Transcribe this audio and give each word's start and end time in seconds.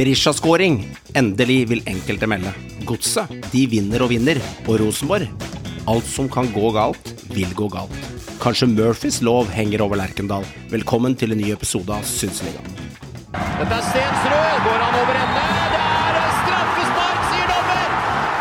Berisha-skåring. 0.00 0.96
Endelig 1.12 1.66
vil 1.68 1.82
enkelte 1.84 2.24
melde. 2.30 2.54
Godset, 2.88 3.28
de 3.52 3.66
vinner 3.68 4.00
og 4.00 4.08
vinner. 4.08 4.38
Og 4.64 4.78
Rosenborg, 4.80 5.28
alt 5.92 6.06
som 6.08 6.30
kan 6.32 6.48
gå 6.54 6.70
galt, 6.72 7.10
vil 7.34 7.50
gå 7.58 7.66
galt. 7.68 8.06
Kanskje 8.40 8.70
Murphys 8.70 9.18
lov 9.20 9.50
henger 9.52 9.84
over 9.84 10.00
Lerkendal. 10.00 10.46
Velkommen 10.72 11.18
til 11.20 11.34
en 11.34 11.42
ny 11.42 11.50
episode 11.52 11.92
av 11.92 12.06
Synseligaen. 12.08 12.78
Dette 13.34 13.76
er 13.76 13.84
Stensrud. 13.90 14.62
Går 14.64 14.80
han 14.86 14.96
over 15.02 15.20
ende? 15.20 15.44
Det 15.74 15.82
er 15.84 16.32
straffespark, 16.38 17.20
sier 17.34 17.52
dommer! 17.52 17.92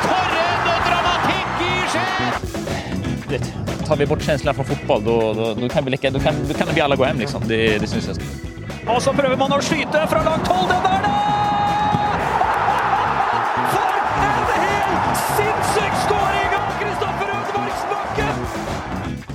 For 0.05 0.39
en 0.46 0.70
dramatikk 0.88 1.66
i 1.68 1.73
Skien! 1.96 3.52
tar 3.89 3.98
vi 4.00 4.05
bort 4.05 4.23
känslan 4.23 4.55
fra 4.55 4.64
fotball, 4.64 5.04
da 5.04 5.12
då, 5.34 5.54
då, 5.60 5.70
kan 5.70 5.84
kan, 6.23 6.54
kan 6.57 6.76
vi 6.76 6.82
alle 6.82 6.96
gå 6.96 7.05
hjem, 7.05 7.20
liksom. 7.20 7.44
Det, 7.48 7.80
det 7.80 7.89
syns 7.89 8.07
jeg. 8.07 8.16
Og 8.88 9.02
så 9.02 9.12
prøver 9.14 9.36
man 9.36 9.52
å 9.54 9.60
skyte 9.62 10.07
fra 10.07 10.23
langt 10.23 10.48
hold. 10.48 10.70
Den 10.71 10.88
der, 10.88 11.04
da! 11.04 11.29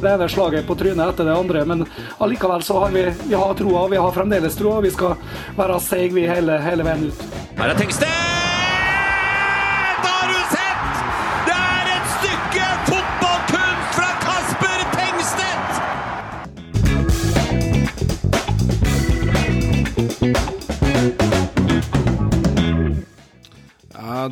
Det 0.01 0.11
ene 0.11 0.29
slaget 0.29 0.67
på 0.67 0.77
trynet 0.79 1.15
etter 1.15 1.29
det 1.31 1.37
andre, 1.39 1.65
men 1.65 1.87
allikevel 2.19 2.63
så 2.67 2.83
har 2.85 2.95
vi, 2.95 3.07
vi 3.29 3.35
har 3.35 3.55
troa. 3.59 3.87
Vi 3.89 4.03
har 4.03 4.13
fremdeles 4.13 4.59
troa. 4.59 4.83
Vi 4.85 4.93
skal 4.95 5.17
være 5.57 5.81
seige 5.81 6.29
hele, 6.29 6.61
hele 6.67 6.87
veien 6.87 7.09
ut. 7.11 7.27
Her 7.59 7.73
er 7.73 7.83
Tengstedt! 7.83 8.24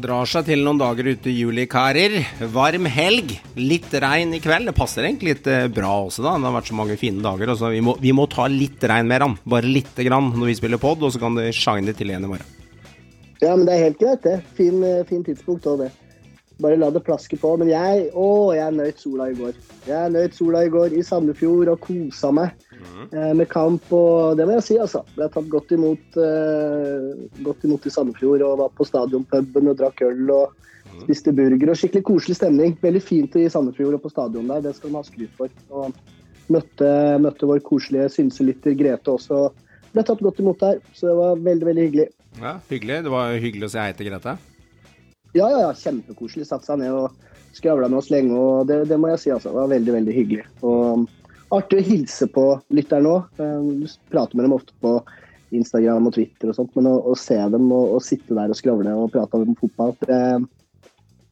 Drar 0.03 0.29
seg 0.29 0.49
til 0.49 0.65
noen 0.65 0.81
dager 0.81 1.07
ute 1.13 1.31
i 1.31 1.37
juli, 1.37 1.67
karer. 1.71 2.19
Varm 2.53 2.89
helg. 2.91 3.35
Litt 3.59 3.93
regn 4.03 4.35
i 4.37 4.41
kveld. 4.43 4.71
Det 4.71 4.77
passer 4.77 5.07
egentlig 5.07 5.37
litt 5.37 5.49
eh, 5.51 5.69
bra 5.73 5.93
også, 6.07 6.25
da. 6.25 6.35
Det 6.37 6.49
har 6.49 6.57
vært 6.57 6.71
så 6.73 6.79
mange 6.79 6.99
fine 7.01 7.23
dager. 7.25 7.55
Altså, 7.55 7.71
vi, 7.73 7.83
må, 7.85 7.95
vi 8.03 8.15
må 8.17 8.27
ta 8.31 8.49
litt 8.51 8.83
regn 8.91 9.11
mer 9.11 9.27
an. 9.29 9.39
Bare 9.49 9.71
lite 9.71 10.07
grann 10.07 10.33
når 10.35 10.51
vi 10.51 10.59
spiller 10.59 10.83
pod, 10.83 11.03
og 11.03 11.15
så 11.15 11.23
kan 11.23 11.39
det 11.39 11.53
shine 11.57 11.95
til 11.97 12.13
igjen 12.13 12.27
i 12.27 12.33
morgen. 12.33 12.59
Ja, 13.43 13.57
men 13.57 13.67
det 13.67 13.75
er 13.75 13.85
helt 13.89 14.01
greit, 14.03 14.23
det. 14.27 14.39
Fin, 14.59 14.83
eh, 14.87 15.03
fin 15.09 15.25
tidspunkt 15.27 15.67
òg, 15.71 15.87
det. 15.87 15.91
Bare 16.63 16.79
la 16.79 16.91
det 16.95 17.05
plaske 17.07 17.39
på. 17.41 17.55
Men 17.61 17.71
jeg 17.73 18.09
Å, 18.15 18.29
jeg 18.59 18.77
nøt 18.79 19.03
sola 19.03 19.31
i 19.31 19.39
går. 19.39 19.57
Jeg 19.89 20.15
nøt 20.15 20.37
sola 20.39 20.67
i 20.67 20.73
går 20.73 20.95
i 20.99 21.07
Sandefjord 21.07 21.73
og 21.73 21.83
kosa 21.87 22.31
meg 22.35 22.53
eh, 23.11 23.33
med 23.39 23.49
kamp. 23.53 23.85
Og 23.93 24.39
det 24.39 24.47
må 24.49 24.57
jeg 24.59 24.67
si, 24.69 24.79
altså. 24.83 25.03
Ble 25.17 25.29
tatt 25.33 25.49
godt 25.53 25.75
imot, 25.77 26.19
eh, 26.21 27.29
godt 27.47 27.67
imot 27.69 27.87
i 27.87 27.95
Sandefjord 27.95 28.45
og 28.47 28.59
var 28.63 28.75
på 28.79 28.87
stadionpuben 28.89 29.73
og 29.73 29.79
drakk 29.81 30.05
øl 30.09 30.35
og 30.35 30.59
spiste 31.03 31.35
burger. 31.37 31.73
og 31.73 31.79
Skikkelig 31.79 32.05
koselig 32.09 32.39
stemning. 32.39 32.77
Veldig 32.83 33.03
fint 33.03 33.37
i 33.41 33.49
Sandefjord 33.53 33.99
og 33.99 34.05
på 34.05 34.13
stadion 34.13 34.51
der. 34.51 34.65
Det 34.65 34.77
skal 34.77 34.93
de 34.93 35.01
ha 35.01 35.07
skryt 35.07 35.37
for. 35.39 35.53
Og 35.71 35.93
møtte, 36.53 36.93
møtte 37.23 37.49
vår 37.49 37.63
koselige 37.67 38.11
synselytter 38.13 38.77
Grete 38.79 39.17
også. 39.17 39.51
Ble 39.93 40.05
tatt 40.09 40.23
godt 40.25 40.41
imot 40.41 40.63
der, 40.63 40.81
så 40.97 41.11
det 41.11 41.19
var 41.19 41.43
veldig, 41.45 41.69
veldig 41.69 41.85
hyggelig. 41.89 42.09
Ja, 42.41 42.57
Hyggelig. 42.71 43.03
Det 43.05 43.13
var 43.13 43.37
hyggelig 43.37 43.69
å 43.69 43.73
si 43.75 43.81
hei 43.83 43.93
til 43.97 44.09
Grete. 44.09 44.39
Ja, 45.33 45.49
ja, 45.49 45.59
ja, 45.67 45.73
kjempekoselig. 45.77 46.47
Satte 46.49 46.69
seg 46.69 46.81
ned 46.81 46.97
og 46.97 47.13
skravla 47.57 47.89
med 47.89 48.01
oss 48.01 48.11
lenge. 48.13 48.37
og 48.37 48.69
det, 48.69 48.83
det 48.89 48.99
må 49.01 49.13
jeg 49.13 49.21
si, 49.23 49.33
altså. 49.35 49.53
Det 49.53 49.61
var 49.61 49.73
veldig, 49.73 49.95
veldig 49.99 50.17
hyggelig. 50.17 50.47
Og 50.65 51.07
Artig 51.53 51.83
å 51.83 51.85
hilse 51.85 52.29
på 52.33 52.47
lytterne 52.73 53.11
òg. 53.13 53.43
Prater 54.13 54.39
med 54.39 54.47
dem 54.47 54.57
ofte 54.57 54.73
på 54.81 54.97
Instagram 55.53 56.09
og 56.09 56.17
Twitter 56.17 56.49
og 56.49 56.57
sånt, 56.57 56.73
men 56.79 56.89
å, 56.89 56.97
å 57.13 57.15
se 57.19 57.37
dem 57.37 57.69
og, 57.69 57.97
og 57.99 58.05
sitte 58.05 58.37
der 58.37 58.53
og 58.53 58.57
skravle 58.57 58.95
og 58.97 59.11
prate 59.13 59.41
om 59.41 59.57
fotball, 59.59 59.93
det, 60.09 60.21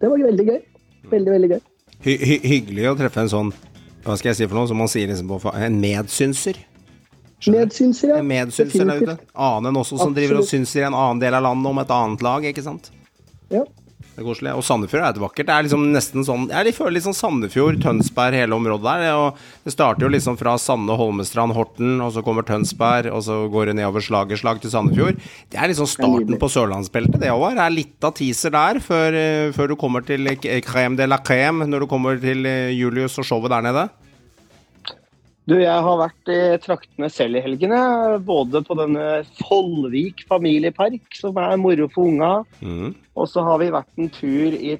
det 0.00 0.10
var 0.12 0.24
veldig 0.28 0.46
gøy. 0.50 0.60
Veldig, 1.10 1.32
veldig 1.36 1.50
gøy. 1.54 1.62
Hy 2.04 2.16
hy 2.20 2.36
hyggelig 2.44 2.88
å 2.90 2.96
treffe 2.96 3.20
en 3.20 3.28
sånn 3.28 3.48
Hva 4.04 4.14
skal 4.16 4.30
jeg 4.30 4.38
si 4.38 4.46
for 4.48 4.56
noe? 4.56 4.68
Som 4.70 4.78
man 4.80 4.88
sier 4.88 5.10
liksom 5.10 5.28
på 5.28 5.52
En 5.52 5.74
medsynser. 5.82 6.60
Medsynser, 7.48 8.14
ja. 8.14 8.20
En 8.20 8.28
medsynser 8.28 8.88
der 8.88 9.02
ute. 9.02 9.16
Annen 9.32 9.70
enn 9.70 9.80
også 9.80 9.98
som 10.00 10.14
driver 10.16 10.40
og 10.42 10.48
synser 10.48 10.82
i 10.82 10.86
en 10.88 10.96
annen 10.96 11.20
del 11.22 11.36
av 11.36 11.44
landet 11.44 11.70
om 11.72 11.80
et 11.80 11.92
annet 11.96 12.24
lag, 12.24 12.46
ikke 12.50 12.64
sant? 12.64 12.90
Ja. 13.52 13.64
Det 14.20 14.26
er 14.26 14.34
koselig. 14.34 14.50
Og 14.52 14.64
Sandefjord 14.66 15.00
er 15.00 15.14
et 15.14 15.18
vakkert. 15.22 15.46
Det 15.48 15.54
er 15.54 15.64
liksom 15.64 15.84
nesten 15.94 16.24
sånn 16.28 16.42
Jeg 16.52 16.74
føler 16.76 16.92
litt 16.92 17.06
sånn 17.06 17.16
Sandefjord, 17.16 17.78
Tønsberg, 17.80 18.34
hele 18.36 18.52
området 18.52 18.84
der. 18.84 19.14
Og 19.16 19.38
det 19.64 19.72
starter 19.72 20.04
jo 20.04 20.10
liksom 20.12 20.36
fra 20.36 20.58
Sande, 20.60 20.92
Holmestrand, 21.00 21.56
Horten, 21.56 21.94
og 22.04 22.12
så 22.12 22.20
kommer 22.26 22.44
Tønsberg, 22.44 23.08
og 23.16 23.24
så 23.24 23.38
går 23.48 23.70
det 23.70 23.78
nedover 23.78 24.04
slag 24.04 24.34
i 24.34 24.36
slag 24.36 24.60
til 24.60 24.74
Sandefjord. 24.74 25.24
Det 25.48 25.56
er 25.56 25.72
liksom 25.72 25.88
starten 25.88 26.36
på 26.36 26.50
sørlandsbeltet, 26.52 27.16
det 27.22 27.32
òg. 27.32 27.46
Det 27.56 27.64
er 27.64 27.76
litt 27.78 28.08
av 28.10 28.12
teaser 28.20 28.52
der 28.52 28.82
før, 28.84 29.16
eh, 29.16 29.54
før 29.56 29.72
du 29.72 29.78
kommer 29.80 30.04
til 30.04 30.28
eh, 30.28 30.60
crème 30.68 31.00
de 31.00 31.08
la 31.08 31.22
crème, 31.24 31.64
når 31.64 31.86
du 31.86 31.88
kommer 31.88 32.20
til 32.20 32.44
eh, 32.44 32.76
Julius 32.76 33.16
og 33.16 33.24
showet 33.30 33.56
der 33.56 33.64
nede. 33.70 33.88
Du, 35.50 35.56
jeg 35.58 35.82
har 35.82 35.96
vært 35.98 36.30
i 36.30 36.38
traktene 36.62 37.08
selv 37.10 37.40
i 37.40 37.42
helgene. 37.42 37.78
Både 38.22 38.60
på 38.62 38.76
denne 38.78 39.24
Follvik 39.40 40.22
familiepark, 40.30 41.02
som 41.18 41.40
er 41.42 41.56
moro 41.58 41.88
for 41.90 42.06
unga. 42.12 42.28
Mm. 42.62 42.92
Og 43.18 43.26
så 43.26 43.42
har 43.42 43.58
vi 43.58 43.72
vært 43.74 43.98
en 43.98 44.12
tur 44.14 44.54
i, 44.54 44.76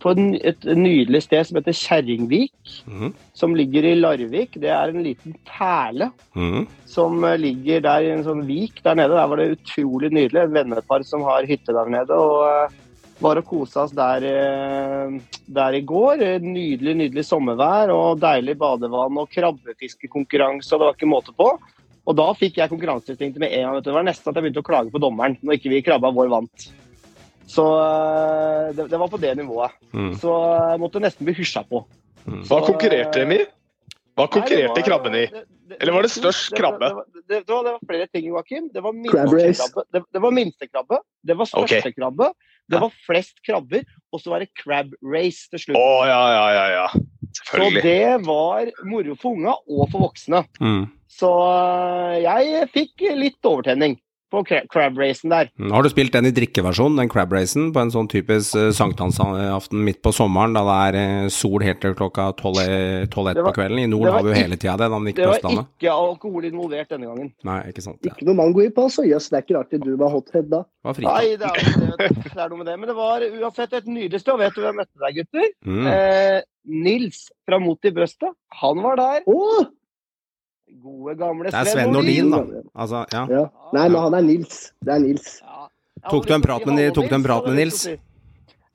på 0.00 0.14
et 0.16 0.64
nydelig 0.72 1.20
sted 1.26 1.44
som 1.50 1.58
heter 1.60 1.76
Kjerringvik. 1.76 2.54
Mm. 2.88 3.12
Som 3.36 3.58
ligger 3.60 3.90
i 3.90 3.92
Larvik. 3.98 4.56
Det 4.62 4.72
er 4.72 4.94
en 4.94 5.04
liten 5.04 5.36
perle 5.44 6.10
Mm. 6.36 6.66
som 6.84 7.22
eh, 7.24 7.38
ligger 7.40 7.80
der 7.84 8.04
i 8.04 8.10
en 8.12 8.24
sånn 8.24 8.42
vik 8.48 8.82
der 8.84 8.96
nede. 8.96 9.16
Der 9.16 9.28
var 9.28 9.40
det 9.40 9.52
utrolig 9.58 10.10
nydelig. 10.12 10.42
Et 10.42 10.56
vennepar 10.56 11.04
som 11.04 11.24
har 11.28 11.48
hytte 11.48 11.72
der 11.76 11.92
nede. 11.92 12.12
og 12.16 12.44
eh, 12.48 12.82
var 13.22 13.40
og 13.40 13.46
kosa 13.48 13.84
oss 13.86 13.94
der, 13.96 14.24
eh, 14.28 15.40
der 15.46 15.72
i 15.78 15.80
går. 15.80 16.22
Eh, 16.22 16.40
Nydelig, 16.40 16.96
nydelig 16.96 17.24
sommervær 17.24 17.92
og 17.94 18.20
deilig 18.20 18.56
badevann 18.60 19.18
og 19.18 19.30
krabbefiskekonkurranse. 19.32 20.72
og 20.74 20.80
Det 20.80 20.86
var 20.86 20.94
ikke 20.94 21.10
måte 21.10 21.36
på. 21.36 21.58
Og 22.06 22.14
da 22.14 22.26
fikk 22.38 22.58
jeg 22.60 22.70
konkurranseinstinktet 22.70 23.42
med 23.42 23.52
en 23.52 23.72
gang. 23.72 23.82
Det 23.82 23.92
var 23.94 24.04
nesten 24.06 24.30
at 24.30 24.36
jeg 24.36 24.44
begynte 24.44 24.62
å 24.62 24.68
klage 24.68 24.92
på 24.92 25.02
dommeren 25.02 25.38
når 25.42 25.58
ikke 25.58 25.72
vi 25.72 25.82
krabba 25.82 26.12
vår 26.14 26.28
vant. 26.30 26.68
Så 27.46 27.64
eh, 27.64 28.74
det, 28.76 28.88
det 28.90 28.98
var 28.98 29.08
på 29.08 29.20
det 29.22 29.34
nivået. 29.38 29.74
Mm. 29.92 30.14
Så 30.20 30.30
jeg 30.70 30.80
måtte 30.82 31.02
nesten 31.02 31.26
bli 31.26 31.34
hysja 31.34 31.64
på. 31.66 31.86
Hva 32.26 32.62
konkurrerte 32.66 33.22
de 33.22 33.38
i? 33.38 33.44
Hva 34.16 34.26
konkurrerte 34.32 34.82
krabbene 34.82 35.26
i? 35.26 35.44
Eller 35.76 35.92
var 35.92 36.06
det 36.06 36.12
størst 36.14 36.54
krabbe? 36.56 36.88
Det 36.88 36.94
var, 36.94 37.06
det, 37.12 37.22
det, 37.28 37.40
det 37.46 37.72
var 37.72 37.80
flere 37.86 38.06
ting, 38.12 38.26
Joakim. 38.30 38.68
Det 38.72 38.82
var 38.82 38.94
minstekrabbe, 38.94 39.84
det, 39.92 40.02
det 40.14 40.22
var 40.22 40.34
minstekrabbe, 40.34 41.00
det 41.26 41.36
var 41.38 41.50
største 41.50 41.92
krabbe, 41.94 42.30
det 42.70 42.80
var 42.82 42.94
flest 43.06 43.42
krabber, 43.46 43.84
og 44.12 44.22
så 44.22 44.32
var 44.32 44.42
det 44.42 44.52
crab 44.58 44.94
race 45.04 45.50
til 45.52 45.62
slutt. 45.62 45.76
slutt. 45.76 46.08
ja, 46.10 46.22
ja, 46.34 46.46
ja. 46.56 46.66
ja. 46.80 46.88
Så 47.36 47.68
det 47.82 48.26
var 48.26 48.70
moro 48.88 49.14
for 49.20 49.36
unga 49.36 49.54
og 49.68 49.90
for 49.92 50.06
voksne. 50.08 50.42
Mm. 50.60 50.86
Så 51.10 51.30
øh, 51.30 52.16
jeg 52.24 52.68
fikk 52.74 53.06
litt 53.16 53.46
overtenning 53.46 53.98
på 54.32 54.42
crab-racen 54.44 55.32
der. 55.32 55.50
Mm. 55.58 55.70
Har 55.74 55.86
du 55.86 55.90
spilt 55.92 56.14
den 56.14 56.28
i 56.28 56.34
drikkeversjon, 56.34 56.98
den 56.98 57.10
crab 57.12 57.32
racen, 57.34 57.70
på 57.74 57.82
en 57.82 57.92
sånn 57.94 58.08
typisk 58.10 58.56
uh, 58.58 58.70
sankthansaften 58.74 59.84
midt 59.86 60.02
på 60.04 60.12
sommeren, 60.14 60.56
da 60.56 60.64
det 60.66 60.76
er 60.76 60.98
eh, 61.00 61.28
sol 61.32 61.62
helt 61.64 61.80
til 61.82 61.94
klokka 61.98 62.28
tolv-ett 62.40 63.12
Det 63.12 63.44
på 63.46 63.54
kvelden? 63.56 63.84
I 63.84 63.90
nord 63.90 64.08
var 64.08 64.18
har 64.18 64.26
vi 64.26 64.32
jo 64.32 64.38
hele 64.38 64.58
tida 64.58 64.76
det, 64.80 64.90
gikk 65.12 65.20
Det 65.20 65.28
var 65.30 65.62
ikke 65.62 65.94
alkohol 65.94 66.48
involvert 66.48 66.90
denne 66.92 67.10
gangen. 67.10 67.30
Nei, 67.46 67.60
ikke 67.70 67.84
sant. 67.84 68.00
Ja. 68.06 68.14
Ikke 68.14 68.28
noe 68.28 68.38
mango 68.38 68.64
i 68.64 68.70
pass, 68.74 68.98
og 69.02 69.08
jøss, 69.08 69.30
det 69.30 69.40
er 69.40 69.46
ikke 69.46 69.58
rart 69.58 69.78
du 69.86 69.92
var 70.00 70.12
hothead 70.12 70.50
da. 70.50 70.64
Var. 70.86 71.00
Nei, 71.02 71.36
det 71.40 71.48
er, 71.50 71.96
det, 71.98 72.10
det 72.26 72.42
er 72.42 72.50
noe 72.50 72.60
med 72.60 72.68
det. 72.68 72.76
Men 72.80 72.90
det 72.90 72.96
var 72.98 73.24
uansett 73.26 73.74
et 73.78 73.88
nydelig 73.90 74.22
sted. 74.22 74.34
Og 74.34 74.42
vet 74.42 74.54
du 74.54 74.62
hvem 74.62 74.72
jeg 74.72 74.78
møtte 74.82 75.02
der, 75.02 75.16
gutter? 75.16 75.48
Mm. 75.66 75.88
Eh, 75.92 76.38
Nils 76.86 77.26
fra 77.46 77.58
Mot 77.62 77.86
i 77.88 77.92
brøstet. 77.94 78.34
Han 78.62 78.82
var 78.84 79.00
der. 79.00 79.26
Å! 79.26 79.66
Gode, 80.86 81.14
gamle 81.20 81.50
Det 81.50 81.58
er 81.60 81.70
Sven 81.72 81.92
Nordin, 81.94 82.30
da. 82.32 82.42
Altså, 82.78 83.04
ja. 83.12 83.22
Ja. 83.32 83.44
Nei, 83.74 83.86
men 83.90 84.00
han 84.06 84.14
er 84.20 84.26
Nils. 84.26 84.58
Det 84.86 84.94
er 84.94 85.00
Nils. 85.02 85.30
Ja. 85.42 85.68
Tok 86.10 86.26
du 86.28 86.34
en 86.36 86.44
prat 86.44 86.66
med- 86.70 86.92
tok 86.94 87.08
du 87.10 87.14
en 87.18 87.24
prat 87.26 87.46
med 87.50 87.58
Nils? 87.58 87.86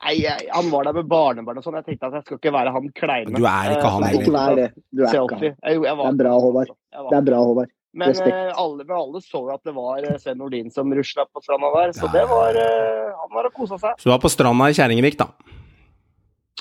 Nei, 0.01 0.15
jeg, 0.17 0.47
han 0.49 0.69
var 0.73 0.87
der 0.89 0.95
med 0.97 1.05
barnebarn 1.07 1.59
og 1.59 1.63
sånn. 1.63 1.75
Jeg 1.77 1.85
tenkte 1.91 2.07
at 2.09 2.15
jeg 2.17 2.23
skal 2.25 2.39
ikke 2.39 2.53
være 2.55 2.71
han 2.73 2.87
kleine. 2.97 3.35
Du 3.37 3.45
er 3.45 3.75
ikke 3.75 3.91
han 3.93 4.03
heller. 4.07 4.23
Ikke 4.25 4.33
vær 4.33 4.55
det. 4.57 4.65
Du 4.89 5.03
er 5.05 5.13
ikke 5.13 5.37
han. 5.37 5.45
Det 5.45 5.91
er 5.91 6.17
bra, 6.23 6.33
Håvard. 6.47 6.73
Det 7.11 7.17
er 7.19 7.27
bra, 7.29 7.43
Håvard. 7.45 7.71
Men 7.93 8.15
eh, 8.23 8.51
alle, 8.55 8.85
men 8.87 8.95
alle 8.95 9.19
så 9.19 9.41
jo 9.43 9.49
at 9.51 9.63
det 9.67 9.73
var 9.75 9.97
eh, 10.07 10.15
Sven 10.17 10.37
Nordin 10.39 10.69
som 10.71 10.87
rusla 10.95 11.25
på 11.27 11.41
stranda 11.43 11.67
der, 11.75 11.91
så 11.97 12.07
det 12.13 12.21
var 12.29 12.55
eh, 12.55 13.09
Han 13.19 13.33
var 13.35 13.49
og 13.49 13.53
kosa 13.57 13.75
seg. 13.81 13.97
Så 13.99 14.07
du 14.07 14.13
var 14.13 14.21
på 14.23 14.31
stranda 14.31 14.69
i 14.71 14.77
Kjerringvik, 14.77 15.17
da. 15.19 15.27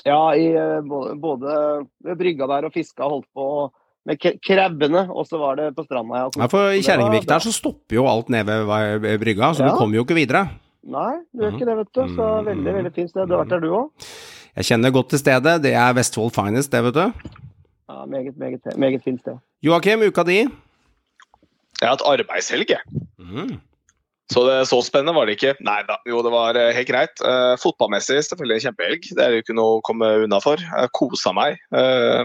Ja, 0.03 0.35
i, 0.35 0.49
eh, 0.51 0.81
både, 0.81 1.15
både 1.23 1.55
ved 2.03 2.17
brygga 2.19 2.47
der 2.51 2.67
og 2.67 2.73
fiska 2.75 3.05
og 3.07 3.13
holdt 3.15 3.29
på 3.37 3.47
med 4.05 4.17
k- 4.19 4.37
krabbene, 4.41 5.03
og 5.09 5.27
så 5.29 5.37
var 5.37 5.55
det 5.59 5.75
på 5.75 5.83
stranda. 5.85 6.15
Ja, 6.23 6.29
Ja, 6.41 6.47
for 6.47 6.71
i 6.71 6.81
Kjerringvik 6.81 7.27
der 7.29 7.39
så 7.39 7.51
stopper 7.53 7.95
jo 7.95 8.07
alt 8.07 8.29
nede 8.29 8.45
ved 8.67 9.19
brygga, 9.21 9.53
så 9.53 9.63
Ja. 9.65 9.69
du 9.71 9.77
kommer 9.77 9.95
jo 9.95 10.03
ikke 10.05 10.15
videre. 10.17 10.49
Nei, 10.83 11.19
du 11.33 11.43
gjør 11.43 11.51
Mhm. 11.51 11.59
ikke 11.59 11.65
det, 11.69 11.77
vet 11.77 11.93
du. 11.93 12.01
Så 12.15 12.25
Mhm. 12.41 12.45
veldig, 12.47 12.73
veldig 12.73 12.93
fint 12.95 13.09
sted. 13.09 13.27
Du 13.27 13.35
har 13.35 13.45
vært 13.45 13.49
der, 13.49 13.59
du 13.59 13.69
òg? 13.69 13.89
Jeg 14.55 14.65
kjenner 14.65 14.91
godt 14.91 15.09
til 15.09 15.19
stedet. 15.19 15.61
Det 15.61 15.73
er 15.73 15.93
Vestfold 15.93 16.31
Finest, 16.33 16.71
det, 16.71 16.83
vet 16.83 16.93
du. 16.93 17.13
Ja, 17.89 18.05
meget, 18.05 18.37
meget, 18.37 18.77
meget 18.77 19.03
fint 19.03 19.19
sted. 19.21 19.37
Joakim, 19.63 20.01
uka 20.01 20.23
di? 20.23 20.39
Jeg 21.81 21.87
har 21.89 21.89
hatt 21.97 22.01
arbeidshelg, 22.05 22.67
jeg. 22.69 22.79
Mm. 23.19 23.59
Så 24.31 24.43
det, 24.47 24.67
så 24.67 24.81
spennende 24.81 25.13
var 25.13 25.25
det 25.25 25.37
ikke. 25.41 25.55
Nei 25.61 25.81
da, 25.87 25.97
jo 26.07 26.21
det 26.23 26.31
var 26.31 26.55
eh, 26.55 26.73
helt 26.73 26.87
greit. 26.87 27.21
Uh, 27.21 27.57
fotballmessig 27.59 28.21
selvfølgelig 28.23 28.55
en 28.65 28.73
kjempehelg. 28.73 29.01
Det 29.15 29.19
er 29.19 29.31
jo 29.31 29.41
ikke 29.43 29.55
noe 29.57 29.79
å 29.79 29.81
komme 29.83 30.23
unna 30.23 30.39
for. 30.39 30.55
Jeg 30.57 30.89
kosa 30.93 31.33
meg. 31.33 31.57
Uh, 31.73 32.23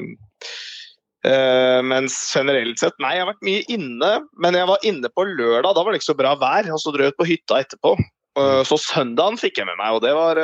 uh, 1.26 1.81
mens 1.87 2.17
generelt 2.34 2.81
sett 2.81 2.96
Nei, 3.02 3.17
jeg 3.17 3.25
har 3.25 3.31
vært 3.32 3.46
mye 3.46 3.64
inne. 3.73 4.12
Men 4.43 4.58
jeg 4.58 4.69
var 4.70 4.87
inne 4.87 5.11
på 5.12 5.26
lørdag, 5.28 5.73
da 5.75 5.82
var 5.82 5.93
det 5.93 6.00
ikke 6.00 6.12
så 6.12 6.19
bra 6.19 6.34
vær. 6.40 6.70
Og 6.73 6.82
så 6.82 6.94
dro 6.94 7.06
jeg 7.06 7.14
ut 7.14 7.20
på 7.20 7.28
hytta 7.28 7.61
etterpå. 7.64 7.94
Uh, 8.37 8.62
så 8.69 8.78
søndagen 8.81 9.38
fikk 9.40 9.61
jeg 9.62 9.69
med 9.69 9.78
meg, 9.81 9.96
og 9.96 10.02
det 10.05 10.12
var, 10.12 10.40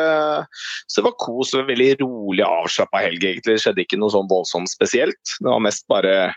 så 0.89 1.01
det 1.01 1.09
var 1.11 1.19
kos. 1.21 1.53
En 1.57 1.69
veldig 1.69 1.91
rolig, 2.05 2.45
avslappa 2.47 3.03
helg, 3.05 3.25
egentlig. 3.25 3.59
Det 3.59 3.65
skjedde 3.67 3.85
ikke 3.85 4.01
noe 4.01 4.15
sånn 4.15 4.31
voldsomt 4.31 4.73
spesielt. 4.73 5.37
Det 5.39 5.49
var 5.49 5.65
mest 5.65 5.89
bare 5.93 6.33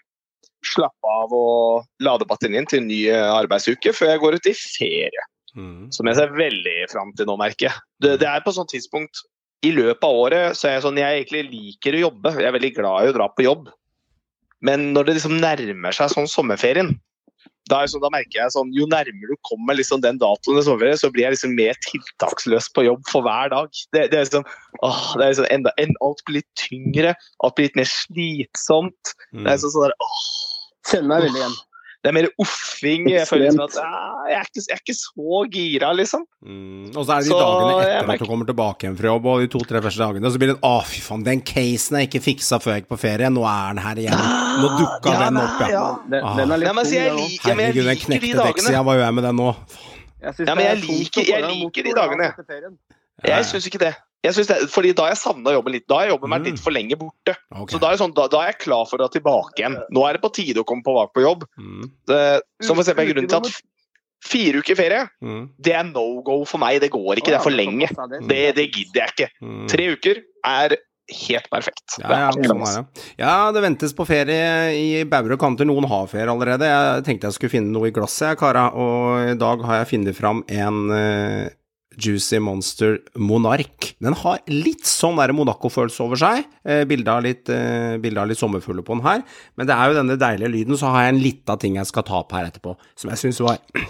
slappe 0.66 1.16
av 1.22 1.34
og 1.38 1.86
lade 2.02 2.26
batterien 2.26 2.66
til 2.66 2.82
en 2.82 2.88
ny 2.90 3.04
arbeidsuke 3.14 3.94
før 3.94 4.16
jeg 4.16 4.22
går 4.24 4.38
ut 4.40 4.50
i 4.50 4.56
ferie. 4.58 5.26
Mm. 5.56 5.92
Som 5.96 6.10
jeg 6.10 6.18
ser 6.18 6.36
veldig 6.36 6.76
fram 6.92 7.14
til 7.16 7.30
nå, 7.30 7.38
merker 7.40 7.70
jeg. 7.70 7.84
Det, 8.04 8.18
det, 8.22 8.28
er 8.28 8.44
på 8.44 8.54
sånt 8.56 8.74
tidspunkt 8.74 9.24
i 9.66 9.72
løpet 9.74 10.04
av 10.06 10.20
året 10.20 10.58
så 10.58 10.70
er 10.70 10.78
jeg 10.78 10.86
sånn 10.86 11.00
Jeg 11.00 11.22
egentlig 11.22 11.44
liker 11.48 11.96
å 11.96 12.06
jobbe. 12.06 12.34
Jeg 12.38 12.50
er 12.50 12.56
veldig 12.58 12.74
glad 12.76 13.06
i 13.06 13.12
å 13.12 13.16
dra 13.16 13.30
på 13.32 13.46
jobb. 13.48 13.70
Men 14.66 14.92
når 14.96 15.10
det 15.10 15.20
liksom 15.20 15.38
nærmer 15.42 15.96
seg 15.96 16.14
sånn 16.14 16.30
sommerferien, 16.30 16.96
da, 17.70 17.80
sånn, 17.90 18.04
da 18.04 18.12
merker 18.14 18.38
jeg 18.38 18.54
sånn 18.54 18.70
Jo 18.78 18.86
nærmere 18.92 19.34
du 19.34 19.40
kommer 19.48 19.74
liksom 19.78 20.04
den 20.04 20.20
datoen 20.22 20.62
sommerferien, 20.66 21.00
så 21.02 21.10
blir 21.14 21.26
jeg 21.26 21.36
liksom 21.36 21.56
mer 21.58 21.78
tiltaksløs 21.88 22.70
på 22.76 22.86
jobb 22.86 23.06
for 23.10 23.26
hver 23.26 23.50
dag. 23.54 23.72
Det, 23.96 24.04
det 24.12 24.20
er 24.20 24.28
liksom, 24.28 24.46
åh, 24.86 25.06
det 25.18 25.24
er 25.26 25.32
liksom 25.34 25.48
enda, 25.50 25.74
en, 25.82 25.96
Alt 26.06 26.22
blir 26.28 26.44
litt 26.44 26.62
tyngre, 26.62 27.16
alt 27.46 27.58
blir 27.58 27.70
litt 27.70 27.80
mer 27.80 27.90
slitsomt. 27.90 29.16
Mm. 29.32 29.48
Det 29.48 29.56
er 29.56 29.64
sånn, 29.64 29.74
sånn 29.78 29.88
der, 29.88 29.96
åh, 30.06 30.20
Kjenner 30.86 31.10
meg 31.10 31.26
veldig 31.26 31.42
igjen. 31.42 31.58
Det 32.06 32.12
er 32.12 32.14
mer 32.14 32.28
uffing. 32.38 33.08
Jeg 33.10 33.26
føler 33.26 33.48
liksom 33.48 33.64
at 33.64 33.78
ah, 33.82 34.26
jeg, 34.30 34.38
er 34.38 34.46
ikke, 34.46 34.62
jeg, 34.62 34.76
er 34.76 34.82
ikke, 34.84 34.96
så 35.00 35.40
gira, 35.56 35.88
liksom. 35.98 36.26
Mm. 36.46 36.92
Og 36.92 37.00
så 37.00 37.16
er 37.16 37.24
det 37.24 37.26
de 37.26 37.32
så, 37.32 37.40
dagene 37.40 37.88
etter 37.88 38.12
at 38.14 38.22
du 38.22 38.30
kommer 38.30 38.50
tilbake 38.50 38.86
igjen 38.86 38.98
fra 39.00 39.10
jobb, 39.10 39.26
og 39.32 39.42
de 39.42 39.50
to-tre 39.56 39.82
første 39.82 40.04
dagene, 40.04 40.30
så 40.30 40.42
blir 40.44 40.52
det 40.52 40.58
å, 40.70 40.74
fy 40.86 41.02
faen, 41.02 41.24
den 41.26 41.42
casen 41.50 41.98
jeg 41.98 42.12
ikke 42.12 42.22
fiksa 42.28 42.62
før 42.62 42.76
jeg 42.76 42.84
gikk 42.84 42.92
på 42.94 43.00
ferie, 43.08 43.32
nå 43.34 43.48
er 43.50 43.74
den 43.74 43.82
her 43.88 44.04
igjen. 44.04 44.22
Nå 44.62 44.70
dukka 44.84 45.16
ja, 45.16 45.24
den 45.24 45.42
opp, 45.42 45.64
ja. 45.66 45.72
ja. 45.74 45.84
Den, 46.14 46.22
ah. 46.22 46.38
den, 46.38 46.54
er 46.54 46.62
litt 46.62 46.70
Nei, 46.70 46.78
men, 46.78 46.94
jeg, 46.94 47.16
li, 47.18 47.26
ja, 47.26 47.42
jeg 47.42 47.58
Herregud, 47.58 47.90
den 47.90 48.02
knekte 48.04 48.50
deksia, 48.52 48.86
hva 48.86 48.98
gjør 49.00 49.08
jeg 49.08 49.18
med 49.18 49.28
den 49.32 49.42
nå? 49.42 49.52
Jeg 50.26 50.46
ja, 50.46 50.54
men 50.54 50.66
jeg 50.68 50.84
liker, 50.86 51.32
jeg 51.34 51.50
liker 51.50 51.90
de 51.90 51.98
dagene. 52.04 52.30
Jeg 53.26 53.50
syns 53.50 53.66
ikke 53.72 53.82
det. 53.82 53.96
Det, 54.26 54.58
fordi 54.74 54.94
Da 54.98 55.06
har 55.06 55.14
jeg 55.14 55.22
savna 55.22 55.54
jobben 55.56 55.76
litt. 55.76 55.86
Da 55.90 56.00
har 56.00 56.08
jeg 56.08 56.16
jobben 56.16 56.34
vært 56.36 56.50
litt 56.50 56.58
mm. 56.58 56.64
for 56.64 56.76
lenge 56.76 56.98
borte. 57.00 57.36
Okay. 57.52 57.76
Så 57.76 57.82
da 57.84 57.92
er, 57.92 58.02
sånn, 58.02 58.16
da, 58.18 58.28
da 58.32 58.42
er, 58.42 58.54
jeg 58.54 58.64
klar 58.66 58.90
for 58.90 58.98
å 58.98 59.04
dra 59.04 59.12
tilbake 59.14 59.62
igjen. 59.62 59.78
Nå 59.96 60.08
er 60.08 60.18
det 60.18 60.24
på 60.26 60.34
tide 60.40 60.64
å 60.64 60.68
komme 60.68 60.86
tilbake 60.86 61.16
på 61.16 61.26
jobb. 61.26 61.46
Mm. 61.60 61.86
Det, 62.10 62.24
som 62.64 62.78
for 62.78 62.86
eksempel 62.86 63.12
grunnen 63.12 63.32
til 63.32 63.42
at 63.44 63.62
fire 64.26 64.64
uker 64.64 64.80
ferie, 64.80 65.06
mm. 65.22 65.46
det 65.62 65.76
er 65.78 65.86
no 65.92 66.08
go 66.26 66.42
for 66.50 66.62
meg. 66.62 66.80
Det 66.84 66.92
går 66.94 67.22
ikke, 67.22 67.34
det 67.34 67.40
er 67.40 67.46
for 67.46 67.56
lenge. 67.56 67.92
Det, 68.26 68.42
det 68.58 68.68
gidder 68.72 69.04
jeg 69.04 69.16
ikke. 69.16 69.32
Mm. 69.46 69.64
Tre 69.72 69.88
uker 69.94 70.22
er 70.50 70.78
helt 71.06 71.50
perfekt. 71.52 71.98
Ja, 72.02 72.26
ja, 72.26 72.30
sånn 72.34 72.64
er 72.66 72.80
det. 72.80 73.04
ja, 73.20 73.34
det 73.54 73.62
ventes 73.62 73.94
på 73.96 74.08
ferie 74.10 74.72
i 74.74 75.04
Bauer 75.10 75.36
og 75.36 75.42
Kanter. 75.42 75.68
Noen 75.70 75.88
har 75.90 76.08
ferie 76.10 76.32
allerede. 76.32 76.70
Jeg 76.70 77.06
tenkte 77.06 77.30
jeg 77.30 77.38
skulle 77.38 77.54
finne 77.54 77.74
noe 77.74 77.92
i 77.92 77.94
glasset, 77.96 78.32
jeg, 78.32 78.40
kara. 78.42 78.68
Og 78.74 79.36
i 79.36 79.38
dag 79.40 79.66
har 79.68 79.84
jeg 79.84 79.92
funnet 79.94 80.18
fram 80.18 80.42
en 80.50 80.82
uh, 80.90 81.54
Juicy 81.98 82.40
Monster 82.44 83.00
Monark. 83.18 83.94
Den 84.04 84.16
har 84.20 84.40
litt 84.52 84.86
sånn 84.90 85.16
Monaco-følelse 85.16 86.04
over 86.04 86.20
seg. 86.20 86.46
Eh, 86.66 86.84
Bilde 86.86 87.12
av, 87.12 87.26
eh, 87.26 87.98
litt 88.00 88.40
sommerfugler 88.40 88.84
på 88.86 88.96
den 88.96 89.06
her. 89.06 89.24
Men 89.56 89.68
det 89.68 89.76
er 89.76 89.88
jo 89.90 89.98
denne 90.00 90.18
deilige 90.18 90.52
lyden, 90.52 90.78
så 90.78 90.92
har 90.92 91.06
jeg 91.06 91.16
en 91.16 91.22
lita 91.24 91.58
ting 91.58 91.76
jeg 91.76 91.88
skal 91.88 92.04
ta 92.04 92.20
opp 92.20 92.32
her 92.32 92.46
etterpå, 92.50 92.76
som 92.96 93.10
jeg 93.10 93.18
syns 93.18 93.40
var 93.42 93.60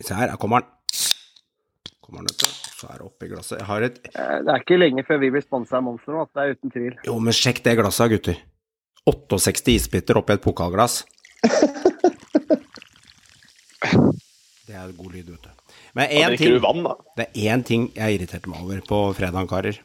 Se 0.00 0.14
her, 0.14 0.28
her 0.30 0.36
kommer 0.36 0.62
den. 0.62 0.68
Kommer 2.04 2.22
den 2.22 2.30
ut, 2.30 2.44
så 2.78 2.86
er 2.92 3.00
det 3.00 3.06
oppi 3.08 3.28
glasset. 3.28 3.58
Jeg 3.58 3.66
har 3.66 3.82
et 3.82 3.98
eh, 4.14 4.38
Det 4.44 4.52
er 4.54 4.62
ikke 4.62 4.78
lenge 4.78 5.04
før 5.08 5.18
vi 5.24 5.32
blir 5.34 5.42
sponsa 5.42 5.80
av 5.80 5.84
Monster 5.88 6.14
nå, 6.14 6.28
det 6.32 6.44
er 6.44 6.54
uten 6.54 6.70
tvil. 6.70 6.94
Jo, 7.08 7.18
men 7.18 7.34
sjekk 7.34 7.64
det 7.64 7.74
glasset, 7.80 8.12
gutter. 8.14 8.38
68 9.08 9.72
isbiter 9.74 10.20
oppi 10.20 10.36
et 10.36 10.44
pokalglass. 10.44 11.02
Det 14.68 14.76
er 14.76 14.90
god 14.92 15.14
lyd, 15.14 15.30
vet 15.32 15.46
du. 15.46 15.57
Men 15.98 16.12
én 16.14 16.38
ting, 16.38 16.56
vann, 16.62 16.86
det 17.18 17.26
er 17.26 17.52
én 17.52 17.64
ting 17.66 17.88
jeg 17.96 18.18
irriterte 18.20 18.50
meg 18.50 18.62
over 18.62 18.82
på 18.86 19.00
fredag, 19.18 19.48
karer. 19.50 19.80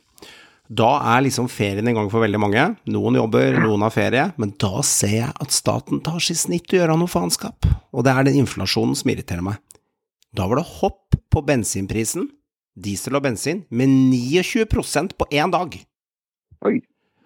Da 0.74 0.92
er 1.16 1.26
liksom 1.26 1.50
ferien 1.52 1.88
en 1.90 1.98
gang 1.98 2.10
for 2.12 2.24
veldig 2.24 2.40
mange. 2.40 2.64
Noen 2.94 3.18
jobber, 3.18 3.58
noen 3.66 3.84
har 3.84 3.94
ferie. 3.94 4.28
Men 4.40 4.54
da 4.62 4.84
ser 4.86 5.16
jeg 5.18 5.34
at 5.44 5.54
staten 5.54 6.00
tar 6.06 6.22
sitt 6.24 6.40
snitt 6.40 6.70
og 6.72 6.80
gjør 6.80 6.94
noe 6.96 7.12
faenskap. 7.12 7.68
Og 7.92 8.06
det 8.06 8.14
er 8.14 8.30
den 8.30 8.40
inflasjonen 8.44 8.96
som 8.98 9.12
irriterer 9.12 9.44
meg. 9.46 9.60
Da 10.34 10.48
var 10.50 10.62
det 10.62 10.70
hopp 10.80 11.18
på 11.34 11.44
bensinprisen, 11.46 12.30
diesel 12.80 13.20
og 13.20 13.26
bensin, 13.26 13.66
med 13.70 13.92
29% 14.14 15.18
på 15.18 15.30
én 15.34 15.54
dag. 15.54 15.76
Oi. 16.66 16.78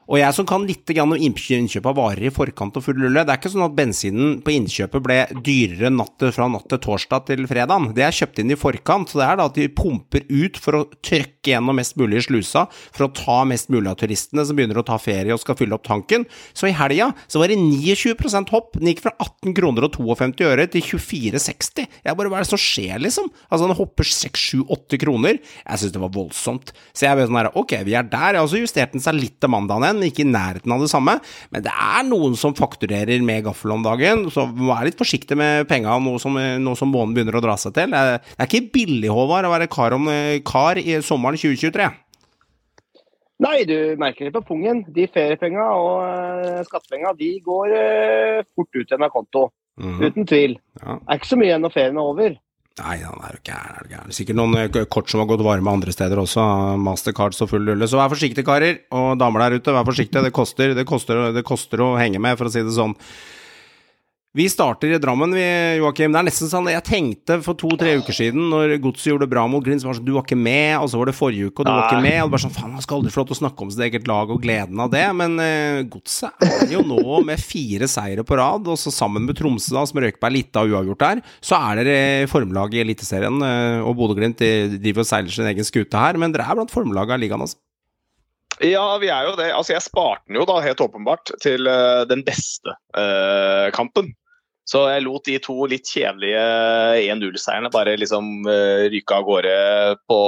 Og 0.08 0.22
jeg 0.22 0.36
som 0.38 0.48
kan 0.48 0.64
litt 0.64 0.88
om 1.04 1.14
innkjøp 1.18 1.88
av 1.90 1.98
varer 1.98 2.30
i 2.30 2.32
forkant 2.32 2.78
og 2.80 2.84
full 2.86 2.96
rulle, 3.02 3.26
det 3.28 3.34
er 3.34 3.40
ikke 3.42 3.52
sånn 3.52 3.66
at 3.66 3.76
bensinen 3.76 4.38
på 4.44 4.54
innkjøpet 4.56 5.04
ble 5.04 5.18
dyrere 5.44 5.92
natt 5.92 6.24
fra 6.32 6.48
natt 6.52 6.70
til 6.72 6.80
torsdag 6.86 7.26
til 7.28 7.44
fredag. 7.50 7.90
Det 7.98 8.06
er 8.06 8.16
kjøpt 8.16 8.40
inn 8.40 8.54
i 8.56 8.60
forkant, 8.60 9.12
så 9.12 9.20
det 9.20 9.28
er 9.28 9.40
da 9.40 9.48
at 9.50 9.58
de 9.60 9.68
pumper 9.68 10.24
ut 10.32 10.60
for 10.64 10.80
å 10.80 10.84
trykke 11.04 11.52
gjennom 11.52 11.76
mest 11.80 11.98
mulig 12.00 12.22
i 12.22 12.26
slusa, 12.28 12.66
for 12.96 13.08
å 13.08 13.12
ta 13.16 13.42
mest 13.48 13.72
mulig 13.74 13.92
av 13.92 14.00
turistene 14.00 14.46
som 14.48 14.56
begynner 14.58 14.80
å 14.80 14.86
ta 14.88 14.96
ferie 15.02 15.36
og 15.36 15.42
skal 15.44 15.60
fylle 15.60 15.76
opp 15.76 15.86
tanken. 15.88 16.24
Så 16.56 16.70
i 16.70 16.76
helga 16.76 17.10
så 17.28 17.44
var 17.44 17.52
det 17.52 17.60
29 17.60 18.16
hopp. 18.54 18.80
Den 18.80 18.94
gikk 18.94 19.04
fra 19.04 19.16
18 19.20 19.58
kroner 19.60 19.90
og 19.90 19.96
52 19.98 20.48
øre 20.48 20.70
til 20.72 20.88
24,60. 20.88 21.84
Jeg 22.08 22.20
bare, 22.20 22.32
hva 22.32 22.40
er 22.40 22.48
det 22.48 22.52
som 22.54 22.62
skjer, 22.62 22.96
liksom? 23.04 23.28
Altså, 23.50 23.68
den 23.68 23.80
hopper 23.80 24.08
6-7-8 24.08 25.02
kroner. 25.04 25.42
Jeg 25.44 25.84
syns 25.84 25.96
det 25.96 26.04
var 26.04 26.16
voldsomt. 26.16 26.74
Så 26.96 27.08
jeg 27.10 27.20
ble 27.20 27.28
sånn 27.28 27.42
her, 27.42 27.52
ok, 27.60 27.76
vi 27.88 27.98
er 27.98 28.08
der. 28.08 28.38
Jeg 28.38 28.40
har 28.40 28.48
også 28.48 28.64
justert 28.64 28.96
den 28.96 29.04
seg 29.04 29.20
litt 29.20 29.38
til 29.44 29.52
mandagen 29.52 29.88
igjen 29.88 29.97
ikke 30.06 30.24
i 30.26 30.30
nærheten 30.30 30.74
av 30.74 30.84
det 30.84 30.90
samme. 30.92 31.18
Men 31.54 31.66
det 31.66 31.74
er 31.74 32.08
noen 32.08 32.38
som 32.40 32.56
fakturerer 32.58 33.24
med 33.26 33.46
gaffel 33.48 33.74
om 33.76 33.86
dagen, 33.86 34.28
så 34.34 34.48
vær 34.52 34.86
litt 34.88 35.00
forsiktig 35.00 35.38
med 35.40 35.68
penga 35.70 35.98
nå 36.04 36.18
som, 36.22 36.38
nå 36.38 36.76
som 36.78 36.92
månen 36.94 37.16
begynner 37.16 37.40
å 37.40 37.44
dra 37.44 37.58
seg 37.60 37.76
til. 37.78 37.94
Det 37.94 38.04
er, 38.38 38.44
ikke 38.48 38.68
billig, 38.74 39.12
Håvard, 39.14 39.48
å 39.48 39.54
være 39.54 39.70
kar, 39.72 39.98
om, 39.98 40.10
kar 40.48 40.82
i 40.82 41.00
sommeren 41.06 41.40
2023. 41.40 41.90
Nei, 43.44 43.58
du 43.70 43.78
merker 44.02 44.26
det 44.28 44.34
på 44.34 44.42
pungen. 44.48 44.82
De 44.94 45.06
feriepenga 45.14 45.68
og 45.78 46.02
uh, 46.02 46.64
skattepenga 46.66 47.14
de 47.20 47.36
går 47.46 47.74
uh, 47.76 48.46
fort 48.58 48.72
ut 48.74 48.86
igjen 48.88 49.06
av 49.06 49.14
konto. 49.14 49.48
Mm. 49.78 49.98
Uten 50.02 50.26
tvil. 50.26 50.58
Ja. 50.82 50.98
Det 50.98 51.14
er 51.14 51.20
ikke 51.20 51.30
så 51.30 51.38
mye 51.38 51.52
igjen 51.52 51.66
når 51.66 51.76
ferien 51.76 52.00
er 52.02 52.12
over. 52.14 52.38
Nei, 52.78 53.00
han 53.02 53.22
er 53.26 53.38
jo 53.38 53.42
gæren, 53.48 53.78
er 53.80 53.88
gæren. 53.90 54.14
Sikkert 54.14 54.38
noen 54.38 54.58
eh, 54.60 54.84
kort 54.94 55.10
som 55.10 55.24
har 55.24 55.30
gått 55.32 55.42
varme 55.46 55.72
andre 55.72 55.94
steder 55.94 56.20
også. 56.22 56.44
Mastercards 56.86 57.42
og 57.42 57.50
full 57.50 57.66
rulle. 57.66 57.88
Så 57.90 57.98
vær 57.98 58.12
forsiktige, 58.14 58.46
karer. 58.46 58.84
Og 58.94 59.16
damer 59.18 59.48
der 59.48 59.58
ute, 59.58 59.74
vær 59.74 59.88
forsiktige. 59.88 60.22
Det 60.28 60.34
koster, 60.36 60.76
det 60.78 60.86
koster, 60.90 61.24
det 61.34 61.46
koster 61.48 61.82
å 61.82 61.96
henge 61.98 62.22
med, 62.22 62.38
for 62.38 62.50
å 62.50 62.54
si 62.54 62.62
det 62.62 62.76
sånn. 62.76 62.94
Vi 64.38 64.46
starter 64.50 64.92
i 64.94 64.98
Drammen, 65.02 65.32
vi, 65.34 65.44
Joakim. 65.80 66.12
Det 66.14 66.20
er 66.20 66.26
nesten 66.28 66.50
sånn 66.52 66.68
Jeg 66.70 66.84
tenkte 66.86 67.40
for 67.42 67.58
to-tre 67.58 67.96
uker 67.98 68.14
siden, 68.14 68.52
når 68.52 68.76
Godset 68.84 69.08
gjorde 69.10 69.26
det 69.26 69.32
bra 69.32 69.48
mot 69.50 69.64
Glimt, 69.66 69.82
så 69.82 69.88
var 69.88 69.96
det 69.96 69.98
sånn 69.98 70.06
Du 70.06 70.12
var 70.14 70.28
ikke 70.28 70.38
med. 70.38 70.76
Og 70.78 70.92
så 70.92 71.00
var 71.00 71.10
det 71.10 71.16
forrige 71.18 71.48
uke, 71.48 71.64
og 71.64 71.66
du 71.66 71.72
var 71.72 71.88
ikke 71.88 72.04
med. 72.06 72.18
Og 72.22 72.28
det 72.28 72.34
bare 72.36 72.44
sånn 72.44 72.54
Faen, 72.54 72.76
man 72.76 72.84
skal 72.86 73.00
aldri 73.00 73.14
få 73.16 73.24
lov 73.24 73.32
til 73.32 73.34
å 73.34 73.40
snakke 73.40 73.66
om 73.66 73.72
sitt 73.74 73.82
eget 73.88 74.06
lag 74.12 74.34
og 74.36 74.44
gleden 74.44 74.84
av 74.84 74.92
det. 74.94 75.02
Men 75.18 75.42
uh, 75.42 75.80
Godset 75.90 76.46
er 76.46 76.76
jo 76.76 76.84
nå 76.86 77.24
med 77.26 77.42
fire 77.42 77.90
seire 77.90 78.26
på 78.30 78.38
rad, 78.38 78.70
og 78.70 78.78
så 78.78 78.94
sammen 78.94 79.26
med 79.26 79.40
Tromsø, 79.40 79.72
da, 79.74 79.88
som 79.90 80.02
røyker 80.04 80.22
på 80.22 80.30
ei 80.30 80.44
av 80.62 80.70
uavgjort 80.76 81.02
der, 81.02 81.24
så 81.42 81.58
er 81.72 81.82
dere 81.82 82.30
formlag 82.30 82.78
i 82.78 82.84
Eliteserien. 82.86 83.42
Uh, 83.42 83.90
og 83.90 83.98
Bodø-Glimt 83.98 84.46
driver 84.78 85.02
og 85.02 85.10
seiler 85.10 85.34
sin 85.34 85.50
egen 85.50 85.66
skute 85.66 85.98
her, 85.98 86.22
men 86.22 86.36
dere 86.36 86.46
er 86.46 86.62
blant 86.62 86.76
formlaga 86.78 87.18
i 87.18 87.26
ligaen, 87.26 87.42
altså. 87.48 87.58
Ja, 88.62 88.86
vi 89.02 89.10
er 89.10 89.26
jo 89.32 89.34
det. 89.42 89.50
Altså, 89.50 89.74
jeg 89.74 89.86
sparte 89.86 90.30
den 90.30 90.38
jo 90.38 90.46
da 90.46 90.62
helt 90.62 90.86
åpenbart 90.86 91.34
til 91.42 91.66
uh, 91.66 92.06
den 92.06 92.22
beste 92.30 92.78
uh, 92.94 93.74
kampen. 93.74 94.14
Så 94.68 94.84
jeg 94.92 95.06
lot 95.06 95.28
de 95.28 95.38
to 95.40 95.56
litt 95.72 95.88
kjedelige 95.88 96.42
1-0-seierne 97.08 97.72
bare 97.72 97.96
liksom 98.00 98.42
uh, 98.48 98.88
ryke 98.92 99.16
av 99.16 99.28
gårde 99.28 99.54
på 100.12 100.20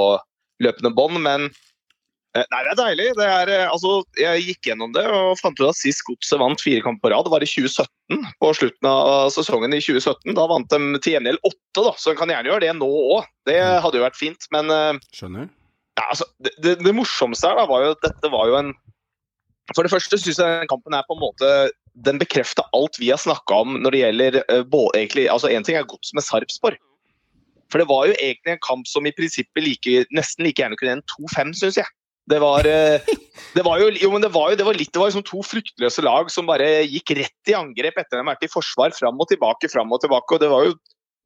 løpende 0.64 0.92
bånd. 0.96 1.20
Men 1.26 1.44
uh, 1.50 2.40
nei, 2.40 2.62
det 2.64 2.70
er 2.72 2.78
deilig. 2.78 3.08
Det 3.18 3.28
er, 3.28 3.52
uh, 3.52 3.74
altså, 3.74 3.98
jeg 4.16 4.46
gikk 4.46 4.70
gjennom 4.70 4.94
det 4.96 5.04
og 5.12 5.36
fant 5.42 5.60
ut 5.60 5.68
at 5.68 5.76
sist 5.76 6.06
Godset 6.08 6.40
vant 6.40 6.64
fire 6.64 6.80
kamper 6.86 7.10
på 7.10 7.12
rad, 7.12 7.28
det 7.28 7.34
var 7.34 7.44
i 7.44 7.50
2017. 7.52 8.26
På 8.40 8.52
slutten 8.56 8.88
av 8.88 9.28
sesongen 9.36 9.76
i 9.76 9.82
2017. 9.84 10.32
Da 10.38 10.48
vant 10.48 10.72
de 10.72 11.04
til 11.04 11.18
gjengjeld 11.18 11.44
åtte, 11.44 11.84
da, 11.84 11.92
så 12.00 12.14
de 12.14 12.20
kan 12.22 12.32
gjerne 12.32 12.52
gjøre 12.54 12.64
det 12.64 12.76
nå 12.80 12.90
òg. 13.18 13.28
Det 13.50 13.60
mm. 13.60 13.80
hadde 13.84 14.00
jo 14.00 14.06
vært 14.08 14.20
fint, 14.22 14.48
men 14.56 14.72
Skjønner. 15.12 15.50
Ja, 16.00 16.06
altså, 16.08 16.24
det, 16.40 16.54
det, 16.64 16.78
det, 16.80 16.94
morsomste 16.96 17.50
her 17.50 17.60
da, 17.60 17.68
var 17.68 17.84
jo 17.84 17.92
at 17.92 18.04
dette 18.06 18.32
var 18.32 18.48
jo 18.48 18.56
en 18.56 18.72
For 19.74 19.84
det 19.84 19.92
første 19.92 20.16
syns 20.18 20.38
jeg 20.40 20.60
den 20.62 20.70
kampen 20.70 20.96
er 20.96 21.04
på 21.06 21.16
en 21.16 21.22
måte 21.22 21.48
den 21.94 22.20
bekrefter 22.20 22.66
alt 22.76 22.98
vi 23.00 23.10
har 23.10 23.20
snakka 23.20 23.62
om 23.64 23.78
når 23.82 23.94
det 23.94 24.02
gjelder 24.02 24.38
uh, 24.52 24.76
egentlig, 24.94 25.26
altså 25.32 25.50
En 25.50 25.66
ting 25.66 25.78
er 25.78 25.88
gods 25.88 26.14
med 26.14 26.24
Sarpsborg. 26.26 26.78
For 27.70 27.82
det 27.82 27.88
var 27.90 28.08
jo 28.08 28.18
egentlig 28.18 28.54
en 28.54 28.62
kamp 28.66 28.86
som 28.90 29.06
i 29.06 29.14
prinsippet 29.14 29.62
like, 29.62 30.04
nesten 30.14 30.46
like 30.46 30.62
gjerne 30.62 30.78
kunne 30.78 30.98
endt 30.98 31.12
2-5, 31.14 31.52
syns 31.60 31.78
jeg. 31.78 31.90
Det 32.30 32.38
var, 32.42 32.66
uh, 32.66 33.12
det 33.56 33.64
var, 33.66 33.82
jo, 33.82 33.90
jo, 33.98 34.12
det 34.22 34.32
var 34.34 34.52
jo 34.52 34.60
det 34.60 34.66
var 34.66 34.78
litt, 34.78 34.92
det 34.94 35.02
var 35.02 35.10
liksom 35.10 35.26
to 35.26 35.42
fruktløse 35.46 36.04
lag 36.06 36.30
som 36.30 36.50
bare 36.50 36.68
gikk 36.86 37.14
rett 37.18 37.52
i 37.52 37.58
angrep 37.58 37.98
etter 37.98 38.14
at 38.14 38.18
de 38.18 38.22
har 38.22 38.32
vært 38.32 38.46
i 38.46 38.52
forsvar, 38.52 38.94
fram 38.96 39.18
og 39.18 39.30
tilbake, 39.30 39.70
fram 39.72 39.92
og 39.94 40.02
tilbake. 40.02 40.34
og 40.34 40.42
Det 40.42 40.50
var 40.52 40.68
jo 40.68 40.76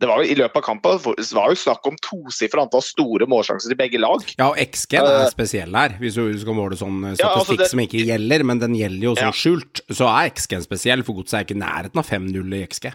det 0.00 0.08
var 0.10 0.22
jo 0.22 0.30
I 0.32 0.34
løpet 0.34 0.56
av 0.58 0.62
kampen 0.66 0.98
det 0.98 1.26
var 1.36 1.48
jo 1.52 1.58
snakk 1.60 1.86
om 1.86 1.96
tosifra 2.02 2.64
antall 2.66 2.82
store 2.82 3.26
målsjanser 3.30 3.70
til 3.70 3.78
begge 3.78 4.00
lag. 4.02 4.24
Ja, 4.38 4.48
og 4.50 4.58
XG 4.58 4.98
er 4.98 5.28
spesiell 5.30 5.74
her, 5.78 5.94
hvis 6.00 6.14
du 6.18 6.38
skal 6.38 6.54
måle 6.58 6.76
sånn 6.76 6.98
statistikk 7.14 7.22
Ja, 7.24 7.30
altså 7.38 7.56
det- 7.58 7.70
som 7.70 7.78
ikke 7.84 8.02
gjelder, 8.04 8.44
men 8.44 8.58
den 8.58 8.74
gjelder 8.74 9.02
jo 9.06 9.14
sånn 9.14 9.30
Ja. 9.30 9.30
skjult. 9.32 9.80
Så 9.94 10.08
er 10.10 10.30
XG-en 10.34 10.62
spesiell, 10.66 11.02
for 11.04 11.14
godset 11.14 11.38
er 11.40 11.44
ikke 11.46 11.56
i 11.56 11.62
nærheten 11.62 11.98
av 12.02 12.06
5-0 12.10 12.54
i 12.54 12.66
XG. 12.66 12.92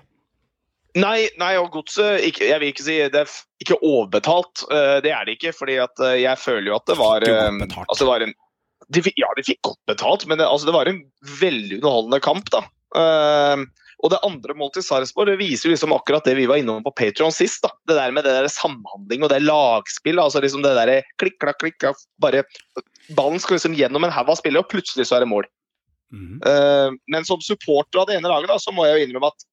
Nei, 0.95 1.29
nei 1.37 1.55
og 1.61 1.71
godset 1.71 2.19
Jeg 2.41 2.59
vil 2.59 2.71
ikke 2.73 2.83
si 2.83 2.97
det 3.13 3.15
er 3.15 3.29
ikke 3.63 3.77
overbetalt. 3.85 4.63
eh, 4.71 4.99
det 5.05 5.11
er 5.13 5.25
det 5.25 5.37
ikke. 5.39 5.53
fordi 5.55 5.77
at 5.81 5.99
eh, 6.01 6.21
jeg 6.23 6.37
føler 6.37 6.65
jo 6.71 6.75
at 6.75 6.85
det 6.89 6.97
var 6.97 7.21
eh, 7.21 7.51
altså 7.87 7.99
det 7.99 8.07
var 8.07 8.21
en, 8.25 8.33
de 8.91 9.01
Ja, 9.17 9.27
de 9.37 9.43
fikk 9.43 9.61
godt 9.61 9.77
betalt, 9.87 10.25
men 10.27 10.37
det, 10.39 10.47
altså 10.47 10.65
det 10.65 10.73
var 10.73 10.87
en 10.89 11.03
veldig 11.23 11.77
underholdende 11.83 12.19
kamp. 12.21 12.49
da. 12.49 12.63
Eh, 12.95 13.65
og 13.99 14.13
det 14.13 14.21
andre 14.23 14.55
målet 14.55 14.77
til 14.77 14.85
Sarpsborg 14.85 15.27
det 15.33 15.39
viser 15.41 15.73
liksom 15.73 15.91
akkurat 15.95 16.23
det 16.27 16.37
vi 16.37 16.47
var 16.47 16.61
innom 16.61 16.83
på 16.85 16.93
Patreon 16.95 17.33
sist. 17.35 17.61
da. 17.65 17.73
Det 17.87 17.97
der 17.97 18.13
med 18.15 18.23
det 18.23 18.35
der 18.37 18.47
samhandling 18.51 19.25
og 19.25 19.31
det 19.33 19.41
lagspill. 19.43 20.19
altså 20.19 20.39
liksom 20.39 20.63
det 20.63 20.75
der 20.77 21.03
klikk, 21.19 21.39
klakk, 21.43 21.59
klikk, 21.59 21.87
bare 22.21 22.45
Ballen 23.17 23.41
skal 23.41 23.57
liksom 23.57 23.75
gjennom 23.75 24.05
en 24.05 24.13
haug 24.13 24.29
av 24.29 24.37
spillere, 24.37 24.61
og 24.63 24.69
plutselig 24.71 25.07
så 25.09 25.17
er 25.17 25.25
det 25.25 25.31
mål. 25.31 25.47
Mhm. 26.13 26.41
Uh, 26.45 26.95
men 27.09 27.25
som 27.25 27.41
supporter 27.41 28.01
av 28.01 28.09
det 28.09 28.19
ene 28.19 28.29
laget, 28.29 28.49
da, 28.49 28.59
så 28.61 28.73
må 28.73 28.85
jeg 28.85 28.99
jo 28.99 29.07
innrømme 29.07 29.31
at 29.33 29.47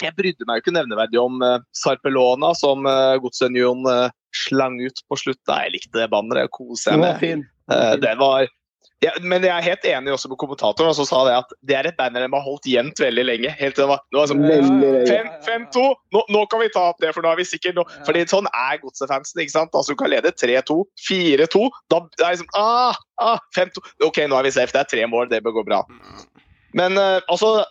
jeg 0.00 0.16
brydde 0.16 0.46
meg 0.48 0.58
jo 0.58 0.64
ikke 0.64 0.74
nevneverdig 0.74 1.20
om 1.20 1.42
uh, 1.44 1.60
Sarpelona, 1.76 2.52
som 2.58 2.86
uh, 2.88 3.16
Godsunionen 3.22 3.86
uh, 3.86 4.16
slang 4.36 4.80
ut 4.82 5.02
på 5.08 5.18
slutt. 5.18 5.40
Da. 5.48 5.62
Jeg 5.66 5.76
likte 5.76 5.98
det 5.98 6.10
banneret, 6.12 6.48
jeg 6.48 6.54
koser 6.56 6.94
Den 6.96 7.02
meg 7.02 7.06
var 7.06 7.16
med. 7.16 7.24
fin. 7.24 7.46
Eh, 7.70 7.94
det 8.02 8.14
var 8.18 8.48
ja, 9.00 9.14
Men 9.24 9.44
jeg 9.46 9.52
er 9.54 9.64
helt 9.64 9.84
enig 9.88 10.12
også 10.12 10.28
med 10.28 10.36
kommentatoren, 10.40 10.92
som 10.96 11.06
sa 11.08 11.22
det 11.24 11.36
at 11.38 11.54
det 11.64 11.76
er 11.78 11.88
et 11.88 11.96
banner 11.96 12.20
de 12.20 12.28
har 12.34 12.44
holdt 12.44 12.68
jevnt 12.68 13.00
veldig 13.00 13.24
lenge. 13.24 13.52
Helt 13.56 13.76
til 13.78 13.86
det 13.86 13.88
var, 13.88 14.02
det 14.12 14.18
var 14.18 14.28
sånn, 14.28 14.42
Veldig 14.44 14.90
lenge. 14.92 15.06
Fem- 15.08 15.30
5-2, 15.46 15.84
nå, 16.16 16.22
nå 16.36 16.42
kan 16.52 16.60
vi 16.60 16.68
ta 16.74 16.82
opp 16.90 17.00
det, 17.00 17.14
for 17.16 17.24
nå 17.24 17.32
er 17.32 17.40
vi 17.40 17.46
sikre. 17.48 17.72
Nå. 17.76 17.86
Fordi 18.04 18.26
sånn 18.28 18.48
er 18.52 18.76
godsefansen. 18.82 19.40
ikke 19.40 19.54
sant? 19.56 19.72
Altså 19.72 19.96
Du 19.96 20.00
kan 20.02 20.12
lede 20.12 20.34
3-2, 20.36 20.76
4-2. 21.08 21.64
Da 21.92 22.02
det 22.18 22.26
er 22.26 22.36
liksom 22.36 22.52
ah, 22.60 23.00
ah, 23.24 23.40
5-2. 23.56 23.84
OK, 24.10 24.20
nå 24.28 24.36
er 24.36 24.48
vi 24.50 24.54
safe. 24.58 24.74
Det 24.76 24.84
er 24.84 24.92
tre 24.92 25.08
mål, 25.08 25.30
det 25.32 25.42
bør 25.46 25.56
gå 25.60 25.66
bra. 25.70 25.80
Men 26.76 27.00
uh, 27.00 27.18
altså 27.26 27.64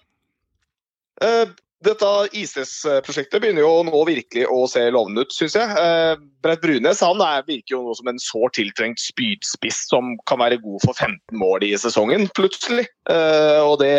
eh, 1.23 1.45
dette 1.85 2.07
ISS-prosjektet 2.35 3.39
begynner 3.39 3.63
jo 3.63 3.71
nå 3.87 4.01
virkelig 4.09 4.43
å 4.51 4.65
se 4.67 4.81
lovende 4.91 5.23
ut, 5.23 5.31
syns 5.31 5.55
jeg. 5.55 5.71
Uh, 5.79 6.19
Brett 6.43 6.61
Brunes 6.63 7.03
han 7.05 7.23
er, 7.23 7.45
virker 7.47 7.77
jo 7.77 7.81
nå 7.85 7.95
som 7.95 8.09
en 8.11 8.19
sårt 8.19 8.57
tiltrengt 8.59 8.99
spydspiss 8.99 9.85
som 9.87 10.17
kan 10.29 10.41
være 10.41 10.59
god 10.63 10.83
for 10.83 10.97
15 10.97 11.39
mål 11.39 11.63
i 11.67 11.73
sesongen, 11.79 12.27
plutselig. 12.35 12.87
Eh, 13.11 13.59
og 13.63 13.79
det 13.81 13.95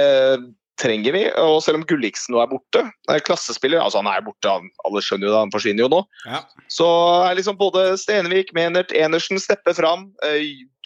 trenger 0.81 1.15
vi. 1.17 1.25
Og 1.41 1.59
selv 1.65 1.81
om 1.81 1.87
Gulliksen 1.89 2.35
nå 2.35 2.41
er 2.43 2.51
borte, 2.51 2.85
er 3.13 3.25
klassespiller 3.25 3.83
altså 3.83 4.01
Han 4.01 4.11
er 4.13 4.25
borte, 4.25 4.49
han, 4.49 4.71
alle 4.89 5.03
skjønner 5.05 5.29
jo 5.29 5.35
det, 5.35 5.43
han 5.45 5.55
forsvinner 5.55 5.85
jo 5.85 5.91
nå. 5.93 6.01
Ja. 6.29 6.43
Så 6.73 6.89
er 7.29 7.37
liksom 7.39 7.59
både 7.61 7.91
Stenvik, 8.01 8.55
Menert, 8.57 8.95
Enersen 8.97 9.41
stepper 9.41 9.77
fram. 9.77 10.11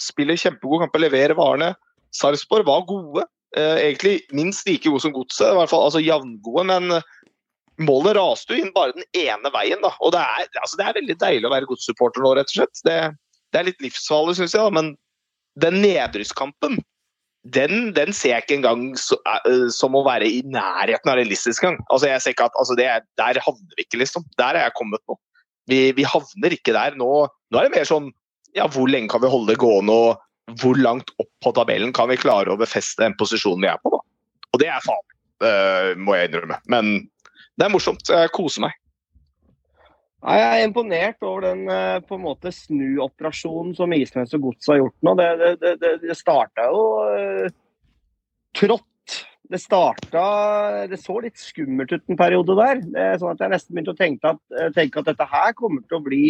spiller 0.02 0.38
kjempegod 0.40 0.84
kamp 0.84 0.98
og 0.98 1.06
leverer 1.06 1.38
varene. 1.38 1.72
Sarpsborg 2.14 2.66
var 2.66 2.86
gode. 2.90 3.26
Eh, 3.56 3.76
egentlig 3.88 4.16
minst 4.36 4.68
like 4.68 4.88
gode 4.88 5.02
som 5.04 5.14
Godset, 5.14 5.50
i 5.50 5.58
hvert 5.58 5.72
fall 5.72 5.86
altså 5.88 6.02
jevngode. 6.02 6.64
Men 6.70 6.96
eh, 6.98 7.12
målet 7.84 8.16
raste 8.18 8.54
jo 8.54 8.64
inn 8.64 8.72
bare 8.76 8.96
den 8.96 9.06
ene 9.24 9.52
veien. 9.54 9.82
da, 9.84 9.92
og 10.00 10.14
Det 10.14 10.22
er, 10.22 10.48
altså, 10.62 10.80
det 10.80 10.88
er 10.88 10.98
veldig 11.00 11.18
deilig 11.22 11.48
å 11.48 11.54
være 11.54 11.70
Godssupporter 11.70 12.24
nå, 12.24 12.34
rett 12.38 12.50
og 12.52 12.58
slett. 12.58 12.82
Det, 12.86 12.98
det 13.52 13.60
er 13.60 13.70
litt 13.70 13.84
livsfarlig, 13.84 14.38
syns 14.38 14.56
jeg. 14.56 14.62
da, 14.62 14.74
Men 14.74 14.94
den 15.62 15.80
nedrykkskampen 15.84 16.80
den, 17.52 17.90
den 17.92 18.12
ser 18.16 18.38
jeg 18.38 18.44
ikke 18.46 18.56
engang 18.56 18.84
så, 18.96 19.18
uh, 19.44 19.68
som 19.72 19.96
å 19.96 20.04
være 20.06 20.24
i 20.24 20.40
nærheten 20.48 21.10
av 21.12 21.18
realistisk 21.18 21.66
gang. 21.66 21.76
Altså, 21.92 22.08
jeg 22.08 22.22
ser 22.24 22.32
ikke 22.32 22.46
at, 22.48 22.56
altså, 22.60 22.76
det 22.78 22.86
er, 22.88 23.04
Der 23.20 23.40
havner 23.44 23.76
vi 23.76 23.84
ikke, 23.84 24.00
liksom. 24.00 24.24
Der 24.40 24.56
er 24.56 24.68
jeg 24.68 24.76
kommet 24.78 25.02
nå. 25.08 25.18
Vi, 25.68 25.80
vi 25.96 26.06
havner 26.08 26.56
ikke 26.56 26.72
der. 26.76 26.96
Nå, 26.96 27.10
nå 27.28 27.60
er 27.60 27.68
det 27.68 27.76
mer 27.76 27.88
sånn 27.88 28.08
ja, 28.54 28.68
hvor 28.70 28.88
lenge 28.88 29.10
kan 29.10 29.22
vi 29.22 29.30
holde 29.32 29.52
det 29.52 29.60
gående, 29.60 29.92
og 29.92 30.22
hvor 30.60 30.78
langt 30.78 31.10
opp 31.18 31.30
på 31.42 31.52
tabellen 31.56 31.92
kan 31.96 32.10
vi 32.10 32.20
klare 32.20 32.52
å 32.52 32.60
befeste 32.60 33.04
den 33.04 33.16
posisjonen 33.18 33.64
vi 33.64 33.72
er 33.72 33.80
på, 33.82 33.94
da. 33.94 34.00
Og 34.54 34.62
det 34.62 34.70
er 34.70 34.84
farlig, 34.84 35.18
eh, 35.48 35.90
må 35.98 36.16
jeg 36.18 36.30
innrømme. 36.30 36.60
Men 36.70 36.94
det 37.58 37.66
er 37.66 37.72
morsomt. 37.72 38.06
Jeg 38.10 38.32
koser 38.34 38.66
meg. 38.66 38.78
Jeg 40.24 40.44
er 40.48 40.62
imponert 40.64 41.20
over 41.26 41.50
den 41.50 41.66
eh, 41.68 41.98
på 42.06 42.16
en 42.16 42.24
måte 42.24 42.52
snuoperasjonen 42.54 43.74
som 43.76 43.92
Isnes 43.92 44.32
og 44.36 44.48
Gods 44.48 44.70
har 44.72 44.80
gjort 44.80 44.96
nå. 45.04 45.14
Det, 45.20 45.28
det, 45.42 45.74
det, 45.82 45.92
det, 46.06 46.16
starta 46.16 46.68
jo 46.72 46.84
uh, 47.12 47.48
trått. 48.56 49.18
Det 49.44 49.60
starta 49.60 50.24
Det 50.88 50.96
så 51.02 51.18
litt 51.20 51.36
skummelt 51.36 51.92
ut 51.92 52.08
en 52.08 52.18
periode 52.20 52.56
der. 52.56 52.80
Er 52.96 53.18
sånn 53.20 53.34
at 53.34 53.44
Jeg 53.44 53.52
nesten 53.52 53.76
begynte 53.76 53.92
å 53.92 54.00
tenke 54.00 54.32
at, 54.32 54.40
tenke 54.76 55.02
at 55.02 55.10
dette 55.10 55.28
her 55.28 55.52
kommer 55.58 55.84
til 55.84 55.98
å 55.98 56.04
bli 56.06 56.24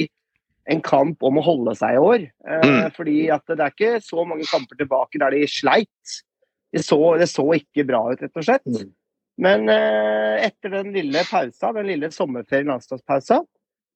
en 0.70 0.80
kamp 0.84 1.22
om 1.22 1.38
å 1.38 1.44
holde 1.44 1.74
seg 1.76 1.96
i 1.96 2.02
år. 2.02 2.26
Eh, 2.48 2.60
Mm. 2.64 2.90
Fordi 2.96 3.16
at 3.34 3.44
det 3.46 3.60
er 3.60 3.72
ikke 3.74 4.02
så 4.02 4.24
mange 4.26 4.46
kamper 4.48 4.76
tilbake 4.80 5.18
der 5.20 5.30
de 5.36 5.46
sleit. 5.50 6.14
Det 6.72 6.82
så, 6.84 6.98
det 7.20 7.28
så 7.30 7.44
ikke 7.54 7.84
bra 7.86 8.00
ut, 8.12 8.20
rett 8.22 8.36
og 8.40 8.44
slett. 8.46 8.64
Mm. 8.66 8.92
Men 9.44 9.68
eh, 9.68 10.46
etter 10.46 10.70
den 10.70 10.92
lille 10.94 11.22
pausa, 11.28 11.72
den 11.74 11.86
lille 11.90 12.10
sommerferien 12.14 12.70
landslagspausa, 12.70 13.42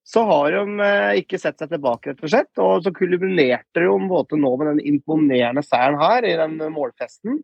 så 0.08 0.22
har 0.24 0.50
de 0.54 0.80
eh, 0.80 1.18
ikke 1.20 1.38
sett 1.40 1.58
seg 1.60 1.68
tilbake, 1.72 2.10
rett 2.14 2.22
og 2.24 2.30
slett. 2.32 2.50
Og 2.64 2.82
så 2.84 2.92
kulminerte 2.96 3.80
det 3.80 3.84
jo 3.88 3.98
måte 4.00 4.38
nå 4.40 4.50
med 4.58 4.70
den 4.74 4.80
imponerende 4.94 5.62
seieren 5.66 5.98
her 6.00 6.24
i 6.24 6.36
den 6.40 6.56
målfesten. 6.72 7.42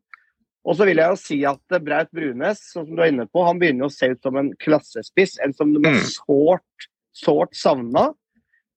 Og 0.64 0.78
så 0.78 0.86
vil 0.88 0.96
jeg 0.96 1.12
jo 1.12 1.18
si 1.20 1.38
at 1.44 1.76
eh, 1.76 1.82
Braut 1.84 2.08
Brunes, 2.14 2.62
som 2.72 2.86
du 2.88 3.02
er 3.02 3.10
inne 3.12 3.26
på, 3.28 3.42
han 3.44 3.58
begynner 3.60 3.86
å 3.90 3.92
se 3.92 4.08
ut 4.14 4.22
som 4.24 4.36
en 4.40 4.52
klassespiss. 4.62 5.36
En 5.44 5.52
som 5.52 5.74
de 5.74 5.82
har 5.84 5.98
Mm. 5.98 6.06
sårt, 6.14 6.88
sårt 7.14 7.54
savna. 7.54 8.12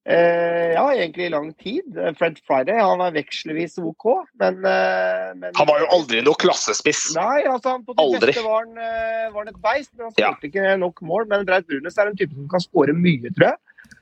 Eh, 0.08 0.72
ja, 0.72 0.86
egentlig 0.94 1.26
i 1.26 1.32
lang 1.34 1.50
tid. 1.60 1.98
Fred 2.16 2.38
Friday 2.46 2.78
han 2.80 3.00
var 3.02 3.12
vekslevis 3.12 3.74
OK, 3.82 4.06
men, 4.40 4.62
uh, 4.64 5.34
men 5.36 5.52
Han 5.58 5.68
var 5.68 5.82
jo 5.82 5.88
aldri 5.98 6.22
noe 6.24 6.38
klassespiss. 6.40 7.10
Nei, 7.18 7.42
altså 7.44 7.74
han 7.74 7.84
på 7.84 7.92
det 7.92 8.06
Aldri. 8.06 8.30
beste 8.32 8.44
var 8.46 8.62
han, 8.62 8.78
eh, 8.80 9.26
var 9.34 9.44
han 9.44 9.50
et 9.52 9.58
beist, 9.66 9.90
men 9.98 10.06
han 10.08 10.14
Ja. 10.22 10.30
ikke 10.48 10.78
nok 10.80 11.02
mål. 11.04 11.26
Men 11.28 11.44
Braut 11.44 11.68
Brunes 11.68 11.98
er 11.98 12.08
en 12.08 12.16
type 12.16 12.32
som 12.32 12.48
kan 12.48 12.64
skåre 12.64 12.94
mye, 12.96 13.28
tror 13.36 13.50
jeg. 13.50 13.58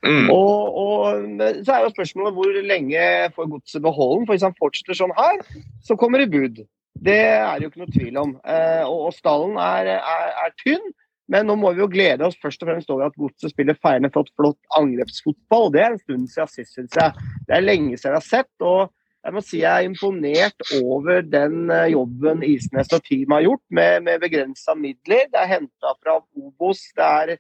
Mm. 0.07 0.31
Og, 0.31 0.79
og 0.79 1.41
så 1.67 1.75
er 1.75 1.83
jo 1.83 1.95
spørsmålet 1.97 2.37
hvor 2.37 2.63
lenge 2.63 3.03
får 3.35 3.51
godset 3.51 3.83
beholden? 3.83 4.27
For 4.29 4.37
hvis 4.37 4.47
han 4.47 4.55
fortsetter 4.61 4.95
sånn 4.95 5.15
her, 5.19 5.43
så 5.83 5.97
kommer 5.99 6.23
det 6.23 6.31
bud. 6.31 6.63
Det 7.03 7.19
er 7.19 7.59
jo 7.61 7.73
ikke 7.73 7.83
noe 7.83 7.95
tvil 7.97 8.17
om. 8.23 8.37
Og, 8.47 9.01
og 9.09 9.13
stallen 9.17 9.59
er, 9.59 9.97
er, 9.99 10.31
er 10.45 10.55
tynn. 10.63 10.87
Men 11.33 11.49
nå 11.49 11.57
må 11.59 11.73
vi 11.75 11.83
jo 11.83 11.89
glede 11.91 12.27
oss 12.27 12.37
først 12.43 12.63
og 12.63 12.71
fremst 12.71 12.91
over 12.95 13.09
at 13.09 13.17
Godset 13.19 13.51
spiller 13.51 13.79
feiende 13.83 14.13
flott, 14.15 14.31
flott 14.39 14.79
angrepsfotball. 14.79 15.73
Det 15.75 15.83
er 15.83 15.89
en 15.95 16.03
stund 16.03 16.29
siden 16.31 16.53
sist, 16.53 16.77
syns 16.77 16.95
jeg. 16.95 17.27
Det 17.49 17.57
er 17.57 17.65
lenge 17.65 17.97
siden 17.97 18.15
jeg 18.15 18.21
har 18.21 18.29
sett. 18.29 18.53
og 18.63 18.93
jeg 19.27 19.35
må 19.35 19.43
si 19.43 19.59
jeg 19.59 19.83
er 19.83 19.89
imponert 19.89 20.69
over 20.79 21.25
den 21.27 21.71
eh, 21.75 21.89
jobben 21.91 22.45
Isnes 22.47 22.93
og 22.95 23.03
teamet 23.09 23.35
har 23.35 23.47
gjort, 23.49 23.63
med, 23.75 24.05
med 24.07 24.21
begrensa 24.23 24.77
midler. 24.79 25.25
Det 25.33 25.41
er 25.41 25.51
henta 25.51 25.95
fra 25.99 26.21
Obos, 26.39 26.85
det 26.95 27.07
er 27.07 27.33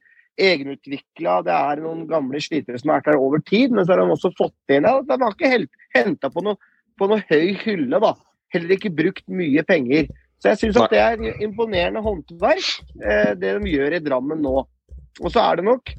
egenutvikla, 0.49 1.38
det 1.47 1.55
er 1.55 1.83
noen 1.85 2.02
gamle 2.11 2.40
slitere 2.43 2.81
som 2.83 2.90
har 2.90 2.99
vært 2.99 3.12
der 3.12 3.23
over 3.23 3.45
tid. 3.47 3.71
Men 3.71 3.87
så 3.87 3.95
har 3.95 4.02
de 4.02 4.16
også 4.16 4.33
fått 4.35 4.75
inn 4.75 4.88
De 4.88 5.21
har 5.23 5.37
ikke 5.37 5.52
henta 5.95 6.33
på, 6.35 6.43
noe, 6.49 6.59
på 6.99 7.07
noe 7.12 7.23
høy 7.31 7.55
hylle, 7.62 8.02
da. 8.02 8.16
Heller 8.55 8.75
ikke 8.76 8.95
brukt 8.99 9.26
mye 9.31 9.62
penger. 9.66 10.11
Så 10.43 10.52
jeg 10.52 10.61
syns 10.61 10.81
at 10.81 10.93
det 10.93 11.00
er 11.00 11.43
imponerende 11.45 12.02
håndverk, 12.05 12.66
eh, 13.00 13.33
det 13.40 13.55
de 13.57 13.73
gjør 13.73 13.97
i 13.97 14.02
Drammen 14.05 14.43
nå. 14.45 14.59
Og 15.23 15.33
så 15.33 15.43
er 15.43 15.59
det 15.59 15.66
nok 15.69 15.95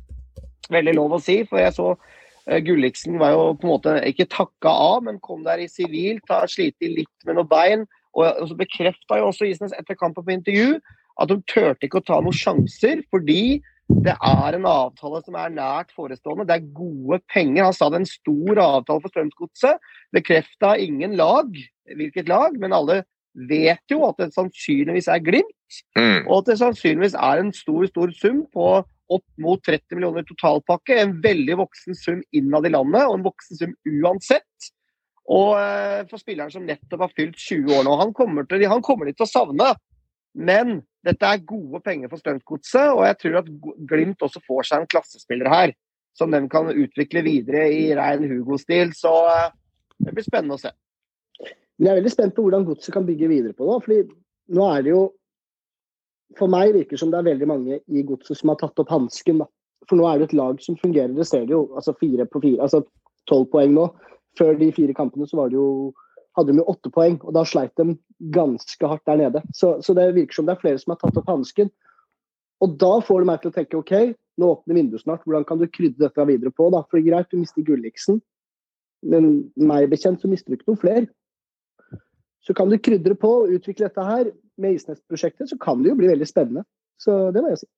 veldig 0.74 0.94
lov 0.98 1.18
å 1.18 1.24
si, 1.24 1.40
for 1.50 1.62
jeg 1.62 1.74
så 1.76 1.88
eh, 1.94 2.60
Gulliksen 2.66 3.18
var 3.22 3.34
jo 3.34 3.48
på 3.58 3.68
en 3.68 3.74
måte 3.74 3.96
ikke 4.10 4.30
takka 4.34 4.74
av, 4.74 5.02
men 5.08 5.22
kom 5.24 5.42
der 5.48 5.64
i 5.64 5.70
sivilt, 5.72 6.28
har 6.30 6.50
slitt 6.52 6.78
litt 6.84 7.26
med 7.26 7.40
noen 7.40 7.50
bein. 7.50 7.88
Og, 8.18 8.28
og 8.28 8.46
så 8.52 8.60
bekrefta 8.60 9.20
jo 9.20 9.32
også 9.32 9.50
Isnes 9.50 9.76
etter 9.78 9.98
kampen 9.98 10.26
på 10.26 10.38
intervju 10.38 10.78
at 11.18 11.32
de 11.32 11.40
turte 11.50 11.88
ikke 11.88 12.02
å 12.02 12.06
ta 12.06 12.20
noen 12.22 12.36
sjanser, 12.36 13.02
fordi 13.14 13.60
det 13.88 14.14
er 14.14 14.56
en 14.58 14.68
avtale 14.68 15.22
som 15.24 15.38
er 15.40 15.54
nært 15.54 15.94
forestående. 15.96 16.46
Det 16.46 16.58
er 16.58 16.72
gode 16.76 17.22
penger. 17.32 17.70
Han 17.70 17.76
sa 17.76 17.88
det 17.88 18.02
er 18.02 18.04
en 18.04 18.10
stor 18.10 18.60
avtale 18.62 19.04
for 19.04 19.14
Strømsgodset. 19.14 19.86
Bekrefta 20.16 20.74
ingen 20.84 21.16
lag, 21.18 21.56
hvilket 21.96 22.28
lag, 22.30 22.58
men 22.60 22.76
alle 22.76 23.02
vet 23.50 23.84
jo 23.92 24.02
at 24.08 24.20
det 24.22 24.32
sannsynligvis 24.36 25.10
er 25.12 25.24
Glimt. 25.24 25.80
Mm. 25.98 26.26
Og 26.26 26.40
at 26.40 26.52
det 26.52 26.60
sannsynligvis 26.62 27.18
er 27.20 27.42
en 27.42 27.54
stor, 27.56 27.86
stor 27.92 28.14
sum 28.18 28.46
på 28.54 28.70
opp 29.08 29.26
mot 29.40 29.62
30 29.64 29.96
millioner 29.96 30.26
totalpakke. 30.28 30.98
En 30.98 31.18
veldig 31.24 31.60
voksen 31.62 31.98
sum 31.98 32.24
innad 32.36 32.68
i 32.68 32.74
landet, 32.74 33.06
og 33.06 33.20
en 33.20 33.28
voksen 33.28 33.62
sum 33.62 33.76
uansett. 33.88 34.72
Og 35.28 35.58
eh, 35.60 36.04
for 36.08 36.22
spilleren 36.22 36.54
som 36.54 36.66
nettopp 36.68 37.04
har 37.04 37.16
fylt 37.16 37.40
20 37.40 37.74
år 37.76 37.84
nå, 37.88 37.96
han 38.00 38.14
kommer, 38.16 38.48
til, 38.48 38.64
han 38.72 38.84
kommer 38.86 39.08
de 39.08 39.16
til 39.16 39.28
å 39.28 39.32
savne. 39.32 39.74
Men 40.38 40.80
dette 41.08 41.28
er 41.28 41.46
gode 41.48 41.82
penger 41.86 42.12
for 42.12 42.22
Strømsgodset, 42.22 42.92
og 42.94 43.04
jeg 43.08 43.20
tror 43.22 43.40
at 43.42 43.52
Glimt 43.90 44.24
også 44.24 44.44
får 44.46 44.70
seg 44.70 44.84
en 44.84 44.92
klassespiller 44.92 45.52
her. 45.52 45.76
Som 46.18 46.32
de 46.34 46.40
kan 46.50 46.72
utvikle 46.72 47.22
videre 47.22 47.68
i 47.70 47.92
rein 47.94 48.24
Hugo-stil. 48.26 48.96
Så 48.98 49.14
eh, 49.30 49.50
det 50.02 50.16
blir 50.16 50.26
spennende 50.26 50.58
å 50.58 50.62
se. 50.62 50.72
Men 51.78 51.88
jeg 51.88 51.94
er 51.94 52.00
veldig 52.02 52.14
spent 52.14 52.36
på 52.36 52.46
hvordan 52.46 52.66
godset 52.68 52.94
kan 52.94 53.06
bygge 53.06 53.30
videre 53.30 53.54
på 53.58 53.68
det. 53.70 53.84
fordi 53.86 54.58
nå 54.58 54.68
er 54.74 54.84
det 54.86 54.96
jo 54.96 55.04
For 56.38 56.52
meg 56.52 56.74
virker 56.76 56.98
det 56.98 57.00
som 57.00 57.12
det 57.12 57.22
er 57.22 57.30
veldig 57.30 57.48
mange 57.48 57.78
i 57.88 58.02
godset 58.04 58.38
som 58.38 58.50
har 58.52 58.58
tatt 58.60 58.80
opp 58.82 58.90
hansken. 58.92 59.40
For 59.88 59.96
nå 59.96 60.04
er 60.10 60.20
det 60.20 60.26
et 60.28 60.34
lag 60.36 60.60
som 60.62 60.76
fungerer. 60.76 61.14
Det 61.16 61.26
ser 61.26 61.46
du 61.48 61.54
jo. 61.54 61.62
Altså 61.74 61.94
fire 62.02 62.26
på 62.28 62.42
fire. 62.44 62.60
Altså 62.66 62.82
tolv 63.32 63.48
poeng 63.54 63.72
nå. 63.74 63.86
Før 64.38 64.60
de 64.60 64.68
fire 64.76 64.94
kampene 64.94 65.28
så 65.30 65.40
var 65.40 65.50
det 65.50 65.56
jo 65.56 65.94
hadde 66.38 66.54
de 66.54 66.62
jo 66.62 66.68
åtte 66.70 66.92
poeng, 66.94 67.18
og 67.26 67.34
da 67.34 67.44
sleit 67.48 67.74
de 67.80 67.96
ganske 68.34 68.90
hardt 68.92 69.06
der 69.10 69.22
nede. 69.24 69.42
Så, 69.58 69.78
så 69.82 69.96
det 69.98 70.12
virker 70.16 70.38
som 70.38 70.46
det 70.46 70.54
er 70.54 70.62
flere 70.62 70.82
som 70.82 70.94
har 70.94 71.00
tatt 71.02 71.18
opp 71.18 71.30
hansken. 71.32 71.72
Og 72.62 72.76
da 72.82 72.98
får 73.06 73.24
det 73.24 73.30
meg 73.30 73.42
til 73.42 73.52
å 73.52 73.56
tenke 73.56 73.80
OK, 73.80 73.94
nå 74.38 74.50
åpner 74.54 74.78
vinduet 74.78 75.04
snart, 75.04 75.24
hvordan 75.26 75.46
kan 75.50 75.62
du 75.62 75.66
krydre 75.70 76.08
dette 76.08 76.28
videre 76.30 76.54
på? 76.54 76.70
da? 76.74 76.84
For 76.92 77.02
greit, 77.06 77.30
du 77.32 77.42
mister 77.42 77.66
Gulliksen, 77.66 78.22
men 79.06 79.48
meg 79.58 79.90
bekjent 79.90 80.22
så 80.22 80.30
mister 80.30 80.54
du 80.54 80.58
ikke 80.58 80.72
noen 80.72 80.82
flere. 80.82 81.06
Så 82.48 82.56
kan 82.56 82.70
du 82.72 82.78
krydre 82.80 83.18
på 83.20 83.34
og 83.42 83.52
utvikle 83.58 83.90
dette 83.90 84.06
her 84.08 84.30
med 84.62 84.78
Isnes-prosjektet, 84.78 85.50
så 85.52 85.58
kan 85.60 85.84
det 85.84 85.92
jo 85.92 85.98
bli 86.00 86.10
veldig 86.10 86.28
spennende. 86.30 86.64
Så 87.02 87.28
det 87.36 87.44
må 87.44 87.52
jeg 87.52 87.62
si. 87.66 87.70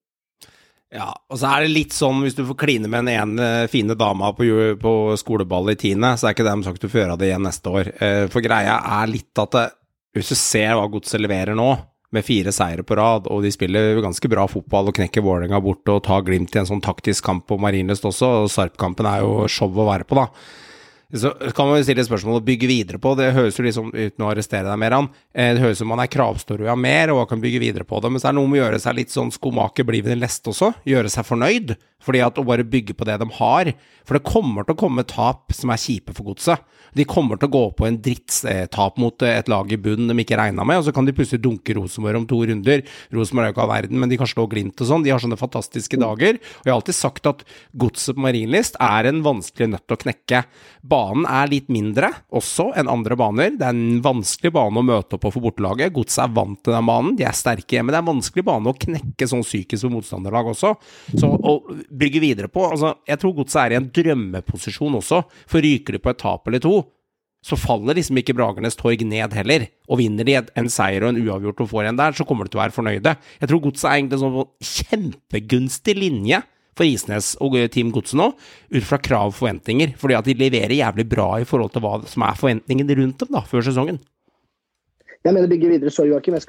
Ja, 0.90 1.12
og 1.30 1.38
så 1.38 1.46
er 1.46 1.62
det 1.62 1.74
litt 1.74 1.94
sånn 1.94 2.22
hvis 2.24 2.34
du 2.34 2.42
får 2.48 2.56
kline 2.64 2.88
med 2.90 3.06
den 3.06 3.12
ene 3.14 3.68
fine 3.70 3.94
dama 3.98 4.32
på, 4.34 4.46
på 4.82 4.94
skoleballet 5.20 5.78
i 5.78 5.82
tiende, 5.84 6.16
så 6.18 6.26
er 6.26 6.34
ikke 6.34 6.46
det 6.48 6.56
sagt 6.66 6.82
du 6.82 6.88
får 6.90 7.04
gjøre 7.04 7.18
det 7.20 7.28
igjen 7.28 7.46
neste 7.46 7.74
år. 7.74 7.92
Eh, 8.02 8.24
For 8.32 8.42
greia 8.42 8.80
er 8.98 9.12
litt 9.12 9.42
at 9.42 9.54
det, 9.54 9.68
hvis 10.16 10.32
du 10.32 10.38
ser 10.38 10.74
hva 10.74 10.88
Godset 10.90 11.22
leverer 11.22 11.54
nå, 11.58 11.68
med 12.10 12.26
fire 12.26 12.50
seire 12.50 12.82
på 12.82 12.96
rad, 12.98 13.28
og 13.30 13.44
de 13.44 13.52
spiller 13.54 14.00
ganske 14.02 14.30
bra 14.32 14.48
fotball 14.50 14.90
og 14.90 14.96
knekker 14.96 15.22
Vålerenga 15.22 15.60
bort 15.62 15.86
og 15.92 16.02
tar 16.08 16.24
Glimt 16.26 16.56
i 16.56 16.58
en 16.58 16.66
sånn 16.66 16.82
taktisk 16.82 17.22
kamp 17.28 17.46
på 17.46 17.58
Marienlyst 17.62 18.08
også, 18.10 18.32
og 18.40 18.50
Sarp-kampen 18.50 19.06
er 19.06 19.22
jo 19.22 19.46
show 19.46 19.70
å 19.70 19.86
være 19.86 20.08
på, 20.10 20.18
da. 20.18 20.26
Så 21.12 21.32
kan 21.56 21.66
man 21.66 21.80
jo 21.80 21.86
stille 21.86 22.04
spørsmål 22.06 22.38
å 22.38 22.44
bygge 22.46 22.68
videre 22.70 23.00
på. 23.02 23.16
Det 23.18 23.32
høres 23.34 23.58
jo 23.58 23.64
liksom, 23.66 23.90
uten 23.90 24.24
å 24.24 24.30
arrestere 24.30 24.68
deg 24.68 24.78
mer, 24.78 24.94
han, 24.94 25.08
eh, 25.34 25.52
det 25.56 25.64
høres 25.64 25.80
ut 25.80 25.82
som 25.82 25.90
man 25.90 26.02
er 26.04 26.10
kravstor 26.12 26.62
og 26.62 26.78
mer 26.78 27.10
og 27.14 27.24
kan 27.30 27.42
bygge 27.42 27.62
videre 27.62 27.86
på 27.88 27.98
det. 28.00 28.12
Men 28.12 28.22
så 28.22 28.30
er 28.30 28.36
det 28.36 28.40
noe 28.40 28.50
med 28.50 28.60
å 28.60 28.64
gjøre 28.64 28.82
seg 28.82 28.98
litt 29.00 29.14
sånn 29.14 29.32
skomaker 29.34 29.88
blir 29.88 30.04
ved 30.04 30.14
den 30.14 30.22
lest 30.22 30.46
også. 30.46 30.72
Gjøre 30.86 31.10
seg 31.10 31.26
fornøyd. 31.26 31.74
Fordi 32.04 32.22
at 32.24 32.38
å 32.40 32.46
bare 32.46 32.66
bygge 32.66 32.96
på 32.96 33.06
det 33.08 33.18
de 33.20 33.28
har. 33.38 33.72
For 34.08 34.16
det 34.16 34.26
kommer 34.26 34.66
til 34.66 34.74
å 34.74 34.80
komme 34.80 35.04
tap 35.08 35.54
som 35.54 35.72
er 35.72 35.80
kjipe 35.80 36.14
for 36.16 36.32
godset. 36.32 36.62
De 36.96 37.04
kommer 37.06 37.38
til 37.38 37.46
å 37.46 37.54
gå 37.54 37.62
på 37.78 37.86
en 37.86 37.98
drittstap 38.02 38.96
mot 38.98 39.22
et 39.22 39.50
lag 39.50 39.70
i 39.70 39.78
bunnen 39.78 40.10
de 40.10 40.24
ikke 40.24 40.38
regna 40.40 40.64
med, 40.66 40.80
og 40.80 40.88
så 40.88 40.94
kan 40.94 41.06
de 41.06 41.14
plutselig 41.14 41.42
dunke 41.44 41.76
Rosenborg 41.76 42.18
om 42.18 42.26
to 42.26 42.40
runder. 42.48 42.82
Rosenborg 43.14 43.46
er 43.46 43.52
jo 43.52 43.54
ikke 43.54 43.62
all 43.62 43.70
verden, 43.70 44.00
men 44.02 44.10
de 44.10 44.18
kan 44.18 44.30
slå 44.30 44.48
Glimt 44.50 44.80
og 44.82 44.88
sånn. 44.88 45.04
De 45.06 45.12
har 45.12 45.22
sånne 45.22 45.38
fantastiske 45.38 46.00
dager. 46.00 46.40
Og 46.40 46.66
jeg 46.66 46.72
har 46.72 46.80
alltid 46.80 46.98
sagt 46.98 47.28
at 47.30 47.44
godset 47.78 48.16
på 48.16 48.24
Marienlyst 48.24 48.80
er 48.82 49.10
en 49.10 49.22
vanskelig 49.22 49.70
nøtt 49.76 49.94
å 49.94 50.00
knekke. 50.00 50.42
Banen 50.90 51.28
er 51.30 51.52
litt 51.52 51.70
mindre 51.70 52.10
også 52.34 52.70
enn 52.80 52.90
andre 52.90 53.18
baner. 53.20 53.54
Det 53.54 53.68
er 53.68 53.76
en 53.76 54.02
vanskelig 54.02 54.52
bane 54.56 54.82
å 54.82 54.86
møte 54.86 55.16
opp 55.16 55.24
på 55.28 55.34
for 55.36 55.46
bortelaget. 55.46 55.94
Godset 55.94 56.24
er 56.24 56.34
vant 56.34 56.58
til 56.64 56.74
den 56.74 56.90
banen, 56.90 57.14
de 57.20 57.28
er 57.28 57.36
sterke 57.36 57.78
hjemme. 57.78 57.94
Det 57.94 58.00
er 58.00 58.04
en 58.06 58.12
vanskelig 58.16 58.46
bane 58.50 58.72
å 58.72 58.80
knekke 58.86 59.30
sånn 59.30 59.46
psykisk 59.46 59.86
for 59.86 59.94
motstanderlag 59.94 60.50
også. 60.56 60.74
Så 61.14 61.30
å 61.30 61.56
bygge 61.90 62.22
videre 62.22 62.48
på 62.52 62.64
altså, 62.70 62.94
Jeg 63.08 63.20
tror 63.20 63.34
Godset 63.36 63.60
er 63.62 63.74
i 63.74 63.78
en 63.80 63.90
drømmeposisjon 63.90 64.98
også, 65.00 65.22
for 65.50 65.64
ryker 65.64 65.96
de 65.96 66.02
på 66.02 66.12
et 66.12 66.20
tap 66.22 66.48
eller 66.48 66.62
to, 66.62 66.74
så 67.40 67.56
faller 67.56 67.96
liksom 67.96 68.18
ikke 68.20 68.34
Bragernes 68.36 68.76
torg 68.76 69.00
ned 69.08 69.32
heller. 69.32 69.66
Og 69.88 70.02
vinner 70.02 70.28
de 70.28 70.36
en 70.38 70.70
seier 70.72 71.04
og 71.04 71.14
en 71.14 71.20
uavgjort 71.22 71.62
og 71.64 71.70
får 71.70 71.88
en 71.88 72.00
der, 72.00 72.16
så 72.16 72.26
kommer 72.28 72.44
de 72.44 72.52
til 72.52 72.60
å 72.60 72.64
være 72.66 72.76
fornøyde. 72.76 73.14
Jeg 73.40 73.50
tror 73.50 73.62
Godset 73.64 73.88
er 73.88 73.96
egentlig 73.96 74.18
en 74.18 74.24
sånn 74.26 74.74
kjempegunstig 74.74 75.96
linje 75.96 76.42
for 76.76 76.86
Isnes 76.86 77.32
og 77.42 77.56
Team 77.72 77.90
Godset 77.94 78.20
nå, 78.20 78.30
ut 78.76 78.86
fra 78.86 79.00
krav 79.00 79.32
og 79.32 79.38
forventninger. 79.38 79.96
Fordi 80.00 80.18
at 80.18 80.28
de 80.28 80.36
leverer 80.36 80.76
jævlig 80.76 81.08
bra 81.08 81.30
i 81.40 81.48
forhold 81.48 81.72
til 81.74 81.84
hva 81.84 81.96
som 82.10 82.28
er 82.28 82.38
forventningene 82.40 82.98
rundt 83.00 83.24
dem 83.24 83.32
da, 83.38 83.44
før 83.48 83.64
sesongen. 83.66 84.02
Jeg 85.20 85.36
mener 85.36 85.50
bygge 85.52 85.68
videre, 85.68 85.90
sorry 85.92 86.14
Joakim, 86.14 86.32
jeg 86.38 86.44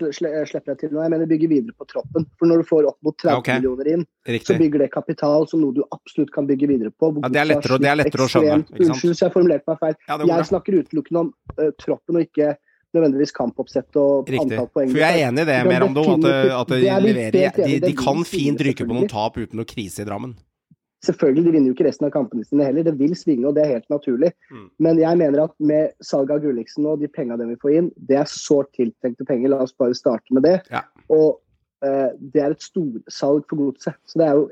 slipper 0.47 0.69
deg 0.71 0.77
til 0.79 0.93
nå. 0.95 1.01
Jeg 1.03 1.11
mener 1.11 1.27
bygge 1.27 1.47
videre 1.51 1.75
på 1.75 1.87
troppen. 1.89 2.23
For 2.39 2.47
når 2.47 2.61
du 2.61 2.67
får 2.69 2.85
opp 2.87 2.97
mot 3.03 3.17
30 3.19 3.39
okay. 3.41 3.59
millioner 3.59 3.89
inn, 3.91 4.05
så 4.47 4.55
bygger 4.55 4.85
det 4.85 4.87
kapital 4.93 5.47
som 5.51 5.59
noe 5.59 5.75
du 5.75 5.81
absolutt 5.91 6.31
kan 6.31 6.47
bygge 6.47 6.69
videre 6.71 6.91
på. 6.95 7.09
Ja, 7.19 7.31
det 7.35 7.41
er 7.41 7.49
lettere 7.49 7.75
å- 7.75 7.81
det 7.83 7.89
er 7.91 7.97
lettere 7.99 8.23
å 8.23 8.31
skjønne? 8.31 8.63
Unnskyld 8.71 9.11
hvis 9.11 9.23
jeg 9.25 9.33
formulerte 9.33 9.67
meg 9.67 9.81
feil. 9.83 9.97
Ja, 10.07 10.17
jeg 10.31 10.47
snakker 10.53 10.77
utelukkende 10.79 11.23
om 11.25 11.33
uh, 11.59 11.71
troppen 11.83 12.21
og 12.21 12.23
ikke 12.23 12.53
nødvendigvis 12.95 13.35
kampoppsett 13.35 13.99
og 13.99 14.31
Riktig. 14.31 14.55
antall 14.55 14.71
poeng. 14.71 14.89
For 14.91 15.03
jeg 15.03 15.19
er 15.19 15.27
enig 15.27 15.43
i 15.43 15.49
det, 15.51 15.59
Merando, 15.67 16.05
at, 16.15 16.29
at 16.61 16.71
de 16.71 16.87
er 16.87 17.03
leverer 17.03 17.51
de, 17.59 17.79
de 17.83 17.93
kan 17.95 18.23
fint 18.27 18.59
ryke 18.59 18.87
på 18.87 18.95
noen 18.95 19.11
tap 19.11 19.35
uten 19.35 19.59
noe 19.59 19.67
krise 19.67 20.03
i 20.03 20.07
Drammen. 20.07 20.35
Selvfølgelig, 21.05 21.43
de 21.47 21.51
vinner 21.55 21.71
jo 21.71 21.75
ikke 21.75 21.87
resten 21.87 22.05
av 22.05 22.13
kampene 22.13 22.45
sine 22.45 22.67
heller. 22.67 22.85
Det 22.85 22.93
vil 22.99 23.15
svinge, 23.17 23.47
og 23.49 23.55
det 23.57 23.63
er 23.63 23.75
helt 23.75 23.93
naturlig. 23.93 24.31
Mm. 24.53 24.65
Men 24.85 24.99
jeg 25.01 25.17
mener 25.17 25.43
at 25.47 25.53
med 25.57 25.95
salget 26.05 26.35
av 26.35 26.43
Gulliksen 26.43 26.85
og 26.85 27.01
de 27.01 27.09
pengene 27.09 27.39
de 27.41 27.47
vil 27.49 27.61
få 27.63 27.73
inn, 27.79 27.91
det 28.09 28.19
er 28.21 28.29
sårt 28.29 28.69
tiltrengte 28.77 29.25
penger. 29.25 29.49
La 29.53 29.63
oss 29.65 29.73
bare 29.73 29.97
starte 29.97 30.37
med 30.37 30.45
det. 30.45 30.59
Ja. 30.69 30.83
Og 31.09 31.39
eh, 31.85 32.11
det 32.33 32.43
er 32.43 32.53
et 32.53 32.65
storsalg 32.67 33.47
for 33.49 33.63
godset. 33.63 33.97
Så 34.05 34.21
det 34.21 34.27
er 34.27 34.37
jo 34.37 34.49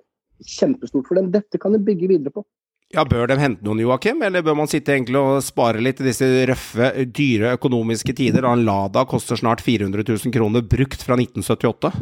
kjempestort 0.57 1.05
for 1.11 1.19
dem. 1.19 1.29
Dette 1.35 1.61
kan 1.61 1.75
de 1.75 1.83
bygge 1.85 2.09
videre 2.09 2.33
på. 2.33 2.45
Ja, 2.89 3.03
Bør 3.05 3.27
de 3.29 3.35
hente 3.37 3.61
noen, 3.61 3.83
Joakim, 3.83 4.23
eller 4.25 4.41
bør 4.41 4.55
man 4.57 4.69
sitte 4.69 4.95
egentlig 4.95 5.19
og 5.21 5.43
spare 5.45 5.81
litt 5.83 5.99
i 6.01 6.07
disse 6.07 6.25
røffe, 6.49 6.89
dyre 7.13 7.51
økonomiske 7.59 8.15
tider? 8.17 8.41
da 8.41 8.55
En 8.55 8.65
Lada 8.65 9.03
koster 9.05 9.37
snart 9.37 9.61
400 9.61 10.01
000 10.07 10.33
kroner 10.33 10.65
brukt 10.65 11.05
fra 11.05 11.13
1978. 11.19 11.93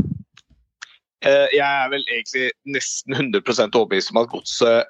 Eh, 1.26 1.48
Jeg 1.56 1.66
er 1.66 1.90
vel 1.90 2.04
egentlig 2.12 2.52
nesten 2.66 3.16
100% 3.18 3.76
overbevist 3.76 4.14
om 4.14 4.22
at 4.22 4.30
godset 4.30 4.86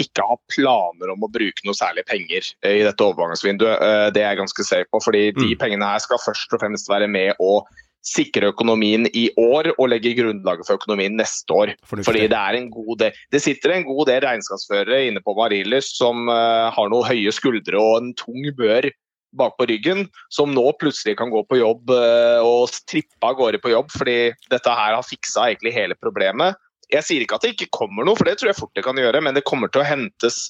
ikke 0.00 0.24
har 0.24 0.38
planer 0.48 1.12
om 1.12 1.26
å 1.26 1.28
bruke 1.32 1.64
noe 1.66 1.76
særlig 1.76 2.06
penger 2.08 2.40
eh, 2.64 2.78
i 2.80 2.84
dette 2.86 3.04
overgangsvinduet. 3.04 3.76
Eh, 3.84 4.08
Det 4.14 4.22
er 4.22 4.30
jeg 4.34 4.40
ganske 4.42 4.64
safe 4.64 4.88
på, 4.92 5.00
fordi 5.04 5.30
de 5.36 5.54
Mm. 5.54 5.58
pengene 5.60 5.84
her 5.92 5.98
skal 6.00 6.18
først 6.18 6.52
og 6.52 6.60
fremst 6.60 6.88
være 6.88 7.08
med 7.08 7.34
å 7.40 7.62
sikre 8.02 8.48
økonomien 8.48 9.04
i 9.12 9.28
år 9.36 9.74
og 9.78 9.90
legge 9.92 10.14
grunnlaget 10.16 10.64
for 10.66 10.78
økonomien 10.78 11.12
neste 11.20 11.52
år. 11.52 11.74
Fornuftig. 11.84 12.06
Fordi 12.08 12.28
det 12.32 12.38
er 12.40 12.56
en 12.56 12.70
god 12.70 12.98
del 12.98 13.12
Det 13.30 13.42
sitter 13.42 13.72
en 13.74 13.84
god 13.84 14.06
del 14.06 14.22
regnskapsførere 14.24 15.06
inne 15.08 15.20
på 15.20 15.36
Marienlyst 15.36 15.96
som 16.00 16.26
har 16.28 16.88
noen 16.88 17.04
høye 17.04 17.28
skuldre 17.30 17.76
og 17.76 18.00
en 18.00 18.14
tung 18.14 18.40
bør 18.56 18.88
bak 19.36 19.56
på 19.58 19.66
ryggen, 19.70 20.06
som 20.32 20.52
nå 20.54 20.64
plutselig 20.80 21.16
kan 21.20 21.30
gå 21.30 21.42
på 21.46 21.60
jobb 21.60 21.92
eh, 21.94 22.40
og 22.42 22.72
trippe 22.90 23.26
av 23.26 23.36
gårde 23.38 23.60
på 23.62 23.72
jobb 23.72 23.92
fordi 23.94 24.32
dette 24.50 24.74
her 24.74 24.96
har 24.96 25.06
fiksa 25.06 25.48
egentlig 25.48 25.74
hele 25.76 25.96
problemet. 25.98 26.58
Jeg 26.90 27.06
sier 27.06 27.22
ikke 27.22 27.38
at 27.38 27.46
det 27.46 27.54
ikke 27.54 27.70
kommer 27.76 28.06
noe, 28.06 28.18
for 28.18 28.26
det 28.26 28.40
tror 28.40 28.50
jeg 28.50 28.58
fort 28.58 28.74
det 28.74 28.84
kan 28.86 28.98
gjøre, 28.98 29.22
men 29.22 29.36
det 29.36 29.46
kommer 29.46 29.70
til 29.70 29.84
å 29.84 29.86
hentes. 29.86 30.48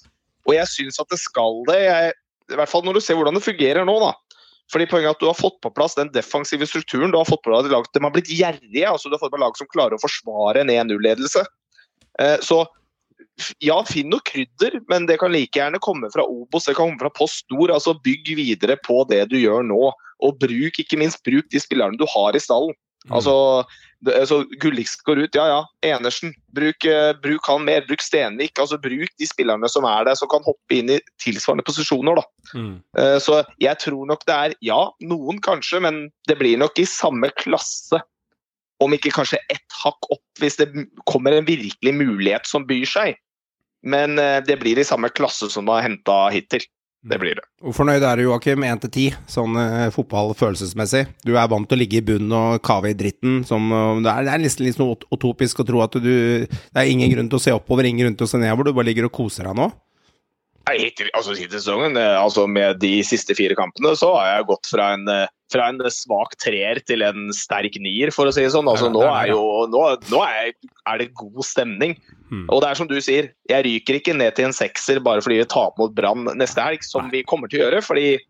Og 0.48 0.56
jeg 0.56 0.72
syns 0.72 1.00
at 1.02 1.10
det 1.12 1.20
skal 1.20 1.60
det. 1.68 1.78
Jeg, 1.84 2.16
I 2.54 2.58
hvert 2.58 2.72
fall 2.72 2.86
når 2.86 2.96
du 2.96 3.04
ser 3.04 3.18
hvordan 3.18 3.36
det 3.36 3.44
fungerer 3.44 3.84
nå, 3.84 3.98
da. 4.00 4.14
Fordi 4.70 4.86
poenget 4.86 5.10
er 5.10 5.16
at 5.16 5.22
Du 5.22 5.26
har 5.26 5.36
fått 5.36 5.58
på 5.64 5.72
plass 5.74 5.96
den 5.98 6.12
defensive 6.14 6.66
strukturen. 6.66 7.10
du 7.10 7.18
har 7.18 7.28
fått 7.28 7.42
på 7.42 7.50
plass 7.50 7.68
lag, 7.68 7.86
De 7.92 8.02
har 8.02 8.14
blitt 8.14 8.30
gjerrige. 8.30 8.88
altså 8.88 9.10
Du 9.10 9.16
har 9.16 9.22
fått 9.22 9.34
på 9.34 9.42
lag 9.42 9.56
som 9.58 9.66
klarer 9.66 9.98
å 9.98 10.02
forsvare 10.02 10.62
en 10.62 10.70
1-0-ledelse. 10.70 11.44
Eh, 12.18 12.38
Så 12.40 12.64
ja, 13.64 13.78
finn 13.88 14.10
noe 14.12 14.24
krydder, 14.26 14.80
men 14.90 15.06
det 15.08 15.18
kan 15.22 15.32
like 15.32 15.58
gjerne 15.58 15.80
komme 15.82 16.10
fra 16.12 16.26
Obos, 16.26 16.66
det 16.68 16.76
kan 16.76 16.92
komme 16.92 17.02
fra 17.02 17.12
Post 17.16 17.46
Nord. 17.52 17.72
altså 17.74 17.96
Bygg 18.04 18.34
videre 18.38 18.76
på 18.86 19.02
det 19.10 19.26
du 19.32 19.38
gjør 19.40 19.66
nå. 19.66 19.90
Og 20.20 20.36
bruk 20.40 20.80
ikke 20.82 20.98
minst 21.00 21.22
bruk 21.24 21.48
de 21.52 21.60
spillerne 21.62 21.96
du 21.96 22.04
har 22.12 22.36
i 22.36 22.42
stallen. 22.42 22.76
Mm. 23.08 23.14
Altså, 23.16 23.34
det, 24.04 24.12
altså 24.20 24.42
Gulliksen 24.60 25.00
går 25.06 25.22
ut, 25.24 25.36
ja 25.38 25.46
ja. 25.48 25.60
Enersen, 25.94 26.34
bruk, 26.52 26.84
uh, 26.84 27.14
bruk 27.16 27.46
han 27.48 27.64
mer. 27.64 27.86
Bruk 27.88 28.04
Stenvik. 28.04 28.58
altså 28.60 28.76
Bruk 28.76 29.08
de 29.16 29.28
spillerne 29.28 29.70
som 29.72 29.86
er 29.88 30.04
der, 30.04 30.18
som 30.20 30.28
kan 30.28 30.44
hoppe 30.44 30.76
inn 30.76 30.92
i 30.92 30.98
tilsvarende 31.22 31.64
posisjoner. 31.64 32.20
da. 32.20 32.26
Mm. 32.52 32.74
Uh, 32.98 33.16
Så 33.16 33.40
jeg 33.62 33.80
tror 33.80 34.04
nok 34.10 34.26
det 34.28 34.36
er, 34.36 34.56
ja, 34.60 34.82
noen 35.00 35.40
kanskje, 35.40 35.80
men 35.80 36.10
det 36.28 36.36
blir 36.42 36.60
nok 36.60 36.76
i 36.76 36.84
samme 36.84 37.32
klasse. 37.40 38.02
Om 38.80 38.94
ikke 38.96 39.12
kanskje 39.12 39.38
ett 39.52 39.78
hakk 39.84 40.06
opp, 40.14 40.22
hvis 40.40 40.56
det 40.56 40.70
kommer 41.08 41.36
en 41.36 41.44
virkelig 41.48 41.92
mulighet 41.94 42.46
som 42.48 42.64
byr 42.68 42.86
seg. 42.88 43.18
Men 43.84 44.18
eh, 44.20 44.38
det 44.44 44.58
blir 44.60 44.78
i 44.80 44.84
samme 44.88 45.08
klasse 45.12 45.48
som 45.52 45.64
du 45.68 45.72
har 45.72 45.84
henta 45.86 46.26
hittil. 46.32 46.64
Det 47.00 47.16
blir 47.16 47.38
det. 47.38 47.44
Hvor 47.64 47.72
fornøyd 47.78 48.02
er 48.04 48.18
du, 48.20 48.26
Joakim? 48.26 48.60
1 48.68 48.82
til 48.82 48.90
10, 48.92 49.14
sånn 49.32 49.54
eh, 49.56 49.86
fotball 49.94 50.34
følelsesmessig. 50.36 51.06
Du 51.24 51.30
er 51.32 51.48
vant 51.48 51.64
til 51.68 51.78
å 51.78 51.80
ligge 51.80 51.96
i 51.96 52.04
bunnen 52.04 52.34
og 52.36 52.58
kave 52.66 52.90
i 52.92 52.96
dritten. 52.96 53.38
Som, 53.48 53.70
eh, 53.72 54.02
det, 54.04 54.10
er, 54.12 54.26
det 54.28 54.34
er 54.34 54.42
nesten 54.44 54.66
litt 54.68 54.80
ut- 54.84 55.06
utopisk 55.16 55.62
å 55.62 55.68
tro 55.70 55.80
at 55.84 55.96
du 55.96 56.10
Det 56.44 56.76
er 56.76 56.90
ingen 56.92 57.08
grunn 57.14 57.30
til 57.32 57.40
å 57.40 57.44
se 57.46 57.54
oppover, 57.56 57.88
ingen 57.88 58.04
grunn 58.04 58.18
til 58.20 58.28
å 58.28 58.32
se 58.34 58.40
nedover. 58.42 58.68
Du 58.68 58.76
bare 58.76 58.90
ligger 58.90 59.08
og 59.08 59.14
koser 59.16 59.48
deg 59.48 59.56
nå. 59.56 59.70
Hittil 60.68 61.08
altså, 61.16 61.34
hittil 61.34 61.58
sesongen, 61.58 61.96
eh, 61.98 62.16
altså 62.20 62.44
med 62.46 62.78
de 62.82 63.00
siste 63.06 63.34
fire 63.34 63.56
kampene, 63.58 63.94
så 63.98 64.12
har 64.14 64.28
jeg 64.28 64.48
gått 64.52 64.68
fra 64.70 64.92
en, 64.94 65.08
eh, 65.10 65.26
fra 65.50 65.66
en 65.72 65.80
svak 65.90 66.36
treer 66.38 66.78
til 66.86 67.02
en 67.02 67.32
sterk 67.34 67.74
nier, 67.82 68.12
for 68.14 68.28
å 68.28 68.34
si 68.34 68.44
det 68.44 68.52
sånn. 68.54 68.68
Altså, 68.70 68.90
nå 68.92 69.02
er 69.08 69.32
jo, 69.32 69.40
nå, 69.72 69.82
nå 70.12 70.22
er, 70.28 70.52
er 70.86 71.00
det 71.00 71.10
god 71.18 71.42
stemning. 71.46 71.96
Mm. 72.30 72.44
Og 72.46 72.62
det 72.62 72.70
er 72.70 72.78
som 72.78 72.90
du 72.90 72.94
sier, 73.02 73.32
jeg 73.50 73.66
ryker 73.66 73.98
ikke 73.98 74.14
ned 74.14 74.36
til 74.36 74.46
en 74.46 74.54
sekser 74.54 75.00
bare 75.02 75.24
fordi 75.24 75.40
vi 75.40 75.48
taper 75.50 75.82
mot 75.82 75.96
Brann 75.96 76.28
neste 76.38 76.62
helg, 76.62 76.86
som 76.86 77.10
vi 77.10 77.24
kommer 77.26 77.50
til 77.50 77.64
å 77.64 77.66
gjøre. 77.66 77.82
fordi 77.82 78.20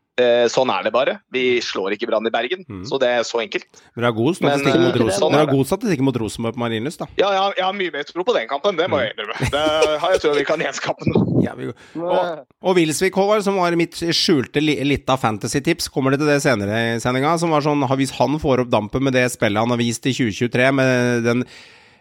sånn 0.52 0.70
er 0.74 0.86
det 0.86 0.92
bare. 0.94 1.14
Vi 1.34 1.42
slår 1.64 1.94
ikke 1.96 2.08
Brann 2.10 2.26
i 2.28 2.32
Bergen. 2.34 2.64
Mm. 2.68 2.82
Så 2.88 2.98
det 3.02 3.08
er 3.10 3.24
så 3.26 3.40
enkelt. 3.42 3.66
Men 3.94 4.02
du 4.04 4.06
har 4.08 4.16
god 4.16 4.28
Men, 4.30 4.36
statistikk 4.40 4.74
eh, 4.76 4.84
mot, 4.84 4.98
Ros 5.02 5.18
sånn 5.20 5.36
er 5.38 5.50
god 5.50 5.70
statistikk 5.70 6.04
mot 6.06 6.20
Rosenborg 6.22 6.56
på 6.58 6.62
Marienlyst, 6.64 7.02
da. 7.02 7.08
Ja, 7.20 7.30
har- 7.34 7.56
jeg 7.58 7.64
har 7.66 7.76
mye 7.76 7.94
mer 7.94 8.06
tro 8.08 8.24
på 8.26 8.36
den 8.36 8.46
kampen, 8.50 8.78
det 8.78 8.86
må 8.92 9.00
jeg 9.02 9.14
innrømme. 9.16 9.50
Det 9.56 9.64
har 10.04 10.14
jeg 10.14 10.22
tro 10.24 10.34
vi 10.36 10.44
kan 10.48 10.62
gjenskape 10.66 11.08
nå. 11.10 11.24
Ja, 11.44 11.56
vi, 11.58 11.72
og, 11.96 12.44
og 12.62 12.76
Wilsvik, 12.76 13.16
Håvard, 13.16 13.42
som 13.46 13.56
var 13.60 13.74
mitt 13.78 13.96
skjulte 13.96 14.62
lita 14.62 15.16
fantasy-tips, 15.20 15.88
kommer 15.92 16.14
det 16.14 16.20
til 16.22 16.30
det 16.30 16.40
senere 16.44 16.80
i 16.94 17.00
sendinga? 17.02 17.36
Som 17.40 17.52
var 17.54 17.64
sånn, 17.66 17.84
Hvis 18.00 18.14
han 18.20 18.38
får 18.40 18.64
opp 18.64 18.72
dampen 18.72 19.04
med 19.06 19.16
det 19.16 19.26
spillet 19.32 19.60
han 19.60 19.72
har 19.72 19.80
vist 19.80 20.06
i 20.06 20.12
2023, 20.16 20.72
med 20.76 21.24
den 21.26 21.44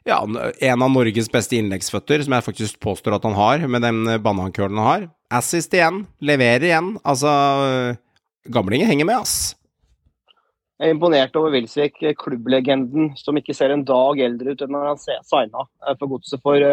ja, 0.07 0.19
en 0.23 0.81
av 0.81 0.91
Norges 0.91 1.27
beste 1.31 1.57
innleggsføtter, 1.59 2.23
som 2.25 2.33
jeg 2.33 2.45
faktisk 2.45 2.79
påstår 2.81 3.17
at 3.17 3.25
han 3.27 3.35
har, 3.37 3.65
med 3.67 3.83
den 3.83 3.99
banankølen 4.23 4.79
han 4.79 4.87
har. 4.87 5.07
Assist 5.39 5.73
igjen, 5.75 6.05
leverer 6.25 6.65
igjen. 6.69 6.93
Altså, 7.05 7.29
gamlingen 8.45 8.87
henger 8.87 9.09
med, 9.09 9.23
ass. 9.23 9.55
Jeg 10.79 10.93
er 10.93 10.95
imponert 10.95 11.35
over 11.35 11.51
Wilsvik, 11.51 11.97
klubblegenden 12.21 13.11
som 13.19 13.35
ikke 13.35 13.55
ser 13.55 13.73
en 13.73 13.83
dag 13.83 14.21
eldre 14.23 14.53
ut 14.55 14.61
enn 14.63 14.71
når 14.71 14.93
han 14.93 15.01
signa 15.03 15.65
for 15.99 16.07
godset 16.13 16.39
for 16.39 16.63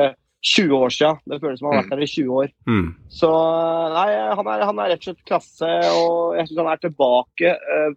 20 0.47 0.77
år 0.77 0.95
siden. 0.95 1.19
Det 1.27 1.41
føles 1.43 1.59
som 1.59 1.69
han 1.71 1.75
har 1.75 1.83
vært 1.83 1.97
der 1.97 2.05
i 2.05 2.11
20 2.13 2.37
år. 2.39 2.53
Mm. 2.71 2.87
Så 3.11 3.31
nei, 3.97 4.07
han 4.39 4.53
er, 4.53 4.63
han 4.69 4.79
er 4.79 4.93
rett 4.93 5.03
og 5.03 5.09
slett 5.09 5.27
klasse, 5.27 5.73
og 5.99 6.39
jeg 6.39 6.47
syns 6.47 6.63
han 6.63 6.71
er 6.71 6.83
tilbake 6.85 7.57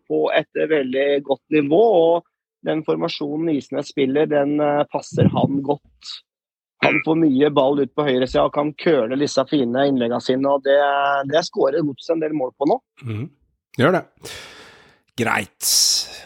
på 0.10 0.24
et 0.34 0.64
veldig 0.74 1.08
godt 1.30 1.60
nivå. 1.60 1.84
og 2.00 2.36
den 2.66 2.82
formasjonen 2.84 3.54
Isnes 3.54 3.94
spiller, 3.94 4.26
den 4.28 4.58
passer 4.92 5.30
han 5.32 5.62
godt. 5.64 6.16
Han 6.84 7.02
får 7.06 7.18
mye 7.20 7.50
ball 7.52 7.82
ut 7.84 7.92
på 7.96 8.06
høyresida 8.08 8.46
og 8.48 8.56
kan 8.56 8.72
køle 8.80 9.18
disse 9.20 9.44
fine 9.50 9.86
innleggene 9.90 10.24
sine. 10.24 10.48
og 10.48 10.64
Det, 10.64 10.80
det 11.32 11.44
skårer 11.48 11.84
Godset 11.84 12.16
en 12.16 12.24
del 12.24 12.36
mål 12.36 12.54
på 12.56 12.68
nå. 12.72 12.80
Mm. 13.04 13.26
Gjør 13.80 13.96
det. 13.96 14.06
Greit. 15.20 15.68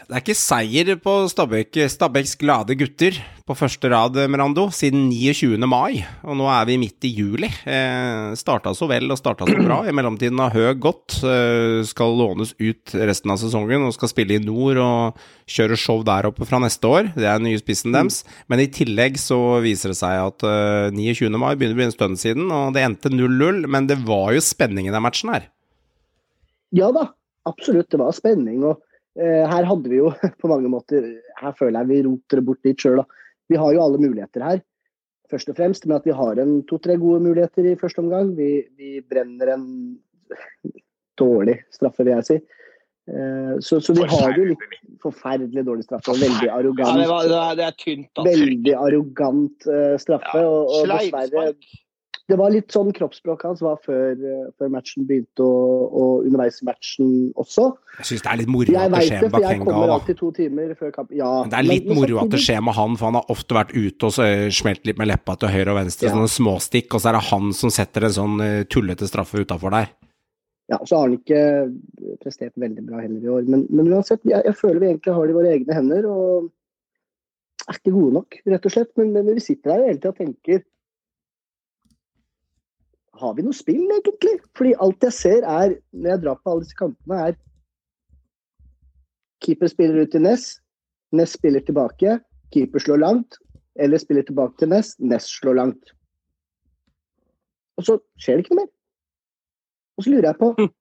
Det 0.04 0.12
er 0.12 0.20
ikke 0.20 0.36
seier 0.38 0.90
på 1.02 1.12
Stabæk, 1.30 1.78
Stabæks 1.90 2.36
glade 2.38 2.76
gutter 2.78 3.16
på 3.44 3.54
første 3.58 3.88
rad, 3.92 4.16
Merando, 4.30 4.68
siden 4.72 5.08
29. 5.10 5.58
mai, 5.68 6.04
og 6.24 6.36
nå 6.38 6.46
er 6.48 6.68
vi 6.68 6.76
midt 6.80 7.04
i 7.04 7.10
juli. 7.12 7.50
Eh, 7.68 8.34
starta 8.38 8.72
så 8.76 8.86
vel 8.88 9.10
og 9.10 9.18
starta 9.20 9.48
så 9.48 9.56
bra. 9.58 9.80
I 9.84 9.94
mellomtiden 9.96 10.40
har 10.40 10.54
Høg 10.54 10.80
gått, 10.84 11.18
eh, 11.26 11.82
skal 11.84 12.14
lånes 12.16 12.54
ut 12.58 12.94
resten 12.94 13.34
av 13.34 13.40
sesongen 13.42 13.84
og 13.84 13.96
skal 13.96 14.12
spille 14.12 14.38
i 14.38 14.44
nord 14.44 14.80
og 14.80 15.24
kjøre 15.46 15.78
show 15.78 16.04
der 16.06 16.30
oppe 16.30 16.46
fra 16.48 16.62
neste 16.62 16.88
år. 16.88 17.10
Det 17.14 17.26
er 17.26 17.42
den 17.42 17.50
nye 17.50 17.60
spissen 17.60 17.92
deres. 17.92 18.22
Men 18.48 18.60
i 18.60 18.70
tillegg 18.70 19.18
så 19.20 19.60
viser 19.64 19.92
det 19.92 19.98
seg 20.00 20.22
at 20.22 20.46
eh, 20.48 20.94
29. 20.94 21.30
mai 21.34 21.54
begynner 21.54 21.76
å 21.76 21.82
bli 21.82 21.90
en 21.90 21.98
stund 21.98 22.22
siden, 22.22 22.48
og 22.50 22.72
det 22.74 22.86
endte 22.86 23.12
0-0, 23.12 23.66
men 23.68 23.90
det 23.90 24.00
var 24.06 24.32
jo 24.32 24.40
spenning 24.40 24.88
i 24.88 24.94
den 24.94 25.04
matchen 25.04 25.34
her. 25.34 25.50
Ja 26.74 26.88
da, 26.90 27.10
absolutt. 27.48 27.90
Det 27.90 28.00
var 28.00 28.14
spenning. 28.16 28.64
og 28.64 28.80
eh, 29.20 29.44
her 29.48 29.68
hadde 29.68 29.90
vi 29.90 30.00
jo 30.00 30.12
på 30.40 30.50
mange 30.50 30.70
måter 30.72 31.10
Her 31.40 31.56
føler 31.58 31.80
jeg 31.82 31.90
vi 31.90 32.06
roter 32.08 32.40
det 32.40 32.46
bort 32.48 32.68
litt 32.68 32.84
sjøl. 32.84 33.04
Vi 33.52 33.60
har 33.60 33.74
jo 33.76 33.84
alle 33.84 34.00
muligheter 34.00 34.44
her. 34.44 34.64
Først 35.32 35.50
og 35.50 35.56
fremst 35.58 35.86
med 35.88 35.98
at 35.98 36.08
vi 36.08 36.16
har 36.16 36.40
en 36.40 36.58
to-tre 36.68 36.96
gode 37.00 37.22
muligheter 37.24 37.66
i 37.66 37.78
første 37.80 38.02
omgang. 38.04 38.34
Vi, 38.36 38.66
vi, 38.76 38.98
brenner 39.00 39.54
en 39.54 39.64
dårlig 41.20 41.60
straffe, 41.72 42.04
vil 42.04 42.14
jeg 42.18 42.28
si. 42.28 42.36
Eh, 43.04 43.54
så, 43.60 43.80
så, 43.84 43.92
vi 43.96 44.06
har 44.08 44.36
jo 44.36 44.46
litt 44.52 44.66
forferdelig 45.04 45.64
dårlig 45.66 45.86
straffe. 45.88 46.12
Og 46.12 46.20
veldig 46.22 46.50
arrogant. 46.52 46.92
Ja, 46.92 47.00
det, 47.02 47.08
var, 47.12 47.56
det, 47.60 47.68
er, 47.68 47.78
tynt, 47.80 48.10
da. 48.16 48.26
Veldig 48.28 48.76
arrogant 48.80 49.68
uh, 49.68 49.96
straffe. 50.00 50.36
Ja, 50.40 50.48
og, 50.48 50.76
og 50.78 50.92
dessverre 50.92 51.48
det 52.30 52.36
var 52.40 52.52
litt 52.54 52.72
sånn 52.72 52.88
kroppsspråket 52.96 53.50
hans 53.50 53.62
var 53.64 53.80
før, 53.84 54.14
før 54.56 54.70
matchen 54.72 55.04
begynte, 55.08 55.44
og, 55.44 55.82
og, 55.92 56.28
underveis 56.28 56.62
i 56.62 56.68
matchen 56.68 57.10
også. 57.40 57.66
Jeg 57.98 58.08
syns 58.10 58.24
det 58.24 58.30
er 58.32 58.40
litt 58.40 58.52
moro 58.54 58.78
at 58.80 58.94
det 58.94 59.02
skjer 59.08 59.20
med 59.26 59.34
Bakenga. 59.34 59.50
Jeg 59.50 59.62
kommer 59.66 59.92
alltid 59.98 60.20
to 60.20 60.30
timer 60.38 60.72
før 60.78 60.94
kamp. 60.94 61.12
Ja, 61.12 61.32
det 61.50 61.58
er 61.58 61.68
litt 61.68 61.90
men, 61.90 62.00
moro 62.00 62.22
at 62.22 62.32
det 62.32 62.40
skjer 62.46 62.64
med 62.64 62.78
han, 62.78 62.96
for 63.00 63.10
han 63.10 63.20
har 63.20 63.34
ofte 63.34 63.58
vært 63.58 63.76
ute 63.76 64.08
og 64.08 64.16
så 64.16 64.30
smelt 64.56 64.88
litt 64.88 65.02
med 65.02 65.12
leppa 65.12 65.36
til 65.36 65.52
høyre 65.52 65.74
og 65.74 65.80
venstre, 65.82 66.08
ja. 66.08 66.16
sånne 66.16 66.32
småstikk, 66.32 66.88
og 66.96 67.04
så 67.04 67.12
er 67.12 67.18
det 67.18 67.26
han 67.28 67.52
som 67.60 67.76
setter 67.76 68.08
en 68.08 68.18
sånn 68.18 68.48
tullete 68.72 69.10
straffe 69.10 69.44
utafor 69.44 69.76
der. 69.76 69.92
Ja, 70.72 70.80
så 70.80 70.96
har 70.96 71.10
han 71.10 71.18
ikke 71.18 71.40
prestert 72.24 72.54
veldig 72.56 72.86
bra 72.88 73.02
heller 73.04 73.20
i 73.20 73.32
år, 73.36 73.48
men, 73.52 73.66
men 73.68 73.92
uansett, 73.92 74.24
jeg, 74.24 74.40
jeg, 74.48 74.56
føler 74.56 74.80
vi 74.80 74.94
egentlig 74.94 75.12
har 75.12 75.26
det 75.28 75.34
i 75.34 75.42
våre 75.42 75.56
egne 75.58 75.76
hender. 75.76 76.08
og 76.08 76.52
er 77.68 77.78
ikke 77.78 77.94
gode 77.94 78.14
nok, 78.18 78.38
rett 78.48 78.66
og 78.68 78.72
slett. 78.72 78.90
Men, 79.00 79.12
men 79.14 79.28
vi 79.36 79.44
sitter 79.44 79.72
der 79.72 79.86
hele 79.88 80.00
tida 80.00 80.12
og 80.12 80.18
tenker 80.20 80.64
har 83.20 83.34
vi 83.36 83.44
noe 83.46 83.56
spill, 83.56 83.84
egentlig? 83.94 84.36
Fordi 84.58 84.74
alt 84.82 85.06
jeg 85.06 85.16
ser 85.16 85.46
er, 85.46 85.76
når 85.92 86.14
jeg 86.14 86.22
drar 86.24 86.38
på 86.40 86.52
alle 86.52 86.66
disse 86.66 86.78
kampene, 86.78 87.18
er 87.28 87.36
keeper 89.44 89.70
spiller 89.70 90.02
ut 90.02 90.12
til 90.14 90.24
Ness, 90.24 90.54
Ness 91.14 91.36
spiller 91.36 91.62
tilbake, 91.62 92.18
keeper 92.54 92.82
slår 92.82 93.02
langt, 93.02 93.38
eller 93.78 94.00
spiller 94.02 94.26
tilbake 94.26 94.58
til 94.58 94.72
Ness, 94.72 94.94
Ness 94.98 95.28
slår 95.38 95.58
langt. 95.60 95.92
Og 97.78 97.86
så 97.86 97.98
skjer 98.22 98.38
det 98.38 98.44
ikke 98.44 98.56
noe 98.56 98.64
mer. 98.64 98.72
Og 99.94 100.06
så 100.06 100.10
lurer 100.10 100.30
jeg 100.30 100.40
på 100.40 100.50
mm. 100.58 100.72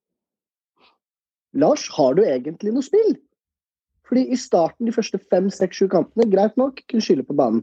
Lars, 1.61 1.85
har 1.93 2.17
du 2.17 2.23
egentlig 2.25 2.73
noe 2.73 2.85
spill? 2.85 3.13
Fordi 4.09 4.25
i 4.33 4.37
starten, 4.37 4.87
de 4.87 4.93
første 4.93 5.19
fem, 5.31 5.49
seks, 5.53 5.79
sju 5.79 5.87
kampene, 5.89 6.25
greit 6.31 6.57
nok, 6.57 6.81
kunne 6.89 7.03
skylde 7.05 7.25
på 7.27 7.37
banen. 7.37 7.61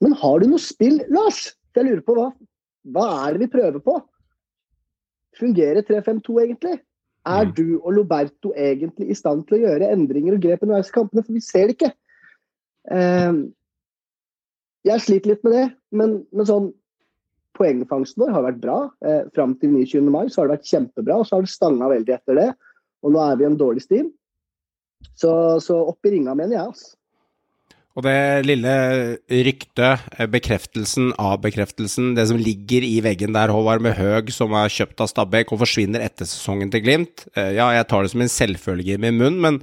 Men 0.00 0.16
har 0.16 0.40
du 0.40 0.48
noe 0.48 0.60
spill, 0.60 1.02
Lars? 1.12 1.50
Jeg 1.76 1.84
lurer 1.84 2.04
på 2.04 2.16
hva 2.16 2.30
hva 2.94 3.06
er 3.24 3.34
det 3.34 3.44
vi 3.44 3.52
prøver 3.52 3.82
på? 3.82 3.98
Fungerer 5.36 5.84
3-5-2 5.86 6.38
egentlig? 6.44 6.78
Er 7.26 7.48
mm. 7.48 7.52
du 7.56 7.66
og 7.80 7.92
Loberto 7.96 8.52
egentlig 8.54 9.10
i 9.10 9.18
stand 9.18 9.44
til 9.46 9.58
å 9.58 9.62
gjøre 9.64 9.90
endringer 9.92 10.36
og 10.36 10.42
grep 10.44 10.62
underveis 10.64 10.92
i 10.92 10.96
kampene? 10.96 11.24
For 11.26 11.36
vi 11.36 11.42
ser 11.44 11.68
det 11.68 11.76
ikke. 11.76 11.92
Uh, 12.86 13.48
jeg 14.86 15.02
sliter 15.02 15.32
litt 15.32 15.46
med 15.46 15.56
det, 15.56 15.64
men, 15.98 16.20
men 16.30 16.46
sånn 16.48 16.68
poengfangsten 17.56 18.22
vår 18.22 18.34
har 18.34 18.44
vært 18.44 18.60
bra. 18.62 18.76
Eh, 19.06 19.24
Fram 19.34 19.56
til 19.60 19.72
29. 19.74 20.04
mai 20.12 20.26
så 20.28 20.42
har 20.42 20.50
det 20.50 20.58
vært 20.58 20.70
kjempebra, 20.70 21.18
og 21.18 21.26
så 21.26 21.38
har 21.38 21.46
det 21.46 21.52
stanga 21.52 21.88
veldig 21.90 22.14
etter 22.14 22.38
det. 22.38 22.50
Og 23.04 23.14
nå 23.14 23.22
er 23.22 23.38
vi 23.38 23.46
i 23.46 23.48
en 23.48 23.58
dårlig 23.58 23.84
stim. 23.86 24.12
Så, 25.16 25.32
så 25.64 25.78
opp 25.90 26.06
i 26.06 26.12
ringa, 26.14 26.36
mener 26.36 26.58
jeg. 26.58 26.74
altså. 26.74 26.95
Og 27.96 28.04
det 28.04 28.44
lille 28.44 28.72
ryktet, 29.32 30.02
eh, 30.18 30.28
bekreftelsen 30.28 31.14
av 31.16 31.40
bekreftelsen, 31.40 32.14
det 32.14 32.26
som 32.28 32.36
ligger 32.36 32.84
i 32.84 33.00
veggen 33.00 33.32
der, 33.32 33.48
Håvard, 33.48 33.80
med 33.80 33.96
Høg 33.96 34.28
som 34.30 34.52
er 34.52 34.68
kjøpt 34.68 35.00
av 35.00 35.08
Stabæk 35.08 35.54
og 35.54 35.62
forsvinner 35.64 36.04
etter 36.04 36.28
sesongen 36.28 36.70
til 36.70 36.84
Glimt. 36.84 37.24
Eh, 37.34 37.56
ja, 37.56 37.70
jeg 37.72 37.88
tar 37.88 38.02
det 38.02 38.12
som 38.12 38.20
en 38.20 38.28
selvfølge 38.28 38.94
i 38.94 39.00
min 39.00 39.16
munn, 39.16 39.40
men 39.40 39.62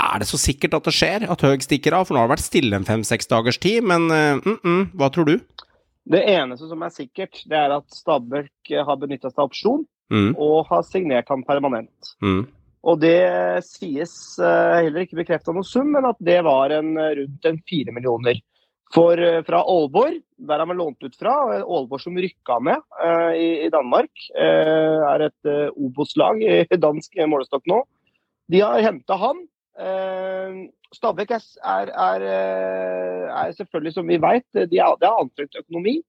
er 0.00 0.18
det 0.18 0.28
så 0.28 0.40
sikkert 0.40 0.74
at 0.74 0.88
det 0.88 0.96
skjer, 0.96 1.28
at 1.28 1.44
Høg 1.44 1.60
stikker 1.60 1.92
av? 1.92 2.08
For 2.08 2.16
nå 2.16 2.24
har 2.24 2.28
det 2.28 2.38
vært 2.38 2.48
stille 2.48 2.74
en 2.74 2.88
fem-seks 2.88 3.28
dagers 3.28 3.60
tid, 3.60 3.84
men 3.84 4.08
mm 4.08 4.58
-mm, 4.64 4.96
hva 4.96 5.12
tror 5.12 5.26
du? 5.26 5.40
Det 6.08 6.24
eneste 6.24 6.68
som 6.68 6.82
er 6.82 6.88
sikkert, 6.88 7.44
det 7.48 7.56
er 7.56 7.70
at 7.70 7.84
Stabæk 7.88 8.72
har 8.86 8.96
benytta 8.96 9.30
seg 9.30 9.38
av 9.38 9.48
opsjon 9.50 9.84
mm. 10.10 10.36
og 10.36 10.66
har 10.68 10.82
signert 10.82 11.28
ham 11.28 11.44
permanent. 11.44 12.16
Mm. 12.22 12.46
Og 12.84 13.00
det 13.00 13.64
sies 13.64 14.12
eh, 14.42 14.80
heller 14.84 15.06
ikke 15.06 15.22
bekrefta 15.22 15.54
noen 15.54 15.66
sum, 15.66 15.88
men 15.94 16.04
at 16.08 16.18
det 16.24 16.40
var 16.44 16.74
en, 16.76 16.92
rundt 16.98 17.48
en 17.48 17.62
fire 17.68 17.94
millioner. 17.96 18.42
For 18.94 19.18
eh, 19.20 19.40
fra 19.46 19.62
Aalborg, 19.64 20.20
der 20.36 20.60
han 20.60 20.70
var 20.70 20.78
lånt 20.78 21.06
ut 21.06 21.16
fra, 21.16 21.34
Aalborg 21.62 22.02
som 22.02 22.18
rykka 22.20 22.58
ned 22.66 22.84
i, 23.40 23.48
i, 23.64 23.72
Danmark, 23.72 24.10
er 24.36 25.22
et 25.28 25.48
uh, 25.48 25.70
Obos-lag 25.78 26.40
i 26.42 26.78
dansk 26.82 27.20
målestokk 27.30 27.64
nå. 27.70 27.78
De 28.50 28.60
har 28.60 28.82
henta 28.84 29.16
han. 29.22 29.44
Uh, 29.78 30.66
Stabæk 30.92 31.32
er, 31.32 31.46
er, 31.94 32.26
er, 32.26 33.54
selvfølgelig, 33.56 33.94
som 33.94 34.10
vi 34.10 34.18
vet, 34.20 34.44
de 34.68 34.82
er, 34.82 34.98
er 34.98 35.22
anstrengt 35.22 35.56
økonomi. 35.62 36.00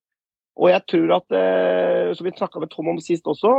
Og 0.57 0.73
jeg 0.73 0.83
tror 0.91 1.13
at, 1.19 1.38
som 2.17 2.27
vi 2.27 2.33
snakka 2.35 2.61
med 2.61 2.71
Tom 2.71 2.91
om 2.93 2.99
sist 3.03 3.25
også, 3.27 3.49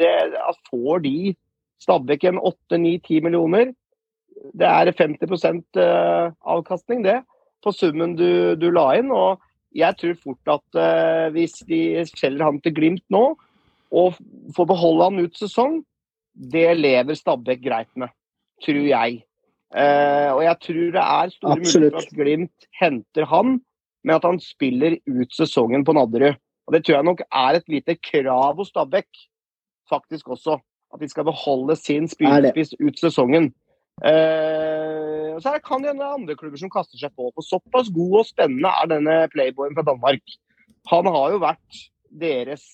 det, 0.00 0.12
at 0.38 0.60
får 0.70 1.02
de 1.04 1.34
Stabæk 1.80 2.26
en 2.28 2.40
8-9-10 2.40 3.22
millioner. 3.24 3.72
Det 4.56 4.66
er 4.66 4.92
50 4.96 5.44
eh, 5.76 6.32
avkastning, 6.54 7.04
det, 7.04 7.20
på 7.64 7.72
summen 7.72 8.16
du, 8.16 8.56
du, 8.56 8.70
la 8.72 8.86
inn. 8.98 9.12
Og 9.12 9.40
jeg 9.76 9.96
tror 10.00 10.18
fort 10.18 10.52
at 10.56 10.80
uh, 10.80 11.30
hvis 11.34 11.60
de 11.68 12.02
selger 12.08 12.42
han 12.42 12.60
til 12.64 12.74
Glimt 12.74 13.04
nå, 13.12 13.24
og 13.90 14.16
får 14.56 14.68
beholde 14.70 15.08
han 15.08 15.26
ut 15.26 15.36
sesong, 15.38 15.80
det 16.34 16.68
lever 16.78 17.18
Stabæk 17.18 17.62
greit 17.64 17.90
med, 17.98 18.10
tror 18.64 18.80
jeg. 18.86 19.20
Uh, 19.70 20.30
og 20.34 20.42
jeg 20.46 20.56
tror 20.66 20.86
det 20.96 21.04
er 21.04 21.34
store 21.36 21.58
muligheter 21.60 21.96
for 21.96 22.02
at 22.02 22.16
Glimt 22.18 22.70
henter 22.80 23.28
han, 23.30 23.60
med 24.02 24.16
at 24.16 24.26
han 24.26 24.40
spiller 24.42 24.96
ut 25.06 25.36
sesongen 25.36 25.84
på 25.84 25.94
Nadderud. 25.96 26.38
Og 26.66 26.74
Det 26.74 26.84
tror 26.84 26.96
jeg 27.00 27.08
nok 27.08 27.22
er 27.26 27.58
et 27.58 27.68
lite 27.68 27.96
krav 27.98 28.56
hos 28.56 28.70
Stabæk, 28.72 29.08
faktisk 29.90 30.28
også 30.30 30.58
at 30.94 31.02
de 31.02 31.08
skal 31.10 31.26
beholde 31.28 31.76
sin 31.78 32.08
spydspiss 32.10 32.74
ut 32.80 33.00
sesongen. 33.00 33.50
Uh, 34.00 35.36
så 35.40 35.54
her 35.54 35.62
kan 35.64 35.82
det 35.82 35.92
hende 35.92 36.06
andre 36.08 36.36
klubber 36.38 36.60
som 36.60 36.72
kaster 36.72 37.00
seg 37.00 37.12
på. 37.16 37.30
For 37.36 37.46
såpass 37.46 37.90
god 37.94 38.20
og 38.22 38.28
spennende 38.28 38.70
er 38.82 38.92
denne 38.92 39.16
playboyen 39.34 39.76
fra 39.76 39.86
Danmark. 39.86 40.38
Han 40.90 41.10
har 41.10 41.34
jo 41.34 41.42
vært 41.42 41.82
deres 42.20 42.64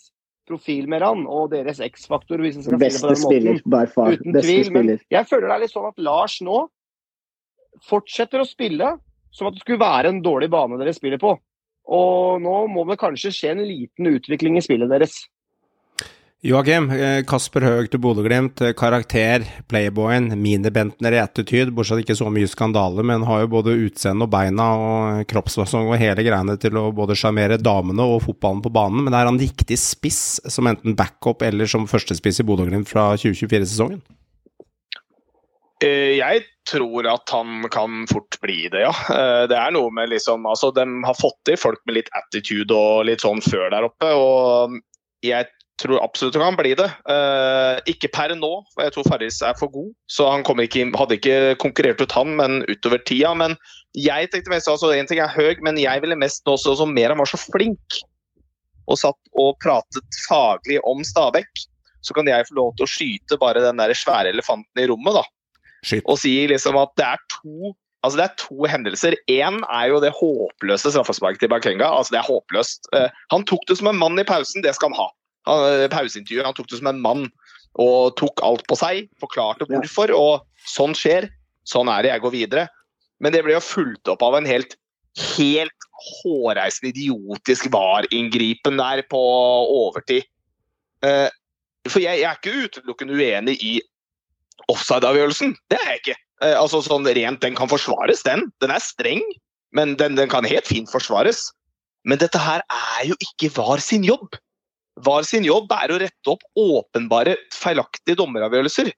profil 0.46 0.86
med 0.88 1.02
han, 1.02 1.24
og 1.26 1.50
deres 1.50 1.80
X-faktor, 1.82 2.38
hvis 2.42 2.60
skal 2.62 2.78
Beste 2.78 3.02
si 3.02 3.06
det 3.06 3.08
på 3.08 3.14
den 3.14 3.22
spiller, 3.24 3.58
måten. 3.66 3.92
Far. 3.94 4.14
Uten 4.14 4.36
Beste 4.36 4.52
tvil. 4.52 4.72
Men 4.76 4.92
jeg 4.94 5.28
føler 5.30 5.48
det 5.48 5.56
er 5.56 5.64
litt 5.64 5.74
sånn 5.74 5.90
at 5.90 6.06
Lars 6.06 6.38
nå 6.46 6.60
fortsetter 7.86 8.40
å 8.40 8.48
spille 8.48 8.94
som 9.34 9.50
at 9.50 9.56
det 9.56 9.64
skulle 9.64 9.82
være 9.82 10.12
en 10.12 10.22
dårlig 10.24 10.48
bane 10.52 10.78
dere 10.80 10.94
spiller 10.96 11.20
på. 11.20 11.34
Og 11.96 12.42
nå 12.42 12.54
må 12.72 12.86
det 12.88 12.98
kanskje 12.98 13.34
skje 13.34 13.52
en 13.52 13.64
liten 13.66 14.08
utvikling 14.14 14.56
i 14.58 14.64
spillet 14.64 14.90
deres. 14.90 15.18
Joakim, 16.44 16.90
eh, 16.92 17.22
Kasper 17.24 17.64
Høeg 17.64 17.88
til 17.90 17.98
Bodø-Glimt. 17.98 18.60
eh, 18.60 18.74
Karakter, 18.76 19.40
playboyen, 19.68 20.28
minibentner 20.36 21.12
i 21.16 21.20
ettertid. 21.22 21.72
Bortsett 21.74 22.04
ikke 22.04 22.14
så 22.14 22.28
mye 22.30 22.46
skandaler, 22.46 23.02
men 23.02 23.24
har 23.24 23.40
jo 23.40 23.48
både 23.48 23.72
utseende 23.88 24.22
og 24.22 24.30
beina 24.30 24.66
og 24.76 25.26
kroppsfasong 25.26 25.88
og 25.88 25.98
hele 25.98 26.22
greiene 26.22 26.58
til 26.60 26.76
å 26.76 26.92
både 26.94 27.16
sjarmere 27.16 27.56
damene 27.58 28.04
og 28.04 28.22
fotballen 28.22 28.62
på 28.62 28.70
banen. 28.70 29.02
Men 29.04 29.14
er 29.14 29.24
han 29.24 29.38
riktig 29.38 29.78
spiss 29.78 30.38
som 30.46 30.66
enten 30.66 30.94
backup 30.94 31.42
eller 31.42 31.66
som 31.66 31.86
førstespiss 31.86 32.40
i 32.40 32.44
Bodø-Glimt 32.44 32.86
fra 32.86 33.16
2024-sesongen? 33.16 34.02
Eh, 35.82 36.18
Jeg 36.18 36.44
tror 36.66 37.06
at 37.06 37.28
han 37.30 37.64
kan 37.70 38.06
fort 38.06 38.36
bli 38.42 38.68
det, 38.68 38.84
ja. 38.84 38.92
Det 39.46 39.56
er 39.56 39.70
noe 39.70 39.90
med 39.90 40.10
liksom 40.10 40.44
Altså, 40.46 40.72
de 40.74 40.84
har 41.04 41.14
fått 41.14 41.38
til 41.44 41.56
folk 41.56 41.78
med 41.86 41.94
litt 41.94 42.08
attitude 42.12 42.74
og 42.74 43.06
litt 43.06 43.20
sånn 43.20 43.40
før 43.40 43.70
der 43.70 43.86
oppe, 43.86 44.10
og 44.12 44.80
jeg 45.22 45.46
tror 45.80 46.00
absolutt 46.00 46.36
han 46.38 46.50
kan 46.50 46.58
bli 46.58 46.74
det. 46.78 46.88
Eh, 47.12 47.78
Ikke 47.92 48.10
per 48.12 48.34
nå, 48.38 48.52
for 48.72 48.86
jeg 48.86 48.94
tror 48.94 49.08
Farris 49.10 49.42
er 49.44 49.56
for 49.58 49.72
god, 49.72 49.92
så 50.10 50.28
han 50.32 50.44
ikke, 50.62 50.88
hadde 50.96 51.18
ikke 51.18 51.38
konkurrert 51.62 52.00
ut 52.00 52.16
han, 52.16 52.34
men 52.38 52.62
utover 52.70 53.02
tida. 53.04 53.34
Men 53.36 53.56
jeg 53.96 54.30
tenkte 54.32 54.52
mest 54.52 54.70
altså, 54.72 54.92
En 54.96 55.08
ting 55.08 55.20
er 55.22 55.32
høy, 55.32 55.56
men 55.64 55.78
jeg 55.80 56.02
ville 56.04 56.18
mest 56.18 56.44
nå 56.46 56.56
også, 56.56 56.78
som 56.80 56.94
mer 56.96 57.12
han 57.12 57.20
var 57.20 57.30
så 57.30 57.40
flink 57.40 58.02
og 58.86 59.00
satt 59.00 59.18
og 59.34 59.56
pratet 59.62 60.20
faglig 60.28 60.78
om 60.86 61.00
Stabæk, 61.02 61.64
så 62.06 62.14
kan 62.14 62.28
jeg 62.30 62.46
få 62.46 62.54
lov 62.54 62.76
til 62.76 62.86
å 62.86 62.90
skyte 62.90 63.38
bare 63.40 63.64
den 63.64 63.80
der 63.82 63.90
svære 63.98 64.30
elefanten 64.30 64.78
i 64.78 64.86
rommet, 64.86 65.16
da 65.18 65.24
Skyt. 65.82 66.04
og 66.06 66.20
si 66.22 66.36
liksom 66.46 66.78
at 66.78 66.94
det 66.98 67.10
er 67.16 67.26
to 67.32 67.74
Altså 68.04 68.20
det 68.20 68.24
er 68.26 68.34
to 68.38 68.66
hendelser. 68.70 69.14
Én 69.26 69.56
er 69.66 69.86
jo 69.90 69.96
det 69.98 70.12
håpløse 70.14 70.92
straffesparket 70.92 71.40
til 71.42 71.50
Bakenga. 71.50 71.88
Altså 71.90 72.14
det 72.14 72.20
er 72.20 72.28
håpløst. 72.28 72.86
Uh, 72.94 73.08
han 73.32 73.42
tok 73.50 73.64
det 73.66 73.80
som 73.80 73.88
en 73.90 73.98
mann 73.98 74.20
i 74.20 74.24
pausen, 74.28 74.62
det 74.62 74.76
skal 74.76 74.92
han 74.92 75.00
ha. 75.00 75.06
Han, 75.46 75.66
eh, 75.72 75.88
pauseintervjuet, 75.92 76.46
han 76.46 76.56
tok 76.56 76.70
det 76.70 76.80
som 76.80 76.90
en 76.90 77.02
mann 77.02 77.28
og 77.82 78.16
tok 78.20 78.40
alt 78.46 78.64
på 78.68 78.78
seg. 78.78 79.10
Forklarte 79.22 79.68
hvorfor, 79.68 80.12
og 80.16 80.66
sånn 80.66 80.96
skjer. 80.96 81.28
Sånn 81.68 81.90
er 81.92 82.04
det, 82.04 82.14
jeg 82.14 82.24
går 82.24 82.34
videre. 82.34 82.66
Men 83.20 83.32
det 83.34 83.42
ble 83.44 83.56
jo 83.56 83.64
fulgt 83.64 84.08
opp 84.12 84.22
av 84.24 84.38
en 84.38 84.48
helt 84.48 84.76
helt 85.16 85.86
hårreisende 86.22 86.92
idiotisk 86.92 87.70
VAR-inngripen 87.72 88.76
der 88.80 89.02
på 89.10 89.20
overtid. 89.72 90.26
Eh, 91.04 91.28
for 91.88 92.02
jeg, 92.02 92.20
jeg 92.20 92.28
er 92.28 92.40
ikke 92.40 92.66
utelukkende 92.66 93.16
uenig 93.16 93.56
i 93.64 93.74
offside-avgjørelsen. 94.72 95.54
Det 95.70 95.78
er 95.80 95.92
jeg 95.94 96.02
ikke. 96.02 96.18
Eh, 96.44 96.56
altså 96.58 96.82
sånn 96.84 97.06
rent, 97.06 97.40
Den 97.40 97.56
kan 97.56 97.70
forsvares, 97.70 98.24
den. 98.26 98.50
Den 98.60 98.74
er 98.74 98.82
streng, 98.82 99.22
men 99.76 99.96
den, 100.00 100.18
den 100.20 100.28
kan 100.32 100.44
helt 100.48 100.68
fint 100.68 100.90
forsvares. 100.92 101.46
Men 102.04 102.20
dette 102.20 102.38
her 102.38 102.62
er 102.70 103.06
jo 103.08 103.16
ikke 103.30 103.54
VAR 103.56 103.82
sin 103.82 104.04
jobb. 104.06 104.36
VAR 105.04 105.26
sin 105.28 105.44
jobb 105.44 105.72
er 105.76 105.92
å 105.92 105.98
rette 106.00 106.32
opp 106.32 106.44
åpenbare 106.56 107.36
feilaktige 107.54 108.16
dommeravgjørelser. 108.20 108.92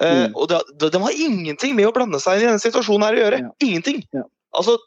Mm. 0.00 0.06
Uh, 0.08 0.28
og 0.32 0.48
det, 0.50 0.60
det, 0.80 0.90
de 0.94 1.02
har 1.04 1.20
ingenting 1.26 1.76
med 1.78 1.88
å 1.90 1.94
blande 1.94 2.18
seg 2.22 2.38
inn 2.38 2.46
i 2.46 2.50
denne 2.50 2.62
situasjonen 2.62 3.06
her 3.06 3.18
å 3.18 3.22
gjøre. 3.22 3.42
Ja. 3.44 3.52
Ingenting. 3.66 4.00
Ja. 4.16 4.24
Altså, 4.56 4.78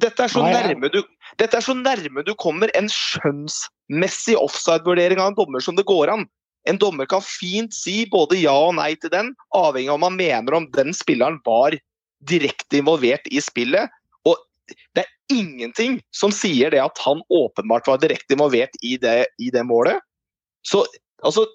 dette 0.00 0.26
er, 0.26 0.32
så 0.32 0.42
Nei, 0.44 0.54
nærme 0.54 0.90
du, 0.92 1.00
dette 1.40 1.58
er 1.58 1.64
så 1.64 1.74
nærme 1.76 2.24
du 2.26 2.34
kommer 2.40 2.72
en 2.76 2.88
skjønnsmessig 2.92 4.36
offside-vurdering 4.40 5.22
av 5.22 5.32
en 5.32 5.38
dommer 5.38 5.64
som 5.64 5.78
det 5.78 5.86
går 5.88 6.12
an. 6.12 6.26
En 6.66 6.80
dommer 6.82 7.06
kan 7.08 7.22
fint 7.22 7.74
si 7.74 8.00
både 8.10 8.40
ja 8.40 8.54
og 8.66 8.74
nei 8.80 8.92
til 8.98 9.12
den, 9.12 9.30
avhengig 9.54 9.92
av 9.92 10.00
om 10.00 10.08
han 10.08 10.18
mener 10.18 10.58
om 10.58 10.66
den 10.74 10.92
spilleren 10.96 11.38
var 11.46 11.76
direkte 12.26 12.80
involvert 12.80 13.28
i 13.30 13.40
spillet. 13.44 13.92
Og 14.26 14.36
det 14.96 15.04
er 15.04 15.36
ingenting 15.36 16.00
som 16.14 16.34
sier 16.34 16.74
det 16.74 16.82
at 16.82 17.00
han 17.06 17.22
åpenbart 17.30 17.86
var 17.88 18.02
direkte 18.02 18.34
involvert 18.34 18.74
i 18.82 18.96
det, 19.00 19.30
i 19.38 19.52
det 19.54 19.62
målet. 19.68 20.02
Så 20.66 20.84
altså 21.24 21.46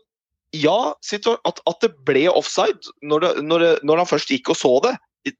Ja, 0.51 0.91
at, 0.99 1.59
at 1.63 1.77
det 1.79 1.93
ble 2.03 2.25
offside 2.27 2.91
når, 3.07 3.23
det, 3.23 3.29
når, 3.47 3.63
det, 3.63 3.69
når 3.87 4.01
han 4.01 4.09
først 4.09 4.31
gikk 4.33 4.49
og 4.51 4.57
så 4.59 4.71
det, 4.83 4.97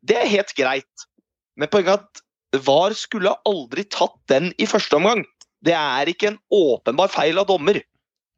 det 0.08 0.16
er 0.16 0.30
helt 0.32 0.54
greit. 0.56 1.04
Men 1.60 1.68
poenget 1.68 1.98
er 1.98 2.00
at 2.00 2.64
VAR 2.64 2.96
skulle 2.96 3.34
aldri 3.50 3.84
tatt 3.92 4.16
den 4.32 4.54
i 4.56 4.68
første 4.70 4.96
omgang. 4.96 5.26
Det 5.68 5.76
er 5.76 6.08
ikke 6.08 6.32
en 6.32 6.40
åpenbar 6.56 7.12
feil 7.12 7.42
av 7.42 7.50
dommer. 7.52 7.82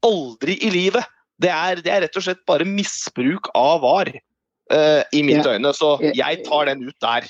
Aldri 0.05 0.57
i 0.65 0.71
livet. 0.73 1.05
Det 1.41 1.51
er, 1.53 1.81
det 1.85 1.93
er 1.93 2.03
rett 2.07 2.17
og 2.17 2.25
slett 2.25 2.41
bare 2.49 2.65
misbruk 2.65 3.51
av 3.57 3.83
VAR 3.85 4.09
uh, 4.73 5.03
i 5.13 5.21
mine 5.21 5.45
Ja. 5.45 5.53
øyne. 5.53 5.73
Så 5.77 5.95
jeg 6.09 6.41
tar 6.47 6.71
den 6.71 6.87
ut 6.89 6.97
der. 7.05 7.29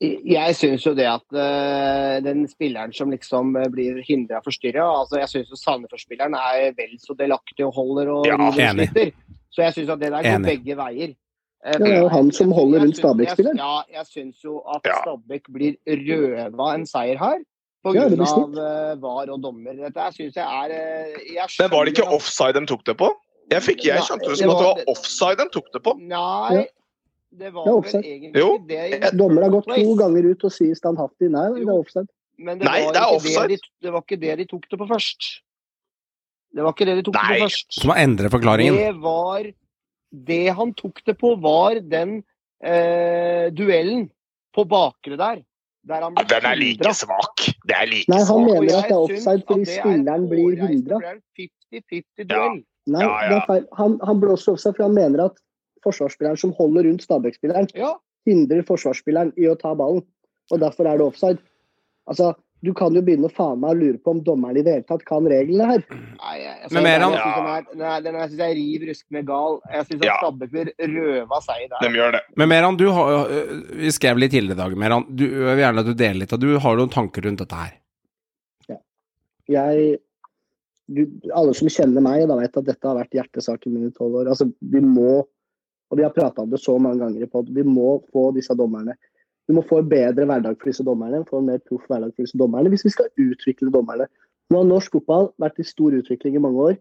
Jeg 0.00 0.56
syns 0.56 0.84
jo 0.86 0.94
det 0.96 1.04
at 1.04 1.26
uh, 1.36 2.16
den 2.24 2.46
spilleren 2.48 2.92
som 2.96 3.10
liksom 3.12 3.50
eh, 3.60 3.66
blir 3.68 3.98
hindra 4.06 4.38
forstyrra 4.40 4.86
altså 5.02 5.18
Jeg 5.20 5.28
syns 5.28 5.60
Sandefjord-spilleren 5.60 6.36
er 6.38 6.70
vel 6.78 6.94
så 7.02 7.12
delaktig 7.18 7.66
og 7.66 7.74
holder 7.76 8.08
og 8.14 8.28
Ja, 8.30 8.38
og 8.40 8.56
sliter. 8.56 9.12
Så 9.52 9.66
jeg 9.66 9.76
syns 9.76 9.92
at 9.92 10.00
det 10.00 10.08
der 10.14 10.24
går 10.24 10.38
Enig. 10.38 10.48
begge 10.54 10.78
veier. 10.78 11.12
Uh, 11.60 11.76
det 11.84 11.90
er 11.90 12.00
jo 12.00 12.08
han 12.14 12.32
som 12.32 12.56
holder 12.56 12.86
rundt 12.86 12.96
Stabæk-spilleren. 12.96 13.60
Ja, 13.60 13.84
jeg 13.98 14.08
syns 14.08 14.40
jo 14.44 14.62
at 14.64 14.88
Ja. 14.88 15.02
Stabæk 15.04 15.52
blir 15.52 15.76
røva 15.84 16.72
en 16.78 16.88
seier 16.88 17.20
her. 17.20 17.44
På 17.84 17.92
grunn 17.96 18.12
ja, 18.12 18.24
av 18.28 18.56
eh, 18.60 18.96
VAR 19.00 19.30
og 19.32 19.38
dommer. 19.40 19.72
Dette 19.72 20.08
syns 20.16 20.34
jeg 20.36 20.44
er 20.44 20.74
jeg 21.32 21.46
Men 21.60 21.70
var 21.72 21.84
det 21.84 21.94
ikke 21.96 22.08
offside 22.12 22.56
de 22.56 22.68
tok 22.68 22.84
det 22.88 22.96
på? 23.00 23.08
Jeg, 23.50 23.64
fikk, 23.64 23.84
jeg 23.88 24.04
skjønte 24.04 24.28
det 24.28 24.36
som 24.38 24.52
at 24.52 24.60
det 24.60 24.66
var- 24.68 24.84
offside 24.92 25.40
de 25.40 25.48
tok 25.52 25.72
det 25.72 25.82
på. 25.82 25.94
Nei. 26.08 26.66
Det 27.32 27.52
var 27.54 27.64
Det 27.64 27.70
er 27.70 28.00
vel 28.00 28.04
egentlig 28.10 28.40
Jo. 28.42 28.48
ikke 28.56 28.68
det. 28.68 28.80
jeg... 29.00 29.12
Dommer 29.18 29.42
har 29.46 29.50
gått 29.54 29.68
to 29.70 29.94
ganger 30.00 30.30
ut 30.32 30.44
og 30.44 30.52
sier 30.52 30.74
standhaftig 30.74 31.30
nei, 31.30 31.46
det 31.54 31.62
er 31.68 31.74
offside. 31.76 32.08
Men 32.40 32.58
det, 32.58 32.64
Nei, 32.66 32.80
var 32.86 32.92
det 32.96 33.00
er 33.02 33.14
offside. 33.14 33.48
Det, 33.48 33.58
de, 33.60 33.70
det 33.86 33.92
var 33.92 34.00
ikke 34.06 34.20
det 34.20 34.36
de 34.40 34.44
tok 34.50 34.64
det 34.70 34.78
på 34.80 34.86
først. 34.88 35.26
Det 36.56 36.64
var 36.64 36.72
ikke 36.74 36.86
det 36.88 36.96
de 36.98 37.02
tok 37.06 37.14
det 37.14 37.26
på 37.28 37.42
først. 37.44 37.68
Så 37.80 37.86
må 37.90 37.96
endre 38.00 38.30
forklaringen. 38.32 38.74
Det 38.80 38.94
var 39.04 39.50
Det 40.10 40.40
han 40.58 40.72
tok 40.74 41.02
det 41.06 41.14
på, 41.20 41.34
var 41.38 41.78
den 41.86 42.16
eh, 42.64 43.50
duellen 43.54 44.08
på 44.56 44.64
bakre 44.66 45.16
der. 45.20 45.44
Der 45.86 46.02
han 46.02 46.16
Ja, 46.18 46.24
den 46.32 46.44
er 46.50 46.56
like 46.58 46.80
hindret. 46.82 46.96
svak. 46.98 47.44
Det 47.68 47.76
er 47.76 47.86
like 47.86 48.10
Nei, 48.10 48.18
han 48.18 48.26
svak. 48.26 48.48
mener 48.48 48.78
at 48.80 48.88
det 48.88 48.96
er 48.96 49.04
offside 49.04 49.44
fordi 49.46 49.62
er 49.62 49.76
spilleren 49.78 50.26
blir 50.28 50.66
hindra. 50.66 50.98
for 50.98 51.06
det 51.06 51.14
er 51.14 51.78
50-50 51.78 52.26
duell. 52.32 52.58
Nei, 52.90 53.00
Ja, 53.04 53.14
det 53.28 53.30
ja. 53.30 53.38
er 53.38 53.46
feil. 53.46 53.64
Han, 53.78 54.00
han 54.04 54.20
blåser 54.20 54.52
offside 54.56 54.74
fordi 54.74 54.88
han 54.88 54.94
mener 54.98 55.24
at 55.30 55.38
forsvarsspilleren 55.86 56.38
som 56.40 56.52
holder 56.58 56.84
rundt 56.88 57.02
Stabæk-spilleren, 57.06 57.68
Ja. 57.74 57.94
hindrer 58.26 58.62
forsvarsspilleren 58.68 59.32
i 59.38 59.48
å 59.50 59.56
ta 59.58 59.74
ballen. 59.74 60.02
Og 60.52 60.60
derfor 60.60 60.86
er 60.90 60.98
det 60.98 61.06
offside. 61.06 61.38
Altså, 62.10 62.34
du 62.62 62.74
kan 62.76 62.92
jo 62.92 63.00
begynne 63.00 63.24
å 63.24 63.32
faen 63.32 63.60
meg 63.62 63.78
lure 63.78 63.96
på 64.04 64.10
om 64.12 64.18
dommeren 64.24 64.58
i 64.58 64.62
det 64.66 64.72
hele 64.74 64.84
tatt 64.84 65.04
kan 65.08 65.24
reglene 65.24 65.64
her. 65.70 65.84
Nei, 65.90 66.34
jeg, 66.42 66.56
jeg, 66.60 66.72
Men 66.72 66.82
mer 66.82 66.98
den, 66.98 67.14
han- 67.14 68.02
den, 68.04 68.14
synes 68.28 68.36
jeg 68.42 68.56
riv 68.58 68.82
ruskende 68.90 69.22
gal. 69.24 69.60
Jeg 69.72 69.86
syns 69.86 70.04
Ja. 70.04 70.12
at 70.18 70.24
Stabæk 70.26 70.50
blir 70.50 70.72
røva 70.76 71.40
seg 71.40 71.68
De 71.80 71.88
gjør 71.96 72.12
det. 72.12 72.20
Men 72.36 72.48
Meran, 72.50 72.76
du 72.76 72.90
har, 72.90 73.28
vi 73.72 73.88
skrev 73.94 74.18
litt 74.18 74.32
tidligere 74.32 74.58
i 74.58 74.62
dag, 74.64 74.76
Meran. 74.76 75.06
Du, 75.16 75.24
jeg 75.24 75.56
vil 75.56 75.64
gjerne 75.64 75.78
at 75.80 75.86
du 75.86 75.94
deler 75.94 76.18
litt. 76.20 76.36
Du 76.40 76.58
har 76.58 76.76
noen 76.76 76.90
tanker 76.92 77.22
rundt 77.22 77.38
dette 77.38 77.54
her. 77.56 77.72
Ja. 78.68 78.76
Jeg 79.48 79.98
du, 80.92 81.04
Alle 81.32 81.54
som 81.54 81.68
kjenner 81.70 82.02
meg, 82.02 82.26
da 82.28 82.36
vet 82.36 82.56
at 82.58 82.64
dette 82.66 82.82
har 82.88 82.96
vært 82.98 83.14
hjertesaken 83.14 83.72
min 83.72 83.86
i 83.86 83.90
tolv 83.94 84.16
år. 84.24 84.28
Altså, 84.32 84.52
vi 84.60 84.80
må, 84.82 85.22
og 85.90 85.98
vi 85.98 86.04
har 86.06 86.14
prata 86.14 86.44
om 86.44 86.50
det 86.50 86.60
så 86.62 86.76
mange 86.78 87.02
ganger 87.02 87.24
i 87.24 87.30
pod, 87.30 87.50
vi 87.50 87.64
må 87.66 87.98
få 88.14 88.30
disse 88.36 88.54
dommerne 88.54 88.94
Vi 89.48 89.54
må 89.56 89.64
få 89.66 89.80
en 89.80 89.88
bedre 89.90 90.26
hverdag 90.30 90.60
for 90.60 90.70
disse 90.70 90.84
dommerne, 90.86 91.24
få 91.26 91.40
en 91.40 91.48
mer 91.48 91.58
proff 91.66 91.88
hverdag 91.90 92.12
for 92.14 92.22
disse 92.22 92.38
dommerne, 92.38 92.70
hvis 92.70 92.84
vi 92.86 92.92
skal 92.94 93.08
utvikle 93.18 93.72
dommerne. 93.74 94.06
Nå 94.46 94.60
har 94.60 94.68
norsk 94.68 94.94
fotball 94.94 95.26
vært 95.42 95.58
i 95.58 95.66
stor 95.66 95.96
utvikling 95.98 96.36
i 96.38 96.42
mange 96.44 96.66
år. 96.68 96.76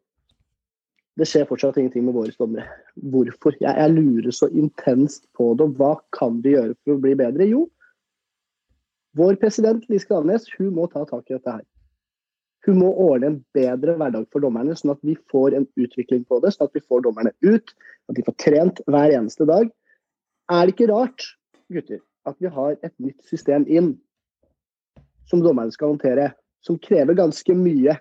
Det 1.18 1.26
skjer 1.26 1.48
fortsatt 1.50 1.80
ingenting 1.82 2.06
med 2.06 2.14
våre 2.14 2.36
dommere. 2.38 2.68
Hvorfor? 3.10 3.58
Jeg, 3.58 3.74
jeg 3.74 3.96
lurer 3.96 4.36
så 4.38 4.52
intenst 4.54 5.26
på 5.34 5.50
det. 5.58 5.66
Hva 5.80 5.96
kan 6.14 6.38
vi 6.46 6.54
gjøre 6.54 6.78
for 6.84 6.94
å 6.94 7.02
bli 7.02 7.16
bedre? 7.18 7.50
Jo, 7.50 7.66
vår 9.18 9.40
president 9.42 9.90
Lise 9.90 10.06
Klaveness 10.06 10.46
hun 10.60 10.70
må 10.78 10.86
ta 10.94 11.02
tak 11.10 11.26
i 11.26 11.36
dette 11.36 11.58
her. 11.58 11.66
Hun 12.68 12.82
må 12.82 12.90
ordne 13.00 13.32
en 13.32 13.38
bedre 13.56 13.96
hverdag 14.00 14.26
for 14.34 14.44
dommerne, 14.44 14.76
sånn 14.76 14.92
at 14.92 15.02
vi 15.06 15.16
får 15.32 15.56
en 15.56 15.68
utvikling 15.80 16.26
på 16.28 16.42
det. 16.44 16.52
Sånn 16.56 16.68
at 16.68 16.76
vi 16.76 16.84
får 16.84 17.06
dommerne 17.06 17.32
ut, 17.46 17.72
at 18.10 18.18
de 18.18 18.26
får 18.26 18.36
trent 18.44 18.82
hver 18.90 19.16
eneste 19.16 19.48
dag. 19.48 19.70
Er 20.52 20.66
det 20.66 20.76
ikke 20.76 20.90
rart, 20.92 21.24
gutter, 21.72 22.02
at 22.28 22.36
vi 22.44 22.52
har 22.52 22.76
et 22.84 22.94
nytt 23.00 23.24
system 23.30 23.68
inn 23.70 23.94
som 25.30 25.44
dommerne 25.46 25.72
skal 25.72 25.94
håndtere, 25.94 26.32
som 26.66 26.80
krever 26.84 27.16
ganske 27.18 27.56
mye? 27.56 27.96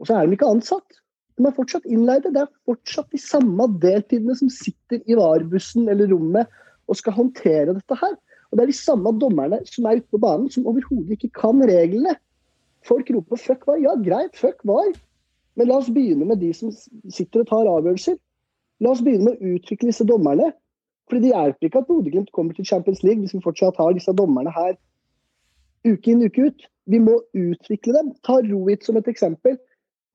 Og 0.00 0.08
så 0.08 0.16
er 0.16 0.26
de 0.26 0.38
ikke 0.38 0.48
ansatt. 0.48 1.00
De 1.36 1.44
er 1.48 1.56
fortsatt 1.56 1.86
innleide. 1.88 2.32
Det 2.32 2.42
er 2.42 2.50
fortsatt 2.68 3.12
de 3.12 3.20
samme 3.20 3.66
deltidene 3.82 4.36
som 4.38 4.48
sitter 4.52 5.04
i 5.04 5.16
varebussen 5.18 5.88
eller 5.92 6.08
rommet 6.12 6.48
og 6.90 6.98
skal 6.98 7.16
håndtere 7.16 7.76
dette 7.76 8.00
her. 8.00 8.16
Og 8.50 8.58
det 8.58 8.64
er 8.64 8.72
de 8.72 8.80
samme 8.80 9.12
dommerne 9.20 9.60
som 9.68 9.86
er 9.86 10.00
ute 10.00 10.10
på 10.10 10.20
banen, 10.22 10.48
som 10.50 10.66
overhodet 10.68 11.18
ikke 11.18 11.32
kan 11.38 11.60
reglene. 11.68 12.16
Folk 12.86 13.10
roper 13.10 13.36
'fuck 13.36 13.66
var'. 13.66 13.82
Ja, 13.82 13.94
greit, 13.96 14.36
fuck 14.36 14.64
var. 14.64 14.92
Men 15.56 15.68
la 15.68 15.76
oss 15.76 15.90
begynne 15.90 16.26
med 16.26 16.40
de 16.40 16.52
som 16.54 16.70
sitter 17.10 17.40
og 17.40 17.48
tar 17.48 17.68
avgjørelser. 17.68 18.16
La 18.80 18.90
oss 18.90 19.02
begynne 19.04 19.24
med 19.24 19.36
å 19.40 19.56
utvikle 19.56 19.90
disse 19.90 20.06
dommerne. 20.06 20.52
Fordi 21.10 21.26
det 21.26 21.34
hjelper 21.34 21.66
ikke 21.66 21.82
at 21.82 21.88
Bodø-Glimt 21.88 22.32
kommer 22.32 22.54
til 22.54 22.64
Champions 22.64 23.02
League 23.02 23.20
hvis 23.20 23.34
vi 23.34 23.42
fortsatt 23.44 23.76
har 23.76 23.92
disse 23.92 24.12
dommerne 24.14 24.52
her 24.54 24.76
uke 25.84 26.12
inn 26.12 26.24
uke 26.24 26.50
ut. 26.50 26.66
Vi 26.90 27.00
må 27.02 27.18
utvikle 27.36 27.94
dem. 27.96 28.12
Ta 28.26 28.40
Rohit 28.44 28.84
som 28.86 28.98
et 29.00 29.08
eksempel. 29.10 29.58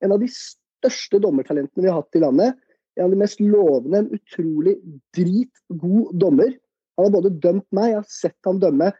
En 0.04 0.14
av 0.14 0.22
de 0.22 0.28
største 0.30 1.20
dommertalentene 1.22 1.84
vi 1.84 1.90
har 1.90 2.00
hatt 2.00 2.18
i 2.18 2.22
landet. 2.22 2.56
En 2.96 3.08
av 3.08 3.12
de 3.12 3.20
mest 3.20 3.42
lovende, 3.42 3.98
en 4.02 4.12
utrolig 4.16 4.76
dritgod 5.16 6.14
dommer. 6.16 6.54
Han 6.96 7.08
har 7.08 7.16
både 7.18 7.34
dømt 7.44 7.66
meg, 7.76 7.90
jeg 7.92 8.00
har 8.00 8.08
sett 8.08 8.48
han 8.48 8.60
dømme 8.62 8.90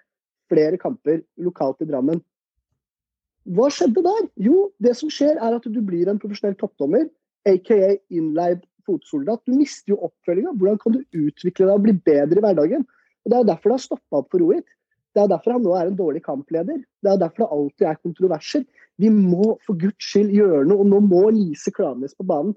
flere 0.53 0.79
kamper 0.79 1.23
lokalt 1.43 1.81
i 1.83 1.89
Drammen. 1.89 2.21
Hva 3.55 3.69
skjedde 3.71 4.03
der? 4.03 4.25
Jo, 4.43 4.71
det 4.83 4.97
som 4.99 5.11
skjer 5.13 5.39
er 5.39 5.57
at 5.57 5.67
du 5.71 5.79
blir 5.85 6.09
en 6.11 6.19
profesjonell 6.23 6.57
toppdommer, 6.59 7.07
aka 7.47 7.95
innleid 8.11 8.65
fotsoldat. 8.87 9.45
Du 9.47 9.55
mister 9.55 9.95
jo 9.95 10.01
oppfølginga. 10.09 10.55
Hvordan 10.59 10.81
kan 10.83 10.97
du 10.97 11.27
utvikle 11.27 11.69
deg 11.69 11.75
og 11.75 11.85
bli 11.85 11.95
bedre 12.07 12.41
i 12.41 12.45
hverdagen? 12.45 12.87
Og 13.27 13.31
Det 13.31 13.39
er 13.39 13.47
derfor 13.51 13.71
det 13.71 13.79
har 13.79 13.85
stoppa 13.85 14.21
opp 14.23 14.33
for 14.35 14.43
Rohit. 14.43 14.67
Det 15.17 15.23
er 15.23 15.31
derfor 15.33 15.57
han 15.57 15.65
nå 15.65 15.73
er 15.75 15.91
en 15.91 15.99
dårlig 15.99 16.23
kampleder. 16.27 16.83
Det 17.03 17.11
er 17.11 17.21
derfor 17.23 17.43
det 17.45 17.53
alltid 17.57 17.87
er 17.89 18.03
kontroverser. 18.03 18.67
Vi 19.01 19.11
må 19.13 19.55
for 19.67 19.79
guds 19.81 20.11
skyld 20.11 20.35
gjøre 20.35 20.67
noe, 20.69 20.85
og 20.85 20.91
nå 20.91 21.01
må 21.07 21.23
Lise 21.33 21.73
Klaveness 21.73 22.17
på 22.17 22.27
banen. 22.29 22.53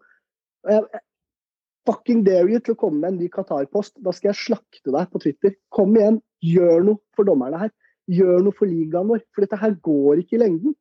Jeg, 0.68 0.84
jeg, 0.92 1.04
fucking 1.88 2.26
dare 2.28 2.50
you 2.52 2.60
til 2.60 2.76
å 2.76 2.80
komme 2.80 3.00
med 3.02 3.14
en 3.14 3.22
ny 3.24 3.30
Qatar-post. 3.32 3.96
Da 4.04 4.14
skal 4.16 4.32
jeg 4.34 4.42
slakte 4.42 4.94
deg 4.94 5.14
på 5.14 5.22
Twitter. 5.24 5.56
Kom 5.74 5.96
igjen, 5.98 6.20
gjør 6.44 6.84
noe 6.92 7.02
for 7.16 7.28
dommerne 7.30 7.64
her. 7.64 7.72
Gjør 8.10 8.44
noe 8.46 8.56
for 8.58 8.70
ligaen 8.70 9.10
vår. 9.12 9.22
For 9.36 9.46
dette 9.46 9.60
her 9.62 9.76
går 9.86 10.22
ikke 10.24 10.38
i 10.38 10.42
lengden. 10.44 10.76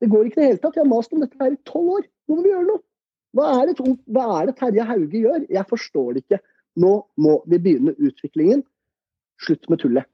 Det 0.00 0.08
går 0.10 0.26
ikke 0.28 0.38
i 0.38 0.42
det 0.42 0.48
hele 0.48 0.62
tatt. 0.62 0.76
Vi 0.78 0.82
har 0.82 0.88
mast 0.90 1.12
om 1.14 1.20
dette 1.22 1.38
her 1.40 1.52
i 1.54 1.60
tolv 1.68 1.92
år. 1.98 2.06
Nå 2.28 2.38
må 2.38 2.44
vi 2.46 2.52
gjøre 2.54 2.68
noe. 2.70 2.82
Hva 3.36 3.50
er, 3.60 3.68
det, 3.70 3.96
hva 4.10 4.24
er 4.40 4.48
det 4.50 4.56
Terje 4.58 4.86
Hauge 4.88 5.20
gjør? 5.22 5.44
Jeg 5.54 5.68
forstår 5.70 6.08
det 6.16 6.24
ikke. 6.24 6.40
Nå 6.82 6.92
må 7.22 7.36
vi 7.50 7.60
begynne 7.62 7.94
utviklingen. 7.98 8.64
Slutt 9.44 9.68
med 9.70 9.82
tullet. 9.82 10.08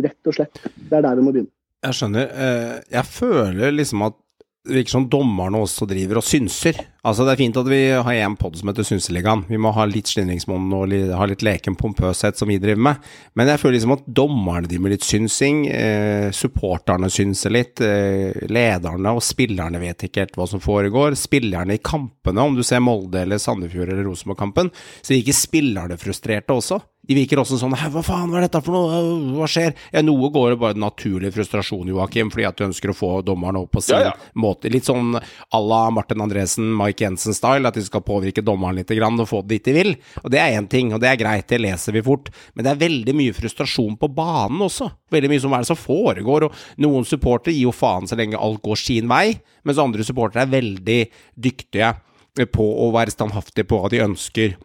Rett 0.00 0.30
og 0.30 0.34
slett. 0.36 0.58
Det 0.64 0.96
er 0.98 1.04
der 1.04 1.18
vi 1.20 1.26
må 1.26 1.34
begynne. 1.36 1.52
Jeg 1.84 1.96
skjønner. 1.96 2.32
Eh, 2.44 2.74
Jeg 2.92 3.06
føler 3.08 3.70
liksom 3.76 4.02
at 4.08 4.16
det 4.68 4.74
virker 4.74 4.92
som 4.92 5.06
dommerne 5.08 5.56
også 5.64 5.86
driver 5.88 6.18
og 6.20 6.24
synser. 6.26 6.76
Altså 7.00 7.24
Det 7.24 7.32
er 7.32 7.38
fint 7.40 7.56
at 7.56 7.68
vi 7.70 7.78
har 7.96 8.16
en 8.26 8.34
pod 8.36 8.58
som 8.60 8.68
heter 8.68 8.84
Synseligaen. 8.84 9.46
Vi 9.48 9.56
må 9.56 9.70
ha 9.72 9.86
litt 9.88 10.10
slindringsmonn 10.10 10.66
og 10.76 10.92
ha 11.16 11.28
litt 11.30 11.44
leken 11.46 11.78
pompøshet 11.80 12.36
som 12.36 12.50
vi 12.52 12.58
driver 12.60 12.82
med. 12.90 13.06
Men 13.40 13.48
jeg 13.48 13.62
føler 13.62 13.78
liksom 13.78 13.94
at 13.96 14.04
dommerne 14.20 14.68
driver 14.68 14.84
med 14.84 14.94
litt 14.98 15.06
synsing. 15.08 15.62
Eh, 15.72 16.28
supporterne 16.36 17.08
synser 17.08 17.56
litt. 17.56 17.80
Eh, 17.80 18.36
lederne 18.52 19.16
og 19.16 19.24
spillerne 19.24 19.80
vet 19.80 20.04
ikke 20.04 20.26
helt 20.26 20.36
hva 20.36 20.50
som 20.52 20.60
foregår. 20.60 21.16
Spillerne 21.16 21.78
i 21.78 21.80
kampene, 21.80 22.44
om 22.44 22.58
du 22.58 22.60
ser 22.66 22.84
Molde 22.84 23.24
eller 23.24 23.40
Sandefjord 23.40 23.94
eller 23.94 24.04
Rosenborg-kampen, 24.04 24.68
så 25.00 25.16
virker 25.16 25.40
spillerne 25.40 25.96
frustrerte 26.00 26.60
også. 26.60 26.82
De 27.08 27.16
virker 27.16 27.40
også 27.40 27.56
sånn 27.58 27.72
hva 27.72 28.02
faen, 28.04 28.28
hva 28.28 28.38
er 28.38 28.44
dette 28.44 28.60
for 28.62 28.76
noe, 28.76 28.98
hva 29.38 29.46
skjer? 29.48 29.72
Ja, 29.90 30.02
noe 30.04 30.28
går 30.30 30.52
bare 30.60 30.76
naturlig 30.78 31.30
frustrasjon, 31.32 31.88
Joakim, 31.88 32.28
fordi 32.30 32.44
at 32.46 32.58
du 32.60 32.66
ønsker 32.66 32.92
å 32.92 32.94
få 32.94 33.08
dommeren 33.26 33.56
opp 33.62 33.72
på 33.72 33.82
sin 33.82 33.96
Ja, 33.96 34.10
ja. 34.10 34.28
måte. 34.38 34.68
Litt 34.70 34.86
sånn 34.86 35.16
à 35.16 35.60
la 35.64 35.80
Martin 35.96 36.20
Andresen, 36.22 36.68
Mike 36.76 37.02
Jensen-style, 37.02 37.66
at 37.66 37.78
de 37.78 37.86
skal 37.86 38.04
påvirke 38.06 38.44
dommeren 38.44 38.78
litt 38.82 38.92
grann 38.94 39.18
og 39.18 39.30
få 39.32 39.40
det 39.42 39.56
dit 39.62 39.70
de 39.70 39.76
vil. 39.78 39.94
Og 40.22 40.28
det 40.30 40.42
er 40.44 40.58
én 40.60 40.68
ting, 40.70 40.92
og 40.92 41.00
det 41.02 41.08
er 41.10 41.18
greit, 41.24 41.48
det 41.50 41.62
leser 41.64 41.96
vi 41.96 42.04
fort. 42.04 42.28
Men 42.54 42.68
det 42.68 42.74
er 42.74 42.82
veldig 42.84 43.16
mye 43.16 43.34
frustrasjon 43.40 43.96
på 43.98 44.12
banen 44.20 44.60
også. 44.68 44.90
Veldig 45.10 45.32
mye 45.32 45.42
som 45.42 45.56
er 45.56 45.64
det 45.64 45.72
som 45.72 45.80
foregår, 45.80 46.46
og 46.50 46.84
noen 46.84 47.08
supportere 47.08 47.56
gir 47.56 47.70
jo 47.70 47.74
faen 47.74 48.06
så 48.06 48.20
lenge 48.20 48.38
alt 48.38 48.60
går 48.62 48.76
sin 48.78 49.08
vei, 49.10 49.38
mens 49.64 49.80
andre 49.82 50.04
supportere 50.06 50.44
er 50.44 50.52
veldig 50.52 51.00
dyktige 51.48 51.94
på 52.54 52.66
å 52.86 52.92
være 52.94 53.10
standhaftige 53.16 53.66
på 53.66 53.80
hva 53.82 53.88
de 53.90 54.04
ønsker 54.04 54.60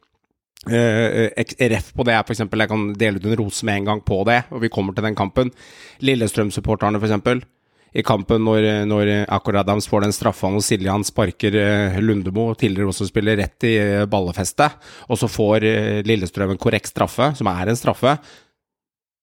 Eh, 0.66 1.30
RF 1.70 1.92
på 1.94 2.06
det 2.08 2.16
er 2.16 2.32
eksempel, 2.34 2.64
jeg 2.64 2.72
kan 2.72 2.86
dele 2.98 3.20
ut 3.20 3.28
en 3.30 3.38
rose 3.38 3.66
med 3.68 3.82
en 3.82 3.92
gang 3.92 4.00
på 4.02 4.24
det, 4.26 4.40
og 4.50 4.64
vi 4.64 4.72
kommer 4.74 4.96
til 4.96 5.06
den 5.06 5.18
kampen. 5.18 5.52
Lillestrøm-supporterne, 6.02 7.02
eksempel. 7.02 7.44
I 7.96 8.04
kampen 8.04 8.44
når, 8.44 8.66
når 8.90 9.10
Akor 9.32 9.56
Adams 9.56 9.86
får 9.88 10.04
den 10.04 10.14
straffa 10.16 10.50
når 10.52 10.66
Siljan 10.66 11.06
sparker 11.08 11.56
eh, 11.56 12.00
Lundemo, 12.04 12.50
tidligere 12.60 12.92
også 12.92 13.08
spiller 13.08 13.40
rett 13.40 13.68
i 13.68 13.76
eh, 13.80 14.08
ballefestet, 14.12 14.76
og 15.08 15.20
så 15.22 15.30
får 15.32 15.68
eh, 15.70 16.02
Lillestrøm 16.08 16.52
en 16.52 16.60
korrekt 16.60 16.92
straffe, 16.92 17.30
som 17.40 17.48
er 17.54 17.72
en 17.72 17.80
straffe. 17.80 18.18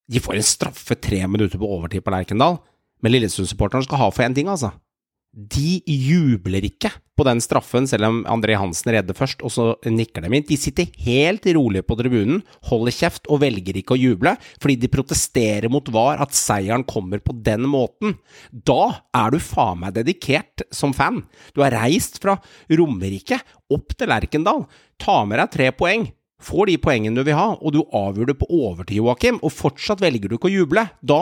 De 0.09 0.23
får 0.25 0.39
en 0.39 0.47
straffe 0.47 0.97
tre 0.97 1.21
minutter 1.27 1.61
på 1.61 1.69
overtid 1.69 2.05
på 2.07 2.15
Lerkendal, 2.15 2.63
men 3.05 3.13
Lillestrøm-supporterne 3.13 3.85
skal 3.85 4.01
ha 4.01 4.09
for 4.15 4.25
én 4.25 4.39
ting, 4.39 4.49
altså. 4.49 4.73
De 5.33 5.81
jubler 5.89 6.67
ikke 6.69 6.91
på 7.17 7.25
den 7.25 7.39
straffen, 7.41 7.87
selv 7.89 8.05
om 8.05 8.19
André 8.29 8.59
Hansen 8.61 8.91
redder 8.93 9.17
først, 9.17 9.41
og 9.41 9.53
så 9.55 9.65
nikker 9.89 10.27
de 10.27 10.29
inn. 10.29 10.45
De 10.45 10.59
sitter 10.61 10.91
helt 11.07 11.49
rolig 11.57 11.81
på 11.89 11.97
tribunen, 11.97 12.43
holder 12.69 12.93
kjeft 12.93 13.31
og 13.33 13.41
velger 13.41 13.79
ikke 13.81 13.97
å 13.97 14.01
juble, 14.01 14.35
fordi 14.61 14.77
de 14.83 14.93
protesterer 14.93 15.73
mot 15.73 15.89
VAR 15.93 16.21
at 16.21 16.37
seieren 16.37 16.85
kommer 16.85 17.25
på 17.25 17.37
den 17.49 17.65
måten. 17.65 18.19
Da 18.53 19.07
er 19.17 19.33
du 19.33 19.41
faen 19.41 19.81
meg 19.87 19.97
dedikert 19.97 20.67
som 20.69 20.93
fan. 20.97 21.23
Du 21.57 21.65
har 21.65 21.73
reist 21.81 22.21
fra 22.21 22.37
Romerike 22.69 23.41
opp 23.73 23.97
til 23.97 24.13
Lerkendal. 24.13 24.67
Ta 25.01 25.23
med 25.25 25.41
deg 25.41 25.57
tre 25.57 25.73
poeng. 25.73 26.11
Får 26.43 26.69
de 26.69 26.79
poengene 26.83 27.17
du 27.17 27.25
vil 27.25 27.39
ha, 27.39 27.53
og 27.55 27.73
du 27.73 27.85
avgjør 27.87 28.33
det 28.33 28.41
på 28.41 28.53
overtid, 28.53 28.99
Joakim, 28.99 29.41
og 29.47 29.55
fortsatt 29.55 30.03
velger 30.03 30.29
du 30.29 30.37
ikke 30.37 30.51
å 30.51 30.57
juble, 30.59 30.89
da, 31.01 31.21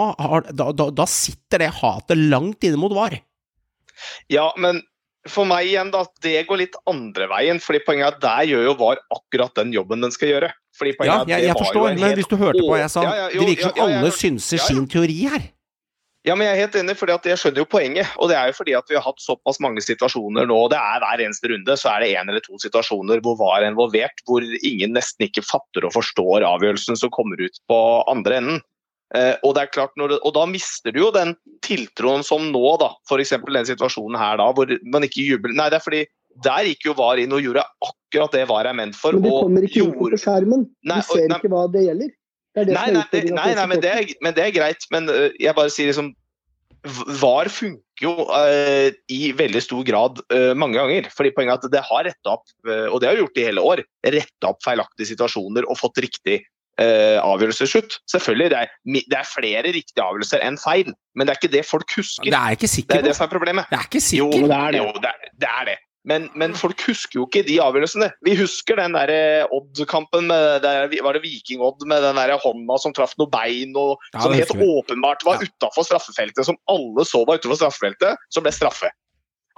da, 0.51 0.71
da, 0.73 0.87
da 0.91 1.07
sitter 1.07 1.61
det 1.61 1.75
hatet 1.79 2.25
langt 2.33 2.65
inne 2.65 2.81
mot 2.81 2.95
VAR. 2.97 3.21
Ja, 4.33 4.51
men 4.57 4.83
for 5.29 5.45
meg 5.49 5.69
igjen, 5.69 5.91
da, 5.93 6.07
det 6.25 6.47
går 6.49 6.63
litt 6.63 6.77
andre 6.89 7.29
veien. 7.29 7.61
fordi 7.61 7.83
poenget 7.85 8.07
er 8.07 8.17
at 8.17 8.21
der 8.25 8.51
gjør 8.55 8.67
jo 8.71 8.75
VAR 8.81 9.01
akkurat 9.13 9.55
den 9.59 9.73
jobben 9.77 10.01
den 10.01 10.13
skal 10.15 10.33
gjøre. 10.33 10.53
Fordi 10.79 10.95
Ja, 11.05 11.23
jeg, 11.29 11.45
jeg 11.51 11.57
forstår, 11.59 11.95
men 11.99 12.15
hvis 12.17 12.31
du 12.31 12.37
hørte 12.41 12.61
på 12.63 12.71
hva 12.71 12.81
jeg 12.81 12.93
sa 12.93 13.03
Ja, 13.05 13.15
ja, 13.15 13.31
jo, 13.35 13.41
Det 13.41 13.49
virker 13.51 13.69
som 13.69 13.83
alle 13.85 14.13
synser 14.17 14.63
sin 14.65 14.87
teori 14.89 15.19
her. 15.29 15.51
Ja, 16.29 16.35
men 16.37 16.45
jeg 16.45 16.53
er 16.53 16.61
helt 16.67 16.75
enig, 16.77 16.95
fordi 17.01 17.15
at 17.17 17.27
jeg 17.31 17.41
skjønner 17.41 17.63
jo 17.63 17.69
poenget. 17.73 18.09
Og 18.21 18.29
det 18.29 18.37
er 18.37 18.51
jo 18.51 18.57
fordi 18.59 18.75
at 18.77 18.91
vi 18.93 18.97
har 18.99 19.05
hatt 19.07 19.23
såpass 19.25 19.61
mange 19.65 19.81
situasjoner 19.81 20.49
nå. 20.49 20.57
og 20.67 20.73
Det 20.73 20.77
er 20.77 21.01
hver 21.01 21.23
eneste 21.25 21.49
runde 21.49 21.77
så 21.81 21.95
er 21.95 22.05
det 22.05 22.11
én 22.13 22.29
eller 22.29 22.45
to 22.45 22.61
situasjoner 22.61 23.23
hvor 23.25 23.39
VAR 23.41 23.65
er 23.65 23.71
involvert, 23.73 24.21
hvor 24.29 24.45
ingen 24.45 24.93
nesten 24.97 25.29
ikke 25.29 25.45
fatter 25.47 25.89
og 25.89 25.95
forstår 25.97 26.45
avgjørelsen 26.45 27.01
som 27.01 27.13
kommer 27.13 27.41
ut 27.41 27.57
på 27.73 27.81
andre 28.13 28.37
enden. 28.41 28.61
Eh, 29.11 29.35
og, 29.43 29.57
det 29.57 29.65
er 29.65 29.73
klart 29.75 29.97
når 29.99 30.19
og 30.21 30.31
da 30.37 30.45
mister 30.47 30.95
du 30.95 31.01
jo 31.03 31.11
den 31.15 31.35
tiltroen 31.67 32.23
som 32.27 32.47
nå, 32.53 32.63
da. 32.79 32.93
F.eks. 33.09 33.35
den 33.43 33.67
situasjonen 33.73 34.19
her 34.21 34.39
da, 34.39 34.51
hvor 34.55 34.71
man 34.87 35.07
ikke 35.07 35.25
jubler. 35.27 35.57
Nei, 35.59 35.67
det 35.73 35.81
er 35.81 35.87
fordi 35.87 36.05
der 36.45 36.69
gikk 36.69 36.87
jo 36.87 36.95
VAR 36.99 37.19
inn 37.19 37.35
og 37.35 37.43
gjorde 37.43 37.65
akkurat 37.83 38.37
det 38.37 38.47
VAR 38.47 38.71
er 38.71 38.79
ment 38.79 38.95
for. 38.99 39.17
Men 39.19 39.27
det 39.27 39.35
kommer 39.35 39.67
ikke 39.67 39.83
inn 39.83 39.91
gjorde- 39.91 40.15
på 40.15 40.23
skjermen. 40.25 40.65
Nei, 40.87 41.01
Du 41.03 41.09
ser 41.09 41.25
og- 41.25 41.29
nei- 41.33 41.41
ikke 41.43 41.53
hva 41.57 41.67
det 41.73 41.83
gjelder. 41.89 42.13
Det 42.55 42.67
det 42.67 42.75
Nei, 42.75 42.91
nei, 42.91 43.05
det, 43.11 43.25
nei, 43.31 43.55
nei 43.55 43.67
men, 43.67 43.81
det 43.81 43.91
er, 43.91 44.15
men 44.23 44.35
det 44.35 44.45
er 44.45 44.51
greit. 44.55 44.87
Men 44.91 45.09
uh, 45.09 45.31
jeg 45.39 45.55
bare 45.55 45.71
sier 45.71 45.91
liksom 45.91 46.15
VAR 47.21 47.51
funker 47.53 48.03
jo 48.03 48.15
uh, 48.31 48.91
i 49.11 49.21
veldig 49.37 49.63
stor 49.63 49.85
grad 49.85 50.23
uh, 50.33 50.55
mange 50.55 50.79
ganger. 50.79 51.11
fordi 51.11 51.35
poenget 51.35 51.67
er 51.67 51.67
at 51.67 51.75
det 51.75 51.83
har 51.91 52.05
retta 52.07 52.33
opp, 52.39 52.47
og 52.67 53.01
det 53.01 53.11
har 53.11 53.19
gjort 53.21 53.35
det 53.35 53.43
i 53.43 53.51
hele 53.51 53.61
år, 53.61 53.85
retta 54.07 54.51
opp 54.51 54.63
feilaktige 54.65 55.11
situasjoner 55.13 55.67
og 55.69 55.79
fått 55.79 55.99
riktig 55.99 56.41
øh, 56.81 57.19
avgjørelse 57.23 57.67
slutt. 57.67 57.99
Selvfølgelig, 58.11 58.51
det 58.53 58.59
er, 58.63 58.73
det 59.13 59.19
er 59.19 59.29
flere 59.35 59.63
riktige 59.77 60.03
avgjørelser 60.05 60.43
enn 60.47 60.59
feil, 60.61 60.91
men 61.15 61.27
det 61.27 61.35
er 61.35 61.43
ikke 61.43 61.53
det 61.59 61.67
folk 61.69 61.95
husker. 61.97 62.25
Det 62.31 62.41
er 62.41 62.57
ikke 62.57 62.71
Det 62.71 62.99
er 62.99 63.07
det 63.11 63.15
som 63.17 63.29
er 63.29 63.33
problemet. 63.37 63.71
Det 63.71 63.79
er 63.79 63.87
ikke 63.89 64.03
Jo, 64.17 64.31
det 64.33 64.51
er 64.51 64.77
det. 64.77 64.83
Jo, 64.83 64.93
det 64.97 65.13
er 65.13 65.23
det. 65.25 65.49
Er 65.61 65.65
det. 65.73 65.79
Men, 66.09 66.31
men 66.41 66.55
folk 66.57 66.81
husker 66.89 67.19
jo 67.19 67.27
ikke 67.29 67.43
de 67.45 67.59
avgjørelsene. 67.61 68.09
Vi 68.25 68.33
husker 68.39 68.79
den 68.81 68.95
der 68.97 69.11
eh, 69.13 69.53
Odd-kampen 69.53 70.31
med 70.31 70.63
der, 70.65 70.89
var 71.05 71.17
det 71.17 71.21
Viking-Odd 71.27 71.85
med 71.91 72.01
den 72.07 72.17
der 72.17 72.33
hånda 72.41 72.79
som 72.81 72.95
traff 72.97 73.13
noe 73.21 73.29
bein, 73.29 73.75
og 73.77 74.01
Ja, 74.15 74.23
som 74.25 74.33
helt 74.33 74.55
åpenbart 74.55 75.27
var 75.29 75.43
Ja. 75.43 75.49
utafor 75.51 75.85
straffefeltet, 75.85 76.47
som 76.49 76.57
alle 76.73 77.05
så 77.05 77.21
var 77.29 77.37
utenfor 77.37 77.61
straffefeltet, 77.61 78.17
som 78.33 78.47
ble 78.47 78.53
straffe. 78.57 78.89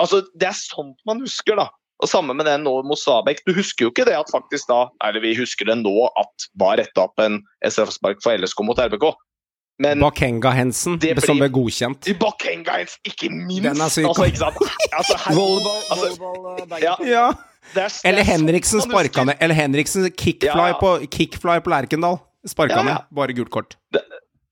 Altså, 0.03 0.25
Det 0.35 0.49
er 0.49 0.59
sånt 0.59 0.99
man 1.07 1.23
husker, 1.23 1.55
da. 1.57 1.69
Og 2.03 2.09
Samme 2.11 2.35
med 2.35 2.47
den 2.47 2.65
nå 2.67 2.73
mot 2.83 2.99
Stabæk. 2.99 3.45
Du 3.47 3.53
husker 3.55 3.87
jo 3.87 3.91
ikke 3.93 4.05
det 4.09 4.17
at 4.19 4.31
faktisk 4.33 4.67
da 4.69 4.89
Eller 5.07 5.21
vi 5.23 5.37
husker 5.39 5.69
det 5.71 5.77
nå 5.85 5.93
at 6.19 6.49
var 6.59 6.77
retta 6.83 7.05
opp 7.07 7.21
en 7.23 7.41
straffespark 7.63 8.19
for 8.25 8.35
LSK 8.37 8.65
mot 8.67 8.79
RBK. 8.79 9.13
Men 9.83 10.01
Bakenga-Hensen, 10.03 10.99
Det 11.01 11.15
blir- 11.17 11.27
som 11.27 11.39
ble 11.39 11.49
godkjent. 11.49 12.11
Bakenga 12.19 12.75
Hensen, 12.83 13.01
ikke 13.09 13.31
minst! 13.31 13.63
Den 13.63 13.81
er 13.81 13.89
syk. 13.89 14.05
Altså, 14.07 14.27
ikke 14.29 14.39
sant? 14.43 14.59
Altså, 14.93 15.17
her, 15.25 15.41
altså, 15.91 16.81
ja, 16.83 16.95
Ja. 17.07 17.33
det 17.75 17.83
er, 17.83 17.89
det 17.89 18.01
Eller 18.05 18.21
er 18.21 18.25
Henriksen 18.25 18.81
sparka 18.83 19.25
ned 19.25 19.35
Eller 19.41 19.55
Henriksen 19.55 20.11
kickfly 20.11 20.47
Ja, 20.51 20.67
ja. 20.67 20.79
på, 20.79 20.99
kickfly 21.11 21.61
på 21.65 21.71
Lerkendal. 21.71 22.19
Sparka 22.47 22.75
Ja, 22.75 22.83
ja. 22.83 22.85
ned. 22.85 22.99
Bare 23.15 23.33
gult 23.33 23.51
kort. 23.51 23.77
Det 23.93 24.03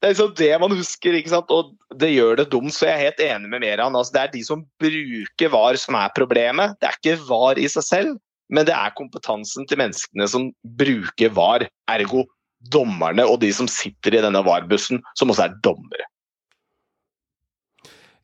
er 0.03 0.09
liksom 0.15 0.35
det 0.37 0.61
man 0.61 0.71
husker, 0.71 1.13
ikke 1.13 1.29
sant? 1.29 1.51
og 1.51 1.75
det 1.99 2.13
gjør 2.13 2.39
det 2.39 2.51
dumt. 2.53 2.75
Så 2.75 2.87
jeg 2.87 2.95
er 2.95 3.07
helt 3.09 3.23
enig 3.25 3.51
med 3.51 3.65
Meran. 3.65 3.97
Altså, 3.99 4.15
det 4.15 4.23
er 4.23 4.35
de 4.35 4.43
som 4.47 4.65
bruker 4.81 5.53
VAR 5.53 5.79
som 5.81 5.99
er 5.99 6.13
problemet. 6.17 6.77
Det 6.81 6.91
er 6.91 6.99
ikke 7.01 7.23
VAR 7.29 7.61
i 7.61 7.69
seg 7.71 7.87
selv, 7.87 8.21
men 8.51 8.69
det 8.69 8.77
er 8.77 8.95
kompetansen 8.99 9.67
til 9.71 9.81
menneskene 9.81 10.29
som 10.31 10.51
bruker 10.79 11.35
VAR, 11.35 11.67
ergo 11.91 12.27
dommerne 12.61 13.25
og 13.25 13.41
de 13.41 13.51
som 13.57 13.69
sitter 13.71 14.19
i 14.19 14.25
denne 14.25 14.43
VAR-bussen, 14.45 15.01
som 15.17 15.33
også 15.33 15.47
er 15.47 15.61
dommere. 15.65 16.07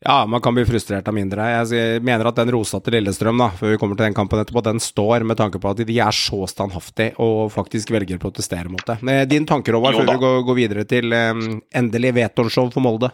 Ja, 0.06 0.26
man 0.26 0.40
kan 0.40 0.54
bli 0.54 0.62
frustrert 0.68 1.08
av 1.08 1.14
mindre. 1.16 1.42
Jeg 1.64 2.02
mener 2.04 2.28
at 2.28 2.36
den 2.36 2.50
rosa 2.54 2.78
til 2.84 2.94
Lillestrøm, 2.98 3.40
da, 3.40 3.48
før 3.56 3.72
vi 3.72 3.78
kommer 3.80 3.96
til 3.98 4.06
den 4.06 4.14
kampen 4.14 4.38
etterpå, 4.38 4.62
den 4.62 4.78
står 4.82 5.24
med 5.26 5.38
tanke 5.40 5.58
på 5.58 5.72
at 5.72 5.80
de 5.88 5.96
er 5.98 6.14
så 6.14 6.44
standhaftige 6.52 7.16
og 7.22 7.48
faktisk 7.54 7.90
velger 7.94 8.20
å 8.20 8.22
protestere 8.22 8.70
mot 8.70 8.84
det. 8.86 9.00
Eh, 9.02 9.24
Din 9.26 9.48
tanker, 9.48 9.74
Håvard, 9.74 9.96
før 9.98 10.12
vi 10.12 10.44
går, 10.46 10.58
videre 10.60 10.84
til 10.86 11.16
um, 11.16 11.62
endelig 11.74 12.12
Veton-show 12.20 12.68
for 12.74 12.84
Molde? 12.84 13.10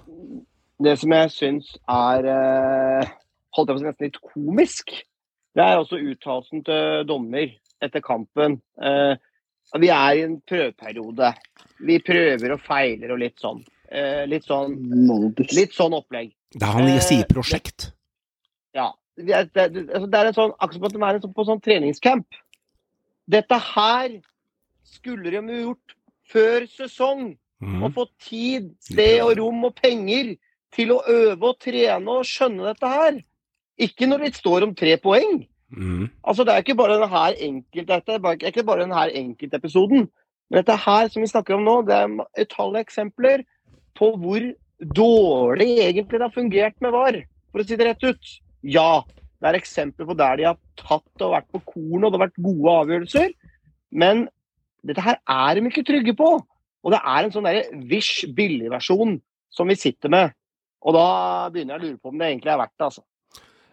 Det 0.82 0.94
som 0.98 1.12
jeg 1.14 1.30
syns 1.34 1.72
er 1.90 2.28
eh, 2.32 3.10
holdt 3.56 3.70
jeg 3.70 3.74
på 3.74 3.78
å 3.78 3.82
si 3.82 3.88
nesten 3.88 4.08
litt 4.08 4.20
komisk, 4.32 4.94
Det 5.52 5.60
er 5.60 5.76
også 5.76 5.98
uttalelsen 6.00 6.62
til 6.64 7.02
dommer 7.04 7.50
etter 7.84 8.00
kampen. 8.00 8.54
Eh, 8.80 9.18
vi 9.78 9.90
er 9.92 10.16
i 10.16 10.22
en 10.24 10.38
prøveperiode. 10.48 11.28
Vi 11.84 11.98
prøver 12.00 12.54
og 12.54 12.62
feiler 12.64 13.12
og 13.12 13.20
litt 13.20 13.36
sånn. 13.42 13.60
Eh, 13.92 14.24
litt 14.30 14.46
sånn, 14.48 14.78
litt 15.52 15.74
sånn 15.76 15.92
opplegg. 15.98 16.32
Det 16.56 16.62
er 16.64 16.72
han 16.72 16.88
Eh, 16.88 17.00
sier 17.04 17.28
prosjekt. 17.28 17.92
Ja. 18.74 18.92
Det 19.16 19.28
er, 19.28 19.44
altså, 19.52 20.08
det 20.08 20.18
er 20.18 20.26
en 20.30 20.38
sånn, 20.38 20.54
akkurat 20.56 20.80
som 20.80 20.84
at 20.88 20.92
de 20.92 21.02
er 21.02 21.14
en 21.14 21.20
sånn- 21.20 21.34
på 21.36 21.44
sånn 21.44 21.60
treningscamp. 21.60 22.26
Dette 23.28 23.58
her 23.58 24.22
skulle 24.84 25.30
de 25.30 25.36
jo 25.36 25.60
gjort 25.66 25.94
før 26.32 26.66
sesong. 26.66 27.36
Mm. 27.62 27.82
Og 27.84 27.92
fått 27.94 28.12
tid, 28.18 28.74
sted 28.80 29.20
og 29.20 29.36
rom 29.36 29.64
og 29.68 29.76
penger 29.76 30.36
til 30.74 30.94
å 30.94 31.02
øve 31.08 31.52
og 31.52 31.60
trene 31.62 32.18
og 32.18 32.28
skjønne 32.28 32.70
dette 32.70 32.90
her. 32.90 33.20
Ikke 33.82 34.08
når 34.08 34.26
det 34.26 34.34
står 34.38 34.66
om 34.66 34.74
tre 34.76 34.96
poeng. 35.00 35.42
Mm. 35.72 36.10
Altså, 36.24 36.44
det 36.44 36.54
er 36.54 36.64
ikke 36.64 36.76
bare 36.78 36.98
denne 37.00 37.22
enkelt, 37.48 37.90
er 37.90 38.50
ikke 38.50 38.66
bare 38.68 38.84
denne 38.84 39.06
enkeltepisoden. 39.22 40.08
Men 40.50 40.60
dette 40.60 40.76
her 40.84 41.08
som 41.08 41.24
vi 41.24 41.30
snakker 41.30 41.56
om 41.56 41.64
nå, 41.64 41.78
det 41.88 41.96
er 41.96 42.44
utallige 42.44 42.86
eksempler 42.86 43.44
på 43.96 44.10
hvor 44.20 44.44
dårlig 44.96 45.70
egentlig 45.80 46.18
det 46.18 46.26
har 46.26 46.34
fungert 46.34 46.76
med 46.84 46.92
VAR, 46.92 47.18
for 47.52 47.62
å 47.62 47.66
si 47.66 47.78
det 47.78 47.88
rett 47.88 48.04
ut. 48.04 48.32
Ja, 48.62 49.02
det 49.40 49.48
er 49.48 49.58
eksempler 49.58 50.08
på 50.08 50.16
der 50.18 50.38
de 50.38 50.48
har 50.50 50.58
tatt 50.78 51.24
og 51.24 51.34
vært 51.36 51.48
på 51.54 51.62
kornet, 51.72 52.06
og 52.06 52.12
det 52.12 52.18
har 52.18 52.24
vært 52.26 52.44
gode 52.44 52.76
avgjørelser. 52.82 53.32
Men 54.02 54.26
dette 54.86 55.04
her 55.04 55.18
er 55.30 55.56
de 55.56 55.66
ikke 55.70 55.86
trygge 55.86 56.14
på. 56.18 56.34
Og 56.82 56.94
det 56.94 56.98
er 56.98 57.24
en 57.24 57.32
sånn 57.34 57.46
derre 57.46 57.82
Wish 57.90 58.26
billigversjon 58.36 59.20
som 59.54 59.70
vi 59.70 59.78
sitter 59.78 60.10
med. 60.12 60.36
Og 60.82 60.94
da 60.98 61.06
begynner 61.54 61.78
jeg 61.78 61.80
å 61.80 61.86
lure 61.88 61.98
på 62.02 62.12
om 62.12 62.18
det 62.18 62.32
egentlig 62.32 62.52
er 62.54 62.62
verdt 62.64 62.76
det, 62.78 62.84
altså. 62.90 63.04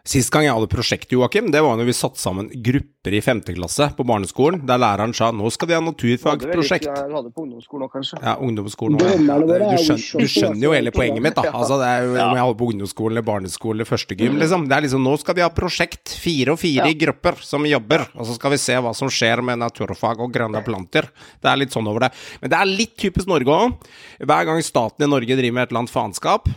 Sist 0.10 0.32
gang 0.32 0.46
jeg 0.46 0.54
hadde 0.56 0.70
prosjekt, 0.72 1.12
Joakim, 1.14 1.50
det 1.54 1.60
var 1.62 1.76
når 1.78 1.86
vi 1.90 1.94
satte 1.94 2.18
sammen 2.18 2.48
grupper 2.66 3.14
i 3.14 3.20
femte 3.22 3.54
klasse 3.54 3.90
på 3.94 4.06
barneskolen, 4.08 4.62
der 4.66 4.80
læreren 4.82 5.12
sa 5.14 5.28
nå 5.36 5.50
skal 5.54 5.70
vi 5.70 5.76
ha 5.76 5.82
naturfagsprosjekt. 5.84 6.88
Du 6.88 7.14
hadde 7.14 7.30
på 7.36 7.44
ungdomsskolen 7.44 7.84
òg, 7.86 7.92
kanskje? 7.94 8.18
Ja, 8.24 8.34
ungdomsskolen 8.42 8.96
òg. 8.96 9.04
Du, 9.04 9.52
er 9.54 9.76
skjønner- 9.84 10.24
du 10.24 10.32
skjønner 10.32 10.64
jo 10.64 10.72
hele 10.74 10.94
poenget 10.96 11.22
mitt, 11.22 11.36
da. 11.38 11.52
Altså, 11.52 11.78
det 11.84 11.90
er 11.92 12.08
jo, 12.08 12.14
Om 12.16 12.34
jeg 12.40 12.46
holder 12.46 12.58
på 12.62 12.70
ungdomsskolen 12.74 13.14
eller 13.18 13.28
barneskolen 13.28 13.78
eller 13.78 13.90
førstegym, 13.90 14.40
liksom. 14.40 14.64
Det 14.72 14.78
er 14.80 14.86
liksom 14.88 15.04
nå 15.06 15.18
skal 15.20 15.38
vi 15.38 15.44
ha 15.46 15.50
prosjekt, 15.60 16.16
fire 16.24 16.56
og 16.56 16.62
fire 16.64 16.88
i 16.90 16.96
grupper 17.04 17.38
som 17.46 17.68
jobber, 17.70 18.08
og 18.16 18.26
så 18.26 18.38
skal 18.40 18.56
vi 18.56 18.62
se 18.64 18.80
hva 18.80 18.96
som 18.96 19.12
skjer 19.14 19.44
med 19.46 19.60
naturfag 19.62 20.24
og 20.26 20.32
grønne 20.34 20.64
planter. 20.66 21.12
Det 21.44 21.52
er 21.52 21.60
litt 21.60 21.76
sånn 21.76 21.92
over 21.92 22.08
det. 22.08 22.12
Men 22.42 22.50
det 22.56 22.58
er 22.58 22.72
litt 22.72 22.96
typisk 22.98 23.28
Norge 23.30 23.46
òg. 23.60 23.78
Hver 24.26 24.46
gang 24.50 24.64
staten 24.64 25.06
i 25.06 25.12
Norge 25.12 25.38
driver 25.38 25.54
med 25.60 25.68
et 25.68 25.76
eller 25.76 25.84
annet 25.84 25.94
faenskap, 25.94 26.50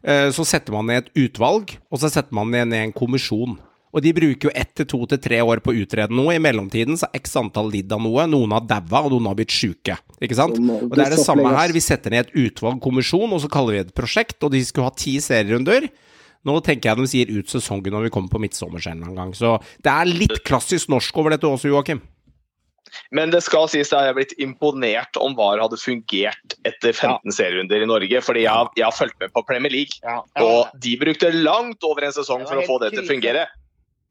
så 0.00 0.44
setter 0.48 0.72
man 0.72 0.88
ned 0.88 1.04
et 1.04 1.26
utvalg, 1.26 1.74
og 1.92 2.00
så 2.00 2.08
setter 2.12 2.36
man 2.36 2.48
ned 2.54 2.72
en 2.72 2.94
kommisjon. 2.96 3.58
Og 3.90 4.04
de 4.04 4.12
bruker 4.14 4.46
jo 4.48 4.52
ett 4.54 4.70
til 4.78 4.86
to 4.86 5.00
til 5.10 5.18
tre 5.22 5.40
år 5.42 5.62
på 5.64 5.72
å 5.72 5.80
utrede 5.82 6.14
noe. 6.14 6.36
I 6.36 6.42
mellomtiden 6.42 6.98
så 6.98 7.08
er 7.08 7.18
x 7.18 7.32
antall 7.40 7.72
lidd 7.72 7.90
av 7.90 8.02
noe. 8.04 8.26
Noen 8.30 8.54
har 8.54 8.62
daua, 8.62 9.02
og 9.02 9.10
noen 9.16 9.26
har 9.32 9.38
blitt 9.38 9.54
sjuke. 9.54 9.96
Ikke 10.22 10.38
sant? 10.38 10.60
Og 10.60 10.94
det 10.94 11.08
er 11.08 11.16
det 11.16 11.24
samme 11.24 11.50
her. 11.56 11.74
Vi 11.74 11.82
setter 11.82 12.14
ned 12.14 12.28
et 12.28 12.38
utvalg, 12.46 12.78
kommisjon, 12.84 13.34
og 13.34 13.42
så 13.42 13.50
kaller 13.50 13.74
vi 13.74 13.80
det 13.80 13.88
et 13.88 13.98
prosjekt. 13.98 14.38
Og 14.46 14.54
de 14.54 14.62
skulle 14.66 14.86
ha 14.86 14.94
ti 14.94 15.16
serierunder. 15.22 15.88
Nå 16.46 16.54
tenker 16.64 16.92
jeg 16.92 17.00
de 17.00 17.10
sier 17.10 17.34
ut 17.34 17.50
sesongen 17.50 17.92
når 17.92 18.06
vi 18.06 18.14
kommer 18.14 18.32
på 18.32 18.40
midtsommerskjellen 18.40 19.10
en 19.10 19.18
gang. 19.18 19.34
Så 19.36 19.58
det 19.84 19.92
er 19.92 20.08
litt 20.08 20.38
klassisk 20.46 20.88
norsk 20.92 21.18
over 21.20 21.34
dette 21.34 21.50
også, 21.50 21.68
Joakim. 21.74 22.00
Men 23.12 23.30
det 23.30 23.42
skal 23.46 23.68
sies 23.70 23.92
at 23.92 24.00
jeg 24.04 24.10
har 24.12 24.16
blitt 24.18 24.34
imponert 24.42 25.16
om 25.20 25.34
VAR 25.38 25.60
hadde 25.62 25.78
fungert 25.80 26.56
etter 26.68 26.92
15 26.92 27.32
serierunder 27.36 27.82
i 27.82 27.88
Norge. 27.90 28.20
Fordi 28.26 28.42
jeg, 28.44 28.50
har- 28.52 28.70
jeg 28.76 28.84
har 28.88 28.96
fulgt 28.96 29.18
med 29.20 29.32
på 29.36 29.44
Premier 29.46 29.72
League, 29.72 29.98
Ja. 30.02 30.20
og 30.42 30.68
de 30.80 30.96
brukte 31.00 31.30
langt 31.34 31.82
over 31.84 32.04
en 32.04 32.12
sesong 32.12 32.46
for 32.48 32.56
å 32.60 32.66
få 32.66 32.80
det 32.82 32.92
til 32.94 33.04
å 33.04 33.08
fungere. 33.10 33.46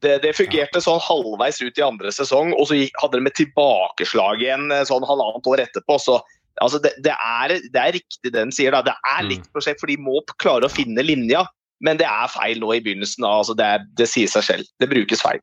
Det, 0.00 0.22
det 0.22 0.32
fungerte 0.32 0.80
sånn 0.80 1.00
halvveis 1.04 1.58
ut 1.60 1.76
i 1.76 1.82
andre 1.84 2.08
sesong, 2.08 2.54
og 2.56 2.66
så 2.70 2.78
hadde 3.02 3.18
de 3.20 3.26
et 3.28 3.34
tilbakeslag 3.36 4.40
igjen 4.40 4.70
eh, 4.72 4.84
sånn 4.88 5.04
halvannet 5.04 5.44
år 5.52 5.60
etterpå. 5.66 5.98
Så 6.00 6.14
altså, 6.62 6.80
det, 6.80 6.94
det, 7.04 7.12
er, 7.12 7.58
det 7.72 7.80
er 7.82 7.92
riktig 7.98 8.30
det 8.30 8.32
den 8.32 8.50
sier, 8.50 8.72
da. 8.72 8.80
Det 8.86 8.94
er 8.96 9.26
litt 9.28 9.44
prosjekt, 9.52 9.80
for 9.82 9.86
de 9.92 9.98
må 10.00 10.22
klare 10.40 10.64
å 10.64 10.72
finne 10.72 11.04
linja. 11.04 11.44
Men 11.84 11.96
det 12.00 12.06
er 12.08 12.28
feil 12.32 12.58
nå 12.60 12.72
i 12.76 12.80
begynnelsen. 12.80 13.24
Altså, 13.28 13.52
det, 13.56 13.64
er, 13.64 13.84
det 13.96 14.08
sier 14.08 14.28
seg 14.28 14.42
selv. 14.44 14.64
Det 14.80 14.88
brukes 14.88 15.20
feil. 15.24 15.40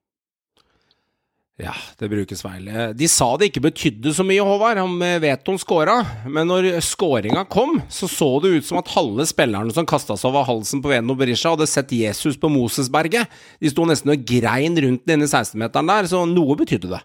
Ja, 1.57 1.73
det 1.97 2.05
brukes 2.11 2.43
feil. 2.45 2.67
Eh, 2.69 2.91
De 2.93 3.07
sa 3.09 3.31
det 3.37 3.47
ikke 3.49 3.63
betydde 3.65 4.11
så 4.13 4.21
mye, 4.25 4.43
Håvard, 4.45 4.77
om 4.83 4.99
eh, 5.01 5.17
Veton 5.23 5.57
scora. 5.57 5.95
Men 6.29 6.51
når 6.51 6.67
scoringa 6.85 7.47
kom, 7.49 7.79
så 7.89 8.05
så 8.11 8.29
det 8.43 8.51
ut 8.59 8.67
som 8.67 8.77
at 8.77 8.91
halve 8.93 9.25
spillerne 9.25 9.73
som 9.73 9.87
kasta 9.89 10.13
seg 10.13 10.29
over 10.29 10.45
halsen 10.45 10.83
på 10.83 10.91
Veno 10.93 11.15
Berisha, 11.17 11.55
hadde 11.55 11.65
sett 11.69 11.95
Jesus 11.97 12.37
på 12.37 12.51
Mosesberget. 12.53 13.25
De 13.57 13.71
sto 13.73 13.87
nesten 13.89 14.13
og 14.13 14.25
grein 14.29 14.77
rundt 14.77 15.07
den 15.09 15.17
inne 15.17 15.25
i 15.25 15.33
16-meteren 15.33 15.89
der, 15.89 16.09
så 16.13 16.21
noe 16.29 16.59
betydde 16.59 16.93
det. 16.93 17.01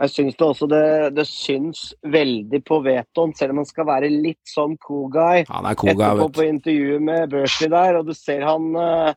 Jeg 0.00 0.12
syns 0.14 0.36
det 0.36 0.46
også 0.46 0.68
det, 0.70 0.84
det 1.16 1.26
syns 1.28 1.80
veldig 2.08 2.62
på 2.68 2.78
Veton, 2.84 3.34
selv 3.36 3.52
om 3.52 3.60
han 3.60 3.68
skal 3.68 3.88
være 3.88 4.08
litt 4.12 4.40
sånn 4.48 4.76
cool 4.84 5.10
guy. 5.12 5.42
Han 5.48 5.68
er 5.68 5.76
koga, 5.76 5.92
Etterpå 5.92 6.28
vet 6.28 6.36
på 6.38 6.46
intervjuet 6.46 7.04
med 7.04 7.32
Bursley 7.32 7.72
der, 7.72 7.98
og 8.00 8.08
du 8.08 8.14
ser 8.16 8.44
han 8.48 8.70
eh, 8.80 9.10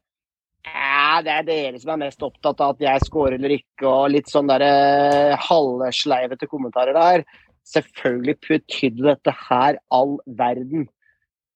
ja, 0.63 1.21
Det 1.23 1.31
er 1.33 1.47
dere 1.47 1.79
som 1.81 1.93
er 1.93 2.05
mest 2.05 2.23
opptatt 2.23 2.61
av 2.63 2.75
at 2.75 2.83
jeg 2.83 3.05
scorer 3.07 3.35
eller 3.37 3.57
ikke, 3.57 3.87
og 3.89 4.11
litt 4.13 4.31
sånn 4.31 4.49
derre 4.51 5.37
halvsleivete 5.49 6.47
kommentarer 6.51 6.95
der. 6.95 7.25
Selvfølgelig 7.67 8.37
betydde 8.47 9.07
dette 9.11 9.33
her 9.47 9.79
all 9.91 10.17
verden. 10.39 10.87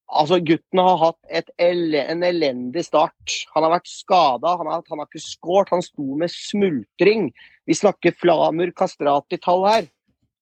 Altså, 0.08 0.38
gutten 0.40 0.80
har 0.80 0.96
hatt 1.02 1.50
ele 1.60 2.00
en 2.08 2.24
elendig 2.24 2.86
start. 2.86 3.34
Han 3.52 3.66
har 3.66 3.74
vært 3.76 3.90
skada, 3.92 4.54
han, 4.56 4.70
han 4.72 5.02
har 5.02 5.08
ikke 5.08 5.20
skåret. 5.20 5.72
Han 5.74 5.84
sto 5.84 6.16
med 6.16 6.32
smultring. 6.32 7.28
Vi 7.68 7.76
snakker 7.76 8.16
Flamur 8.16 8.72
Kastrati-tall 8.76 9.66
her. 9.68 9.88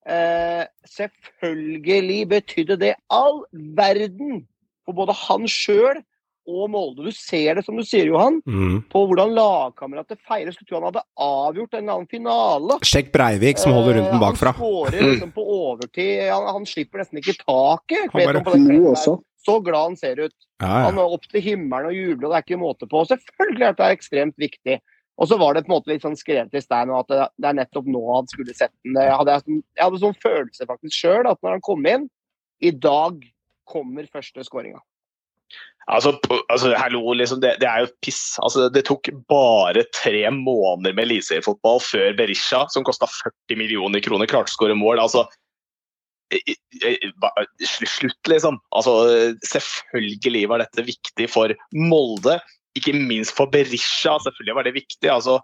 Eh, 0.06 0.62
selvfølgelig 0.86 2.20
betydde 2.30 2.76
det 2.78 2.92
all 3.10 3.42
verden 3.74 4.44
for 4.86 4.94
både 4.94 5.16
han 5.18 5.48
sjøl 5.50 5.98
og 6.46 6.70
Molde. 6.70 7.04
Du 7.04 7.12
ser 7.12 7.58
det, 7.58 7.64
som 7.66 7.76
du 7.76 7.82
sier, 7.82 8.06
Johan, 8.06 8.40
Mm. 8.46 8.82
på 8.92 9.02
hvordan 9.06 9.34
lagkameratet 9.34 10.18
feirer. 10.26 10.52
Skulle 10.54 10.68
tro 10.68 10.80
han 10.80 10.88
hadde 10.92 11.04
avgjort 11.18 11.74
en 11.74 11.82
eller 11.84 11.92
annen 11.98 12.08
finale. 12.10 12.78
Sjekk 12.86 13.12
Breivik, 13.12 13.58
som 13.58 13.72
holder 13.72 13.98
rundt 14.00 14.10
den 14.10 14.20
bakfra. 14.22 14.50
Eh, 14.50 14.54
Han 14.54 14.62
skårer 14.62 15.02
liksom 15.12 15.32
på 15.32 15.46
overtid. 15.46 16.30
Han, 16.30 16.46
han 16.54 16.66
slipper 16.66 16.98
nesten 17.02 17.18
ikke 17.22 17.38
taket. 17.44 18.10
Han 18.12 18.22
bare-. 18.22 19.22
Så 19.46 19.62
glad 19.62 19.82
han 19.92 19.96
ser 19.96 20.18
ut. 20.18 20.34
Ja, 20.60 20.66
Han 20.90 20.98
er 20.98 21.12
opp 21.14 21.22
til 21.30 21.40
himmelen 21.40 21.86
og 21.86 21.94
jubler, 21.94 22.26
og 22.26 22.32
det 22.32 22.38
er 22.38 22.46
ikke 22.46 22.58
måte 22.58 22.88
på. 22.90 23.04
Selvfølgelig 23.06 23.62
er 23.62 23.74
dette 23.76 23.90
ekstremt 23.94 24.34
viktig. 24.36 24.80
Og 25.18 25.28
så 25.30 25.38
var 25.38 25.54
det 25.54 25.64
på 25.64 25.70
en 25.70 25.76
måte 25.78 25.88
litt 25.92 26.02
sånn 26.02 26.16
skrevet 26.18 26.52
i 26.52 26.60
stein 26.60 26.90
at 26.92 27.06
det, 27.08 27.28
det 27.40 27.48
er 27.48 27.54
nettopp 27.60 27.86
nå 27.88 28.02
han 28.16 28.26
skulle 28.28 28.52
sett 28.52 28.72
den. 28.84 28.98
Jeg 29.00 29.14
hadde, 29.16 29.36
jeg 29.46 29.80
hadde 29.84 30.00
sånn 30.02 30.18
følelse 30.20 30.66
faktisk 30.68 30.92
sjøl 30.98 31.30
at 31.30 31.38
når 31.42 31.56
han 31.56 31.62
kom 31.64 31.86
inn 31.88 32.10
I 32.60 32.70
dag 32.70 33.22
kommer 33.68 34.06
første 34.12 34.44
skåringa. 34.44 34.80
Altså, 35.86 36.16
altså 36.50 36.72
hallo, 36.74 37.12
liksom, 37.14 37.40
det, 37.44 37.52
det 37.62 37.68
er 37.70 37.84
jo 37.84 37.92
piss. 38.02 38.36
Altså, 38.42 38.66
det 38.74 38.82
tok 38.88 39.06
bare 39.30 39.84
tre 39.94 40.24
måneder 40.34 40.96
med 40.96 41.06
eliteseriefotball 41.06 41.78
før 41.84 42.16
Berisha, 42.18 42.64
som 42.74 42.86
kosta 42.86 43.06
40 43.06 43.60
millioner 43.60 44.02
kroner, 44.02 44.26
klarte 44.30 44.50
å 44.50 44.56
skåre 44.56 44.78
mål. 44.78 44.98
Altså, 45.04 45.22
slutt, 47.62 48.18
liksom. 48.32 48.58
Altså, 48.74 48.96
selvfølgelig 49.46 50.48
var 50.50 50.64
dette 50.64 50.86
viktig 50.88 51.30
for 51.30 51.54
Molde. 51.78 52.40
Ikke 52.76 52.96
minst 52.96 53.36
for 53.38 53.46
Berisha, 53.52 54.18
selvfølgelig 54.26 54.58
var 54.58 54.66
det 54.66 54.74
viktig. 54.80 55.10
Altså, 55.12 55.38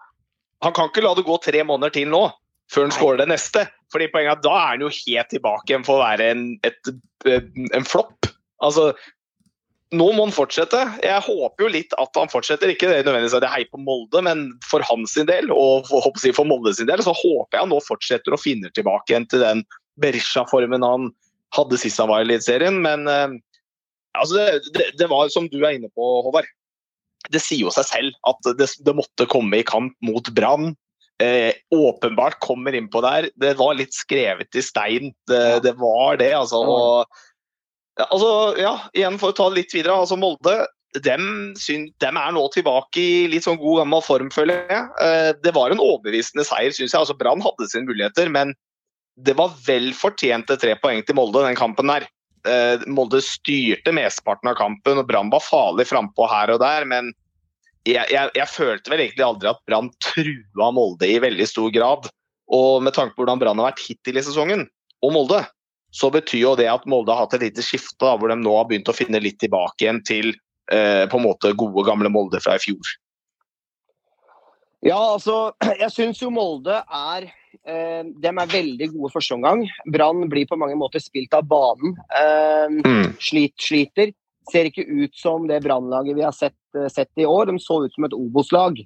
han 0.67 0.75
kan 0.75 0.91
ikke 0.91 1.07
la 1.07 1.15
det 1.19 1.27
gå 1.31 1.39
tre 1.43 1.63
måneder 1.67 1.95
til 1.95 2.11
nå, 2.11 2.27
før 2.73 2.89
han 2.89 2.99
skårer 2.99 3.23
det 3.23 3.31
neste. 3.31 3.67
Fordi 3.95 4.11
poenget 4.11 4.33
er 4.33 4.39
at 4.41 4.45
Da 4.47 4.59
er 4.59 4.69
han 4.75 4.87
jo 4.89 4.93
helt 4.99 5.31
tilbake 5.31 5.71
igjen 5.71 5.87
for 5.87 6.01
å 6.01 6.05
være 6.05 6.31
en, 6.35 6.47
et, 6.67 6.95
en 7.31 7.87
flopp. 7.87 8.31
Altså, 8.63 8.91
nå 9.93 10.07
må 10.17 10.25
han 10.27 10.35
fortsette. 10.35 10.81
Jeg 11.05 11.25
håper 11.27 11.67
jo 11.67 11.71
litt 11.75 11.95
at 12.01 12.17
han 12.17 12.31
fortsetter. 12.33 12.73
Ikke 12.73 12.89
det 12.89 13.03
nødvendigvis 13.03 13.37
at 13.37 13.45
jeg 13.47 13.55
heier 13.55 13.71
på 13.73 13.81
Molde, 13.85 14.23
men 14.25 14.47
for 14.65 14.85
hans 14.89 15.13
sin 15.17 15.29
del, 15.29 15.53
og 15.53 15.89
for, 15.91 16.49
Molde 16.49 16.73
sin 16.77 16.89
del, 16.89 17.03
så 17.05 17.15
håper 17.17 17.59
jeg 17.59 17.65
han 17.67 17.73
nå 17.73 17.81
fortsetter 17.85 18.35
og 18.35 18.41
finner 18.41 18.73
tilbake 18.73 19.13
igjen 19.13 19.29
til 19.29 19.45
den 19.45 19.65
Berisha-formen 20.01 20.87
han 20.87 21.11
hadde 21.53 21.81
sist 21.81 22.01
han 22.01 22.09
var 22.09 22.23
i 22.23 22.29
Eliteserien. 22.29 22.81
Men 22.85 23.05
eh, 23.11 23.37
altså 24.19 24.39
det, 24.39 24.73
det, 24.77 24.89
det 25.03 25.11
var 25.13 25.33
som 25.35 25.51
du 25.53 25.61
er 25.61 25.77
inne 25.77 25.93
på, 25.93 26.13
Håvard. 26.27 26.49
Det 27.33 27.43
sier 27.43 27.67
jo 27.67 27.75
seg 27.75 27.87
selv 27.87 28.17
at 28.29 28.55
det, 28.59 28.71
det 28.83 28.97
måtte 28.99 29.29
komme 29.31 29.61
i 29.61 29.67
kamp 29.67 29.95
mot 30.05 30.33
Brann. 30.35 30.73
Eh, 31.23 31.53
åpenbart 31.71 32.41
kommer 32.43 32.75
innpå 32.75 33.05
der. 33.05 33.29
Det 33.39 33.53
var 33.61 33.77
litt 33.79 33.95
skrevet 33.95 34.57
i 34.57 34.65
stein. 34.65 35.13
Det, 35.29 35.61
det 35.69 35.77
var 35.79 36.17
det, 36.19 36.33
altså. 36.35 36.65
Og, 36.65 37.21
ja, 37.99 38.07
altså, 38.09 38.31
ja, 38.61 38.77
igjen 38.97 39.19
for 39.21 39.33
å 39.33 39.37
ta 39.37 39.49
det 39.51 39.63
litt 39.63 39.75
videre. 39.75 39.99
altså 40.01 40.17
Molde 40.21 40.63
dem, 41.01 41.55
dem 42.03 42.19
er 42.21 42.35
nå 42.37 42.43
tilbake 42.53 43.01
i 43.01 43.29
litt 43.33 43.47
sånn 43.47 43.61
god 43.61 43.83
gammel 43.83 44.03
form, 44.05 44.31
føler 44.33 44.67
jeg. 44.69 44.89
Eh, 45.01 45.31
det 45.45 45.55
var 45.57 45.73
en 45.73 45.81
overbevisende 45.81 46.45
seier, 46.45 46.73
syns 46.73 46.93
jeg. 46.93 47.01
altså 47.01 47.17
Brann 47.17 47.45
hadde 47.45 47.69
sine 47.71 47.89
muligheter, 47.89 48.29
men 48.33 48.53
det 49.21 49.37
var 49.39 49.55
vel 49.67 49.93
fortjente 49.97 50.57
tre 50.61 50.77
poeng 50.81 51.03
til 51.05 51.17
Molde 51.17 51.45
den 51.47 51.57
kampen 51.59 51.93
der. 51.93 52.09
Eh, 52.49 52.85
Molde 52.91 53.23
styrte 53.25 53.95
mesteparten 53.95 54.53
av 54.53 54.59
kampen, 54.61 55.01
og 55.01 55.09
Brann 55.09 55.33
var 55.33 55.45
farlig 55.45 55.89
frampå 55.89 56.29
her 56.31 56.55
og 56.55 56.61
der, 56.65 56.89
men 56.89 57.13
jeg, 57.89 58.05
jeg, 58.13 58.31
jeg 58.37 58.49
følte 58.51 58.93
vel 58.93 59.07
egentlig 59.07 59.27
aldri 59.27 59.51
at 59.51 59.65
Brann 59.69 59.91
trua 60.05 60.69
Molde 60.75 61.09
i 61.09 61.21
veldig 61.23 61.49
stor 61.49 61.73
grad. 61.75 62.09
Og 62.53 62.83
med 62.85 62.95
tanke 62.95 63.17
på 63.17 63.25
hvordan 63.25 63.41
Brann 63.41 63.61
har 63.63 63.73
vært 63.73 63.85
hittil 63.87 64.21
i 64.21 64.25
sesongen, 64.25 64.69
og 65.03 65.17
Molde, 65.17 65.41
så 65.93 66.09
betyr 66.13 66.41
jo 66.41 66.55
det 66.57 66.69
at 66.73 66.87
Molde 66.89 67.13
har 67.13 67.27
hatt 67.27 67.37
et 67.37 67.45
lite 67.51 67.65
skifte, 67.65 68.01
da, 68.01 68.15
hvor 68.17 68.33
de 68.33 68.39
nå 68.41 68.55
har 68.57 68.69
begynt 68.71 68.89
å 68.89 68.97
finne 68.97 69.21
litt 69.21 69.39
tilbake 69.43 69.85
igjen 69.85 70.01
til 70.09 70.33
eh, 70.73 71.05
på 71.11 71.21
en 71.21 71.27
måte 71.27 71.53
gode, 71.59 71.85
gamle 71.89 72.09
Molde 72.13 72.41
fra 72.41 72.57
i 72.57 72.63
fjor. 72.65 72.95
Ja, 74.83 74.99
altså, 75.15 75.53
jeg 75.83 75.93
syns 75.95 76.23
jo 76.23 76.33
Molde 76.35 76.81
er 76.83 77.29
eh, 77.29 78.01
De 78.03 78.33
er 78.33 78.55
veldig 78.57 78.89
gode 78.95 79.13
første 79.15 79.37
omgang. 79.37 79.67
Brann 79.95 80.25
blir 80.33 80.49
på 80.51 80.59
mange 80.59 80.79
måter 80.81 81.03
spilt 81.03 81.35
av 81.39 81.47
banen. 81.51 81.97
Eh, 82.09 82.81
Mm. 82.83 83.13
slit, 83.21 83.55
sliter. 83.61 84.15
Ser 84.51 84.67
ikke 84.71 84.87
ut 84.89 85.15
som 85.15 85.45
det 85.47 85.61
Brannlaget 85.63 86.17
vi 86.17 86.25
har 86.25 86.35
sett, 86.35 86.59
eh, 86.79 86.89
sett 86.91 87.11
i 87.21 87.27
år. 87.29 87.47
De 87.53 87.59
så 87.63 87.83
ut 87.85 87.95
som 87.95 88.09
et 88.09 88.17
Obos-lag. 88.17 88.81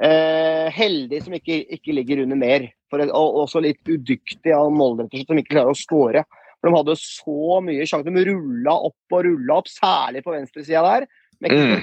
Eh, 0.00 0.70
heldig 0.72 1.22
som 1.24 1.34
ikke, 1.36 1.64
ikke 1.72 1.94
ligger 1.96 2.22
under 2.22 2.36
mer. 2.36 2.68
For, 2.90 3.02
og 3.10 3.38
også 3.44 3.60
litt 3.64 3.82
udyktig 3.88 4.52
av 4.54 4.70
Molde, 4.72 5.04
rett 5.06 5.12
og 5.14 5.18
slett, 5.18 5.30
som 5.32 5.40
ikke 5.42 5.54
klarer 5.56 5.74
å 5.74 5.78
skåre. 5.78 6.24
For 6.60 6.70
De 6.70 6.76
hadde 6.76 6.94
så 7.00 7.60
mye 7.66 7.86
sjanser. 7.86 8.14
De 8.14 8.24
rulla 8.30 8.74
opp 8.88 9.12
og 9.16 9.24
rulla 9.26 9.58
opp, 9.60 9.68
særlig 9.70 10.22
på 10.24 10.32
venstresida 10.34 10.82
der. 10.86 11.06
Med 11.40 11.50
Mm. 11.52 11.80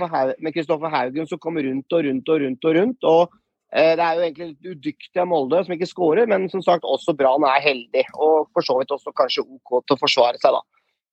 Kristoffer 0.51 0.89
Hau- 0.89 0.95
Haugen 0.95 1.28
som 1.30 1.38
kom 1.38 1.58
rundt 1.58 1.93
og 1.93 2.04
rundt 2.06 2.30
og 2.30 2.39
rundt. 2.41 2.66
og 2.66 2.76
rundt, 2.76 3.04
og 3.04 3.30
eh, 3.72 3.95
Det 3.95 4.04
er 4.06 4.16
jo 4.16 4.22
egentlig 4.24 4.47
litt 4.47 4.66
udyktig 4.78 5.18
av 5.22 5.28
Molde 5.28 5.66
som 5.66 5.74
ikke 5.76 5.89
skårer, 5.91 6.28
men 6.28 6.49
som 6.49 6.62
sagt 6.62 6.84
også 6.84 7.16
Brann 7.16 7.43
er 7.43 7.62
heldig. 7.62 8.06
Og 8.16 8.47
for 8.54 8.62
så 8.62 8.80
vidt 8.80 8.89
også 8.89 9.14
kanskje 9.14 9.43
OK 9.45 9.86
til 9.86 9.95
å 9.95 9.99
forsvare 9.99 10.39
seg, 10.41 10.51
da. 10.54 10.62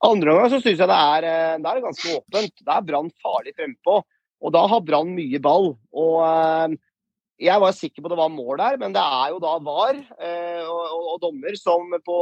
Andre 0.03 0.32
omgang 0.32 0.49
så 0.51 0.62
syns 0.62 0.78
jeg 0.80 0.88
det 0.88 0.97
er, 0.97 1.24
eh, 1.28 1.59
det 1.59 1.66
er 1.66 1.80
ganske 1.84 2.16
åpent. 2.16 2.55
Det 2.64 2.72
er 2.76 2.80
Brann 2.88 3.11
farlig 3.20 3.53
frempå. 3.59 4.03
Og 4.43 4.53
da 4.53 4.66
har 4.66 4.80
Brann 4.80 5.12
mye 5.14 5.38
ball. 5.38 5.76
Og 5.93 6.16
eh, 6.24 6.76
jeg 7.41 7.62
var 7.62 7.76
sikker 7.76 8.05
på 8.05 8.11
det 8.12 8.18
var 8.20 8.32
mål 8.32 8.59
der, 8.61 8.78
men 8.80 8.95
det 8.95 9.03
er 9.03 9.32
jo 9.32 9.38
da 9.43 9.55
VAR 9.64 9.97
eh, 9.97 10.64
og, 10.66 10.82
og, 10.84 11.07
og 11.14 11.22
dommer 11.22 11.57
som 11.59 11.95
på 12.05 12.18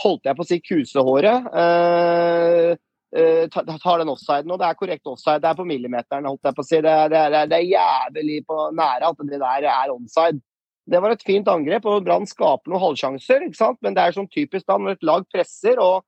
Holdt 0.00 0.24
jeg 0.24 0.36
på 0.38 0.40
å 0.40 0.48
si 0.48 0.56
kusehåret. 0.64 1.48
Eh, 1.52 2.70
eh, 3.12 3.42
tar 3.52 4.00
den 4.00 4.08
offsiden, 4.08 4.48
og 4.54 4.60
det 4.60 4.70
er 4.70 4.78
korrekt 4.78 5.10
offside. 5.10 5.42
Det 5.42 5.50
er 5.50 5.58
på 5.58 5.66
millimeteren, 5.68 6.28
holdt 6.30 6.48
jeg 6.48 6.56
på 6.56 6.64
å 6.64 6.68
si. 6.68 6.78
Det, 6.80 6.94
det, 7.12 7.18
er, 7.20 7.50
det 7.50 7.58
er 7.58 7.66
jævlig 7.68 8.38
på 8.48 8.56
nære 8.72 9.10
at 9.12 9.20
det 9.28 9.40
der 9.42 9.66
er 9.68 9.92
onside. 9.92 10.40
Det 10.88 11.02
var 11.04 11.12
et 11.14 11.26
fint 11.26 11.48
angrep, 11.52 11.84
og 11.86 12.06
Brann 12.06 12.24
skaper 12.26 12.72
noen 12.72 12.82
halvsjanser, 12.82 13.44
ikke 13.46 13.60
sant? 13.60 13.78
men 13.84 13.94
det 13.94 14.02
er 14.02 14.16
sånn 14.16 14.30
typisk 14.32 14.64
da 14.66 14.78
når 14.80 14.96
et 14.96 15.06
lag 15.06 15.28
presser 15.30 15.78
og 15.78 16.06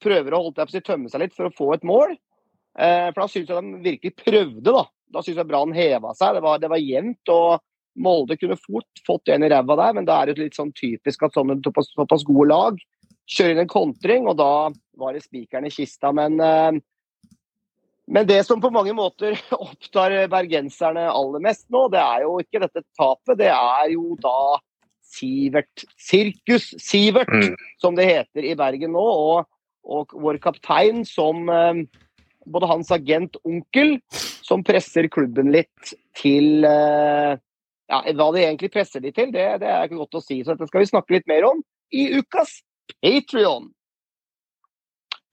prøver 0.00 0.32
å 0.32 0.44
holdt 0.44 0.62
jeg 0.62 0.68
på 0.68 0.72
å 0.72 0.76
si, 0.78 0.84
tømme 0.86 1.10
seg 1.10 1.24
litt 1.24 1.34
for 1.34 1.50
å 1.50 1.54
få 1.58 1.72
et 1.74 1.88
mål. 1.90 2.14
Eh, 2.78 3.08
for 3.10 3.24
da 3.24 3.28
syns 3.32 3.50
jeg 3.50 3.58
de 3.58 3.82
virkelig 3.82 4.14
prøvde, 4.22 4.70
da. 4.70 4.84
Da 5.10 5.24
syns 5.26 5.40
jeg 5.42 5.50
Brann 5.50 5.74
heva 5.74 6.14
seg. 6.14 6.38
Det 6.38 6.44
var, 6.46 6.62
det 6.62 6.70
var 6.70 6.80
jevnt. 6.80 7.34
og 7.34 7.66
Molde 7.98 8.36
kunne 8.38 8.58
fort 8.60 9.02
fått 9.06 9.32
en 9.32 9.46
i 9.46 9.50
ræva 9.50 9.76
der, 9.80 9.96
men 9.96 10.06
da 10.08 10.20
er 10.22 10.30
det 10.32 10.42
litt 10.42 10.58
sånn 10.58 10.72
typisk 10.76 11.24
at 11.26 11.34
sånne 11.36 11.58
såpass, 11.64 11.90
såpass 11.96 12.26
gode 12.28 12.48
lag 12.52 12.78
kjører 13.28 13.54
inn 13.54 13.64
en 13.64 13.70
kontring, 13.70 14.28
og 14.30 14.38
da 14.40 14.70
var 14.98 15.16
det 15.16 15.24
spikeren 15.26 15.68
i 15.68 15.72
kista. 15.72 16.12
Men, 16.16 16.38
eh, 16.40 16.78
men 18.08 18.28
det 18.28 18.40
som 18.46 18.60
på 18.62 18.70
mange 18.72 18.94
måter 18.96 19.36
opptar 19.58 20.14
bergenserne 20.32 21.04
aller 21.10 21.44
mest 21.44 21.66
nå, 21.74 21.86
det 21.92 22.00
er 22.00 22.24
jo 22.24 22.38
ikke 22.42 22.62
dette 22.64 22.84
tapet, 22.96 23.36
det 23.42 23.52
er 23.52 23.92
jo 23.92 24.16
da 24.22 24.58
Sivert 25.08 25.86
Sirkus 25.96 26.74
Sivert, 26.80 27.32
Mm. 27.32 27.54
som 27.80 27.94
det 27.96 28.08
heter 28.08 28.44
i 28.44 28.54
Bergen 28.56 28.92
nå. 28.92 29.04
Og, 29.04 29.46
og 29.88 30.12
vår 30.12 30.36
kaptein 30.44 31.04
som 31.08 31.48
eh, 31.48 31.84
både 32.48 32.68
hans 32.68 32.90
agent 32.92 33.36
onkel, 33.44 33.98
som 34.10 34.64
presser 34.64 35.08
klubben 35.12 35.52
litt 35.52 35.94
til 36.16 36.64
eh, 36.64 37.36
ja, 37.88 38.02
Hva 38.12 38.28
de 38.34 38.44
egentlig 38.44 38.70
presser 38.74 39.02
de 39.04 39.12
til, 39.14 39.32
det, 39.32 39.46
det 39.62 39.68
er 39.68 39.88
ikke 39.88 40.02
godt 40.02 40.20
å 40.20 40.24
si. 40.24 40.42
Så 40.42 40.54
dette 40.54 40.68
skal 40.68 40.84
vi 40.84 40.90
snakke 40.90 41.16
litt 41.16 41.28
mer 41.30 41.46
om 41.48 41.62
i 41.94 42.08
ukas 42.18 42.60
Patrion. 43.00 43.70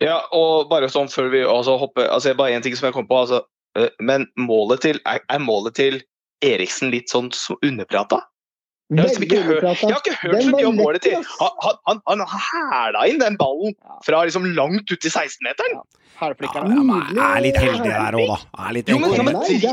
Ja, 0.03 0.20
og 0.36 0.70
bare 0.72 0.89
sånn 0.91 1.12
før 1.12 1.30
vi 1.32 1.41
også 1.47 1.78
hopper 1.80 2.10
altså, 2.12 2.34
Bare 2.36 2.56
én 2.56 2.64
ting 2.64 2.76
som 2.76 2.89
jeg 2.89 2.95
kom 2.97 3.08
på. 3.08 3.22
Altså, 3.26 3.43
eh, 3.80 3.91
men 4.03 4.28
målet 4.39 4.84
til, 4.84 4.99
er, 5.08 5.24
målet 5.39 5.78
til 5.80 6.01
Eriksen 6.43 6.91
litt 6.91 7.12
sånn 7.12 7.32
så 7.36 7.56
underprata? 7.64 8.20
Jeg 8.94 9.02
har, 9.02 9.24
ikke 9.26 9.40
hørt, 9.42 9.64
jeg 9.66 9.78
har 9.82 9.98
ikke 9.98 10.12
hørt 10.22 10.44
så 10.46 10.50
mye 10.54 10.66
om 10.70 10.76
målet 10.78 11.02
til. 11.02 11.16
Han, 11.42 11.78
han, 11.90 12.02
han, 12.06 12.20
hæla 12.30 13.00
inn 13.10 13.18
den 13.18 13.34
ballen 13.40 13.74
fra 14.06 14.20
liksom 14.28 14.44
langt 14.54 14.92
ut 14.94 15.08
i 15.10 15.12
16-meteren. 15.12 15.80
Hælflikkerne. 16.20 16.76
Ja, 17.18 17.32
er 17.36 17.42
litt 17.44 17.58
heldig 17.60 17.90
der 17.90 18.14
òg, 18.20 18.28
da. 18.30 18.38
Er 18.68 18.76
litt 18.78 18.88
Jo, 18.94 19.00
men- 19.02 19.16
ja, 19.18 19.24
men 19.26 19.36
drit- 19.42 19.66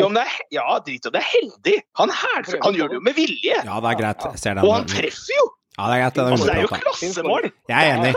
i 0.00 0.02
om 0.02 0.14
det 0.16 0.24
er 0.24 0.32
Ja, 0.50 0.64
drit 0.80 1.04
i 1.04 1.08
om 1.08 1.12
det 1.12 1.20
er 1.20 1.28
heldig. 1.28 1.76
Han, 2.00 2.08
her, 2.10 2.40
han 2.64 2.74
gjør 2.74 2.88
det 2.88 2.96
jo 2.98 3.04
med 3.04 3.14
vilje. 3.20 3.56
Ja, 3.68 3.76
det 3.84 3.88
er 3.92 3.96
greit. 4.02 4.20
Jeg 4.32 4.38
ser 4.38 4.54
den. 4.54 4.64
Og 4.64 4.72
han 4.74 4.86
treffer 4.88 5.34
jo! 5.36 5.44
Ja, 5.78 5.84
det 5.92 5.94
er 5.94 6.00
greit. 6.02 6.14
Det 6.14 6.22
er 6.24 6.30
Altså, 6.32 6.46
det 6.48 6.56
er 6.56 6.62
jo 6.64 6.72
klassemål! 6.72 7.42
Jeg 7.68 7.78
er 7.78 7.96
enig. 8.00 8.12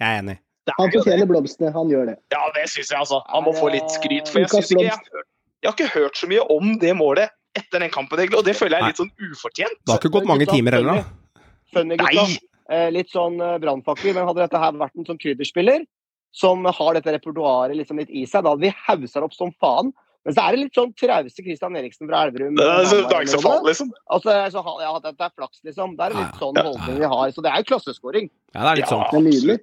Jeg 0.00 0.08
er 0.10 0.18
enig. 0.18 0.38
Han 0.78 0.88
er 0.88 0.92
fortjener 0.98 1.26
blomstene. 1.26 1.72
Han 1.72 1.88
gjør 1.88 2.04
det. 2.10 2.16
Ja, 2.34 2.42
det 2.58 2.66
syns 2.70 2.90
jeg, 2.90 2.98
altså. 2.98 3.22
Han 3.32 3.44
må 3.46 3.52
få 3.56 3.70
litt 3.72 3.88
skryt. 3.90 4.28
For 4.28 4.38
jeg, 4.42 4.50
ikke, 4.50 4.82
jeg, 4.82 4.90
har 4.90 4.98
hørt- 5.14 5.30
jeg 5.62 5.68
har 5.70 5.76
ikke 5.78 5.92
hørt 5.94 6.16
så 6.20 6.26
mye 6.28 6.42
om 6.52 6.76
det 6.78 6.92
målet 6.96 7.28
etter 7.58 7.82
den 7.82 7.90
kampen, 7.92 8.20
egentlig, 8.20 8.38
og 8.40 8.46
det 8.46 8.54
føler 8.58 8.78
jeg 8.78 8.84
er 8.84 8.92
litt 8.92 9.00
sånn 9.00 9.14
ufortjent. 9.30 9.80
Det 9.82 9.94
har 9.94 10.02
ikke 10.02 10.12
gått 10.18 10.28
mange 10.30 10.46
timer 10.50 10.78
heller, 10.78 11.00
da. 11.00 11.44
Funny, 11.74 11.98
gutta. 11.98 12.26
Nei! 12.26 12.38
Eh, 12.70 12.86
litt 12.94 13.10
sånn 13.10 13.40
eh, 13.42 13.56
brannfakkel, 13.62 14.14
men 14.14 14.28
hadde 14.28 14.44
dette 14.44 14.60
her 14.62 14.76
vært 14.78 14.94
en 14.94 15.08
sånn 15.08 15.18
krydderspiller 15.18 15.82
som 16.30 16.62
har 16.62 16.94
dette 16.94 17.16
repertoaret 17.16 17.74
liksom 17.74 17.98
litt 17.98 18.12
i 18.14 18.22
seg, 18.28 18.44
da 18.46 18.52
hadde 18.54 18.68
vi 18.68 18.70
hausa 18.86 19.24
opp 19.26 19.34
som 19.34 19.50
faen. 19.58 19.90
Men 20.26 20.36
så 20.36 20.44
er 20.44 20.54
det 20.54 20.60
litt 20.66 20.76
sånn 20.76 20.92
trause 21.00 21.42
Christian 21.42 21.76
Eriksen 21.80 22.06
fra 22.06 22.26
Elverum. 22.26 22.54
Det 22.58 22.66
er, 22.68 22.84
så, 22.86 23.00
det 23.08 23.16
er 23.16 23.24
ikke 23.24 23.32
så 23.32 23.42
farlig, 23.42 23.72
liksom. 23.72 23.92
Altså, 24.12 24.34
så, 24.52 24.62
ja, 24.82 24.90
dette 25.06 25.26
er 25.26 25.32
flaks, 25.32 25.62
liksom. 25.66 25.94
Det 25.96 26.06
er 26.06 26.16
litt 26.18 26.42
sånn 26.42 26.60
holdning 26.60 26.98
vi 27.00 27.08
har. 27.14 27.32
Så 27.32 27.44
det 27.44 27.50
er 27.50 27.62
jo 27.64 27.68
klasseskåring. 27.72 28.28
Ja, 28.52 28.60
det 28.60 28.68
er 28.68 28.80
litt 28.82 28.92
sånn. 28.92 29.06
Det 29.08 29.18
er 29.18 29.26
nydelig. 29.26 29.56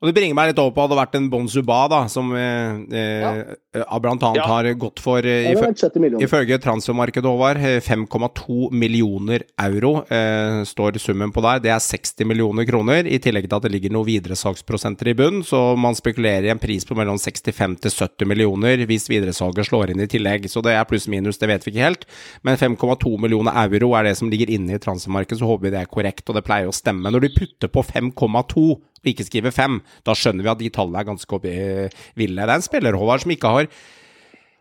Og 0.00 0.08
det 0.08 0.14
bringer 0.16 0.32
meg 0.32 0.48
litt 0.48 0.60
over 0.62 0.72
på 0.72 0.80
hadde 0.80 0.94
det 0.94 1.00
vært 1.02 1.16
en 1.18 1.26
Bon 1.28 1.48
Suba, 1.52 1.82
da, 1.92 1.98
som 2.08 2.30
eh, 2.32 2.78
ja. 3.20 3.32
eh, 3.76 3.98
blant 4.00 4.22
annet 4.24 4.38
Ja. 4.40 4.46
har 4.48 4.64
gått 4.80 4.98
for 5.04 5.18
eh, 5.18 5.22
Det 5.22 5.50
hadde 5.50 5.58
ifø- 5.58 5.66
vært 5.68 5.82
70 5.84 6.00
millioner. 6.00 6.24
Ifølge 6.24 6.58
transfermarkedet, 6.64 7.28
Håvard, 7.28 7.60
eh, 7.60 7.80
5,2 7.84 8.70
millioner 8.72 9.44
euro 9.60 9.92
eh, 10.08 10.62
står 10.64 10.96
summen 11.04 11.34
på 11.36 11.42
der. 11.44 11.60
Det 11.60 11.70
er 11.74 11.82
60 11.84 12.24
millioner 12.30 12.64
kroner, 12.64 13.04
i 13.04 13.18
tillegg 13.20 13.44
til 13.50 13.58
at 13.58 13.66
det 13.68 13.72
ligger 13.74 13.92
noen 13.92 14.08
videresalgsprosenter 14.08 15.12
i 15.12 15.16
bunn, 15.20 15.42
så 15.44 15.76
man 15.76 15.92
spekulerer 15.98 16.48
i 16.48 16.54
en 16.54 16.58
pris 16.64 16.88
på 16.88 16.96
mellom 16.96 17.20
65 17.20 17.76
til 17.84 17.90
70 17.92 18.24
millioner 18.32 18.86
hvis 18.88 19.04
videresalget 19.12 19.68
slår 19.68 19.92
inn 19.92 20.00
i 20.00 20.08
tillegg. 20.08 20.48
Så 20.48 20.64
det 20.64 20.78
er 20.80 20.88
pluss-minus, 20.88 21.36
det 21.44 21.52
vet 21.52 21.68
vi 21.68 21.74
ikke 21.76 21.84
helt. 21.90 22.08
Men 22.42 22.56
5,2 22.56 23.18
millioner 23.20 23.52
euro 23.66 23.92
er 24.00 24.08
det 24.08 24.16
som 24.16 24.32
ligger 24.32 24.48
inne 24.56 24.78
i 24.78 24.80
transfermarkedet, 24.80 25.42
så 25.44 25.52
håper 25.52 25.68
vi 25.68 25.76
det 25.76 25.84
er 25.84 25.92
korrekt, 25.92 26.24
og 26.32 26.40
det 26.40 26.46
pleier 26.48 26.72
å 26.72 26.74
stemme. 26.80 27.12
Når 27.12 27.28
du 27.28 27.34
putter 27.36 27.68
på 27.68 27.84
5,2 27.84 28.80
og 29.00 29.12
ikke 29.12 29.28
skriver 29.28 29.54
fem. 29.54 29.80
da 30.04 30.16
skjønner 30.16 30.44
vi 30.44 30.52
at 30.52 30.60
de 30.60 30.70
tallene 30.74 31.00
er 31.00 31.08
ganske 31.08 31.40
ville. 31.40 32.40
Det 32.40 32.48
er 32.48 32.56
en 32.56 32.68
spiller, 32.68 32.98
Håvard, 33.00 33.24
som 33.24 33.34
ikke 33.34 33.54
har 33.56 33.72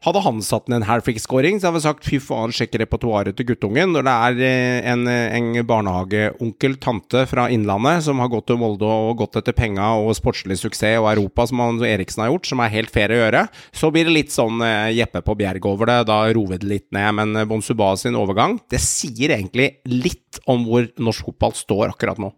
hadde 0.05 0.21
han 0.23 0.39
satt 0.43 0.69
ned 0.69 0.79
en 0.79 0.87
Halfrick-scoring, 0.87 1.57
så 1.59 1.67
hadde 1.67 1.79
vi 1.79 1.83
sagt 1.83 2.07
fy 2.07 2.19
faen, 2.23 2.53
sjekk 2.55 2.77
repertoaret 2.79 3.35
til 3.35 3.49
guttungen. 3.49 3.91
Når 3.91 4.05
det 4.07 4.13
er 4.13 4.41
eh, 4.47 4.91
en, 4.93 5.03
en 5.09 5.49
barnehageonkel, 5.67 6.77
tante 6.79 7.25
fra 7.29 7.49
Innlandet, 7.51 8.05
som 8.07 8.21
har 8.23 8.31
gått 8.31 8.47
til 8.51 8.61
Molde 8.61 8.87
og 8.87 9.19
gått 9.19 9.41
etter 9.41 9.55
penga 9.57 9.91
og 9.99 10.13
sportslig 10.17 10.59
suksess 10.61 11.01
og 11.01 11.09
Europa, 11.11 11.49
som 11.49 11.63
han, 11.65 11.83
Eriksen 11.83 12.23
har 12.23 12.31
gjort, 12.31 12.47
som 12.47 12.63
er 12.63 12.73
helt 12.77 12.93
fair 12.93 13.11
å 13.11 13.19
gjøre, 13.19 13.45
så 13.75 13.91
blir 13.91 14.07
det 14.07 14.15
litt 14.15 14.35
sånn 14.35 14.63
eh, 14.65 14.95
Jeppe 14.95 15.23
på 15.25 15.35
Bjerg 15.39 15.67
over 15.67 15.91
det. 15.91 15.99
Da 16.07 16.21
roer 16.31 16.61
det 16.61 16.71
litt 16.71 16.87
ned. 16.95 17.11
Men 17.19 17.35
eh, 17.35 17.49
Bonsuba 17.49 17.91
sin 17.99 18.17
overgang, 18.19 18.59
det 18.71 18.79
sier 18.83 19.35
egentlig 19.35 19.73
litt 19.89 20.39
om 20.47 20.63
hvor 20.69 20.87
norsk 21.01 21.27
fotball 21.27 21.57
står 21.57 21.89
akkurat 21.91 22.23
nå. 22.23 22.31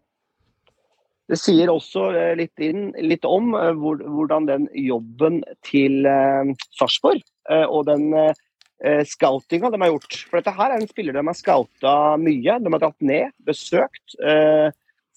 Det 1.31 1.39
sier 1.39 1.69
også 1.71 2.09
eh, 2.11 2.33
litt, 2.35 2.59
inn, 2.59 2.89
litt 2.99 3.23
om 3.27 3.53
eh, 3.55 3.71
hvor, 3.79 4.01
hvordan 4.03 4.47
den 4.49 4.65
jobben 4.75 5.39
til 5.63 6.03
eh, 6.09 6.49
Sarpsborg 6.75 7.21
eh, 7.47 7.63
og 7.63 7.85
den 7.87 8.09
eh, 8.19 9.03
scoutinga 9.07 9.71
de 9.71 9.79
har 9.79 9.93
gjort 9.93 10.17
For 10.25 10.41
dette 10.41 10.55
her 10.57 10.73
er 10.73 10.81
en 10.81 10.89
spiller 10.89 11.15
de 11.15 11.23
har 11.23 11.37
scouta 11.37 11.93
mye. 12.19 12.57
De 12.59 12.73
har 12.73 12.83
dratt 12.83 13.05
ned, 13.05 13.31
besøkt, 13.47 14.17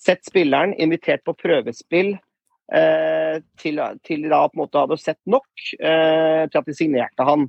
sett 0.05 0.27
spilleren, 0.29 0.75
invitert 0.77 1.25
på 1.25 1.35
prøvespill. 1.41 2.13
Eh, 2.77 3.41
til, 3.61 3.81
til 4.07 4.29
da 4.29 4.45
på 4.47 4.59
en 4.59 4.63
måte 4.63 4.85
hadde 4.85 5.01
sett 5.01 5.21
nok 5.29 5.49
til 5.75 6.61
at 6.61 6.69
de 6.69 6.77
signerte 6.77 7.27
han. 7.27 7.49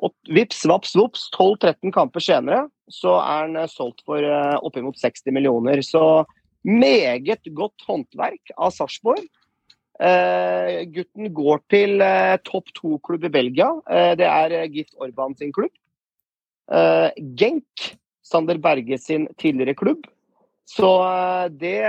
Og 0.00 0.14
vips, 0.30 0.62
vaps, 0.70 0.94
vops, 0.96 1.26
12-13 1.34 1.92
kamper 1.94 2.24
senere 2.24 2.64
så 2.90 3.18
er 3.20 3.50
han 3.50 3.68
solgt 3.70 4.00
for 4.06 4.24
oppimot 4.62 4.98
60 5.02 5.34
millioner. 5.34 5.82
Så 5.86 6.22
meget 6.66 7.46
godt 7.56 7.86
håndverk 7.88 8.52
av 8.56 8.72
Sarpsborg. 8.74 9.24
Uh, 10.00 10.88
gutten 10.88 11.28
går 11.36 11.58
til 11.68 12.00
uh, 12.00 12.38
topp 12.46 12.70
to-klubb 12.72 13.26
i 13.28 13.32
Belgia. 13.32 13.68
Uh, 13.84 14.14
det 14.16 14.24
er 14.24 14.70
Gift 14.72 14.96
Orban 14.96 15.36
sin 15.36 15.52
klubb. 15.52 15.72
Genk, 17.34 17.82
Sander 18.22 18.60
Berge 18.62 18.94
sin 19.02 19.26
tidligere 19.42 19.74
klubb. 19.74 20.04
Så 20.70 20.86
det 21.58 21.82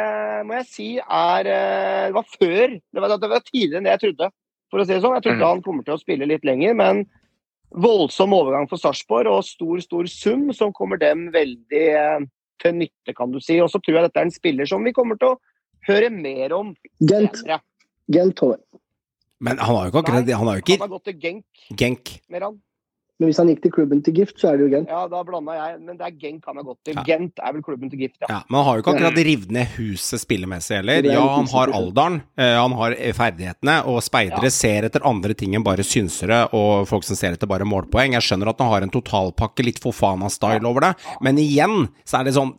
må 0.47 0.55
jeg 0.57 0.65
si 0.65 0.87
er 0.97 1.43
Det 1.45 2.15
var 2.15 2.25
før. 2.25 2.73
Det 2.81 3.03
var, 3.03 3.13
det 3.21 3.29
var 3.29 3.43
tidligere 3.45 3.77
enn 3.77 3.85
det 3.85 3.93
jeg 3.93 4.03
trodde. 4.07 4.31
For 4.73 4.81
å 4.81 4.85
si 4.87 4.95
det 4.95 5.03
sånn. 5.03 5.13
Jeg 5.19 5.27
trodde 5.27 5.43
mm. 5.43 5.49
han 5.51 5.61
kommer 5.61 5.85
til 5.85 5.93
å 5.93 6.01
spille 6.01 6.25
litt 6.25 6.47
lenger, 6.47 6.73
men 6.79 7.03
voldsom 7.71 8.33
overgang 8.33 8.65
for 8.71 8.81
Sarpsborg 8.81 9.29
og 9.29 9.45
stor, 9.45 9.77
stor 9.85 10.09
sum 10.09 10.49
som 10.55 10.73
kommer 10.75 10.97
dem 10.99 11.27
veldig 11.35 11.85
til 12.61 12.77
nytte, 12.77 13.15
kan 13.17 13.33
du 13.33 13.39
si. 13.43 13.59
Og 13.63 13.69
så 13.71 13.81
tror 13.81 13.99
jeg 13.99 14.09
dette 14.09 14.21
er 14.21 14.29
en 14.29 14.35
spiller 14.35 14.69
som 14.69 14.83
vi 14.85 14.93
kommer 14.95 15.19
til 15.21 15.33
å 15.33 15.39
høre 15.89 16.11
mer 16.13 16.53
om 16.57 16.73
Gent. 16.99 17.41
Gent 18.11 18.43
Men 19.41 19.57
han 19.57 19.75
har 19.75 19.87
jo 19.87 19.91
ikke 19.91 20.03
akkurat 20.03 20.33
Han 20.37 20.49
har 20.51 20.59
jo 20.59 20.75
Han 20.75 20.85
har 20.85 20.93
gått 20.95 21.07
til 21.09 21.19
Genk, 21.21 21.63
Genk. 21.77 22.13
Meran. 22.29 22.59
Men 23.21 23.29
hvis 23.29 23.37
han 23.37 23.49
gikk 23.51 23.59
til 23.61 23.71
klubben 23.75 23.99
til 24.01 24.15
Gift, 24.17 24.39
så 24.41 24.49
er 24.49 24.57
det 24.57 24.63
jo 24.65 24.69
Gent. 24.73 24.89
Ja, 24.89 25.03
da 25.11 25.19
blanda 25.27 25.53
jeg. 25.53 25.75
Men 25.85 25.99
det 25.99 26.07
er 26.07 26.15
Gent 26.17 26.47
han 26.49 26.57
har 26.57 26.65
gått 26.65 26.79
til. 26.87 26.95
Ja. 26.97 27.03
Gent 27.05 27.37
er 27.37 27.53
vel 27.53 27.61
klubben 27.67 27.91
til 27.93 28.01
Gift, 28.01 28.17
ja. 28.23 28.29
Ja, 28.31 28.39
men 28.49 28.57
han 28.57 28.65
har 28.65 28.79
jo 28.79 28.81
ikke 28.81 28.93
akkurat 28.95 29.19
revet 29.27 29.51
ned 29.53 29.75
huset 29.77 30.23
spillemessig 30.23 30.79
heller. 30.79 31.03
Er 31.05 31.11
Ja, 31.13 31.25
han 31.35 31.45
har 31.53 31.73
alderen, 31.77 32.17
eh, 32.41 32.55
han 32.57 32.73
har 32.79 32.95
ferdighetene, 33.19 33.75
og 33.85 34.01
speidere 34.01 34.49
Ja. 34.49 34.55
ser 34.57 34.89
etter 34.89 35.05
andre 35.05 35.35
ting 35.37 35.53
enn 35.53 35.63
bare 35.63 35.85
synsere 35.85 36.41
og 36.51 36.87
folk 36.89 37.03
som 37.05 37.15
ser 37.15 37.37
etter 37.37 37.47
bare 37.47 37.61
målpoeng. 37.63 38.13
Jeg 38.17 38.25
skjønner 38.25 38.49
at 38.49 38.57
han 38.65 38.71
har 38.73 38.81
en 38.81 38.89
totalpakke, 38.89 39.63
litt 39.63 39.79
Fofana-style 39.79 40.65
over 40.65 40.81
det, 40.81 40.95
men 41.21 41.37
igjen 41.37 41.89
så 42.03 42.21
er 42.21 42.23
det 42.25 42.33
sånn 42.33 42.55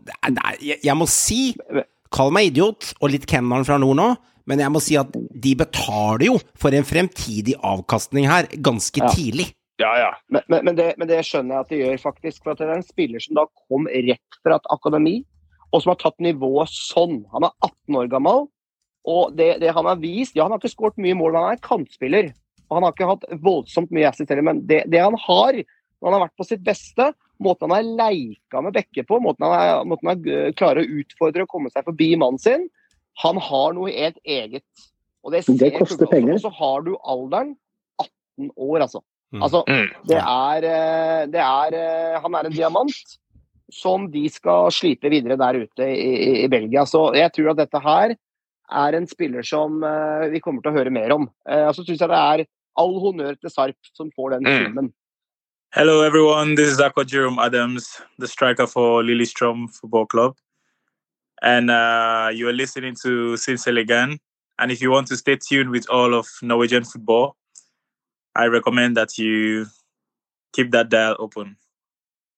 jeg, 0.63 0.95
må 0.97 1.09
si 1.09 1.57
Kall 2.13 2.31
meg 2.31 2.53
idiot 2.53 2.93
og 3.01 3.11
litt 3.11 3.25
kenneren 3.27 3.65
fra 3.65 3.79
nord 3.81 3.97
nå, 3.97 4.17
men 4.47 4.59
jeg 4.59 4.71
må 4.71 4.81
si 4.85 4.97
at 5.01 5.11
de 5.13 5.55
betaler 5.57 6.27
jo 6.27 6.39
for 6.55 6.75
en 6.77 6.85
fremtidig 6.85 7.55
avkastning 7.65 8.27
her 8.29 8.45
ganske 8.61 9.01
Ja. 9.01 9.09
tidlig. 9.09 9.55
Ja, 9.81 9.93
ja. 9.99 10.11
Men, 10.29 10.43
men, 10.53 10.65
men, 10.65 10.77
det, 10.79 10.89
men 11.01 11.09
det 11.09 11.23
skjønner 11.27 11.57
jeg 11.57 11.65
at 11.65 11.73
de 11.73 11.81
gjør, 11.81 12.01
faktisk. 12.03 12.43
For 12.43 12.53
at 12.53 12.61
det 12.61 12.69
er 12.69 12.77
en 12.77 12.87
spiller 12.87 13.23
som 13.25 13.39
da 13.39 13.47
kom 13.69 13.89
rett 13.89 14.41
fra 14.43 14.59
et 14.59 14.69
akademi, 14.75 15.17
og 15.73 15.83
som 15.83 15.95
har 15.95 16.01
tatt 16.03 16.21
nivået 16.23 16.73
sånn. 16.73 17.23
Han 17.33 17.49
er 17.49 17.55
18 17.65 17.99
år 18.03 18.13
gammel, 18.13 18.47
og 19.09 19.35
det, 19.39 19.57
det 19.63 19.73
han 19.75 19.89
har 19.89 19.99
vist 19.99 20.37
Ja, 20.37 20.45
han 20.45 20.55
har 20.55 20.63
ikke 20.63 20.77
skåret 20.77 21.01
mye 21.03 21.17
mål, 21.19 21.35
men 21.35 21.47
han 21.47 21.57
er 21.57 21.65
kantspiller. 21.65 22.31
Og 22.69 22.77
han 22.79 22.87
har 22.87 22.95
ikke 22.95 23.11
hatt 23.11 23.27
voldsomt 23.45 23.91
mye 23.93 24.09
assist 24.09 24.31
heller, 24.33 24.47
men 24.47 24.63
det, 24.69 24.85
det 24.93 25.03
han 25.03 25.17
har, 25.27 25.59
når 25.59 26.09
han 26.09 26.17
har 26.17 26.25
vært 26.27 26.39
på 26.41 26.47
sitt 26.49 26.63
beste, 26.65 27.11
måten 27.43 27.69
han 27.69 27.75
har 27.81 28.13
leika 28.13 28.63
med 28.65 28.77
Bekke 28.77 29.05
på, 29.09 29.19
måten 29.25 29.45
han, 29.45 29.57
er, 29.59 29.83
måten 29.89 30.09
han 30.09 30.23
er, 30.23 30.55
klarer 30.57 30.85
å 30.85 31.01
utfordre 31.03 31.45
og 31.45 31.51
komme 31.53 31.73
seg 31.73 31.85
forbi 31.89 32.13
mannen 32.21 32.41
sin, 32.41 32.69
han 33.21 33.41
har 33.45 33.75
noe 33.77 33.93
helt 33.93 34.21
eget. 34.25 34.87
Og 35.23 35.35
det, 35.35 35.45
Det 35.61 35.73
koster 35.77 36.09
penger. 36.11 36.39
Og 36.39 36.47
så 36.47 36.53
har 36.57 36.87
du 36.87 36.95
alderen 36.97 37.53
18 38.01 38.55
år, 38.57 38.87
altså. 38.87 39.03
Mm. 39.33 39.43
Altså, 39.43 39.63
Mm. 39.69 39.89
det 40.07 40.19
er, 40.19 40.65
eh, 40.69 41.27
det 41.33 41.41
er 41.41 41.75
eh, 41.75 42.21
Han 42.21 42.35
er 42.35 42.47
en 42.47 42.53
diamant 42.53 43.19
som 43.73 44.11
de 44.13 44.29
skal 44.29 44.71
slipe 44.71 45.09
videre 45.09 45.39
der 45.41 45.63
ute 45.65 45.83
i, 45.89 45.95
i, 46.05 46.45
i 46.45 46.49
Belgia. 46.49 46.85
Så 46.85 47.15
jeg 47.17 47.33
tror 47.33 47.51
at 47.51 47.57
dette 47.63 47.81
her 47.81 48.15
er 48.73 48.97
en 48.97 49.07
spiller 49.07 49.43
som 49.43 49.83
eh, 49.83 50.29
vi 50.31 50.41
kommer 50.41 50.61
til 50.63 50.73
å 50.73 50.77
høre 50.77 50.91
mer 50.93 51.13
om. 51.13 51.31
Eh, 51.49 51.65
Og 51.69 51.75
så 51.75 51.85
syns 51.87 52.01
jeg 52.01 52.09
det 52.13 52.19
er 52.19 52.45
all 52.77 52.95
honnør 53.01 53.39
til 53.41 53.51
Sarp 53.51 53.77
som 53.97 54.11
får 54.17 54.31
den 54.37 54.45
filmen. 54.45 54.75
summen. 54.75 54.93
Hello, 55.75 56.03
everyone. 56.03 56.55
This 56.55 56.69
is 56.69 56.81
Aqua 56.81 57.05
Jerome 57.05 57.39
Adams, 57.39 58.03
the 58.19 58.29
striker 58.29 58.67
for 58.67 59.03
Lillestrøm 59.03 59.69
Football 59.73 60.07
Club. 60.07 60.37
And 61.41 61.71
uh, 61.71 62.29
you 62.33 62.47
are 62.49 62.53
listening 62.53 62.95
to 63.03 63.37
Sinselegan. 63.37 64.19
And 64.59 64.71
if 64.71 64.83
you 64.83 64.91
want 64.91 65.07
to 65.09 65.17
stay 65.17 65.37
tuned 65.37 65.71
with 65.71 65.89
all 65.89 66.15
of 66.15 66.27
Norwegian 66.43 66.85
football, 66.85 67.37
I 68.35 68.47
recommend 68.47 68.97
that 68.97 69.17
you 69.19 69.67
keep 70.53 70.73
that 70.73 70.89
dial 70.91 71.17
open. 71.19 71.57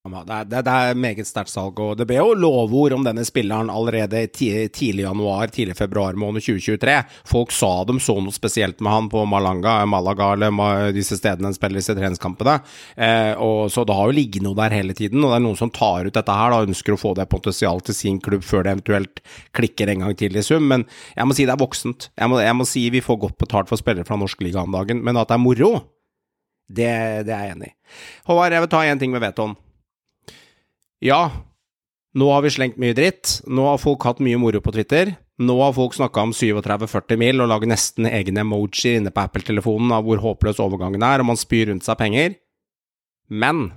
Det 0.05 0.21
er, 0.21 0.45
det, 0.45 0.69
er 0.69 0.99
meget 1.01 1.25
sterkt 1.25 1.49
salg, 1.49 1.79
og 1.81 1.95
det 1.97 2.05
ble 2.05 2.19
jo 2.19 2.35
lovord 2.37 2.93
om 2.93 3.07
denne 3.07 3.23
spilleren 3.25 3.71
allerede 3.73 4.27
ti, 4.37 4.51
tidlig 4.69 5.07
januar, 5.07 5.49
tidlig 5.49 5.79
februar 5.79 6.19
måned 6.21 6.45
2023. 6.45 6.97
Folk 7.31 7.55
sa 7.57 7.71
de 7.89 7.97
så 8.05 8.19
noe 8.21 8.37
spesielt 8.37 8.85
med 8.85 8.93
han 8.93 9.09
på 9.09 9.23
Malanga, 9.25 9.79
Malaga 9.89 10.35
eller 10.35 10.93
disse 10.93 11.17
stedene 11.17 11.49
han 11.49 11.57
spiller 11.57 11.81
disse 11.81 11.97
treningskampene. 11.97 12.59
Eh, 13.01 13.33
og 13.41 13.73
Så 13.73 13.87
det 13.89 13.97
har 13.97 14.13
jo 14.13 14.19
ligget 14.21 14.45
noe 14.45 14.61
der 14.61 14.77
hele 14.77 14.93
tiden, 14.93 15.25
og 15.25 15.33
det 15.33 15.41
er 15.41 15.47
noen 15.47 15.59
som 15.63 15.73
tar 15.73 16.05
ut 16.05 16.21
dette 16.21 16.37
her 16.37 16.53
og 16.53 16.69
ønsker 16.69 16.99
å 16.99 17.01
få 17.01 17.17
det 17.17 17.31
potensial 17.33 17.81
til 17.81 17.97
sin 17.97 18.21
klubb 18.21 18.45
før 18.45 18.69
det 18.69 18.77
eventuelt 18.77 19.25
klikker 19.57 19.89
en 19.89 20.05
gang 20.05 20.21
til 20.21 20.37
i 20.37 20.45
sum. 20.45 20.69
Men 20.69 20.85
jeg 21.17 21.25
må 21.25 21.33
si 21.33 21.49
det 21.49 21.57
er 21.57 21.65
voksent. 21.65 22.11
Jeg 22.13 22.29
må, 22.29 22.45
jeg 22.45 22.61
må 22.61 22.69
si 22.69 22.91
vi 22.93 23.07
får 23.09 23.23
godt 23.25 23.41
betalt 23.41 23.73
for 23.73 23.81
spillere 23.81 24.05
fra 24.05 24.21
norsk 24.21 24.45
liga 24.45 24.69
om 24.69 24.77
dagen, 24.83 25.01
men 25.01 25.17
at 25.17 25.33
det 25.33 25.41
er 25.41 25.47
moro, 25.49 25.75
det, 26.69 26.93
det 27.25 27.33
er 27.33 27.47
jeg 27.49 27.57
enig 27.57 27.73
i. 27.73 27.79
Håvard, 28.29 28.53
jeg 28.53 28.69
vil 28.69 28.77
ta 28.77 28.85
én 28.85 29.01
ting 29.01 29.17
med 29.17 29.25
Veton. 29.25 29.57
Ja, 31.03 31.31
nå 32.15 32.29
har 32.31 32.45
vi 32.45 32.53
slengt 32.55 32.79
mye 32.81 32.95
dritt. 32.97 33.41
Nå 33.51 33.67
har 33.67 33.81
folk 33.83 34.05
hatt 34.07 34.21
mye 34.25 34.39
moro 34.41 34.61
på 34.65 34.73
Twitter. 34.77 35.15
Nå 35.43 35.57
har 35.61 35.73
folk 35.75 35.97
snakka 35.97 36.23
om 36.23 36.33
37-40 36.37 37.19
mil 37.19 37.43
og 37.43 37.51
lager 37.51 37.67
nesten 37.73 38.07
egne 38.07 38.45
emojier 38.45 39.01
inne 39.01 39.11
på 39.11 39.25
Apple-telefonen 39.25 39.91
av 39.97 40.05
hvor 40.07 40.23
håpløs 40.23 40.61
overgangen 40.63 41.03
er, 41.03 41.19
og 41.25 41.27
man 41.33 41.41
spyr 41.41 41.73
rundt 41.73 41.87
seg 41.87 41.99
penger. 41.99 42.37
Men 43.35 43.73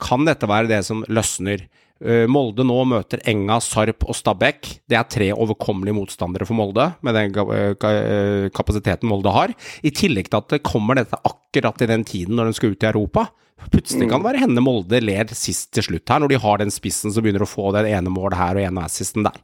kan 0.00 0.24
dette 0.26 0.48
være 0.48 0.70
det 0.72 0.80
som 0.88 1.04
løsner? 1.12 1.66
Eh, 2.04 2.24
Molde 2.28 2.64
nå 2.66 2.78
møter 2.88 3.20
Enga, 3.30 3.60
Sarp 3.62 4.02
og 4.08 4.16
Stabæk. 4.16 4.72
Det 4.90 4.96
er 4.98 5.06
tre 5.12 5.28
overkommelige 5.36 5.94
motstandere 5.96 6.48
for 6.48 6.56
Molde, 6.58 6.88
med 7.04 7.14
den 7.14 7.32
ka- 7.36 7.92
eh, 7.92 8.48
kapasiteten 8.56 9.08
Molde 9.08 9.30
har. 9.32 9.52
I 9.84 9.92
tillegg 9.94 10.28
til 10.32 10.40
at 10.40 10.48
det 10.56 10.62
kommer 10.66 10.96
dette 10.98 11.20
akkurat 11.20 11.84
i 11.84 11.86
den 11.92 12.04
tiden 12.04 12.34
når 12.40 12.46
de 12.50 12.56
skal 12.58 12.72
ut 12.74 12.82
i 12.82 12.90
Europa. 12.90 13.28
Plutselig 13.70 14.08
kan 14.10 14.22
det 14.22 14.28
være 14.28 14.42
henne 14.44 14.62
Molde 14.64 14.98
ler 15.02 15.30
sist 15.36 15.70
til 15.74 15.86
slutt 15.86 16.10
her, 16.10 16.22
når 16.22 16.32
de 16.32 16.38
har 16.42 16.60
den 16.62 16.72
spissen 16.74 17.12
som 17.14 17.24
begynner 17.24 17.44
å 17.44 17.48
få 17.48 17.70
det 17.76 17.86
ene 17.90 18.12
målet 18.12 18.38
her 18.38 18.58
og 18.58 18.66
ene 18.66 18.86
assisten 18.86 19.26
der. 19.26 19.38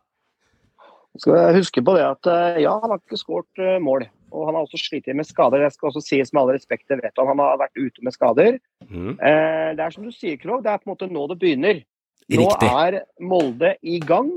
Skal 1.19 1.37
jeg 1.37 1.59
huske 1.59 1.83
på 1.83 1.95
det 1.97 2.05
at 2.07 2.29
eh, 2.31 2.61
ja, 2.65 2.77
han 2.83 2.93
har 2.93 3.01
ikke 3.01 3.19
skåret 3.19 3.63
eh, 3.63 3.79
mål. 3.83 4.07
Og 4.31 4.45
han 4.47 4.55
har 4.55 4.63
også 4.63 4.79
slitt 4.79 5.09
med 5.11 5.27
skader. 5.27 5.65
Jeg 5.65 5.75
skal 5.75 5.89
også 5.89 6.03
sies 6.07 6.31
med 6.31 6.45
all 6.45 6.53
respekt 6.55 6.87
til 6.87 7.01
Veton, 7.03 7.27
han 7.33 7.43
har 7.43 7.59
vært 7.59 7.81
ute 7.81 8.05
med 8.07 8.15
skader. 8.15 8.61
Mm. 8.87 9.17
Eh, 9.17 9.71
det 9.75 9.83
er 9.83 9.95
som 9.95 10.07
du 10.07 10.13
sier, 10.15 10.39
Krog, 10.39 10.63
det 10.63 10.71
er 10.71 10.79
på 10.79 10.87
en 10.87 10.95
måte 10.95 11.11
nå 11.11 11.27
det 11.33 11.39
begynner. 11.43 11.83
Nå 12.31 12.47
Riktig. 12.47 12.71
er 12.71 13.01
Molde 13.27 13.75
i 13.83 13.99
gang. 14.07 14.31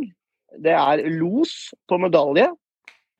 Det 0.65 0.73
er 0.73 1.03
los 1.13 1.73
på 1.89 1.99
medalje. 2.01 2.49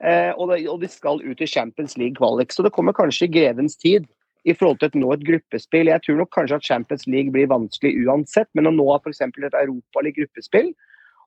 Og, 0.03 0.49
de 0.81 0.89
skal 0.91 1.21
ut 1.23 1.41
i 1.41 1.47
Champions 1.47 1.93
League 1.95 2.17
kvalik. 2.17 2.51
Så 2.51 2.65
det 2.65 2.73
kommer 2.75 2.95
kanskje 2.97 3.29
i 3.29 3.31
grevens 3.31 3.77
tid 3.79 4.09
i 4.43 4.55
forhold 4.57 4.79
til 4.81 4.91
et 4.91 4.97
nå 4.99 5.11
et 5.15 5.25
gruppespill. 5.27 5.91
Jeg 5.91 6.03
tror 6.03 6.19
nok 6.19 6.31
kanskje 6.35 6.57
at 6.59 6.67
Champions 6.67 7.05
League 7.07 7.31
blir 7.31 7.51
vanskelig 7.51 7.93
uansett, 8.03 8.49
men 8.57 8.67
å 8.67 8.73
nå 8.75 8.87
f.eks. 8.97 9.21
et 9.23 9.59
Europaliga-gruppespill, 9.61 10.73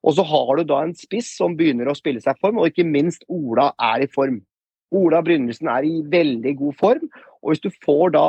og 0.06 0.18
så 0.18 0.24
har 0.28 0.50
du 0.58 0.66
da 0.68 0.82
en 0.84 0.94
spiss 0.94 1.32
som 1.38 1.56
begynner 1.58 1.88
å 1.88 1.96
spille 1.96 2.20
seg 2.22 2.36
i 2.36 2.44
form, 2.44 2.60
og 2.60 2.68
ikke 2.70 2.86
minst 2.86 3.24
Ola 3.32 3.70
er 3.82 4.04
i 4.04 4.10
form. 4.12 4.42
Ola 4.94 5.22
Brynildsen 5.24 5.70
er 5.72 5.86
i 5.88 5.96
veldig 6.12 6.52
god 6.60 6.76
form, 6.78 7.08
og 7.42 7.50
hvis 7.52 7.64
du 7.64 7.70
får 7.82 8.12
da 8.14 8.26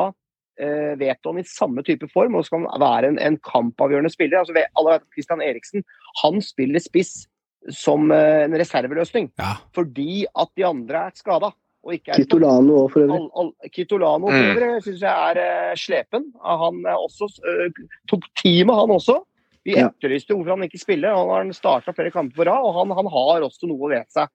eh, 0.57 0.93
Veton 0.99 1.41
i 1.41 1.45
samme 1.47 1.83
type 1.85 2.09
form 2.13 2.37
og 2.39 2.47
skal 2.47 2.65
være 2.81 3.11
en, 3.11 3.19
en 3.21 3.37
kampavgjørende 3.45 4.11
spiller 4.13 4.41
altså, 4.41 4.57
Alle 4.79 4.95
vet 4.95 5.07
Christian 5.13 5.43
Eriksen 5.45 5.85
han 6.23 6.41
spiller 6.43 6.81
spiss 6.83 7.27
som 7.73 8.11
eh, 8.15 8.45
en 8.47 8.57
reserveløsning 8.57 9.31
Ja. 9.39 9.57
fordi 9.75 10.25
at 10.33 10.51
de 10.57 10.65
andre 10.65 11.07
er 11.07 11.17
skada. 11.17 11.51
Og 11.87 11.93
ikke 11.95 12.11
er 12.11 12.19
Kitolano 12.19 12.81
òg, 12.83 12.89
for 12.91 13.05
øvrig. 13.05 13.15
All, 13.15 13.27
all, 13.39 13.71
Kitolano 13.71 14.27
Mm. 14.27 14.37
for 14.43 14.65
øvrig 14.67 14.83
syns 14.83 15.01
jeg 15.05 15.31
er 15.31 15.39
uh, 15.71 15.75
slepen. 15.79 16.25
Han 16.43 16.81
uh, 16.83 16.97
også, 16.99 17.29
uh, 17.39 17.83
tok 18.11 18.27
teamet, 18.35 18.75
han 18.75 18.91
også. 18.97 19.21
Vi 19.63 19.75
Ja. 19.75 19.87
etterlyste 19.87 20.35
hvorfor 20.35 20.55
han 20.55 20.67
ikke 20.67 20.79
spiller. 20.79 21.15
Han 21.15 21.47
har 21.47 21.53
starta 21.55 21.93
flere 21.95 22.11
kamper 22.11 22.35
på 22.35 22.45
rad, 22.47 22.63
og 22.63 22.73
han, 22.75 22.91
han 22.95 23.07
har 23.07 23.45
også 23.47 23.67
noe 23.67 23.89
ved 23.91 24.03
seg. 24.11 24.27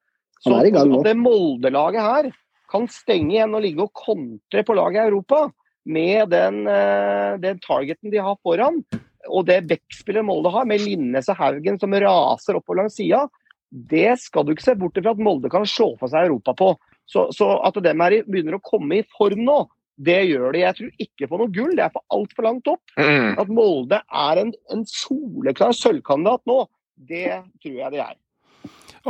Han 0.44 0.58
er 0.58 0.66
i 0.66 0.72
gang 0.74 0.88
nå. 0.90 0.98
at 1.00 1.04
det 1.06 1.16
Molde-laget 1.16 2.02
her 2.02 2.32
kan 2.72 2.88
stenge 2.88 3.36
igjen 3.36 3.54
og 3.54 3.62
ligge 3.62 3.84
og 3.84 3.92
kontre 3.94 4.64
på 4.64 4.74
laget 4.74 5.04
i 5.04 5.08
Europa 5.12 5.52
med 5.84 6.30
den, 6.32 6.66
eh, 6.66 7.36
den 7.42 7.58
targeten 7.60 8.10
de 8.10 8.20
har 8.22 8.36
foran, 8.42 8.80
og 9.28 9.46
det 9.46 9.66
backspillet 9.68 10.24
Molde 10.24 10.50
har, 10.50 10.64
med 10.64 10.80
Linnes 10.80 11.28
og 11.28 11.36
Haugen 11.36 11.78
som 11.78 11.92
raser 11.92 12.58
oppover 12.58 12.82
langs 12.82 12.96
sida, 12.96 13.28
det 13.72 14.18
skal 14.20 14.44
du 14.44 14.52
ikke 14.52 14.66
se 14.66 14.74
bort 14.78 14.98
fra 14.98 15.14
at 15.14 15.22
Molde 15.22 15.50
kan 15.50 15.64
slå 15.64 15.92
for 15.98 16.08
seg 16.12 16.28
Europa 16.28 16.54
på. 16.54 16.72
Så, 17.10 17.28
så 17.36 17.54
at 17.66 17.78
de 17.82 17.92
er 17.92 18.18
i, 18.18 18.20
begynner 18.26 18.58
å 18.58 18.64
komme 18.64 19.00
i 19.00 19.06
form 19.16 19.44
nå, 19.46 19.60
det 20.02 20.20
gjør 20.30 20.54
de. 20.54 20.62
Jeg 20.64 20.78
tror 20.78 21.04
ikke 21.04 21.28
på 21.28 21.40
noe 21.40 21.52
gull, 21.52 21.74
det 21.76 21.84
er 21.86 21.94
for 21.94 22.04
altfor 22.14 22.46
langt 22.48 22.70
opp. 22.70 22.82
Mm. 22.96 23.38
At 23.42 23.52
Molde 23.52 24.00
er 24.00 24.40
en, 24.42 24.52
en 24.72 24.84
soleklar 24.88 25.76
sølvkandidat 25.76 26.44
nå, 26.48 26.62
det 27.10 27.26
tror 27.62 27.78
jeg 27.78 27.94
de 27.94 28.02
er. 28.04 28.16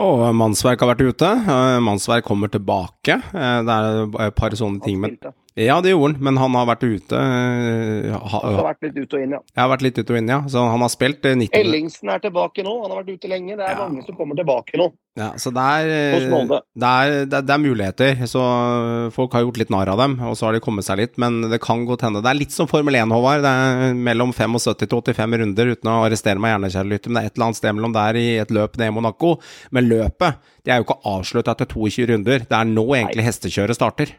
Og 0.00 0.22
Mannsverk 0.32 0.80
har 0.80 0.94
vært 0.94 1.04
ute. 1.04 1.28
Eh, 1.28 1.78
Mannsverk 1.84 2.24
kommer 2.24 2.48
tilbake. 2.52 3.18
Eh, 3.20 3.58
Det 3.66 3.74
er 3.76 4.28
et 4.28 4.36
par 4.38 4.54
sånne 4.56 4.80
ting, 4.84 5.00
men 5.02 5.12
Spilte. 5.12 5.34
Ja, 5.54 5.74
det 5.84 5.90
gjorde 5.92 6.14
han, 6.14 6.22
men 6.24 6.36
han 6.40 6.54
har 6.56 6.64
vært 6.70 6.84
ute. 6.88 7.12
eh, 7.12 8.12
ha- 8.16 8.40
Han 8.40 8.54
har 8.56 8.64
vært 8.72 8.82
litt 8.86 8.96
ut 9.02 9.12
og 9.14 9.20
inn, 9.20 9.30
ja. 9.36 9.40
Jeg 9.54 9.60
har 9.62 9.68
vært 9.76 9.82
litt 9.84 9.98
ute 9.98 10.10
og 10.14 10.16
inn, 10.18 10.28
ja. 10.32 10.38
Så 10.48 10.62
han 10.70 10.80
har 10.80 10.88
spilt 10.88 11.26
eh, 11.28 11.34
90. 11.36 11.50
Ellingsen 11.60 12.08
er 12.08 12.22
tilbake 12.24 12.64
nå. 12.64 12.72
Han 12.82 12.90
har 12.94 13.02
vært 13.02 13.12
ute 13.18 13.28
lenge. 13.28 13.56
Det 13.58 13.66
er 13.66 13.74
Ja. 13.76 13.82
mange 13.88 14.06
som 14.06 14.16
kommer 14.16 14.34
tilbake 14.38 14.78
nå 14.80 14.92
Ja, 15.14 15.26
så 15.36 15.52
det 15.52 15.60
er, 15.60 15.90
eh, 15.92 16.20
det, 16.24 16.88
er, 16.88 17.26
det, 17.28 17.34
er, 17.36 17.42
det 17.44 17.50
er 17.52 17.60
muligheter. 17.60 18.16
Så 18.24 18.40
eh, 18.40 19.10
folk 19.12 19.32
har 19.36 19.42
gjort 19.44 19.58
litt 19.60 19.68
narr 19.68 19.90
av 19.92 19.98
dem, 20.00 20.14
og 20.24 20.32
så 20.40 20.46
har 20.48 20.52
de 20.56 20.60
kommet 20.64 20.84
seg 20.88 20.96
litt. 21.02 21.18
Men 21.20 21.42
det 21.52 21.60
kan 21.60 21.84
godt 21.84 22.00
hende. 22.08 22.22
Det 22.24 22.30
er 22.32 22.40
litt 22.40 22.50
som 22.56 22.66
Formel 22.66 22.94
1, 22.96 23.12
Håvard. 23.12 23.44
Det 23.44 23.52
er 23.52 23.92
mellom 23.94 24.32
75 24.32 24.72
til 24.80 24.88
85 24.88 25.36
runder, 25.44 25.66
uten 25.76 25.92
å 25.92 25.98
arrestere 26.08 26.40
meg 26.40 26.54
gjerne, 26.56 26.72
kjære 26.72 26.88
lytter. 26.94 27.10
Men 27.12 27.20
det 27.20 27.22
er 27.22 27.26
et 27.28 27.36
eller 27.36 27.46
annet 27.50 27.60
sted 27.60 27.76
mellom 27.76 27.92
der 27.92 28.14
i 28.16 28.26
et 28.40 28.48
løp 28.56 28.78
ned 28.80 28.88
i 28.88 28.96
Monaco. 28.96 29.36
Men 29.70 29.84
løpet 29.92 30.40
det 30.64 30.72
er 30.72 30.80
jo 30.80 30.88
ikke 30.88 31.02
avslutta 31.04 31.52
etter 31.58 31.66
22 31.76 32.08
runder. 32.08 32.38
Det 32.48 32.56
er 32.56 32.64
nå 32.72 32.88
egentlig 32.96 33.28
hestekjøret 33.28 33.76
starter. 33.76 34.16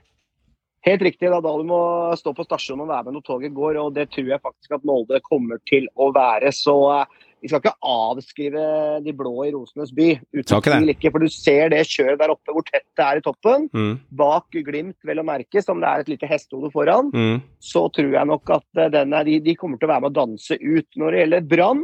Helt 0.83 1.03
riktig. 1.05 1.29
da, 1.31 1.39
da 1.39 1.51
du 1.55 1.67
må 1.67 1.81
stå 2.19 2.33
på 2.35 2.43
stasjonen 2.43 2.83
og 2.85 2.89
være 2.91 3.07
med 3.07 3.17
når 3.17 3.27
toget 3.27 3.53
går. 3.55 3.79
og 3.79 3.93
Det 3.95 4.09
tror 4.11 4.33
jeg 4.33 4.43
faktisk 4.43 4.75
at 4.75 4.87
Molde 4.87 5.21
kommer 5.23 5.61
til 5.69 5.87
å 5.95 6.09
være. 6.15 6.51
Så 6.55 6.75
eh, 6.91 7.21
vi 7.43 7.51
skal 7.51 7.59
ikke 7.59 7.91
avskrive 7.93 8.65
de 9.03 9.13
blå 9.15 9.33
i 9.47 9.53
rosenes 9.55 9.93
by. 9.95 10.09
Uten 10.35 10.91
ikke 10.93 11.11
for 11.11 11.23
du 11.23 11.31
ser 11.31 11.71
det 11.73 11.81
kjøret 11.91 12.19
der 12.21 12.31
oppe, 12.35 12.55
hvor 12.55 12.67
tett 12.67 12.85
det 12.99 13.07
er 13.07 13.19
i 13.19 13.23
toppen. 13.23 13.69
Mm. 13.75 13.97
Bak 14.19 14.59
Glimt, 14.67 14.99
vel 15.07 15.23
å 15.23 15.27
merke, 15.27 15.63
som 15.63 15.79
det 15.83 15.89
er 15.89 16.03
et 16.03 16.13
lite 16.13 16.29
hestehode 16.29 16.71
foran. 16.75 17.11
Mm. 17.15 17.41
Så 17.63 17.87
tror 17.95 18.15
jeg 18.15 18.31
nok 18.31 18.53
at 18.55 18.67
denne, 18.95 19.19
er, 19.19 19.27
de, 19.27 19.41
de 19.43 19.57
kommer 19.59 19.79
til 19.79 19.89
å 19.89 19.93
være 19.93 20.05
med 20.05 20.13
å 20.13 20.19
danse 20.21 20.59
ut. 20.59 20.87
Når 20.99 21.11
det 21.11 21.23
gjelder 21.23 21.49
Brann, 21.51 21.83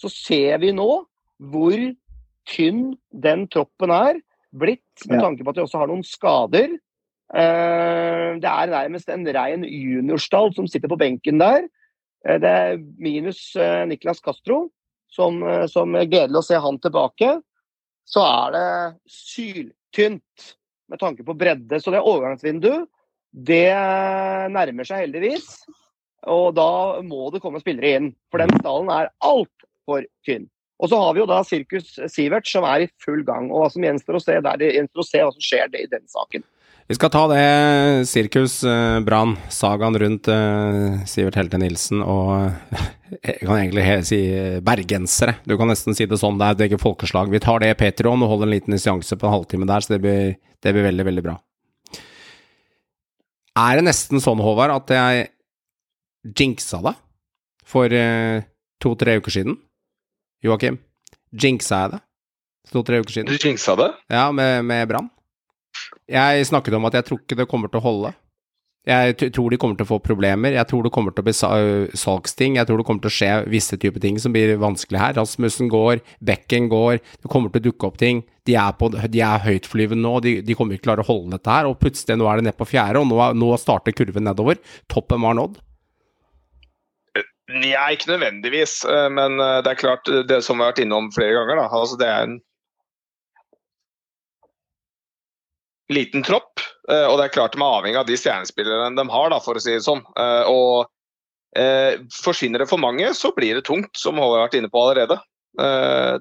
så 0.00 0.12
ser 0.12 0.60
vi 0.64 0.72
nå 0.76 0.90
hvor 1.50 1.80
tynn 2.48 2.94
den 3.24 3.46
troppen 3.52 3.92
er 3.94 4.20
blitt, 4.50 4.84
med 5.08 5.20
tanke 5.22 5.44
på 5.44 5.52
at 5.52 5.60
de 5.60 5.64
også 5.64 5.80
har 5.80 5.90
noen 5.90 6.04
skader. 6.04 6.72
Eh, 7.30 8.38
Det 8.40 8.50
er 8.50 8.72
nærmest 8.72 9.08
en 9.08 9.26
rein 9.26 9.64
juniorstall 9.64 10.54
som 10.54 10.66
sitter 10.68 10.90
på 10.90 10.98
benken 10.98 11.38
der. 11.38 11.68
Eh, 12.26 12.38
Det 12.38 12.48
er 12.48 12.78
minus 12.98 13.56
eh, 13.56 13.86
Niklas 13.86 14.20
Castro, 14.20 14.70
som, 15.10 15.42
som 15.66 15.94
er 15.94 16.06
gledelig 16.06 16.38
å 16.38 16.46
se 16.46 16.58
han 16.58 16.78
tilbake. 16.78 17.40
Så 18.06 18.22
er 18.22 18.52
det 18.54 18.68
syltynt 19.10 20.54
med 20.90 20.98
tanke 20.98 21.24
på 21.26 21.34
bredde. 21.34 21.80
Så 21.82 21.90
det 21.90 22.02
overgangsvindu, 22.02 22.86
det 23.34 23.74
nærmer 24.54 24.86
seg 24.86 25.06
heldigvis. 25.06 25.64
Og 26.30 26.54
da 26.54 27.00
må 27.02 27.30
det 27.34 27.40
komme 27.42 27.62
spillere 27.62 27.96
inn, 27.96 28.08
for 28.30 28.42
den 28.42 28.54
stallen 28.60 28.90
er 28.94 29.10
altfor 29.24 30.06
tynn. 30.26 30.46
Og 30.80 30.88
så 30.88 30.98
har 31.00 31.14
vi 31.14 31.20
jo 31.20 31.28
da 31.28 31.42
Sirkus 31.44 31.92
Sivert 32.08 32.48
som 32.48 32.64
er 32.64 32.86
i 32.86 32.90
full 33.02 33.22
gang. 33.26 33.50
Og 33.50 33.64
hva 33.64 33.68
som 33.72 33.84
gjenstår 33.84 34.16
å 34.16 34.22
se, 34.22 34.38
det 34.38 34.52
er 34.52 34.62
det 34.62 34.72
gjenstår 34.76 35.02
å 35.02 35.08
se 35.10 35.22
hva 35.24 35.34
som 35.34 35.44
skjer 35.44 35.74
i 35.76 35.88
den 35.90 36.06
saken. 36.08 36.46
Vi 36.90 36.94
skal 36.94 37.10
ta 37.14 37.20
det 37.30 38.06
sirkus 38.10 38.64
eh, 38.66 39.00
Brann, 39.06 39.36
sagaen 39.46 39.94
rundt 40.02 40.26
eh, 40.26 40.96
Sivert 41.06 41.36
Helte 41.38 41.60
Nilsen 41.62 42.00
og 42.02 42.50
jeg 43.28 43.36
kan 43.44 43.60
egentlig 43.60 43.84
si 44.08 44.18
bergensere. 44.66 45.36
Du 45.46 45.54
kan 45.54 45.70
nesten 45.70 45.94
si 45.94 46.08
det 46.10 46.18
sånn, 46.18 46.40
det 46.40 46.48
er 46.48 46.56
et 46.56 46.64
eget 46.66 46.82
folkeslag. 46.82 47.30
Vi 47.30 47.38
tar 47.44 47.62
det 47.62 47.68
i 47.70 47.76
Patreon 47.78 48.24
og 48.26 48.32
holder 48.32 48.48
en 48.48 48.54
liten 48.56 48.74
seanse 48.74 49.14
på 49.14 49.28
en 49.28 49.36
halvtime 49.36 49.68
der, 49.70 49.86
så 49.86 49.94
det 49.94 50.00
blir, 50.02 50.34
det 50.34 50.72
blir 50.74 50.88
veldig, 50.88 51.06
veldig 51.12 51.24
bra. 51.28 51.36
Er 53.62 53.78
det 53.78 53.86
nesten 53.86 54.24
sånn, 54.26 54.42
Håvard, 54.42 54.74
at 54.80 54.90
jeg 54.96 55.30
jinxa 56.42 56.82
deg 56.88 56.98
for 57.70 58.00
eh, 58.00 58.42
to-tre 58.82 59.14
uker 59.22 59.38
siden? 59.38 59.60
Joakim, 60.42 60.82
jinxa 61.30 61.84
jeg 61.84 61.94
det 61.94 62.04
to-tre 62.74 62.98
uker 62.98 63.20
siden? 63.20 63.30
Du 63.30 63.38
jinxa 63.38 63.78
det? 63.78 63.92
Ja, 64.10 64.26
med, 64.34 64.66
med 64.66 64.90
Brann. 64.90 65.14
Jeg 66.10 66.48
snakket 66.48 66.74
om 66.74 66.88
at 66.88 66.96
jeg 66.98 67.06
tror 67.06 67.22
ikke 67.22 67.38
det 67.38 67.48
kommer 67.50 67.70
til 67.70 67.80
å 67.80 67.86
holde. 67.86 68.10
Jeg 68.88 69.18
tror 69.36 69.52
de 69.52 69.58
kommer 69.60 69.76
til 69.76 69.84
å 69.84 69.90
få 69.90 69.98
problemer. 70.02 70.54
Jeg 70.56 70.66
tror 70.70 70.86
det 70.86 70.90
kommer 70.94 71.12
til 71.12 71.20
å 71.20 71.26
bli 71.26 71.34
sa 71.36 71.50
salgsting. 72.00 72.56
Jeg 72.56 72.66
tror 72.66 72.80
det 72.80 72.86
kommer 72.88 73.04
til 73.04 73.12
å 73.12 73.16
skje 73.18 73.30
visse 73.52 73.76
typer 73.76 74.00
ting 74.02 74.16
som 74.18 74.32
blir 74.32 74.54
vanskelig 74.58 74.98
her. 75.02 75.14
Rasmussen 75.18 75.68
går, 75.70 76.00
Bekken 76.24 76.70
går, 76.72 76.98
det 77.20 77.30
kommer 77.30 77.52
til 77.52 77.60
å 77.60 77.66
dukke 77.68 77.90
opp 77.90 78.00
ting. 78.00 78.24
De 78.48 78.56
er, 78.56 78.72
på, 78.80 78.88
de 78.90 79.20
er 79.22 79.44
høytflyvende 79.44 80.02
nå, 80.02 80.14
de, 80.24 80.32
de 80.42 80.56
kommer 80.56 80.74
ikke 80.78 80.88
klare 80.88 81.04
å 81.04 81.10
holde 81.10 81.36
dette 81.36 81.52
her. 81.52 81.68
Og 81.68 81.76
plutselig, 81.82 82.16
nå 82.18 82.26
er 82.32 82.40
det 82.40 82.48
ned 82.48 82.58
på 82.58 82.70
fjerde, 82.72 83.04
og 83.04 83.10
nå, 83.12 83.20
nå 83.36 83.52
starter 83.60 83.94
kurven 83.94 84.26
nedover. 84.26 84.58
Toppen 84.90 85.20
var 85.28 85.36
nådd. 85.38 85.60
Nei, 87.50 87.74
ikke 87.94 88.12
nødvendigvis. 88.14 88.80
eh, 88.88 89.08
Men 89.12 89.40
eh, 89.42 89.58
det 89.66 89.74
er 89.74 89.82
klart, 89.84 90.08
eh, 90.08 90.24
det 90.26 90.40
som 90.46 90.56
vi 90.56 90.64
har 90.64 90.72
vært 90.72 90.84
innom 90.84 91.10
flere 91.14 91.36
ganger, 91.36 91.60
da, 91.60 91.68
altså 91.82 91.98
det 92.00 92.08
er 92.08 92.26
en 92.28 92.40
liten 95.90 96.22
tropp. 96.26 96.60
eh, 96.88 97.06
Og 97.06 97.18
det 97.18 97.26
er 97.28 97.34
klart 97.34 97.52
de 97.56 97.60
er 97.60 97.66
avhengig 97.80 97.98
av 98.00 98.06
de 98.08 98.16
stjernespillerne 98.18 98.96
de 98.96 99.04
har, 99.10 99.30
da, 99.30 99.38
for 99.42 99.54
å 99.58 99.62
si 99.62 99.72
det 99.74 99.84
sånn. 99.86 100.02
Eh, 100.16 100.44
Og 100.50 100.86
eh, 101.56 101.98
forsvinner 102.22 102.62
det 102.62 102.68
for 102.70 102.78
mange, 102.78 103.10
så 103.14 103.32
blir 103.34 103.58
det 103.58 103.64
tungt, 103.66 103.90
som 103.98 104.16
Håvard 104.20 104.38
har 104.38 104.48
vært 104.48 104.58
inne 104.60 104.70
på 104.70 104.84
allerede. 104.84 105.18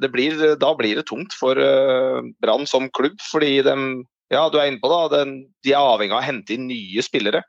Det 0.02 0.10
blir, 0.10 0.56
da 0.58 0.72
blir 0.74 0.96
det 0.98 1.06
tungt 1.06 1.36
for 1.38 1.54
Brann 2.42 2.66
som 2.66 2.88
klubb, 2.90 3.14
fordi 3.22 3.62
de, 3.62 3.76
ja, 4.34 4.42
du 4.50 4.58
er 4.58 4.72
inne 4.72 4.82
på 4.82 4.90
det, 5.14 5.20
de 5.64 5.70
er 5.72 5.78
avhengig 5.78 6.16
av 6.18 6.24
å 6.24 6.26
hente 6.26 6.56
inn 6.56 6.66
nye 6.68 7.04
spillere 7.06 7.44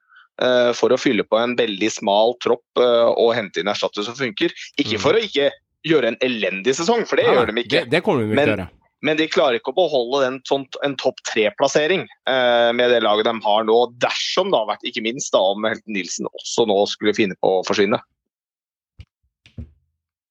for 0.77 0.93
å 0.93 0.99
fylle 1.01 1.25
på 1.25 1.41
en 1.41 1.57
veldig 1.57 1.89
smal 1.91 2.37
tropp 2.45 2.77
og 2.85 3.33
hente 3.35 3.65
inn 3.65 3.73
erstatter 3.73 4.05
som 4.05 4.15
funker. 4.15 4.53
Ikke 4.77 4.99
Mm. 4.99 5.01
for 5.01 5.17
å 5.17 5.25
ikke 5.25 5.49
gjøre 5.89 6.13
en 6.13 6.21
elendig 6.21 6.77
sesong, 6.77 7.07
for 7.09 7.17
det 7.17 7.25
Ja, 7.25 7.33
gjør 7.33 7.47
de 7.55 7.63
ikke. 7.65 7.71
Det, 7.71 7.91
det 7.97 8.03
kommer 8.05 8.29
de 8.29 8.29
ikke 8.29 8.45
til 8.45 8.53
å 8.53 8.57
gjøre. 8.61 8.69
Men 9.07 9.17
de 9.17 9.29
klarer 9.33 9.57
ikke 9.57 9.73
å 9.73 9.79
beholde 9.79 10.23
den, 10.27 10.39
sånn, 10.49 10.67
en 10.85 10.97
topp 11.01 11.23
tre-plassering 11.29 12.05
eh, 12.05 12.71
med 12.77 12.93
det 12.93 13.01
laget 13.05 13.29
de 13.31 13.35
har 13.47 13.65
nå. 13.65 13.79
Dersom 14.03 14.53
det 14.53 14.61
har 14.61 14.69
vært, 14.75 14.85
ikke 14.89 15.05
minst 15.07 15.33
da 15.33 15.41
om 15.55 15.65
Helten 15.65 15.97
Nilsen 15.97 16.29
også 16.35 16.67
nå 16.69 16.77
skulle 16.91 17.17
finne 17.17 17.39
på 17.41 17.59
å 17.59 17.63
forsvinne. 17.67 18.01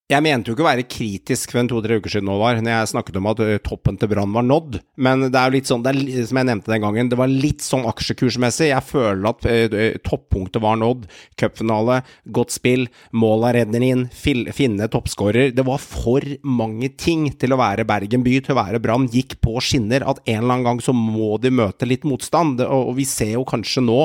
Jeg 0.10 0.26
mente 0.26 0.50
jo 0.50 0.56
ikke 0.56 0.64
å 0.64 0.66
være 0.66 0.84
kritisk 0.90 1.52
for 1.54 1.62
en 1.62 1.68
to-tre 1.70 2.00
uker 2.00 2.10
siden, 2.10 2.26
nå 2.26 2.40
var, 2.42 2.58
når 2.58 2.72
jeg 2.74 2.90
snakket 2.96 3.18
om 3.20 3.28
at 3.30 3.42
toppen 3.62 3.98
til 4.02 4.10
Brann 4.10 4.32
var 4.34 4.42
nådd. 4.42 4.80
Men 5.06 5.28
det 5.28 5.38
er 5.38 5.52
jo 5.52 5.54
litt 5.54 5.70
sånn, 5.70 5.84
er, 5.86 6.00
som 6.26 6.40
jeg 6.40 6.48
nevnte 6.50 6.72
den 6.74 6.82
gangen, 6.82 7.12
det 7.12 7.20
var 7.20 7.30
litt 7.30 7.62
sånn 7.62 7.86
aksjekursmessig. 7.92 8.72
Jeg 8.72 8.86
føler 8.88 9.28
at 9.30 9.46
ø, 9.46 9.58
ø, 9.70 9.84
toppunktet 10.02 10.64
var 10.66 10.80
nådd. 10.82 11.06
Cupfinale, 11.38 12.00
godt 12.34 12.56
spill, 12.56 12.88
måla 13.14 13.54
redder 13.60 13.86
inn, 13.86 14.08
finne 14.10 14.90
toppskårer. 14.90 15.54
Det 15.54 15.68
var 15.70 15.78
for 15.84 16.26
mange 16.42 16.90
ting 16.98 17.30
til 17.38 17.54
å 17.54 17.62
være 17.62 17.86
Bergen 17.94 18.26
by, 18.26 18.40
til 18.48 18.58
å 18.58 18.60
være 18.64 18.82
Brann. 18.82 19.06
Gikk 19.14 19.38
på 19.46 19.62
skinner 19.62 20.08
at 20.10 20.24
en 20.26 20.40
eller 20.40 20.56
annen 20.56 20.68
gang 20.72 20.82
så 20.82 20.98
må 20.98 21.36
de 21.38 21.54
møte 21.54 21.86
litt 21.86 22.10
motstand. 22.10 22.66
Og 22.66 22.96
vi 22.98 23.06
ser 23.06 23.36
jo 23.38 23.46
kanskje 23.46 23.86
nå 23.86 24.02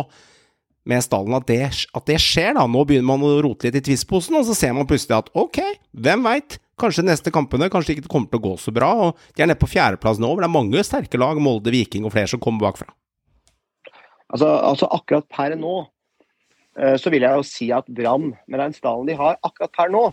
med 0.89 1.05
stallen 1.05 1.37
at 1.37 1.47
det, 1.49 1.63
at 1.97 2.05
det 2.09 2.19
skjer, 2.21 2.55
da. 2.59 2.67
Nå 2.69 2.85
begynner 2.89 3.09
man 3.09 3.25
å 3.25 3.39
rote 3.45 3.69
litt 3.69 3.79
i 3.81 3.85
tvistposen, 3.89 4.37
og 4.39 4.45
så 4.49 4.57
ser 4.57 4.75
man 4.77 4.89
plutselig 4.89 5.17
at 5.17 5.31
ok, 5.33 5.63
hvem 5.97 6.27
veit? 6.27 6.59
Kanskje 6.81 7.05
neste 7.07 7.31
kampene 7.31 7.71
kanskje 7.71 7.95
ikke 7.95 8.11
kommer 8.11 8.29
til 8.33 8.41
å 8.41 8.45
gå 8.49 8.53
så 8.59 8.73
bra. 8.75 8.91
og 9.07 9.21
De 9.37 9.45
er 9.45 9.49
nede 9.51 9.61
på 9.61 9.71
fjerdeplass 9.71 10.19
nå, 10.19 10.33
hvor 10.33 10.43
det 10.43 10.49
er 10.49 10.57
mange 10.57 10.83
sterke 10.87 11.21
lag, 11.21 11.39
Molde, 11.43 11.71
Viking 11.71 12.07
og 12.07 12.15
flere 12.17 12.31
som 12.33 12.43
kommer 12.43 12.67
bakfra. 12.67 12.91
Altså, 14.35 14.49
altså 14.51 14.89
akkurat 14.91 15.29
per 15.31 15.55
nå 15.55 15.77
eh, 16.81 16.97
så 16.99 17.13
vil 17.15 17.23
jeg 17.23 17.39
jo 17.39 17.47
si 17.47 17.69
at 17.77 17.87
Brann, 17.87 18.33
med 18.51 18.59
den 18.59 18.75
stallen 18.75 19.07
de 19.07 19.15
har 19.21 19.39
akkurat 19.47 19.75
per 19.77 19.93
nå, 19.95 20.09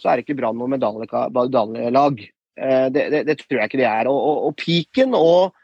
så 0.00 0.08
er 0.08 0.16
det 0.16 0.24
ikke 0.24 0.38
Brann 0.40 0.56
noe 0.56 0.72
medaljelag. 0.72 2.24
Eh, 2.56 2.88
Det, 2.88 3.06
det, 3.12 3.22
det 3.28 3.38
tror 3.42 3.60
jeg 3.60 3.68
ikke 3.68 3.82
de 3.82 3.88
er. 3.90 4.08
Og, 4.08 4.16
og, 4.16 4.42
og 4.48 4.56
piken 4.64 5.12
og 5.18 5.55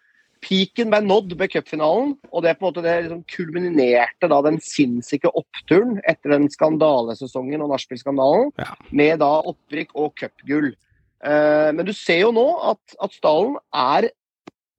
Piken 0.43 0.91
ble 0.91 0.99
nådd 1.07 1.37
ved 1.39 1.53
cupfinalen, 1.53 2.17
og 2.33 2.43
det 2.43 2.57
på 2.59 2.67
en 2.67 2.69
måte 2.73 2.83
det 2.83 2.95
liksom 3.05 3.21
kulminerte 3.31 4.29
da 4.31 4.41
den 4.43 4.59
sinnssyke 4.65 5.31
oppturen 5.39 6.01
etter 6.11 6.35
den 6.35 6.49
skandalesesongen 6.51 7.63
og 7.63 7.71
nachspiel-skandalen, 7.71 8.51
Ja. 8.59 8.75
med 8.91 9.21
da 9.23 9.31
opprykk 9.47 9.95
og 9.95 10.17
cupgull. 10.19 10.73
Eh, 11.23 11.71
Men 11.73 11.87
du 11.87 11.93
ser 11.93 12.21
jo 12.21 12.33
nå 12.33 12.47
at, 12.73 12.97
at 13.01 13.13
stallen 13.13 13.57
er 13.73 14.11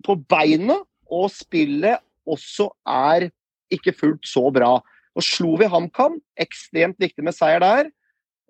på 0.03 0.17
beinet, 0.27 0.83
og 1.09 1.29
spillet 1.31 1.99
også 2.27 2.69
er 2.85 3.29
ikke 3.71 3.93
fullt 3.95 4.25
så 4.25 4.51
bra. 4.51 4.81
Nå 5.15 5.21
slo 5.21 5.55
vi 5.57 5.65
HamKam, 5.69 6.19
ekstremt 6.39 6.97
viktig 6.99 7.23
med 7.23 7.33
seier 7.35 7.59
der. 7.59 7.89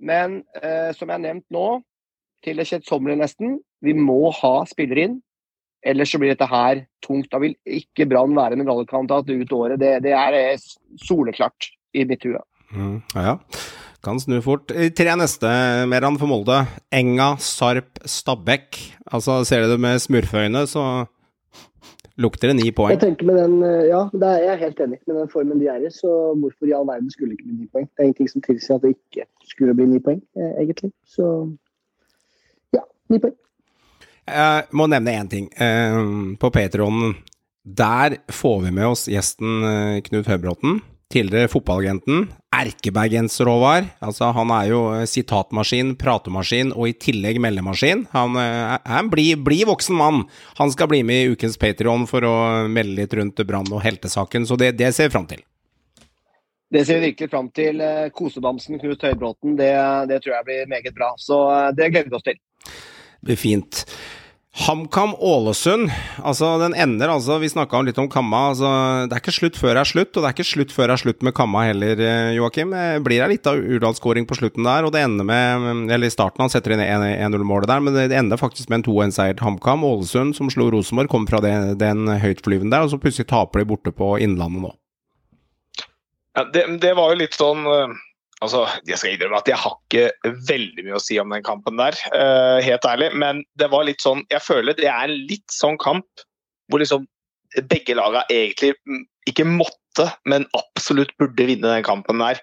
Men 0.02 0.44
eh, 0.62 0.92
som 0.94 1.08
jeg 1.10 1.14
har 1.20 1.22
nevnt 1.28 1.46
nå, 1.52 1.84
til 2.44 2.58
det 2.58 2.68
kjedsommelige 2.68 3.20
nesten, 3.22 3.60
vi 3.82 3.94
må 3.94 4.32
ha 4.34 4.64
spillere 4.66 5.04
inn. 5.08 5.22
Ellers 5.84 6.14
så 6.14 6.20
blir 6.22 6.32
dette 6.32 6.48
her 6.48 6.86
tungt. 7.04 7.30
Da 7.32 7.42
vil 7.44 7.56
ikke 7.68 8.08
Brann 8.10 8.36
være 8.38 8.58
en 8.58 8.68
rallykandidat 8.68 9.32
ut 9.34 9.56
året. 9.58 9.80
Det, 9.82 9.96
det 10.06 10.14
er 10.16 10.38
eh, 10.40 10.68
soleklart 11.04 11.72
i 11.94 12.06
mitt 12.10 12.24
hue. 12.28 12.42
Mm, 12.74 13.00
ja, 13.16 13.34
ja. 13.34 13.38
Kan 14.04 14.20
snu 14.20 14.42
fort. 14.44 14.68
Tre 14.68 15.16
neste, 15.16 15.50
Meran, 15.88 16.18
for 16.20 16.28
Molde. 16.28 16.58
Enga, 16.92 17.38
Sarp, 17.40 18.02
Stabæk. 18.04 18.80
Altså, 19.08 19.44
ser 19.48 19.64
du 19.64 19.72
det 19.72 19.80
med 19.80 20.02
smurføyne, 20.04 20.66
så 20.68 21.06
lukter 22.20 22.52
det 22.52 22.58
ni 22.60 22.72
poeng. 22.76 22.92
Jeg 22.94 23.02
tenker 23.02 23.26
med 23.26 23.40
den, 23.40 23.56
eh, 23.64 23.88
ja, 23.90 24.02
det 24.12 24.28
er 24.28 24.44
jeg 24.44 24.52
er 24.54 24.64
helt 24.66 24.80
enig 24.80 25.00
med 25.08 25.16
den 25.22 25.30
formen 25.30 25.60
de 25.60 25.70
er 25.72 25.86
i. 25.88 25.90
Så 25.90 26.10
hvorfor 26.40 26.68
i 26.68 26.76
all 26.76 26.88
verden 26.88 27.12
skulle 27.12 27.32
det 27.32 27.40
ikke 27.40 27.50
bli 27.50 27.62
ni 27.62 27.70
poeng? 27.72 27.88
Det 27.90 28.00
er 28.00 28.10
ingenting 28.10 28.30
som 28.30 28.42
tilsier 28.42 28.76
at 28.76 28.82
det 28.82 28.96
ikke 28.96 29.26
skulle 29.50 29.76
bli 29.78 29.86
ni 29.86 30.00
poeng, 30.00 30.22
eh, 30.38 30.54
egentlig. 30.62 30.92
Så 31.08 31.26
ja, 32.74 32.84
ni 33.10 33.20
poeng. 33.20 33.36
Jeg 34.30 34.72
må 34.72 34.88
nevne 34.88 35.18
én 35.20 35.30
ting. 35.30 35.50
Eh, 35.60 36.00
på 36.40 36.52
Patreon, 36.54 37.14
der 37.64 38.20
får 38.32 38.58
vi 38.66 38.72
med 38.72 38.94
oss 38.94 39.08
gjesten 39.12 39.64
eh, 39.68 40.02
Knut 40.08 40.30
Høybråten. 40.32 40.82
Tidligere 41.14 41.52
fotballagenten. 41.52 42.24
Erkebergenser, 42.56 43.46
Håvard. 43.46 43.90
Altså, 44.02 44.32
han 44.34 44.52
er 44.56 44.70
jo 44.72 44.82
eh, 44.96 45.06
sitatmaskin, 45.10 45.94
pratemaskin 46.00 46.72
og 46.74 46.90
i 46.90 46.96
tillegg 46.98 47.42
meldemaskin. 47.44 48.08
Han 48.16 48.40
eh, 48.40 48.78
er 48.80 49.00
en 49.02 49.12
blid 49.12 49.44
bli 49.46 49.62
voksen 49.70 50.00
mann. 50.00 50.24
Han 50.62 50.74
skal 50.74 50.90
bli 50.90 51.04
med 51.06 51.26
i 51.26 51.36
ukens 51.36 51.60
Patreon 51.62 52.08
for 52.10 52.26
å 52.26 52.36
melde 52.72 53.02
litt 53.02 53.18
rundt 53.20 53.44
Brann 53.48 53.70
og 53.72 53.84
heltesaken, 53.84 54.48
så 54.50 54.58
det, 54.60 54.74
det 54.80 54.94
ser 54.96 55.12
vi 55.12 55.18
fram 55.18 55.28
til. 55.30 55.44
Det 56.74 56.88
ser 56.88 56.98
vi 56.98 57.12
virkelig 57.12 57.30
fram 57.30 57.52
til. 57.54 57.82
Eh, 57.86 58.10
Kosebamsen 58.16 58.80
Knut 58.82 59.04
Høybråten, 59.06 59.54
det, 59.60 59.74
det 60.10 60.24
tror 60.24 60.40
jeg 60.40 60.48
blir 60.48 60.72
meget 60.72 60.96
bra. 60.96 61.12
Så 61.22 61.38
eh, 61.54 61.70
det 61.78 61.92
gleder 61.94 62.10
vi 62.10 62.18
oss 62.18 62.26
til. 62.26 62.40
Det 63.24 63.32
blir 63.32 63.40
fint. 63.40 63.86
HamKam 64.54 65.16
Ålesund. 65.18 65.88
Altså, 66.22 66.60
den 66.62 66.76
ender 66.78 67.10
altså 67.10 67.40
Vi 67.42 67.48
snakka 67.50 67.80
litt 67.88 67.98
om 67.98 68.10
Kamma. 68.12 68.50
Altså, 68.52 68.68
det 69.08 69.16
er 69.16 69.24
ikke 69.24 69.34
slutt 69.34 69.56
før 69.58 69.74
det 69.74 69.82
er 69.82 69.90
slutt, 69.90 70.12
og 70.12 70.20
det 70.20 70.28
er 70.28 70.36
ikke 70.36 70.46
slutt 70.46 70.74
før 70.76 70.92
det 70.92 70.98
er 70.98 71.02
slutt 71.02 71.26
med 71.26 71.34
Kamma 71.38 71.64
heller, 71.70 72.04
eh, 72.04 72.34
Joakim. 72.36 72.76
Det 72.76 73.00
blir 73.08 73.24
av 73.24 73.32
lita 73.32 73.56
Urdal-skåring 73.56 74.28
på 74.28 74.38
slutten 74.38 74.68
der, 74.68 74.86
og 74.86 74.92
det 74.94 75.02
ender 75.08 75.26
med 75.26 75.90
Eller 75.96 76.12
i 76.12 76.14
starten, 76.14 76.44
han 76.44 76.52
setter 76.52 76.76
inn 76.76 76.84
1-0-målet 76.84 77.72
der, 77.72 77.80
men 77.80 77.96
det 77.96 78.20
ender 78.20 78.38
faktisk 78.38 78.70
med 78.70 78.82
en 78.84 78.88
2-1-seier 78.92 79.40
til 79.40 79.48
HamKam. 79.48 79.88
Ålesund, 79.88 80.36
som 80.36 80.52
slo 80.54 80.68
Rosenborg, 80.76 81.10
kom 81.10 81.26
fra 81.32 81.40
det, 81.42 81.80
den 81.80 82.06
høytflyvende 82.12 82.76
der, 82.76 82.86
og 82.86 82.92
så 82.92 83.02
plutselig 83.02 83.32
taper 83.32 83.64
de 83.64 83.72
borte 83.72 83.96
på 83.96 84.18
Innlandet 84.20 84.68
nå. 84.68 84.76
Ja, 86.36 86.46
det, 86.52 86.68
det 86.84 86.94
var 87.00 87.14
jo 87.14 87.24
litt 87.24 87.40
sånn 87.40 87.66
eh, 87.66 87.98
Altså, 88.44 88.66
Jeg 88.90 89.00
skal 89.00 89.16
innrømme 89.16 89.40
at 89.40 89.50
jeg 89.50 89.60
har 89.62 89.78
ikke 89.80 90.36
veldig 90.50 90.86
mye 90.86 91.00
å 91.00 91.04
si 91.04 91.18
om 91.22 91.34
den 91.34 91.46
kampen 91.46 91.80
der, 91.80 91.98
uh, 92.12 92.60
helt 92.64 92.86
ærlig. 92.90 93.10
Men 93.16 93.44
det 93.60 93.70
var 93.72 93.88
litt 93.88 94.04
sånn 94.04 94.26
Jeg 94.32 94.44
føler 94.44 94.76
det 94.78 94.90
er 94.92 95.08
en 95.08 95.18
litt 95.30 95.48
sånn 95.54 95.80
kamp 95.82 96.26
hvor 96.72 96.82
liksom 96.82 97.08
begge 97.70 97.96
lagene 97.98 98.24
egentlig 98.34 98.74
ikke 99.30 99.46
måtte, 99.48 100.08
men 100.28 100.46
absolutt 100.58 101.14
burde 101.22 101.46
vinne 101.48 101.70
den 101.70 101.86
kampen 101.86 102.22
der. 102.24 102.42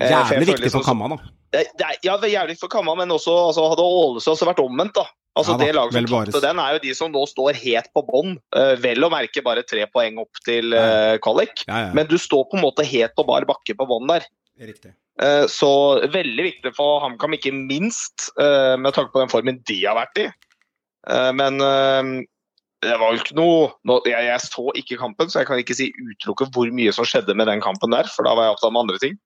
Uh, 0.00 0.08
jævlig 0.12 0.52
viktig 0.52 0.68
liksom, 0.68 0.82
for 0.82 0.92
Kamma, 0.92 1.10
da. 1.12 1.32
Det, 1.54 1.62
det 1.78 1.86
er, 1.86 2.00
ja, 2.04 2.16
jævlig 2.30 2.58
for 2.60 2.72
Kamma, 2.72 2.94
men 2.98 3.12
også 3.14 3.34
altså, 3.48 3.64
hadde 3.72 3.84
Ålesund 3.84 4.34
også 4.36 4.48
vært 4.48 4.62
omvendt, 4.62 4.96
da. 4.98 5.06
Altså 5.36 5.52
ja, 5.52 5.58
da, 5.58 5.64
Det 5.66 5.76
laget 5.76 5.96
som 5.96 6.06
tapte 6.08 6.42
den, 6.46 6.60
er 6.62 6.76
jo 6.76 6.82
de 6.84 6.92
som 6.96 7.10
nå 7.12 7.22
står 7.28 7.58
helt 7.60 7.90
på 7.96 8.02
bånn. 8.08 8.36
Uh, 8.56 8.74
vel 8.80 9.04
å 9.04 9.10
merke 9.12 9.44
bare 9.44 9.64
tre 9.68 9.84
poeng 9.92 10.20
opp 10.22 10.40
til 10.46 10.76
uh, 10.76 11.16
kvalik, 11.24 11.66
ja, 11.66 11.88
ja. 11.88 11.90
men 11.96 12.08
du 12.08 12.16
står 12.20 12.46
på 12.48 12.60
en 12.60 12.64
måte 12.64 12.86
helt 12.88 13.16
på 13.16 13.26
bar 13.28 13.48
bakke 13.48 13.76
på 13.76 13.88
bånn 13.88 14.08
der. 14.08 14.24
Riktig. 14.56 14.94
Eh, 15.22 15.46
så 15.48 15.70
veldig 16.12 16.44
viktig 16.50 16.72
for 16.76 17.00
HamKam, 17.04 17.36
ikke 17.38 17.54
minst 17.56 18.28
eh, 18.40 18.76
med 18.76 18.92
tanke 18.96 19.14
på 19.14 19.22
den 19.22 19.32
formen 19.32 19.60
de 19.68 19.78
har 19.84 19.96
vært 19.96 20.20
i. 20.20 20.26
Eh, 21.08 21.30
men 21.36 21.60
det 22.84 22.98
var 23.00 23.14
jo 23.14 23.22
ikke 23.22 23.38
noe 23.38 24.02
jeg, 24.10 24.40
så 24.44 24.66
ikke 24.76 25.00
kampen, 25.00 25.30
så 25.32 25.40
jeg 25.40 25.48
kan 25.48 25.60
ikke 25.62 25.78
si 25.78 25.88
utelukke 25.96 26.50
hvor 26.52 26.68
mye 26.74 26.92
som 26.92 27.08
skjedde 27.08 27.34
med 27.34 27.48
den 27.48 27.64
kampen 27.64 27.94
der, 27.94 28.08
for 28.12 28.28
da 28.28 28.34
var 28.36 28.46
jeg 28.46 28.56
opptatt 28.56 28.74
med 28.74 28.84
andre 28.84 29.00
ting. 29.02 29.16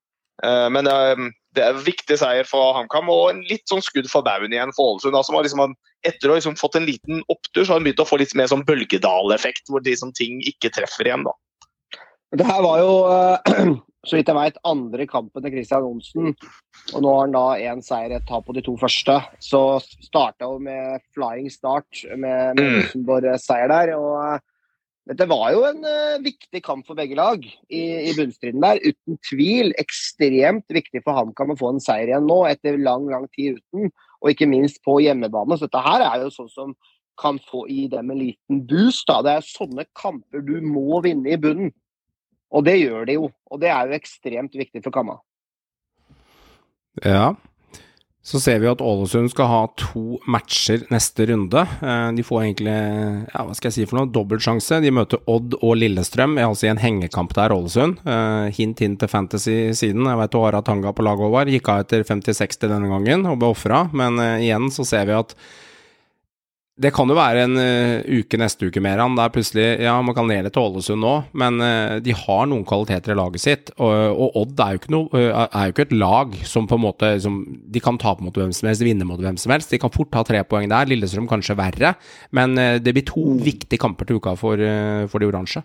Men 0.41 0.87
det 0.87 1.61
er 1.61 1.75
en 1.75 1.83
viktig 1.85 2.17
seier 2.17 2.47
for 2.49 2.73
HamKam, 2.79 3.11
og 3.13 3.27
en 3.29 3.43
litt 3.51 3.67
sånn 3.69 3.83
skudd 3.85 4.07
for 4.09 4.25
baugen 4.25 4.55
igjen 4.55 4.71
for 4.73 4.95
Ålesund. 4.95 5.19
Altså, 5.19 5.35
liksom, 5.45 5.75
etter 6.07 6.31
å 6.31 6.33
ha 6.33 6.39
liksom 6.39 6.57
fått 6.57 6.79
en 6.79 6.87
liten 6.89 7.21
opptur, 7.27 7.67
så 7.67 7.75
har 7.75 7.81
han 7.83 7.85
begynt 7.85 8.01
å 8.01 8.09
få 8.09 8.21
litt 8.23 8.33
mer 8.39 8.49
sånn 8.49 8.65
bølgedaleffekt, 8.65 9.69
hvor 9.69 9.85
liksom 9.85 10.15
ting 10.17 10.39
ikke 10.49 10.73
treffer 10.79 11.11
igjen. 11.11 11.27
da. 11.29 11.35
Det 12.39 12.47
her 12.47 12.65
var 12.65 12.81
jo 12.81 12.95
så 14.07 14.17
vidt 14.17 14.31
jeg 14.31 14.37
veit, 14.37 14.61
andre 14.65 15.05
kampen 15.09 15.45
til 15.45 15.53
Christian 15.53 15.85
Johnsen. 15.85 16.31
Og 16.95 17.03
nå 17.05 17.11
har 17.13 17.27
han 17.27 17.35
da 17.35 17.73
én 17.73 17.83
seier, 17.85 18.15
et 18.17 18.29
tap 18.29 18.47
på 18.47 18.55
de 18.57 18.63
to 18.65 18.77
første. 18.81 19.19
Så 19.45 19.61
starta 20.07 20.49
jo 20.49 20.61
med 20.63 21.05
flying 21.17 21.51
start 21.53 22.07
med, 22.15 22.57
med 22.57 22.63
mm. 22.63 22.79
Rosenborg-seier 22.79 23.69
der. 23.73 23.93
og 23.99 24.15
uh, 24.17 24.47
dette 25.11 25.27
var 25.29 25.51
jo 25.53 25.65
en 25.69 25.85
uh, 25.85 26.23
viktig 26.25 26.63
kamp 26.65 26.87
for 26.89 26.97
begge 26.97 27.19
lag 27.19 27.45
i, 27.45 27.83
i 28.09 28.15
bunnstriden 28.17 28.65
der. 28.65 28.81
Uten 28.81 29.21
tvil 29.29 29.75
ekstremt 29.81 30.65
viktig 30.73 31.05
for 31.05 31.19
HamKam 31.19 31.53
å 31.53 31.59
få 31.61 31.75
en 31.75 31.85
seier 31.85 32.13
igjen 32.13 32.29
nå, 32.31 32.41
etter 32.49 32.81
lang, 32.81 33.05
lang 33.13 33.29
tid 33.37 33.61
uten. 33.61 33.93
Og 34.21 34.33
ikke 34.33 34.49
minst 34.49 34.81
på 34.87 34.97
hjemmebane. 35.05 35.61
Så 35.61 35.69
dette 35.69 35.85
her 35.85 36.07
er 36.07 36.25
jo 36.25 36.33
sånn 36.33 36.53
som 36.53 36.73
kan 37.21 37.37
få 37.51 37.67
i 37.69 37.85
dem 37.93 38.11
en 38.11 38.21
liten 38.23 38.65
boost. 38.65 39.05
da. 39.09 39.21
Det 39.25 39.37
er 39.37 39.45
sånne 39.45 39.85
kamper 39.99 40.41
du 40.47 40.57
må 40.65 41.03
vinne 41.05 41.35
i 41.35 41.41
bunnen. 41.41 41.75
Og 42.51 42.67
det 42.67 42.81
gjør 42.81 43.07
de 43.07 43.19
jo, 43.19 43.29
og 43.51 43.63
det 43.63 43.71
er 43.71 43.87
jo 43.87 44.01
ekstremt 44.01 44.57
viktig 44.59 44.83
for 44.83 44.95
Kamma. 44.95 45.21
Ja. 47.05 47.37
Så 48.21 48.37
ser 48.37 48.59
vi 48.61 48.69
at 48.69 48.83
Ålesund 48.85 49.31
skal 49.33 49.49
ha 49.49 49.61
to 49.81 50.19
matcher 50.29 50.83
neste 50.93 51.25
runde. 51.31 51.63
Eh, 51.81 52.09
de 52.19 52.25
får 52.27 52.43
egentlig, 52.43 52.75
ja, 53.31 53.45
hva 53.47 53.55
skal 53.57 53.71
jeg 53.71 53.77
si 53.79 53.87
for 53.89 53.97
noe, 53.97 54.11
dobbeltsjanse. 54.13 54.83
De 54.85 54.93
møter 54.93 55.23
Odd 55.31 55.57
og 55.57 55.79
Lillestrøm, 55.81 56.37
altså 56.45 56.69
i 56.69 56.73
en 56.75 56.83
hengekamp 56.83 57.33
der, 57.39 57.55
Ålesund. 57.57 58.03
Eh, 58.05 58.51
hint 58.59 58.83
hint 58.85 59.01
til 59.01 59.11
fantasy-siden. 59.11 60.05
Jeg 60.05 60.21
vet 60.21 60.39
Åra 60.43 60.61
Tanga 60.67 60.93
på 60.93 61.07
laget, 61.07 61.25
Håvard. 61.31 61.53
Gikk 61.55 61.73
av 61.73 61.87
etter 61.87 62.05
50-60 62.05 62.69
denne 62.69 62.93
gangen 62.93 63.25
og 63.31 63.41
ble 63.41 63.55
ofra, 63.55 63.87
men 63.97 64.21
uh, 64.21 64.37
igjen 64.43 64.69
så 64.75 64.85
ser 64.87 65.09
vi 65.09 65.17
at 65.17 65.33
det 66.81 66.91
kan 66.97 67.11
jo 67.11 67.17
være 67.17 67.43
en 67.45 67.59
uh, 67.61 68.21
uke 68.21 68.39
neste 68.41 68.69
uke 68.71 68.81
mer. 68.83 69.01
Det 69.01 69.19
Der 69.19 69.33
plutselig 69.35 69.67
Ja, 69.85 70.01
man 70.01 70.15
kan 70.17 70.29
ned 70.29 70.49
til 70.49 70.63
Ålesund 70.63 71.03
nå, 71.05 71.13
men 71.37 71.61
uh, 71.61 71.99
de 72.01 72.15
har 72.17 72.47
noen 72.49 72.65
kvaliteter 72.65 73.13
i 73.13 73.19
laget 73.19 73.43
sitt. 73.43 73.73
Og, 73.77 73.93
og 73.93 74.39
Odd 74.41 74.63
er 74.65 74.73
jo, 74.73 74.81
ikke 74.81 74.95
noe, 74.95 75.11
uh, 75.13 75.45
er 75.45 75.69
jo 75.69 75.75
ikke 75.75 75.87
et 75.91 75.99
lag 76.01 76.39
som 76.49 76.69
på 76.71 76.79
en 76.79 76.85
måte 76.87 77.13
som, 77.21 77.43
De 77.45 77.83
kan 77.85 78.01
tape 78.01 78.25
mot 78.25 78.37
hvem 78.37 78.55
som 78.57 78.71
helst, 78.71 78.85
vinne 78.87 79.09
mot 79.09 79.21
hvem 79.21 79.37
som 79.41 79.53
helst. 79.53 79.75
De 79.75 79.81
kan 79.83 79.93
fort 79.93 80.13
ta 80.15 80.25
tre 80.25 80.41
poeng 80.49 80.71
der. 80.73 80.89
Lillestrøm 80.89 81.29
kanskje 81.29 81.59
verre. 81.61 81.93
Men 82.33 82.57
det 82.57 82.95
blir 82.97 83.05
to 83.05 83.27
mm. 83.35 83.45
viktige 83.45 83.81
kamper 83.81 84.09
til 84.09 84.21
uka 84.21 84.35
for, 84.41 84.65
for 85.13 85.21
de 85.21 85.29
oransje. 85.29 85.65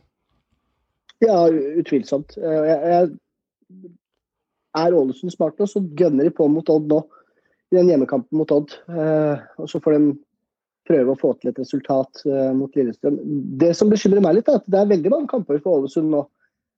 Ja, 1.24 1.46
utvilsomt. 1.80 2.36
Jeg, 2.36 2.78
jeg 2.92 3.96
er 4.76 5.00
Ålesund 5.00 5.32
smart 5.32 5.56
nå, 5.62 5.70
så 5.72 5.80
gønner 5.96 6.28
de 6.28 6.36
på 6.36 6.52
mot 6.52 6.76
Odd 6.76 6.92
nå. 6.92 7.02
I 7.72 7.80
den 7.80 7.94
hjemmekampen 7.94 8.36
mot 8.38 8.52
Odd. 8.52 8.76
og 8.92 9.70
så 9.72 9.80
får 9.82 9.96
de 9.96 10.16
prøve 10.88 11.14
å 11.14 11.20
få 11.20 11.34
til 11.40 11.52
et 11.52 11.60
resultat 11.62 12.22
uh, 12.28 12.52
mot 12.56 12.72
Lillestrøm. 12.78 13.18
Det 13.62 13.72
som 13.78 13.92
bekymrer 13.92 14.24
meg 14.24 14.40
litt, 14.40 14.50
er 14.50 14.62
at 14.62 14.70
det 14.72 14.82
er 14.82 14.92
veldig 14.94 15.12
mange 15.14 15.32
kamper 15.32 15.62
for 15.64 15.80
Ålesund 15.80 16.12
nå. 16.14 16.24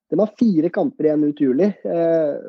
De 0.08 0.20
har 0.22 0.36
fire 0.40 0.72
kamper 0.74 1.10
igjen 1.10 1.26
ut 1.28 1.44
juli. 1.44 1.70
Uh, 1.84 2.40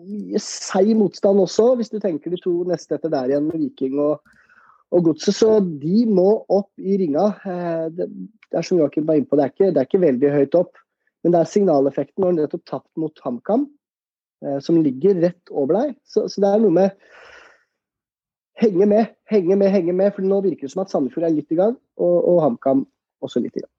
mye 0.00 0.40
seig 0.42 0.92
motstand 0.96 1.42
også, 1.42 1.74
hvis 1.78 1.92
du 1.92 1.98
tenker 2.00 2.32
de 2.32 2.40
to 2.40 2.54
neste 2.68 2.96
etter 2.96 3.12
der 3.12 3.32
igjen 3.32 3.48
med 3.50 3.60
Viking 3.60 3.98
og, 4.00 4.36
og 4.94 5.10
Godset. 5.10 5.36
Så 5.36 5.58
de 5.82 6.04
må 6.08 6.28
opp 6.48 6.70
i 6.80 6.96
ringa. 7.02 7.30
Uh, 7.44 7.88
det, 7.92 8.08
det, 8.48 8.54
er 8.56 8.66
som 8.66 8.80
Joakim 8.80 9.08
var 9.08 9.20
inne 9.20 9.28
på, 9.28 9.38
det 9.38 9.46
er, 9.46 9.54
ikke, 9.54 9.72
det 9.74 9.82
er 9.82 9.90
ikke 9.90 10.06
veldig 10.06 10.32
høyt 10.38 10.60
opp. 10.62 10.80
Men 11.20 11.34
det 11.34 11.42
er 11.42 11.52
signaleffekten 11.52 12.24
når 12.24 12.32
de 12.32 12.44
nettopp 12.46 12.64
tapt 12.70 12.90
mot 12.96 13.18
HamKam, 13.20 13.68
som 14.64 14.78
ligger 14.80 15.18
rett 15.20 15.50
over 15.52 15.76
deg. 15.76 15.90
Så, 16.08 16.22
så 16.32 16.40
det 16.40 16.48
er 16.48 16.62
noe 16.62 16.72
med 16.72 16.94
henge 18.60 18.86
med, 18.88 19.12
henge 19.30 19.58
med, 19.58 19.72
henge 19.74 19.96
med. 19.96 20.14
For 20.16 20.26
nå 20.26 20.40
virker 20.46 20.68
det 20.68 20.74
som 20.74 20.84
at 20.84 20.92
Sandefjord 20.92 21.28
er 21.28 21.36
litt 21.36 21.52
i 21.52 21.58
gang, 21.60 21.76
og, 22.00 22.16
og 22.32 22.40
HamKam 22.46 22.86
også 23.24 23.42
litt 23.42 23.58
i 23.58 23.64
gang. 23.64 23.72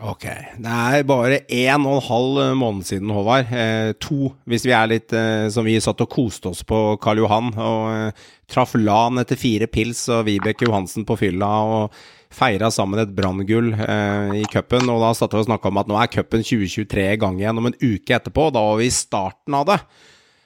Ok. 0.00 0.24
Det 0.62 0.76
er 0.94 1.02
bare 1.04 1.42
én 1.52 1.82
og 1.84 1.98
en 1.98 2.06
halv 2.06 2.38
måned 2.56 2.86
siden, 2.88 3.10
Håvard. 3.12 3.50
Eh, 3.52 3.90
to, 4.00 4.30
hvis 4.48 4.64
vi 4.64 4.72
er 4.76 4.88
litt 4.88 5.12
eh, 5.16 5.48
som 5.52 5.66
vi 5.66 5.74
satt 5.82 6.00
og 6.00 6.12
koste 6.12 6.52
oss 6.54 6.62
på 6.64 6.78
Karl 7.02 7.20
Johan. 7.24 7.50
Og 7.56 7.82
eh, 7.96 8.30
traff 8.48 8.72
LAN 8.78 9.20
etter 9.20 9.40
fire 9.40 9.68
pils 9.68 10.06
og 10.08 10.24
Vibeke 10.30 10.68
Johansen 10.68 11.04
på 11.08 11.18
fylla. 11.20 11.52
og 11.74 12.00
feira 12.30 12.70
sammen 12.70 13.02
et 13.02 13.12
branngull 13.14 13.72
eh, 13.74 14.40
i 14.40 14.46
cupen. 14.50 14.88
Og 14.88 15.02
da 15.02 15.10
satt 15.16 15.34
vi 15.34 15.42
og 15.42 15.48
snakka 15.48 15.70
om 15.70 15.82
at 15.82 15.90
nå 15.90 15.98
er 15.98 16.12
cupen 16.12 16.46
2023 16.46 17.06
i 17.16 17.20
gang 17.20 17.40
igjen 17.40 17.60
om 17.60 17.70
en 17.70 17.78
uke 17.80 18.16
etterpå. 18.16 18.48
Da 18.54 18.62
var 18.70 18.80
vi 18.80 18.88
i 18.88 18.94
starten 18.94 19.58
av 19.58 19.66
det. 19.68 19.80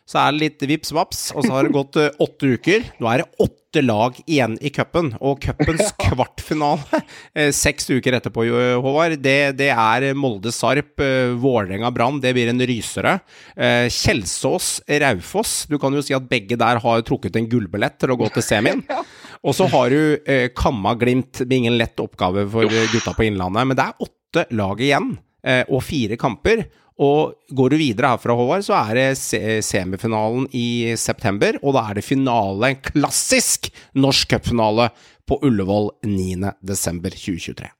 Så 0.04 0.18
er 0.20 0.34
det 0.34 0.40
litt 0.42 0.62
vips 0.68 0.90
vaps, 0.92 1.20
og 1.32 1.46
så 1.46 1.54
har 1.54 1.64
det 1.64 1.72
gått 1.72 1.96
uh, 1.96 2.10
åtte 2.20 2.48
uker. 2.58 2.82
Nå 3.00 3.08
er 3.08 3.22
det 3.22 3.40
åtte 3.40 3.80
lag 3.80 4.18
igjen 4.28 4.58
i 4.60 4.68
cupen, 4.74 5.14
og 5.24 5.40
cupens 5.40 5.94
kvartfinale 6.02 7.00
uh, 7.00 7.48
seks 7.56 7.88
uker 7.88 8.18
etterpå, 8.18 8.44
Håvard, 8.84 9.16
det, 9.24 9.56
det 9.56 9.70
er 9.72 10.10
Molde-Sarp, 10.18 11.00
uh, 11.00 11.32
Vålerenga-Brann. 11.40 12.20
Det 12.20 12.34
blir 12.36 12.52
en 12.52 12.60
rysere. 12.68 13.16
Kjelsås-Raufoss. 13.56 15.56
Du 15.72 15.78
kan 15.80 15.96
jo 15.96 16.04
si 16.04 16.12
at 16.16 16.28
begge 16.28 16.60
der 16.60 16.82
har 16.84 17.04
trukket 17.08 17.40
en 17.40 17.48
gullbillett 17.48 17.96
til 18.02 18.12
å 18.12 18.20
gå 18.20 18.28
til 18.34 18.44
semien. 18.44 18.84
Og 19.44 19.56
så 19.56 19.64
har 19.72 19.92
du 19.92 20.00
Kamma-Glimt. 20.56 21.46
Ingen 21.48 21.78
lett 21.80 22.00
oppgave 22.00 22.44
for 22.52 22.68
gutta 22.92 23.12
på 23.16 23.24
Innlandet, 23.28 23.68
men 23.68 23.78
det 23.78 23.88
er 23.88 24.04
åtte 24.04 24.44
lag 24.56 24.80
igjen, 24.82 25.14
og 25.44 25.82
fire 25.84 26.16
kamper. 26.20 26.64
Og 27.04 27.34
går 27.50 27.72
du 27.72 27.76
videre 27.80 28.12
herfra, 28.12 28.36
Håvard, 28.38 28.62
så 28.62 28.76
er 28.78 28.98
det 28.98 29.62
semifinalen 29.66 30.46
i 30.54 30.94
september. 31.00 31.58
Og 31.62 31.74
da 31.74 31.88
er 31.90 31.98
det 31.98 32.06
finale, 32.06 32.70
en 32.70 32.82
klassisk 32.86 33.72
norsk 33.98 34.36
cupfinale, 34.36 34.88
på 35.24 35.38
Ullevål 35.46 35.90
9.12.2023. 36.04 37.70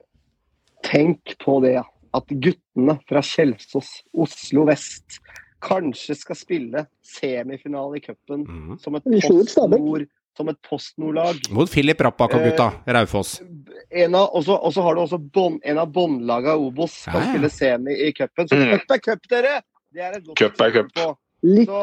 Tenk 0.89 1.35
på 1.45 1.59
det. 1.65 1.83
At 2.15 2.31
guttene 2.31 2.95
fra 3.09 3.23
Kjelsås, 3.27 3.91
Oslo 4.17 4.65
vest, 4.69 5.19
kanskje 5.65 6.17
skal 6.19 6.39
spille 6.39 6.85
semifinale 7.05 7.99
i 7.99 8.05
cupen 8.05 8.45
mm. 8.47 8.77
som 8.83 8.97
et 8.99 9.07
postnord 9.09 10.07
som 10.37 10.51
et 10.51 10.59
Post 10.69 10.97
lag 10.99 11.39
Mot 11.55 11.71
Filip 11.71 12.01
Rappaka-gutta, 12.01 12.71
eh, 12.85 12.95
Raufoss. 12.97 13.37
Og 13.41 14.45
så 14.45 14.87
har 14.87 14.95
du 14.95 15.03
også 15.05 15.19
bon, 15.19 15.61
en 15.63 15.79
av 15.79 15.93
båndlaga 15.93 16.57
Obos 16.57 16.97
som 17.05 17.19
ja, 17.19 17.25
ja. 17.25 17.33
spiller 17.33 17.53
semi 17.53 17.99
i 18.09 18.13
cupen. 18.13 18.49
Så 18.49 18.59
mm. 18.59 18.73
cup 18.73 18.97
er 18.97 19.05
cup, 19.09 19.29
dere! 19.31 19.61
Det 19.95 20.03
er 20.03 20.19
et 20.19 20.27
godt 20.27 20.41
cup 20.41 20.65
er 20.67 20.75
cup. 20.75 20.91
På. 20.95 21.13
Så 21.45 21.81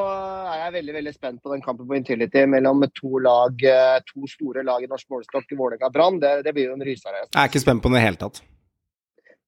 er 0.51 0.55
jeg 0.57 0.73
veldig 0.79 0.93
veldig 0.95 1.11
spent 1.13 1.41
på 1.43 1.51
den 1.51 1.61
kampen 1.61 1.87
på 1.87 1.97
Intility 1.99 2.47
mellom 2.49 2.81
to, 2.97 3.19
lag, 3.21 3.61
eh, 3.61 3.99
to 4.07 4.25
store 4.29 4.65
lag 4.65 4.83
i 4.83 4.89
norsk 4.89 5.05
målestokk, 5.13 5.53
Vålerenga 5.53 5.91
Brann. 5.93 6.17
Det, 6.19 6.39
det, 6.47 6.55
blir 6.57 6.71
jo 6.71 6.77
en 6.79 6.87
rysere. 6.87 7.27
Jeg 7.27 7.37
er 7.37 7.51
ikke 7.51 7.61
spent 7.61 7.83
på 7.83 7.91
den 7.91 7.99
i 7.99 8.01
det 8.01 8.07
hele 8.07 8.21
tatt. 8.23 8.41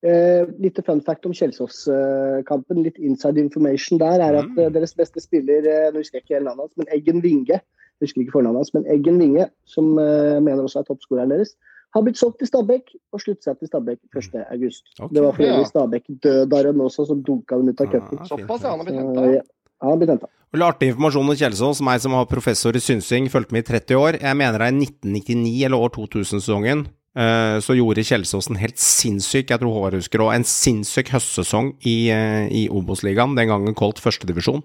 Eh, 0.03 0.43
litt 0.59 0.79
fun 0.85 1.01
fact 1.01 1.25
om 1.25 1.33
Kjelsås-kampen. 1.33 2.83
Litt 2.85 2.99
inside 2.99 3.39
information 3.39 4.01
der 4.01 4.21
er 4.21 4.41
at 4.41 4.49
mm. 4.51 4.59
Eh, 4.59 4.71
deres 4.75 4.93
beste 4.99 5.23
spiller 5.23 5.65
eh, 5.65 5.89
nå 5.89 6.03
husker 6.03 6.19
jeg 6.19 6.27
ikke 6.27 6.37
hele 6.37 6.49
navnet 6.49 6.67
hans, 6.67 6.77
men 6.77 6.91
Eggen 6.93 7.23
Winge 7.23 7.61
jeg 7.99 8.07
husker 8.07 8.21
ikke 8.23 8.35
fornavnet 8.39 8.59
hans, 8.63 8.73
men 8.73 8.85
Eggen 8.89 9.19
Winge, 9.21 9.49
som 9.65 9.93
uh, 9.97 10.39
mener 10.43 10.63
også 10.65 10.81
er 10.81 10.87
toppskåreren 10.89 11.29
deres, 11.35 11.53
har 11.93 12.01
blitt 12.01 12.17
solgt 12.17 12.39
til 12.41 12.47
Stabæk 12.49 12.87
og 13.13 13.21
slutter 13.21 13.43
seg 13.51 13.59
til 13.59 13.67
Stabæk 13.69 13.99
1.8. 14.15 14.79
Okay, 14.99 15.13
Det 15.13 15.21
var 15.23 15.31
for 15.35 15.43
Ja. 15.43 15.51
øvrig 15.53 15.67
Stabæk 15.69 16.07
dødaren 16.23 16.81
også, 16.81 17.05
så 17.05 17.13
dunka 17.21 17.55
dem 17.59 17.69
ut 17.69 17.81
av 17.81 17.87
cupen. 17.91 18.17
Ah, 18.19 18.25
Såpass, 18.25 18.63
ja. 18.63 18.69
Han 18.73 18.79
har 18.79 18.85
blitt 18.85 18.97
henta. 18.97 19.25
ja, 19.35 19.41
han 19.81 19.89
har 19.91 19.97
blitt 20.01 20.09
henta. 20.15 20.27
Artig 20.53 20.87
informasjon 20.91 21.29
om 21.29 21.35
Kjelsås, 21.35 21.81
meg 21.81 22.01
som 22.01 22.11
har 22.13 22.25
professor 22.29 22.75
i 22.77 22.79
synsing, 22.81 23.29
fulgte 23.29 23.53
med 23.53 23.63
i 23.65 23.71
30 23.73 23.95
år. 23.97 24.17
Jeg 24.21 24.37
mener 24.37 24.57
det 24.61 24.67
er 24.67 24.77
1999 24.77 25.65
eller 25.65 25.77
år 25.77 25.89
2000-sesongen. 25.95 26.87
Eh, 27.15 27.59
Så 27.63 27.75
gjorde 27.77 28.03
Kjelsås 28.05 28.49
en 28.49 28.59
helt 28.61 28.79
sinnssyk, 28.81 29.49
jeg 29.49 29.61
tror 29.61 29.73
Håvard 29.75 29.97
husker 29.99 30.23
òg, 30.25 30.33
en 30.35 30.47
sinnssyk 30.47 31.13
høstsesong 31.13 31.73
i, 31.85 32.09
eh, 32.13 32.47
i 32.51 32.67
Obos-ligaen, 32.69 33.35
den 33.37 33.51
gangen 33.51 33.77
kalt 33.77 34.01
førstedivisjon, 34.03 34.63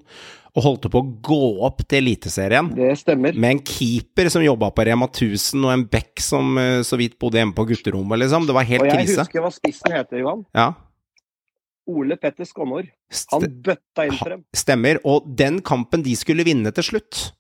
og 0.57 0.65
holdt 0.65 0.89
på 0.91 1.03
å 1.03 1.09
gå 1.23 1.41
opp 1.67 1.85
til 1.87 2.03
Eliteserien. 2.03 2.73
Det 2.75 2.95
stemmer. 2.99 3.37
Med 3.37 3.51
en 3.59 3.63
keeper 3.63 4.31
som 4.33 4.43
jobba 4.43 4.73
på 4.75 4.87
Rema 4.89 5.07
1000, 5.11 5.65
og 5.65 5.73
en 5.73 5.87
back 5.87 6.21
som 6.25 6.57
eh, 6.59 6.81
så 6.83 6.99
vidt 6.99 7.19
bodde 7.21 7.41
hjemme 7.41 7.55
på 7.55 7.69
gutterommet, 7.69 8.25
liksom. 8.25 8.47
Det 8.49 8.57
var 8.57 8.65
helt 8.69 8.83
krise. 8.83 8.93
Og 8.93 8.99
jeg 8.99 9.09
krise. 9.09 9.25
husker 9.27 9.45
hva 9.45 9.55
spissen 9.55 9.99
heter, 9.99 10.23
Johan. 10.25 10.45
Ja. 10.57 10.73
Ole 11.89 12.19
Petter 12.21 12.45
Skånår 12.45 12.91
Han 13.33 13.45
bøtta 13.65 14.05
inn 14.05 14.17
for 14.19 14.35
dem. 14.35 14.45
Stemmer. 14.57 14.99
Og 15.09 15.25
den 15.39 15.63
kampen 15.65 16.03
de 16.05 16.13
skulle 16.21 16.45
vinne 16.45 16.73
til 16.77 16.85
slutt, 16.85 17.31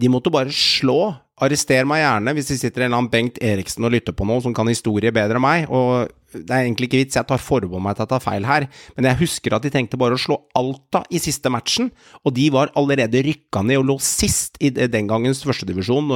de 0.00 0.08
måtte 0.08 0.32
bare 0.32 0.52
slå. 0.54 1.12
Arrester 1.40 1.88
meg 1.88 2.02
gjerne 2.04 2.36
hvis 2.36 2.52
det 2.52 2.60
sitter 2.60 2.84
en 2.84 2.90
eller 2.90 3.02
annen 3.02 3.12
Bengt 3.12 3.42
Eriksen 3.42 3.86
og 3.86 3.94
lytter 3.96 4.16
på 4.16 4.28
noe 4.28 4.42
som 4.44 4.56
kan 4.56 4.68
historie 4.70 5.12
bedre 5.14 5.40
enn 5.40 5.46
meg. 5.46 5.68
Og 5.72 6.10
det 6.30 6.54
er 6.54 6.62
egentlig 6.62 6.86
ikke 6.86 7.00
vits, 7.00 7.16
jeg 7.18 7.26
tar 7.26 7.40
forbehold 7.42 7.82
meg 7.82 7.96
til 7.96 8.04
jeg 8.04 8.10
tar 8.12 8.22
feil 8.22 8.44
her, 8.46 8.66
men 8.94 9.08
jeg 9.08 9.18
husker 9.24 9.56
at 9.56 9.64
de 9.64 9.72
tenkte 9.74 9.98
bare 9.98 10.14
å 10.14 10.20
slå 10.20 10.36
Alta 10.58 11.02
i 11.10 11.18
siste 11.22 11.50
matchen, 11.50 11.90
og 12.22 12.34
de 12.36 12.44
var 12.54 12.70
allerede 12.78 13.22
rykka 13.26 13.64
ned 13.66 13.80
og 13.80 13.88
lå 13.88 13.96
sist 14.04 14.58
i 14.62 14.70
den 14.70 15.08
gangens 15.10 15.42
førstedivisjon, 15.46 16.06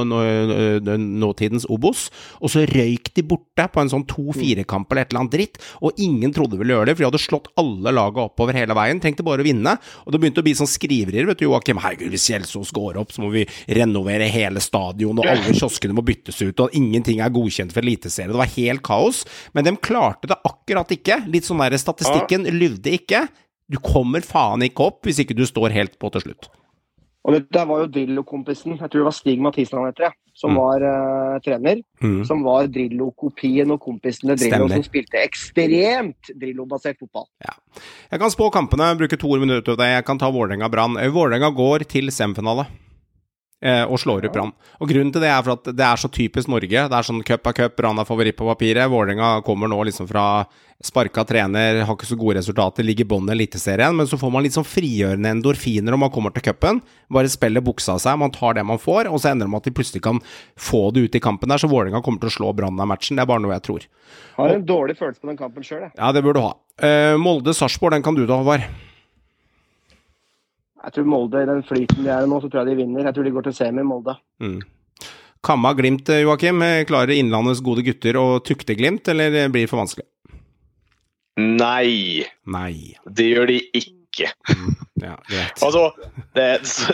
nåtidens 1.19 1.67
Obos, 1.71 2.05
og 2.39 2.53
så 2.53 2.63
røyk 2.69 3.11
de 3.15 3.25
borte 3.27 3.67
på 3.71 3.83
en 3.83 3.91
sånn 3.91 4.05
to-fire-kamp 4.07 4.91
eller 4.91 5.03
et 5.03 5.11
eller 5.11 5.23
annet 5.25 5.35
dritt, 5.35 5.59
og 5.83 5.99
ingen 5.99 6.31
trodde 6.35 6.59
ville 6.61 6.77
gjøre 6.77 6.91
det, 6.91 6.95
for 6.95 7.03
de 7.03 7.09
hadde 7.09 7.23
slått 7.25 7.51
alle 7.59 7.95
laga 7.95 8.25
oppover 8.29 8.55
hele 8.55 8.77
veien, 8.77 9.01
trengte 9.03 9.25
bare 9.25 9.43
å 9.43 9.47
vinne, 9.47 9.75
og 10.05 10.15
det 10.15 10.21
begynte 10.23 10.43
å 10.43 10.47
bli 10.47 10.55
sånn 10.55 10.71
skriverier, 10.71 11.27
vet 11.27 11.43
du, 11.43 11.47
Joakim, 11.49 11.83
herregud, 11.83 12.13
hvis 12.15 12.29
Kjelsås 12.31 12.71
går 12.75 13.01
opp, 13.03 13.11
så 13.15 13.25
må 13.25 13.33
vi 13.35 13.43
renovere 13.67 14.31
hele 14.31 14.63
stadion, 14.63 15.14
og 15.21 15.29
alle 15.31 15.53
kioskene 15.55 15.95
må 15.95 16.03
byttes 16.05 16.41
ut, 16.41 16.59
og 16.65 16.75
ingenting 16.75 17.21
er 17.23 17.33
godkjent 17.35 17.73
for 17.75 17.85
eliteserie, 17.85 18.31
det 18.33 18.41
var 18.41 18.51
helt 18.57 18.83
kaos, 18.85 19.23
men 19.53 19.63
de 19.67 19.75
klarte 19.77 20.27
det 20.31 20.37
akkurat 20.45 20.91
ikke, 20.95 21.21
litt 21.31 21.47
sånn 21.47 21.63
der 21.63 21.77
statistikken 21.81 22.45
lyvde 22.51 22.93
ikke, 22.99 23.27
du 23.71 23.79
kommer 23.81 24.21
faen 24.21 24.61
ikke 24.61 24.83
opp 24.91 25.07
hvis 25.07 25.23
ikke 25.23 25.33
du 25.37 25.45
står 25.49 25.73
helt 25.73 25.97
på 25.99 26.11
til 26.13 26.21
slutt. 26.27 26.51
Og 27.25 27.33
det 27.33 27.47
der 27.49 27.65
var 27.65 27.79
jo 27.81 27.87
Drillo-kompisen, 27.89 28.75
jeg 28.77 28.85
tror 28.85 29.01
det 29.01 29.05
var 29.07 29.13
Stig 29.17 29.39
Mathisen 29.41 29.79
han 29.79 29.87
heter, 29.89 30.11
ja, 30.11 30.11
som 30.37 30.51
Mm. 30.51 30.57
var 30.59 30.83
uh, 30.85 31.39
trener. 31.41 31.79
Mm. 32.03 32.19
Som 32.27 32.43
var 32.45 32.67
Drillo-kopien 32.69 33.71
og 33.73 33.79
kompisen 33.81 34.29
til 34.29 34.37
Drillo, 34.37 34.67
Stemmer. 34.67 34.75
som 34.75 34.83
spilte 34.85 35.17
ekstremt 35.23 36.29
Drillo-basert 36.37 36.99
fotball. 37.01 37.25
Jeg 38.11 38.19
kan 38.21 38.29
spå 38.29 38.51
kampene, 38.53 38.91
bruke 38.99 39.17
to 39.17 39.27
minutter 39.41 39.73
på 39.73 39.77
det. 39.79 39.87
Jeg 39.95 40.05
kan 40.05 40.19
ta 40.21 40.29
Vålerenga-Brann. 40.29 40.99
Vålerenga 41.15 41.49
går 41.55 41.87
til 41.89 42.11
semifinale. 42.13 42.67
Eh, 43.63 43.83
Og 43.83 43.99
slår 44.01 44.27
ut 44.27 44.33
Brann. 44.33 44.53
Og 44.79 44.89
Grunnen 44.89 45.13
til 45.13 45.23
det 45.23 45.31
er 45.31 45.41
for 45.45 45.55
at 45.55 45.71
det 45.71 45.85
er 45.85 46.01
så 46.01 46.09
typisk 46.11 46.51
Norge. 46.51 46.85
Det 46.89 46.97
er 46.99 47.07
sånn 47.07 47.23
cup 47.25 47.47
er 47.51 47.57
cup, 47.61 47.75
Brann 47.77 47.99
er 48.01 48.07
favoritt 48.07 48.37
på 48.37 48.47
papiret. 48.49 48.89
Vålerenga 48.91 49.41
kommer 49.45 49.71
nå 49.71 49.81
liksom 49.87 50.09
fra 50.09 50.45
sparka 50.83 51.23
trener, 51.23 51.79
har 51.87 51.95
ikke 51.95 52.07
så 52.09 52.17
gode 52.19 52.35
resultater, 52.39 52.83
ligger 52.83 53.05
i 53.05 53.09
bånn 53.13 53.29
i 53.29 53.33
Eliteserien. 53.35 53.95
Men 53.95 54.09
så 54.11 54.19
får 54.19 54.33
man 54.33 54.43
litt 54.45 54.55
sånn 54.57 54.67
frigjørende 54.67 55.31
endorfiner 55.37 55.93
når 55.93 56.01
man 56.03 56.13
kommer 56.13 56.35
til 56.35 56.43
cupen. 56.49 56.81
Bare 57.13 57.31
spiller 57.31 57.63
buksa 57.65 57.95
av 57.95 58.03
seg, 58.03 58.19
man 58.21 58.33
tar 58.35 58.57
det 58.57 58.65
man 58.67 58.81
får, 58.81 59.09
og 59.09 59.21
så 59.21 59.31
ender 59.31 59.47
det 59.47 59.53
med 59.53 59.63
at 59.63 59.69
de 59.69 59.75
plutselig 59.77 60.03
kan 60.05 60.19
få 60.59 60.89
det 60.95 61.07
ut 61.07 61.15
i 61.15 61.23
kampen 61.23 61.51
der. 61.51 61.61
Så 61.61 61.71
Vålerenga 61.71 62.03
kommer 62.05 62.23
til 62.23 62.33
å 62.33 62.37
slå 62.37 62.51
Brann 62.57 62.81
av 62.81 62.91
matchen. 62.91 63.15
Det 63.15 63.23
er 63.23 63.31
bare 63.31 63.43
noe 63.45 63.55
jeg 63.55 63.67
tror. 63.69 63.87
Har 64.35 64.57
en 64.57 64.67
dårlig 64.67 64.97
følelse 64.99 65.23
på 65.23 65.31
den 65.31 65.39
kampen 65.39 65.65
sjøl, 65.65 65.87
jeg. 65.87 65.95
Ja, 65.95 66.11
det 66.15 66.25
burde 66.25 66.41
du 66.41 66.45
ha. 66.49 66.53
Uh, 66.83 67.15
Molde-Sarpsborg, 67.23 67.95
den 67.95 68.03
kan 68.05 68.17
du 68.17 68.25
ta, 68.25 68.41
Håvard. 68.41 68.67
Jeg 70.85 70.93
tror 70.95 71.07
Molde, 71.09 71.41
i 71.41 71.49
den 71.49 71.63
flyten 71.65 72.05
de 72.05 72.11
er 72.13 72.25
i 72.25 72.29
nå, 72.29 72.37
så 72.43 72.49
tror 72.49 72.61
jeg 72.61 72.75
de 72.75 72.79
vinner. 72.83 73.07
Jeg 73.07 73.15
tror 73.17 73.25
de 73.25 73.33
går 73.33 73.47
til 73.47 73.55
semi, 73.57 73.85
Molde. 73.85 74.13
Mm. 74.43 74.59
Kamma 75.45 75.71
Glimt, 75.77 76.09
Joakim. 76.21 76.61
Klarer 76.89 77.15
Innlandets 77.17 77.61
gode 77.65 77.83
gutter 77.85 78.17
å 78.21 78.25
tukte 78.45 78.77
Glimt, 78.77 79.09
eller 79.09 79.49
blir 79.53 79.65
det 79.65 79.71
for 79.71 79.81
vanskelig? 79.81 80.05
Nei, 81.41 82.23
Nei. 82.47 82.95
det 83.11 83.25
gjør 83.33 83.49
de 83.51 83.57
ikke. 83.75 84.29
Ja, 85.01 85.17
greit. 85.27 85.57
Altså, 85.65 85.89
det, 86.37 86.45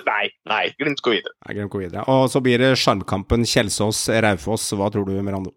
nei, 0.08 0.24
nei. 0.50 0.64
Glimt 0.80 1.04
går 1.06 1.20
videre. 1.20 1.36
Nei, 1.46 1.56
Glimt 1.60 1.74
går 1.76 1.84
videre. 1.86 2.06
Og 2.10 2.26
så 2.34 2.42
blir 2.44 2.64
det 2.64 2.72
sjarmkampen 2.82 3.46
Kjelsås-Raufoss. 3.46 4.72
Hva 4.80 4.90
tror 4.94 5.06
du, 5.12 5.14
Merando? 5.22 5.54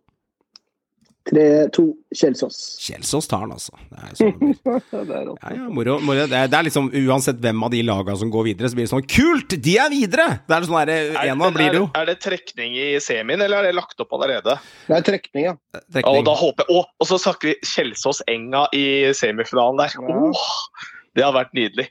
3-2 1.30 1.82
Kjelsås. 2.14 2.56
Kjelsås 2.84 3.26
tar 3.30 3.40
den, 3.46 3.52
altså. 3.56 3.72
Det 3.88 4.00
er 4.04 4.16
sånn 4.18 4.34
det 4.34 5.04
blir. 5.08 5.30
Ja, 5.44 5.52
ja, 5.56 5.68
moro. 5.72 5.94
moro. 6.04 6.26
Det, 6.28 6.36
er, 6.36 6.50
det 6.52 6.58
er 6.58 6.66
liksom 6.66 6.90
Uansett 7.00 7.40
hvem 7.40 7.62
av 7.64 7.72
de 7.72 7.80
laga 7.86 8.16
som 8.20 8.28
går 8.32 8.44
videre, 8.50 8.68
så 8.68 8.76
blir 8.78 8.84
det 8.86 8.92
sånn 8.92 9.06
Kult! 9.08 9.56
De 9.64 9.76
er 9.80 9.88
videre! 9.92 10.26
Det 10.44 10.56
er 10.58 10.66
sånn 10.68 10.78
der, 10.82 10.92
Er, 11.14 11.30
En 11.32 11.40
av 11.46 11.56
blir 11.56 11.72
det 11.72 11.80
jo. 11.80 11.88
er, 11.88 12.02
er 12.02 12.10
det 12.12 12.18
trekning 12.24 12.76
i 12.76 12.86
semien, 13.02 13.40
eller 13.40 13.62
er 13.62 13.70
det 13.70 13.78
lagt 13.78 14.04
opp 14.04 14.12
allerede? 14.18 14.58
Det 14.86 14.98
er 14.98 15.08
trekning, 15.08 15.48
ja. 15.48 15.56
Trekning. 15.80 16.10
og 16.12 16.28
da 16.28 16.36
håper 16.42 16.68
jeg, 16.68 16.76
å, 16.76 16.84
og 17.00 17.08
så 17.08 17.20
snakker 17.24 17.52
vi 17.54 17.56
Kjelsås-Enga 17.72 18.66
i 18.76 18.84
semifinalen 19.16 19.80
der. 19.80 19.96
Ja. 19.96 20.22
Oh, 20.28 20.90
det 21.16 21.24
har 21.24 21.34
vært 21.36 21.56
nydelig. 21.56 21.88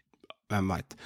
Hvem 0.53 0.69
veit. 0.75 0.97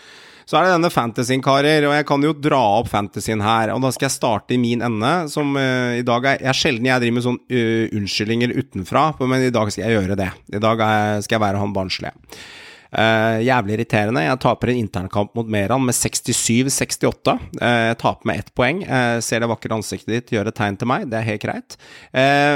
Så 0.48 0.56
er 0.56 0.64
det 0.64 0.76
denne 0.78 0.92
fantasyen, 0.94 1.42
karer, 1.44 1.90
og 1.90 1.92
jeg 1.98 2.06
kan 2.08 2.24
jo 2.24 2.32
dra 2.40 2.62
opp 2.78 2.88
fantasyen 2.88 3.42
her. 3.44 3.74
Og 3.74 3.82
da 3.84 3.92
skal 3.92 4.08
jeg 4.08 4.16
starte 4.16 4.56
i 4.56 4.62
min 4.62 4.86
ende, 4.86 5.12
som 5.32 5.52
uh, 5.60 5.98
i 6.00 6.06
dag 6.08 6.24
er 6.24 6.46
Jeg 6.46 6.52
er 6.54 6.62
sjelden 6.62 6.88
jeg 6.88 7.04
driver 7.04 7.18
med 7.18 7.26
sånn 7.26 7.42
uh, 7.42 7.98
unnskyldninger 7.98 8.54
utenfra, 8.56 9.10
men 9.28 9.44
i 9.44 9.52
dag 9.52 9.74
skal 9.74 9.84
jeg 9.84 9.98
gjøre 9.98 10.16
det. 10.20 10.30
I 10.56 10.64
dag 10.64 10.86
er, 10.88 11.20
skal 11.26 11.36
jeg 11.36 11.44
være 11.44 11.62
han 11.66 11.76
barnslige. 11.76 12.16
Uh, 12.88 13.44
jævlig 13.44 13.76
irriterende. 13.76 14.24
Jeg 14.24 14.40
taper 14.46 14.72
en 14.72 14.82
internkamp 14.86 15.36
mot 15.36 15.52
Meran 15.52 15.84
med 15.84 15.98
67-68. 15.98 17.36
Uh, 17.60 17.68
jeg 17.90 18.00
taper 18.00 18.32
med 18.32 18.40
ett 18.40 18.54
poeng. 18.56 18.80
Uh, 18.88 19.20
ser 19.20 19.44
det 19.44 19.52
vakre 19.52 19.76
ansiktet 19.76 20.14
ditt 20.14 20.36
gjøre 20.38 20.56
et 20.56 20.60
tegn 20.64 20.80
til 20.80 20.88
meg, 20.88 21.10
det 21.12 21.20
er 21.20 21.28
helt 21.28 21.44
greit. 21.44 21.80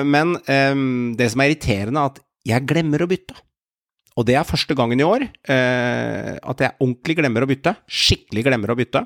Men 0.08 0.38
um, 0.39 1.12
det 1.20 1.28
som 1.34 1.44
er 1.44 1.52
irriterende, 1.52 2.00
er 2.00 2.14
at 2.14 2.24
jeg 2.48 2.70
glemmer 2.72 3.04
å 3.04 3.12
bytte. 3.12 3.36
Og 4.20 4.28
det 4.28 4.36
er 4.36 4.47
første 4.47 4.76
gangen 4.76 4.99
i 4.99 5.07
år 5.07 5.24
eh, 5.24 6.36
at 6.36 6.64
jeg 6.64 6.78
ordentlig 6.80 7.16
glemmer 7.22 7.45
å 7.45 7.49
bytte. 7.49 7.76
Skikkelig 7.88 8.43
glemmer 8.49 8.74
å 8.74 8.78
bytte. 8.80 9.05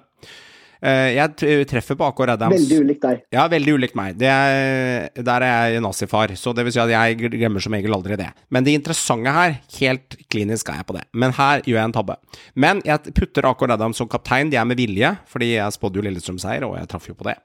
Eh, 0.86 1.15
jeg 1.17 1.65
treffer 1.71 1.97
på 1.97 2.05
AK 2.05 2.19
Adams. 2.36 2.55
Veldig 2.59 2.77
ulikt 2.86 3.01
deg. 3.07 3.21
Ja, 3.33 3.47
veldig 3.49 3.73
ulikt 3.79 3.95
meg. 3.97 4.17
Det 4.21 4.29
er, 4.29 5.07
der 5.25 5.45
er 5.47 5.71
jeg 5.73 5.81
nazifar, 5.86 6.33
så 6.38 6.53
det 6.53 6.65
vil 6.67 6.75
si 6.75 6.81
at 6.83 6.91
jeg 6.93 7.31
glemmer 7.33 7.63
som 7.63 7.73
regel 7.73 7.95
aldri 7.97 8.17
det. 8.19 8.27
Men 8.53 8.65
det 8.67 8.75
interessante 8.77 9.33
her, 9.33 9.57
helt 9.79 10.17
klinisk 10.29 10.69
er 10.69 10.81
jeg 10.81 10.88
på 10.89 10.97
det, 10.97 11.05
men 11.17 11.33
her 11.38 11.63
gjør 11.65 11.79
jeg 11.79 11.89
en 11.89 11.95
tabbe. 11.95 12.17
Men 12.59 12.81
jeg 12.86 13.15
putter 13.17 13.47
AK 13.49 13.65
Adams 13.75 13.97
som 14.01 14.09
kaptein, 14.11 14.51
de 14.53 14.59
er 14.61 14.67
med 14.69 14.77
vilje, 14.77 15.09
fordi 15.31 15.53
jeg 15.55 15.75
spådde 15.75 15.99
jo 15.99 16.05
Lillestrøm-seier, 16.05 16.67
og 16.67 16.77
jeg 16.77 16.89
traff 16.91 17.09
jo 17.09 17.15
på 17.17 17.27
det. 17.31 17.38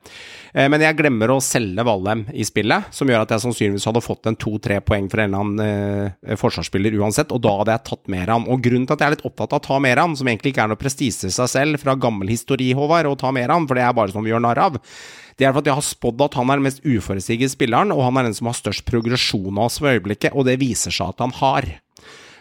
Eh, 0.54 0.68
Men 0.70 0.80
jeg 0.84 0.98
glemmer 1.00 1.32
å 1.32 1.40
selge 1.42 1.84
Valheim 1.86 2.26
i 2.34 2.44
spillet, 2.46 2.90
som 2.94 3.08
gjør 3.08 3.24
at 3.24 3.32
jeg 3.34 3.44
sannsynligvis 3.46 3.86
hadde 3.88 4.02
fått 4.04 4.28
en 4.30 4.36
to-tre 4.36 4.80
poeng 4.84 5.08
for 5.10 5.22
en 5.22 5.30
eller 5.32 5.44
annen 5.46 6.12
eh, 6.28 6.36
forsvarsspiller 6.40 6.94
uansett, 7.00 7.32
og 7.32 7.40
da 7.46 7.56
hadde 7.62 7.76
jeg 7.78 7.86
tatt 7.88 8.10
Meran. 8.12 8.44
Og 8.50 8.60
grunnen 8.64 8.86
til 8.86 8.96
at 8.98 9.00
jeg 9.04 9.10
er 9.12 9.16
litt 9.16 9.26
opptatt 9.30 9.54
av 9.56 9.62
å 9.62 9.66
ta 9.70 9.78
Meran, 9.82 10.16
som 10.18 10.28
egentlig 10.28 10.52
ikke 10.52 10.66
er 10.66 10.72
noe 10.74 10.80
prestisje 10.80 11.30
i 11.30 11.34
seg 11.34 11.48
selv 11.52 11.80
fra 11.82 11.96
gammel 11.96 12.28
histori, 12.32 12.70
Håvard, 12.76 13.08
å 13.10 13.16
ta 13.18 13.29
Meran, 13.36 13.66
for 13.68 13.78
det 13.78 13.86
er 13.86 13.96
bare 13.96 14.14
sånn 14.14 14.26
vi 14.26 14.32
gjør 14.32 14.44
narr 14.44 14.62
av, 14.66 14.78
det 15.40 15.46
er 15.46 15.54
for 15.54 15.62
at 15.62 15.70
jeg 15.70 15.78
har 15.78 15.86
spådd 15.86 16.24
at 16.26 16.34
han 16.36 16.50
er 16.52 16.58
den 16.60 16.66
mest 16.66 16.82
uforutsigbare 16.84 17.52
spilleren, 17.54 17.94
og 17.94 18.02
han 18.04 18.20
er 18.20 18.28
den 18.28 18.36
som 18.36 18.50
har 18.50 18.58
størst 18.58 18.84
progresjon 18.88 19.56
av 19.56 19.70
oss 19.70 19.78
for 19.80 19.88
øyeblikket, 19.94 20.34
og 20.36 20.44
det 20.48 20.58
viser 20.60 20.92
seg 20.92 21.14
at 21.14 21.24
han 21.24 21.32
har. 21.38 21.70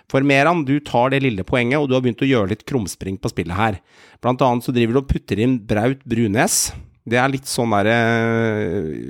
For 0.10 0.26
Meran, 0.26 0.66
du 0.66 0.80
tar 0.82 1.14
det 1.14 1.22
lille 1.24 1.46
poenget, 1.48 1.80
og 1.80 1.88
du 1.88 1.96
har 1.96 2.04
begynt 2.04 2.26
å 2.26 2.28
gjøre 2.28 2.52
litt 2.56 2.66
krumspring 2.68 3.20
på 3.22 3.32
spillet 3.32 3.56
her. 3.56 3.80
Blant 4.24 4.42
annet 4.44 4.66
så 4.66 4.74
driver 4.76 4.98
du 4.98 5.04
og 5.04 5.10
putter 5.12 5.40
inn 5.40 5.60
Braut 5.70 6.02
Brunes. 6.10 6.72
Det 7.10 7.18
er 7.18 7.32
litt 7.32 7.48
sånn 7.50 7.72
derre 7.74 7.96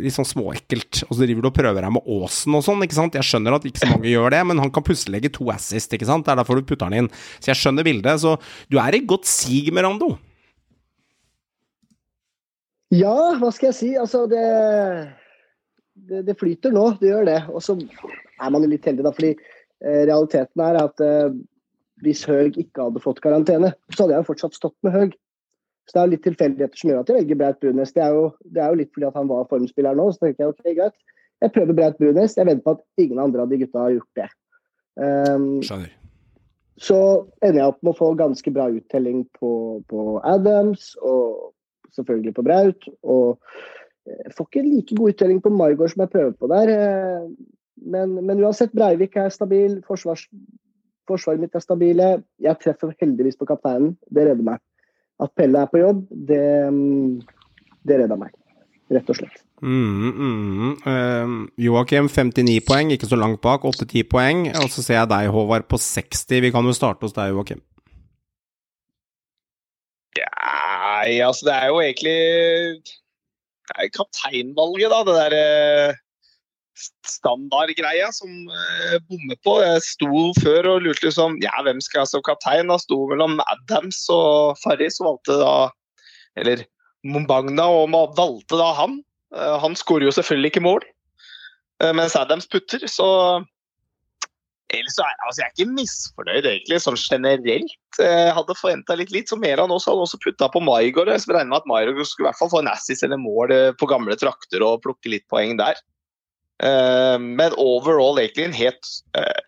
Litt 0.04 0.16
sånn 0.16 0.28
småekkelt. 0.28 1.02
Og 1.08 1.16
så 1.16 1.24
driver 1.24 1.44
du 1.44 1.50
og 1.50 1.56
prøver 1.56 1.84
deg 1.84 1.96
med 1.96 2.06
Åsen 2.20 2.56
og 2.56 2.64
sånn, 2.64 2.84
ikke 2.86 3.00
sant. 3.00 3.18
Jeg 3.18 3.28
skjønner 3.28 3.58
at 3.58 3.66
ikke 3.68 3.82
så 3.82 3.90
mange 3.92 4.12
gjør 4.12 4.36
det, 4.36 4.44
men 4.52 4.62
han 4.62 4.72
kan 4.76 4.86
plutselig 4.86 5.18
legge 5.18 5.34
to 5.36 5.50
assist, 5.54 5.96
ikke 5.96 6.08
sant. 6.08 6.28
Det 6.28 6.36
er 6.36 6.42
derfor 6.44 6.60
du 6.60 6.68
putter 6.68 6.92
han 6.92 7.00
inn. 7.02 7.12
Så 7.40 7.52
jeg 7.52 7.60
skjønner 7.64 7.88
bildet. 7.88 8.22
Så 8.24 8.36
du 8.72 8.80
er 8.80 8.96
i 8.96 9.04
godt 9.08 9.28
sig, 9.28 9.72
Merando. 9.76 10.14
Ja, 12.94 13.38
hva 13.38 13.52
skal 13.54 13.70
jeg 13.70 13.78
si? 13.78 13.90
Altså, 14.02 14.24
det, 14.30 14.44
det, 16.10 16.24
det 16.26 16.38
flyter 16.40 16.74
nå. 16.74 16.86
Det 17.02 17.12
gjør 17.12 17.28
det. 17.30 17.40
Og 17.54 17.62
så 17.66 17.78
er 17.78 18.54
man 18.54 18.66
jo 18.66 18.72
litt 18.72 18.88
heldig, 18.90 19.06
da. 19.06 19.14
Fordi 19.14 19.34
eh, 19.36 20.04
realiteten 20.10 20.64
er 20.66 20.80
at 20.82 21.04
eh, 21.06 21.36
hvis 22.04 22.24
Høg 22.30 22.58
ikke 22.58 22.88
hadde 22.88 23.04
fått 23.04 23.22
karantene, 23.24 23.74
så 23.94 24.04
hadde 24.04 24.16
jeg 24.16 24.24
jo 24.24 24.30
fortsatt 24.32 24.58
stått 24.58 24.78
med 24.86 24.96
Høg. 24.96 25.14
Så 25.90 25.96
det 25.96 26.02
er 26.02 26.08
jo 26.08 26.14
litt 26.14 26.26
tilfeldigheter 26.26 26.80
som 26.82 26.92
gjør 26.92 27.00
at 27.02 27.10
jeg 27.10 27.18
velger 27.22 27.38
Braut 27.40 27.62
Brunes. 27.62 27.94
Det 27.94 28.02
er, 28.06 28.18
jo, 28.18 28.26
det 28.54 28.62
er 28.62 28.74
jo 28.74 28.82
litt 28.82 28.92
fordi 28.94 29.08
at 29.10 29.16
han 29.18 29.30
var 29.30 29.48
formspiller 29.50 29.98
nå. 29.98 30.10
Så 30.14 30.22
tenker 30.26 30.46
jeg 30.46 30.54
ok, 30.54 30.68
greit. 30.78 30.98
Jeg 31.42 31.54
prøver 31.56 31.78
Braut 31.78 32.02
Brunes. 32.02 32.36
Jeg 32.38 32.50
venter 32.50 32.66
på 32.66 32.76
at 32.78 33.06
ingen 33.06 33.22
andre 33.22 33.46
av 33.46 33.54
de 33.54 33.62
gutta 33.62 33.86
har 33.86 33.96
gjort 33.96 34.20
det. 34.20 34.28
Um, 35.00 35.48
Skjønner. 35.64 35.94
så 36.82 37.00
ender 37.46 37.62
jeg 37.62 37.72
opp 37.72 37.80
med 37.82 37.94
å 37.94 38.00
få 38.02 38.10
ganske 38.20 38.54
bra 38.54 38.68
uttelling 38.74 39.24
på, 39.38 39.52
på 39.88 40.06
Adams, 40.28 40.92
og 41.00 41.54
selvfølgelig 41.96 42.34
på 42.36 42.46
Braut. 42.46 42.90
Og 43.04 43.40
Jeg 44.10 44.34
får 44.38 44.48
ikke 44.48 44.66
like 44.66 44.96
god 44.96 45.10
uttelling 45.12 45.42
på 45.44 45.50
Margot 45.54 45.92
som 45.92 46.02
jeg 46.02 46.10
prøver 46.10 46.32
på 46.40 46.48
der. 46.50 46.70
eh, 46.76 47.30
Men, 47.80 48.26
men 48.26 48.42
uansett, 48.44 48.74
Breivik 48.76 49.16
er 49.16 49.30
stabil. 49.30 49.78
Forsvars, 49.88 50.26
forsvaret 51.08 51.40
mitt 51.40 51.56
er 51.56 51.64
stabile. 51.64 52.24
Jeg 52.40 52.60
treffer 52.60 52.92
heldigvis 53.00 53.38
på 53.40 53.46
kapteinen. 53.48 53.94
Det 54.10 54.26
redder 54.28 54.44
meg. 54.44 54.60
At 55.20 55.32
Pelle 55.36 55.62
er 55.62 55.70
på 55.72 55.80
jobb, 55.80 56.02
det, 56.12 56.42
mm, 56.74 57.22
det 57.88 58.00
redder 58.02 58.20
meg. 58.20 58.34
Rett 58.92 59.10
og 59.10 59.16
slett. 59.16 59.40
Mm, 59.62 60.12
mm. 60.12 60.76
Uh, 60.84 61.48
Joakim 61.60 62.08
59 62.10 62.60
poeng, 62.68 62.92
ikke 62.92 63.08
så 63.08 63.16
langt 63.20 63.42
bak. 63.42 63.64
8-10 63.64 64.04
poeng. 64.10 64.48
Og 64.64 64.70
så 64.74 64.84
ser 64.84 65.00
jeg 65.02 65.10
deg, 65.12 65.30
Håvard, 65.30 65.68
på 65.70 65.78
60. 65.78 66.42
Vi 66.42 66.52
kan 66.52 66.66
jo 66.66 66.74
starte 66.76 67.06
hos 67.06 67.14
deg, 67.16 67.32
Joakim. 67.36 67.62
Nei, 71.00 71.20
altså 71.24 71.48
det 71.48 71.56
er 71.56 71.68
jo 71.72 71.80
egentlig 71.80 72.20
kapteinvalget, 73.96 74.92
da. 74.92 75.00
Det 75.08 75.16
der 75.16 75.98
standardgreia 77.08 78.10
som 78.16 78.32
uh, 78.48 78.98
bommer 79.08 79.38
på. 79.44 79.58
Jeg 79.64 79.84
sto 79.86 80.30
før 80.40 80.74
og 80.74 80.86
lurte 80.86 81.08
liksom 81.08 81.38
Ja, 81.44 81.54
hvem 81.66 81.82
skal 81.84 82.04
jeg 82.04 82.12
som 82.14 82.24
kaptein? 82.26 82.72
Da 82.72 82.80
sto 82.82 83.02
mellom 83.10 83.40
Adams 83.48 84.02
og 84.14 84.60
Farris, 84.64 85.00
og 85.02 85.14
valgte 85.14 85.40
da 85.42 85.54
Eller 86.40 86.66
Mombagna, 87.08 87.68
og 87.68 87.94
valgte 88.18 88.60
da 88.60 88.72
han. 88.80 89.00
Uh, 89.36 89.58
han 89.64 89.78
skårer 89.78 90.10
jo 90.10 90.16
selvfølgelig 90.16 90.54
ikke 90.54 90.66
mål, 90.66 90.84
uh, 91.84 91.94
mens 91.96 92.18
Adams 92.18 92.50
putter, 92.50 92.82
så 92.90 93.10
Ellers 94.76 94.96
så 94.98 95.06
er 95.06 95.14
altså, 95.26 95.42
jeg 95.42 95.48
er 95.48 95.54
ikke 95.56 95.76
misfornøyd 95.78 96.46
egentlig, 96.46 96.80
sånn 96.84 96.98
generelt. 97.00 97.78
Jeg 97.98 98.34
hadde 98.38 98.56
forventa 98.58 98.98
litt, 99.00 99.14
litt. 99.14 99.32
Så 99.32 99.38
mer 99.40 99.62
av 99.62 99.70
nå, 99.70 99.80
også 99.80 99.94
hadde 99.94 100.06
også 100.06 100.20
putta 100.22 100.50
på 100.54 100.62
Maigård. 100.62 101.10
Jeg 101.10 101.26
regner 101.26 101.50
med 101.50 101.62
at 101.62 101.70
Maigård 101.70 102.02
skulle 102.06 102.28
i 102.28 102.30
hvert 102.30 102.40
fall 102.42 102.52
få 102.54 102.62
en 102.62 102.70
assis 102.72 103.02
eller 103.06 103.22
mål 103.22 103.54
på 103.80 103.90
gamle 103.90 104.18
trakter 104.20 104.66
og 104.66 104.84
plukke 104.86 105.12
litt 105.16 105.26
poeng 105.32 105.58
der. 105.60 105.80
Uh, 106.60 107.16
men 107.24 107.56
overall 107.56 108.20
egentlig 108.20 108.50
en 108.50 108.56
helt 108.58 108.88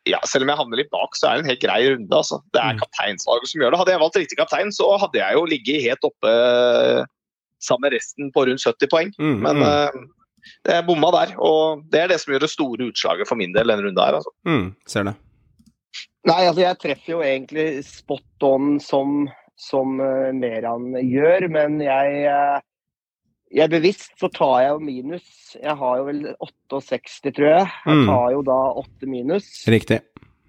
ja, 0.07 0.21
Selv 0.23 0.45
om 0.45 0.51
jeg 0.53 0.59
havner 0.61 0.79
litt 0.79 0.93
bak, 0.93 1.11
så 1.19 1.27
er 1.27 1.33
det 1.35 1.43
en 1.43 1.51
helt 1.51 1.63
grei 1.63 1.79
runde. 1.85 2.15
Altså. 2.15 2.39
Det 2.55 2.63
er 2.63 2.79
kapteinsvalget 2.79 3.51
som 3.51 3.61
gjør 3.61 3.75
det. 3.75 3.81
Hadde 3.83 3.93
jeg 3.93 4.03
valgt 4.05 4.19
riktig 4.21 4.39
kaptein, 4.39 4.73
så 4.73 4.87
hadde 5.01 5.21
jeg 5.21 5.37
jo 5.37 5.43
ligget 5.51 5.85
helt 5.85 6.07
oppe 6.07 6.33
sammen 7.61 7.85
med 7.85 7.93
resten 7.99 8.31
på 8.33 8.47
rundt 8.47 8.63
70 8.65 8.89
poeng. 8.89 9.13
Mm, 9.21 9.37
men 9.45 9.61
det 10.67 10.73
er 10.77 10.85
bomma 10.87 11.11
der, 11.15 11.35
og 11.39 11.83
det 11.91 11.99
er 12.03 12.07
det 12.13 12.19
som 12.21 12.33
gjør 12.33 12.45
det 12.45 12.51
store 12.53 12.87
utslaget 12.91 13.29
for 13.29 13.39
min 13.39 13.53
del 13.55 13.67
denne 13.71 13.85
runden 13.87 14.03
her. 14.03 14.17
Altså. 14.19 14.33
Mm, 14.47 14.65
ser 14.89 15.07
det. 15.09 15.15
Nei, 16.29 16.41
altså 16.45 16.61
jeg 16.61 16.77
treffer 16.81 17.13
jo 17.15 17.21
egentlig 17.25 17.67
spot 17.87 18.45
on 18.45 18.75
som, 18.83 19.23
som 19.57 19.95
uh, 19.99 20.29
Meran 20.37 20.91
gjør, 21.01 21.47
men 21.49 21.79
jeg 21.81 22.27
uh, 22.29 22.59
jeg 23.51 23.65
er 23.65 23.71
bevisst 23.73 24.13
så 24.21 24.29
tar 24.31 24.61
jeg 24.63 24.69
jo 24.71 24.83
minus. 24.87 25.23
Jeg 25.59 25.73
har 25.75 25.97
jo 25.99 26.05
vel 26.07 26.21
68, 26.39 27.33
tror 27.35 27.49
jeg. 27.49 27.65
Jeg 27.85 27.97
Mm. 27.97 28.05
tar 28.07 28.27
jo 28.31 28.43
da 28.47 28.59
8 28.79 29.09
minus 29.11 29.49
Riktig. 29.67 29.97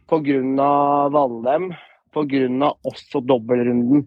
På 0.06 0.20
grunn 0.22 0.60
av 0.62 1.10
Valheim. 1.10 1.72
av 2.62 2.76
også 2.86 3.24
dobbeltrunden. 3.26 4.04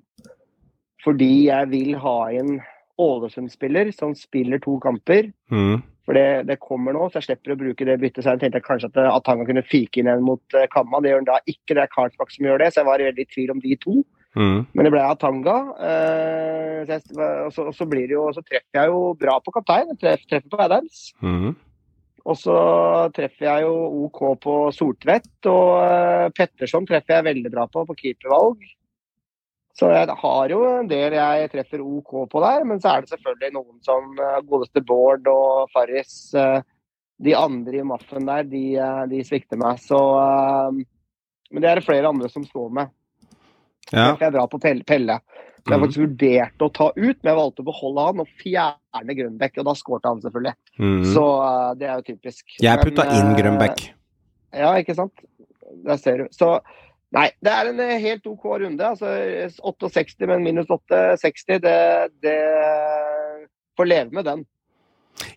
Fordi 1.04 1.48
jeg 1.50 1.70
vil 1.74 1.96
ha 2.00 2.16
inn 2.32 2.62
Ålesund-spiller 3.02 3.92
som 3.96 4.16
spiller 4.18 4.62
to 4.64 4.78
kamper. 4.84 5.32
Mm. 5.52 5.84
For 6.06 6.14
det, 6.14 6.46
det 6.50 6.60
kommer 6.62 6.94
nå, 6.94 7.08
så 7.10 7.18
jeg 7.18 7.32
slipper 7.32 7.56
å 7.56 7.60
bruke 7.60 7.88
det 7.88 7.98
byttet. 8.02 8.22
Så 8.24 8.36
jeg 8.36 8.44
tenkte 8.44 8.62
kanskje 8.64 8.92
at 8.92 9.00
Atanga 9.10 9.48
kunne 9.48 9.66
fike 9.66 10.02
inn 10.02 10.12
en 10.12 10.26
mot 10.26 10.58
uh, 10.58 10.68
Kamma. 10.72 11.02
Det 11.02 11.12
gjør 11.12 11.24
han 11.24 11.32
da 11.32 11.40
ikke. 11.50 11.74
Det 11.74 11.82
er 11.82 11.94
Karlsbakk 11.94 12.34
som 12.34 12.46
gjør 12.46 12.62
det, 12.62 12.70
så 12.72 12.84
jeg 12.84 12.90
var 12.92 13.04
veldig 13.08 13.26
i 13.26 13.32
tvil 13.34 13.54
om 13.56 13.64
de 13.64 13.78
to. 13.82 13.96
Mm. 14.36 14.60
Men 14.76 14.86
det 14.86 14.92
ble 14.94 15.02
Atanga. 15.02 15.58
Uh, 15.80 16.80
så 16.86 16.98
jeg, 16.98 17.06
og, 17.18 17.52
så, 17.56 17.68
og 17.72 17.78
så 17.78 17.90
blir 17.90 18.06
det 18.06 18.18
jo, 18.20 18.28
så 18.36 18.46
treffer 18.46 18.82
jeg 18.82 18.94
jo 18.94 19.02
bra 19.26 19.40
på 19.42 19.56
kaptein. 19.58 19.90
Jeg 19.96 20.02
treff, 20.04 20.28
treffer 20.30 20.54
på 20.54 20.62
Adams. 20.68 21.08
Mm. 21.26 21.56
Og 22.26 22.40
så 22.42 22.60
treffer 23.14 23.50
jeg 23.50 23.66
jo 23.66 23.74
OK 24.06 24.22
på 24.46 24.56
Soltvedt. 24.78 25.34
Og 25.50 25.68
uh, 25.82 26.30
Petterson 26.38 26.86
treffer 26.86 27.18
jeg 27.18 27.30
veldig 27.32 27.54
bra 27.58 27.66
på 27.72 27.88
på 27.90 27.98
keepervalg. 28.04 28.62
Så 29.76 29.90
jeg 29.92 30.08
har 30.08 30.50
jo 30.54 30.62
en 30.80 30.88
del 30.88 31.14
jeg 31.18 31.50
treffer 31.52 31.82
OK 31.84 32.14
på 32.32 32.42
der, 32.44 32.64
men 32.64 32.80
så 32.80 32.94
er 32.94 33.04
det 33.04 33.12
selvfølgelig 33.12 33.54
noen 33.58 33.82
som 33.84 34.14
eh, 34.24 34.38
godeste 34.48 34.84
Bård 34.88 35.28
og 35.28 35.70
Farris. 35.74 36.34
eh, 36.34 36.62
de 37.26 37.32
andre 37.36 37.80
i 37.80 37.88
maffen 37.88 38.26
der, 38.28 38.44
de, 38.44 38.64
eh, 38.76 39.02
de 39.12 39.24
svikter 39.24 39.60
meg. 39.60 39.80
Så 39.84 40.00
Men 41.52 41.62
det 41.62 41.70
er 41.70 41.76
det 41.80 41.86
flere 41.86 42.08
andre 42.10 42.30
som 42.32 42.44
står 42.44 42.72
med. 42.74 42.90
Ja. 43.92 44.16
Jeg 44.20 44.34
drar 44.34 44.48
på 44.48 44.60
Pelle. 44.60 45.20
Så 45.66 45.72
jeg 45.72 45.80
Mhm. 45.80 45.84
faktisk 45.86 46.02
vurderte 46.04 46.62
å 46.66 46.74
ta 46.74 46.88
ut, 46.96 47.18
men 47.24 47.32
jeg 47.32 47.38
valgte 47.38 47.64
å 47.64 47.66
beholde 47.66 48.06
han 48.06 48.20
og 48.20 48.28
fjerne 48.42 49.16
Grønbekk. 49.18 49.58
Og 49.58 49.66
da 49.66 49.74
skårte 49.74 50.06
han 50.06 50.22
selvfølgelig. 50.22 50.54
Mm. 50.80 51.06
Så 51.14 51.78
det 51.80 51.88
er 51.90 51.96
jo 51.96 52.14
typisk. 52.14 52.46
Jeg 52.62 52.80
putta 52.80 53.06
inn 53.18 53.36
Grønbekk. 53.36 53.90
Ja, 54.54 54.74
ikke 54.76 54.96
sant. 54.96 55.14
Der 55.86 55.98
ser 55.98 56.18
du. 56.18 56.28
Så 56.32 56.60
nei, 57.16 57.30
det 57.44 57.54
er 57.54 57.70
en 57.72 57.80
eh, 57.84 57.96
helt 58.04 58.28
OK 58.30 58.46
runde. 58.64 58.90
Altså 58.92 59.12
68, 59.62 60.28
men 60.30 60.44
minus 60.46 60.70
860, 60.72 61.62
det, 61.64 61.78
det 62.26 62.38
får 63.78 63.92
leve 63.92 64.16
med 64.16 64.28
den. 64.30 64.44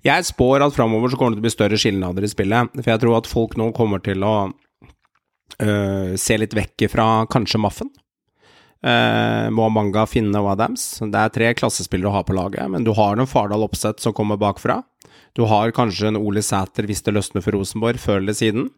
Jeg 0.02 0.26
spår 0.26 0.64
at 0.66 0.74
framover 0.74 1.12
så 1.12 1.18
kommer 1.18 1.36
det 1.36 1.38
til 1.38 1.44
å 1.44 1.46
bli 1.46 1.54
større 1.54 1.78
skilnader 1.78 2.26
i 2.26 2.30
spillet. 2.30 2.74
For 2.80 2.92
jeg 2.92 3.02
tror 3.04 3.20
at 3.20 3.30
folk 3.30 3.56
nå 3.60 3.70
kommer 3.76 4.02
til 4.02 4.24
å 4.26 4.34
øh, 4.48 6.12
se 6.18 6.38
litt 6.38 6.56
vekk 6.58 6.88
fra 6.92 7.08
kanskje 7.30 7.62
Maffen. 7.62 7.92
Uh, 8.78 9.50
Manga 9.50 10.04
Finne 10.06 10.38
og 10.38 10.52
Adams. 10.52 11.00
Det 11.02 11.18
er 11.18 11.32
tre 11.34 11.48
klassespillere 11.58 12.12
å 12.12 12.14
ha 12.14 12.20
på 12.22 12.36
laget, 12.36 12.62
men 12.70 12.84
du 12.86 12.92
har 12.94 13.18
en 13.18 13.26
Fardal 13.26 13.64
Opseth 13.66 14.04
som 14.04 14.14
kommer 14.14 14.38
bakfra. 14.38 14.84
Du 15.34 15.42
har 15.50 15.74
kanskje 15.74 16.12
en 16.12 16.20
Ole 16.20 16.44
Sæter 16.46 16.86
hvis 16.86 17.02
det 17.02 17.16
løsner 17.16 17.42
for 17.42 17.58
Rosenborg, 17.58 17.98
før 17.98 18.22
eller 18.22 18.38
siden. 18.38 18.68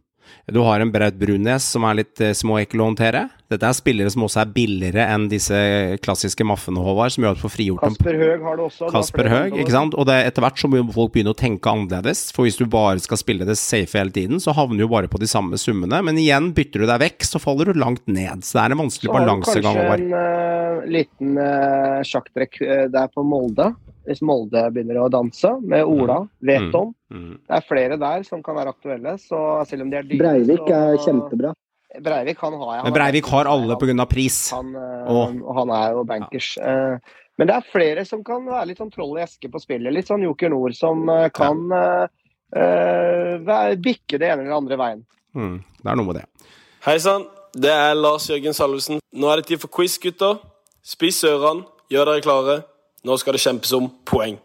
Du 0.51 0.63
har 0.67 0.83
en 0.83 0.93
Braut 0.93 1.19
Brunes 1.21 1.67
som 1.75 1.87
er 1.89 2.03
litt 2.03 2.25
små 2.37 2.59
ekkel 2.63 2.83
å 2.83 2.91
håndtere. 2.91 3.29
Dette 3.51 3.67
er 3.67 3.75
spillere 3.75 4.11
som 4.13 4.23
også 4.23 4.45
er 4.45 4.51
billigere 4.55 5.05
enn 5.11 5.25
disse 5.31 5.57
klassiske 6.05 6.45
maffene, 6.47 6.83
Håvard, 6.87 7.11
som 7.11 7.25
gjør 7.25 7.35
at 7.35 7.41
du 7.41 7.43
får 7.43 7.53
frigjort 7.57 7.83
dem 7.83 7.97
Kasper 7.97 8.19
Høeg 8.21 8.45
har 8.47 8.61
det 8.61 8.67
også. 8.69 8.91
Kasper 8.95 9.31
Høeg, 9.33 9.57
ikke 9.65 9.75
sant? 9.75 9.97
Og 9.99 10.07
det, 10.07 10.19
etter 10.29 10.45
hvert 10.45 10.63
så 10.63 10.71
må 10.71 10.79
jo 10.79 10.87
folk 10.95 11.15
begynne 11.17 11.35
å 11.35 11.39
tenke 11.39 11.73
annerledes. 11.73 12.29
For 12.37 12.47
hvis 12.47 12.61
du 12.61 12.69
bare 12.71 13.03
skal 13.03 13.19
spille 13.19 13.49
det 13.49 13.59
safe 13.59 13.99
hele 13.99 14.15
tiden, 14.15 14.39
så 14.43 14.55
havner 14.55 14.79
du 14.79 14.87
jo 14.87 14.93
bare 14.93 15.11
på 15.11 15.19
de 15.23 15.31
samme 15.31 15.59
summene. 15.59 15.99
Men 16.07 16.21
igjen, 16.23 16.53
bytter 16.55 16.85
du 16.85 16.91
deg 16.93 17.03
vekk, 17.03 17.27
så 17.27 17.43
faller 17.43 17.73
du 17.73 17.83
langt 17.83 18.07
ned. 18.07 18.47
Så 18.47 18.59
det 18.59 18.65
er 18.65 18.77
en 18.77 18.83
vanskelig 18.85 19.11
Så 19.11 19.17
har 19.17 19.27
du 19.27 19.33
kanskje 19.33 19.87
en 19.97 20.15
uh, 20.15 20.87
liten 20.95 21.35
uh, 21.43 22.01
sjakktrekk 22.07 22.63
uh, 22.63 22.87
der 22.95 23.11
på 23.11 23.27
Molde. 23.27 23.73
Hvis 24.07 24.23
Molde 24.23 24.63
begynner 24.73 24.97
å 25.03 25.11
danse, 25.13 25.51
med 25.63 25.85
Ola, 25.85 26.23
Veton. 26.43 26.95
Mm. 27.13 27.39
Det 27.47 27.57
er 27.59 27.67
flere 27.69 27.99
der 28.01 28.23
som 28.25 28.43
kan 28.43 28.57
være 28.57 28.73
aktuelle. 28.73 29.17
Så 29.21 29.67
selv 29.69 29.83
om 29.83 29.91
de 29.91 29.97
er 29.97 30.03
dyre 30.09 30.19
Breivik 30.19 30.67
så- 30.67 30.75
er 30.95 30.97
kjempebra. 31.05 31.55
Breivik 32.01 32.39
han 32.39 32.53
har 32.55 32.75
jeg. 32.77 32.83
Han 32.83 32.85
Men 32.85 32.93
Breivik 32.95 33.27
har 33.27 33.45
alle 33.47 33.77
pga. 33.77 34.07
pris. 34.09 34.51
Han, 34.53 34.75
eh, 34.75 35.43
og 35.43 35.55
han 35.57 35.71
er 35.71 35.93
jo 35.93 36.05
bankers. 36.05 36.57
Ja. 36.57 36.99
Men 37.37 37.47
det 37.49 37.57
er 37.57 37.71
flere 37.73 38.05
som 38.07 38.23
kan 38.23 38.45
være 38.47 38.67
litt 38.69 38.79
sånn 38.79 38.93
troll 38.93 39.19
i 39.19 39.23
eske 39.23 39.51
på 39.51 39.61
spillet. 39.61 39.93
Litt 39.93 40.07
sånn 40.07 40.23
Joker 40.23 40.49
Nord 40.51 40.75
som 40.77 41.09
eh, 41.09 41.29
kan 41.31 41.69
ja. 41.69 42.07
eh, 42.55 43.39
være- 43.39 43.81
bikke 43.81 44.19
det 44.19 44.29
ene 44.31 44.43
eller 44.45 44.57
andre 44.57 44.77
veien. 44.77 45.05
Mm. 45.35 45.65
Det 45.83 45.91
er 45.93 45.97
noe 45.97 46.07
med 46.07 46.15
det. 46.17 46.25
Hei 46.83 46.97
sann, 46.99 47.27
det 47.53 47.71
er 47.71 47.95
Lars 47.95 48.29
Jørgen 48.29 48.55
Salvesen. 48.55 49.01
Nå 49.15 49.31
er 49.33 49.37
det 49.37 49.47
tid 49.47 49.61
for 49.61 49.69
quiz, 49.69 49.99
gutter. 49.99 50.39
Spis 50.83 51.23
ørene, 51.25 51.65
gjør 51.91 52.05
dere 52.07 52.21
klare. 52.23 52.65
Nå 53.07 53.17
skal 53.21 53.37
det 53.37 53.43
kjempes 53.43 53.73
om 53.77 53.89
poeng. 54.09 54.39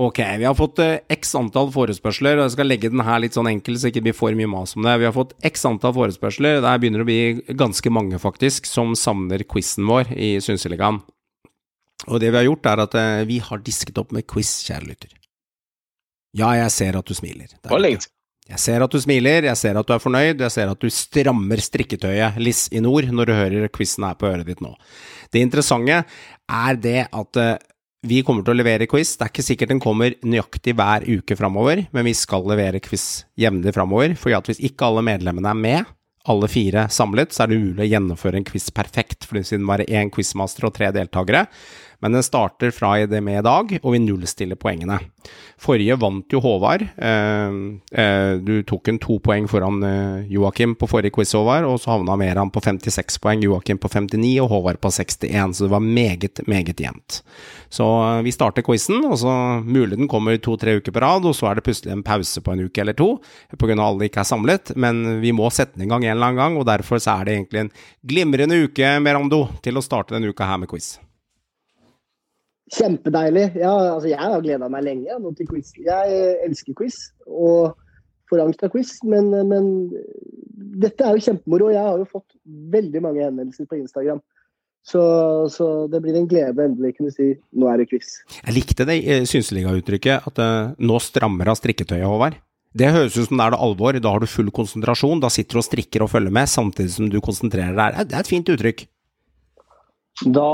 Ok, 0.00 0.20
vi 0.38 0.46
har 0.46 0.54
fått 0.54 0.78
eh, 0.80 1.00
x 1.10 1.34
antall 1.36 1.68
forespørsler, 1.74 2.38
og 2.38 2.46
jeg 2.46 2.54
skal 2.54 2.68
legge 2.70 2.90
den 2.92 3.02
her 3.04 3.18
litt 3.20 3.34
sånn 3.36 3.50
enkel, 3.50 3.74
så 3.76 3.88
det 3.88 3.94
ikke 3.94 4.04
blir 4.06 4.16
for 4.16 4.36
mye 4.38 4.48
mas 4.48 4.76
om 4.78 4.86
det. 4.86 4.94
Vi 5.02 5.08
har 5.08 5.16
fått 5.16 5.34
x 5.44 5.66
antall 5.68 5.96
forespørsler, 5.96 6.60
der 6.62 6.80
begynner 6.80 7.02
det 7.02 7.06
å 7.06 7.10
bli 7.10 7.56
ganske 7.58 7.92
mange 7.92 8.20
faktisk, 8.22 8.68
som 8.70 8.94
savner 8.96 9.42
quizen 9.50 9.88
vår 9.90 10.12
i 10.14 10.36
Synseligaen. 10.44 11.02
Og 12.08 12.22
det 12.22 12.30
vi 12.30 12.38
har 12.38 12.46
gjort, 12.46 12.70
er 12.70 12.84
at 12.86 12.96
eh, 12.96 13.24
vi 13.28 13.40
har 13.44 13.64
disket 13.66 13.98
opp 14.00 14.14
med 14.16 14.28
quiz, 14.30 14.60
kjære 14.68 14.88
lytter. 14.88 15.16
Ja, 16.38 16.54
jeg 16.54 16.70
ser 16.72 16.96
at 17.00 17.10
du 17.10 17.16
smiler. 17.18 17.50
Det 17.50 17.72
var 17.72 17.82
lenge. 17.82 18.06
Jeg 18.50 18.58
ser 18.58 18.82
at 18.82 18.90
du 18.90 18.98
smiler, 18.98 19.46
jeg 19.46 19.58
ser 19.58 19.78
at 19.78 19.86
du 19.86 19.92
er 19.94 20.02
fornøyd, 20.02 20.40
jeg 20.42 20.54
ser 20.54 20.70
at 20.72 20.82
du 20.82 20.90
strammer 20.90 21.60
strikketøyet, 21.62 22.38
Liss 22.42 22.66
i 22.74 22.82
nord, 22.82 23.06
når 23.14 23.30
du 23.30 23.34
hører 23.36 23.68
quizen 23.70 24.08
her 24.08 24.18
på 24.18 24.26
øret 24.26 24.48
ditt 24.48 24.62
nå. 24.64 24.72
Det 25.30 25.42
interessante 25.44 26.00
er 26.02 26.80
det 26.82 27.04
at 27.06 27.38
eh, 27.38 27.54
vi 28.10 28.22
kommer 28.26 28.42
til 28.42 28.54
å 28.54 28.58
levere 28.58 28.88
quiz. 28.90 29.12
Det 29.14 29.26
er 29.26 29.30
ikke 29.30 29.46
sikkert 29.46 29.74
den 29.74 29.82
kommer 29.82 30.16
nøyaktig 30.26 30.74
hver 30.78 31.06
uke 31.06 31.36
framover, 31.38 31.84
men 31.94 32.08
vi 32.08 32.16
skal 32.16 32.46
levere 32.48 32.82
quiz 32.82 33.26
jevnlig 33.38 33.74
framover. 33.76 34.16
For 34.18 34.34
hvis 34.48 34.62
ikke 34.66 34.88
alle 34.88 35.04
medlemmene 35.06 35.52
er 35.52 35.60
med, 35.60 35.92
alle 36.28 36.48
fire 36.52 36.88
samlet, 36.92 37.32
så 37.32 37.44
er 37.44 37.50
det 37.50 37.60
umulig 37.60 37.86
å 37.86 37.90
gjennomføre 37.92 38.40
en 38.40 38.48
quiz 38.48 38.66
perfekt, 38.74 39.24
for 39.24 39.38
siden 39.38 39.44
det 39.44 39.50
siden 39.52 39.70
bare 39.70 39.88
én 39.88 40.10
quizmaster 40.12 40.66
og 40.68 40.74
tre 40.76 40.90
deltakere. 40.96 41.46
Men 42.00 42.16
den 42.16 42.24
starter 42.24 42.72
fra 42.72 42.94
i 43.00 43.06
det 43.06 43.20
med 43.20 43.42
i 43.42 43.44
dag, 43.44 43.72
og 43.82 43.92
vi 43.92 44.00
nullstiller 44.00 44.56
poengene. 44.60 44.98
Forrige 45.60 45.98
vant 46.00 46.32
jo 46.32 46.40
Håvard. 46.40 46.86
Eh, 46.96 47.56
eh, 48.00 48.32
du 48.40 48.62
tok 48.64 48.88
en 48.88 49.00
to 49.02 49.18
poeng 49.20 49.48
foran 49.50 49.82
eh, 49.84 50.30
Joakim 50.32 50.72
på 50.80 50.88
forrige 50.88 51.12
quiz, 51.12 51.34
Håvard, 51.36 51.68
og 51.68 51.76
så 51.82 51.92
havna 51.92 52.16
Meran 52.16 52.52
på 52.52 52.62
56 52.64 53.20
poeng, 53.20 53.44
Joakim 53.44 53.80
på 53.80 53.90
59 53.92 54.32
og 54.40 54.48
Håvard 54.54 54.80
på 54.80 54.92
61, 54.96 55.58
så 55.58 55.66
det 55.66 55.74
var 55.74 55.84
meget, 55.84 56.40
meget 56.48 56.80
jevnt. 56.80 57.20
Så 57.68 57.84
vi 58.24 58.32
starter 58.32 58.64
quizen, 58.64 59.04
og 59.04 59.18
så 59.20 59.34
mulig 59.60 60.00
den 60.00 60.08
kommer 60.10 60.40
to-tre 60.40 60.78
uker 60.80 60.96
på 60.96 61.04
rad, 61.04 61.28
og 61.28 61.36
så 61.36 61.50
er 61.50 61.60
det 61.60 61.66
plutselig 61.68 61.92
en 61.92 62.06
pause 62.06 62.40
på 62.40 62.56
en 62.56 62.64
uke 62.64 62.80
eller 62.80 62.96
to, 62.96 63.12
pga. 63.60 63.76
alle 63.76 64.08
ikke 64.08 64.24
er 64.24 64.30
samlet, 64.32 64.72
men 64.76 65.20
vi 65.20 65.34
må 65.36 65.52
sette 65.52 65.76
den 65.76 65.84
i 65.84 65.92
gang 65.92 66.08
en 66.08 66.16
eller 66.16 66.32
annen 66.32 66.40
gang, 66.40 66.56
og 66.56 66.66
derfor 66.68 66.98
så 66.98 67.20
er 67.20 67.28
det 67.28 67.36
egentlig 67.36 67.66
en 67.66 67.72
glimrende 68.08 68.64
uke, 68.64 68.96
Merando, 69.04 69.44
til 69.60 69.76
å 69.76 69.84
starte 69.84 70.16
denne 70.16 70.32
uka 70.32 70.48
her 70.48 70.64
med 70.64 70.72
quiz. 70.72 70.96
Kjempedeilig. 72.70 73.46
Ja, 73.58 73.72
altså, 73.96 74.10
jeg 74.12 74.20
har 74.20 74.42
gleda 74.44 74.68
meg 74.70 74.84
lenge 74.86 75.20
nå 75.22 75.32
til 75.38 75.48
quiz. 75.50 75.72
Jeg 75.82 76.26
elsker 76.46 76.76
quiz 76.78 76.98
og 77.26 77.72
får 78.30 78.44
angst 78.44 78.62
av 78.62 78.70
quiz, 78.74 78.92
men, 79.10 79.32
men 79.50 79.70
dette 80.80 81.06
er 81.06 81.16
jo 81.16 81.24
kjempemoro. 81.24 81.72
Jeg 81.74 81.82
har 81.82 81.98
jo 81.98 82.06
fått 82.10 82.36
veldig 82.46 83.02
mange 83.02 83.24
henvendelser 83.24 83.66
på 83.70 83.80
Instagram. 83.80 84.22
Så, 84.86 85.00
så, 85.52 85.66
det 85.92 86.00
blir 86.00 86.16
en 86.16 86.28
glede 86.28 86.64
endelig 86.64 86.94
kunne 86.96 87.12
si 87.12 87.34
nå 87.52 87.68
er 87.68 87.82
det 87.82 87.90
quiz. 87.90 88.14
Jeg 88.38 88.54
likte 88.56 88.86
det 88.88 88.96
uh, 89.04 89.26
synseliga-uttrykket, 89.28 90.30
at 90.30 90.40
uh, 90.40 90.70
nå 90.80 91.00
strammer 91.04 91.50
av 91.52 91.58
strikketøyet, 91.60 92.06
Håvard. 92.08 92.38
Det 92.70 92.88
høres 92.94 93.18
ut 93.18 93.26
som 93.26 93.40
det 93.40 93.48
er 93.48 93.54
det 93.56 93.60
alvor, 93.66 93.98
da 93.98 94.14
har 94.14 94.22
du 94.22 94.30
full 94.30 94.48
konsentrasjon, 94.54 95.20
da 95.20 95.28
sitter 95.32 95.58
du 95.58 95.60
og 95.60 95.66
strikker 95.66 96.06
og 96.06 96.12
følger 96.12 96.32
med 96.32 96.48
samtidig 96.48 96.94
som 96.94 97.10
du 97.10 97.18
konsentrerer 97.24 97.74
deg. 97.74 97.98
Det 98.06 98.14
er 98.14 98.22
et 98.22 98.30
fint 98.30 98.52
uttrykk. 98.54 98.84
Da 100.30 100.50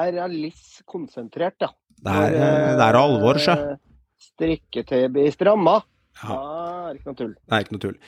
er 0.00 0.20
Alice 0.24 0.71
konsentrert, 0.88 1.58
ja. 1.62 1.70
Det 2.02 2.18
er, 2.26 2.36
det 2.78 2.84
er 2.88 2.98
alvor, 2.98 3.38
sjø. 3.38 3.56
Strikketøyet 4.32 5.12
blir 5.14 5.32
stramma. 5.34 5.80
Ja. 6.22 6.36
Da 6.36 6.90
er 6.90 6.92
det 6.92 7.00
ikke 7.00 7.10
noe 7.10 7.18
tull. 7.18 7.34
Det 7.34 7.56
er 7.56 7.66
ikke 7.66 7.76
noe 7.76 7.84
tull. 7.86 7.98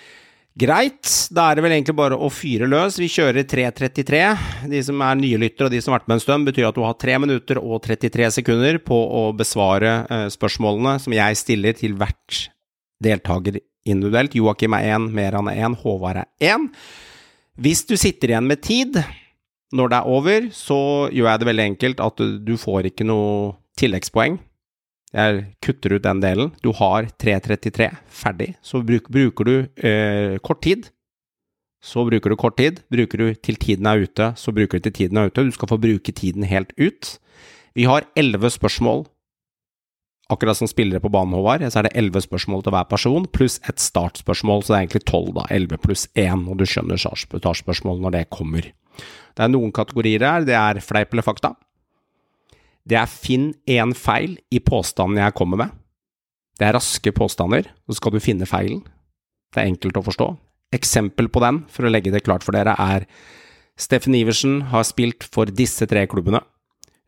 Greit, 0.55 1.10
da 1.34 1.48
er 1.51 1.59
det 1.59 1.64
vel 1.64 1.72
egentlig 1.74 1.96
bare 1.98 2.14
å 2.14 2.28
fyre 2.30 2.68
løs. 2.70 2.94
Vi 3.02 3.09
kjører 3.10 3.42
3.33. 3.51 4.20
De 4.70 4.82
som 4.86 5.01
er 5.02 5.16
nye 5.18 5.40
lyttere 5.42 5.66
og 5.66 5.74
de 5.74 5.80
som 5.82 5.90
har 5.90 5.98
vært 5.98 6.12
med 6.12 6.20
en 6.20 6.22
stund, 6.22 6.46
betyr 6.46 6.68
at 6.68 6.76
du 6.78 6.84
har 6.86 6.94
3 7.02 7.16
minutter 7.24 7.59
og 7.59 7.80
33 7.82 8.28
sekunder 8.36 8.78
på 8.86 8.94
å 8.94 9.24
besvare 9.34 9.96
eh, 10.06 10.28
spørsmålene 10.30 11.01
som 11.02 11.16
jeg 11.16 11.40
stiller 11.40 11.74
til 11.78 11.96
hvert 11.98 12.44
deltaker 13.02 13.59
individuelt. 13.84 14.38
Joakim 14.38 14.78
er 14.78 14.94
én, 14.94 15.10
Meran 15.14 15.51
er 15.51 15.59
én, 15.66 15.74
Håvard 15.82 16.22
er 16.22 16.55
én. 16.55 16.70
Hvis 17.59 17.82
du 17.90 17.96
sitter 17.98 18.30
igjen 18.30 18.46
med 18.46 18.62
tid 18.62 19.02
når 19.74 19.90
det 19.90 19.98
er 19.98 20.10
over, 20.16 20.48
så 20.55 20.80
gjør 21.10 21.30
jeg 21.30 21.42
det 21.42 21.48
veldig 21.51 21.68
enkelt 21.72 22.02
at 22.05 22.24
du 22.46 22.55
får 22.60 22.90
ikke 22.90 23.06
noe 23.09 23.55
tilleggspoeng. 23.80 24.38
Jeg 25.14 25.44
kutter 25.62 25.94
ut 25.94 26.05
den 26.05 26.20
delen. 26.22 26.51
Du 26.62 26.72
har 26.74 27.06
3.33 27.22 27.90
ferdig. 28.10 28.55
Så 28.62 28.82
bruk, 28.86 29.10
bruker 29.14 29.46
du 29.46 29.55
eh, 29.78 30.38
kort 30.42 30.62
tid, 30.66 30.88
så 31.84 32.02
bruker 32.09 32.32
du 32.32 32.38
kort 32.40 32.56
tid. 32.59 32.80
Bruker 32.90 33.20
du 33.20 33.34
til 33.34 33.59
tiden 33.60 33.86
er 33.86 34.06
ute, 34.06 34.32
så 34.40 34.55
bruker 34.56 34.80
du 34.80 34.88
til 34.88 34.96
tiden 34.98 35.20
er 35.20 35.30
ute. 35.30 35.44
Du 35.44 35.55
skal 35.55 35.70
få 35.70 35.78
bruke 35.78 36.14
tiden 36.16 36.46
helt 36.48 36.72
ut. 36.80 37.18
Vi 37.74 37.86
har 37.90 38.09
elleve 38.16 38.51
spørsmål. 38.51 39.05
Akkurat 40.32 40.56
som 40.56 40.70
spillere 40.70 41.02
på 41.05 41.10
banen, 41.12 41.36
Håvard, 41.36 41.66
så 41.68 41.82
er 41.82 41.86
det 41.86 41.96
elleve 42.01 42.22
spørsmål 42.24 42.62
til 42.64 42.72
hver 42.72 42.86
person, 42.88 43.26
pluss 43.28 43.59
et 43.68 43.82
startspørsmål, 43.82 44.62
så 44.64 44.72
det 44.72 44.76
er 44.76 44.86
egentlig 44.86 45.05
tolv, 45.10 45.34
da. 45.36 45.44
Elleve 45.52 45.76
pluss 45.82 46.06
én, 46.16 46.46
og 46.48 46.56
du 46.59 46.64
skjønner 46.64 46.96
startspørsmål 46.96 48.01
når 48.01 48.16
det 48.16 48.22
kommer. 48.32 48.70
Det 49.35 49.44
er 49.44 49.51
noen 49.51 49.73
kategorier 49.74 50.23
her. 50.24 50.47
Det 50.47 50.56
er 50.59 50.82
fleip 50.85 51.15
eller 51.15 51.27
fakta. 51.27 51.55
Det 52.85 52.98
er 53.01 53.11
finn 53.11 53.52
én 53.70 53.94
feil 53.97 54.36
i 54.52 54.61
påstanden 54.61 55.23
jeg 55.23 55.36
kommer 55.39 55.61
med. 55.65 55.77
Det 56.61 56.69
er 56.69 56.77
raske 56.77 57.11
påstander, 57.15 57.66
så 57.89 57.97
skal 57.98 58.15
du 58.15 58.23
finne 58.23 58.47
feilen. 58.47 58.85
Det 59.55 59.62
er 59.62 59.70
enkelt 59.73 59.97
å 59.98 60.05
forstå. 60.06 60.28
Eksempel 60.74 61.31
på 61.32 61.43
den, 61.43 61.62
for 61.70 61.86
å 61.86 61.90
legge 61.90 62.12
det 62.15 62.23
klart 62.27 62.44
for 62.47 62.55
dere, 62.55 62.77
er 62.78 63.06
Steffen 63.81 64.15
Iversen 64.15 64.69
har 64.70 64.85
spilt 64.86 65.27
for 65.35 65.51
disse 65.51 65.86
tre 65.90 66.05
klubbene. 66.11 66.43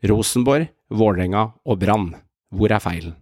Rosenborg, 0.07 0.67
Vålerenga 0.91 1.51
og 1.63 1.79
Brann. 1.79 2.09
Hvor 2.51 2.71
er 2.71 2.83
feilen? 2.83 3.15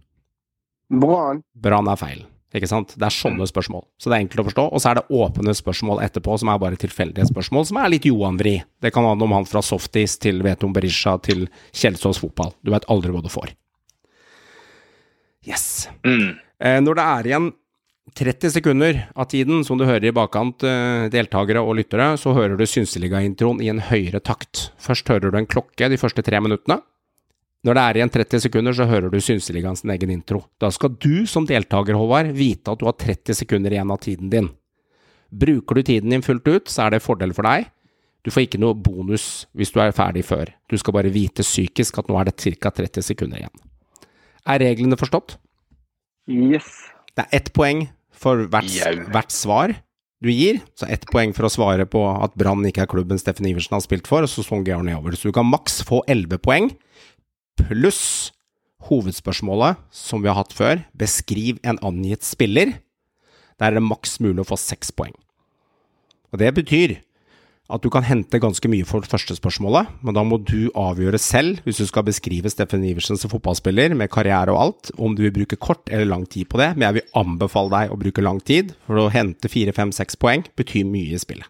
Brann. 0.89 1.43
Brann 1.53 1.89
er 1.91 1.99
feilen. 1.99 2.31
Ikke 2.55 2.69
sant? 2.71 2.93
Det 2.95 3.03
er 3.03 3.13
sånne 3.13 3.47
spørsmål. 3.49 3.83
Så 3.99 4.07
det 4.07 4.15
er 4.15 4.23
enkelt 4.23 4.45
å 4.45 4.47
forstå. 4.47 4.65
Og 4.71 4.81
så 4.81 4.91
er 4.91 4.99
det 4.99 5.17
åpne 5.19 5.55
spørsmål 5.57 5.99
etterpå, 6.05 6.37
som 6.39 6.51
er 6.51 6.61
bare 6.61 6.79
tilfeldige 6.79 7.27
spørsmål, 7.27 7.67
som 7.67 7.81
er 7.81 7.91
litt 7.91 8.07
Johan-vri. 8.07 8.55
Det 8.83 8.93
kan 8.95 9.07
handle 9.07 9.27
om 9.27 9.35
han 9.35 9.49
fra 9.49 9.63
Softis 9.65 10.15
til 10.23 10.39
Veton 10.45 10.73
Berisha 10.75 11.17
til 11.25 11.49
Kjelsås 11.75 12.21
fotball. 12.23 12.53
Du 12.63 12.71
veit 12.71 12.87
aldri 12.91 13.11
hva 13.11 13.23
du 13.25 13.31
får. 13.33 13.51
Yes. 15.45 15.87
Mm. 16.07 16.39
Eh, 16.63 16.79
når 16.81 16.97
det 16.97 17.05
er 17.11 17.29
igjen 17.29 17.51
30 18.15 18.53
sekunder 18.53 19.03
av 19.17 19.27
tiden, 19.33 19.63
som 19.65 19.77
du 19.77 19.85
hører 19.85 20.07
i 20.07 20.15
bakkant, 20.15 20.63
eh, 20.63 21.09
deltakere 21.11 21.61
og 21.61 21.75
lyttere, 21.81 22.13
så 22.21 22.33
hører 22.37 22.55
du 22.57 22.63
Synseliga-introen 22.63 23.61
i 23.61 23.69
en 23.73 23.81
høyere 23.81 24.21
takt. 24.23 24.69
Først 24.79 25.09
hører 25.09 25.31
du 25.31 25.37
en 25.37 25.49
klokke 25.49 25.89
de 25.89 25.97
første 25.97 26.23
tre 26.23 26.39
minuttene. 26.39 26.81
Når 27.65 27.77
det 27.77 27.83
er 27.83 27.97
igjen 27.97 28.11
30 28.13 28.43
sekunder, 28.45 28.75
så 28.77 28.85
hører 28.85 29.09
du 29.09 29.17
Synseligaen 29.23 29.77
sin 29.79 29.89
egen 29.89 30.11
intro. 30.13 30.43
Da 30.61 30.69
skal 30.73 30.93
du 31.01 31.25
som 31.29 31.47
deltaker, 31.49 31.97
Håvard, 31.97 32.29
vite 32.37 32.73
at 32.73 32.81
du 32.81 32.85
har 32.85 32.97
30 33.01 33.39
sekunder 33.41 33.73
igjen 33.73 33.93
av 33.93 34.03
tiden 34.03 34.29
din. 34.29 34.51
Bruker 35.33 35.79
du 35.79 35.81
tiden 35.87 36.13
din 36.13 36.25
fullt 36.25 36.45
ut, 36.45 36.69
så 36.69 36.85
er 36.85 36.95
det 36.95 37.05
fordel 37.05 37.33
for 37.33 37.47
deg. 37.49 37.71
Du 38.25 38.31
får 38.33 38.45
ikke 38.47 38.61
noe 38.61 38.77
bonus 38.77 39.45
hvis 39.57 39.73
du 39.73 39.79
er 39.81 39.95
ferdig 39.97 40.23
før. 40.25 40.49
Du 40.69 40.77
skal 40.81 40.95
bare 40.97 41.13
vite 41.13 41.45
psykisk 41.45 41.97
at 42.01 42.07
nå 42.09 42.17
er 42.21 42.29
det 42.29 42.37
ca. 42.37 42.71
30 42.73 43.05
sekunder 43.05 43.41
igjen. 43.41 43.65
Er 44.45 44.61
reglene 44.61 44.97
forstått? 44.97 45.39
Yes. 46.29 46.69
Det 47.13 47.25
er 47.25 47.37
ett 47.37 47.51
poeng 47.53 47.85
for 48.13 48.45
hvert, 48.49 48.69
hvert 49.13 49.33
svar 49.33 49.75
du 50.25 50.31
gir. 50.31 50.61
Så 50.77 50.89
ett 50.89 51.05
poeng 51.11 51.33
for 51.37 51.45
å 51.45 51.53
svare 51.53 51.85
på 51.89 52.01
at 52.13 52.33
Brann 52.39 52.65
ikke 52.65 52.85
er 52.85 52.91
klubben 52.91 53.21
Steffen 53.21 53.47
Iversen 53.49 53.77
har 53.77 53.83
spilt 53.85 54.09
for, 54.09 54.25
og 54.25 54.31
så 54.31 54.45
sånn 54.45 54.65
går 54.65 54.85
nedover. 54.85 55.17
Så 55.17 55.29
du 55.29 55.35
kan 55.37 55.49
maks 55.49 55.81
få 55.85 56.01
11 56.09 56.41
poeng, 56.45 56.71
pluss 57.59 58.31
hovedspørsmålet, 58.89 59.79
som 59.93 60.21
vi 60.23 60.29
har 60.29 60.37
hatt 60.39 60.53
før. 60.55 60.83
Beskriv 60.97 61.59
en 61.65 61.79
angitt 61.85 62.25
spiller. 62.27 62.77
Der 63.59 63.71
er 63.71 63.79
det 63.79 63.87
maks 63.87 64.19
mulig 64.23 64.43
å 64.43 64.49
få 64.51 64.59
seks 64.59 64.91
poeng. 64.93 65.15
Og 66.33 66.41
det 66.41 66.51
betyr 66.57 66.97
at 67.65 67.81
du 67.81 67.89
kan 67.89 68.05
hente 68.05 68.37
ganske 68.37 68.69
mye 68.69 68.85
for 68.85 69.05
første 69.09 69.33
spørsmålet, 69.39 69.89
men 70.05 70.13
da 70.13 70.21
må 70.27 70.37
du 70.37 70.67
avgjøre 70.77 71.17
selv, 71.21 71.63
hvis 71.65 71.79
du 71.81 71.87
skal 71.89 72.05
beskrive 72.05 72.51
Steffen 72.53 72.83
Iversen 72.85 73.17
som 73.17 73.31
fotballspiller, 73.31 73.95
med 73.97 74.11
karriere 74.13 74.53
og 74.53 74.61
alt, 74.61 74.91
om 75.01 75.15
du 75.17 75.23
vil 75.25 75.33
bruke 75.33 75.57
kort 75.57 75.89
eller 75.89 76.05
lang 76.11 76.27
tid 76.29 76.45
på 76.51 76.61
det. 76.61 76.75
Men 76.75 76.89
jeg 76.89 76.97
vil 76.99 77.17
anbefale 77.23 77.73
deg 77.73 77.93
å 77.93 77.99
bruke 78.03 78.25
lang 78.25 78.41
tid, 78.45 78.75
for 78.85 79.01
å 79.01 79.09
hente 79.13 79.49
fire, 79.49 79.73
fem, 79.73 79.93
seks 79.95 80.19
poeng 80.21 80.45
betyr 80.59 80.85
mye 80.85 81.17
i 81.17 81.21
spillet. 81.21 81.49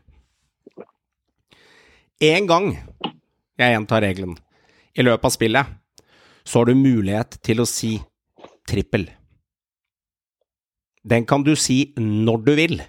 En 2.23 2.47
gang, 2.47 2.69
jeg 3.59 3.75
gjentar 3.75 4.05
regelen, 4.05 4.37
i 4.95 5.03
løpet 5.03 5.27
av 5.27 5.35
spillet, 5.35 5.75
så 6.45 6.61
har 6.61 6.69
du 6.69 6.77
mulighet 6.77 7.39
til 7.45 7.61
å 7.61 7.69
si 7.69 7.97
trippel. 8.69 9.07
Den 11.05 11.25
kan 11.29 11.43
du 11.45 11.53
si 11.57 11.93
når 11.97 12.43
du 12.45 12.53
vil. 12.57 12.79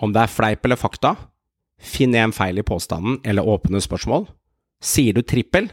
Om 0.00 0.12
det 0.16 0.24
er 0.24 0.32
fleip 0.32 0.64
eller 0.64 0.80
fakta, 0.80 1.14
finn 1.80 2.16
en 2.16 2.32
feil 2.32 2.60
i 2.60 2.66
påstanden 2.66 3.20
eller 3.24 3.46
åpne 3.46 3.80
spørsmål. 3.84 4.26
Sier 4.80 5.16
du 5.16 5.22
trippel, 5.24 5.68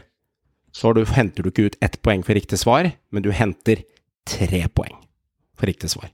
så 0.72 0.92
du, 0.92 1.04
henter 1.08 1.44
du 1.44 1.50
ikke 1.50 1.68
ut 1.68 1.78
ett 1.84 2.00
poeng 2.04 2.24
for 2.24 2.36
riktig 2.36 2.60
svar, 2.60 2.90
men 3.12 3.24
du 3.24 3.30
henter 3.32 3.84
tre 4.28 4.66
poeng 4.68 4.96
for 5.56 5.68
riktig 5.68 5.90
svar. 5.92 6.10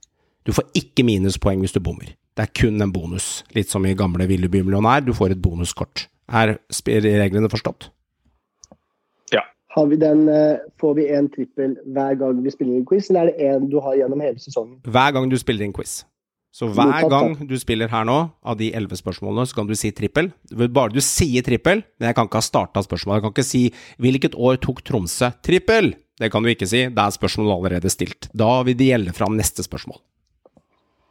Du 0.47 0.53
får 0.55 0.69
ikke 0.77 1.03
minuspoeng 1.07 1.63
hvis 1.63 1.75
du 1.75 1.81
bommer. 1.83 2.13
Det 2.35 2.43
er 2.43 2.55
kun 2.55 2.83
en 2.83 2.91
bonus, 2.91 3.43
litt 3.55 3.71
som 3.71 3.85
i 3.87 3.95
gamle 3.97 4.27
Villeby 4.27 4.61
millionær, 4.63 5.03
du 5.03 5.13
får 5.15 5.35
et 5.35 5.41
bonuskort. 5.43 6.07
Er 6.27 6.57
reglene 6.85 7.51
forstått? 7.51 7.89
Har 9.75 9.87
vi 9.91 9.97
den, 9.99 10.27
eh, 10.29 10.57
får 10.79 10.93
vi 10.95 11.05
en 11.11 11.29
trippel 11.29 11.75
hver 11.91 12.17
gang 12.19 12.41
vi 12.43 12.51
spiller 12.53 12.77
en 12.79 12.85
quiz, 12.87 13.09
eller 13.11 13.27
er 13.27 13.31
det 13.31 13.47
en 13.55 13.69
du 13.69 13.79
har 13.83 13.97
gjennom 13.99 14.21
hele 14.23 14.39
sesongen? 14.39 14.77
Hver 14.87 15.11
gang 15.13 15.29
du 15.29 15.35
spiller 15.37 15.65
en 15.65 15.73
quiz. 15.75 16.03
Så 16.55 16.69
hver 16.71 17.09
gang 17.11 17.33
du 17.49 17.57
spiller 17.59 17.89
her 17.91 18.05
nå, 18.07 18.31
av 18.47 18.55
de 18.55 18.69
elleve 18.71 18.95
spørsmålene, 18.95 19.43
så 19.43 19.57
kan 19.57 19.67
du 19.67 19.73
si 19.75 19.91
trippel. 19.91 20.29
Bare 20.55 20.93
du 20.93 21.01
sier 21.03 21.43
trippel, 21.43 21.83
men 21.99 22.07
jeg 22.07 22.15
kan 22.15 22.29
ikke 22.29 22.39
ha 22.39 22.45
starta 22.47 22.79
spørsmålet. 22.85 23.19
Jeg 23.19 23.23
kan 23.25 23.33
ikke 23.33 23.43
si 23.43 23.63
'Hvilket 23.99 24.35
år 24.39 24.61
tok 24.63 24.81
Tromsø 24.83 25.33
trippel?' 25.43 25.95
Det 26.17 26.31
kan 26.31 26.41
du 26.41 26.47
ikke 26.47 26.65
si. 26.65 26.87
Da 26.87 27.07
er 27.07 27.11
spørsmålet 27.11 27.51
allerede 27.51 27.91
stilt. 27.91 28.29
Da 28.33 28.63
vil 28.63 28.77
det 28.77 28.87
gjelde 28.87 29.11
fram 29.13 29.35
neste 29.35 29.67
spørsmål. 29.67 29.99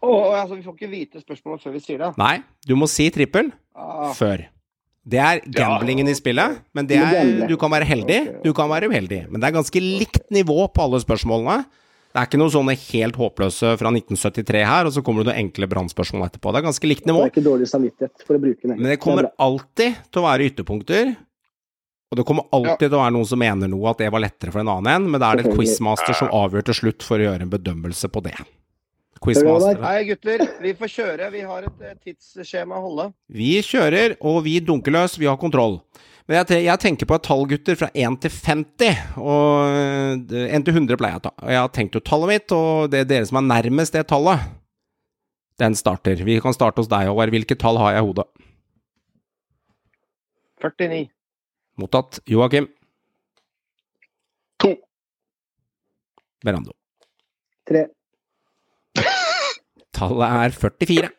Å, 0.02 0.32
altså, 0.32 0.56
vi 0.56 0.62
får 0.62 0.76
ikke 0.78 0.90
vite 0.90 1.20
spørsmålet 1.20 1.62
før 1.62 1.72
vi 1.72 1.80
sier 1.80 1.98
det. 1.98 2.16
Nei, 2.16 2.42
du 2.66 2.74
må 2.76 2.88
si 2.88 3.10
trippel 3.10 3.52
Ah, 3.76 4.12
før. 4.14 4.46
Det 5.04 5.20
er 5.20 5.40
gamblingen 5.52 6.08
i 6.08 6.14
spillet, 6.16 6.60
men 6.72 6.86
det 6.88 6.96
er, 6.96 7.32
du 7.48 7.58
kan 7.60 7.72
være 7.74 7.84
heldig, 7.84 8.20
du 8.44 8.54
kan 8.56 8.70
være 8.72 8.88
uheldig. 8.88 9.26
Men 9.28 9.42
det 9.42 9.50
er 9.50 9.56
ganske 9.58 9.82
likt 9.84 10.30
nivå 10.32 10.64
på 10.72 10.86
alle 10.86 11.00
spørsmålene. 11.02 11.66
Det 12.14 12.22
er 12.22 12.28
ikke 12.28 12.38
noe 12.40 12.52
sånne 12.54 12.76
helt 12.78 13.16
håpløse 13.18 13.74
fra 13.80 13.90
1973 13.90 14.62
her, 14.64 14.86
og 14.88 14.94
så 14.94 15.02
kommer 15.04 15.24
det 15.26 15.32
noen 15.32 15.42
enkle 15.48 15.66
brannspørsmål 15.68 16.28
etterpå. 16.28 16.52
Det 16.54 16.60
er 16.62 16.66
ganske 16.68 16.88
likt 16.88 17.04
Det 17.04 17.10
nivå. 17.10 17.24
er 17.26 17.32
ikke 17.32 17.44
dårlig 17.44 17.68
samvittighet 17.68 18.24
for 18.24 18.38
å 18.38 18.42
bruke 18.44 18.62
den. 18.68 18.76
Men 18.78 18.92
det 18.94 18.98
kommer 19.02 19.26
er 19.26 19.32
alltid 19.44 19.96
til 20.08 20.22
å 20.22 20.26
være 20.28 20.46
ytterpunkter. 20.48 21.14
Og 22.14 22.20
det 22.20 22.24
kommer 22.28 22.46
alltid 22.54 22.86
til 22.86 22.94
å 22.94 23.02
være 23.02 23.16
noen 23.16 23.26
som 23.26 23.40
mener 23.42 23.68
noe 23.72 23.90
at 23.90 23.98
det 23.98 24.12
var 24.14 24.22
lettere 24.22 24.54
for 24.54 24.62
en 24.62 24.70
annen 24.70 24.92
en, 24.94 25.08
men 25.10 25.20
da 25.20 25.32
er 25.32 25.40
det 25.42 25.48
et 25.50 25.56
quizmaster 25.58 26.14
som 26.14 26.30
avgjør 26.30 26.68
til 26.70 26.78
slutt 26.78 27.02
for 27.02 27.18
å 27.18 27.26
gjøre 27.26 27.48
en 27.48 27.50
bedømmelse 27.50 28.08
på 28.14 28.22
det. 28.22 28.36
Quizmaster. 29.24 29.78
Nei, 29.80 30.00
gutter. 30.10 30.42
Vi 30.60 30.72
får 30.78 30.90
kjøre. 30.94 31.28
Vi 31.32 31.44
har 31.48 31.68
et 31.68 31.84
eh, 31.84 31.94
tidsskjema 32.10 32.76
å 32.76 32.88
holde. 32.88 33.06
Vi 33.32 33.54
kjører, 33.64 34.18
og 34.20 34.42
vi 34.44 34.58
dunker 34.64 34.94
løs. 34.94 35.16
Vi 35.20 35.28
har 35.30 35.38
kontroll. 35.40 35.80
Men 36.28 36.40
jeg, 36.48 36.80
tenker 36.80 37.08
på 37.08 37.16
et 37.18 37.24
tall, 37.26 37.42
gutter, 37.48 37.76
fra 37.76 37.90
1 37.92 38.18
til 38.24 38.32
50. 38.32 39.00
Og 39.20 39.80
eh, 40.36 40.52
1 40.56 40.66
til 40.66 40.76
100 40.76 41.00
pleier 41.00 41.16
jeg 41.16 41.22
å 41.22 41.26
ta. 41.26 41.34
Og 41.40 41.54
jeg 41.54 41.62
har 41.62 41.72
tenkt 41.76 41.98
ut 41.98 42.06
tallet 42.08 42.32
mitt, 42.34 42.54
og 42.56 42.92
det 42.92 43.02
er 43.02 43.10
dere 43.10 43.28
som 43.28 43.40
er 43.40 43.48
nærmest 43.48 43.96
det 43.96 44.06
tallet, 44.12 44.46
den 45.60 45.76
starter. 45.78 46.20
Vi 46.26 46.38
kan 46.42 46.56
starte 46.56 46.82
hos 46.82 46.90
deg, 46.90 47.08
Håvard. 47.08 47.32
Hvilket 47.34 47.60
tall 47.62 47.78
har 47.80 47.96
jeg 47.96 48.04
i 48.04 48.08
hodet? 48.08 48.28
49. 50.64 51.04
Mottatt. 51.80 52.22
Joakim. 52.30 52.70
To. 54.64 54.72
Berando. 56.44 56.72
Tre. 57.68 57.86
Tallet 59.94 60.38
er 60.44 60.56
44. 60.58 61.10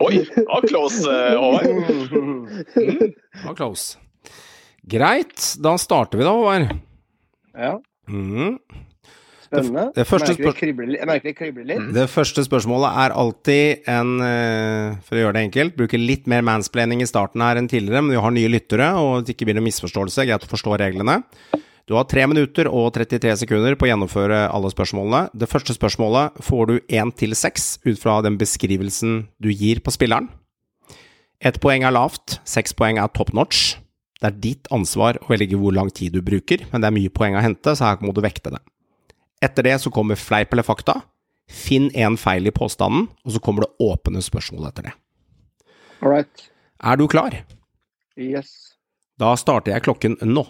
Oi, 0.00 0.14
det 0.24 0.44
var 0.48 0.64
close, 0.64 1.02
eh, 1.04 1.34
Håvard. 1.36 1.66
Det 2.72 3.44
var 3.44 3.56
close. 3.58 3.98
Greit, 4.88 5.50
da 5.62 5.76
starter 5.78 6.18
vi 6.18 6.24
da, 6.26 6.32
Håvard. 6.38 6.72
Ja, 7.52 7.74
Mm. 8.08 8.56
spennende. 9.44 9.92
det 9.94 10.06
første 10.08 10.32
jeg, 10.32 10.38
merker 10.40 10.50
det 10.50 10.58
kribler, 10.58 10.96
jeg 10.98 11.06
merker 11.06 11.28
det 11.28 11.36
kribler 11.38 11.66
litt. 11.68 11.92
Det 11.94 12.06
første 12.10 12.42
spørsmålet 12.42 12.96
er 13.04 13.14
alltid 13.14 13.88
en 13.92 14.10
eh, 14.24 14.96
For 15.06 15.14
å 15.16 15.20
gjøre 15.22 15.34
det 15.36 15.42
enkelt, 15.46 15.76
bruker 15.76 16.00
litt 16.02 16.26
mer 16.26 16.42
mansplaining 16.42 17.02
i 17.04 17.06
starten 17.06 17.44
her 17.44 17.60
enn 17.60 17.68
tidligere, 17.70 18.02
men 18.02 18.16
vi 18.16 18.22
har 18.24 18.32
nye 18.34 18.48
lyttere, 18.50 18.88
og 18.98 19.24
det 19.26 19.36
ikke 19.36 19.46
blir 19.50 19.54
noen 19.60 19.68
misforståelse, 19.68 20.24
greit 20.26 20.48
å 20.48 20.50
forstå 20.50 20.78
reglene. 20.80 21.20
Du 21.88 21.96
har 21.98 22.06
3 22.06 22.28
minutter 22.30 22.68
og 22.70 22.92
33 22.94 23.34
sekunder 23.42 23.74
på 23.74 23.88
å 23.88 23.90
gjennomføre 23.90 24.44
alle 24.54 24.70
spørsmålene. 24.70 25.32
Det 25.34 25.48
første 25.50 25.74
spørsmålet 25.74 26.38
får 26.46 26.68
du 26.70 26.74
1 26.86 27.10
til 27.18 27.34
6 27.34 27.66
ut 27.88 27.98
fra 27.98 28.20
den 28.22 28.38
beskrivelsen 28.38 29.24
du 29.42 29.50
gir 29.50 29.82
på 29.82 29.94
spilleren. 29.94 30.30
Ett 31.42 31.58
poeng 31.58 31.82
er 31.82 31.94
lavt, 31.94 32.38
seks 32.46 32.76
poeng 32.78 33.00
er 33.02 33.10
top 33.10 33.32
notch. 33.34 33.74
Det 34.22 34.28
er 34.30 34.38
ditt 34.44 34.68
ansvar 34.70 35.18
å 35.18 35.32
velge 35.32 35.58
hvor 35.58 35.74
lang 35.74 35.90
tid 35.90 36.14
du 36.14 36.22
bruker, 36.22 36.62
men 36.70 36.84
det 36.84 36.86
er 36.86 36.94
mye 36.94 37.10
poeng 37.10 37.34
å 37.34 37.42
hente, 37.42 37.74
så 37.74 37.88
her 37.88 38.04
må 38.06 38.14
du 38.14 38.22
vekte 38.22 38.54
det. 38.54 38.62
Etter 39.42 39.66
det 39.66 39.80
så 39.82 39.90
kommer 39.90 40.20
fleip 40.20 40.54
eller 40.54 40.62
fakta. 40.62 41.00
Finn 41.50 41.90
en 41.98 42.14
feil 42.14 42.46
i 42.46 42.54
påstanden, 42.54 43.08
og 43.26 43.34
så 43.34 43.42
kommer 43.42 43.66
det 43.66 43.74
åpne 43.82 44.22
spørsmål 44.22 44.70
etter 44.70 44.86
det. 44.86 44.94
All 45.98 46.14
right. 46.14 46.46
Er 46.78 46.98
du 46.98 47.08
klar? 47.10 47.34
Yes. 48.14 48.78
Da 49.18 49.34
starter 49.34 49.74
jeg 49.74 49.82
klokken 49.82 50.14
nå. 50.22 50.46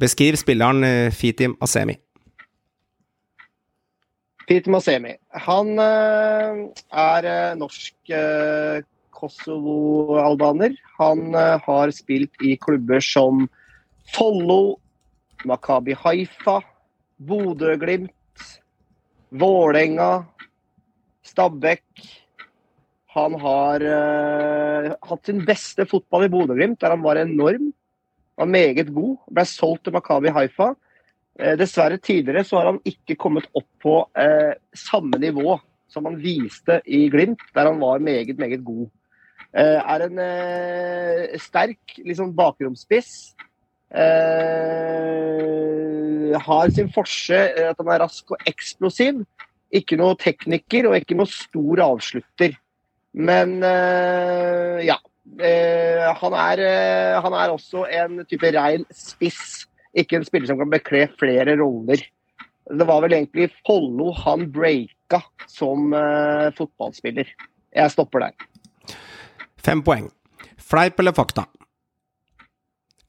Beskriv 0.00 0.38
spilleren 0.40 0.84
eh, 0.84 1.10
Fitim 1.12 1.58
Asemi. 1.60 1.98
Fitim 4.48 4.74
Asemi. 4.78 5.12
Han 5.44 5.74
eh, 5.76 6.60
er 7.02 7.28
eh, 7.28 7.56
norsk 7.60 8.14
Kosovo-albaner. 9.20 10.72
Han 10.96 11.34
har 11.36 11.90
spilt 11.92 12.40
i 12.40 12.54
klubber 12.56 13.02
som 13.04 13.44
Follo, 14.14 14.78
Makabi 15.44 15.92
Haifa, 15.92 16.56
Bodø-Glimt, 17.20 18.46
Vålerenga, 19.28 20.24
Stabæk. 21.28 21.84
Han 23.12 23.36
har 23.42 23.84
hatt 25.04 25.28
sin 25.28 25.44
beste 25.44 25.84
fotball 25.90 26.24
i 26.24 26.32
Bodø-Glimt, 26.32 26.80
der 26.80 26.96
han 26.96 27.04
var 27.04 27.20
enorm. 27.20 27.68
Var 28.40 28.48
meget 28.48 28.88
god. 28.94 29.16
Ble 29.28 29.44
solgt 29.48 29.84
til 29.84 29.92
Makabi 29.92 30.32
Haifa. 30.32 30.72
Eh, 31.40 31.56
dessverre 31.60 31.98
tidligere 32.00 32.44
så 32.44 32.56
har 32.60 32.70
han 32.72 32.80
ikke 32.88 33.18
kommet 33.20 33.46
opp 33.54 33.68
på 33.82 34.08
eh, 34.16 34.54
samme 34.76 35.20
nivå 35.20 35.58
som 35.90 36.06
han 36.06 36.16
viste 36.22 36.80
i 36.86 37.08
Glimt, 37.10 37.42
der 37.54 37.66
han 37.68 37.80
var 37.82 37.98
meget, 37.98 38.38
meget 38.38 38.64
god. 38.64 38.88
Eh, 39.50 39.80
er 39.82 40.04
en 40.06 40.18
eh, 40.22 41.38
sterk 41.42 41.98
liksom 42.06 42.36
bakromsspiss. 42.36 43.34
Eh, 43.90 43.98
har 46.40 46.70
sin 46.70 46.92
forse 46.94 47.34
at 47.34 47.76
han 47.76 47.88
er 47.90 47.98
rask 48.04 48.30
og 48.30 48.38
eksplosiv. 48.46 49.24
Ikke 49.74 49.96
noe 49.98 50.14
tekniker 50.18 50.86
og 50.88 50.96
ikke 50.98 51.18
noe 51.18 51.26
stor 51.30 51.82
avslutter. 51.84 52.54
Men 53.14 53.62
ja. 54.86 54.96
Eh, 55.38 56.06
han, 56.20 56.34
er, 56.34 56.62
eh, 56.66 57.18
han 57.22 57.36
er 57.38 57.52
også 57.52 57.84
en 57.86 58.24
type 58.26 58.50
rein 58.56 58.82
spiss 58.90 59.68
ikke 59.98 60.20
en 60.20 60.26
spiller 60.26 60.50
som 60.50 60.58
kan 60.60 60.70
bekle 60.70 61.06
flere 61.18 61.56
roller. 61.58 62.02
Det 62.70 62.86
var 62.86 63.02
vel 63.02 63.16
egentlig 63.16 63.48
Follo 63.66 64.12
han 64.14 64.46
breaka 64.54 65.22
som 65.50 65.94
eh, 65.96 66.50
fotballspiller. 66.54 67.30
Jeg 67.74 67.94
stopper 67.94 68.26
der. 68.26 68.96
Fem 69.58 69.82
poeng. 69.82 70.10
Fleip 70.58 71.00
eller 71.02 71.14
fakta? 71.16 71.46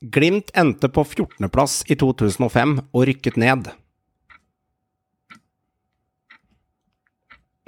Glimt 0.02 0.50
endte 0.58 0.90
på 0.90 1.04
14.-plass 1.06 1.84
i 1.94 1.96
2005 1.96 2.80
og 2.90 3.06
rykket 3.06 3.38
ned. 3.38 3.70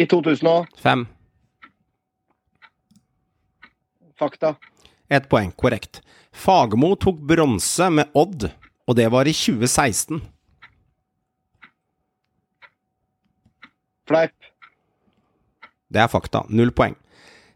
I 0.01 0.07
2000 0.09 0.73
Fem. 0.81 1.05
Fakta. 4.19 4.55
Ett 5.09 5.29
poeng, 5.29 5.51
korrekt. 5.51 6.01
Fagermo 6.33 6.95
tok 6.95 7.19
bronse 7.29 7.89
med 7.89 8.09
Odd, 8.17 8.49
og 8.87 8.97
det 8.97 9.09
var 9.13 9.29
i 9.29 9.33
2016. 9.35 10.21
Fleip. 14.09 14.33
Det 15.93 16.01
er 16.01 16.09
fakta. 16.11 16.43
Null 16.49 16.73
poeng. 16.75 16.95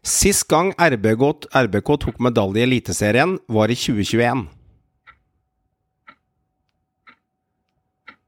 Sist 0.06 0.46
gang 0.48 0.70
RBK, 0.78 1.48
RBK 1.52 1.90
tok 2.04 2.20
medalje 2.22 2.62
i 2.62 2.68
Eliteserien, 2.68 3.36
var 3.50 3.68
i 3.68 3.76
2021. 3.76 4.46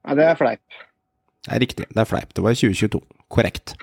Nei, 0.01 0.17
det 0.19 0.27
er 0.27 0.37
fleip. 0.37 0.83
Det 1.47 1.55
er 1.55 1.63
riktig, 1.63 1.87
det 1.89 2.03
er 2.03 2.09
fleip. 2.09 2.35
Det 2.35 2.43
var 2.45 2.57
i 2.57 2.59
2022. 2.59 3.01
Korrekt. 3.31 3.77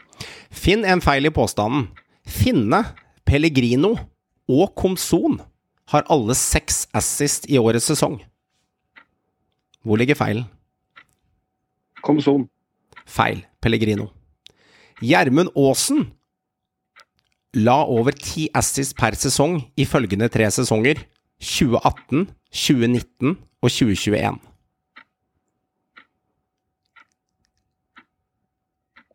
Finn 0.51 0.83
en 0.85 1.01
feil 1.01 1.25
i 1.29 1.33
påstanden. 1.33 1.87
Finne, 2.27 2.83
Pellegrino 3.25 3.95
og 4.47 4.73
Komson 4.79 5.41
har 5.91 6.07
alle 6.11 6.35
seks 6.35 6.85
assist 6.95 7.47
i 7.51 7.59
årets 7.59 7.87
sesong. 7.91 8.19
Hvor 9.83 9.99
ligger 9.99 10.19
feilen? 10.19 10.47
Komson. 12.03 12.47
Feil. 13.07 13.43
Pellegrino. 13.61 14.09
Gjermund 15.03 15.51
Aasen 15.55 16.07
la 17.57 17.77
over 17.85 18.15
ti 18.15 18.47
assist 18.55 18.95
per 18.97 19.15
sesong 19.17 19.59
i 19.79 19.85
følgende 19.87 20.29
tre 20.31 20.49
sesonger 20.51 20.99
2018, 21.41 22.27
2019 22.51 23.37
og 23.61 23.69
2021. 23.71 24.37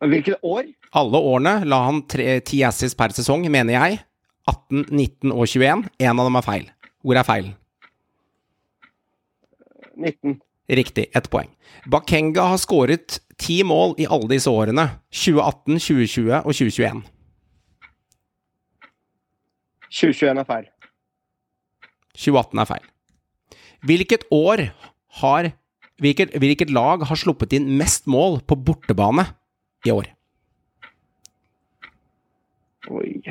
Hvilket 0.03 0.35
år? 0.43 0.67
Alle 0.93 1.19
årene 1.31 1.53
la 1.67 1.79
han 1.85 2.01
ti 2.45 2.63
assist 2.67 2.97
per 2.99 3.15
sesong, 3.15 3.45
mener 3.51 3.77
jeg. 3.77 4.01
18, 4.49 4.85
19 4.89 5.31
og 5.31 5.47
21. 5.47 5.85
En 5.99 6.19
av 6.19 6.27
dem 6.27 6.39
er 6.39 6.45
feil. 6.45 6.65
Hvor 7.03 7.19
er 7.19 7.27
feilen? 7.27 7.55
19. 9.95 10.39
Riktig, 10.73 11.09
ett 11.15 11.29
poeng. 11.29 11.49
Bakenga 11.91 12.47
har 12.53 12.61
skåret 12.61 13.19
ti 13.37 13.61
mål 13.67 13.97
i 13.99 14.07
alle 14.07 14.31
disse 14.31 14.51
årene. 14.51 14.87
2018, 15.11 15.79
2020 15.79 16.39
og 16.39 16.53
2021. 16.55 17.03
2021 19.93 20.39
er 20.39 20.47
feil. 20.49 20.69
2018 22.15 22.63
er 22.63 22.71
feil. 22.71 22.87
Hvilket 23.83 24.25
år 24.31 24.69
har 25.19 25.51
hvilket, 26.01 26.33
hvilket 26.39 26.71
lag 26.73 27.03
har 27.05 27.19
sluppet 27.19 27.53
inn 27.55 27.69
mest 27.77 28.07
mål 28.09 28.41
på 28.47 28.57
bortebane 28.57 29.27
i 29.85 29.93
år? 29.93 30.09
Oi. 32.91 33.21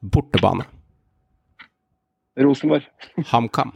Bortebane. 0.00 0.64
Rosenborg. 2.40 2.88
HamKam. 3.26 3.72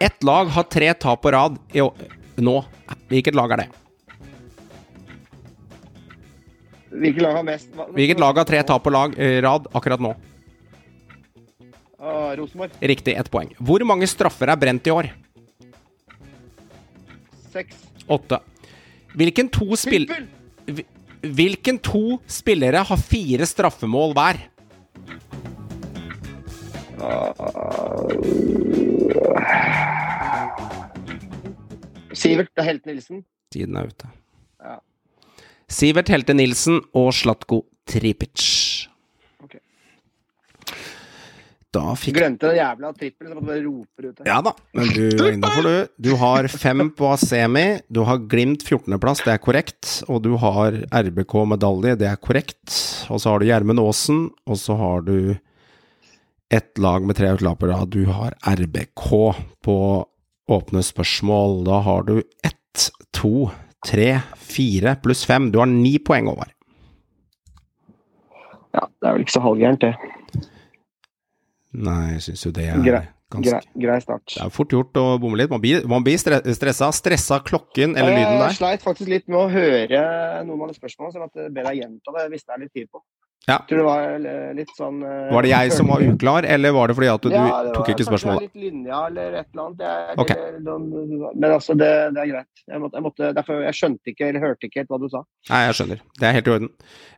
Ett 0.00 0.22
lag 0.22 0.44
har 0.44 0.62
tre 0.62 0.94
tap 0.94 1.22
på 1.22 1.30
rad 1.30 1.58
i 1.72 1.80
år, 1.80 1.94
nå. 2.36 2.64
Hvilket 3.08 3.34
lag 3.34 3.52
er 3.52 3.64
det? 3.64 3.68
Hvilket 6.90 7.22
lag 7.22 7.36
har 7.38 7.44
mest 7.46 7.68
Hvilket 7.94 8.20
lag 8.20 8.38
har 8.38 8.46
tre 8.48 8.62
tap 8.66 8.82
på 8.82 8.90
lag, 8.90 9.14
eh, 9.18 9.42
rad 9.42 9.66
akkurat 9.72 10.00
nå? 10.00 10.14
Uh, 12.00 12.32
Rosenborg. 12.38 12.70
Riktig, 12.80 13.14
ett 13.14 13.30
poeng. 13.30 13.50
Hvor 13.58 13.84
mange 13.84 14.06
straffer 14.08 14.48
er 14.48 14.56
brent 14.56 14.86
i 14.86 14.94
år? 14.94 15.10
Seks. 17.52 17.76
Åtte. 18.06 18.40
Hvilken 19.12 19.50
to 19.52 19.76
spill... 19.76 20.06
Hvilken 21.20 21.76
to 21.84 22.16
spillere 22.30 22.80
har 22.88 22.96
fire 22.96 23.44
straffemål 23.44 24.14
hver? 24.16 24.38
Sivert 32.20 32.52
og 32.58 32.66
Helte 32.66 32.90
Nilsen. 32.90 33.24
Tiden 33.52 33.78
er 33.78 33.90
ute. 33.90 34.10
Ja. 34.60 34.76
Sivert 35.70 36.10
Helte 36.12 36.36
Nilsen 36.36 36.80
og 36.96 37.12
Slatko 37.16 37.62
Tripic. 37.88 38.44
Okay. 39.44 39.62
Da 41.74 41.94
fikk 41.98 42.18
Glemte 42.18 42.50
den 42.50 42.58
jævla 42.58 42.92
trippelen, 42.98 43.30
så 43.30 43.38
måtte 43.38 43.48
bare 43.48 43.64
rope 43.64 44.08
ut. 44.10 44.22
Ja 44.26 44.38
da, 44.44 44.52
men 44.76 44.90
du 44.94 45.04
er 45.08 45.32
innafor, 45.36 45.62
du. 45.66 45.92
Du 46.10 46.14
har 46.20 46.48
fem 46.52 46.90
på 46.98 47.12
semi. 47.22 47.66
Du 47.88 48.02
har 48.08 48.22
Glimt 48.30 48.66
14.-plass, 48.66 49.24
det 49.26 49.36
er 49.36 49.42
korrekt. 49.42 50.02
Og 50.10 50.22
du 50.26 50.34
har 50.42 50.82
RBK 50.90 51.36
medalje, 51.54 51.96
det 52.02 52.10
er 52.10 52.18
korrekt. 52.20 52.74
Og 53.08 53.22
så 53.22 53.32
har 53.32 53.40
du 53.40 53.48
Gjermund 53.48 53.82
Aasen, 53.82 54.26
og 54.46 54.58
så 54.60 54.76
har 54.78 55.06
du 55.06 55.16
ett 56.50 56.78
lag 56.78 57.06
med 57.06 57.16
tre 57.16 57.32
utlapere. 57.36 57.78
Du 57.86 58.04
har 58.10 58.34
RBK 58.42 59.10
på 59.64 59.76
åpne 60.50 60.82
spørsmål. 60.82 61.62
Da 61.68 61.80
har 61.86 62.02
du 62.08 62.16
ett, 62.46 62.90
to, 63.16 63.50
tre, 63.86 64.20
fire 64.36 64.96
pluss 65.02 65.24
fem. 65.26 65.50
Du 65.52 65.60
har 65.62 65.70
ni 65.70 65.98
poeng, 65.98 66.30
Håvard. 66.30 66.52
Ja, 68.74 68.86
det 68.86 69.08
er 69.08 69.16
vel 69.16 69.24
ikke 69.24 69.38
så 69.38 69.46
halvgærent, 69.46 69.86
det. 69.86 70.50
Nei, 71.70 72.02
jeg 72.16 72.26
syns 72.26 72.46
jo 72.46 72.52
det 72.54 72.66
er 72.70 72.82
Gre 72.82 73.06
ganske 73.30 73.60
grei, 73.78 73.98
start. 74.02 74.26
Det 74.34 74.42
er 74.42 74.52
fort 74.52 74.72
gjort 74.74 74.98
å 74.98 75.04
bomme 75.22 75.38
litt. 75.38 75.50
Man 75.52 75.62
blir, 75.62 75.84
man 75.90 76.04
blir 76.06 76.18
stre 76.20 76.40
stressa. 76.56 76.90
Stressa 76.94 77.40
klokken 77.46 77.96
eller 77.96 78.14
lyden 78.16 78.38
der? 78.40 78.48
Jeg 78.50 78.58
sleit 78.58 78.84
faktisk 78.84 79.10
litt 79.10 79.28
med 79.30 79.38
å 79.38 79.48
høre 79.52 80.02
noen 80.48 80.66
av 80.66 80.72
de 80.72 80.78
spørsmålene, 80.78 81.12
så 81.12 81.20
jeg 81.20 81.26
måtte 81.28 81.48
be 81.54 81.66
deg 81.66 81.82
gjenta 81.82 82.16
det 82.18 82.26
hvis 82.34 82.46
det 82.46 82.56
er 82.56 82.62
litt 82.64 82.74
tid 82.74 82.90
på. 82.90 83.02
Ja. 83.48 83.56
Tror 83.66 83.78
det 83.80 83.84
var 83.86 84.26
eh, 84.28 84.50
litt 84.54 84.70
sånn 84.76 84.98
uh, 85.00 85.30
Var 85.32 85.46
det 85.46 85.50
jeg 85.50 85.70
som 85.72 85.88
var 85.88 86.02
uklar, 86.04 86.44
eller 86.44 86.74
var 86.76 86.90
det 86.90 86.94
fordi 86.98 87.08
at 87.08 87.22
du 87.24 87.30
Ja, 87.32 87.44
det 87.64 87.70
tok 87.72 87.86
var 87.86 87.94
ikke 87.94 88.04
spørsmålet? 88.04 88.42
litt 88.44 88.60
linja 88.66 88.98
eller 89.08 89.36
et 89.40 89.46
eller 89.54 89.62
annet. 89.64 89.80
Jeg, 89.80 90.18
Ok. 90.20 90.30
eller, 90.34 91.30
men 91.40 91.46
altså, 91.54 91.76
det, 91.80 91.88
det 92.14 92.20
er 92.20 92.28
greit. 92.34 92.62
Jeg 92.68 92.82
måtte, 92.82 92.98
jeg 93.00 93.04
måtte, 93.06 93.30
derfor, 93.38 93.62
jeg 93.64 93.78
skjønte 93.78 94.12
ikke 94.12 94.28
eller 94.28 94.44
hørte 94.44 94.68
ikke 94.68 94.82
helt 94.82 94.92
hva 94.92 94.98
du 95.00 95.08
sa. 95.08 95.22
Nei, 95.48 95.62
jeg 95.64 95.78
skjønner. 95.80 96.02
Det 96.20 96.28
er 96.28 96.36
helt 96.36 96.50
i 96.50 96.54
orden. 96.54 96.70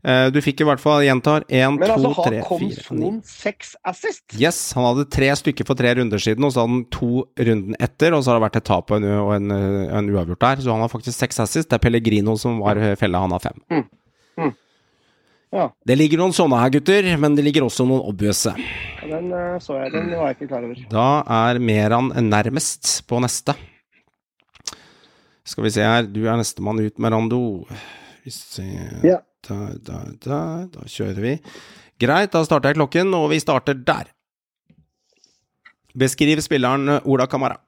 Uh, 0.07 0.27
Du 0.33 0.39
fikk 0.47 0.63
i 0.63 0.69
hvert 0.71 0.85
fall, 0.85 1.03
gjentar, 1.09 1.47
én, 1.51 1.77
Men 1.83 1.91
to, 1.91 1.99
altså, 1.99 2.27
tre, 2.29 2.39
fire. 2.39 2.87
Komson 2.87 3.21
seks 3.27 3.75
assist? 3.93 4.25
Yes, 4.39 4.63
han 4.79 4.87
hadde 4.93 5.09
tre 5.19 5.33
stykker 5.43 5.67
for 5.69 5.75
tre 5.83 5.91
runder 5.99 6.23
siden, 6.23 6.47
og 6.47 6.55
så 6.55 6.63
hadde 6.63 6.77
han 6.79 6.87
to 6.95 7.27
runden 7.51 7.77
etter, 7.83 8.15
og 8.15 8.23
så 8.23 8.31
har 8.33 8.39
det 8.41 8.47
vært 8.47 8.61
et 8.63 8.69
tap 8.71 8.95
og 8.95 9.03
en, 9.03 9.11
og 9.27 9.35
en, 9.41 9.51
en 9.91 10.15
uavgjort 10.15 10.41
der. 10.47 10.63
Så 10.65 10.71
han 10.71 10.87
har 10.87 10.93
faktisk 10.95 11.19
seks 11.19 11.43
assist. 11.43 11.69
Det 11.69 11.81
er 11.81 11.83
Pellegrino 11.91 12.39
som 12.39 12.63
var 12.63 12.79
fella, 12.97 13.27
han 13.27 13.35
har 13.35 13.43
fem. 13.51 13.59
Mm. 13.75 13.89
Mm. 14.39 14.55
Ja. 15.53 15.67
Det 15.85 15.97
ligger 15.99 16.23
noen 16.23 16.33
sånne 16.33 16.57
her, 16.63 16.71
gutter, 16.73 17.07
men 17.21 17.35
det 17.37 17.45
ligger 17.45 17.67
også 17.67 17.85
noen 17.85 18.07
obviouse. 18.09 18.55
Ja, 18.57 19.09
Den 19.11 19.29
eh, 19.37 19.59
så 19.61 19.77
jeg, 19.83 19.93
den 19.93 20.09
var 20.17 20.31
jeg 20.31 20.39
ikke 20.39 20.49
klar 20.55 20.65
over. 20.65 20.79
Da 20.93 21.09
er 21.43 21.61
Meran 21.61 22.09
nærmest 22.31 23.03
på 23.11 23.21
neste. 23.21 23.55
Skal 25.45 25.67
vi 25.67 25.73
se 25.75 25.85
her, 25.85 26.07
du 26.09 26.23
er 26.25 26.39
nestemann 26.41 26.81
ut, 26.81 26.97
Merando. 27.03 27.43
Vi 28.25 28.31
ser 28.33 29.05
Ja. 29.05 29.21
Der, 29.43 29.73
der, 29.83 30.11
der. 30.23 30.67
Da 30.71 30.85
kjører 30.87 31.19
vi. 31.21 31.33
Greit, 32.01 32.31
da 32.31 32.45
starter 32.47 32.71
jeg 32.71 32.79
klokken, 32.79 33.13
og 33.19 33.29
vi 33.33 33.41
starter 33.43 33.75
der. 33.75 34.09
Beskriv 35.99 36.41
spilleren 36.41 37.01
Ola 37.05 37.27
Kamara. 37.27 37.59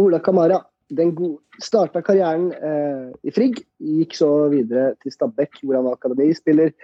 Ola 0.00 0.18
Kamara 0.24 0.58
den 0.98 1.14
starta 1.62 2.02
karrieren 2.04 2.50
eh, 2.54 3.08
i 3.26 3.32
Frigg, 3.34 3.62
gikk 3.78 4.16
så 4.18 4.30
videre 4.52 4.94
til 5.02 5.14
Stabæk, 5.14 5.62
hvor 5.62 5.78
han 5.78 5.88
var 5.88 5.98
akademispiller 5.98 6.74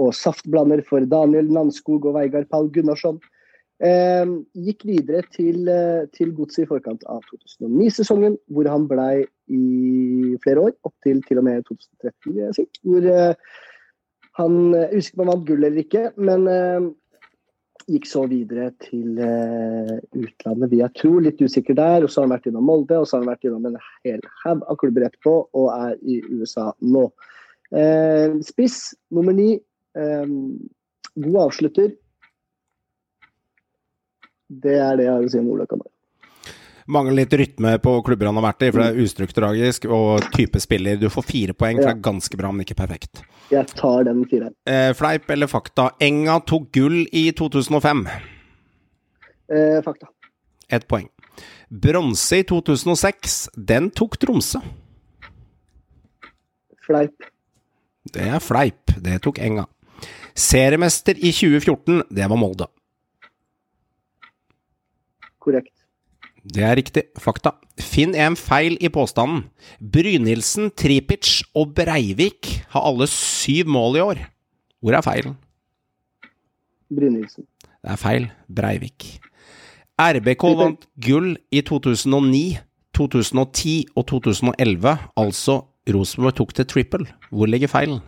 og 0.00 0.14
saftblander 0.16 0.82
for 0.88 1.06
Daniel 1.06 1.50
Nanskog 1.52 2.06
og 2.08 2.16
Veigard 2.18 2.48
Pall 2.50 2.70
Gunnarsson. 2.74 3.20
Eh, 3.84 4.24
gikk 4.66 4.84
videre 4.86 5.22
til, 5.34 5.68
eh, 5.68 6.06
til 6.14 6.32
Godset 6.34 6.64
i 6.64 6.70
forkant 6.70 7.04
av 7.10 7.22
2009-sesongen, 7.30 8.38
hvor 8.48 8.70
han 8.70 8.88
blei 8.88 9.26
i 9.50 10.36
flere 10.44 10.68
år, 10.68 10.74
opp 10.86 10.94
til 11.04 11.22
til 11.26 11.40
og 11.42 11.48
med 11.48 11.64
2013, 11.66 12.32
vil 12.32 12.42
jeg. 12.44 12.68
Hvor 12.82 13.08
eh, 13.12 13.34
han 14.38 14.54
Jeg 14.74 14.88
er 14.90 14.98
usikker 14.98 15.16
på 15.16 15.22
om 15.22 15.28
han 15.28 15.36
vant 15.36 15.48
gull 15.48 15.64
eller 15.64 15.82
ikke, 15.82 16.04
men 16.16 16.48
eh, 16.50 16.86
gikk 17.90 18.06
så 18.08 18.24
videre 18.30 18.70
til 18.84 19.18
uh, 19.20 19.94
utlandet 20.16 20.72
via 20.72 20.88
tro, 20.96 21.18
litt 21.22 21.42
usikker 21.42 21.76
der. 21.78 22.04
Og 22.04 22.12
så 22.12 22.20
har 22.20 22.28
han 22.28 22.34
vært 22.36 22.48
innom 22.50 22.66
Molde, 22.68 22.98
og 23.00 23.08
så 23.08 23.18
har 23.18 23.24
han 23.24 23.32
vært 23.34 23.46
innom 23.48 23.68
en 23.70 23.78
hel 24.06 24.24
haug 24.44 24.64
av 24.70 24.80
klubber 24.80 25.06
etterpå, 25.08 25.36
og 25.52 25.70
er 25.74 25.94
i 26.02 26.20
USA 26.32 26.70
nå. 26.80 27.06
Uh, 27.74 28.40
spiss 28.46 28.92
nummer 29.14 29.36
ni. 29.36 29.54
Eh, 29.94 30.26
god 31.14 31.40
avslutter. 31.46 31.92
Det 34.48 34.78
er 34.78 34.96
det 34.98 35.06
jeg 35.06 35.14
har 35.14 35.26
å 35.26 35.30
si 35.30 35.40
om 35.40 35.50
Ola 35.54 35.66
Kamara. 35.70 35.93
Mangler 36.86 37.22
litt 37.22 37.32
rytme 37.32 37.78
på 37.80 37.94
klubber 38.04 38.28
han 38.28 38.36
har 38.36 38.44
vært 38.44 38.66
i, 38.66 38.68
for 38.70 38.82
det 38.82 38.88
er 38.92 39.06
ustrukturarisk 39.06 39.86
og 39.88 40.26
type 40.34 40.60
spiller. 40.60 40.98
Du 41.00 41.08
får 41.12 41.24
fire 41.24 41.54
poeng, 41.56 41.78
for 41.80 41.88
det 41.88 41.94
er 41.94 42.04
ganske 42.04 42.36
bra, 42.36 42.50
men 42.52 42.66
ikke 42.66 42.76
perfekt. 42.76 43.22
Jeg 43.52 43.70
tar 43.72 44.04
den 44.04 44.20
fireren. 44.28 44.52
Eh, 44.68 44.90
fleip 44.96 45.30
eller 45.32 45.48
fakta? 45.48 45.90
Enga 46.04 46.38
tok 46.44 46.68
gull 46.76 47.04
i 47.08 47.30
2005. 47.36 48.04
Eh, 49.48 49.80
fakta. 49.84 50.10
Ett 50.68 50.84
poeng. 50.88 51.08
Bronse 51.68 52.42
i 52.42 52.44
2006, 52.48 53.38
den 53.56 53.88
tok 53.90 54.18
Tromsø. 54.20 54.60
Fleip. 56.84 57.30
Det 58.12 58.28
er 58.28 58.42
fleip, 58.44 58.92
det 59.00 59.22
tok 59.24 59.40
Enga. 59.40 59.64
Seriemester 60.36 61.16
i 61.16 61.32
2014, 61.32 62.02
det 62.12 62.28
var 62.28 62.36
Molde. 62.36 62.68
Korrekt. 65.40 65.73
Det 66.44 66.60
er 66.60 66.76
riktig. 66.76 67.06
Fakta. 67.16 67.54
Finn 67.80 68.12
en 68.14 68.36
feil 68.36 68.76
i 68.84 68.90
påstanden. 68.92 69.46
Brynildsen, 69.80 70.70
Tripic 70.76 71.40
og 71.56 71.72
Breivik 71.76 72.50
har 72.74 72.84
alle 72.84 73.08
syv 73.08 73.70
mål 73.72 73.96
i 73.96 74.04
år. 74.04 74.22
Hvor 74.84 74.98
er 74.98 75.04
feilen? 75.06 75.38
Brynildsen. 76.92 77.46
Det 77.64 77.94
er 77.94 78.00
feil. 78.00 78.28
Breivik. 78.48 79.06
RBK 80.00 80.44
vant 80.58 80.86
gull 81.00 81.36
i 81.54 81.62
2009, 81.62 82.58
2010 82.94 83.74
og 83.96 84.06
2011. 84.10 84.96
Altså 85.16 85.62
Rosenborg 85.88 86.36
tok 86.36 86.54
til 86.54 86.66
triple. 86.66 87.06
Hvor 87.30 87.48
ligger 87.48 87.72
feilen? 87.72 88.00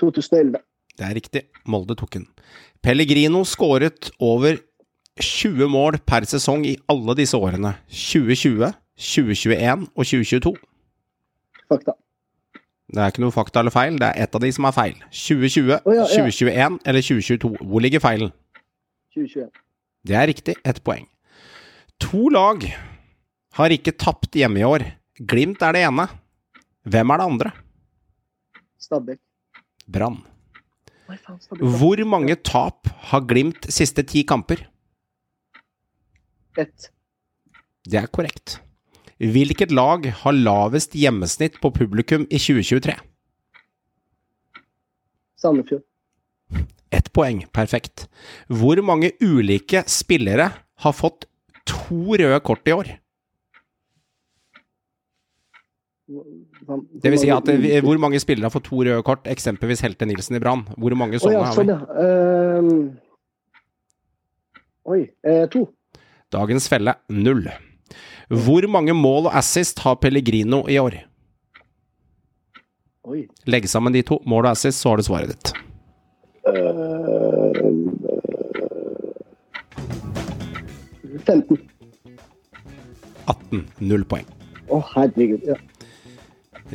2011. 0.00 0.60
Det 0.96 1.04
er 1.06 1.14
riktig. 1.16 1.42
Molde 1.64 1.96
tok 1.96 2.12
den. 2.18 2.26
Pellegrino 2.82 3.44
skåret 3.44 4.10
over 4.20 4.58
20 5.20 5.68
mål 5.72 5.98
per 6.04 6.26
sesong 6.28 6.66
i 6.68 6.76
alle 6.92 7.14
disse 7.16 7.38
årene. 7.38 7.74
2020, 7.88 8.72
2021 9.00 9.86
og 9.94 10.04
2022. 10.04 10.52
Fakta. 11.72 11.96
Det 12.86 13.02
er 13.02 13.10
ikke 13.10 13.24
noe 13.24 13.34
fakta 13.34 13.60
eller 13.60 13.74
feil, 13.74 13.96
det 13.98 14.12
er 14.12 14.26
ett 14.26 14.36
av 14.36 14.42
de 14.44 14.50
som 14.54 14.68
er 14.68 14.74
feil. 14.76 14.98
2020, 15.10 15.72
oh, 15.80 15.94
ja, 15.96 16.04
ja. 16.04 16.28
2021 16.28 16.76
eller 16.86 17.06
2022. 17.08 17.50
Hvor 17.66 17.82
ligger 17.82 18.04
feilen? 18.04 18.30
2021. 19.16 19.50
Det 20.06 20.14
er 20.14 20.30
riktig, 20.30 20.54
ett 20.62 20.78
poeng. 20.86 21.08
To 22.06 22.28
lag 22.30 22.62
har 23.58 23.74
ikke 23.74 23.96
tapt 23.96 24.36
hjemme 24.38 24.60
i 24.60 24.68
år. 24.68 24.84
Glimt 25.18 25.64
er 25.64 25.74
det 25.74 25.82
ene. 25.88 26.06
Hvem 26.86 27.10
er 27.10 27.18
det 27.18 27.26
andre? 27.32 27.52
Stabæk. 28.78 29.18
Brann. 29.90 30.20
Hvor 31.58 32.02
mange 32.06 32.36
tap 32.44 32.90
har 33.10 33.26
Glimt 33.26 33.66
siste 33.72 34.04
ti 34.06 34.22
kamper? 34.26 34.66
Ett. 36.56 36.90
Det 37.86 38.00
er 38.00 38.08
korrekt. 38.10 38.58
Hvilket 39.16 39.72
lag 39.72 40.06
har 40.22 40.36
lavest 40.36 40.96
hjemmesnitt 40.96 41.60
på 41.62 41.70
publikum 41.72 42.26
i 42.28 42.40
2023? 42.40 42.96
Sandefjord. 45.40 45.84
Ett 46.90 47.12
poeng, 47.12 47.42
perfekt. 47.52 48.06
Hvor 48.48 48.80
mange 48.84 49.12
ulike 49.20 49.82
spillere 49.90 50.50
har 50.84 50.94
fått 50.96 51.26
to 51.66 52.16
røde 52.16 52.40
kort 52.44 52.68
i 52.68 52.74
år? 52.76 52.92
Det 56.06 57.10
vil 57.10 57.18
si 57.18 57.30
at 57.34 57.48
hvor 57.82 57.98
mange 57.98 58.20
spillere 58.22 58.46
har 58.46 58.54
fått 58.54 58.68
to 58.68 58.84
røde 58.86 59.02
kort, 59.06 59.26
eksempelvis 59.26 59.82
Helte 59.82 60.06
Nilsen 60.06 60.38
i 60.38 60.42
Brann? 60.42 60.62
Hvor 60.76 60.94
mange 60.98 61.18
sånne 61.18 61.40
sånne 61.40 61.40
ja, 61.40 61.48
har 61.48 61.56
sånn, 61.56 61.66
vi? 61.66 61.72
ja. 61.72 61.80
Ehm, 62.04 62.98
oi. 64.86 65.00
uh, 65.26 65.46
to. 65.50 65.66
Dagens 66.36 66.68
felle 66.68 66.94
null. 67.08 67.46
Hvor 68.28 68.66
mange 68.68 68.94
mål 68.96 69.30
og 69.30 69.36
assist 69.38 69.80
har 69.84 69.96
Pellegrino 70.02 70.64
i 70.68 70.76
år? 70.82 70.98
Oi. 73.06 73.22
Legg 73.46 73.68
sammen 73.70 73.94
de 73.94 74.02
to, 74.04 74.18
mål 74.26 74.48
og 74.48 74.56
assist, 74.56 74.82
så 74.82 74.92
har 74.92 75.00
du 75.00 75.06
svaret 75.06 75.30
ditt. 75.32 75.52
Uh, 76.46 77.46
15. 81.26 81.58
18. 83.26 83.64
Null 83.82 84.04
poeng. 84.10 84.26
Å, 84.70 84.82
herregud. 84.94 85.46
Ja. 85.46 85.56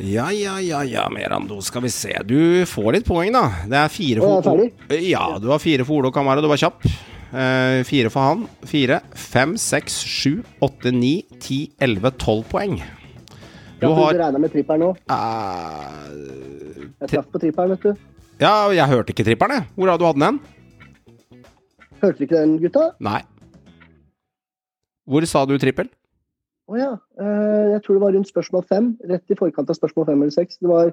Ja, 0.00 0.26
ja, 0.32 0.54
ja, 0.64 0.78
ja, 0.88 1.02
Merando, 1.12 1.58
skal 1.60 1.84
vi 1.84 1.90
se. 1.92 2.14
Du 2.24 2.64
får 2.68 2.94
litt 2.96 3.08
poeng, 3.08 3.32
da. 3.34 3.44
Det 3.68 3.76
er 3.76 3.92
fire 3.92 4.24
for 4.24 4.62
jeg 4.62 4.72
er 4.88 5.02
Ja, 5.04 5.26
du 5.40 5.50
har 5.52 5.60
fire 5.60 5.84
for 5.84 6.00
Ole 6.00 6.08
og 6.08 6.16
Kamara, 6.16 6.40
du 6.40 6.48
var 6.48 6.60
kjapp. 6.60 6.80
Eh, 7.32 7.80
fire 7.88 8.10
for 8.12 8.20
han. 8.20 8.42
Fire, 8.68 9.00
fem, 9.16 9.54
seks, 9.56 10.02
sju, 10.04 10.42
åtte, 10.60 10.92
ni, 10.92 11.22
ti, 11.40 11.64
elleve, 11.80 12.12
tolv 12.20 12.44
poeng. 12.50 12.76
Du 13.80 13.88
har 13.88 14.12
du 14.14 14.20
regna 14.20 14.38
med 14.38 14.52
tripperen 14.52 14.84
nå. 14.84 14.90
Uh, 15.10 16.90
Jeg 17.00 17.08
traff 17.14 17.30
på 17.32 17.40
tripperen, 17.42 17.72
vet 17.72 17.86
du. 17.88 18.04
Ja, 18.42 18.68
jeg 18.74 18.86
hørte 18.92 19.14
ikke 19.14 19.24
tripperen, 19.26 19.56
jeg. 19.56 19.66
Hvor 19.74 19.90
hadde 19.90 20.04
du 20.04 20.08
hatt 20.10 20.20
den? 20.22 20.38
Hørte 22.02 22.18
du 22.18 22.24
ikke 22.28 22.36
den, 22.36 22.54
gutta? 22.62 22.84
Nei. 23.02 23.22
Hvor 25.08 25.24
sa 25.26 25.42
du 25.48 25.56
trippel? 25.58 25.88
Å 26.70 26.78
ja. 26.78 26.92
Uh, 27.18 27.72
jeg 27.72 27.82
tror 27.82 27.96
det 27.96 28.04
var 28.04 28.14
rundt 28.14 28.30
spørsmål 28.30 28.68
fem. 28.68 28.92
Rett 29.08 29.34
i 29.34 29.38
forkant 29.40 29.72
av 29.72 29.80
spørsmål 29.80 30.12
fem 30.12 30.22
eller 30.22 30.36
seks. 30.36 30.60
Det 30.62 30.70
var 30.70 30.92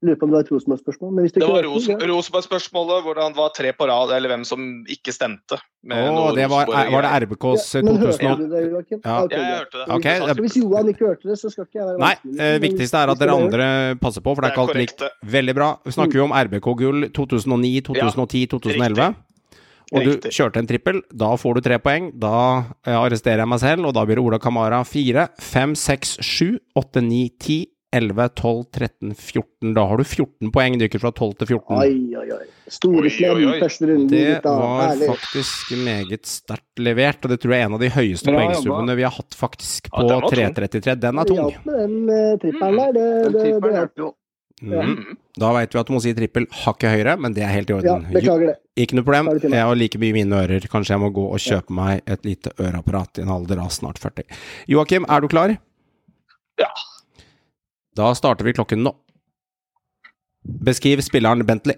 Lurer 0.00 0.16
på 0.16 0.24
om 0.24 0.30
det 0.30 0.36
var 0.38 0.44
et 0.46 0.50
Rosenborg-spørsmål? 0.54 1.16
Det, 1.20 1.32
det 1.42 1.48
var 1.50 1.66
Ros 1.66 1.86
Rosenborg-spørsmålet, 2.10 3.02
hvor 3.04 3.18
han 3.20 3.34
var 3.36 3.50
tre 3.52 3.72
på 3.76 3.84
rad, 3.90 4.14
eller 4.16 4.32
hvem 4.32 4.46
som 4.48 4.62
ikke 4.88 5.12
stemte. 5.12 5.58
noe 5.84 6.30
det 6.36 6.46
var, 6.48 6.70
var 6.72 7.04
det 7.04 7.10
RBKs 7.26 7.66
Ja, 7.76 7.82
men 7.84 7.98
hørte 8.00 8.30
du 8.38 8.46
det, 8.48 8.62
Joakim? 8.70 9.00
Ja. 9.04 9.18
ok, 9.26 9.34
Jeg 9.36 9.58
hørte 9.58 9.82
det. 9.82 9.88
Okay, 9.98 10.22
Så 10.24 10.36
hvis 10.40 10.56
Johan 10.56 10.88
ikke 10.88 11.04
hørte 11.10 11.28
det, 11.28 11.36
så 11.42 11.50
skal 11.52 11.68
ikke 11.68 11.82
jeg 11.82 11.88
være 11.90 12.00
Nei, 12.00 12.14
vanskelig. 12.16 12.46
eh, 12.46 12.60
viktigste 12.64 13.02
er 13.02 13.12
at 13.12 13.20
dere 13.20 13.34
andre 13.36 13.66
passer 14.00 14.24
på, 14.24 14.34
for 14.34 14.40
det 14.40 14.48
er 14.48 14.56
ikke 14.56 14.64
alt 14.64 14.80
likt. 14.80 15.04
Veldig 15.36 15.54
bra. 15.60 15.68
Vi 15.84 15.92
snakker 15.98 16.22
jo 16.22 16.28
om 16.30 16.36
RBK-gull 16.38 17.10
2009, 17.20 17.74
2010, 17.90 18.46
2011. 18.56 19.10
Og 19.90 20.06
du 20.06 20.30
kjørte 20.30 20.62
en 20.62 20.70
trippel. 20.70 21.02
Da 21.12 21.34
får 21.36 21.58
du 21.58 21.60
tre 21.66 21.76
poeng. 21.82 22.08
Da 22.16 22.32
eh, 22.86 22.96
arresterer 22.96 23.42
jeg 23.44 23.52
meg 23.52 23.60
selv, 23.60 23.90
og 23.90 23.92
da 23.98 24.06
blir 24.08 24.16
det 24.16 24.24
Ola 24.24 24.40
Kamara 24.40 24.80
4, 24.86 25.28
5, 25.44 25.76
6, 25.76 26.16
7, 26.24 26.58
8, 26.78 27.04
9, 27.04 27.20
10, 27.36 27.60
11, 27.92 28.28
12, 28.38 28.64
13, 28.70 29.14
14. 29.18 29.72
Da 29.74 29.82
har 29.90 29.98
du 29.98 30.04
14 30.06 30.52
poeng. 30.54 30.76
Du 30.78 30.84
gikk 30.86 31.00
fra 31.02 31.10
12 31.10 31.32
til 31.40 31.48
14. 31.56 31.78
Oi, 31.80 31.94
oi, 32.20 32.26
oi. 32.36 32.44
Store 32.70 33.10
slem 33.10 33.40
første 33.58 33.88
runde. 33.90 34.10
Det 34.12 34.36
var 34.44 34.84
Herlig. 34.92 35.08
faktisk 35.10 35.72
meget 35.82 36.30
sterkt 36.30 36.78
levert, 36.86 37.18
og 37.26 37.32
det 37.34 37.40
tror 37.42 37.56
jeg 37.56 37.64
er 37.64 37.70
en 37.70 37.74
av 37.74 37.82
de 37.82 37.90
høyeste 37.90 38.30
poengsummene 38.30 38.94
vi 39.00 39.06
har 39.08 39.16
hatt 39.16 39.34
faktisk 39.34 39.90
på 39.90 40.06
ja, 40.06 40.20
3.33. 40.22 40.94
Den 41.02 41.18
er 41.18 41.30
tung. 41.32 41.42
Ja, 41.50 41.76
den 41.80 41.96
trippelen 42.44 42.78
der. 42.78 42.92
Det, 42.94 43.08
Den 43.24 43.32
det, 43.40 43.46
det, 43.66 43.72
hjalp. 43.80 43.94
jo. 44.04 44.12
Mhm. 44.60 45.16
Da 45.40 45.50
veit 45.56 45.72
vi 45.72 45.78
at 45.80 45.88
du 45.88 45.94
må 45.94 46.00
si 46.04 46.10
trippel 46.12 46.44
hakket 46.62 46.92
høyere, 46.92 47.14
men 47.18 47.32
det 47.32 47.42
er 47.46 47.52
helt 47.54 47.70
i 47.72 47.78
Ja, 47.86 47.96
beklager 48.12 48.50
det. 48.52 48.56
Ikke 48.76 48.98
noe 48.98 49.06
problem. 49.06 49.30
Det. 49.40 49.50
Jeg 49.50 49.64
har 49.66 49.78
like 49.78 49.98
mye 49.98 50.12
mine 50.14 50.36
ører. 50.44 50.66
Kanskje 50.70 50.94
jeg 50.94 51.00
må 51.00 51.10
gå 51.16 51.24
og 51.32 51.40
kjøpe 51.40 51.72
meg 51.74 52.02
et 52.06 52.22
lite 52.28 52.52
øreapparat 52.60 53.18
i 53.18 53.24
en 53.24 53.32
alder 53.34 53.62
av 53.64 53.70
snart 53.74 53.98
40. 53.98 54.26
Joakim, 54.68 55.06
er 55.08 55.20
du 55.24 55.28
klar? 55.32 55.56
Ja. 56.60 56.68
Da 57.96 58.12
starter 58.14 58.46
vi 58.46 58.54
klokken 58.54 58.84
nå. 58.86 58.92
Beskriv 60.64 61.02
spilleren 61.04 61.46
Bentley. 61.46 61.76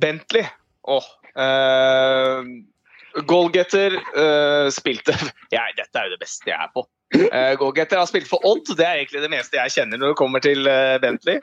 Bentley. 0.00 0.46
Åh. 0.88 1.04
uh, 1.38 2.42
goalgetter 3.28 3.94
uh, 3.94 4.70
spilte 4.74 5.14
ja, 5.54 5.62
Dette 5.76 5.98
er 6.00 6.08
jo 6.08 6.16
det 6.16 6.22
beste 6.22 6.50
jeg 6.50 6.58
er 6.58 6.72
på. 6.74 6.86
Uh, 7.12 7.52
goalgetter 7.60 8.00
har 8.00 8.08
spilt 8.08 8.30
for 8.30 8.42
Odd. 8.48 8.72
Det 8.78 8.86
er 8.86 9.02
egentlig 9.02 9.24
det 9.24 9.32
meste 9.34 9.58
jeg 9.58 9.74
kjenner 9.76 10.00
når 10.00 10.14
det 10.14 10.20
kommer 10.22 10.44
til 10.44 10.64
Bentley. 11.02 11.42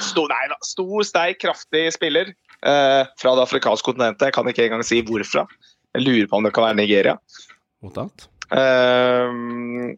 Stor, 0.00 0.32
nei. 0.32 0.60
Stor, 0.66 0.96
sterk, 1.06 1.42
kraftig 1.42 1.88
spiller 1.96 2.32
fra 2.60 3.32
det 3.36 3.44
afrikanske 3.46 3.86
kontinentet. 3.86 4.28
Jeg 4.28 4.36
kan 4.36 4.48
ikke 4.48 4.66
engang 4.68 4.84
si 4.84 5.00
hvorfra. 5.04 5.46
Jeg 5.96 6.06
lurer 6.06 6.28
på 6.30 6.40
om 6.40 6.46
det 6.46 6.52
kan 6.56 6.68
være 6.68 6.78
Nigeria. 6.80 7.16
Mottatt. 7.84 8.28
Eh, 8.50 9.26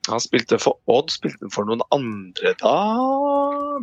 han 0.08 0.20
spilte 0.20 0.58
for 0.60 0.76
Odd, 0.92 1.12
spilte 1.14 1.48
for 1.54 1.68
noen 1.68 1.84
andre 1.94 2.52
da. 2.60 2.74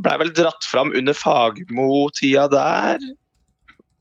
Blei 0.03 0.17
vel 0.21 0.33
dratt 0.37 0.67
fram 0.69 0.93
under 0.97 1.17
Fagermo-tida 1.17 2.45
der. 2.53 3.01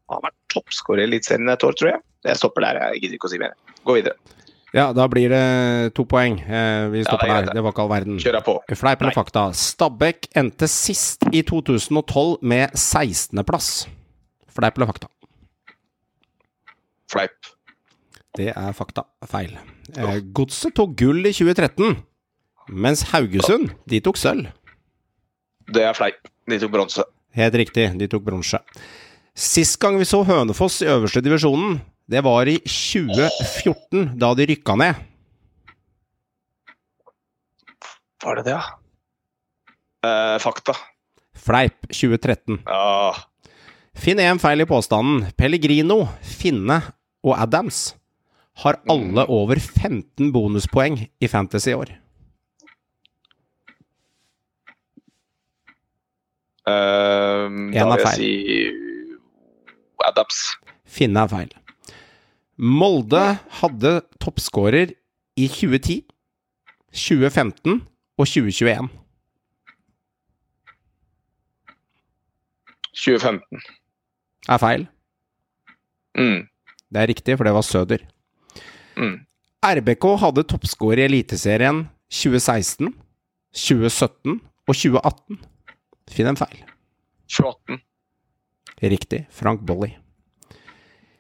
Han 0.09 0.21
har 0.21 0.27
vært 0.29 0.39
toppskårer 0.53 1.05
i 1.05 1.09
Eliteserien 1.09 1.53
et 1.53 1.65
år, 1.65 1.77
tror 1.79 1.95
jeg. 1.95 2.05
Jeg 2.29 2.41
stopper 2.41 2.67
der, 2.67 2.83
jeg 2.93 3.05
gidder 3.05 3.19
ikke 3.19 3.31
å 3.31 3.33
si 3.33 3.41
mer. 3.41 3.57
Gå 3.89 3.97
videre. 4.01 4.37
Ja, 4.77 4.91
da 4.93 5.07
blir 5.09 5.33
det 5.33 5.95
to 5.97 6.05
poeng. 6.05 6.37
Eh, 6.45 6.89
vi 6.93 7.05
stopper 7.07 7.31
det 7.31 7.37
er 7.37 7.47
der. 7.49 7.57
Det 7.57 7.65
var 7.65 7.73
ikke 7.73 7.85
all 7.87 7.93
verden. 7.93 8.19
Kjør 8.21 8.41
på. 8.45 8.57
Fleip 8.77 9.05
eller 9.05 9.17
fakta? 9.17 9.47
Stabæk 9.57 10.29
endte 10.37 10.69
sist 10.69 11.25
i 11.33 11.41
2012 11.49 12.43
med 12.45 12.77
16.-plass. 12.77 13.71
Fleip 14.53 14.77
eller 14.77 14.91
fakta? 14.93 15.09
Fleip. 17.09 17.55
Det 18.39 18.53
er 18.55 18.75
fakta. 18.77 19.03
Feil. 19.27 19.57
Eh, 19.97 20.21
Godset 20.37 20.77
tok 20.79 20.95
gull 21.01 21.27
i 21.27 21.33
2013, 21.35 21.97
mens 22.71 23.03
Haugesund 23.11 23.73
de 23.91 23.99
tok 24.05 24.21
sølv. 24.21 24.53
Det 25.69 25.83
er 25.85 25.97
fleip. 25.97 26.21
De 26.49 26.59
tok 26.63 26.73
bronse. 26.73 27.05
Helt 27.37 27.57
riktig, 27.61 27.89
de 27.99 28.09
tok 28.11 28.23
bronse. 28.25 28.61
Sist 29.39 29.77
gang 29.83 29.99
vi 30.01 30.07
så 30.09 30.23
Hønefoss 30.27 30.81
i 30.83 30.89
øverste 30.91 31.23
divisjonen, 31.23 31.81
det 32.09 32.23
var 32.25 32.49
i 32.49 32.57
2014, 32.65 34.15
da 34.19 34.33
de 34.39 34.47
rykka 34.49 34.79
ned. 34.81 35.03
Var 38.25 38.39
det 38.41 38.47
det, 38.49 38.55
ja? 38.57 38.63
Eh, 40.09 40.39
fakta. 40.43 40.75
Fleip 41.39 41.87
2013. 41.91 42.63
Ja. 42.67 43.13
Finn 43.99 44.23
én 44.23 44.41
feil 44.43 44.63
i 44.63 44.67
påstanden. 44.69 45.29
Pellegrino, 45.39 46.05
Finne 46.23 46.81
og 47.23 47.35
Adams 47.39 47.93
har 48.59 48.79
alle 48.91 49.25
over 49.31 49.61
15 49.61 50.33
bonuspoeng 50.35 50.99
i 51.07 51.31
Fantasy 51.31 51.71
i 51.73 51.79
år. 51.79 51.93
En 56.69 57.73
da 57.73 57.85
vil 57.95 58.03
jeg 58.03 58.17
si 58.19 58.33
Adams. 60.05 60.41
Finne 60.89 61.25
er 61.25 61.31
feil. 61.31 61.53
Molde 62.59 63.23
hadde 63.61 63.93
toppskårer 64.23 64.93
i 65.39 65.47
2010, 65.47 66.03
2015 66.93 67.81
og 68.19 68.27
2021. 68.27 68.89
2015. 72.99 73.63
Er 74.49 74.59
feil. 74.63 74.87
Mm. 76.19 76.49
Det 76.89 77.03
er 77.03 77.11
riktig, 77.13 77.37
for 77.39 77.47
det 77.47 77.55
var 77.55 77.67
Søder. 77.67 78.03
Mm. 78.99 79.19
RBK 79.65 80.07
hadde 80.23 80.47
toppskårer 80.51 81.05
i 81.05 81.09
Eliteserien 81.09 81.85
2016, 82.11 82.93
2017 83.55 84.39
og 84.39 84.75
2018. 84.75 85.39
Finn 86.15 86.31
en 86.31 86.39
feil. 86.39 86.61
2018. 87.31 87.81
Riktig. 88.95 89.25
Frank 89.35 89.65
Bolly. 89.67 89.93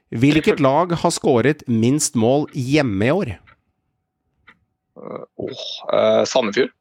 Hvilket 0.08 0.62
lag 0.64 0.94
har 0.96 1.12
skåret 1.12 1.66
minst 1.68 2.16
mål 2.16 2.46
hjemme 2.56 3.04
i 3.04 3.12
år? 3.12 3.34
Åh, 4.98 5.66
uh, 5.92 6.24
Sandefjord. 6.26 6.72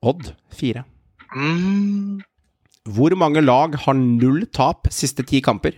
Odd 0.00 0.32
4. 0.56 0.84
Mm. 1.36 2.22
Hvor 2.88 3.14
mange 3.20 3.42
lag 3.44 3.76
har 3.84 3.94
null 3.98 4.46
tap 4.48 4.88
siste 4.90 5.26
ti 5.28 5.42
kamper? 5.44 5.76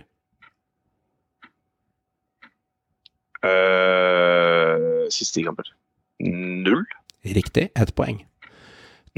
Eh, 3.43 4.02
siste 5.11 5.39
ti 5.39 5.45
kamper. 5.47 5.71
Null. 6.23 6.85
Riktig, 7.23 7.69
ett 7.75 7.93
poeng. 7.95 8.21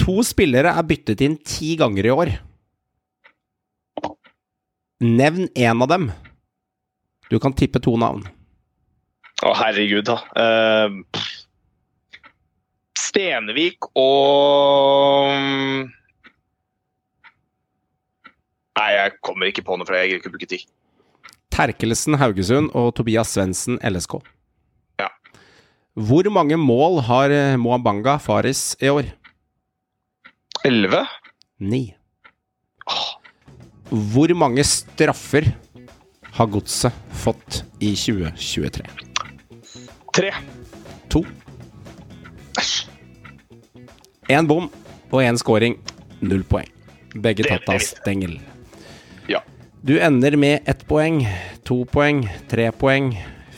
To 0.02 0.20
spillere 0.26 0.74
er 0.76 0.88
byttet 0.88 1.22
inn 1.26 1.38
ti 1.44 1.76
ganger 1.80 2.08
i 2.08 2.14
år. 2.14 2.34
Nevn 5.06 5.50
én 5.56 5.82
av 5.84 5.92
dem. 5.92 6.10
Du 7.30 7.40
kan 7.40 7.54
tippe 7.54 7.82
to 7.84 7.96
navn. 8.00 8.24
Å, 9.44 9.52
herregud, 9.60 10.08
da. 10.08 10.22
Uh. 10.38 11.24
Stenevik 12.96 13.88
og 13.96 15.32
Nei, 18.76 18.88
jeg 18.92 19.12
kommer 19.24 19.48
ikke 19.48 19.64
på 19.64 19.78
noe, 19.80 19.88
for 19.88 19.96
jeg 19.96 20.10
gidder 20.10 20.20
ikke 20.20 20.32
å 20.32 20.34
bruke 20.34 20.50
tid. 20.52 20.66
Terkelsen 21.56 22.18
Haugesund 22.20 22.74
og 22.76 22.90
Tobias 22.98 23.32
Svendsen 23.32 23.80
LSK. 23.80 24.18
Hvor 25.96 26.28
mange 26.28 26.58
mål 26.60 27.00
har 27.08 27.32
Moabanga 27.32 27.58
Moambanga 27.58 28.18
Faris 28.20 28.76
i 28.84 28.90
år? 28.92 29.06
Elleve? 30.68 31.06
Ni. 31.60 31.96
Hvor 33.90 34.34
mange 34.36 34.64
straffer 34.68 35.48
har 36.36 36.50
Godset 36.52 36.92
fått 37.16 37.62
i 37.80 37.94
2023? 37.96 38.84
Tre. 40.12 40.32
To. 41.16 41.22
Én 44.28 44.50
bom 44.52 44.68
og 45.14 45.24
én 45.24 45.40
scoring. 45.40 45.78
Null 46.20 46.44
poeng. 46.44 46.68
Begge 47.16 47.48
tatt 47.48 47.72
av 47.72 47.80
stengel. 47.80 48.42
Ja. 49.32 49.40
Du 49.80 49.96
ender 49.96 50.36
med 50.36 50.68
ett 50.68 50.84
poeng, 50.90 51.22
to 51.64 51.86
poeng, 51.88 52.26
tre 52.52 52.68
poeng, 52.76 53.14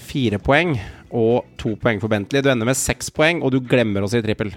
fire 0.05 0.37
poeng 0.37 0.77
og 1.11 1.45
to 1.61 1.75
poeng 1.79 2.01
for 2.03 2.11
Bentley. 2.11 2.43
Du 2.43 2.49
ender 2.51 2.67
med 2.67 2.77
seks 2.79 3.09
poeng, 3.13 3.41
og 3.45 3.53
du 3.55 3.59
glemmer 3.63 4.05
å 4.05 4.09
si 4.11 4.21
trippel. 4.25 4.51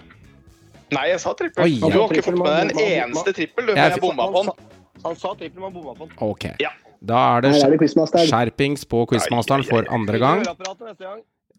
Nei, 0.90 1.06
jeg 1.12 1.22
sa 1.22 1.32
trippel. 1.38 1.64
Oi, 1.64 1.78
Du 1.78 1.86
har 1.94 2.10
ikke 2.10 2.26
fått 2.26 2.38
med 2.40 2.50
deg 2.50 2.72
en 2.74 2.84
eneste 2.86 3.34
trippel, 3.36 3.68
du, 3.70 3.74
Jeg 3.78 3.94
jeg 3.94 4.02
bomma 4.02 4.26
på 4.34 4.44
den. 4.48 4.70
Han 5.04 5.16
sa 5.16 5.34
trippel, 5.38 5.62
man 5.62 5.74
bomma 5.74 5.94
på 5.94 6.08
den. 6.08 6.16
Ok. 6.26 6.48
Ja. 6.62 6.72
Da 7.00 7.20
er 7.38 7.46
det 7.46 7.52
er 7.56 7.76
det 7.78 7.88
skjerpings 8.28 8.84
på 8.84 9.06
quizmasteren 9.08 9.64
for 9.64 9.86
andre 9.94 10.18
gang. 10.20 10.42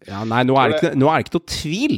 Ja, 0.06 0.22
nei, 0.26 0.42
nå 0.46 0.54
er 0.58 0.70
det 0.70 0.78
ikke, 0.78 0.92
nå 0.98 1.08
er 1.10 1.18
det 1.22 1.26
ikke 1.26 1.38
noe 1.38 1.50
tvil 1.50 1.96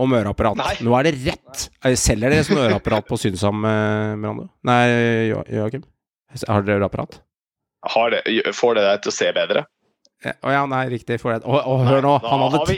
om 0.00 0.14
øreapparat. 0.16 0.58
Nei. 0.60 0.72
Nå 0.84 0.96
er 0.96 1.08
det 1.08 1.14
rett. 1.24 1.66
Eh, 1.84 1.96
Selger 1.98 2.32
dere 2.32 2.44
sånn 2.46 2.60
øreapparat 2.60 3.06
på 3.08 3.18
Synsam, 3.20 3.64
eh, 3.68 4.16
Miranda? 4.20 4.48
Nei, 4.68 4.80
Joakim? 5.32 5.84
Har 6.46 6.64
dere 6.64 6.80
øreapparat? 6.82 7.20
Har 7.86 8.12
det, 8.12 8.22
får 8.56 8.76
det 8.76 8.84
deg 8.86 9.02
til 9.04 9.12
å 9.12 9.16
se 9.16 9.30
bedre? 9.36 9.64
Eh, 10.24 10.32
Å 10.48 10.52
ja, 10.54 10.62
nei, 10.64 10.86
riktig. 10.88 11.18
For 11.20 11.34
det. 11.34 11.44
å, 11.44 11.58
og 11.60 11.82
hør 11.84 12.00
nå, 12.04 12.12
han 12.24 12.42
hadde, 12.46 12.76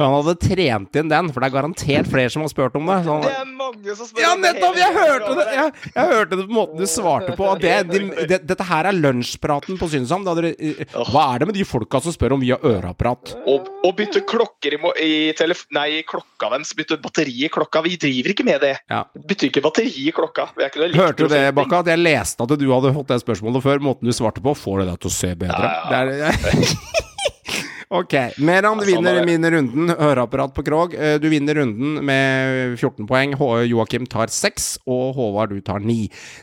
han 0.00 0.14
hadde 0.16 0.32
trent 0.40 0.96
inn 0.96 1.10
den, 1.12 1.28
for 1.28 1.42
det 1.44 1.50
er 1.50 1.54
garantert 1.58 2.08
flere 2.08 2.32
som 2.32 2.40
har 2.44 2.50
spurt 2.52 2.78
om 2.78 2.88
det. 2.88 2.96
Han, 3.04 3.20
Det 3.26 3.34
er 3.36 3.50
mange 3.52 3.96
som 3.98 4.08
spør 4.08 4.24
Ja, 4.24 4.30
nettopp! 4.40 4.78
Jeg 4.80 4.94
hørte 4.96 5.34
det! 5.36 5.44
Jeg, 5.58 5.74
jeg 5.92 6.10
hørte 6.14 6.38
det 6.40 6.46
på 6.48 6.56
måten 6.56 6.80
du 6.80 6.86
svarte 6.88 7.34
på. 7.36 7.50
Det, 7.60 7.74
de, 7.90 8.00
det, 8.30 8.40
dette 8.48 8.66
her 8.70 8.88
er 8.88 8.96
lunsjpraten 8.96 9.76
på 9.80 9.90
Synsam. 9.92 10.24
Hva 10.24 11.26
er 11.34 11.42
det 11.44 11.50
med 11.50 11.58
de 11.58 11.66
folka 11.68 12.00
som 12.00 12.14
spør 12.16 12.36
om 12.38 12.42
vi 12.42 12.52
har 12.54 12.64
øreapparat? 12.64 13.34
Og 13.50 13.92
bytte 13.98 14.24
klokker 14.28 14.78
i, 14.78 14.80
i, 15.04 15.12
telefon... 15.36 15.68
nei, 15.76 16.00
klokka 16.08 16.50
deres. 16.56 16.72
Bytte 16.78 16.96
batteri 17.04 17.36
i 17.44 17.52
klokka. 17.52 17.84
Vi 17.84 17.98
driver 18.00 18.34
ikke 18.34 18.48
med 18.48 18.64
det. 18.64 18.72
Ja. 18.90 19.02
Bytter 19.20 19.50
ikke 19.50 19.64
batteri 19.68 19.92
i 20.00 20.08
klokka. 20.16 20.48
Ikke 20.56 20.88
Hørte 20.96 21.28
du 21.28 21.34
det. 21.36 21.44
Bakka? 21.56 21.84
At 21.84 21.92
jeg 21.92 22.00
leste 22.00 22.48
at 22.48 22.56
du 22.56 22.66
hadde 22.72 22.94
fått 22.96 23.12
det 23.12 23.20
spørsmålet 23.20 23.68
før. 23.68 23.84
Måten 23.84 24.08
du 24.08 24.16
svarte 24.16 24.40
på, 24.44 24.56
får 24.56 24.82
det 24.82 24.90
deg 24.94 25.00
til 25.04 25.12
å 25.12 25.16
se 25.20 25.34
bedre. 25.44 25.70
Ja, 25.92 26.02
Det 26.08 26.30
er, 26.30 26.69
ok. 28.00 28.14
Meran 28.46 28.78
sånn 28.80 28.86
vinner, 28.86 29.18
min 29.24 29.32
vinner 29.34 29.54
runden. 29.56 29.92
Høreapparat 29.98 30.54
på 30.56 30.64
Krog. 30.66 30.94
Eh, 30.94 31.16
Du 31.22 31.28
vinner 31.32 31.58
runden 31.60 31.98
med 32.06 32.76
14 32.78 33.08
poeng. 33.10 33.34
Joakim 33.70 34.06
tar 34.10 34.30
6, 34.32 34.68
og 34.90 35.16
Håvard 35.18 35.54
du 35.54 35.60
tar 35.66 35.82
9. 35.82 35.96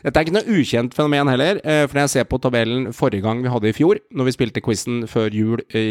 Dette 0.04 0.20
er 0.20 0.28
ikke 0.28 0.36
noe 0.38 0.58
ukjent 0.60 0.96
fenomen 0.96 1.30
heller, 1.32 1.62
eh, 1.64 1.86
for 1.86 1.96
når 1.98 2.06
jeg 2.08 2.14
ser 2.18 2.28
på 2.28 2.40
tabellen 2.44 2.92
forrige 2.96 3.24
gang 3.24 3.42
vi 3.44 3.52
hadde 3.54 3.70
i 3.72 3.76
fjor, 3.76 4.00
når 4.12 4.28
vi 4.30 4.36
spilte 4.36 4.64
quizen 4.64 5.02
før 5.10 5.32
jul 5.34 5.64
i, 5.72 5.86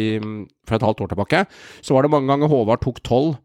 for 0.68 0.78
et 0.78 0.86
halvt 0.86 1.04
år 1.06 1.12
tilbake, 1.14 1.44
så 1.82 1.96
var 1.96 2.06
det 2.06 2.14
mange 2.14 2.30
ganger 2.30 2.50
Håvard 2.52 2.84
tok 2.84 3.02
12. 3.02 3.36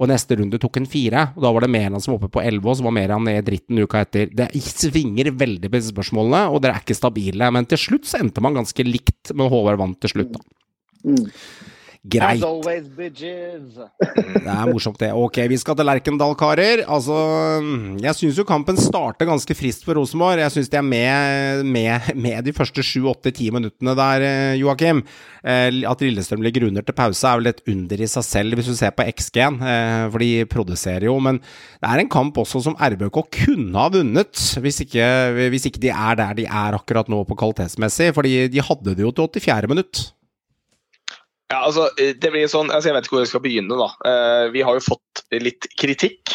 Og 0.00 0.08
neste 0.08 0.36
runde 0.38 0.60
tok 0.60 0.78
en 0.80 0.88
fire, 0.88 1.26
og 1.36 1.42
da 1.44 1.50
var 1.52 1.64
det 1.64 1.72
Mæland 1.74 2.00
som 2.00 2.14
var 2.14 2.22
oppe 2.22 2.32
på 2.38 2.42
11, 2.44 2.68
og 2.70 2.78
så 2.78 2.86
var 2.86 2.94
Mæland 2.96 3.26
ned 3.26 3.40
i 3.40 3.44
dritten 3.44 3.82
uka 3.82 4.04
etter. 4.06 4.30
Det 4.32 4.46
svinger 4.64 5.32
veldig 5.36 5.68
på 5.68 5.76
disse 5.76 5.92
spørsmålene, 5.92 6.46
og 6.48 6.62
dere 6.64 6.78
er 6.78 6.84
ikke 6.84 6.96
stabile. 6.96 7.50
Men 7.52 7.68
til 7.68 7.82
slutt 7.82 8.08
så 8.08 8.22
endte 8.22 8.44
man 8.44 8.56
ganske 8.56 8.86
likt, 8.86 9.34
men 9.34 9.50
Håvard 9.52 9.80
vant 9.82 10.00
til 10.00 10.14
slutt, 10.14 10.38
da. 10.38 10.40
Mm. 11.04 11.26
Greit. 12.00 12.38
As 12.40 12.44
always, 12.48 12.86
bitches. 12.96 13.74
Det 14.40 14.48
er 14.48 14.68
morsomt, 14.70 14.96
det. 15.02 15.10
Ok, 15.12 15.36
vi 15.50 15.58
skal 15.60 15.76
til 15.76 15.84
Lerkendal, 15.84 16.32
karer. 16.40 16.80
Altså, 16.88 17.12
jeg 18.00 18.16
syns 18.16 18.38
jo 18.40 18.44
kampen 18.48 18.78
starter 18.80 19.28
ganske 19.28 19.52
frist 19.58 19.84
for 19.84 19.98
Rosenborg. 19.98 20.40
Jeg 20.40 20.54
syns 20.54 20.70
de 20.72 20.78
er 20.80 20.86
med, 20.86 21.66
med, 21.68 22.06
med 22.16 22.46
de 22.46 22.54
første 22.56 22.80
sju, 22.86 23.02
åtte, 23.10 23.34
ti 23.36 23.50
minuttene 23.52 23.92
der, 23.98 24.24
eh, 24.24 24.54
Joakim. 24.62 25.02
Eh, 25.44 25.68
At 25.90 26.00
Lillestrøm 26.00 26.40
ligger 26.44 26.64
under 26.70 26.86
til 26.88 26.96
pause 26.96 27.28
er 27.28 27.36
vel 27.42 27.50
et 27.52 27.60
under 27.68 28.00
i 28.00 28.08
seg 28.08 28.24
selv, 28.24 28.56
hvis 28.56 28.70
du 28.70 28.76
ser 28.78 28.94
på 28.96 29.04
XG-en. 29.12 29.58
eh, 29.60 30.04
For 30.14 30.24
de 30.24 30.30
produserer 30.48 31.04
jo. 31.10 31.18
Men 31.20 31.42
det 31.42 31.90
er 31.90 32.00
en 32.00 32.08
kamp 32.16 32.38
også 32.40 32.62
som 32.64 32.78
RBK 32.80 33.20
kunne 33.42 33.76
ha 33.76 33.90
vunnet, 33.92 34.40
hvis 34.64 34.80
ikke, 34.86 35.04
hvis 35.52 35.68
ikke 35.68 35.84
de 35.84 35.92
er 35.92 36.16
der 36.22 36.32
de 36.40 36.48
er 36.48 36.78
akkurat 36.80 37.12
nå 37.12 37.20
på 37.28 37.36
kvalitetsmessig. 37.44 38.14
Fordi 38.16 38.48
de 38.56 38.64
hadde 38.64 38.96
det 38.96 39.04
jo 39.04 39.12
til 39.20 39.36
84. 39.50 39.68
minutt. 39.68 40.02
Ja, 41.50 41.64
altså, 41.66 41.88
det 41.98 42.30
blir 42.30 42.46
sånn, 42.46 42.70
altså 42.70 42.90
Jeg 42.90 42.96
vet 42.96 43.08
ikke 43.08 43.16
hvor 43.16 43.24
jeg 43.24 43.32
skal 43.32 43.42
begynne. 43.42 43.78
da. 43.78 43.90
Eh, 44.06 44.46
vi 44.54 44.62
har 44.62 44.78
jo 44.78 44.86
fått 44.86 45.24
litt 45.34 45.66
kritikk 45.80 46.34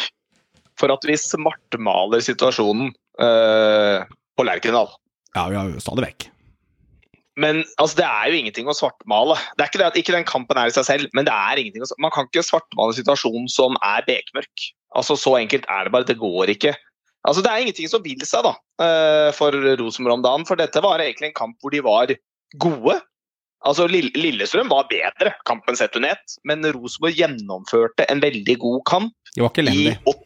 for 0.76 0.92
at 0.92 1.04
vi 1.08 1.16
smartmaler 1.16 2.20
situasjonen 2.20 2.90
eh, 3.24 4.04
på 4.36 4.44
Lerkendal. 4.44 4.90
Ja, 5.32 5.46
vi 5.48 5.56
har 5.56 5.70
jo 5.72 5.80
stadig 5.80 6.04
vekk. 6.04 6.26
Men 7.40 7.62
altså, 7.76 7.98
det 8.00 8.06
er 8.08 8.28
jo 8.28 8.38
ingenting 8.40 8.68
å 8.68 8.76
svartmale. 8.76 9.36
Det 9.56 9.64
er 9.64 9.70
Ikke 9.70 9.80
det 9.80 9.88
at 9.88 9.98
ikke 10.00 10.14
den 10.16 10.28
kampen 10.28 10.60
er 10.60 10.70
i 10.70 10.76
seg 10.76 10.86
selv, 10.88 11.08
men 11.16 11.28
det 11.28 11.34
er 11.34 11.60
ingenting 11.60 11.84
å, 11.84 11.88
man 12.00 12.12
kan 12.12 12.28
ikke 12.28 12.44
svartmale 12.44 12.96
situasjonen 12.96 13.48
som 13.52 13.76
er 13.84 14.04
bekmørk. 14.08 14.68
Altså, 14.96 15.16
Så 15.20 15.36
enkelt 15.40 15.68
er 15.68 15.84
det 15.84 15.92
bare. 15.92 16.08
Det 16.08 16.20
går 16.20 16.52
ikke. 16.56 16.72
Altså, 17.28 17.42
Det 17.44 17.50
er 17.52 17.64
ingenting 17.64 17.90
som 17.92 18.04
vil 18.04 18.24
seg 18.24 18.44
da, 18.44 18.54
eh, 18.84 19.32
for 19.36 19.52
Rosenborg 19.52 20.20
om 20.20 20.24
dagen. 20.24 20.48
For 20.48 20.56
dette 20.56 20.80
var 20.84 21.00
egentlig 21.00 21.32
en 21.32 21.40
kamp 21.40 21.60
hvor 21.60 21.72
de 21.72 21.84
var 21.84 22.12
gode. 22.56 23.00
Altså, 23.64 23.86
Lill- 23.88 24.12
Lillestrøm 24.14 24.68
var 24.68 24.88
bedre 24.90 25.32
kampen 25.48 25.78
sett 25.78 25.96
under 25.96 26.14
ett, 26.14 26.36
men 26.44 26.64
Rosenborg 26.76 27.16
gjennomførte 27.16 28.04
en 28.12 28.20
veldig 28.22 28.58
god 28.62 28.82
kamp. 28.88 29.14
De 29.34 29.44
var 29.44 29.54
ikke 29.54 29.64
I, 29.72 30.16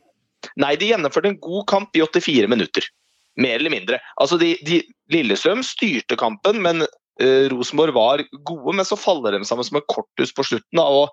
nei, 0.61 0.74
de 0.81 0.90
gjennomførte 0.90 1.31
en 1.31 1.39
god 1.40 1.66
kamp 1.70 1.97
i 1.97 2.02
84 2.02 2.51
minutter. 2.51 2.89
Mer 3.40 3.61
eller 3.61 3.73
mindre. 3.73 4.01
Altså, 4.20 4.36
de, 4.40 4.57
de, 4.66 4.82
Lillestrøm 5.15 5.62
styrte 5.66 6.19
kampen, 6.20 6.61
men 6.65 6.85
uh, 6.85 7.47
Rosenborg 7.55 7.94
var 7.97 8.24
gode. 8.43 8.77
Men 8.77 8.89
så 8.89 8.98
faller 8.98 9.39
de 9.39 9.47
sammen 9.47 9.66
som 9.66 9.78
et 9.78 9.89
korthus 9.90 10.35
på 10.35 10.47
slutten. 10.51 10.82
Og 10.82 11.09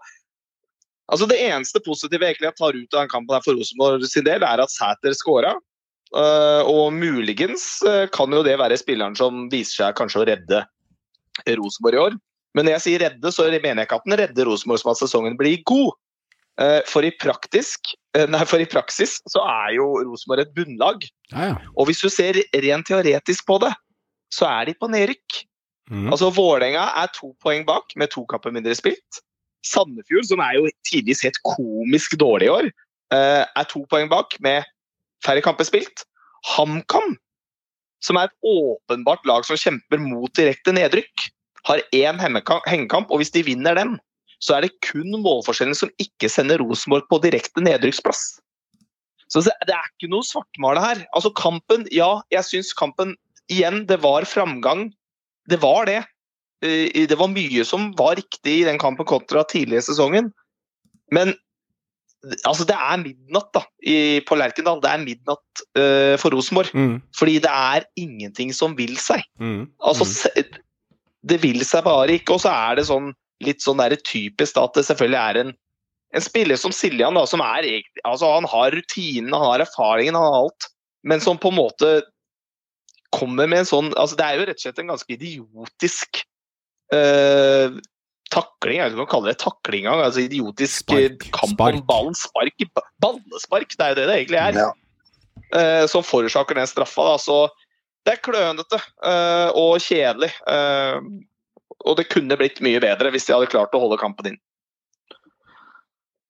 Altså 1.08 1.24
Det 1.30 1.38
eneste 1.40 1.80
positive 1.86 2.28
jeg 2.28 2.56
tar 2.58 2.76
ut 2.76 2.96
av 2.96 3.06
den 3.06 3.12
kampen 3.12 3.38
her 3.38 3.44
for 3.46 3.56
Rosenborg 3.56 4.04
sin 4.12 4.26
del, 4.28 4.44
er 4.44 4.60
at 4.60 4.74
Sæter 4.74 5.16
skåra. 5.16 5.54
Eh, 6.16 6.64
og 6.68 6.94
muligens 6.96 7.82
eh, 7.88 8.06
kan 8.12 8.32
jo 8.32 8.44
det 8.44 8.58
være 8.60 8.78
spilleren 8.80 9.16
som 9.16 9.48
viser 9.52 9.86
seg 9.86 9.96
kanskje 10.00 10.22
å 10.22 10.28
redde 10.30 10.62
Rosenborg 11.46 11.98
i 11.98 12.04
år. 12.08 12.18
Men 12.58 12.66
når 12.66 12.78
jeg 12.78 12.86
sier 12.86 13.04
redde, 13.06 13.32
så 13.34 13.46
mener 13.52 13.84
jeg 13.84 13.88
ikke 13.90 14.00
at 14.00 14.08
den 14.08 14.20
redder 14.22 14.50
Rosenborg 14.50 14.82
som 14.82 14.94
at 14.94 15.02
sesongen 15.02 15.38
blir 15.40 15.62
god. 15.68 15.92
Eh, 16.58 16.80
for 16.90 17.06
i, 17.06 17.12
praktisk, 17.22 17.92
eh, 18.18 18.26
nei, 18.34 18.42
for 18.50 18.62
i 18.62 18.70
praksis 18.70 19.20
så 19.30 19.44
er 19.46 19.76
jo 19.76 19.92
Rosenborg 20.08 20.42
et 20.42 20.56
bunnlag. 20.56 21.06
Ja, 21.30 21.52
ja. 21.52 21.60
Og 21.78 21.90
hvis 21.90 22.02
du 22.02 22.10
ser 22.10 22.40
rent 22.66 22.90
teoretisk 22.90 23.46
på 23.46 23.60
det, 23.62 23.76
så 24.34 24.48
er 24.50 24.72
de 24.72 24.74
på 24.80 24.90
nedrykk. 24.90 25.44
Mm. 25.92 26.10
Altså 26.12 26.32
Vålerenga 26.34 26.90
er 27.00 27.12
to 27.16 27.32
poeng 27.44 27.64
bak 27.68 27.94
med 27.96 28.12
to 28.12 28.26
kamper 28.28 28.52
mindre 28.56 28.74
spilt. 28.76 29.22
Sandefjord, 29.68 30.26
som 30.30 30.42
er 30.44 30.58
jo 30.58 30.72
tidvis 30.88 31.22
helt 31.26 31.38
komisk 31.46 32.18
dårlig 32.20 32.50
i 32.50 32.54
år, 32.56 32.72
eh, 33.14 33.44
er 33.46 33.70
to 33.70 33.84
poeng 33.92 34.10
bak 34.12 34.36
med 34.44 34.66
færre 35.26 35.44
kamper 35.46 35.68
spilt. 35.68 36.04
HamKam, 36.56 37.16
som 38.04 38.20
er 38.20 38.30
et 38.30 38.36
åpenbart 38.46 39.26
lag 39.28 39.46
som 39.48 39.60
kjemper 39.60 40.02
mot 40.02 40.32
direkte 40.38 40.74
nedrykk, 40.76 41.30
har 41.68 41.82
én 41.96 42.20
hengekamp, 42.22 43.10
og 43.12 43.20
hvis 43.20 43.34
de 43.34 43.44
vinner 43.44 43.76
den, 43.76 43.98
så 44.44 44.58
er 44.58 44.68
det 44.68 44.78
kun 44.86 45.10
målforskjellen 45.24 45.76
som 45.76 45.92
ikke 46.02 46.30
sender 46.30 46.62
Rosenborg 46.62 47.08
på 47.10 47.20
direkte 47.24 47.64
nedrykksplass. 47.66 48.38
Så 49.28 49.42
det 49.44 49.74
er 49.74 49.90
ikke 49.90 50.12
noe 50.12 50.24
svartmale 50.24 50.84
her. 50.84 51.02
Altså 51.18 51.34
kampen, 51.36 51.84
ja, 51.92 52.22
jeg 52.32 52.48
syns 52.48 52.72
kampen 52.78 53.16
igjen, 53.52 53.84
det 53.90 54.00
var 54.06 54.28
framgang. 54.30 54.88
Det 55.52 55.60
var 55.64 55.90
det. 55.90 56.04
Eh, 56.64 57.08
Det 57.08 57.18
var 57.20 57.34
mye 57.34 57.66
som 57.66 57.92
var 57.98 58.16
riktig 58.16 58.62
i 58.62 58.68
den 58.68 58.80
kampen 58.80 59.06
kontra 59.06 59.44
tidligere 59.44 59.84
sesongen. 59.84 60.32
Men 61.12 61.36
altså, 62.44 62.66
det 62.68 62.76
er 62.76 63.04
midnatt 63.04 63.52
da, 63.56 63.64
i, 63.84 63.98
på 64.28 64.38
Lerkendal. 64.40 64.82
Det 64.84 64.92
er 64.92 65.04
midnatt 65.04 65.64
uh, 65.80 66.16
for 66.22 66.34
Rosenborg. 66.36 66.74
Mm. 66.74 66.98
Fordi 67.18 67.38
det 67.44 67.54
er 67.54 67.88
ingenting 68.00 68.54
som 68.56 68.76
vil 68.78 68.98
seg. 69.02 69.24
Mm. 69.42 69.68
Altså, 69.84 70.08
se- 70.10 70.48
det 71.28 71.40
vil 71.44 71.64
seg 71.68 71.86
bare 71.88 72.18
ikke. 72.18 72.38
Og 72.38 72.44
så 72.46 72.54
er 72.54 72.80
det 72.80 72.88
sånn 72.90 73.14
litt 73.46 73.62
sånn 73.62 73.82
der 73.82 73.98
typisk 74.02 74.56
da, 74.58 74.66
at 74.66 74.78
det 74.78 74.88
selvfølgelig 74.88 75.20
er 75.22 75.42
en, 75.44 75.52
en 76.18 76.24
spiller 76.26 76.58
som 76.58 76.74
Siljan, 76.74 77.18
da, 77.18 77.26
som 77.30 77.44
er 77.46 77.68
altså 78.08 78.32
Han 78.34 78.48
har 78.50 78.74
rutinen, 78.74 79.34
han 79.36 79.52
har 79.52 79.66
erfaringen, 79.68 80.18
han 80.18 80.32
har 80.32 80.46
alt. 80.46 80.70
Men 81.08 81.22
som 81.22 81.38
på 81.38 81.52
en 81.54 81.60
måte 81.60 81.92
kommer 83.16 83.48
med 83.48 83.62
en 83.62 83.70
sånn 83.70 83.94
altså 83.96 84.18
Det 84.20 84.26
er 84.26 84.40
jo 84.40 84.48
rett 84.50 84.60
og 84.60 84.64
slett 84.66 84.82
en 84.82 84.90
ganske 84.92 85.14
idiotisk 85.16 86.20
eh, 86.94 87.78
takling. 88.34 88.78
Jeg 88.80 88.84
vet 88.88 88.94
ikke 88.94 89.00
om 89.00 89.06
man 89.06 89.12
kaller 89.14 89.32
det 89.34 89.40
takling 89.44 89.86
engang. 89.86 90.04
Altså 90.08 90.24
idiotisk 90.26 90.92
eh, 90.96 91.06
Spark. 91.08 91.30
kamp 91.38 91.54
Spark. 91.56 91.80
om 91.80 91.86
ballen. 91.90 92.18
Spark 92.18 92.68
ballespark, 93.04 93.76
det 93.78 93.86
er 93.86 93.94
jo 93.94 93.98
det 94.02 94.08
det 94.10 94.18
egentlig 94.20 94.42
er. 94.42 94.60
Eh, 95.56 95.86
som 95.88 96.04
forårsaker 96.04 96.60
den 96.60 96.68
straffa. 96.70 97.06
Da. 97.12 97.16
Så 97.22 97.38
det 98.08 98.16
er 98.18 98.24
klønete 98.26 98.80
eh, 99.06 99.50
og 99.56 99.80
kjedelig. 99.84 100.32
eh, 100.50 101.00
og 101.86 101.98
det 102.00 102.08
kunne 102.10 102.36
blitt 102.40 102.58
mye 102.66 102.80
bedre 102.82 103.12
hvis 103.14 103.28
de 103.28 103.36
hadde 103.36 103.52
klart 103.52 103.76
å 103.78 103.80
holde 103.84 104.00
kampen 104.02 104.32
inn. 104.34 104.40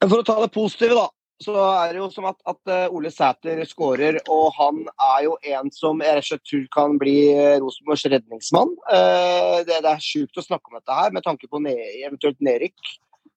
For 0.03 0.19
å 0.19 0.25
ta 0.27 0.35
det 0.43 0.51
positive, 0.53 0.93
da. 0.97 1.07
Så 1.37 1.53
er 1.53 1.91
det 1.93 1.99
jo 1.99 2.07
som 2.09 2.25
at, 2.31 2.37
at 2.49 2.71
eh, 2.73 2.93
Ole 2.97 3.11
Sæter 3.13 3.59
skårer, 3.69 4.15
og 4.33 4.55
han 4.57 4.79
er 4.89 5.25
jo 5.27 5.35
en 5.53 5.67
som 5.73 5.99
jeg 6.01 6.15
rett 6.17 6.25
og 6.25 6.29
slett 6.31 6.47
tror 6.49 6.63
kan 6.73 6.95
bli 6.97 7.17
eh, 7.29 7.57
Rosenborgs 7.61 8.07
redningsmann. 8.09 8.71
Eh, 8.89 9.57
Det, 9.67 9.77
det 9.85 9.91
er 9.91 10.01
sjukt 10.01 10.39
å 10.41 10.45
snakke 10.45 10.71
om 10.71 10.79
dette 10.79 10.97
her 10.97 11.13
med 11.13 11.25
tanke 11.25 11.49
på 11.49 11.61
ne 11.61 11.75
eventuelt 12.07 12.41
nedrykk. 12.41 12.95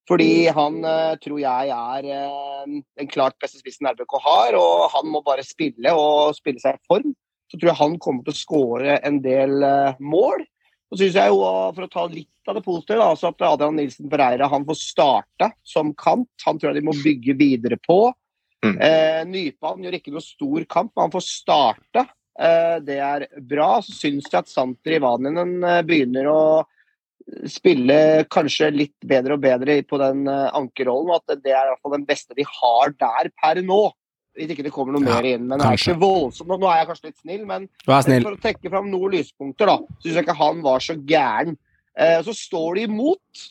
Fordi 0.09 0.49
han 0.49 0.81
eh, 0.89 1.19
tror 1.21 1.43
jeg 1.43 1.75
er 1.77 2.09
den 2.73 3.11
klart 3.13 3.37
beste 3.43 3.61
spissen 3.61 3.91
RBK 3.93 4.17
har, 4.25 4.57
og 4.57 4.89
han 4.97 5.13
må 5.13 5.21
bare 5.27 5.45
spille 5.45 5.93
og 5.93 6.33
spille 6.39 6.63
seg 6.63 6.81
i 6.81 6.89
form. 6.89 7.13
Så 7.53 7.59
tror 7.59 7.73
jeg 7.73 7.81
han 7.83 8.01
kommer 8.01 8.25
til 8.25 8.33
å 8.33 8.41
skåre 8.41 8.97
en 9.05 9.21
del 9.21 9.61
mål. 10.01 10.47
Så 10.91 10.99
synes 10.99 11.19
jeg 11.21 11.31
jo, 11.31 11.43
For 11.77 11.87
å 11.87 11.91
ta 11.91 12.07
litt 12.11 12.51
av 12.51 12.57
det 12.59 12.65
positive, 12.67 12.99
da, 12.99 13.29
at 13.29 13.45
Adrian 13.47 13.77
Nilsen 13.79 14.09
Pereira 14.11 14.49
han 14.51 14.65
får 14.67 14.79
starte 14.81 15.53
som 15.63 15.93
kant. 15.95 16.31
Han 16.47 16.59
tror 16.59 16.73
jeg 16.73 16.81
de 16.81 16.89
må 16.89 16.97
bygge 16.99 17.37
videre 17.39 17.79
på. 17.85 18.01
Mm. 18.65 18.75
Eh, 18.77 19.21
Nypan 19.31 19.85
gjør 19.85 19.97
ikke 20.01 20.13
noe 20.15 20.25
stor 20.25 20.67
kamp, 20.69 20.91
men 20.97 21.07
han 21.07 21.15
får 21.15 21.27
starte. 21.29 22.07
Eh, 22.41 22.81
Det 22.83 22.99
er 22.99 23.29
bra. 23.39 23.79
Så 23.87 23.95
syns 23.95 24.27
jeg 24.27 24.41
at 24.41 24.51
Santri 24.51 24.99
Ivaninen 24.99 25.63
eh, 25.63 25.83
begynner 25.87 26.27
å 26.33 26.43
spille 27.47 28.25
kanskje 28.33 28.73
litt 28.75 29.07
bedre 29.07 29.37
og 29.37 29.45
bedre 29.45 29.79
på 29.87 30.01
den 30.01 30.27
eh, 30.27 30.51
ankerrollen, 30.57 31.13
og 31.13 31.21
at 31.21 31.43
det 31.45 31.55
er 31.55 31.69
i 31.69 31.73
hvert 31.75 31.85
fall 31.85 31.97
den 31.99 32.09
beste 32.09 32.35
de 32.35 32.47
har 32.49 32.95
der 32.99 33.31
per 33.39 33.63
nå. 33.63 33.83
Hvis 34.37 34.51
ikke 34.55 34.63
det 34.63 34.73
kommer 34.73 34.95
noe 34.95 35.03
Ja, 35.05 35.15
mer 35.17 35.27
inn. 35.27 35.47
Men 35.49 35.59
det 35.59 35.67
er 35.67 35.79
ikke 35.79 35.99
voldsomt. 36.01 36.49
Nå- 36.49 36.69
er 36.71 36.79
jeg 36.85 36.89
kanskje 36.91 37.09
litt 37.11 37.19
snill, 37.23 37.47
men 37.47 37.69
er 37.89 38.03
snill. 38.03 38.23
for 38.23 38.37
å 38.37 38.41
trekke 38.41 38.71
fram 38.71 38.91
noen 38.91 39.13
lyspunkter, 39.17 39.67
da, 39.67 39.79
syns 40.03 40.15
jeg 40.15 40.25
ikke 40.25 40.37
han 40.39 40.63
var 40.63 40.79
så 40.81 40.95
gæren. 41.05 41.57
Eh, 41.99 42.23
så 42.23 42.33
står 42.37 42.75
de 42.77 42.83
imot. 42.87 43.47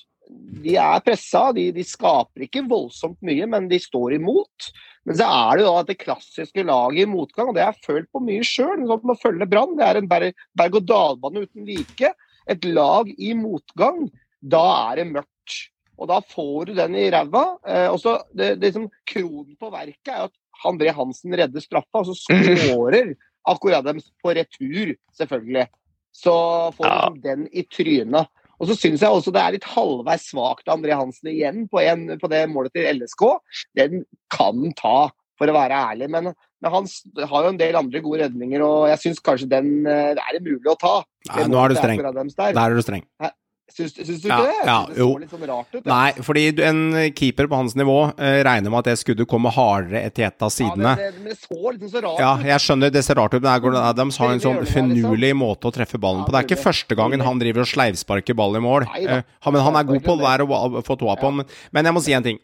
De 0.63 0.75
er 0.77 0.99
pressa, 1.01 1.51
de, 1.53 1.71
de 1.73 1.83
skaper 1.83 2.45
ikke 2.45 2.63
voldsomt 2.69 3.17
mye, 3.25 3.47
men 3.49 3.67
de 3.67 3.79
står 3.81 4.13
imot. 4.19 4.69
Men 5.05 5.15
så 5.17 5.25
er 5.25 5.57
det 5.57 5.63
jo 5.65 5.73
da 5.73 5.83
det 5.89 5.97
klassiske 5.99 6.63
laget 6.67 7.01
i 7.03 7.09
motgang, 7.09 7.49
og 7.49 7.55
det 7.55 7.63
har 7.65 7.73
jeg 7.73 7.85
følt 7.87 8.09
på 8.13 8.21
mye 8.23 8.43
sjøl. 8.45 8.83
Sånn 8.87 9.13
å 9.13 9.17
følge 9.19 9.47
Brann. 9.49 9.75
Det 9.79 9.85
er 9.87 9.97
en 9.97 10.07
berg- 10.07 10.35
berg-og-dal-bane 10.55 11.43
uten 11.47 11.65
like. 11.65 12.13
Et 12.47 12.65
lag 12.65 13.09
i 13.17 13.33
motgang, 13.33 14.09
da 14.41 14.91
er 14.91 15.01
det 15.01 15.07
mørkt. 15.13 15.57
Og 15.99 16.07
da 16.07 16.21
får 16.21 16.67
du 16.69 16.73
den 16.77 16.95
i 16.95 17.09
ræva. 17.11 17.57
Eh, 17.67 17.87
og 17.91 17.99
så 17.99 18.21
det, 18.33 18.53
det 18.61 18.73
som 18.73 18.85
Kronen 19.09 19.57
på 19.59 19.71
verket 19.73 20.13
er 20.13 20.27
at 20.29 20.35
André 20.67 20.93
Hansen 20.95 21.35
redder 21.39 21.63
straffa, 21.63 22.01
og 22.01 22.09
så 22.09 22.15
skårer 22.17 23.13
akkurat 23.49 23.85
dem 23.85 24.01
på 24.23 24.33
retur, 24.35 24.93
selvfølgelig. 25.17 25.67
Så 26.15 26.35
får 26.75 26.83
du 26.83 26.91
liksom 26.91 27.21
den 27.23 27.47
i 27.53 27.63
trynet. 27.69 28.29
Og 28.59 28.67
så 28.67 28.75
syns 28.75 29.03
jeg 29.05 29.15
også 29.15 29.31
det 29.31 29.41
er 29.41 29.55
litt 29.55 29.67
halvveis 29.71 30.25
svakt 30.33 30.67
av 30.67 30.75
André 30.75 30.97
Hansen 30.99 31.31
igjen 31.31 31.63
på, 31.71 31.79
en, 31.79 32.09
på 32.19 32.29
det 32.31 32.43
målet 32.51 32.75
til 32.75 32.89
LSK. 32.97 33.23
Den 33.79 34.03
kan 34.33 34.57
han 34.59 34.75
ta, 34.75 34.97
for 35.39 35.47
å 35.47 35.55
være 35.55 35.79
ærlig. 35.93 36.09
Men, 36.11 36.33
men 36.35 36.73
han 36.75 36.89
har 37.31 37.45
jo 37.45 37.53
en 37.53 37.61
del 37.61 37.79
andre 37.79 38.01
gode 38.03 38.25
redninger, 38.25 38.63
og 38.65 38.89
jeg 38.91 39.03
syns 39.05 39.23
kanskje 39.23 39.47
den 39.53 39.71
eh, 39.87 40.11
det 40.17 40.25
er 40.25 40.41
mulig 40.43 40.73
å 40.73 40.75
ta. 40.79 40.95
Nei, 41.31 41.47
nå 41.47 41.61
er 41.61 41.71
du 41.71 41.79
streng. 41.79 42.03
der. 42.03 42.59
Er 42.59 42.75
du 42.75 42.83
streng. 42.83 43.07
Syns, 43.69 43.93
syns 43.95 44.21
du 44.23 44.27
Ja, 44.27 44.37
ikke 44.39 44.47
det? 44.49 44.65
Ja, 44.65 44.77
det 44.89 44.95
så 44.95 44.99
jo. 44.99 45.07
litt 45.21 45.33
sånn 45.33 45.43
rart 45.47 45.67
ut. 45.75 45.79
ja. 45.85 45.89
Nei, 45.91 46.23
fordi 46.25 46.43
en 46.65 46.79
keeper 47.15 47.47
på 47.51 47.59
hans 47.59 47.75
nivå 47.79 47.97
eh, 48.17 48.39
regner 48.47 48.73
med 48.73 48.79
at 48.81 48.89
det 48.89 48.95
skuddet 48.99 49.27
kommer 49.29 49.53
hardere 49.55 50.01
etter 50.07 50.25
et 50.27 50.45
av 50.47 50.51
sidene. 50.53 50.95
Ja, 50.97 51.09
det, 51.11 51.21
det, 51.23 51.35
det 51.35 51.37
så 51.39 51.73
liksom 51.75 51.91
så 51.93 52.01
rart 52.05 52.19
Ja, 52.23 52.31
jeg 52.49 52.63
skjønner 52.65 52.91
det 52.95 53.03
ser 53.05 53.19
rart 53.21 53.37
ut, 53.37 53.41
men 53.45 53.61
Gordon 53.63 53.81
Adams 53.83 54.17
har 54.19 54.33
en 54.33 54.41
sånn 54.43 54.63
finurlig 54.67 55.31
måte 55.37 55.69
å 55.69 55.75
treffe 55.75 56.01
ballen 56.01 56.25
på. 56.25 56.33
Det 56.33 56.41
er 56.41 56.49
ikke 56.49 56.63
første 56.65 56.97
gangen 56.99 57.21
han 57.23 57.39
driver 57.39 57.63
og 57.63 57.71
sleivsparker 57.71 58.37
ball 58.41 58.57
i 58.57 58.63
mål. 58.65 58.87
Nei 58.89 59.05
da. 59.05 59.21
Eh, 59.21 59.51
Men 59.53 59.61
han 59.69 59.79
er 59.79 59.87
god 59.93 60.03
på 60.05 60.17
det 60.19 60.25
der 60.27 60.45
å 60.45 60.83
få 60.85 60.97
tåa 60.99 61.15
på. 61.21 61.31
Men, 61.39 61.45
men 61.71 61.85
jeg 61.91 61.95
må 61.99 62.03
si 62.03 62.17
en 62.17 62.25
ting. 62.25 62.41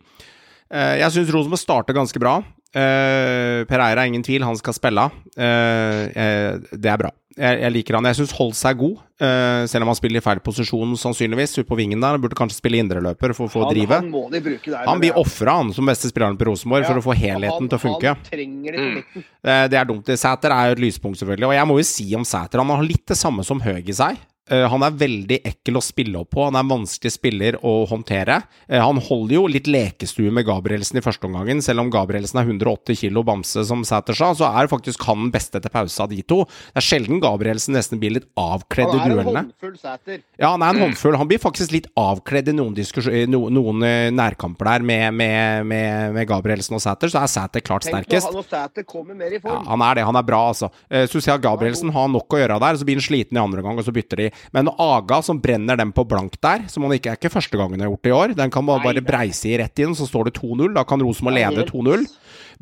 Uh, 0.73 0.95
Jeg 0.97 1.11
syns 1.13 1.29
Rosenborg 1.33 1.61
starter 1.61 1.93
ganske 1.93 2.21
bra. 2.21 2.39
Uh, 2.75 3.63
Per 3.69 3.79
Eira, 3.81 4.05
ingen 4.09 4.23
tvil, 4.25 4.43
han 4.43 4.57
skal 4.57 4.73
spille. 4.75 5.09
Det 5.35 6.89
er 6.91 6.97
bra. 7.01 7.11
Jeg, 7.35 7.59
jeg 7.59 7.73
liker 7.75 7.97
han. 7.97 8.07
Jeg 8.07 8.15
syns 8.21 8.33
Holtz 8.37 8.61
er 8.67 8.75
god, 8.79 8.99
uh, 9.19 9.65
selv 9.67 9.83
om 9.83 9.91
han 9.91 9.97
spiller 9.99 10.21
i 10.21 10.23
feil 10.23 10.39
posisjon 10.43 10.93
sannsynligvis. 10.99 11.57
Ute 11.59 11.67
på 11.67 11.77
vingen 11.79 11.99
der. 11.99 12.15
Han 12.15 12.23
burde 12.23 12.37
kanskje 12.39 12.61
spille 12.61 12.79
indreløper 12.79 13.33
for 13.35 13.49
å 13.49 13.51
få 13.51 13.65
han, 13.65 13.73
drive. 13.75 13.99
han 13.99 14.11
må 14.13 14.25
de 14.31 14.39
bruke 14.45 14.71
der. 14.71 14.85
Han 14.87 15.01
blir 15.03 15.11
det 15.11 15.19
ofra, 15.19 15.57
han, 15.59 15.73
som 15.75 15.91
beste 15.91 16.11
spilleren 16.11 16.39
på 16.39 16.47
Rosenborg, 16.47 16.87
for 16.87 17.01
å 17.01 17.03
få 17.03 17.17
helheten 17.19 17.59
han- 17.59 17.71
til 17.71 17.79
å 17.79 17.83
funke. 17.83 18.13
Han 18.15 18.29
trenger 18.29 18.77
det 18.77 18.85
mm. 18.85 18.93
midten. 18.99 19.27
Eh, 19.43 19.65
Det 19.73 19.81
er 19.81 19.89
dumt. 19.91 20.13
Sæter 20.25 20.55
er 20.55 20.69
jo 20.71 20.77
et 20.77 20.85
lyspunkt, 20.85 21.19
selvfølgelig. 21.19 21.49
Og 21.51 21.57
jeg 21.59 21.67
må 21.67 21.77
jo 21.81 21.89
si 21.91 22.07
om 22.15 22.23
Sæter, 22.23 22.63
han 22.63 22.71
har 22.75 22.87
litt 22.87 23.05
det 23.05 23.19
samme 23.19 23.43
som 23.43 23.59
Høg 23.59 23.89
i 23.89 23.97
seg. 23.99 24.23
Eh, 24.51 24.67
Han 24.69 24.83
er 24.85 24.91
veldig 24.93 25.39
ekkel 25.47 25.79
å 25.79 25.81
spille 25.81 26.19
opp 26.21 26.29
på. 26.35 26.43
Han 26.45 26.53
er 26.55 26.61
en 26.65 26.69
vanskelig 26.69 27.11
spiller 27.15 27.55
å 27.65 27.87
håndtere. 27.89 28.43
Eh, 28.69 28.79
Han 28.79 28.97
holder 29.01 29.33
jo 29.39 29.47
litt 29.49 29.65
lekestue 29.65 30.29
med 30.31 30.45
Gabrielsen 30.45 30.99
i 30.99 31.01
første 31.01 31.25
omgangen. 31.25 31.61
Selv 31.65 31.81
om 31.81 31.89
Gabrielsen 31.89 32.37
er 32.41 32.45
108 32.45 32.93
kilo 32.99 33.23
bamse, 33.25 33.63
som 33.65 33.81
Sæter 33.83 34.13
sa, 34.13 34.33
så 34.37 34.45
er 34.61 34.67
faktisk 34.69 35.01
han 35.07 35.23
den 35.25 35.31
beste 35.33 35.57
til 35.61 35.71
pause 35.73 35.99
av 36.03 36.09
de 36.13 36.21
to. 36.21 36.43
Det 36.45 36.77
er 36.83 36.85
sjelden 36.85 37.19
Gabrielsen 37.23 37.73
nesten 37.73 37.99
blir 37.99 38.13
litt 38.19 38.27
avkledd 38.37 38.93
i 38.93 38.99
Han 38.99 39.11
er 39.15 39.23
en 39.23 39.33
håndfull 39.33 39.77
Sæter. 39.81 40.21
Ja, 40.39 40.51
han 40.53 40.61
er 40.61 40.75
en 40.75 40.83
håndfull. 40.85 41.17
Han 41.17 41.27
blir 41.27 41.41
faktisk 41.41 41.71
litt 41.73 41.87
avkledd 41.97 42.49
i 42.49 42.53
noen, 42.53 42.75
diskus- 42.77 43.09
no, 43.27 43.47
noen 43.49 43.81
eh, 43.83 44.11
nærkamper 44.13 44.65
der 44.75 44.85
med, 44.85 45.07
med, 45.13 45.65
med, 45.65 46.13
med 46.13 46.27
Gabrielsen 46.29 46.75
og 46.77 46.81
Sæter, 46.85 47.09
så 47.09 47.23
er 47.23 47.33
Sæter 47.33 47.65
klart 47.65 47.81
Tenk 47.89 48.05
sterkest. 48.05 48.29
han 48.29 48.37
når 48.37 48.45
Sæter 48.51 48.85
kommer 48.85 49.15
mer 49.17 49.33
i 49.33 49.41
Ja, 49.41 49.57
han 49.71 49.81
er 49.81 49.95
det. 49.95 50.05
Han 50.05 50.15
er 50.21 50.23
bra, 50.23 50.43
altså. 50.53 50.69
Så 51.09 51.17
ser 51.21 51.33
jeg 51.33 51.41
Gabrielsen 51.41 51.89
har 51.95 52.07
nok 52.13 52.29
å 52.29 52.37
gjøre 52.43 52.59
der, 52.61 52.77
så 52.77 52.85
blir 52.85 53.01
han 53.01 53.09
sliten 53.09 53.37
i 53.37 53.41
andre 53.41 53.61
gang, 53.65 53.77
og 53.81 53.85
så 53.85 53.93
bytter 53.95 54.21
de. 54.21 54.31
Men 54.55 54.71
Aga 54.81 55.21
som 55.25 55.39
brenner 55.41 55.79
dem 55.79 55.91
på 55.95 56.05
blank 56.07 56.37
der, 56.43 56.65
som 56.71 56.85
han 56.85 56.95
ikke 56.97 57.13
er 57.13 57.19
ikke 57.19 57.33
første 57.33 57.59
gangen 57.59 57.83
har 57.83 57.91
gjort 57.91 58.05
det 58.05 58.11
i 58.11 58.17
år, 58.19 58.35
den 58.37 58.53
kan 58.53 58.65
man 58.67 58.83
bare 58.83 59.03
breise 59.05 59.49
i 59.51 59.57
rett 59.61 59.83
inn, 59.83 59.95
så 59.97 60.07
står 60.09 60.29
det 60.29 60.37
2-0. 60.39 60.73
Da 60.75 60.85
kan 60.87 61.03
Rosenborg 61.03 61.39
lede 61.39 61.67
2-0. 61.69 62.07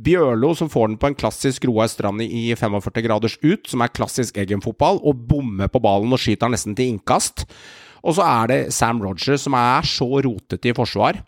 Bjørlo 0.04 0.54
som 0.58 0.72
får 0.74 0.90
den 0.90 1.00
på 1.02 1.12
en 1.12 1.18
klassisk 1.18 1.68
Roar 1.70 1.90
Strand 1.92 2.24
i 2.26 2.30
i 2.44 2.56
45 2.58 3.06
graders 3.06 3.38
ut, 3.44 3.68
som 3.70 3.84
er 3.84 3.94
klassisk 3.94 4.40
Eggen-fotball, 4.42 5.00
og 5.04 5.28
bommer 5.30 5.70
på 5.72 5.82
ballen 5.84 6.14
og 6.14 6.22
skyter 6.22 6.48
den 6.48 6.58
nesten 6.58 6.78
til 6.78 6.96
innkast. 6.96 7.46
Og 8.04 8.18
så 8.18 8.26
er 8.26 8.50
det 8.52 8.60
Sam 8.76 9.00
Rogers 9.04 9.46
som 9.46 9.56
er 9.58 9.86
så 9.88 10.10
rotete 10.26 10.72
i 10.72 10.76
forsvar. 10.76 11.22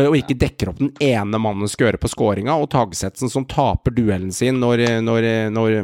Og 0.00 0.14
ikke 0.16 0.38
dekker 0.40 0.70
opp 0.70 0.78
den 0.80 0.94
ene 1.04 1.36
mannen 1.42 1.68
skal 1.68 1.90
gjøre 1.90 2.00
på 2.00 2.08
skåringa, 2.08 2.54
og 2.56 2.70
Tagsetsen 2.72 3.28
som 3.28 3.44
taper 3.44 3.92
duellen 3.92 4.32
sin 4.32 4.56
når, 4.62 4.86
når, 5.04 5.26
når 5.52 5.82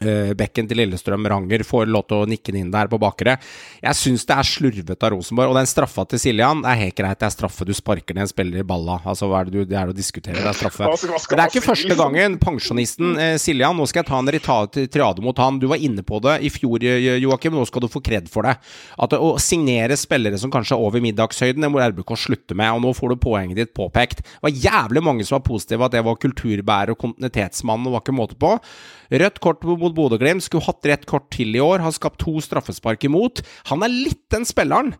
bekken 0.00 0.68
til 0.68 0.78
Lillestrøm 0.80 1.26
Ranger 1.28 1.60
får 1.66 1.90
lov 1.90 2.06
til 2.08 2.22
å 2.22 2.28
nikke 2.28 2.54
den 2.54 2.62
inn 2.64 2.72
der 2.72 2.88
på 2.88 2.96
bakre. 3.00 3.34
Jeg 3.82 3.98
syns 3.98 4.24
det 4.28 4.36
er 4.36 4.48
slurvete 4.48 4.96
av 4.96 5.12
Rosenborg. 5.12 5.52
Og 5.52 5.58
den 5.58 5.68
straffa 5.68 6.06
til 6.08 6.22
Siljan 6.22 6.62
det 6.64 6.70
er 6.72 6.80
helt 6.86 6.96
greit, 6.96 7.20
det 7.20 7.28
er 7.28 7.34
straffe. 7.34 7.66
Du 7.68 7.74
sparker 7.76 8.16
ned 8.16 8.24
en 8.24 8.30
spiller 8.30 8.62
i 8.62 8.66
balla. 8.66 9.00
Altså, 9.04 9.28
hva 9.28 9.42
er 9.42 9.50
det 9.50 9.58
du, 9.58 9.64
det 9.68 9.76
er 9.76 9.90
å 9.92 9.96
diskutere, 9.96 10.38
det 10.40 10.48
er 10.48 10.56
straffe. 10.56 10.88
Men 10.88 11.36
det 11.36 11.44
er 11.44 11.52
ikke 11.52 11.64
første 11.66 11.96
gangen 11.98 12.38
pensjonisten 12.40 13.20
eh, 13.20 13.34
Siljan 13.40 13.76
Nå 13.76 13.86
skal 13.88 14.02
jeg 14.02 14.10
ta 14.10 14.20
en 14.20 14.88
tirade 14.92 15.24
mot 15.24 15.40
han. 15.40 15.60
Du 15.60 15.68
var 15.70 15.80
inne 15.80 16.04
på 16.06 16.20
det 16.24 16.38
i 16.46 16.52
fjor, 16.52 16.80
eh, 16.80 17.18
Joakim. 17.20 17.56
Nå 17.56 17.66
skal 17.68 17.84
du 17.84 17.90
få 17.92 18.02
kred 18.04 18.30
for 18.32 18.48
det. 18.48 18.56
At 19.00 19.16
Å 19.16 19.34
signere 19.42 19.98
spillere 20.00 20.40
som 20.40 20.52
kanskje 20.52 20.76
er 20.76 20.86
over 20.86 21.04
middagshøyden, 21.04 21.60
det 21.64 21.72
må 21.72 21.82
RBK 21.82 22.14
slutte 22.24 22.56
med. 22.56 22.72
Og 22.76 22.86
nå 22.86 22.94
får 22.96 23.12
du 23.12 23.20
poenget 23.20 23.60
ditt 23.60 23.74
påpekt. 23.76 24.24
Det 24.24 24.48
var 24.48 24.56
jævlig 24.64 25.04
mange 25.04 25.28
som 25.28 25.38
var 25.38 25.44
positive 25.48 25.86
at 25.86 25.96
det 25.96 26.04
var 26.06 26.20
kulturbærer 26.20 26.94
og 26.94 27.04
kontinuitetsmann 27.04 27.84
og 27.84 27.98
var 27.98 28.04
ikke 28.04 28.16
måte 28.16 28.40
på. 28.40 28.56
Rødt 29.10 29.40
kort 29.42 29.66
mot 29.66 29.94
Bodø-Glimt. 29.94 30.44
Skulle 30.46 30.66
hatt 30.68 30.86
rett 30.86 31.06
kort 31.10 31.30
til 31.34 31.56
i 31.56 31.62
år. 31.62 31.82
Har 31.84 31.94
skapt 31.96 32.22
to 32.22 32.38
straffespark 32.44 33.04
imot. 33.08 33.44
Han 33.72 33.82
er 33.86 33.94
litt 33.94 34.26
den 34.32 34.46
spilleren 34.48 34.94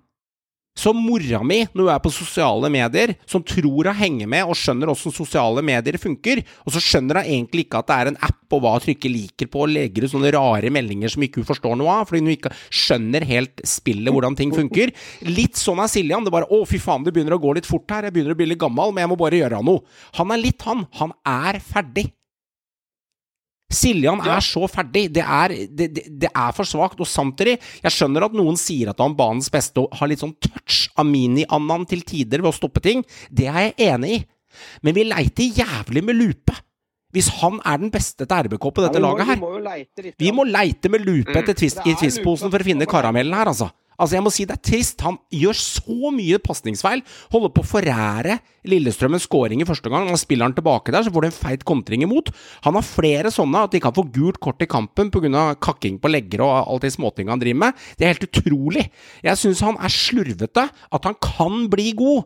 som 0.80 0.96
mora 0.96 1.42
mi, 1.44 1.58
når 1.74 1.82
hun 1.82 1.92
er 1.92 2.02
på 2.02 2.12
sosiale 2.14 2.70
medier, 2.72 3.14
som 3.28 3.42
tror 3.44 3.90
hun 3.90 3.96
henger 3.98 4.28
med 4.30 4.48
og 4.48 4.56
skjønner 4.58 4.88
hvordan 4.90 5.14
sosiale 5.16 5.64
medier 5.66 5.98
funker, 6.00 6.42
og 6.64 6.74
så 6.74 6.82
skjønner 6.84 7.20
hun 7.20 7.32
egentlig 7.34 7.66
ikke 7.66 7.80
at 7.82 7.90
det 7.90 7.96
er 7.96 8.10
en 8.12 8.20
app 8.28 8.54
og 8.56 8.62
hva 8.64 8.74
hun 8.76 8.84
trykker 8.86 9.12
liker 9.12 9.50
på, 9.50 9.64
og 9.64 9.74
legger 9.74 10.06
ut 10.06 10.14
sånne 10.14 10.32
rare 10.34 10.70
meldinger 10.72 11.12
som 11.12 11.26
ikke 11.26 11.42
hun 11.42 11.48
forstår 11.50 11.76
noe 11.78 11.98
av, 12.00 12.06
fordi 12.08 12.22
hun 12.22 12.32
ikke 12.32 12.54
skjønner 12.68 13.26
helt 13.28 13.64
spillet, 13.66 14.12
hvordan 14.14 14.38
ting 14.38 14.54
funker. 14.54 14.94
Litt 15.28 15.58
sånn 15.60 15.82
er 15.82 15.90
Siljan. 15.90 16.24
Det 16.24 16.32
er 16.32 16.38
bare 16.38 16.50
'Å, 16.50 16.62
fy 16.68 16.78
faen, 16.78 17.04
det 17.04 17.14
begynner 17.14 17.36
å 17.36 17.42
gå 17.42 17.54
litt 17.54 17.68
fort 17.68 17.90
her. 17.90 18.04
Jeg 18.04 18.14
begynner 18.14 18.34
å 18.34 18.38
bli 18.38 18.46
litt 18.54 18.62
gammel, 18.62 18.94
men 18.94 19.02
jeg 19.02 19.10
må 19.10 19.18
bare 19.18 19.42
gjøre 19.42 19.62
noe'. 19.62 19.84
Han 20.14 20.30
er 20.30 20.38
litt 20.38 20.62
han. 20.62 20.86
Han 20.98 21.12
er 21.26 21.60
ferdig. 21.60 22.12
Siljan 23.70 24.20
er 24.26 24.42
så 24.42 24.64
ferdig. 24.70 25.04
Det 25.14 25.22
er, 25.22 25.54
det, 25.70 25.88
det, 25.94 26.30
er 26.30 26.54
for 26.56 26.66
svakt. 26.68 26.98
Og 27.00 27.06
samtidig, 27.08 27.58
jeg 27.84 27.94
skjønner 27.94 28.26
at 28.26 28.34
noen 28.36 28.58
sier 28.58 28.90
at 28.90 28.98
han 29.02 29.14
banens 29.18 29.50
beste 29.52 29.84
og 29.84 29.94
har 30.00 30.10
litt 30.10 30.22
sånn 30.22 30.34
touch 30.42 30.88
av 30.98 31.06
mini-Annan 31.06 31.86
til 31.90 32.02
tider 32.06 32.42
ved 32.42 32.50
å 32.50 32.56
stoppe 32.56 32.82
ting. 32.84 33.04
Det 33.30 33.46
er 33.50 33.70
jeg 33.70 33.92
enig 33.92 34.16
i. 34.18 34.20
Men 34.82 34.96
vi 34.96 35.06
leiter 35.06 35.62
jævlig 35.62 36.02
med 36.08 36.18
lupe. 36.18 36.56
Hvis 37.14 37.28
han 37.40 37.58
er 37.66 37.78
den 37.82 37.90
beste 37.90 38.22
til 38.26 38.46
RBK 38.46 38.68
på 38.70 38.82
dette 38.84 38.98
Ja, 38.98 39.02
må- 39.02 39.14
laget 39.14 39.26
her. 39.26 39.38
Vi 39.38 39.42
må 39.42 39.62
leite 39.64 40.02
litt. 40.04 40.14
Vi 40.18 40.30
må 40.34 40.44
leite 40.46 40.90
med 40.90 41.06
lupe 41.06 41.34
etter 41.38 41.54
twist, 41.58 41.80
i 41.86 41.94
twistposen 41.98 42.50
for 42.50 42.58
å 42.58 42.66
finne 42.66 42.86
karamellen 42.86 43.34
her, 43.34 43.50
altså. 43.50 43.70
Altså, 44.00 44.16
jeg 44.16 44.24
må 44.24 44.32
si 44.32 44.46
det 44.48 44.56
er 44.56 44.62
trist. 44.64 45.02
Han 45.04 45.18
gjør 45.34 45.58
så 45.60 46.12
mye 46.14 46.40
pasningsfeil. 46.42 47.02
Holder 47.32 47.52
på 47.54 47.64
å 47.64 47.68
forære 47.68 48.38
Lillestrøm 48.70 49.16
en 49.16 49.22
scoring 49.22 49.62
i 49.62 49.68
første 49.68 49.92
gang. 49.92 50.08
Han 50.10 50.20
spiller 50.20 50.48
han 50.48 50.56
tilbake 50.56 50.92
der, 50.94 51.04
så 51.04 51.12
får 51.12 51.24
du 51.24 51.28
en 51.28 51.36
feit 51.36 51.66
kontring 51.68 52.04
imot. 52.06 52.32
Han 52.66 52.76
har 52.76 52.86
flere 52.86 53.32
sånne, 53.34 53.66
at 53.68 53.76
de 53.76 53.82
kan 53.84 53.94
få 53.96 54.06
gult 54.12 54.40
kort 54.42 54.64
i 54.64 54.68
kampen 54.70 55.12
pga. 55.12 55.44
kakking 55.60 56.00
på 56.00 56.10
legger 56.12 56.44
og 56.44 56.52
alt 56.64 56.86
de 56.86 56.92
småtingene 56.92 57.36
han 57.36 57.44
driver 57.44 57.62
med. 57.66 57.86
Det 57.96 58.06
er 58.06 58.14
helt 58.14 58.28
utrolig. 58.28 58.88
Jeg 59.24 59.40
syns 59.40 59.64
han 59.64 59.78
er 59.80 59.92
slurvete. 59.92 60.68
At 60.90 61.04
han 61.04 61.16
kan 61.20 61.68
bli 61.70 61.92
god, 61.96 62.24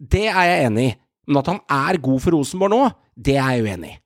det 0.00 0.28
er 0.28 0.44
jeg 0.48 0.68
enig 0.70 0.86
i. 0.90 0.94
Men 1.30 1.42
at 1.42 1.50
han 1.52 1.60
er 1.70 2.00
god 2.02 2.22
for 2.22 2.34
Rosenborg 2.34 2.74
nå, 2.74 2.84
det 3.14 3.36
er 3.38 3.58
jeg 3.58 3.66
uenig 3.68 3.94
i. 3.94 3.98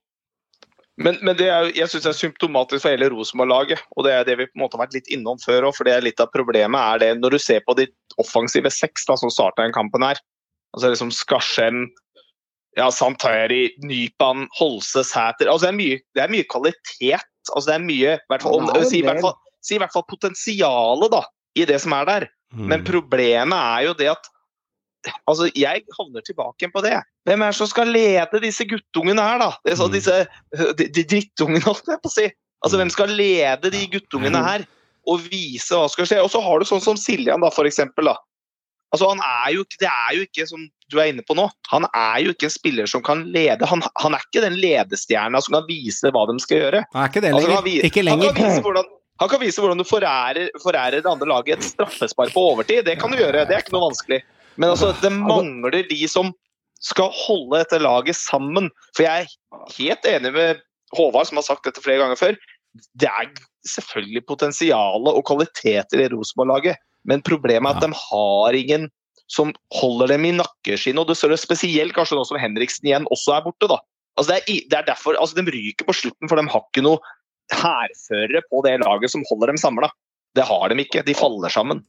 Men, 1.03 1.17
men 1.27 1.35
det 1.35 1.49
er, 1.51 1.73
jeg 1.75 1.91
syns 1.91 2.05
det 2.05 2.11
er 2.13 2.19
symptomatisk 2.21 2.85
for 2.85 2.95
hele 2.95 3.09
Rosenborg-laget. 3.11 3.83
Og 3.99 4.07
det 4.07 4.13
er 4.15 4.27
det 4.29 4.37
vi 4.39 4.47
på 4.47 4.59
en 4.59 4.63
måte 4.63 4.79
har 4.79 4.85
vært 4.85 4.95
litt 4.99 5.11
innom 5.15 5.41
før 5.43 5.69
òg. 5.69 5.75
For 5.77 5.89
det 5.89 5.97
er 5.97 6.07
litt 6.07 6.23
av 6.23 6.31
problemet 6.35 6.79
er 6.79 7.03
det 7.03 7.11
når 7.19 7.35
du 7.35 7.43
ser 7.43 7.65
på 7.67 7.75
de 7.79 7.89
offensive 8.23 8.71
seks 8.71 9.09
da, 9.09 9.19
som 9.19 9.33
starta 9.33 9.65
den 9.65 9.75
kampen 9.75 10.07
her. 10.07 10.21
Altså 10.75 10.93
liksom 10.93 11.11
Skarsheim, 11.15 11.89
ja, 12.79 12.89
Santari, 12.95 13.69
Nypan, 13.83 14.47
Holse, 14.59 15.03
Sæter. 15.07 15.51
Altså 15.51 15.69
det 15.69 15.73
er 15.73 15.81
mye, 15.81 15.99
det 16.15 16.25
er 16.25 16.35
mye 16.35 16.47
kvalitet. 16.51 17.27
Altså 17.51 17.67
det 17.69 17.77
er 17.77 17.89
mye 17.89 18.15
i 18.15 18.31
hvert 18.31 18.47
fall, 18.47 18.63
Ja, 18.63 18.71
det 18.71 18.79
er 18.79 18.87
jo 18.87 18.93
si, 18.93 19.03
i 19.03 19.07
hvert 19.07 19.23
fall, 19.25 19.35
si 19.67 19.77
i 19.77 19.83
hvert 19.83 19.95
fall 19.95 20.07
potensialet 20.11 21.13
da, 21.13 21.25
i 21.59 21.67
det 21.69 21.81
som 21.83 21.95
er 21.99 22.09
der. 22.11 22.29
Mm. 22.55 22.69
Men 22.71 22.87
problemet 22.87 23.59
er 23.59 23.89
jo 23.89 23.99
det 23.99 24.13
at 24.15 24.31
Altså, 25.31 25.49
jeg 25.55 25.85
havner 25.99 26.25
tilbake 26.27 26.69
på 26.73 26.83
det. 26.85 26.97
Hvem 27.29 27.43
er 27.43 27.53
det 27.53 27.59
som 27.59 27.71
skal 27.71 27.91
lede 27.93 28.41
disse 28.43 28.67
guttungene 28.69 29.23
her, 29.25 29.39
da? 29.43 29.51
Det 29.65 29.75
er 29.75 29.81
sånn, 29.81 29.91
Mm. 29.93 29.99
disse 29.99 30.75
de, 30.79 30.89
de 30.89 31.05
drittungene, 31.15 31.65
holdt 31.71 31.91
jeg 31.93 32.03
på 32.03 32.13
å 32.13 32.15
si. 32.15 32.29
Altså, 32.65 32.79
hvem 32.81 32.91
skal 32.93 33.13
lede 33.13 33.71
de 33.75 33.83
guttungene 33.93 34.41
her 34.45 34.67
og 35.07 35.21
vise 35.29 35.77
hva 35.77 35.89
skal 35.93 36.09
skje? 36.09 36.23
Og 36.25 36.31
så 36.33 36.41
har 36.41 36.59
du 36.63 36.65
sånn 36.69 36.81
som 36.85 36.97
Siljan, 36.97 37.43
da, 37.45 37.51
for 37.53 37.69
eksempel. 37.69 38.09
Da. 38.09 38.17
Altså, 38.95 39.09
han 39.11 39.21
er 39.27 39.53
jo 39.57 39.65
det 39.81 39.91
er 39.91 40.17
jo 40.17 40.25
ikke 40.25 40.47
som 40.49 40.65
du 40.93 40.99
er 41.01 41.11
inne 41.11 41.25
på 41.27 41.35
nå, 41.35 41.49
han 41.73 41.87
er 41.91 42.19
jo 42.23 42.33
ikke 42.35 42.47
en 42.47 42.53
spiller 42.55 42.87
som 42.87 43.03
kan 43.03 43.25
lede. 43.35 43.67
Han, 43.67 43.83
han 44.01 44.15
er 44.15 44.23
ikke 44.29 44.43
den 44.45 44.57
ledestjerna 44.61 45.41
som 45.43 45.57
kan 45.57 45.65
vise 45.67 46.13
hva 46.15 46.27
de 46.31 46.37
skal 46.45 46.61
gjøre. 46.61 46.85
Han 46.95 47.03
er 47.03 47.11
ikke 47.11 47.23
det 47.25 47.33
Altså, 47.35 47.51
han, 47.57 47.67
Ikke 47.89 48.05
Han 48.09 48.23
kan 48.23 48.37
vise 48.39 48.63
hvordan, 48.63 48.91
han 49.23 49.31
kan 49.33 49.41
vise 49.43 49.63
hvordan 49.65 49.81
du 49.81 49.85
forærer, 49.89 50.49
forærer 50.63 51.01
det 51.01 51.11
andre 51.11 51.29
laget 51.31 51.59
et 51.59 51.67
straffespark 51.73 52.33
på 52.35 52.45
overtid. 52.53 52.85
Det 52.87 52.97
kan 53.01 53.11
du 53.11 53.19
gjøre, 53.19 53.45
det 53.49 53.57
er 53.57 53.65
ikke 53.65 53.75
noe 53.75 53.89
vanskelig. 53.89 54.21
Men 54.57 54.73
altså, 54.73 54.93
det 55.03 55.13
mangler 55.15 55.83
de 55.89 56.01
som 56.11 56.33
skal 56.85 57.13
holde 57.17 57.63
dette 57.63 57.81
laget 57.83 58.19
sammen. 58.19 58.71
For 58.97 59.07
jeg 59.07 59.25
er 59.25 59.71
helt 59.79 60.09
enig 60.09 60.35
med 60.35 60.63
Håvard, 60.95 61.29
som 61.31 61.41
har 61.41 61.47
sagt 61.47 61.67
dette 61.67 61.83
flere 61.83 62.03
ganger 62.03 62.21
før. 62.21 62.37
Det 62.99 63.09
er 63.09 63.31
selvfølgelig 63.69 64.27
potensial 64.29 65.09
og 65.09 65.23
kvaliteter 65.27 66.05
i 66.05 66.11
Rosenborg-laget, 66.13 66.81
men 67.09 67.23
problemet 67.25 67.71
er 67.71 67.79
at 67.79 67.85
de 67.85 67.97
har 67.97 68.59
ingen 68.59 68.89
som 69.31 69.55
holder 69.79 70.13
dem 70.15 70.27
i 70.29 70.35
nakkeskinnet. 70.37 71.01
Og 71.01 71.09
du 71.09 71.17
ser 71.17 71.33
det 71.33 71.41
spesielt 71.41 71.95
kanskje 71.97 72.19
nå 72.19 72.25
som 72.29 72.41
Henriksen 72.41 72.91
igjen 72.91 73.09
også 73.15 73.39
er 73.39 73.45
borte. 73.47 73.71
da. 73.71 73.81
Altså 74.19 74.35
det, 74.35 74.41
er, 74.43 74.67
det 74.71 74.79
er 74.79 74.89
derfor, 74.91 75.17
altså 75.19 75.39
De 75.39 75.51
ryker 75.51 75.89
på 75.89 75.97
slutten, 75.97 76.29
for 76.31 76.39
de 76.39 76.47
har 76.51 76.67
ikke 76.69 76.85
noe 76.85 77.01
hærførere 77.55 78.45
på 78.51 78.63
det 78.67 78.79
laget 78.85 79.13
som 79.13 79.25
holder 79.31 79.53
dem 79.53 79.61
samla. 79.61 79.91
Det 80.37 80.47
har 80.47 80.69
de 80.71 80.79
ikke. 80.83 81.05
De 81.07 81.17
faller 81.17 81.53
sammen. 81.53 81.83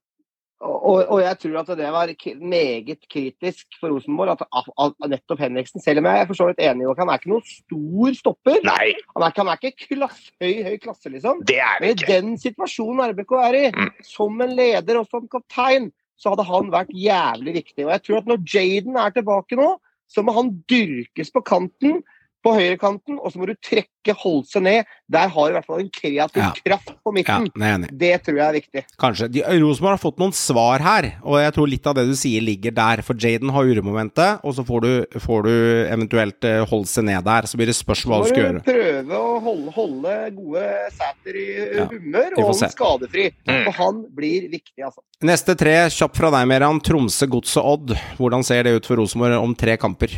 Og, 0.65 1.03
og 1.13 1.19
jeg 1.21 1.37
tror 1.41 1.57
at 1.61 1.67
det 1.77 1.89
var 1.93 2.09
meget 2.41 3.03
kritisk 3.11 3.77
for 3.79 3.93
Rosenborg 3.93 4.31
at, 4.33 4.41
at, 4.49 4.69
at 5.03 5.09
nettopp 5.11 5.39
Henriksen, 5.43 5.81
selv 5.83 6.01
om 6.01 6.07
jeg 6.09 6.21
er 6.23 6.25
for 6.29 6.37
så 6.39 6.47
vidt 6.49 6.63
enig 6.65 6.87
han 6.97 7.11
er 7.11 7.19
ikke 7.19 7.31
noen 7.33 7.45
stor 7.45 8.17
stopper. 8.17 8.57
Nei, 8.65 8.93
Han 9.13 9.23
er, 9.23 9.29
ikke- 9.29 9.43
han 9.43 9.51
er 9.53 9.69
ikke 9.69 9.89
klass, 9.95 10.31
høy, 10.41 10.63
høy 10.65 10.77
klasse, 10.81 11.09
liksom. 11.13 11.43
det 11.45 11.59
er 11.59 11.77
Men 11.81 11.89
i 11.89 12.07
den 12.09 12.37
situasjonen 12.41 13.13
RBK 13.13 13.31
er 13.43 13.53
i, 13.61 13.71
Mm. 13.75 13.91
som 14.03 14.41
en 14.41 14.55
leder 14.55 14.99
og 14.99 15.07
som 15.09 15.27
kaptein, 15.27 15.91
så 16.17 16.29
hadde 16.31 16.45
han 16.47 16.71
vært 16.71 16.89
jævlig 16.95 17.53
viktig. 17.61 17.85
Og 17.85 17.91
jeg 17.91 18.03
tror 18.03 18.17
at 18.17 18.25
når 18.27 18.43
Jaden 18.53 18.95
er 18.97 19.09
tilbake 19.11 19.55
nå, 19.59 19.77
så 20.07 20.23
må 20.23 20.31
han 20.33 20.63
dyrkes 20.69 21.31
på 21.31 21.41
kanten, 21.43 22.03
på 22.45 22.53
høyrekanten, 22.53 23.17
og 23.17 23.33
så 23.33 23.41
må 23.41 23.47
du 23.49 23.55
trekke 23.65 24.13
Holse 24.21 24.59
ned. 24.61 24.85
Der 25.09 25.31
har 25.33 25.47
du 25.47 25.49
i 25.49 25.55
hvert 25.55 25.65
fall 25.65 25.79
en 25.81 25.87
kreativ 25.89 26.37
Ja. 26.43 26.51
kraft 26.53 26.91
på 27.03 27.11
midten. 27.15 27.47
det 27.57 27.65
jeg 27.65 27.97
Det 27.97 28.23
tror 28.27 28.35
jeg 28.37 28.45
er 28.45 28.53
viktig. 28.59 28.83
Kanskje. 29.01 29.27
De, 29.33 29.41
Rosenborg 29.41 29.95
har 29.97 30.01
fått 30.03 30.19
noen 30.21 30.31
svar 30.37 30.79
her, 30.85 31.07
og 31.25 31.39
jeg 31.41 31.53
tror 31.55 31.67
litt 31.71 31.87
av 31.89 31.95
det 31.97 32.05
du 32.05 32.13
sier 32.13 32.41
ligger 32.45 32.71
der. 32.77 33.01
For 33.01 33.15
Jaden 33.17 33.49
har 33.49 33.65
uromomentet, 33.65 34.43
og 34.45 34.53
så 34.53 34.61
får 34.67 34.81
du, 34.85 35.19
får 35.19 35.43
du 35.49 35.55
eventuelt 35.89 36.45
Holse 36.69 36.99
seg 36.99 37.07
ned 37.09 37.23
der. 37.25 37.49
Så 37.49 37.57
blir 37.57 37.65
det 37.65 37.75
spørsmål 37.79 38.21
hva 38.21 38.27
du 38.27 38.29
skal 38.29 38.43
må 38.43 38.45
gjøre. 38.45 38.61
du 38.61 38.69
prøve 38.69 39.17
å 39.17 39.41
holde, 39.41 39.71
holde 39.79 40.35
gode 40.37 40.65
Sæter 40.93 41.35
i 41.41 41.47
Ja, 41.79 41.87
humør 41.89 42.37
og 42.37 42.43
holde 42.51 42.69
skadefri. 42.75 43.25
Mm. 43.49 43.63
For 43.65 43.71
han 43.81 44.05
blir 44.15 44.45
viktig, 44.53 44.85
altså. 44.85 45.01
Neste 45.25 45.57
tre, 45.57 45.75
kjapt 45.89 46.15
fra 46.21 46.29
deg, 46.29 46.47
Meran. 46.47 46.79
Tromsø, 46.79 47.25
Godset, 47.25 47.63
Odd. 47.65 47.97
Hvordan 48.19 48.45
ser 48.45 48.63
det 48.63 48.75
ut 48.77 48.85
for 48.85 49.01
Rosenborg 49.01 49.41
om 49.41 49.55
tre 49.57 49.77
kamper? 49.81 50.13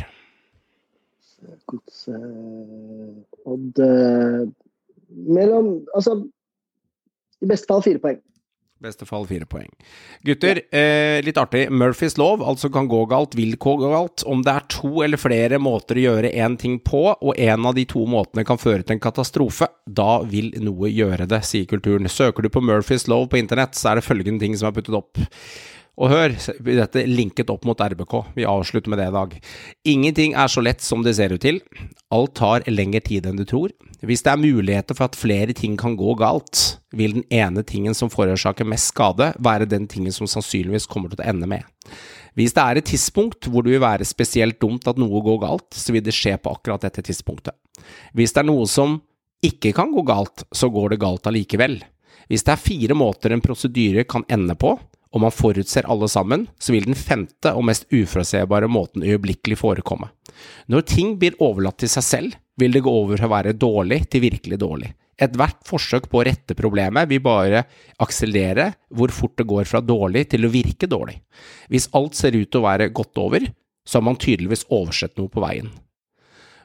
Eh, 1.74 3.50
Odd 3.52 3.78
eh, 3.84 4.48
Mellom 5.08 5.70
Altså, 5.96 6.18
i 7.42 7.48
beste 7.48 7.68
fall 7.70 7.84
fire 7.84 8.00
poeng. 8.02 8.18
Beste 8.78 9.06
fall 9.08 9.24
fire 9.26 9.46
poeng. 9.50 9.70
Gutter, 10.26 10.60
eh, 10.70 11.18
litt 11.26 11.38
artig. 11.40 11.64
Murphys 11.70 12.14
lov, 12.18 12.44
altså 12.46 12.70
kan 12.70 12.86
gå 12.86 13.00
galt, 13.10 13.34
vil 13.34 13.56
gå 13.58 13.74
galt. 13.80 14.22
Om 14.26 14.44
det 14.46 14.52
er 14.54 14.66
to 14.70 15.02
eller 15.02 15.18
flere 15.18 15.58
måter 15.58 15.98
å 15.98 16.04
gjøre 16.04 16.30
én 16.30 16.54
ting 16.58 16.78
på, 16.78 17.16
og 17.18 17.34
en 17.38 17.66
av 17.66 17.74
de 17.74 17.84
to 17.90 18.04
måtene 18.06 18.46
kan 18.46 18.58
føre 18.58 18.84
til 18.84 18.94
en 18.94 19.02
katastrofe, 19.02 19.66
da 19.86 20.20
vil 20.22 20.52
noe 20.62 20.92
gjøre 20.94 21.26
det, 21.26 21.42
sier 21.42 21.66
kulturen. 21.66 22.06
Søker 22.06 22.42
du 22.42 22.48
på 22.54 22.62
Murphys 22.62 23.08
lov 23.10 23.26
på 23.32 23.40
internett, 23.42 23.74
så 23.74 23.90
er 23.90 23.98
det 23.98 24.06
følgende 24.06 24.46
ting 24.46 24.54
som 24.54 24.70
er 24.70 24.78
puttet 24.78 24.94
opp. 24.94 25.18
Og 25.98 26.12
hør, 26.12 26.34
dette 26.62 27.02
linket 27.10 27.48
opp 27.50 27.64
mot 27.66 27.80
RBK. 27.82 28.12
Vi 28.36 28.46
avslutter 28.46 28.92
med 28.92 29.00
det 29.00 29.08
i 29.10 29.14
dag. 29.16 29.32
Ingenting 29.90 30.36
er 30.38 30.50
så 30.50 30.62
lett 30.62 30.84
som 30.84 31.02
det 31.02 31.16
ser 31.18 31.32
ut 31.34 31.42
til. 31.42 31.58
Alt 32.14 32.36
tar 32.38 32.66
lengre 32.70 33.00
tid 33.02 33.26
enn 33.26 33.40
du 33.40 33.42
tror. 33.48 33.72
Hvis 34.06 34.22
det 34.22 34.30
er 34.30 34.38
muligheter 34.38 34.94
for 34.94 35.08
at 35.08 35.18
flere 35.18 35.56
ting 35.58 35.74
kan 35.80 35.96
gå 35.98 36.14
galt, 36.20 36.78
vil 36.94 37.16
den 37.16 37.26
ene 37.34 37.64
tingen 37.66 37.98
som 37.98 38.12
forårsaker 38.12 38.68
mest 38.70 38.92
skade, 38.92 39.32
være 39.42 39.66
den 39.66 39.88
tingen 39.90 40.14
som 40.14 40.30
sannsynligvis 40.30 40.86
kommer 40.86 41.10
til 41.10 41.24
å 41.24 41.26
ende 41.32 41.50
med. 41.50 41.66
Hvis 42.38 42.54
det 42.54 42.62
er 42.62 42.78
et 42.78 42.86
tidspunkt 42.86 43.48
hvor 43.50 43.66
det 43.66 43.74
vil 43.74 43.82
være 43.82 44.06
spesielt 44.06 44.60
dumt 44.62 44.86
at 44.86 45.00
noe 45.02 45.22
går 45.26 45.40
galt, 45.42 45.72
så 45.74 45.96
vil 45.96 46.04
det 46.06 46.14
skje 46.14 46.36
på 46.38 46.52
akkurat 46.54 46.84
dette 46.86 47.02
tidspunktet. 47.08 47.58
Hvis 48.14 48.36
det 48.36 48.44
er 48.44 48.50
noe 48.52 48.68
som 48.70 49.00
ikke 49.42 49.74
kan 49.74 49.90
gå 49.90 50.06
galt, 50.06 50.46
så 50.54 50.70
går 50.70 50.94
det 50.94 51.02
galt 51.02 51.26
allikevel. 51.26 51.80
Hvis 52.30 52.46
det 52.46 52.54
er 52.54 52.62
fire 52.62 52.94
måter 52.98 53.34
en 53.34 53.42
prosedyre 53.42 54.06
kan 54.06 54.22
ende 54.30 54.54
på, 54.58 54.76
og 55.14 55.22
man 55.24 55.34
forutser 55.34 55.88
alle 55.88 56.08
sammen, 56.10 56.46
så 56.60 56.74
vil 56.74 56.88
den 56.88 56.98
femte 56.98 57.54
og 57.56 57.64
mest 57.68 57.88
uforutsigbare 57.92 58.68
måten 58.70 59.04
øyeblikkelig 59.06 59.58
forekomme. 59.60 60.10
Når 60.68 60.86
ting 60.88 61.16
blir 61.20 61.38
overlatt 61.42 61.80
til 61.80 61.90
seg 61.92 62.06
selv, 62.06 62.38
vil 62.58 62.74
det 62.74 62.84
gå 62.84 62.92
over 62.92 63.16
fra 63.16 63.28
å 63.28 63.34
være 63.36 63.56
dårlig 63.56 64.02
til 64.12 64.24
virkelig 64.26 64.58
dårlig. 64.60 64.92
Ethvert 65.18 65.64
forsøk 65.66 66.06
på 66.10 66.20
å 66.20 66.26
rette 66.28 66.54
problemet 66.58 67.08
vil 67.10 67.22
bare 67.24 67.64
akselerere 68.02 68.70
hvor 68.94 69.10
fort 69.14 69.34
det 69.40 69.48
går 69.50 69.66
fra 69.66 69.80
dårlig 69.82 70.28
til 70.30 70.46
å 70.46 70.52
virke 70.52 70.86
dårlig. 70.90 71.16
Hvis 71.70 71.88
alt 71.98 72.14
ser 72.18 72.38
ut 72.38 72.50
til 72.50 72.60
å 72.60 72.68
være 72.68 72.92
godt 72.94 73.18
over, 73.18 73.48
så 73.88 73.98
har 73.98 74.06
man 74.06 74.20
tydeligvis 74.20 74.66
oversett 74.68 75.16
noe 75.18 75.32
på 75.32 75.42
veien. 75.42 75.72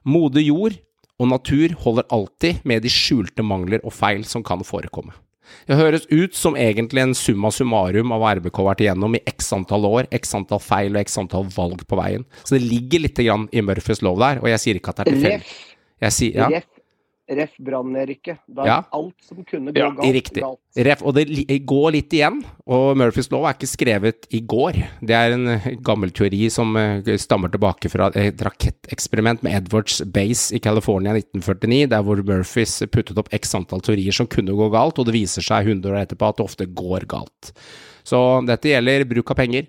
Moder 0.06 0.44
jord 0.44 0.76
og 1.22 1.30
natur 1.32 1.74
holder 1.82 2.10
alltid 2.14 2.66
med 2.68 2.84
de 2.84 2.92
skjulte 2.92 3.46
mangler 3.46 3.82
og 3.82 3.96
feil 3.96 4.26
som 4.28 4.46
kan 4.46 4.62
forekomme. 4.68 5.16
Det 5.68 5.78
høres 5.80 6.08
ut 6.12 6.36
som 6.38 6.58
egentlig 6.60 7.04
en 7.04 7.16
summa 7.18 7.52
summarum 7.54 8.14
av 8.16 8.24
hva 8.24 8.34
RBK 8.40 8.62
har 8.62 8.70
vært 8.72 8.84
igjennom 8.86 9.18
i 9.18 9.24
x 9.30 9.52
antall 9.56 9.88
år, 9.90 10.10
x 10.16 10.34
antall 10.38 10.62
feil 10.64 10.96
og 10.96 11.04
x 11.04 11.20
antall 11.22 11.48
valg 11.56 11.86
på 11.88 12.00
veien. 12.00 12.26
Så 12.44 12.58
det 12.58 12.64
ligger 12.66 13.06
litt 13.06 13.20
grann 13.20 13.48
i 13.52 13.64
Murphys 13.66 14.04
lov 14.06 14.22
der, 14.24 14.42
og 14.44 14.50
jeg 14.52 14.64
sier 14.64 14.80
ikke 14.80 14.94
at 14.94 15.02
det 15.02 15.06
er 15.08 15.18
tilfeldig. 15.18 15.58
Jeg 16.04 16.16
sier, 16.18 16.52
ja. 16.52 16.64
Ref, 17.30 17.52
Brann-Erik. 17.60 18.30
Da 18.48 18.62
er 18.64 18.68
Ja. 18.68 18.84
alt 18.92 19.16
som 19.24 19.44
kunne 19.46 19.72
gå 19.74 19.78
Ja, 19.80 19.90
galt, 19.92 20.14
Riktig. 20.14 20.42
galt. 20.44 20.60
Ref, 20.76 21.02
og 21.04 21.14
det 21.16 21.28
går 21.66 21.92
litt 21.94 22.10
igjen, 22.10 22.44
og 22.68 22.98
Murphys 22.98 23.30
lov 23.32 23.46
er 23.46 23.54
ikke 23.54 23.70
skrevet 23.70 24.28
i 24.32 24.42
går. 24.42 24.74
Det 25.02 25.12
er 25.16 25.32
en 25.34 25.48
eh, 25.48 25.76
gammel 25.82 26.12
teori 26.12 26.50
som 26.52 26.76
eh, 26.76 27.02
stammer 27.18 27.50
tilbake 27.50 27.90
fra 27.90 28.12
et 28.16 28.38
raketteksperiment 28.38 29.42
med 29.44 29.54
Edwards 29.54 30.02
Base 30.06 30.54
i 30.54 30.60
California 30.60 31.14
i 31.14 31.22
1949, 31.22 31.88
der 31.90 32.04
hvor 32.04 32.18
Murphys 32.24 32.80
puttet 32.92 33.18
opp 33.18 33.30
x 33.34 33.54
antall 33.56 33.82
teorier 33.82 34.12
som 34.14 34.28
kunne 34.28 34.52
gå 34.52 34.70
galt, 34.72 35.00
og 35.00 35.06
det 35.06 35.14
viser 35.16 35.42
seg 35.42 35.66
100 35.68 35.92
år 35.94 36.06
etterpå 36.06 36.30
at 36.30 36.38
det 36.38 36.46
ofte 36.46 36.66
går 36.74 37.06
galt. 37.08 37.54
Så 38.04 38.46
dette 38.46 38.68
gjelder 38.74 39.06
bruk 39.08 39.32
av 39.32 39.38
penger, 39.38 39.68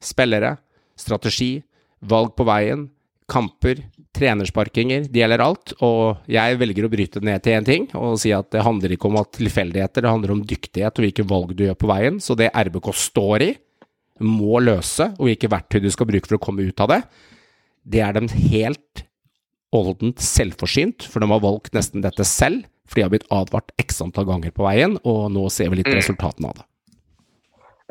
spillere, 0.00 0.58
strategi, 0.96 1.62
valg 2.02 2.34
på 2.36 2.44
veien, 2.46 2.88
kamper, 3.28 3.82
trenersparkinger, 4.16 5.06
det 5.12 5.22
gjelder 5.22 5.42
alt. 5.44 5.74
Og 5.84 6.22
jeg 6.30 6.58
velger 6.60 6.86
å 6.86 6.92
bryte 6.92 7.20
det 7.20 7.28
ned 7.28 7.44
til 7.44 7.56
én 7.58 7.66
ting 7.66 7.86
og 7.98 8.18
si 8.20 8.32
at 8.36 8.50
det 8.52 8.64
handler 8.66 8.94
ikke 8.94 9.08
om 9.08 9.20
at 9.22 9.32
tilfeldigheter, 9.38 10.04
det 10.04 10.12
handler 10.12 10.34
om 10.36 10.42
dyktighet 10.46 10.98
og 10.98 11.06
hvilke 11.06 11.26
valg 11.28 11.54
du 11.56 11.64
gjør 11.66 11.78
på 11.80 11.90
veien. 11.90 12.18
Så 12.22 12.36
det 12.38 12.50
RBK 12.52 12.90
står 12.94 13.46
i, 13.46 13.52
må 14.22 14.60
løse, 14.62 15.08
og 15.18 15.26
hvilke 15.26 15.50
verktøy 15.50 15.80
du 15.82 15.90
skal 15.90 16.06
bruke 16.10 16.28
for 16.28 16.38
å 16.38 16.44
komme 16.44 16.66
ut 16.68 16.84
av 16.84 16.92
det, 16.92 17.00
det 17.82 18.02
er 18.04 18.12
dem 18.14 18.28
helt 18.30 19.06
oldent 19.74 20.20
selvforsynt, 20.22 21.06
for 21.08 21.24
de 21.24 21.30
har 21.32 21.40
valgt 21.42 21.72
nesten 21.74 22.04
dette 22.04 22.26
selv. 22.28 22.68
For 22.86 23.00
de 23.00 23.06
har 23.06 23.12
blitt 23.14 23.30
advart 23.32 23.72
x 23.80 24.02
antall 24.04 24.26
ganger 24.28 24.52
på 24.52 24.66
veien, 24.66 24.98
og 25.08 25.30
nå 25.32 25.46
ser 25.50 25.70
vi 25.72 25.80
litt 25.80 25.88
Mm. 25.88 25.96
resultatene 25.96 26.50
av 26.50 26.58
det. 26.60 26.66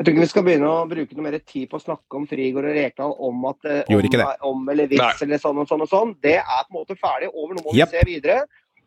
Jeg 0.01 0.07
tror 0.07 0.15
ikke 0.15 0.23
vi 0.25 0.29
skal 0.31 0.45
begynne 0.47 0.69
å 0.71 0.85
bruke 0.89 1.13
noe 1.13 1.23
mer 1.27 1.35
tid 1.45 1.67
på 1.69 1.77
å 1.77 1.83
snakke 1.83 2.17
om 2.17 2.23
Frigård 2.25 2.65
og 2.65 2.73
Rekdal 2.73 3.11
om 3.21 3.43
at 3.51 3.67
eh, 3.69 3.91
ikke 3.93 4.17
det. 4.17 4.25
om, 4.41 4.63
om 4.63 4.71
eller 4.73 4.87
hvis 4.89 4.97
Nei. 4.97 5.11
eller 5.27 5.41
sånn 5.43 5.59
og 5.61 5.67
sånn 5.69 5.83
og 5.85 5.91
sånn. 5.91 6.13
Det 6.25 6.39
er 6.39 6.63
på 6.65 6.73
en 6.73 6.77
måte 6.79 6.97
ferdig 6.97 7.29
over. 7.29 7.53
Nå 7.53 7.61
må 7.67 7.75
yep. 7.77 7.91
vi 7.91 7.99
se 7.99 8.07
videre. 8.09 8.39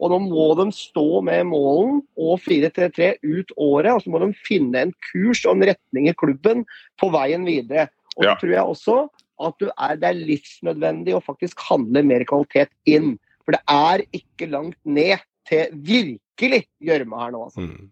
Og 0.02 0.10
nå 0.10 0.18
må 0.24 0.48
de 0.58 0.66
stå 0.74 1.20
med 1.28 1.46
målen 1.52 2.02
og 2.18 2.42
4-3-3 2.42 3.12
ut 3.22 3.54
året. 3.54 3.92
Og 3.92 4.02
så 4.02 4.10
må 4.10 4.24
de 4.24 4.32
finne 4.42 4.82
en 4.88 4.96
kurs 5.12 5.44
og 5.44 5.54
en 5.54 5.68
retning 5.70 6.10
i 6.10 6.16
klubben 6.18 6.66
på 6.98 7.12
veien 7.14 7.46
videre. 7.46 7.86
Og 8.16 8.24
så 8.24 8.30
Ja. 8.32 8.34
tror 8.42 8.56
jeg 8.56 8.74
også 8.74 8.98
at 9.46 9.62
du 9.62 9.70
er, 9.70 9.96
det 10.02 10.10
er 10.10 10.20
livsnødvendig 10.34 11.14
å 11.14 11.22
faktisk 11.22 11.62
handle 11.70 12.02
mer 12.02 12.26
kvalitet 12.26 12.74
inn. 12.90 13.20
For 13.46 13.54
det 13.54 13.62
er 13.70 14.02
ikke 14.10 14.50
langt 14.50 14.82
ned 14.82 15.22
til 15.46 15.70
virkelig 15.78 16.64
gjørme 16.82 17.22
her 17.22 17.34
nå, 17.38 17.46
altså. 17.46 17.60
Mm. 17.62 17.90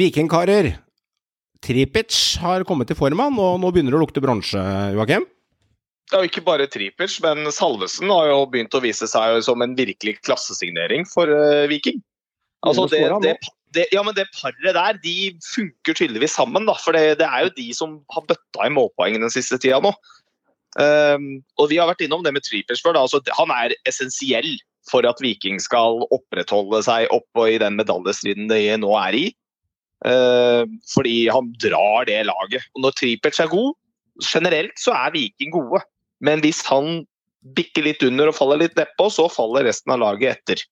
Vikingkarer. 0.00 0.78
Tripic 1.64 2.38
har 2.42 2.64
kommet 2.68 2.92
i 2.92 2.96
form, 2.98 3.20
han, 3.22 3.38
og 3.42 3.58
nå 3.62 3.72
begynner 3.74 3.94
det 3.94 3.98
å 3.98 4.04
lukte 4.04 4.22
bronse, 4.22 4.62
Joakim. 4.94 5.26
Det 6.08 6.16
er 6.16 6.24
jo 6.24 6.30
ikke 6.30 6.44
bare 6.46 6.68
Tripic, 6.70 7.18
men 7.24 7.50
Salvesen 7.52 8.08
har 8.12 8.30
jo 8.30 8.44
begynt 8.48 8.76
å 8.76 8.80
vise 8.80 9.08
seg 9.10 9.42
som 9.44 9.60
en 9.64 9.74
virkelig 9.76 10.16
klassesignering 10.22 11.04
for 11.08 11.28
eh, 11.28 11.66
Viking. 11.68 12.00
Altså 12.66 12.86
det, 12.90 13.02
det, 13.22 13.34
det, 13.76 13.84
ja, 13.92 14.02
men 14.02 14.16
det 14.16 14.24
paret 14.34 14.64
der, 14.64 14.96
de 15.02 15.16
funker 15.44 15.98
tydeligvis 15.98 16.34
sammen. 16.38 16.64
da, 16.66 16.74
For 16.80 16.96
det, 16.96 17.18
det 17.20 17.28
er 17.28 17.46
jo 17.46 17.56
de 17.58 17.66
som 17.76 17.98
har 18.14 18.24
bøtta 18.30 18.66
i 18.66 18.72
målpoeng 18.72 19.18
den 19.20 19.34
siste 19.34 19.60
tida 19.60 19.82
nå. 19.84 19.92
Um, 20.78 21.40
og 21.58 21.70
vi 21.72 21.78
har 21.80 21.88
vært 21.90 22.02
innom 22.04 22.24
det 22.24 22.32
med 22.36 22.44
Tripic 22.46 22.80
før. 22.84 22.96
da, 22.96 23.04
altså 23.04 23.20
Han 23.38 23.52
er 23.54 23.76
essensiell 23.88 24.56
for 24.88 25.04
at 25.08 25.20
Viking 25.20 25.60
skal 25.60 26.02
opprettholde 26.14 26.80
seg 26.86 27.12
oppå 27.12 27.48
i 27.52 27.60
den 27.60 27.76
medaljestriden 27.76 28.48
de 28.50 28.62
nå 28.80 28.94
er 28.96 29.18
i. 29.18 29.26
Uh, 30.06 30.62
fordi 30.92 31.26
han 31.32 31.50
drar 31.58 32.06
det 32.06 32.20
laget. 32.28 32.66
Og 32.76 32.84
når 32.86 32.94
Tripic 32.98 33.40
er 33.42 33.50
god, 33.50 33.74
generelt 34.22 34.78
så 34.78 34.94
er 34.94 35.14
Viking 35.14 35.54
gode. 35.54 35.82
Men 36.22 36.42
hvis 36.42 36.62
han 36.66 37.02
bikker 37.56 37.86
litt 37.86 38.02
under 38.06 38.30
og 38.30 38.36
faller 38.36 38.62
litt 38.62 38.76
nedpå, 38.78 39.08
så 39.10 39.28
faller 39.30 39.66
resten 39.66 39.94
av 39.94 40.02
laget 40.02 40.36
etter. 40.36 40.62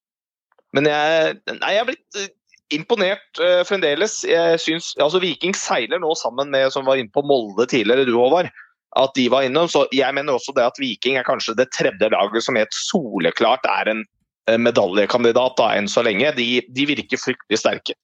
Men 0.75 0.87
jeg, 0.89 1.35
nei, 1.47 1.73
jeg 1.73 1.81
er 1.81 1.89
blitt 1.89 2.19
eh, 2.19 2.31
imponert 2.75 3.41
uh, 3.41 3.63
fremdeles. 3.67 4.21
Jeg 4.27 4.61
synes, 4.63 4.93
altså 5.03 5.21
Viking 5.23 5.55
seiler 5.55 5.99
nå 6.03 6.13
sammen 6.19 6.51
med 6.53 6.71
som 6.75 6.87
var 6.87 6.99
inne 6.99 7.11
på 7.11 7.25
Molde 7.27 7.67
tidligere, 7.71 8.07
du 8.07 8.15
Håvard. 8.15 8.51
At 8.97 9.11
de 9.19 9.27
var 9.31 9.45
innom. 9.45 9.67
Så 9.71 9.85
jeg 9.95 10.15
mener 10.15 10.35
også 10.35 10.55
det 10.55 10.67
at 10.67 10.79
Viking 10.79 11.19
er 11.19 11.27
kanskje 11.27 11.57
det 11.59 11.69
tredje 11.75 12.11
laget 12.13 12.43
som 12.43 12.59
helt 12.59 12.75
soleklart 12.75 13.67
er 13.67 13.91
en 13.91 14.07
medaljekandidat 14.63 15.57
da, 15.59 15.73
enn 15.75 15.89
så 15.91 16.01
lenge. 16.07 16.31
De, 16.37 16.61
de 16.71 16.85
virker 16.87 17.19
fryktelig 17.19 17.59
sterke. 17.59 17.97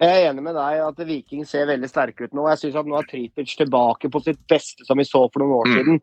Jeg 0.00 0.10
er 0.24 0.30
enig 0.32 0.42
med 0.42 0.56
deg 0.58 0.80
at 0.82 1.02
Viking 1.06 1.44
ser 1.46 1.68
veldig 1.70 1.88
sterke 1.88 2.26
ut 2.26 2.32
nå. 2.34 2.48
Jeg 2.50 2.58
synes 2.64 2.80
at 2.80 2.86
Nå 2.90 2.96
er 2.98 3.06
Tripic 3.06 3.52
tilbake 3.56 4.10
på 4.10 4.20
sitt 4.24 4.40
beste, 4.50 4.82
som 4.88 4.98
vi 4.98 5.04
så 5.06 5.22
for 5.30 5.38
noen 5.44 5.54
år 5.60 5.68
Mm. 5.70 5.76
siden. 5.78 6.00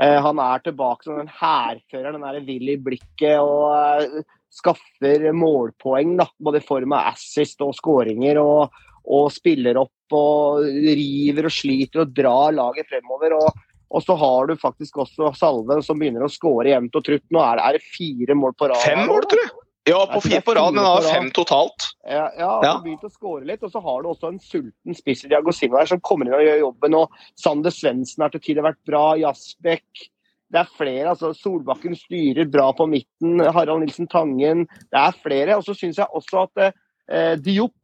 Eh, 0.00 0.20
han 0.22 0.38
er 0.38 0.58
tilbake 0.62 1.02
som 1.04 1.16
den 1.18 1.28
hærføreren, 1.28 2.12
den 2.18 2.22
derre 2.26 2.44
vill 2.46 2.68
i 2.70 2.76
blikket 2.76 3.38
og 3.38 4.02
eh, 4.02 4.22
skaffer 4.50 5.32
målpoeng. 5.34 6.16
da, 6.18 6.26
Både 6.40 6.58
i 6.58 6.66
form 6.66 6.92
av 6.92 7.12
assist 7.14 7.60
og 7.62 7.74
skåringer. 7.74 8.38
Og, 8.42 8.70
og 9.08 9.30
spiller 9.32 9.78
opp 9.80 10.12
og 10.12 10.62
river 10.66 11.46
og 11.48 11.54
sliter 11.54 12.02
og 12.04 12.12
drar 12.14 12.52
laget 12.52 12.86
fremover. 12.90 13.32
og 13.38 13.64
og 13.90 14.02
så 14.04 14.12
har 14.20 14.46
du 14.46 14.54
faktisk 14.60 14.98
også 15.00 15.30
Salve 15.34 15.82
som 15.82 15.96
begynner 15.98 16.20
å 16.20 16.28
skåre 16.28 16.74
jevnt 16.74 16.94
og 16.94 17.04
trutt. 17.06 17.22
Nå 17.32 17.40
er 17.40 17.56
det, 17.56 17.62
er 17.64 17.72
det 17.72 17.86
fire 17.96 18.34
mål 18.36 18.52
på 18.52 18.68
rad. 18.68 18.82
Fem 18.84 19.06
mål, 19.08 19.22
tror 19.24 19.40
jeg. 19.40 19.48
Ja, 19.88 20.02
på 20.12 20.20
fire 20.24 20.40
på 20.44 20.54
rad, 20.58 20.74
men 20.74 20.84
han 20.84 20.98
har 20.98 21.08
fem 21.08 21.30
totalt. 21.34 21.88
Ja, 22.04 22.26
ja, 22.36 22.50
han 22.64 22.84
begynt 22.84 23.06
å 23.06 23.12
skåre 23.12 23.46
litt. 23.48 23.64
Og 23.64 23.72
så 23.72 23.82
har 23.84 24.04
du 24.04 24.10
også 24.12 24.32
en 24.32 24.42
sulten 24.42 24.96
spiss 24.96 25.24
i 25.24 25.32
Diago 25.32 25.54
Silva 25.54 25.82
her 25.82 25.90
som 25.90 26.02
kommer 26.04 26.28
inn 26.28 26.36
og 26.36 26.44
gjør 26.44 26.62
jobben. 26.66 26.96
Og 26.98 27.18
Sander 27.38 27.74
Svendsen 27.74 28.24
har 28.24 28.34
til 28.34 28.44
tider 28.44 28.66
vært 28.66 28.80
bra. 28.88 29.04
Jasbekk. 29.20 30.04
Det 30.48 30.60
er 30.62 30.76
flere. 30.78 31.08
altså 31.12 31.34
Solbakken 31.36 31.96
styrer 31.96 32.48
bra 32.48 32.70
på 32.76 32.88
midten. 32.88 33.40
Harald 33.40 33.84
Nilsen 33.84 34.08
Tangen. 34.08 34.66
Det 34.88 35.00
er 35.00 35.18
flere. 35.22 35.58
Og 35.58 35.66
så 35.66 35.76
syns 35.76 36.00
jeg 36.00 36.08
også 36.08 36.46
at 36.46 36.62
eh, 36.68 37.34
Diop 37.40 37.76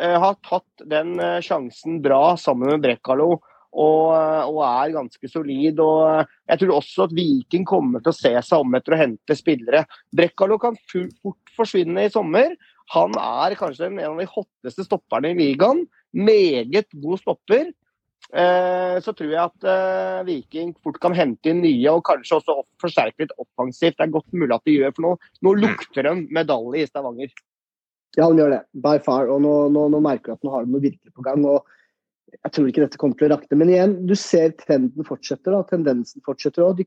eh, 0.00 0.16
har 0.20 0.36
tatt 0.44 0.84
den 0.90 1.16
eh, 1.20 1.38
sjansen 1.44 2.02
bra 2.04 2.36
sammen 2.40 2.74
med 2.74 2.84
Brekkalo. 2.84 3.38
Og, 3.70 4.10
og 4.50 4.60
er 4.66 4.96
ganske 4.96 5.30
solid. 5.30 5.78
og 5.78 6.26
Jeg 6.50 6.62
tror 6.62 6.74
også 6.80 7.06
at 7.06 7.14
Viking 7.14 7.66
kommer 7.68 8.02
til 8.02 8.10
å 8.10 8.18
se 8.18 8.32
seg 8.42 8.64
om 8.64 8.74
etter 8.74 8.96
å 8.96 9.00
hente 9.00 9.36
spillere. 9.38 9.84
Brekkalo 10.10 10.58
kan 10.62 10.78
fort 10.90 11.54
forsvinne 11.56 12.08
i 12.08 12.12
sommer. 12.12 12.56
Han 12.96 13.14
er 13.14 13.54
kanskje 13.58 13.86
en 13.86 14.00
av 14.02 14.18
de 14.18 14.26
hotteste 14.26 14.86
stopperne 14.86 15.30
i 15.30 15.38
ligaen. 15.38 15.84
Meget 16.10 16.90
god 16.98 17.22
stopper. 17.22 17.70
Eh, 18.30 18.96
så 19.02 19.14
tror 19.16 19.30
jeg 19.32 19.42
at 19.42 19.64
eh, 19.66 20.18
Viking 20.26 20.74
fort 20.84 20.98
kan 21.02 21.14
hente 21.16 21.50
inn 21.50 21.62
nye 21.64 21.94
og 21.94 22.04
kanskje 22.06 22.36
også 22.38 22.60
forsterke 22.82 23.24
litt 23.24 23.36
offensivt. 23.38 23.96
Det 23.98 24.06
er 24.06 24.12
godt 24.18 24.34
mulig 24.34 24.54
at 24.54 24.66
de 24.66 24.76
gjør, 24.76 24.92
for 24.96 25.06
nå, 25.06 25.14
nå 25.46 25.54
lukter 25.62 26.06
de 26.06 26.16
medalje 26.34 26.84
i 26.84 26.90
Stavanger. 26.90 27.32
Ja, 28.18 28.26
han 28.26 28.38
gjør 28.38 28.56
det. 28.56 28.64
By 28.74 28.98
far. 29.02 29.30
Og 29.30 29.42
nå, 29.42 29.54
nå, 29.74 29.86
nå 29.94 30.02
merker 30.02 30.32
du 30.32 30.38
at 30.38 30.46
nå 30.46 30.54
har 30.54 30.66
de 30.66 30.74
noe 30.74 30.82
virkelig 30.82 31.14
på 31.14 31.26
gang. 31.26 31.46
og 31.46 31.66
Jeg 32.36 32.52
tror 32.54 32.68
ikke 32.70 32.84
dette 32.84 33.00
kommer 33.00 33.18
til 33.18 33.28
å 33.28 33.34
rakne. 33.34 33.58
Men 33.58 33.72
igjen, 33.72 33.96
du 34.08 34.14
ser 34.18 34.52
trenden 34.60 35.06
fortsetter. 35.06 35.54
da, 35.54 35.62
Tendensen 35.68 36.24
fortsetter. 36.26 36.64
og 36.66 36.78
De 36.78 36.86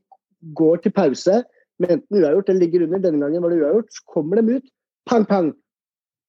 går 0.56 0.84
til 0.84 0.94
pause 0.96 1.42
med 1.82 1.96
enten 1.96 2.20
uavgjort 2.20 2.48
eller 2.50 2.64
ligger 2.64 2.86
under. 2.86 3.02
Denne 3.02 3.20
gangen 3.22 3.44
var 3.44 3.52
det 3.52 3.60
uavgjort. 3.62 3.92
Så 3.92 4.06
kommer 4.14 4.40
de 4.40 4.58
ut. 4.58 4.72
Pang, 5.10 5.26
pang! 5.28 5.52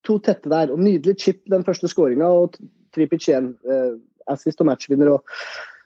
To 0.06 0.20
tette 0.22 0.52
der. 0.52 0.74
og 0.74 0.82
Nydelig 0.82 1.18
chip, 1.22 1.44
den 1.52 1.66
første 1.68 1.90
skåringa. 1.92 2.28
Og 2.28 2.60
Tripic 2.96 3.30
igjen. 3.30 3.54
Eh, 3.66 3.96
assist 4.32 4.62
og 4.62 4.70
matchvinner. 4.72 5.14
og 5.16 5.24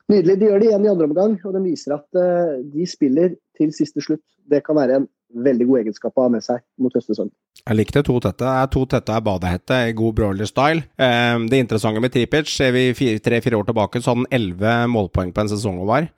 Nydelig. 0.09 0.39
De 0.39 0.49
gjør 0.49 0.59
det 0.59 0.71
igjen 0.71 0.87
i 0.87 0.91
andre 0.91 1.09
omgang, 1.11 1.37
og 1.45 1.53
de 1.53 1.63
viser 1.67 1.95
at 1.95 2.19
eh, 2.19 2.57
de 2.73 2.89
spiller 2.89 3.37
til 3.59 3.73
siste 3.75 4.01
slutt. 4.01 4.25
Det 4.49 4.63
kan 4.65 4.79
være 4.79 5.01
en 5.03 5.09
veldig 5.45 5.67
god 5.69 5.83
egenskap 5.83 6.17
å 6.17 6.25
ha 6.25 6.33
med 6.33 6.45
seg 6.45 6.63
mot 6.81 6.95
sesong. 6.97 7.29
Jeg 7.67 7.77
likte 7.77 8.01
to 8.05 8.15
tette. 8.23 8.41
Det 8.41 8.49
er 8.49 8.71
To 8.73 8.85
tette 8.89 9.13
er 9.13 9.25
badehette 9.25 9.79
i 9.89 9.95
god 9.97 10.15
brawler-style. 10.17 10.85
Eh, 10.97 11.35
det 11.51 11.59
interessante 11.61 12.01
med 12.01 12.13
Tripic 12.13 12.49
ser 12.51 12.71
vi 12.75 12.89
tre-fire 13.19 13.59
år 13.59 13.67
tilbake, 13.67 14.01
så 14.01 14.13
hadde 14.13 14.25
han 14.25 14.33
elleve 14.39 14.73
målpoeng 14.89 15.33
på 15.35 15.43
en 15.43 15.51
sesong 15.51 15.81
og 15.83 15.91
var. 15.91 16.09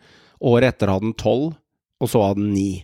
Året 0.42 0.76
etter 0.76 0.92
hadde 0.94 1.10
han 1.10 1.18
tolv, 1.20 1.52
og 2.02 2.10
så 2.10 2.24
hadde 2.24 2.42
han 2.42 2.54
ni. 2.54 2.84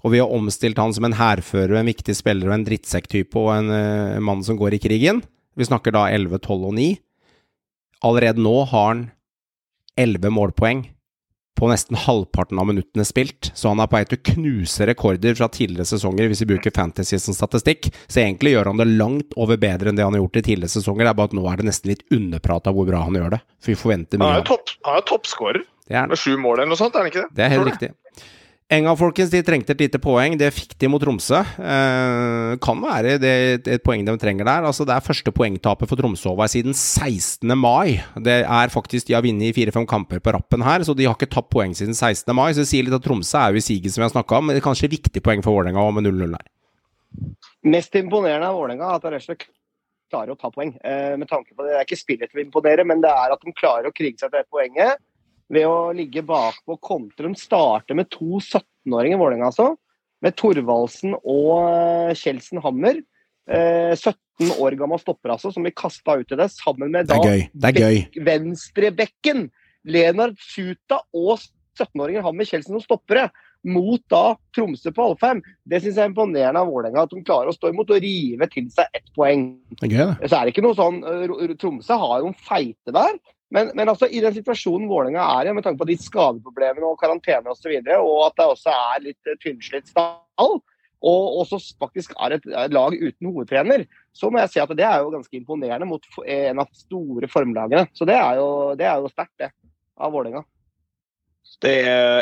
Og 0.00 0.14
vi 0.14 0.20
har 0.22 0.32
omstilt 0.32 0.80
han 0.80 0.94
som 0.96 1.06
en 1.06 1.18
hærfører, 1.18 1.76
en 1.76 1.90
viktig 1.90 2.16
spiller 2.16 2.48
og 2.48 2.56
en 2.56 2.66
drittsekktype 2.66 3.36
og 3.36 3.50
en 3.58 3.68
uh, 3.68 4.20
mann 4.24 4.40
som 4.44 4.56
går 4.56 4.78
i 4.78 4.82
krigen. 4.82 5.20
Vi 5.56 5.66
snakker 5.68 5.92
da 5.92 6.06
11, 6.08 6.40
12 6.40 6.70
og 6.70 6.76
9. 6.78 6.86
Allerede 8.08 8.40
nå 8.40 8.54
har 8.70 8.86
han 8.94 9.02
11 10.00 10.32
målpoeng 10.32 10.86
på 11.60 11.68
nesten 11.68 11.98
halvparten 12.00 12.58
av 12.58 12.66
minuttene 12.70 13.04
spilt, 13.04 13.50
så 13.54 13.68
han 13.68 13.82
er 13.82 13.88
på 13.90 13.98
vei 13.98 14.06
til 14.08 14.16
å 14.16 14.26
knuse 14.30 14.86
rekorder 14.88 15.36
fra 15.36 15.50
tidligere 15.52 15.88
sesonger 15.90 16.30
hvis 16.30 16.40
vi 16.44 16.48
bruker 16.54 16.72
Fantasy 16.72 17.18
som 17.20 17.36
statistikk. 17.36 17.90
Så 18.08 18.22
egentlig 18.22 18.54
gjør 18.54 18.72
han 18.72 18.80
det 18.80 18.88
langt 18.88 19.36
over 19.36 19.60
bedre 19.60 19.92
enn 19.92 19.98
det 19.98 20.06
han 20.06 20.16
har 20.16 20.24
gjort 20.24 20.40
i 20.40 20.44
tidligere 20.46 20.72
sesonger. 20.72 21.04
Det 21.04 21.12
er 21.12 21.18
bare 21.20 21.32
at 21.32 21.36
nå 21.36 21.44
er 21.50 21.60
det 21.60 21.68
nesten 21.68 21.92
litt 21.92 22.06
underprat 22.16 22.70
av 22.70 22.78
hvor 22.78 22.88
bra 22.88 23.04
han 23.04 23.20
gjør 23.20 23.36
det. 23.36 23.42
For 23.60 23.74
vi 23.74 23.78
forventer 23.82 24.22
Han 24.22 24.32
er 24.32 24.40
jo 24.40 24.48
topp, 24.54 24.72
er 24.88 25.04
toppskårer 25.12 25.60
det. 25.60 25.68
Er, 25.90 26.06
med 26.06 26.20
sju 26.22 26.36
mål 26.38 26.60
eller 26.62 26.70
noe 26.70 26.78
sånt, 26.78 26.94
er 26.94 27.02
han 27.02 27.10
ikke 27.10 27.24
det? 27.26 27.34
det 27.36 27.44
er 27.44 27.52
helt 27.56 27.66
riktig. 27.66 27.90
Enga, 28.70 28.92
folkens, 28.94 29.32
de 29.32 29.40
trengte 29.42 29.74
et 29.74 29.80
lite 29.82 29.98
poeng. 29.98 30.36
Det 30.38 30.46
fikk 30.54 30.76
de 30.78 30.86
mot 30.92 31.02
Tromsø. 31.02 31.40
Eh, 31.42 32.52
kan 32.62 32.78
være 32.78 33.16
det 33.18 33.32
et 33.66 33.82
poeng 33.82 34.04
de 34.06 34.14
trenger 34.22 34.46
der. 34.46 34.68
Altså, 34.68 34.86
det 34.86 34.94
er 34.94 35.02
første 35.02 35.32
poengtapet 35.34 35.90
for 35.90 35.98
Tromsø 35.98 36.30
over 36.30 36.46
siden 36.46 36.70
16. 36.70 37.50
mai. 37.58 37.98
Det 38.14 38.44
er 38.44 38.70
faktisk 38.70 39.08
De 39.08 39.16
har 39.16 39.26
vunnet 39.26 39.56
fire-fem 39.56 39.88
kamper 39.90 40.22
på 40.22 40.36
rappen 40.38 40.62
her, 40.62 40.86
så 40.86 40.94
de 40.94 41.08
har 41.08 41.18
ikke 41.18 41.32
tapt 41.34 41.50
poeng 41.50 41.74
siden 41.74 41.98
16. 41.98 42.30
mai. 42.30 42.52
Så 42.54 42.62
det 42.62 42.70
sier 42.70 42.86
litt 42.86 42.94
at 42.94 43.02
Tromsø 43.02 43.42
er 43.42 43.50
jo 43.50 43.58
i 43.58 43.66
siget, 43.66 43.90
som 43.90 44.04
vi 44.04 44.06
har 44.06 44.14
snakka 44.14 44.38
om, 44.38 44.46
men 44.46 44.54
det 44.54 44.62
er 44.62 44.68
kanskje 44.70 44.94
viktig 44.94 45.18
poeng 45.18 45.42
for 45.42 45.58
Vålerenga 45.58 45.90
med 45.98 46.06
0-0 46.06 46.38
her. 46.38 46.46
Mest 47.74 47.98
imponerende 47.98 48.52
av 48.52 48.54
Vålerenga 48.54 48.94
er 48.94 49.18
at 49.18 49.26
slett 49.26 49.48
klarer 50.10 50.36
å 50.36 50.38
ta 50.38 50.46
poeng. 50.54 50.76
Eh, 50.86 51.16
med 51.18 51.26
tanke 51.26 51.56
på 51.56 51.66
Det 51.66 51.74
Det 51.74 51.78
er 51.82 51.90
ikke 51.90 52.04
spillet 52.06 52.30
til 52.30 52.38
å 52.38 52.46
imponere, 52.46 52.86
men 52.86 53.02
det 53.02 53.10
er 53.10 53.34
at 53.34 53.42
de 53.42 53.50
klarer 53.50 53.90
å 53.90 53.96
krige 53.98 54.22
seg 54.22 54.30
til 54.30 54.38
det 54.38 54.46
poenget 54.46 55.02
ved 55.50 55.66
å 55.66 55.90
ligge 55.96 56.22
bakpå. 56.26 56.78
De 57.18 57.32
starter 57.38 57.98
med 57.98 58.10
to 58.12 58.38
17-åringer, 58.38 59.20
Vålerenga 59.20 59.50
altså. 59.50 59.74
Med 60.20 60.36
Thorvaldsen 60.36 61.16
og 61.18 61.54
eh, 61.64 62.16
Kjeldsen 62.18 62.60
Hammer. 62.64 63.00
Eh, 63.50 63.94
17 63.96 64.52
år 64.60 64.76
gammel 64.78 65.00
stopper, 65.00 65.34
altså, 65.34 65.52
som 65.52 65.64
blir 65.66 65.74
kasta 65.76 66.18
ut 66.20 66.32
i 66.32 66.38
det, 66.38 66.50
sammen 66.54 66.92
med 66.92 67.08
da 67.10 67.18
venstrebekken 68.28 69.48
Lenard 69.90 70.36
Suta 70.44 71.00
og 71.16 71.40
17-åringer 71.80 72.24
Hammer 72.24 72.48
Kjeldsen 72.48 72.76
som 72.76 72.84
stoppere 72.84 73.28
mot 73.66 74.00
da 74.12 74.36
Tromsø 74.56 74.92
på 74.96 75.10
Alfheim. 75.10 75.42
Det 75.68 75.82
syns 75.82 75.98
jeg 75.98 76.06
er 76.06 76.12
imponerende 76.12 76.62
av 76.62 76.70
Vålerenga, 76.70 77.04
at 77.04 77.12
de 77.12 77.24
klarer 77.24 77.50
å 77.50 77.56
stå 77.56 77.72
imot 77.72 77.92
og 77.92 78.00
rive 78.04 78.48
til 78.52 78.70
seg 78.72 78.96
ett 78.96 79.10
poeng. 79.16 79.50
Det 79.80 79.88
er 79.88 79.92
gøy, 79.96 80.06
det. 80.14 80.30
Så 80.30 80.38
er 80.38 80.46
det 80.46 80.54
ikke 80.54 80.64
noe 80.64 80.78
sånn 80.78 81.02
uh, 81.04 81.52
Tromsø 81.60 81.98
har 82.00 82.22
jo 82.22 82.30
en 82.30 82.40
feite 82.48 82.96
der. 82.96 83.20
Men, 83.50 83.72
men 83.74 83.90
altså, 83.90 84.06
i 84.06 84.22
den 84.22 84.34
situasjonen 84.36 84.88
Vålerenga 84.90 85.24
er 85.40 85.50
i, 85.50 85.54
med 85.56 85.66
tanke 85.66 85.82
på 85.82 85.88
de 85.88 85.96
skadeproblemene 85.98 86.86
og 86.86 87.00
karantene 87.00 87.50
osv., 87.50 87.56
og, 87.56 87.62
så 87.62 87.72
videre, 87.72 87.98
og 87.98 88.26
at 88.28 88.36
det 88.38 88.46
også 88.52 88.74
er 88.74 89.06
litt 89.08 89.30
uh, 89.30 89.38
tynnslitt 89.42 89.90
stall, 89.90 90.60
og 91.00 91.40
også 91.40 91.58
faktisk 91.80 92.12
er 92.20 92.36
et, 92.36 92.46
lag 92.70 92.94
uten 92.94 93.30
hovedtrener, 93.30 93.86
så 94.14 94.30
må 94.30 94.42
jeg 94.42 94.52
si 94.52 94.62
at 94.62 94.74
det 94.76 94.84
er 94.86 95.00
jo 95.00 95.12
ganske 95.14 95.38
imponerende 95.38 95.88
mot 95.88 96.06
en 96.20 96.60
av 96.60 96.68
de 96.68 96.82
store 96.82 97.30
formlagene. 97.32 97.86
Så 97.96 98.06
det 98.08 98.18
er 98.20 98.38
jo, 98.38 98.50
jo 98.76 99.12
sterkt, 99.12 99.34
det, 99.40 99.50
av 99.98 100.12
Vålerenga. 100.14 100.44
Det 101.60 101.74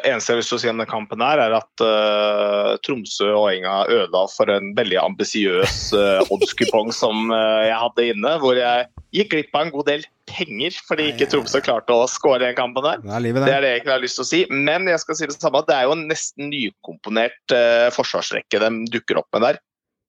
eneste 0.03 0.35
jeg 0.35 0.43
å 0.43 0.59
si 0.59 0.67
om 0.67 0.81
den 0.81 0.89
kampen, 0.91 1.21
her 1.23 1.39
er 1.39 1.53
at 1.55 1.83
uh, 1.85 2.75
Tromsø 2.83 3.29
og 3.37 3.53
Enga 3.53 3.85
ødela 3.87 4.25
for 4.33 4.51
en 4.51 4.73
veldig 4.75 4.99
ambisiøs 4.99 5.93
uh, 5.95 6.33
oddskupong 6.35 6.91
som 6.95 7.31
uh, 7.31 7.63
jeg 7.63 7.77
hadde 7.79 8.07
inne, 8.17 8.33
hvor 8.43 8.59
jeg 8.59 8.89
gikk 9.15 9.31
glipp 9.37 9.55
av 9.55 9.69
en 9.69 9.73
god 9.77 9.87
del 9.93 10.03
penger 10.29 10.75
fordi 10.89 11.07
ikke 11.13 11.31
Tromsø 11.31 11.63
klarte 11.63 11.95
å 11.95 12.11
skåre 12.11 12.49
den 12.49 12.59
kampen 12.59 12.83
der. 12.83 12.99
Det 13.05 13.15
er 13.15 13.25
livet, 13.29 13.47
Det 13.47 13.53
det. 13.53 13.55
er 13.55 13.63
det 13.63 13.71
jeg 13.71 13.79
egentlig 13.79 13.95
har 13.95 14.05
lyst 14.09 14.19
til 14.19 14.27
å 14.27 14.31
si. 14.33 14.43
Men 14.51 14.91
jeg 14.91 15.05
skal 15.05 15.21
si 15.21 15.31
det 15.31 15.39
samme, 15.39 15.65
det 15.71 15.79
er 15.79 15.87
jo 15.87 15.95
en 15.95 16.05
nesten 16.11 16.51
nykomponert 16.51 17.55
uh, 17.55 17.87
forsvarsrekke 17.95 18.65
de 18.67 18.75
dukker 18.91 19.23
opp 19.23 19.31
med 19.39 19.47
der. 19.47 19.65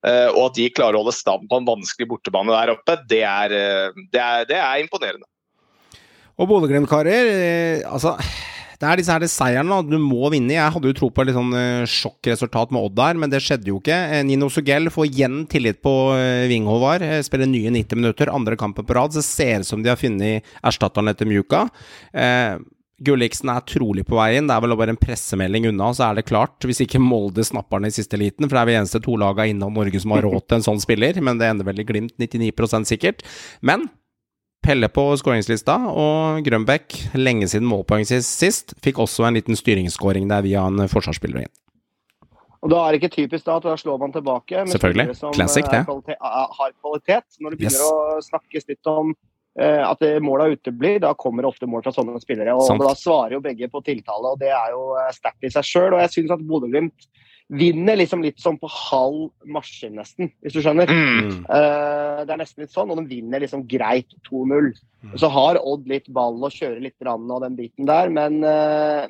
Uh, 0.10 0.30
og 0.34 0.44
at 0.48 0.57
de 0.57 0.69
klarer 0.73 0.98
å 0.98 1.06
holde 1.06 1.14
stand 1.14 1.45
på 1.52 1.61
en 1.61 1.69
vanskelig 1.69 2.10
bortebane 2.15 2.56
der 2.56 2.73
oppe, 2.73 2.98
det 3.14 3.22
er, 3.30 3.60
det 4.10 4.26
er, 4.26 4.49
det 4.49 4.57
er 4.57 4.81
imponerende. 4.81 5.30
Og 6.40 6.49
Bodø-Glimt-karer, 6.49 7.84
altså 7.86 8.18
det 8.80 8.88
er 8.88 9.01
disse 9.01 9.11
her 9.11 9.26
seierne 9.27 9.81
du 9.84 9.97
må 9.99 10.30
vinne. 10.31 10.56
Jeg 10.56 10.72
hadde 10.76 10.88
jo 10.88 10.95
tro 10.95 11.10
på 11.11 11.23
et 11.23 11.30
litt 11.30 11.38
sånn 11.38 11.51
eh, 11.60 11.84
sjokkresultat 11.89 12.72
med 12.72 12.88
Odd 12.88 12.95
der, 12.95 13.19
men 13.19 13.31
det 13.31 13.41
skjedde 13.43 13.68
jo 13.68 13.81
ikke. 13.81 13.97
Eh, 14.15 14.23
Nino 14.23 14.47
Sugell 14.53 14.88
får 14.93 15.10
igjen 15.10 15.41
tillit 15.51 15.81
på 15.84 15.93
eh, 16.15 16.47
Ving 16.51 16.68
Håvard. 16.69 17.03
Spiller 17.27 17.49
nye 17.51 17.73
90 17.76 17.99
minutter, 17.99 18.31
andre 18.31 18.56
kampen 18.60 18.88
på 18.88 18.95
rad. 18.95 19.11
Så 19.11 19.19
det 19.19 19.27
ser 19.27 19.65
ut 19.65 19.68
som 19.68 19.84
de 19.84 19.91
har 19.91 19.99
funnet 19.99 20.47
erstatteren 20.64 21.11
etter 21.11 21.27
Mjuka. 21.27 21.65
Eh, 22.15 22.56
Gulliksen 23.03 23.51
er 23.51 23.64
trolig 23.68 24.03
på 24.07 24.18
veien. 24.18 24.47
Det 24.47 24.56
er 24.56 24.64
vel 24.64 24.76
bare 24.80 24.95
en 24.95 24.99
pressemelding 24.99 25.69
unna, 25.73 25.91
så 25.95 26.10
er 26.10 26.19
det 26.19 26.27
klart. 26.31 26.57
Hvis 26.64 26.81
ikke 26.84 27.03
Molde 27.03 27.43
snapper 27.47 27.80
den 27.80 27.91
i 27.91 27.95
siste 27.95 28.19
liten, 28.19 28.47
for 28.47 28.57
det 28.57 28.64
er 28.64 28.72
vi 28.72 28.80
eneste 28.80 29.03
to 29.03 29.15
laga 29.19 29.47
innom 29.47 29.76
Norge 29.76 30.01
som 30.03 30.15
har 30.15 30.23
råd 30.27 30.47
til 30.47 30.60
en 30.60 30.68
sånn 30.72 30.84
spiller. 30.84 31.19
Men 31.23 31.39
det 31.39 31.51
ender 31.51 31.68
vel 31.68 31.84
i 31.84 31.88
Glimt 31.88 32.15
99% 32.19 32.91
sikkert. 32.91 33.23
Men 33.60 33.88
Pelle 34.65 34.90
på 34.91 35.06
skåringslista, 35.18 35.77
og 35.88 36.44
Grønbæk, 36.44 37.15
lenge 37.15 37.48
siden 37.48 37.68
målpoeng 37.69 38.03
sist, 38.07 38.34
sist, 38.41 38.73
fikk 38.84 38.99
også 38.99 39.26
en 39.30 39.38
liten 39.40 39.56
styringsskåring 39.56 40.27
der 40.30 40.44
via 40.44 40.65
en 40.68 40.84
forsvarsspiller 40.91 41.45
inn. 41.45 41.53
Og 42.60 42.69
Da 42.73 42.81
er 42.84 42.91
det 42.91 42.99
ikke 42.99 43.14
typisk 43.15 43.45
da 43.48 43.56
at 43.56 43.64
da 43.64 43.77
slår 43.80 43.99
man 44.02 44.11
tilbake 44.11 44.65
med 44.68 44.76
spillere 44.76 45.15
som 45.15 45.31
Classic, 45.31 45.64
eh, 45.64 45.72
det. 45.72 45.86
kvalite- 45.88 46.18
ah, 46.19 46.49
har 46.52 46.72
kvalitet. 46.84 47.23
Når 47.40 47.52
det 47.52 47.60
begynner 47.60 47.80
Yes. 47.80 47.91
å 47.91 48.19
snakkes 48.19 48.68
litt 48.68 48.86
om 48.86 49.15
eh, 49.57 49.90
at 49.90 49.99
det- 49.99 50.22
måla 50.22 50.56
uteblir, 50.56 50.99
da 50.99 51.14
kommer 51.14 51.41
det 51.41 51.49
ofte 51.53 51.68
mål 51.68 51.84
fra 51.84 51.91
sånne 51.91 52.19
spillere. 52.22 52.53
og 52.53 52.69
og 52.69 52.80
Da 52.80 52.94
svarer 52.95 53.31
jo 53.31 53.40
begge 53.41 53.69
på 53.72 53.84
tiltale, 53.84 54.31
og 54.34 54.40
det 54.40 54.49
er 54.49 54.72
jo 54.72 54.95
eh, 54.95 55.11
sterkt 55.11 55.44
i 55.44 55.48
seg 55.49 55.64
sjøl. 55.64 55.94
Og 55.94 55.99
jeg 56.02 56.10
syns 56.10 56.31
at 56.31 56.40
Bodø-Glimt 56.40 57.07
vinner 57.50 57.98
liksom 57.98 58.22
litt 58.22 58.38
sånn 58.42 58.60
på 58.62 58.70
halv 58.70 59.30
marsj, 59.50 59.88
nesten, 59.94 60.30
hvis 60.44 60.54
du 60.54 60.62
skjønner. 60.62 60.90
Mm. 60.90 61.32
Uh, 61.50 62.22
det 62.28 62.36
er 62.36 62.42
nesten 62.42 62.66
litt 62.66 62.76
sånn, 62.76 62.92
og 62.94 63.00
de 63.02 63.08
vinner 63.10 63.42
liksom 63.42 63.64
greit 63.70 64.14
2-0. 64.30 64.70
Mm. 65.02 65.16
Så 65.18 65.32
har 65.34 65.62
Odd 65.62 65.90
litt 65.90 66.10
ball 66.14 66.38
og 66.38 66.54
kjører 66.54 66.84
litt 66.84 67.08
rann 67.08 67.26
og 67.30 67.42
den 67.46 67.58
biten 67.58 67.90
der, 67.90 68.14
men 68.14 68.44
uh, 68.46 69.10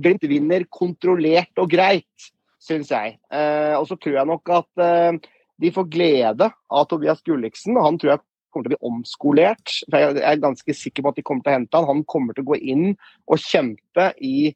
Glimt 0.00 0.22
vinner 0.24 0.64
kontrollert 0.72 1.58
og 1.60 1.68
greit, 1.74 2.30
syns 2.62 2.90
jeg. 2.92 3.18
Uh, 3.28 3.76
og 3.76 3.86
så 3.90 3.98
tror 4.00 4.16
jeg 4.20 4.30
nok 4.30 4.52
at 4.56 4.80
uh, 4.80 5.30
de 5.60 5.72
får 5.74 5.88
glede 5.92 6.48
av 6.48 6.86
Tobias 6.88 7.20
Gulliksen. 7.26 7.76
og 7.76 7.84
Han 7.84 8.00
tror 8.00 8.14
jeg 8.14 8.24
kommer 8.50 8.66
til 8.66 8.72
å 8.72 8.74
bli 8.74 8.90
omskolert. 8.90 9.74
For 9.86 10.00
jeg 10.00 10.24
er 10.24 10.42
ganske 10.42 10.76
sikker 10.76 11.04
på 11.04 11.12
at 11.12 11.20
de 11.20 11.26
kommer 11.26 11.44
til 11.44 11.52
å 11.52 11.58
hente 11.58 11.76
han. 11.76 11.90
Han 11.90 12.02
kommer 12.08 12.36
til 12.36 12.46
å 12.46 12.52
gå 12.52 12.60
inn 12.72 12.86
og 13.28 13.44
kjempe 13.44 14.10
i 14.16 14.50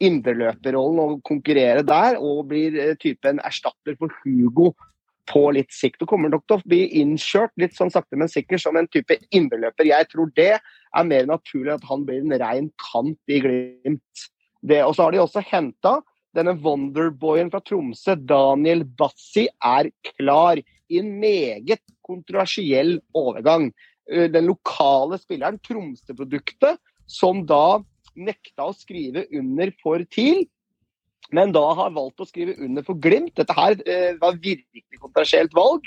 indreløperrollen 0.00 1.00
og 1.02 1.24
konkurrere 1.28 1.84
der, 1.86 2.18
og 2.18 2.48
blir 2.50 2.76
typen 3.00 3.40
erstatter 3.44 3.98
for 4.00 4.12
Hugo 4.22 4.72
på 5.30 5.42
litt 5.54 5.72
sikt. 5.74 6.00
Og 6.02 6.10
kommer 6.10 6.32
nok 6.32 6.46
til 6.48 6.58
å 6.58 6.66
bli 6.66 6.82
innkjørt 7.00 7.54
litt 7.60 7.76
sånn 7.76 7.92
sakte, 7.92 8.18
men 8.18 8.30
sikkert 8.30 8.64
som 8.64 8.78
en 8.80 8.88
type 8.90 9.16
indreløper. 9.36 9.88
Jeg 9.90 10.10
tror 10.10 10.32
det 10.36 10.52
er 10.58 11.08
mer 11.08 11.28
naturlig 11.30 11.76
at 11.76 11.86
han 11.90 12.06
blir 12.08 12.24
en 12.24 12.38
rein 12.42 12.70
kant 12.82 13.18
i 13.30 13.40
Glimt. 13.44 14.26
Det, 14.60 14.82
og 14.84 14.94
så 14.96 15.06
har 15.06 15.14
de 15.14 15.22
også 15.22 15.44
henta 15.46 16.00
denne 16.36 16.54
Wonderboyen 16.62 17.50
fra 17.50 17.62
Tromsø, 17.64 18.14
Daniel 18.14 18.84
Bassi, 18.84 19.48
er 19.48 19.90
klar 20.12 20.60
i 20.60 20.98
en 21.00 21.14
meget 21.22 21.82
kontroversiell 22.06 22.98
overgang. 23.16 23.70
Eh, 24.10 24.28
Den 24.30 24.50
lokale 24.50 25.18
spilleren, 25.18 25.58
Tromsø-produktet, 25.64 26.78
som 27.06 27.42
da 27.46 27.80
nekta 28.18 28.68
å 28.68 28.76
skrive 28.76 29.26
under 29.36 29.72
for 29.82 30.02
TIL, 30.10 30.44
men 31.36 31.52
da 31.54 31.62
har 31.78 31.94
valgt 31.94 32.22
å 32.22 32.26
skrive 32.26 32.56
under 32.64 32.84
for 32.86 32.98
Glimt. 32.98 33.34
Dette 33.38 33.54
her 33.54 33.76
eh, 33.86 34.16
var 34.20 34.38
virkelig 34.42 34.98
kontroversielt 34.98 35.54
valg. 35.54 35.86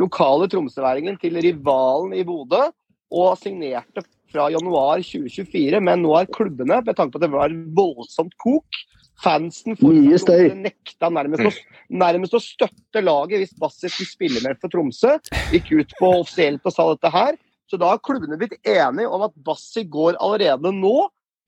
Lokale 0.00 0.48
tromsøværingen 0.52 1.18
til 1.20 1.36
rivalen 1.44 2.14
i 2.16 2.24
Bodø, 2.28 2.66
og 3.12 3.36
signerte 3.40 4.04
fra 4.32 4.48
januar 4.52 5.02
2024. 5.04 5.80
Men 5.84 6.04
nå 6.04 6.14
er 6.18 6.32
klubbene, 6.32 6.80
med 6.84 6.96
tanke 6.96 7.14
på 7.14 7.20
at 7.20 7.26
det 7.26 7.32
var 7.32 7.54
voldsomt 7.76 8.36
kok, 8.40 8.82
fansen 9.22 9.76
nekta 10.64 11.10
nærmest 11.12 11.46
å, 11.46 11.52
nærmest 11.94 12.34
å 12.34 12.42
støtte 12.42 13.02
laget 13.04 13.42
hvis 13.42 13.56
Bassi 13.60 13.90
skulle 13.92 14.10
spille 14.10 14.44
med 14.44 14.60
for 14.60 14.72
Tromsø. 14.72 15.16
Gikk 15.52 15.72
ut 15.76 15.96
på 15.98 16.12
offisielt 16.22 16.64
og 16.66 16.74
sa 16.74 16.88
dette 16.90 17.12
her. 17.14 17.38
Så 17.70 17.78
da 17.80 17.92
har 17.92 18.02
klubbene 18.04 18.36
blitt 18.40 18.58
enige 18.68 19.08
om 19.08 19.24
at 19.24 19.36
Bassi 19.46 19.84
går 19.88 20.18
allerede 20.20 20.74
nå 20.74 20.96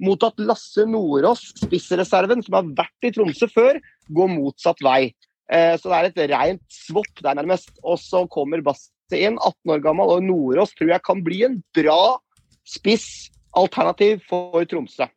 mot 0.03 0.27
at 0.27 0.41
Lasse 0.43 0.87
Nordås, 0.89 1.47
spissreserven, 1.61 2.43
som 2.45 2.59
har 2.59 2.73
vært 2.83 3.07
i 3.07 3.13
Tromsø 3.15 3.49
før, 3.53 3.79
går 4.15 4.33
motsatt 4.33 4.83
vei. 4.85 5.15
Eh, 5.53 5.75
så 5.79 5.91
det 5.91 5.99
er 5.99 6.09
et 6.09 6.33
rent 6.33 6.65
svopp 6.73 7.23
der, 7.23 7.39
nærmest. 7.39 7.75
Og 7.85 8.01
så 8.03 8.25
kommer 8.33 8.65
Basti 8.65 9.23
inn, 9.27 9.39
18 9.39 9.75
år 9.77 9.85
gammel, 9.85 10.17
og 10.17 10.25
Nordås 10.27 10.75
tror 10.75 10.95
jeg 10.95 11.07
kan 11.07 11.23
bli 11.25 11.45
en 11.47 11.61
bra 11.77 12.17
spissalternativ 12.75 14.25
for 14.31 14.65
Tromsø. 14.69 15.09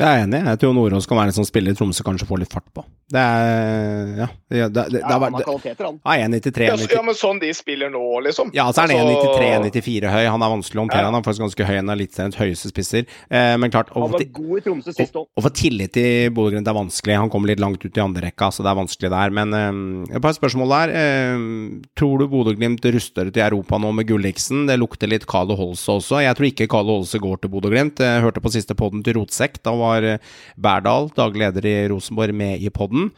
Jeg 0.00 0.08
er 0.08 0.22
enig. 0.24 0.38
Jeg 0.48 0.58
tror 0.62 0.72
Nordås 0.72 1.04
kan 1.06 1.18
være 1.20 1.28
en 1.28 1.36
sånn 1.36 1.44
spiller 1.44 1.74
Tromsø 1.76 2.00
kanskje 2.06 2.24
får 2.24 2.38
litt 2.40 2.52
fart 2.54 2.64
på. 2.72 2.80
Det 3.12 3.20
er 3.20 4.16
Ja. 4.22 4.26
Det, 4.48 4.56
det, 4.56 4.68
det, 4.72 4.84
det, 4.92 5.00
Ja, 5.02 5.18
han 5.20 5.34
har 5.36 5.42
kvaliteter, 5.44 5.84
han. 5.84 5.98
Ja, 6.00 6.28
1,93. 6.28 6.64
Ja, 6.64 6.76
så, 6.80 6.86
ja, 6.94 7.02
men 7.04 7.14
sånn 7.18 7.40
de 7.42 7.50
spiller 7.52 7.90
nå, 7.92 8.00
liksom. 8.24 8.48
Ja, 8.56 8.70
så 8.72 8.86
er 8.86 8.94
han 8.96 9.04
Altså- 9.04 9.36
1,93-1,94 9.36 10.08
høy. 10.14 10.24
Han 10.32 10.40
er 10.46 10.48
vanskelig 10.54 10.80
å 10.80 10.84
håndtere. 10.86 11.02
Ja. 11.04 11.10
Han 11.10 11.18
er 11.20 11.26
faktisk 11.26 11.44
ganske 11.44 11.66
høy. 11.68 11.76
Han 11.76 11.90
er 11.92 11.96
Eliteseriens 11.98 12.38
høyeste 12.40 12.70
spisser. 12.72 13.04
Eh, 13.30 13.56
men 13.60 13.70
klart, 13.70 13.90
å 13.92 14.00
Han 14.00 14.08
få 14.08 14.12
var 14.16 14.18
ti- 14.24 14.30
god 14.32 14.56
i 14.56 14.60
Tromsø 14.64 14.94
sist 14.96 15.12
òg. 15.12 15.26
å 15.36 15.42
få 15.44 15.50
tillit 15.52 15.92
til 15.92 16.30
Bodø-Glimt 16.32 16.68
er 16.72 16.78
vanskelig. 16.80 17.16
Han 17.20 17.28
kommer 17.28 17.48
litt 17.52 17.60
langt 17.60 17.84
ut 17.84 17.92
i 17.96 18.00
andre 18.00 18.22
rekka, 18.30 18.48
så 18.48 18.64
det 18.64 18.72
er 18.72 18.80
vanskelig 18.80 19.10
der. 19.12 19.30
Men 19.30 19.52
eh, 19.52 20.16
et 20.16 20.22
par 20.22 20.32
spørsmål 20.32 20.72
der. 20.72 20.88
Eh, 20.96 21.82
tror 22.00 22.16
du 22.18 22.28
Bodø-Glimt 22.32 22.80
ruster 22.96 23.26
ut 23.28 23.36
i 23.36 23.44
Europa 23.44 23.76
nå 23.76 23.92
med 23.92 24.06
Gulliksen? 24.08 24.64
Det 24.66 24.78
lukter 24.80 25.06
litt 25.12 25.26
Carlo 25.28 25.54
Holse 25.54 25.92
også. 26.00 26.22
Jeg 26.24 26.34
tror 26.34 26.48
ikke 26.48 26.68
Carlo 26.70 26.96
Holse 26.96 27.20
går 27.20 27.42
til 27.42 27.50
Bodø-Glimt. 27.52 28.00
Jeg 28.00 28.22
hørte 28.24 28.40
på 28.40 28.48
siste 28.56 28.72
poden 28.74 29.04
til 29.04 29.20
Rotsekk. 29.20 29.60
Da 29.62 29.74
var 29.76 29.91
eh, 30.00 30.18
Berdal, 30.56 31.10
daglig 31.16 31.44
leder 31.44 31.68
i 31.68 31.76
Rosenborg, 31.92 32.34
med 32.34 32.62
i 32.64 32.70
podden. 32.72 33.10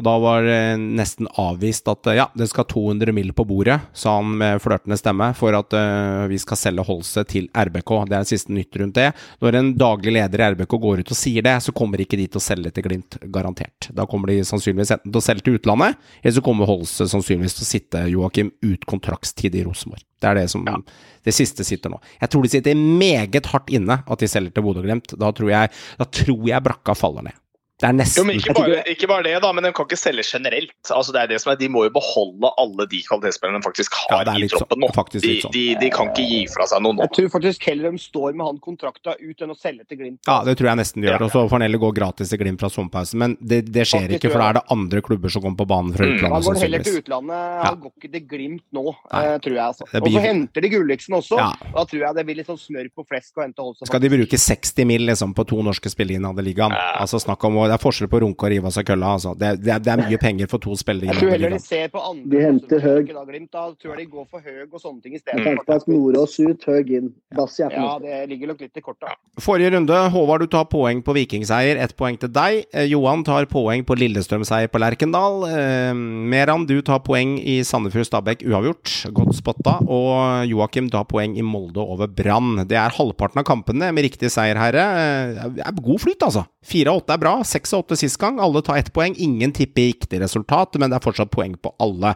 Og 0.00 0.04
da 0.06 0.14
var 0.16 0.46
det 0.48 0.60
nesten 0.96 1.26
avvist 1.36 1.88
at 1.92 2.08
eh, 2.08 2.16
ja, 2.16 2.24
det 2.32 2.46
skal 2.48 2.64
200 2.64 3.12
mill. 3.12 3.34
på 3.36 3.44
bordet, 3.44 3.76
sa 3.92 4.14
han 4.16 4.30
med 4.40 4.62
flørtende 4.64 4.96
stemme, 4.96 5.26
for 5.36 5.52
at 5.54 5.74
uh, 5.76 6.24
vi 6.30 6.38
skal 6.40 6.56
selge 6.56 6.84
Holse 6.88 7.22
til 7.28 7.50
RBK. 7.52 7.92
Det 8.08 8.16
er 8.16 8.24
det 8.24 8.30
siste 8.30 8.54
nytt 8.56 8.78
rundt 8.80 8.96
det. 8.96 9.10
Når 9.44 9.58
en 9.58 9.68
daglig 9.76 10.14
leder 10.16 10.40
i 10.40 10.46
RBK 10.54 10.72
går 10.80 11.02
ut 11.04 11.12
og 11.12 11.18
sier 11.20 11.44
det, 11.44 11.52
så 11.60 11.74
kommer 11.76 12.00
ikke 12.00 12.16
de 12.16 12.24
til 12.32 12.40
å 12.40 12.44
selge 12.44 12.72
til 12.72 12.86
Glimt, 12.88 13.18
garantert. 13.28 13.90
Da 13.92 14.06
kommer 14.08 14.32
de 14.32 14.38
sannsynligvis 14.48 14.94
enten 14.96 15.12
til 15.12 15.20
å 15.20 15.24
selge 15.28 15.44
til 15.46 15.58
utlandet, 15.60 16.00
eller 16.24 16.36
så 16.38 16.44
kommer 16.48 16.70
Holse 16.72 17.06
sannsynligvis 17.12 17.58
til 17.60 17.66
å 17.66 17.70
sitte, 17.74 18.06
Joakim, 18.14 18.50
ut 18.64 18.88
kontraktstid 18.88 19.60
i 19.60 19.66
Rosenborg. 19.68 20.00
Det 20.20 20.32
er 20.32 20.40
det 20.40 20.48
som 20.52 20.64
det 20.64 21.36
siste 21.36 21.64
sitter 21.68 21.92
nå. 21.92 22.00
Jeg 22.20 22.32
tror 22.32 22.44
de 22.44 22.54
sitter 22.56 22.80
meget 22.80 23.52
hardt 23.52 23.68
inne 23.76 24.00
at 24.00 24.24
de 24.24 24.28
selger 24.28 24.56
til 24.56 24.64
Bodø-Glimt. 24.64 25.12
Da, 25.20 25.30
tror 25.36 25.52
jeg- 25.52 25.70
da 26.00 26.08
tror 26.08 26.48
jeg 26.48 26.64
brakka 26.64 26.96
faller 26.96 27.28
ned. 27.28 27.36
Det 27.80 27.88
er 27.88 27.94
Jo, 27.94 27.98
nesten 28.02 28.26
men 28.28 28.36
ikke 28.40 28.52
bare, 28.58 28.80
ikke 28.92 29.08
bare 29.08 29.24
det, 29.24 29.34
da, 29.42 29.50
men 29.56 29.64
de 29.64 29.70
kan 29.72 29.86
ikke 29.88 29.96
selge 29.96 30.24
generelt. 30.28 30.72
Altså, 30.92 31.12
det 31.16 31.20
er 31.22 31.28
det 31.32 31.38
som 31.40 31.52
er, 31.52 31.56
De 31.60 31.68
må 31.72 31.84
jo 31.86 31.92
beholde 31.94 32.50
alle 32.60 32.86
de 32.90 33.00
kvalitetsspillerne 33.06 33.62
de 33.62 33.66
faktisk 33.66 33.94
har 33.96 34.24
det 34.28 34.34
er 34.34 34.44
i 34.44 34.48
troppen 34.52 34.82
nå. 34.84 34.90
Sånn. 34.92 35.08
De, 35.16 35.32
sånn. 35.40 35.52
de, 35.54 35.64
de 35.80 35.88
kan 35.94 36.10
ikke 36.12 36.26
gi 36.28 36.40
fra 36.52 36.66
seg 36.68 36.82
noe 36.84 36.92
nå. 36.98 37.06
Jeg 37.08 37.14
tror 37.16 37.30
faktisk 37.38 37.64
heller 37.70 37.90
de 37.96 38.02
står 38.04 38.34
med 38.36 38.44
han 38.50 38.58
kontrakta 38.60 39.14
ut 39.20 39.40
enn 39.46 39.54
å 39.54 39.56
selge 39.58 39.86
til 39.88 40.00
Glimt. 40.02 40.20
Ja, 40.28 40.42
det 40.44 40.56
tror 40.60 40.70
jeg 40.70 40.80
nesten 40.82 41.00
de 41.00 41.08
gjør. 41.08 41.16
Ja. 41.16 41.24
Og 41.24 41.32
så 41.32 41.44
får 41.48 41.56
han 41.56 41.64
heller 41.66 41.82
gå 41.86 41.90
gratis 41.96 42.28
til 42.34 42.40
Glimt 42.44 42.60
fra 42.60 42.68
sommerpausen. 42.72 43.18
Men 43.24 43.36
det, 43.40 43.62
det 43.72 43.86
skjer 43.88 44.04
Faktisk 44.10 44.20
ikke, 44.20 44.32
for 44.34 44.44
da 44.44 44.48
er 44.52 44.58
det 44.60 44.64
andre 44.76 45.02
klubber 45.08 45.32
som 45.32 45.42
kommer 45.46 45.60
på 45.64 45.68
banen 45.72 45.96
fra 45.96 46.04
Mm. 46.10 46.16
utlandet. 46.18 46.36
Han 46.36 46.42
går 46.50 46.60
heller 46.64 46.84
til 46.84 46.98
utlandet. 47.00 47.64
Han 47.64 47.80
går 47.80 47.92
ikke 47.96 48.12
til 48.12 48.22
Glimt 48.34 48.64
nå, 48.76 48.84
Nei. 49.12 49.24
eh, 49.24 49.38
tror 49.44 49.54
jeg. 49.56 49.64
altså. 49.64 49.84
Blir... 49.90 50.02
Og 50.04 50.12
så 50.16 50.22
henter 50.26 50.60
de 50.66 50.68
Gulliksen 50.76 51.16
også. 51.16 51.38
Ja. 51.40 51.50
Da 51.74 51.84
tror 51.88 52.00
jeg 52.04 52.14
det 52.20 52.24
blir 52.28 52.36
litt 52.40 52.48
sånn 52.50 52.60
smør 52.60 52.88
på 52.94 53.04
flesk 53.08 53.40
å 53.40 53.44
hente 53.46 53.64
Holse. 53.64 53.86
Skal 53.88 54.00
de 54.04 54.10
bruke 54.12 54.36
60 54.38 54.84
mill. 54.88 55.06
liksom 55.10 55.32
på 55.34 55.46
to 55.48 55.62
norske 55.64 55.88
spillere 55.90 56.18
innad 56.20 56.38
i 56.38 56.44
ligaen? 56.50 56.74
Ja. 56.76 57.00
Altså 57.00 57.20
snakk 57.22 57.42
om, 57.48 57.56
Det 57.70 57.76
er 57.76 57.82
forskjell 57.84 58.08
på 58.10 58.18
å 58.18 58.22
runke 58.26 58.46
og 58.48 58.50
rive 58.50 58.66
av 58.66 58.74
seg 58.74 58.88
kølla. 58.90 59.12
Altså. 59.16 59.32
Det, 59.38 59.52
det, 59.62 59.70
er, 59.76 59.82
det 59.86 59.92
er 59.94 60.00
mye 60.02 60.18
penger 60.20 60.50
for 60.50 60.58
to 60.64 60.74
spillere 60.78 61.12
Jeg 61.12 61.20
tror 61.20 61.30
heller 61.36 61.54
de 61.54 61.60
ser 61.62 61.86
på 61.92 62.02
andre 62.02 62.30
De 62.34 62.42
henter 62.42 62.82
Høg. 62.82 63.12
Da, 63.14 63.22
Glimt, 63.30 63.50
da 63.54 63.62
tror 63.78 63.92
jeg 63.94 64.00
de 64.02 64.06
går 64.16 64.26
for 64.32 64.42
Høg 64.42 64.74
og 64.74 64.82
sånne 64.82 65.04
ting 65.04 65.14
i 65.14 65.20
Med 65.20 65.22
stedet. 65.22 65.44
tanke 65.46 65.66
på 65.68 65.76
at 65.78 65.86
Nordås 65.92 66.34
ut, 66.42 66.66
Høg 66.66 66.90
inn. 66.98 67.10
Bassi 67.38 67.62
er 67.66 67.76
Ja, 67.78 67.92
det 68.02 68.18
ligger 68.32 68.50
nok 68.50 68.64
litt 68.66 68.80
i 68.80 68.82
kortet. 68.82 69.14
Forrige 69.40 69.70
runde, 69.76 70.00
Håvard 70.16 70.42
du 70.44 70.48
tar 70.50 70.66
poeng 70.72 71.00
på 71.06 71.14
Vikingseier, 71.16 71.78
ett 71.84 71.94
poeng 71.96 72.18
til 72.20 72.32
deg. 72.34 72.64
Eh, 72.74 72.88
Johan 72.90 73.22
tar 73.24 73.46
poeng 73.50 73.84
på 73.86 73.94
Lillestrøm-seier 74.00 74.68
på 74.72 74.80
Lerkendal. 74.82 75.44
Eh, 75.52 75.92
Meran, 75.94 76.66
du 76.66 76.80
tar 76.82 76.98
poeng 77.06 77.36
i 77.38 77.60
Sandefjord 77.66 78.08
Stabæk 78.08 78.42
uavgjort, 78.48 78.94
godt 79.14 79.36
spotta. 79.38 79.76
Og 79.86 80.48
Joakim 80.50 80.88
tar 80.92 81.04
poeng 81.10 81.36
i 81.38 81.44
Molde 81.46 81.84
over 81.84 82.08
Brann. 82.08 82.64
Det 82.66 82.76
er 82.80 82.96
halvparten 82.96 83.40
av 83.42 83.46
kampene 83.48 83.92
med 83.94 84.08
riktig 84.08 84.32
seier, 84.32 84.56
herre. 84.60 84.88
Eh, 85.04 85.48
Det 85.60 85.66
er 85.66 85.76
god 85.82 86.00
flyt, 86.00 86.22
altså. 86.24 86.46
Fire 86.64 86.88
av 86.92 87.00
åtte 87.02 87.12
er 87.12 87.18
bra, 87.18 87.32
seks 87.44 87.59
av 87.68 87.84
åtte 87.84 87.98
sist 88.00 88.18
gang. 88.20 88.40
Alle 88.40 88.62
tar 88.62 88.80
ett 88.80 88.92
poeng. 88.92 89.14
Ingen 89.18 89.52
tipper 89.52 89.90
riktig 89.90 90.20
resultat, 90.22 90.78
men 90.80 90.90
det 90.90 90.98
er 90.98 91.04
fortsatt 91.04 91.32
poeng 91.34 91.56
på 91.60 91.74
alle. 91.82 92.14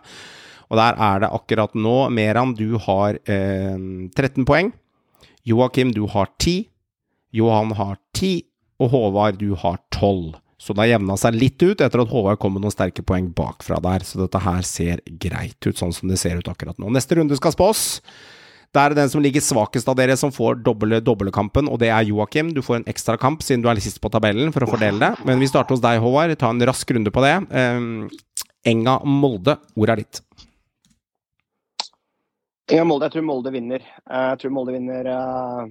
Og 0.71 0.79
der 0.81 0.97
er 0.97 1.25
det 1.25 1.33
akkurat 1.37 1.75
nå 1.77 2.09
Meran, 2.15 2.55
du 2.57 2.79
har 2.83 3.19
eh, 3.31 3.77
13 4.17 4.47
poeng. 4.49 4.73
Joakim, 5.45 5.93
du 5.93 6.07
har 6.09 6.31
10. 6.41 6.65
Johan 7.37 7.75
har 7.77 7.99
10. 8.17 8.47
Og 8.83 8.91
Håvard, 8.91 9.39
du 9.39 9.55
har 9.61 9.79
12. 9.93 10.35
Så 10.59 10.73
det 10.73 10.85
har 10.85 10.95
jevna 10.95 11.17
seg 11.21 11.37
litt 11.37 11.61
ut 11.61 11.83
etter 11.85 12.01
at 12.01 12.11
Håvard 12.11 12.39
kom 12.41 12.55
med 12.57 12.65
noen 12.65 12.73
sterke 12.73 13.05
poeng 13.07 13.29
bakfra 13.37 13.81
der. 13.85 14.07
Så 14.07 14.23
dette 14.23 14.41
her 14.41 14.65
ser 14.67 15.03
greit 15.21 15.59
ut, 15.67 15.77
sånn 15.77 15.93
som 15.95 16.09
det 16.11 16.19
ser 16.23 16.41
ut 16.41 16.49
akkurat 16.51 16.79
nå. 16.81 16.89
Neste 16.95 17.19
runde 17.19 17.37
skal 17.39 17.55
spås. 17.55 17.85
Det 18.75 18.83
er 18.83 18.95
den 18.99 19.11
som 19.13 19.23
ligger 19.23 19.43
svakest 19.45 19.87
av 19.89 19.95
dere 20.01 20.17
som 20.19 20.33
får 20.35 20.57
doble 20.67 20.99
dobbeltkampen, 21.05 21.69
og 21.71 21.79
det 21.79 21.93
er 21.95 22.09
Joakim. 22.09 22.49
Du 22.57 22.59
får 22.65 22.81
en 22.81 22.87
ekstra 22.91 23.15
kamp 23.23 23.43
siden 23.47 23.63
du 23.63 23.69
er 23.71 23.79
sist 23.83 24.01
på 24.03 24.11
tabellen 24.11 24.51
for 24.55 24.67
å 24.67 24.71
fordele 24.73 24.99
det. 24.99 25.13
Men 25.29 25.39
vi 25.39 25.47
starter 25.47 25.77
hos 25.77 25.83
deg, 25.85 26.01
Håvard. 26.03 26.35
Ta 26.41 26.51
en 26.51 26.63
rask 26.67 26.91
runde 26.91 27.13
på 27.15 27.23
det. 27.23 27.37
Um, 27.55 28.09
Enga 28.67 28.97
Molde, 29.07 29.55
ordet 29.79 29.95
er 29.95 30.03
ditt? 30.03 30.21
Enga 32.75 32.87
Molde, 32.89 33.07
jeg 33.07 33.15
tror 33.15 33.27
Molde 33.29 33.53
vinner. 33.55 33.85
Eh, 34.11 34.27
Jeg 34.33 34.39
tror 34.43 34.55
Molde 34.57 34.75
vinner 34.75 35.11
eh, 35.15 35.63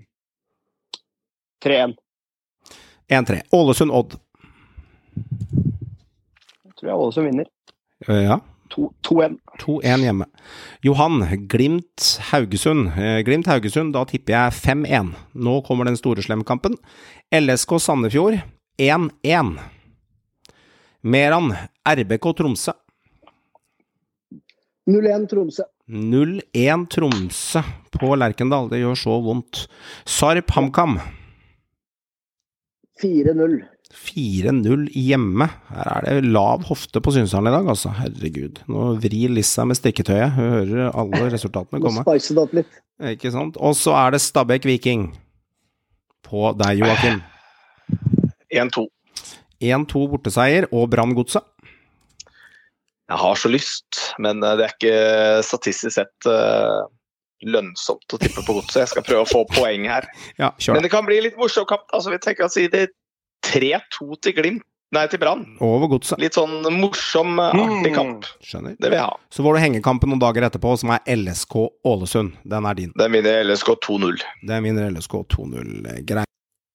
3-1. 1.65 1.95
1-3. 3.11 3.41
Ålesund-Odd. 3.51 4.15
Jeg 5.17 6.75
Tror 6.79 6.87
jeg 6.91 6.95
Ålesund 7.03 7.27
vinner. 7.33 7.51
Eh, 8.07 8.23
Ja. 8.29 8.39
2-1. 8.73 9.37
2-1 9.61 10.05
hjemme. 10.07 10.27
Johan, 10.85 11.21
Glimt-Haugesund. 11.47 12.91
Eh, 12.97 13.21
Glimt-Haugesund, 13.25 13.93
da 13.93 14.03
tipper 14.09 14.35
jeg 14.35 14.57
5-1. 14.59 15.13
Nå 15.33 15.59
kommer 15.67 15.89
den 15.89 15.99
store 15.99 16.25
slemkampen. 16.25 16.77
LSK 17.33 17.77
Sandefjord 17.79 18.39
1-1. 18.81 19.57
Meran, 21.03 21.51
RBK 21.85 22.31
Tromsø 22.37 22.73
0-1 24.89 25.27
Tromsø. 25.31 25.63
0-1 25.87 26.87
Tromsø 26.91 27.61
på 27.95 28.15
Lerkendal. 28.19 28.69
Det 28.71 28.81
gjør 28.81 28.97
så 28.99 29.19
vondt. 29.23 29.65
Sarp 30.05 30.51
HamKam 30.55 30.97
4-0. 33.03 33.61
4-0 33.93 34.87
hjemme. 34.97 35.47
Her 35.69 36.07
er 36.09 36.19
det 36.19 36.31
lav 36.33 36.65
hofte 36.67 37.01
på 37.03 37.13
Synshallen 37.15 37.51
i 37.51 37.55
dag, 37.55 37.67
altså. 37.73 37.91
Herregud. 37.97 38.63
Nå 38.71 38.87
vrir 39.03 39.33
Lissa 39.33 39.65
med 39.69 39.77
strikketøyet. 39.79 40.33
Hun 40.35 40.49
hører 40.57 40.89
alle 40.91 41.27
resultatene 41.33 41.81
komme. 41.83 42.05
spice 42.07 42.33
det 42.33 42.43
opp 42.43 42.57
litt. 42.57 42.81
Ikke 43.13 43.31
sant? 43.33 43.59
Og 43.61 43.77
så 43.77 43.95
er 43.99 44.15
det 44.15 44.23
Stabæk 44.23 44.67
Viking 44.69 45.11
på 46.25 46.51
deg, 46.59 46.81
Joakim. 46.81 47.21
1-2. 48.53 48.87
1-2 49.63 50.03
borteseier 50.11 50.67
og 50.71 50.89
Brann 50.91 51.15
Godset. 51.17 51.45
Jeg 53.11 53.19
har 53.19 53.37
så 53.37 53.49
lyst, 53.51 53.99
men 54.23 54.41
eh, 54.43 54.57
det 54.57 54.65
er 54.65 54.75
ikke 54.77 54.97
statistisk 55.45 55.97
sett 55.99 56.27
eh, 56.29 56.83
lønnsomt 57.45 58.15
å 58.15 58.19
tippe 58.21 58.43
på 58.45 58.55
godset. 58.57 58.83
Jeg 58.83 58.93
skal 58.93 59.05
prøve 59.05 59.25
å 59.25 59.29
få 59.29 59.43
poeng 59.51 59.87
her. 59.91 60.07
Ja, 60.39 60.53
kjør 60.57 60.79
Men 60.79 60.87
det 60.87 60.91
kan 60.93 61.05
bli 61.07 61.19
litt 61.25 61.37
morsom 61.39 61.67
kamp. 61.69 61.85
Altså, 61.93 62.13
vi 62.13 62.21
tenker 62.23 62.47
å 62.47 62.53
si 62.53 62.65
det 62.71 62.87
3-2 63.45 64.21
til 64.23 64.37
Glimt. 64.37 64.67
Nei, 64.93 65.07
til 65.09 65.17
Brann. 65.17 65.41
Over 65.63 65.89
Godset. 65.95 66.19
Litt 66.21 66.35
sånn 66.37 66.67
morsom, 66.77 67.39
artig 67.41 67.95
kamp. 67.95 68.27
Skjønner. 68.45 68.75
Det 68.77 68.91
vil 68.91 68.99
jeg 68.99 69.07
ha. 69.07 69.15
Så 69.33 69.41
får 69.41 69.57
du 69.57 69.61
hengekampen 69.63 70.13
noen 70.13 70.21
dager 70.21 70.45
etterpå, 70.45 70.75
som 70.77 70.91
er 70.93 71.01
LSK 71.09 71.55
Ålesund. 71.89 72.35
Den 72.45 72.67
er 72.69 72.77
din. 72.77 72.91
Den 72.99 73.15
vinner 73.15 73.41
LSK 73.41 73.73
2-0. 73.87 74.21
Den 74.45 74.67
vinner 74.67 74.93
LSK 74.93 75.17
2-0. 75.33 75.73
Greit. 76.05 76.29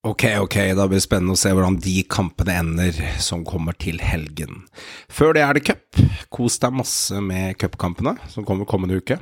Ok, 0.06 0.24
ok, 0.40 0.56
da 0.78 0.88
blir 0.88 0.98
det 0.98 1.04
spennende 1.04 1.34
å 1.34 1.38
se 1.38 1.50
hvordan 1.54 1.78
de 1.84 1.94
kampene 2.10 2.58
ender 2.62 2.98
som 3.22 3.42
kommer 3.46 3.74
til 3.78 3.98
helgen. 4.02 4.64
Før 5.10 5.34
det 5.36 5.42
er 5.46 5.58
det 5.58 5.64
cup. 5.68 6.02
Kos 6.34 6.58
deg 6.62 6.74
masse 6.78 7.22
med 7.22 7.58
cupkampene 7.60 8.16
som 8.32 8.46
kommer 8.46 8.66
kommende 8.66 8.98
uke. 8.98 9.18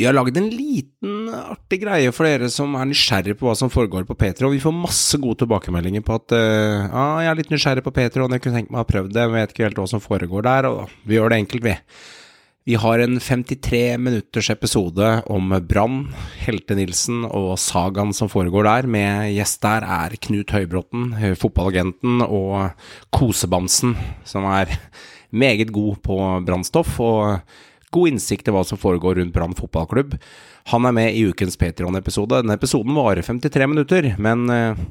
Vi 0.00 0.06
har 0.08 0.16
lagd 0.16 0.38
en 0.40 0.48
liten 0.50 1.28
artig 1.36 1.82
greie 1.82 2.12
for 2.16 2.26
dere 2.26 2.48
som 2.50 2.72
er 2.80 2.88
nysgjerrig 2.88 3.36
på 3.38 3.46
hva 3.46 3.52
som 3.58 3.70
foregår 3.70 4.06
på 4.08 4.16
P3, 4.18 4.48
vi 4.54 4.62
får 4.62 4.74
masse 4.74 5.20
gode 5.20 5.42
tilbakemeldinger 5.42 6.02
på 6.06 6.16
at 6.16 6.34
uh, 6.34 6.88
ja, 6.88 7.04
jeg 7.22 7.30
er 7.30 7.38
litt 7.38 7.52
nysgjerrig 7.52 7.84
på 7.84 7.92
P3, 7.94 8.24
jeg 8.24 8.42
kunne 8.42 8.56
tenkt 8.56 8.72
meg 8.72 8.80
å 8.80 8.82
ha 8.82 8.88
prøvd 8.88 9.12
det, 9.14 9.28
men 9.28 9.42
vet 9.42 9.54
ikke 9.54 9.68
helt 9.68 9.78
hva 9.78 9.86
som 9.92 10.02
foregår 10.02 10.48
der, 10.48 10.68
og 10.70 10.96
vi 11.06 11.18
gjør 11.18 11.34
det 11.34 11.40
enkelt, 11.44 11.68
vi. 11.68 11.76
Vi 12.62 12.76
har 12.78 13.02
en 13.02 13.16
53 13.18 13.98
minutters 13.98 14.48
episode 14.54 15.06
om 15.34 15.50
Brann, 15.66 16.04
Helte 16.44 16.76
Nilsen 16.78 17.24
og 17.26 17.56
sagaen 17.58 18.12
som 18.14 18.30
foregår 18.30 18.68
der. 18.68 18.86
Med 18.86 19.32
gjest 19.34 19.58
der 19.64 19.82
er 19.82 20.14
Knut 20.22 20.54
Høybråten, 20.54 21.08
fotballagenten, 21.34 22.22
og 22.22 22.70
Kosebamsen, 23.10 23.96
som 24.22 24.46
er 24.46 24.70
meget 25.34 25.74
god 25.74 25.98
på 26.06 26.20
brannstoff 26.46 27.00
og 27.02 27.42
god 27.92 28.14
innsikt 28.14 28.48
i 28.48 28.54
hva 28.54 28.64
som 28.66 28.80
foregår 28.80 29.20
rundt 29.20 29.34
Brann 29.34 29.56
fotballklubb. 29.58 30.16
Han 30.72 30.88
er 30.88 30.96
med 30.96 31.14
i 31.16 31.26
ukens 31.28 31.58
Patreon-episode. 31.60 32.40
Denne 32.42 32.56
episoden 32.58 32.96
varer 32.96 33.24
53 33.26 33.68
minutter, 33.70 34.12
men 34.22 34.48
eh, 34.52 34.82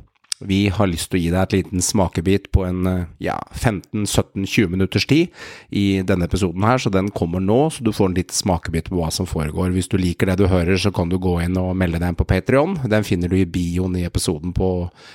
vi 0.41 0.69
har 0.73 0.89
lyst 0.89 1.11
til 1.11 1.19
å 1.19 1.21
gi 1.21 1.29
deg 1.33 1.41
et 1.41 1.55
liten 1.57 1.83
smakebit 1.83 2.49
på 2.55 2.65
en 2.67 2.87
eh, 2.89 3.05
ja, 3.23 3.37
15-17-20 3.53 4.71
minutters 4.71 5.05
tid 5.09 5.29
i 5.69 6.01
denne 6.07 6.27
episoden 6.27 6.65
her, 6.67 6.81
så 6.81 6.91
den 6.93 7.11
kommer 7.15 7.43
nå, 7.43 7.59
så 7.73 7.85
du 7.85 7.91
får 7.95 8.11
en 8.11 8.17
liten 8.17 8.37
smakebit 8.37 8.89
på 8.91 8.99
hva 8.99 9.11
som 9.13 9.29
foregår. 9.29 9.73
Hvis 9.75 9.91
du 9.91 9.97
liker 10.01 10.31
det 10.31 10.39
du 10.41 10.47
hører, 10.51 10.77
så 10.81 10.93
kan 10.95 11.11
du 11.11 11.19
gå 11.21 11.37
inn 11.45 11.57
og 11.61 11.75
melde 11.77 12.01
deg 12.01 12.13
inn 12.13 12.19
på 12.19 12.27
Patreon. 12.29 12.77
Den 12.91 13.07
finner 13.07 13.31
du 13.31 13.37
i 13.39 13.47
bioen 13.47 13.95
i 13.99 14.05
episoden 14.07 14.55
på 14.57 14.71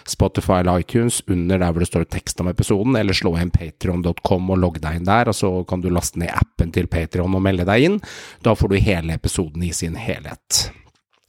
Spotify 0.08 0.60
eller 0.62 0.84
iTunes, 0.84 1.22
under 1.26 1.60
der 1.60 1.74
hvor 1.74 1.84
det 1.84 1.90
står 1.90 2.08
tekst 2.12 2.40
om 2.42 2.50
episoden, 2.52 2.96
eller 2.98 3.16
slå 3.16 3.36
inn 3.40 3.52
patreon.com 3.54 4.50
og 4.54 4.62
logg 4.62 4.80
deg 4.84 5.00
inn 5.00 5.08
der, 5.08 5.32
og 5.32 5.36
så 5.36 5.52
kan 5.68 5.84
du 5.84 5.90
laste 5.92 6.22
ned 6.22 6.34
appen 6.34 6.72
til 6.74 6.90
Patreon 6.90 7.36
og 7.36 7.44
melde 7.44 7.68
deg 7.68 7.90
inn. 7.90 8.02
Da 8.46 8.56
får 8.56 8.72
du 8.72 8.82
hele 8.82 9.16
episoden 9.18 9.64
i 9.66 9.74
sin 9.76 9.98
helhet. 10.00 10.66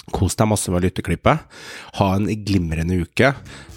Kos 0.07 0.37
deg 0.39 0.47
masse 0.47 0.71
med 0.71 0.85
lytteklippet. 0.85 1.41
Ha 1.99 2.05
en 2.15 2.29
glimrende 2.47 2.95
uke. 3.03 3.33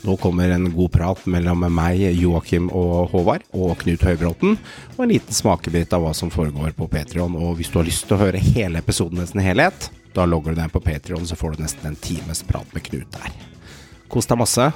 Nå 0.06 0.14
kommer 0.22 0.52
en 0.54 0.68
god 0.70 0.92
prat 0.94 1.24
mellom 1.26 1.66
meg, 1.74 2.04
Joakim 2.14 2.68
og 2.70 3.10
Håvard, 3.10 3.42
og 3.50 3.74
Knut 3.82 4.04
Høybråten, 4.06 4.54
og 4.94 5.02
en 5.02 5.10
liten 5.10 5.34
smakebit 5.34 5.90
av 5.96 6.06
hva 6.06 6.14
som 6.16 6.30
foregår 6.30 6.76
på 6.78 6.86
Patreon. 6.92 7.34
Og 7.34 7.58
hvis 7.58 7.72
du 7.72 7.80
har 7.80 7.88
lyst 7.88 8.06
til 8.06 8.16
å 8.16 8.22
høre 8.22 8.44
hele 8.52 8.78
episoden 8.78 9.24
i 9.24 9.26
sin 9.26 9.42
helhet, 9.42 9.90
da 10.14 10.26
logger 10.26 10.54
du 10.54 10.62
deg 10.62 10.70
på 10.70 10.84
Patreon, 10.86 11.26
så 11.26 11.38
får 11.38 11.58
du 11.58 11.66
nesten 11.66 11.90
en 11.90 11.98
times 11.98 12.44
prat 12.46 12.78
med 12.78 12.86
Knut 12.86 13.18
der. 13.18 13.34
Kos 14.10 14.30
deg 14.30 14.38
masse. 14.38 14.70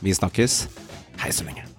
Vi 0.00 0.16
snakkes. 0.16 0.64
Hei 1.20 1.36
så 1.36 1.44
lenge. 1.44 1.73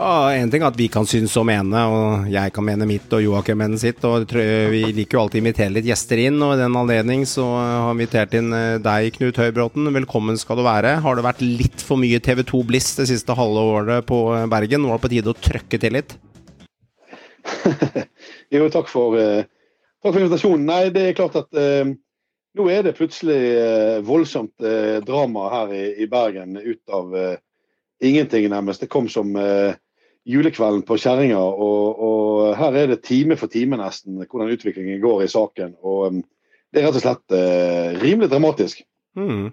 En 0.00 0.48
ting 0.48 0.62
er 0.62 0.70
at 0.70 0.78
vi 0.80 0.86
kan 0.88 1.04
synes 1.04 1.34
og 1.36 1.44
mene, 1.44 1.80
og 1.92 2.28
jeg 2.32 2.52
kan 2.56 2.64
mene 2.64 2.86
mitt, 2.88 3.10
og 3.12 3.20
Joakim 3.20 3.58
mene 3.60 3.76
sitt. 3.80 4.00
og 4.08 4.32
Vi 4.32 4.80
liker 4.96 5.18
jo 5.18 5.22
alltid 5.24 5.40
å 5.40 5.42
invitere 5.42 5.74
litt 5.74 5.88
gjester 5.90 6.22
inn, 6.22 6.38
og 6.40 6.54
i 6.54 6.60
den 6.62 6.78
anledning 6.80 7.26
så 7.28 7.44
har 7.44 7.90
vi 7.90 7.98
invitert 7.98 8.36
inn 8.38 8.48
eh, 8.56 8.78
deg, 8.80 9.10
Knut 9.18 9.36
Høybråten. 9.36 9.90
Velkommen 9.92 10.40
skal 10.40 10.56
du 10.56 10.64
være. 10.64 10.94
Har 11.04 11.18
det 11.18 11.24
vært 11.26 11.42
litt 11.44 11.84
for 11.84 12.00
mye 12.00 12.20
TV2 12.24 12.62
Bliss 12.70 12.94
det 12.96 13.10
siste 13.10 13.36
halve 13.36 13.66
året 13.74 14.08
på 14.08 14.22
eh, 14.38 14.46
Bergen? 14.48 14.86
Er 14.88 14.96
det 14.96 15.04
på 15.04 15.12
tide 15.12 15.34
å 15.34 15.36
trøkke 15.36 15.82
til 15.82 15.98
litt? 15.98 16.16
Jo, 18.56 18.64
takk 18.72 18.88
for, 18.88 19.18
eh, 19.20 19.44
takk 20.00 20.14
for 20.14 20.22
invitasjonen. 20.22 20.64
Nei, 20.64 20.80
det 20.96 21.04
er 21.10 21.18
klart 21.20 21.36
at 21.42 21.60
eh, 21.60 21.92
nå 22.56 22.70
er 22.72 22.88
det 22.88 22.96
plutselig 22.96 23.38
eh, 23.52 24.00
voldsomt 24.06 24.64
eh, 24.64 24.96
drama 25.04 25.52
her 25.58 25.76
i, 25.76 25.84
i 26.00 26.08
Bergen 26.10 26.56
ut 26.56 26.96
av 26.96 27.14
ingenting, 28.00 28.48
nærmest. 28.48 28.80
Det 28.80 28.90
kom 28.90 29.08
som 29.08 29.36
eh, 29.36 29.74
julekvelden 30.28 30.82
på 30.86 30.98
kjerringa, 31.00 31.38
og, 31.40 32.02
og 32.04 32.58
her 32.58 32.76
er 32.76 32.92
det 32.92 33.02
time 33.06 33.38
for 33.40 33.52
time 33.52 33.78
nesten 33.80 34.20
hvordan 34.20 34.52
utviklingen 34.52 35.00
går 35.02 35.24
i 35.24 35.32
saken. 35.32 35.76
Og 35.80 36.06
eh, 36.10 36.20
det 36.70 36.80
er 36.80 36.88
rett 36.88 37.00
og 37.00 37.04
slett 37.04 37.36
eh, 37.36 38.00
rimelig 38.02 38.30
dramatisk. 38.30 38.84
Hmm. 39.18 39.48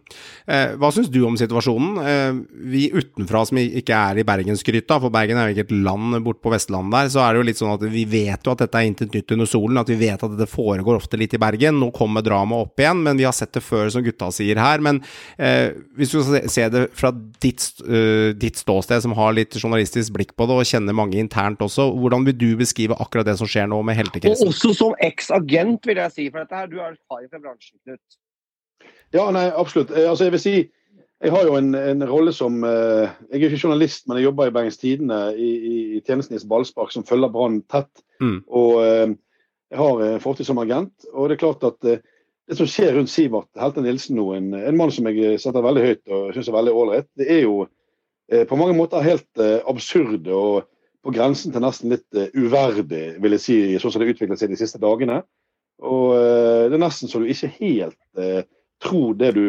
Eh, 0.45 0.75
hva 0.77 0.91
syns 0.93 1.07
du 1.09 1.17
om 1.25 1.33
situasjonen? 1.39 1.95
Eh, 2.05 2.35
vi 2.69 2.83
utenfra 2.93 3.39
som 3.49 3.57
ikke 3.57 3.95
er 3.97 4.19
i 4.21 4.25
Bergensgryta, 4.27 4.99
for 5.01 5.09
Bergen 5.13 5.39
er 5.41 5.49
jo 5.49 5.55
ikke 5.55 5.65
et 5.65 5.73
land 5.87 6.13
borte 6.21 6.43
på 6.43 6.51
Vestlandet 6.53 6.93
der, 6.93 7.09
så 7.09 7.23
er 7.23 7.33
det 7.33 7.41
jo 7.41 7.47
litt 7.47 7.61
sånn 7.61 7.73
at 7.73 7.85
vi 7.89 8.03
vet 8.11 8.45
jo 8.45 8.53
at 8.53 8.61
dette 8.61 8.77
er 8.77 8.85
intet 8.85 9.17
nytt 9.17 9.33
under 9.33 9.49
solen, 9.49 9.81
at 9.81 9.89
vi 9.89 9.97
vet 9.97 10.21
at 10.21 10.35
dette 10.35 10.49
foregår 10.51 10.99
ofte 10.99 11.17
litt 11.17 11.33
i 11.33 11.41
Bergen. 11.41 11.79
Nå 11.81 11.89
kommer 11.95 12.21
dramaet 12.25 12.67
opp 12.67 12.83
igjen, 12.83 13.01
men 13.07 13.17
vi 13.17 13.25
har 13.25 13.33
sett 13.33 13.55
det 13.57 13.63
før, 13.65 13.89
som 13.93 14.05
gutta 14.05 14.29
sier 14.35 14.61
her. 14.61 14.83
Men 14.85 15.01
eh, 15.41 15.73
hvis 15.97 16.13
du 16.13 16.19
skal 16.21 16.45
se- 16.53 16.69
det 16.69 16.85
fra 16.99 17.13
ditt, 17.41 17.63
uh, 17.87 18.33
ditt 18.35 18.59
ståsted, 18.59 19.01
som 19.05 19.13
har 19.15 19.33
litt 19.33 19.55
journalistisk 19.55 20.11
blikk 20.13 20.33
på 20.37 20.45
det, 20.49 20.57
og 20.59 20.67
kjenner 20.67 20.95
mange 20.97 21.17
internt 21.21 21.63
også, 21.63 21.89
hvordan 21.97 22.27
vil 22.27 22.37
du 22.37 22.47
beskrive 22.59 22.97
akkurat 22.99 23.25
det 23.25 23.37
som 23.39 23.47
skjer 23.49 23.69
nå 23.71 23.79
med 23.87 23.97
Og 24.27 24.47
også 24.49 24.73
som 24.75 24.95
eks-agent, 25.01 25.87
vil 25.87 26.01
jeg 26.03 26.13
si. 26.13 26.29
For 26.29 26.43
dette 26.43 26.59
her, 26.59 26.69
du 26.69 26.77
er 26.77 26.91
erfaring 26.91 27.29
fra 27.31 27.41
bransjen, 27.41 27.79
Knut. 27.87 28.19
Ja, 29.15 29.29
nei, 29.31 29.47
absolutt. 29.49 29.91
Eh, 29.91 30.09
Altså, 30.09 30.27
jeg 30.27 30.35
vil 30.35 30.43
si, 30.43 30.55
jeg 31.23 31.33
har 31.33 31.47
jo 31.47 31.55
en, 31.57 31.71
en 31.75 32.03
rolle 32.05 32.33
som 32.35 32.59
eh, 32.63 33.07
Jeg 33.31 33.39
er 33.39 33.47
ikke 33.47 33.63
journalist, 33.63 34.05
men 34.07 34.19
jeg 34.19 34.27
jobber 34.27 34.49
i 34.49 34.53
Bergens 34.53 34.77
Tidende 34.77 35.21
i, 35.37 35.47
i, 35.47 35.77
i 35.97 36.01
tjenesten 36.05 36.37
i 36.37 36.43
ballspark, 36.49 36.91
som 36.93 37.05
følger 37.07 37.31
Brann 37.33 37.61
tett. 37.71 38.03
Mm. 38.21 38.43
Og 38.47 38.83
eh, 38.83 39.15
jeg 39.71 39.81
har 39.81 40.03
en 40.05 40.21
fortid 40.23 40.47
som 40.47 40.61
agent. 40.61 40.93
Og 41.13 41.29
det 41.29 41.37
er 41.37 41.43
klart 41.45 41.65
at 41.67 41.89
eh, 41.89 42.03
det 42.47 42.55
som 42.59 42.69
skjer 42.69 42.93
rundt 42.95 43.11
Sivert 43.11 43.49
Helte 43.59 43.83
Nilsen 43.83 44.15
nå, 44.19 44.29
en, 44.37 44.53
en 44.55 44.77
mann 44.79 44.93
som 44.93 45.09
jeg 45.09 45.39
setter 45.43 45.65
veldig 45.65 45.83
høyt 45.83 46.13
og 46.15 46.29
syns 46.35 46.47
er 46.47 46.55
veldig 46.55 46.75
ålreit, 46.79 47.09
det 47.19 47.27
er 47.33 47.41
jo 47.43 47.57
eh, 48.31 48.45
på 48.47 48.59
mange 48.59 48.77
måter 48.77 49.03
helt 49.03 49.41
eh, 49.43 49.59
absurd 49.67 50.29
og 50.31 50.67
på 51.03 51.13
grensen 51.15 51.53
til 51.55 51.63
nesten 51.63 51.91
litt 51.91 52.19
eh, 52.19 52.31
uverdig, 52.35 53.17
vil 53.23 53.35
jeg 53.35 53.43
si, 53.43 53.57
sånn 53.81 53.93
som 53.93 54.03
det 54.03 54.13
utviklet 54.13 54.39
seg 54.39 54.53
de 54.53 54.59
siste 54.59 54.79
dagene. 54.79 55.21
Og 55.83 56.15
eh, 56.15 56.69
det 56.71 56.77
er 56.77 56.85
nesten 56.85 57.11
så 57.11 57.19
du 57.19 57.27
ikke 57.27 57.51
helt 57.59 57.99
tror 58.83 59.17
det 59.19 59.31
du 59.37 59.45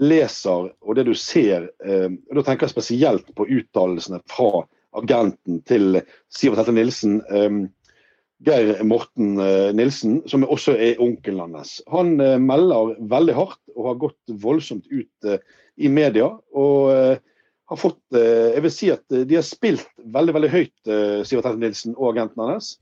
leser 0.00 0.70
og 0.72 0.96
det 0.98 1.06
du 1.08 1.14
ser. 1.18 1.70
Eh, 1.84 2.10
og 2.10 2.38
Da 2.38 2.46
tenker 2.46 2.66
jeg 2.66 2.74
spesielt 2.74 3.30
på 3.36 3.46
uttalelsene 3.46 4.20
fra 4.30 4.64
agenten 4.94 5.60
til 5.66 6.00
Sivert 6.32 6.62
Hette 6.62 6.74
Nilsen. 6.74 7.20
Eh, 7.30 7.58
Geir 8.44 8.82
Morten 8.84 9.38
eh, 9.40 9.70
Nilsen, 9.76 10.22
som 10.28 10.44
også 10.44 10.76
er 10.76 11.02
onkelen 11.02 11.54
hans. 11.54 11.78
Han 11.92 12.16
melder 12.18 12.96
veldig 13.00 13.36
hardt 13.36 13.62
og 13.76 13.92
har 13.92 14.02
gått 14.08 14.34
voldsomt 14.42 14.90
ut 14.90 15.38
i 15.76 15.88
media. 15.88 16.28
og 16.52 17.20
har 17.64 17.78
fått, 17.80 18.02
jeg 18.12 18.60
vil 18.60 18.70
si 18.70 18.90
at 18.92 19.08
De 19.08 19.38
har 19.38 19.42
spilt 19.42 19.86
veldig 19.96 20.34
veldig 20.36 20.50
høyt, 20.52 20.74
Sivert 21.24 21.46
Hette 21.48 21.62
Nilsen 21.62 21.94
og 21.96 22.10
agenten 22.12 22.44
hans. 22.44 22.74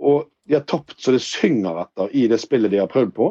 Og 0.00 0.30
de 0.48 0.56
har 0.56 0.64
tapt 0.64 0.96
så 0.96 1.12
det 1.12 1.20
synger 1.20 1.82
etter 1.82 2.08
i 2.16 2.24
det 2.30 2.40
spillet 2.40 2.72
de 2.72 2.80
har 2.80 2.88
prøvd 2.90 3.12
på. 3.14 3.28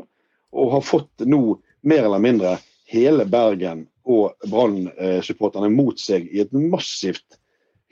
Og 0.54 0.72
har 0.76 0.86
fått 0.86 1.26
nå 1.26 1.58
mer 1.82 2.04
eller 2.06 2.22
mindre 2.24 2.58
hele 2.90 3.26
Bergen 3.30 3.86
og 4.10 4.34
Brann-supporterne 4.50 5.70
mot 5.74 6.00
seg 6.02 6.26
i 6.34 6.42
et 6.44 6.54
massivt 6.56 7.38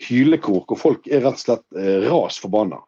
hylekor 0.08 0.64
hvor 0.68 0.80
folk 0.80 1.08
er 1.10 1.24
rett 1.26 1.38
og 1.40 1.44
slett 1.44 1.78
eh, 1.78 2.06
ras 2.10 2.38
forbanna. 2.42 2.82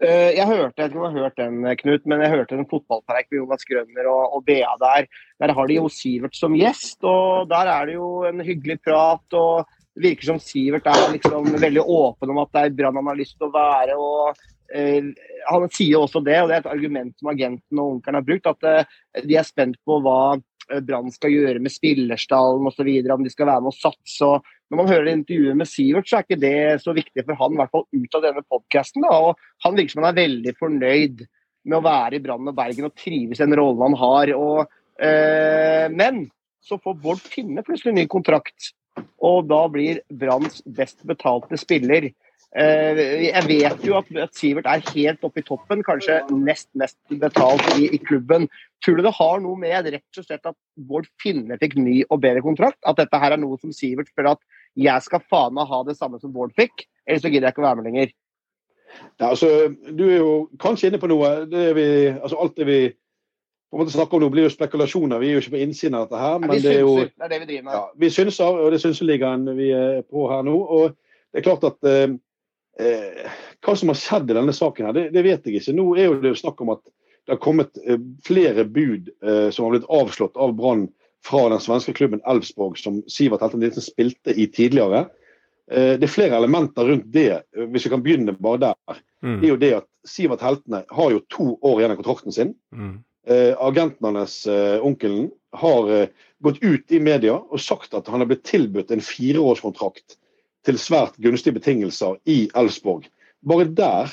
Eh, 0.00 0.32
Jeg 0.38 0.46
hørte, 0.48 0.80
jeg 0.80 0.88
vet 0.88 0.94
ikke 0.94 0.98
om 0.98 1.04
du 1.04 1.08
har 1.08 1.26
hørt 1.26 1.36
den, 1.38 1.76
Knut, 1.82 2.06
men 2.08 2.24
jeg 2.24 2.32
hørte 2.32 2.56
en 2.56 2.68
fotballpreik 2.70 3.28
med 3.30 3.38
Jonas 3.42 3.64
Grønner 3.68 4.08
og, 4.10 4.38
og 4.38 4.44
Bea 4.48 4.72
der. 4.80 5.06
Der 5.42 5.52
har 5.54 5.68
de 5.68 5.76
jo 5.78 5.88
Sivert 5.92 6.36
som 6.36 6.56
gjest, 6.56 6.98
og 7.04 7.48
der 7.52 7.66
er 7.70 7.86
det 7.86 7.94
jo 7.98 8.24
en 8.28 8.40
hyggelig 8.44 8.80
prat. 8.84 9.24
og 9.36 9.68
Det 9.92 10.08
virker 10.08 10.32
som 10.32 10.40
Sivert 10.40 10.88
er 10.88 11.12
liksom 11.12 11.52
veldig 11.60 11.84
åpen 11.84 12.32
om 12.32 12.40
at 12.42 12.52
det 12.56 12.64
er 12.64 12.76
Brann 12.80 12.96
han 12.96 13.12
har 13.12 13.20
lyst 13.20 13.36
til 13.38 13.48
å 13.50 13.54
være. 13.54 13.94
og 14.00 14.32
eh, 14.32 14.61
Han 14.72 15.68
sier 15.74 16.00
også 16.00 16.22
det, 16.24 16.38
og 16.40 16.48
det 16.48 16.56
er 16.56 16.62
et 16.62 16.72
argument 16.72 17.12
som 17.18 17.30
agenten 17.32 17.80
og 17.82 17.98
onkelen 17.98 18.18
har 18.18 18.26
brukt, 18.26 18.48
at 18.48 18.68
eh, 18.68 19.22
de 19.26 19.36
er 19.36 19.46
spent 19.46 19.76
på 19.84 19.98
hva 20.04 20.38
eh, 20.38 20.80
Brann 20.86 21.12
skal 21.12 21.34
gjøre 21.34 21.62
med 21.62 21.74
spillerstallen 21.74 22.68
osv., 22.70 22.90
om 23.12 23.26
de 23.26 23.32
skal 23.32 23.50
være 23.50 23.64
med 23.66 23.72
å 23.72 23.76
satse. 23.76 24.28
og 24.28 24.46
når 24.72 24.80
man 24.80 24.88
hører 24.88 25.12
intervjuet 25.12 25.58
med 25.60 25.68
Sivert, 25.68 26.08
så 26.08 26.16
er 26.16 26.24
ikke 26.24 26.40
det 26.40 26.80
så 26.80 26.94
viktig 26.96 27.26
for 27.26 27.36
han, 27.36 27.52
i 27.52 27.60
hvert 27.60 27.72
fall 27.74 27.84
ut 27.92 28.14
av 28.16 28.22
denne 28.24 28.42
podkasten. 28.48 29.04
Han 29.04 29.76
virker 29.76 29.92
som 29.92 30.06
han 30.06 30.14
er 30.14 30.22
veldig 30.22 30.54
fornøyd 30.56 31.24
med 31.68 31.76
å 31.76 31.84
være 31.84 32.16
i 32.16 32.22
Brann 32.24 32.48
og 32.48 32.56
Bergen 32.56 32.88
og 32.88 32.94
trives 32.96 33.40
i 33.40 33.44
den 33.44 33.56
rollen 33.58 33.82
han 33.90 33.98
har. 34.00 34.32
Og, 34.38 34.72
eh, 34.96 35.92
men 35.92 36.24
så 36.64 36.78
får 36.80 36.96
Bård 37.02 37.20
Finne 37.20 37.64
plutselig 37.66 37.92
ny 37.98 38.06
kontrakt, 38.08 38.72
og 39.20 39.48
da 39.50 39.60
blir 39.68 40.00
Branns 40.08 40.62
best 40.64 41.04
betalte 41.04 41.60
spiller. 41.60 42.08
Eh, 42.52 42.98
jeg 43.30 43.44
vet 43.48 43.84
jo 43.86 43.94
at, 43.96 44.08
Sivert 44.36 44.66
er 44.68 44.82
helt 44.92 45.22
oppe 45.24 45.40
i 45.40 45.46
toppen, 45.46 45.80
kanskje 45.86 46.18
nest 46.36 46.68
mest 46.76 46.98
betalt 47.20 47.64
i, 47.78 47.88
i 47.96 48.00
klubben. 48.00 48.48
Tror 48.84 48.98
du 48.98 49.06
det 49.06 49.14
har 49.16 49.38
noe 49.40 49.56
med 49.60 49.88
rett 49.94 50.20
og 50.20 50.26
slett 50.26 50.48
at 50.48 50.56
Bård 50.76 51.08
Finne 51.22 51.56
fikk 51.60 51.78
ny 51.80 52.02
og 52.10 52.20
bedre 52.24 52.42
kontrakt? 52.44 52.80
At 52.84 52.98
dette 53.00 53.20
her 53.22 53.36
er 53.36 53.40
noe 53.40 53.56
som 53.62 53.72
Sivert 53.72 54.10
spør 54.12 54.34
at 54.34 54.42
jeg 54.76 55.04
skal 55.04 55.24
faen 55.32 55.54
meg 55.56 55.70
ha 55.70 55.80
det 55.86 55.96
samme 55.96 56.20
som 56.20 56.32
Bård 56.34 56.52
fikk, 56.58 56.84
eller 57.06 57.22
så 57.22 57.32
gidder 57.32 57.48
jeg 57.48 57.56
ikke 57.56 57.64
å 57.64 57.68
være 57.70 57.80
med 57.80 57.88
lenger. 57.88 58.12
Ja, 59.20 59.30
altså, 59.30 59.48
du 59.88 60.02
er 60.10 60.18
jo 60.18 60.34
kanskje 60.60 60.90
inne 60.90 61.00
på 61.00 61.08
noe. 61.08 61.30
Det 61.48 61.70
er 61.70 61.78
vi, 61.78 61.86
altså, 62.12 62.36
alt 62.42 62.58
det 62.60 62.66
vi 62.68 62.80
på 62.92 63.78
en 63.78 63.86
måte 63.86 63.94
snakker 63.94 64.18
om 64.18 64.26
nå, 64.26 64.28
blir 64.34 64.44
jo 64.44 64.52
spekulasjoner. 64.52 65.22
Vi 65.22 65.30
er 65.30 65.38
jo 65.38 65.40
ikke 65.40 65.54
på 65.54 65.62
innsiden 65.64 65.96
av 65.96 66.04
dette 66.04 66.20
her. 66.20 66.42
Men 66.42 66.50
vi 66.52 66.58
det 66.60 66.74
er 66.74 66.82
jo, 66.82 66.96
det 67.00 67.24
er 67.24 67.32
det 67.32 67.38
vi 67.40 67.48
driver 67.54 67.64
med. 67.70 67.76
ja, 67.78 67.86
vi 68.04 68.10
synser, 68.12 68.58
og 68.60 68.74
det 68.74 68.82
synser 68.82 69.08
ligaen 69.08 69.48
vi 69.56 69.70
er 69.72 70.02
på 70.04 70.26
her 70.28 70.44
nå. 70.44 70.58
og 70.60 70.92
det 71.32 71.40
er 71.40 71.46
klart 71.46 71.64
at 71.64 71.88
eh, 71.88 72.12
eh, 72.80 73.30
Hva 73.62 73.76
som 73.76 73.92
har 73.92 74.00
skjedd 74.00 74.30
i 74.30 74.36
denne 74.38 74.54
saken, 74.56 74.88
her, 74.88 74.96
det, 74.96 75.06
det 75.14 75.24
vet 75.26 75.46
jeg 75.46 75.60
ikke. 75.60 75.76
Nå 75.76 75.86
er 75.96 76.08
jo 76.08 76.20
det 76.22 76.36
snakk 76.40 76.60
om 76.64 76.74
at 76.76 76.82
det 77.26 77.36
har 77.36 77.42
kommet 77.42 77.78
eh, 77.86 78.00
flere 78.26 78.64
bud 78.64 79.12
eh, 79.22 79.48
som 79.54 79.66
har 79.66 79.76
blitt 79.76 79.90
avslått 79.92 80.36
av 80.40 80.56
Brann 80.58 80.88
fra 81.26 81.48
den 81.48 81.60
svenske 81.62 81.92
klubben 81.92 82.22
Elfsborg, 82.26 82.78
som 82.78 83.02
Sivert 83.10 83.44
Helten 83.44 83.62
Nilsen 83.62 83.84
spilte 83.84 84.34
i 84.34 84.48
tidligere. 84.50 85.06
Eh, 85.70 85.94
det 85.98 86.08
er 86.08 86.12
flere 86.12 86.36
elementer 86.36 86.88
rundt 86.88 87.06
det, 87.14 87.42
eh, 87.56 87.68
hvis 87.70 87.86
vi 87.86 87.92
kan 87.92 88.02
begynne 88.02 88.34
bare 88.34 88.62
der. 88.66 89.00
Mm. 89.22 89.38
Det 89.40 89.46
er 89.46 89.52
jo 89.52 89.62
det 89.62 89.72
at 89.78 89.88
Sivert 90.08 90.42
Heltene 90.42 90.82
har 90.90 91.14
jo 91.14 91.22
to 91.30 91.46
år 91.62 91.80
igjen 91.80 91.94
av 91.94 92.00
kontrakten 92.00 92.34
sin. 92.34 92.54
Mm. 92.74 92.96
Eh, 93.26 93.54
agenten 93.62 94.16
hans, 94.18 94.46
onkelen, 94.82 95.30
har 95.52 96.08
gått 96.42 96.58
ut 96.64 96.92
i 96.92 96.98
media 96.98 97.34
og 97.36 97.60
sagt 97.60 97.92
at 97.94 98.06
han 98.08 98.22
har 98.22 98.26
blitt 98.26 98.42
tilbudt 98.48 98.90
en 98.90 99.04
fireårskontrakt 99.04 100.16
til 100.66 100.78
svært 100.78 101.16
gunstige 101.22 101.56
betingelser 101.56 102.18
i 102.28 102.44
Elfsborg. 102.58 103.08
Bare 103.42 103.66
der 103.66 104.12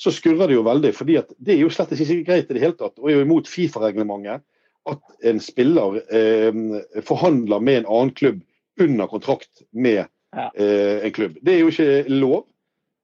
så 0.00 0.12
skurrer 0.14 0.48
det 0.48 0.56
jo 0.56 0.64
veldig, 0.64 0.94
fordi 0.96 1.18
det 1.36 1.54
er 1.54 1.60
jo 1.60 1.72
slett 1.72 1.92
ikke 1.92 2.22
greit 2.24 2.48
i 2.48 2.56
det 2.56 2.62
hele 2.62 2.78
tatt, 2.78 2.96
og 2.96 3.10
er 3.10 3.18
jo 3.18 3.26
imot 3.26 3.50
Fifa-reglementet 3.50 4.40
at 4.88 5.26
en 5.28 5.42
spiller 5.44 5.98
eh, 6.08 7.02
forhandler 7.04 7.60
med 7.60 7.82
en 7.82 7.90
annen 7.90 8.14
klubb 8.16 8.40
under 8.80 9.10
kontrakt 9.10 9.60
med 9.76 10.06
eh, 10.32 11.04
en 11.04 11.12
klubb. 11.12 11.36
Det 11.44 11.52
er 11.52 11.60
jo 11.60 11.74
ikke 11.74 12.16
lov. 12.16 12.46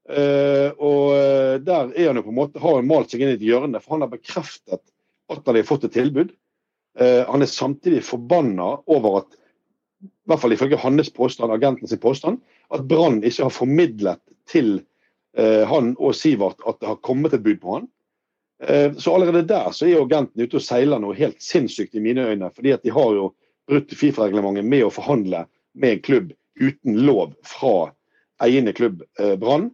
Eh, 0.08 0.70
og 0.78 1.12
eh, 1.18 1.54
der 1.66 1.92
er 1.92 2.08
han 2.08 2.20
jo 2.20 2.24
på 2.24 2.32
en 2.32 2.38
måte, 2.38 2.62
har 2.62 2.78
han 2.78 2.88
malt 2.88 3.12
seg 3.12 3.24
inn 3.24 3.34
i 3.34 3.36
et 3.36 3.44
hjørne, 3.44 3.82
for 3.82 3.96
han 3.96 4.06
har 4.06 4.12
bekreftet 4.14 4.80
at 4.80 5.40
han 5.42 5.58
har 5.58 5.68
fått 5.68 5.88
et 5.88 5.96
tilbud. 5.98 6.32
Eh, 6.98 7.22
han 7.28 7.44
er 7.44 7.50
samtidig 7.50 8.04
forbanna 8.06 8.76
over 8.86 9.20
at, 9.20 9.36
i 10.04 10.28
hvert 10.28 10.42
fall 10.42 10.52
ifølge 10.52 10.78
hans 10.80 11.10
påstand, 11.10 11.52
agenten 11.52 11.88
sin 11.88 12.00
påstand, 12.02 12.40
at 12.74 12.84
Brann 12.88 13.22
ikke 13.24 13.46
har 13.46 13.54
formidlet 13.54 14.20
til 14.50 14.80
eh, 15.38 15.64
han 15.68 15.94
og 15.98 16.14
Sivert 16.18 16.60
at 16.66 16.80
det 16.80 16.90
har 16.90 17.02
kommet 17.06 17.34
et 17.34 17.44
bud 17.44 17.60
på 17.62 17.78
han. 17.78 17.86
Eh, 18.62 18.92
så 18.98 19.14
allerede 19.14 19.46
der 19.48 19.70
så 19.72 19.86
er 19.86 19.96
jo 19.96 20.04
agenten 20.06 20.42
ute 20.42 20.58
og 20.60 20.64
seiler 20.64 21.00
noe 21.02 21.16
helt 21.16 21.40
sinnssykt 21.42 21.96
i 21.96 22.02
mine 22.04 22.26
øyne. 22.28 22.50
fordi 22.54 22.72
at 22.76 22.82
de 22.82 22.92
har 22.92 23.14
jo 23.14 23.30
brutt 23.68 23.94
Fifa-reglementet 23.94 24.64
med 24.64 24.84
å 24.86 24.92
forhandle 24.94 25.46
med 25.74 25.96
en 25.96 26.04
klubb 26.04 26.32
uten 26.60 27.00
lov 27.06 27.34
fra 27.44 27.92
eiende 28.42 28.72
klubb 28.72 29.02
eh, 29.18 29.36
Brann. 29.36 29.70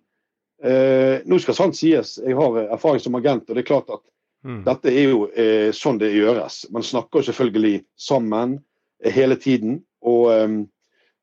Eh, 0.62 1.20
nå 1.27 1.39
skal 1.43 1.59
sant 1.59 1.77
sies, 1.77 2.19
jeg 2.23 2.39
har 2.39 2.59
erfaring 2.69 3.03
som 3.03 3.19
agent, 3.19 3.49
og 3.49 3.57
det 3.57 3.65
er 3.65 3.73
klart 3.74 3.90
at 3.90 4.03
Mm. 4.44 4.65
dette 4.66 4.90
er 4.90 5.05
jo 5.07 5.27
eh, 5.39 5.70
sånn 5.70 6.01
det 6.01 6.12
gjøres. 6.16 6.65
Man 6.74 6.82
snakker 6.82 7.20
jo 7.20 7.28
selvfølgelig 7.31 7.85
sammen 7.94 8.57
eh, 9.05 9.12
hele 9.15 9.36
tiden. 9.39 9.85
Og 10.09 10.33
ehm, 10.33 10.59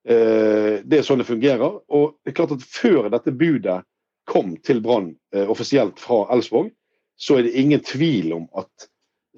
eh, 0.08 0.80
det 0.84 1.00
er 1.00 1.06
sånn 1.08 1.22
det 1.22 1.30
fungerer. 1.30 1.80
Og 1.88 2.16
det 2.24 2.34
er 2.34 2.40
klart 2.40 2.56
at 2.56 2.66
før 2.66 3.10
dette 3.12 3.36
budet 3.36 3.82
kom 4.30 4.56
til 4.66 4.82
Brann 4.86 5.14
eh, 5.36 5.50
offisielt 5.50 6.00
fra 6.02 6.26
Elfsborg, 6.34 6.72
så 7.20 7.40
er 7.40 7.48
det 7.48 7.58
ingen 7.60 7.84
tvil 7.84 8.32
om 8.38 8.48
at 8.60 8.90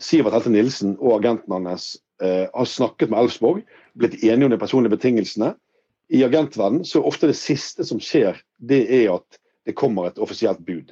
Sivert 0.01 0.35
Helte 0.35 0.51
Nilsen 0.53 0.95
og 0.99 1.19
agenten 1.19 1.67
hans 1.67 1.93
eh, 2.23 2.47
har 2.51 2.69
snakket 2.69 3.11
med 3.11 3.23
Elfsborg, 3.23 3.61
blitt 3.97 4.21
enige 4.23 4.47
om 4.47 4.53
de 4.53 4.59
personlige 4.61 4.95
betingelsene. 4.95 5.53
I 6.11 6.25
agentverden 6.27 6.83
så 6.87 6.99
er 6.99 7.07
ofte 7.07 7.29
det 7.29 7.37
siste 7.39 7.85
som 7.87 8.01
skjer, 8.03 8.39
det 8.59 8.83
er 8.91 9.13
at 9.15 9.39
det 9.67 9.77
kommer 9.79 10.09
et 10.09 10.19
offisielt 10.21 10.61
bud. 10.67 10.91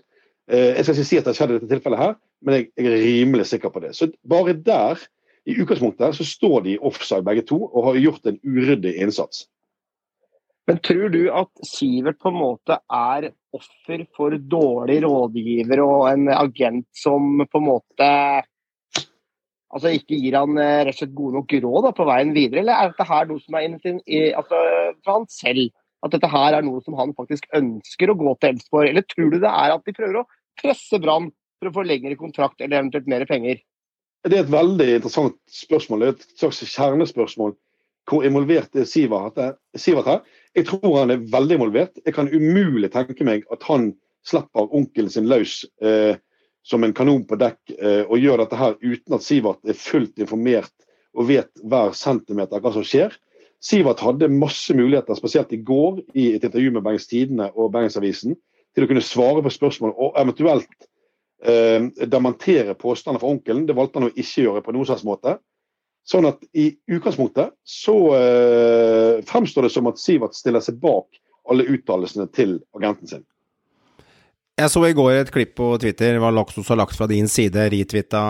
Eh, 0.49 0.75
jeg 0.77 0.85
skal 0.85 0.97
ikke 0.97 1.09
si 1.11 1.19
at 1.19 1.27
det 1.27 1.33
har 1.33 1.39
skjedd 1.41 1.53
i 1.53 1.57
dette 1.59 1.71
tilfellet 1.73 2.01
her, 2.01 2.17
men 2.45 2.55
jeg, 2.55 2.69
jeg 2.79 2.89
er 2.89 3.03
rimelig 3.05 3.49
sikker 3.49 3.73
på 3.73 3.83
det. 3.83 3.93
Så 3.97 4.09
bare 4.29 4.55
der, 4.55 5.01
i 5.49 5.55
utgangspunktet, 5.57 6.15
så 6.15 6.25
står 6.27 6.61
de 6.67 6.75
offside 6.85 7.25
begge 7.25 7.45
to 7.49 7.57
og 7.65 7.89
har 7.89 8.03
gjort 8.03 8.29
en 8.29 8.37
uryddig 8.45 8.95
innsats. 9.01 9.47
Men 10.69 10.77
tror 10.85 11.09
du 11.09 11.23
at 11.33 11.49
Sivert 11.65 12.19
på 12.21 12.29
en 12.29 12.37
måte 12.37 12.77
er 12.93 13.31
offer 13.57 14.03
for 14.13 14.35
dårlig 14.37 14.99
rådgiver 15.01 15.81
og 15.81 16.11
en 16.11 16.29
agent 16.29 16.85
som 16.93 17.41
på 17.41 17.61
en 17.61 17.65
måte 17.65 18.09
altså 19.73 19.93
ikke 19.93 20.17
gir 20.17 20.37
han 20.37 20.57
eh, 20.61 20.83
rett 20.85 20.93
og 20.93 20.99
slett 21.01 21.17
gode 21.17 21.39
nok 21.39 21.55
råd 21.65 21.87
da, 21.87 21.93
på 21.97 22.07
veien 22.09 22.33
videre, 22.35 22.63
eller 22.63 22.75
er 22.75 22.91
dette 22.91 23.09
her 23.09 23.29
noe 23.29 23.41
som 23.41 23.57
er 23.57 23.67
altså, 24.37 24.61
fra 25.05 25.17
han 25.17 25.27
selv? 25.33 25.73
At 26.05 26.13
dette 26.15 26.29
her 26.31 26.55
er 26.55 26.63
noe 26.63 26.79
som 26.85 26.95
han 26.95 27.11
faktisk 27.17 27.49
ønsker 27.57 28.11
å 28.11 28.17
gå 28.21 28.33
til 28.37 28.53
Elfsborg? 28.53 28.87
Eller 28.87 29.03
tror 29.09 29.33
du 29.33 29.39
det 29.41 29.49
er 29.51 29.73
at 29.73 29.83
de 29.83 29.95
prøver 29.97 30.21
å 30.21 30.27
presse 30.61 30.99
Brann 31.03 31.27
for 31.59 31.69
å 31.69 31.73
få 31.75 31.83
lengre 31.83 32.15
kontrakt 32.19 32.61
eller 32.61 32.79
eventuelt 32.79 33.09
mer 33.11 33.25
penger? 33.29 33.59
Det 34.27 34.35
er 34.35 34.43
et 34.43 34.51
veldig 34.51 34.87
interessant 34.97 35.37
spørsmål. 35.53 36.01
Det 36.01 36.07
er 36.07 36.15
et 36.17 36.39
slags 36.41 36.61
kjernespørsmål. 36.73 37.53
Hvor 38.09 38.25
involvert 38.25 38.75
er 38.75 38.87
Sivert 38.89 39.37
her? 39.37 40.23
Jeg 40.55 40.65
tror 40.67 40.97
han 40.97 41.13
er 41.13 41.27
veldig 41.31 41.59
involvert. 41.59 42.01
Jeg 42.05 42.15
kan 42.17 42.31
umulig 42.33 42.89
tenke 42.91 43.23
meg 43.23 43.45
at 43.53 43.63
han 43.69 43.93
slipper 44.27 44.73
onkelen 44.75 45.11
sin 45.13 45.29
løs 45.29 45.61
eh, 45.81 46.17
som 46.67 46.83
en 46.83 46.93
kanon 46.93 47.23
på 47.29 47.37
dekk 47.39 47.75
eh, 47.77 48.03
og 48.03 48.19
gjør 48.19 48.43
dette 48.43 48.59
her 48.59 48.75
uten 48.81 49.15
at 49.15 49.23
Sivert 49.23 49.63
er 49.63 49.77
fullt 49.77 50.19
informert 50.19 50.73
og 51.15 51.29
vet 51.29 51.49
hver 51.63 51.95
centimeter 51.97 52.59
hva 52.59 52.73
som 52.75 52.85
skjer. 52.85 53.15
Sivert 53.63 54.03
hadde 54.03 54.31
masse 54.31 54.73
muligheter, 54.75 55.15
spesielt 55.19 55.53
i 55.55 55.61
går 55.63 56.01
i 56.15 56.33
et 56.35 56.43
intervju 56.43 56.75
med 56.75 56.83
Bergens 56.83 57.07
Tidende 57.11 57.49
og 57.55 57.73
Bergensavisen, 57.73 58.37
til 58.75 58.85
å 58.85 58.89
kunne 58.89 59.03
svare 59.03 59.43
på 59.43 59.51
spørsmål 59.51 59.95
og 59.95 60.19
eventuelt 60.19 60.89
dementere 61.39 62.73
påstander 62.75 63.21
fra 63.21 63.29
onkelen. 63.31 63.63
Det 63.65 63.75
valgte 63.77 64.01
han 64.01 64.09
å 64.09 64.11
ikke 64.11 64.43
gjøre 64.43 64.63
på 64.65 64.73
noen 64.75 64.89
slags 64.89 65.05
måte. 65.07 65.37
Sånn 66.09 66.25
at 66.25 66.41
i 66.57 66.71
utgangspunktet 66.89 67.53
så 67.67 67.95
eh, 68.17 69.19
fremstår 69.29 69.67
det 69.67 69.73
som 69.73 69.89
at 69.91 69.99
Sivert 70.01 70.37
stiller 70.37 70.63
seg 70.63 70.79
bak 70.81 71.19
alle 71.49 71.67
uttalelsene 71.69 72.25
til 72.33 72.57
agenten 72.77 73.11
sin. 73.11 73.25
Jeg 74.59 74.71
så 74.73 74.81
i 74.89 74.95
går 74.95 75.13
et 75.15 75.31
klipp 75.31 75.53
på 75.55 75.69
Twitter, 75.79 76.17
hva 76.19 76.33
Laksos 76.35 76.67
har 76.67 76.81
lagt 76.81 76.97
fra 76.97 77.07
din 77.07 77.29
side, 77.31 77.69
retwitta, 77.71 78.23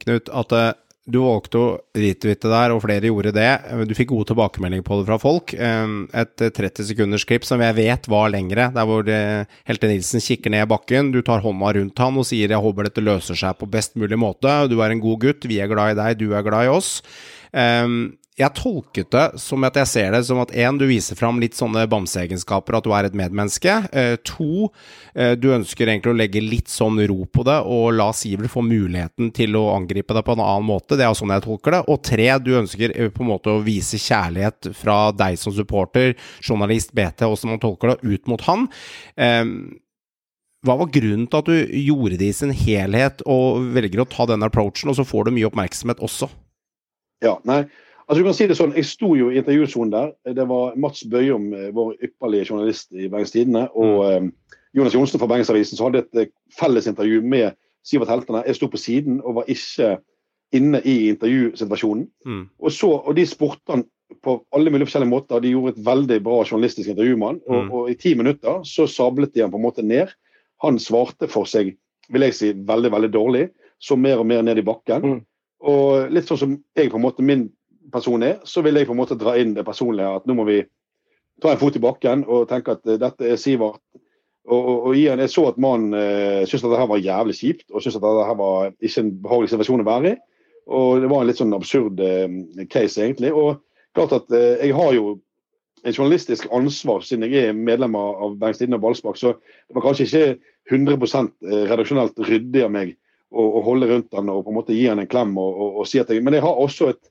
Knut, 0.00 0.30
at 0.32 0.54
eh, 0.56 0.70
du 1.04 1.18
valgte 1.20 1.60
å 1.60 1.66
retwitte 2.00 2.48
der, 2.48 2.72
og 2.72 2.80
flere 2.80 3.10
gjorde 3.10 3.34
det. 3.36 3.50
Du 3.84 3.92
fikk 3.96 4.08
gode 4.14 4.30
tilbakemeldinger 4.30 4.86
på 4.86 4.98
det 5.00 5.08
fra 5.10 5.18
folk. 5.20 5.52
Eh, 5.52 5.92
Et 6.24 6.44
30 6.56 6.88
sekunders 6.88 7.26
klipp 7.28 7.44
som 7.44 7.60
jeg 7.60 7.76
vet 7.76 8.08
var 8.08 8.32
lengre, 8.32 8.70
der 8.72 8.88
hvor 8.88 9.08
eh, 9.12 9.44
Helte 9.68 9.90
Nilsen 9.90 10.24
kikker 10.24 10.54
ned 10.54 10.64
i 10.64 10.70
bakken. 10.72 11.12
Du 11.12 11.20
tar 11.20 11.44
hånda 11.44 11.74
rundt 11.76 11.98
han 12.00 12.16
og 12.16 12.24
sier 12.24 12.48
'jeg 12.48 12.64
håper 12.64 12.88
dette 12.88 13.04
løser 13.04 13.36
seg 13.36 13.58
på 13.58 13.68
best 13.68 13.96
mulig 13.96 14.16
måte'. 14.16 14.68
Du 14.68 14.80
er 14.80 14.90
en 14.90 15.00
god 15.00 15.20
gutt, 15.20 15.44
vi 15.44 15.60
er 15.60 15.68
glad 15.68 15.92
i 15.92 16.00
deg, 16.00 16.18
du 16.18 16.32
er 16.32 16.42
glad 16.42 16.64
i 16.64 16.72
oss. 16.72 17.02
Jeg 18.34 18.50
tolket 18.58 19.12
det 19.14 19.38
som 19.38 19.62
at 19.62 19.76
jeg 19.78 19.86
ser 19.86 20.08
det 20.10 20.24
som 20.26 20.40
at 20.42 20.50
én, 20.58 20.74
du 20.74 20.88
viser 20.90 21.14
fram 21.14 21.36
litt 21.38 21.54
sånne 21.54 21.84
bamseegenskaper, 21.86 22.74
at 22.74 22.86
du 22.86 22.90
er 22.90 23.06
et 23.06 23.14
medmenneske. 23.14 23.76
Eh, 23.94 24.16
to, 24.26 24.72
eh, 25.14 25.36
du 25.38 25.52
ønsker 25.54 25.86
egentlig 25.86 26.10
å 26.10 26.18
legge 26.18 26.42
litt 26.42 26.72
sånn 26.72 26.98
ro 27.06 27.28
på 27.30 27.44
det 27.46 27.60
og 27.62 27.92
la 27.94 28.08
Sivert 28.10 28.50
få 28.50 28.64
muligheten 28.66 29.30
til 29.36 29.54
å 29.54 29.68
angripe 29.76 30.16
deg 30.16 30.26
på 30.26 30.34
en 30.34 30.42
annen 30.42 30.66
måte. 30.66 30.98
Det 30.98 31.06
er 31.06 31.14
sånn 31.14 31.30
jeg 31.30 31.46
tolker 31.46 31.76
det. 31.76 31.80
Og 31.86 32.02
tre, 32.10 32.26
du 32.42 32.50
ønsker 32.58 32.96
eh, 32.96 33.12
på 33.14 33.22
en 33.22 33.30
måte 33.30 33.54
å 33.54 33.62
vise 33.62 34.02
kjærlighet 34.02 34.72
fra 34.74 34.98
deg 35.14 35.38
som 35.38 35.54
supporter, 35.54 36.18
journalist, 36.42 36.90
BT, 36.90 37.22
hvordan 37.22 37.54
man 37.54 37.62
tolker 37.62 37.94
det, 37.94 38.02
ut 38.02 38.34
mot 38.34 38.42
han. 38.50 38.66
Eh, 39.14 39.46
hva 40.66 40.78
var 40.80 40.90
grunnen 40.90 41.30
til 41.30 41.38
at 41.38 41.54
du 41.54 41.78
gjorde 41.86 42.18
det 42.18 42.32
i 42.32 42.34
sin 42.34 42.50
helhet 42.50 43.22
og 43.30 43.62
velger 43.78 44.02
å 44.02 44.10
ta 44.10 44.26
den 44.26 44.42
approachen, 44.42 44.90
og 44.90 44.98
så 44.98 45.06
får 45.06 45.28
du 45.28 45.36
mye 45.38 45.52
oppmerksomhet 45.52 46.02
også? 46.02 46.32
Ja, 47.22 47.38
nei, 47.46 47.62
Altså 48.04 48.20
du 48.20 48.26
kan 48.26 48.36
si 48.36 48.46
det 48.48 48.56
sånn, 48.58 48.74
Jeg 48.76 48.84
sto 48.84 49.14
jo 49.16 49.30
i 49.32 49.38
intervjusonen 49.40 49.92
der. 49.92 50.10
Det 50.36 50.44
var 50.48 50.76
Mats 50.76 51.04
Bøyum, 51.08 51.52
eh, 51.56 51.70
vår 51.72 51.94
ypperlige 52.04 52.50
journalist 52.50 52.92
i 52.92 53.08
Bergens 53.08 53.32
Tidende, 53.32 53.68
og 53.72 54.04
mm. 54.04 54.26
eh, 54.28 54.58
Jonas 54.76 54.94
Johnsen 54.94 55.22
fra 55.22 55.28
Bergensavisen, 55.30 55.78
som 55.78 55.88
hadde 55.88 56.04
et 56.04 56.32
felles 56.52 56.88
intervju 56.90 57.22
med 57.22 57.54
Sivert 57.86 58.10
Heltene. 58.10 58.42
Jeg 58.46 58.58
sto 58.58 58.68
på 58.68 58.80
siden 58.80 59.20
og 59.22 59.38
var 59.40 59.50
ikke 59.50 59.96
inne 60.54 60.80
i 60.84 61.08
intervjusituasjonen. 61.10 62.06
Mm. 62.26 62.44
Og, 62.58 62.72
så, 62.72 62.90
og 62.98 63.16
de 63.16 63.26
spurte 63.26 63.74
han 63.74 63.84
på 64.24 64.36
alle 64.54 64.70
mulige 64.70 64.88
forskjellige 64.88 65.10
måter. 65.10 65.42
De 65.42 65.52
gjorde 65.54 65.74
et 65.74 65.84
veldig 65.86 66.20
bra 66.24 66.40
journalistisk 66.44 66.92
intervju 66.92 67.16
med 67.16 67.28
han. 67.28 67.40
Og, 67.46 67.56
mm. 67.56 67.72
og, 67.72 67.90
i 67.90 67.98
ti 67.98 68.14
minutter 68.18 68.62
så 68.68 68.86
sablet 68.90 69.34
de 69.34 69.44
han 69.44 69.52
på 69.52 69.60
en 69.60 69.66
måte 69.66 69.84
ned. 69.86 70.12
Han 70.64 70.78
svarte 70.82 71.28
for 71.30 71.48
seg, 71.50 71.74
vil 72.12 72.26
jeg 72.28 72.36
si, 72.38 72.52
veldig, 72.66 72.92
veldig 72.94 73.12
dårlig. 73.14 73.48
Så 73.82 73.98
mer 74.00 74.22
og 74.22 74.28
mer 74.30 74.44
ned 74.46 74.60
i 74.60 74.66
bakken. 74.66 75.04
Mm. 75.04 75.20
Og 75.64 76.12
litt 76.14 76.28
sånn 76.28 76.40
som 76.40 76.56
jeg 76.76 76.92
på 76.92 77.00
en 77.00 77.06
måte 77.06 77.24
min 77.24 77.48
person 77.92 78.22
er, 78.22 78.38
så 78.48 78.62
vil 78.64 78.78
jeg 78.78 78.88
på 78.88 78.94
en 78.94 79.00
måte 79.00 79.18
dra 79.18 79.36
inn 79.40 79.54
det 79.56 79.66
personlige. 79.66 80.20
At 80.20 80.28
nå 80.28 80.36
må 80.38 80.46
vi 80.48 80.62
ta 81.42 81.52
en 81.52 81.60
fot 81.60 81.76
i 81.76 81.82
bakken 81.82 82.24
og 82.30 82.48
tenke 82.50 82.76
at 82.76 82.84
uh, 82.88 82.98
dette 83.00 83.28
er 83.28 83.40
Sivert. 83.40 83.82
Og, 84.44 84.58
og, 84.60 84.78
og 84.90 84.96
igjen, 84.98 85.22
Jeg 85.24 85.32
så 85.32 85.46
at 85.48 85.60
mannen 85.60 85.96
uh, 85.96 86.44
syntes 86.44 86.66
dette 86.66 86.88
var 86.90 87.00
jævlig 87.00 87.36
kjipt 87.38 87.66
og 87.70 87.80
syntes 87.80 87.96
at 87.96 88.04
dette 88.04 88.38
var 88.40 88.72
ikke 88.74 89.04
en 89.04 89.12
behagelig 89.24 89.52
situasjon 89.54 89.84
å 89.84 89.88
være 89.88 90.14
i. 90.14 90.16
Og 90.74 91.04
Det 91.04 91.12
var 91.12 91.22
en 91.22 91.30
litt 91.30 91.40
sånn 91.40 91.56
absurd 91.56 92.00
uh, 92.00 92.66
case, 92.72 93.00
egentlig. 93.00 93.32
Og 93.32 93.62
klart 93.96 94.16
at 94.16 94.28
uh, 94.32 94.56
Jeg 94.60 94.76
har 94.76 94.96
jo 94.96 95.14
en 95.84 95.92
journalistisk 95.92 96.48
ansvar 96.56 97.02
siden 97.04 97.28
jeg 97.28 97.50
er 97.50 97.56
medlem 97.56 97.96
av 97.98 98.38
Bergens 98.40 98.56
Tidende 98.56 98.78
og 98.78 98.86
Ballspark, 98.86 99.18
så 99.20 99.34
det 99.36 99.76
var 99.76 99.84
kanskje 99.84 100.06
ikke 100.06 100.52
100 100.72 101.66
redaksjonelt 101.68 102.22
ryddig 102.24 102.62
av 102.64 102.70
meg 102.72 102.94
å, 103.34 103.42
å, 103.42 103.60
holde 103.66 103.90
rundt 103.90 104.16
han 104.16 104.30
og 104.32 104.46
på 104.46 104.52
en 104.52 104.56
måte 104.56 104.76
gi 104.76 104.86
han 104.88 105.02
en 105.02 105.10
klem 105.10 105.34
og, 105.40 105.50
og, 105.58 105.80
og 105.82 105.90
si 105.90 106.00
at 106.00 106.08
jeg, 106.08 106.22
Men 106.24 106.38
jeg 106.38 106.44
har 106.46 106.60
også 106.60 106.88
et 106.94 107.02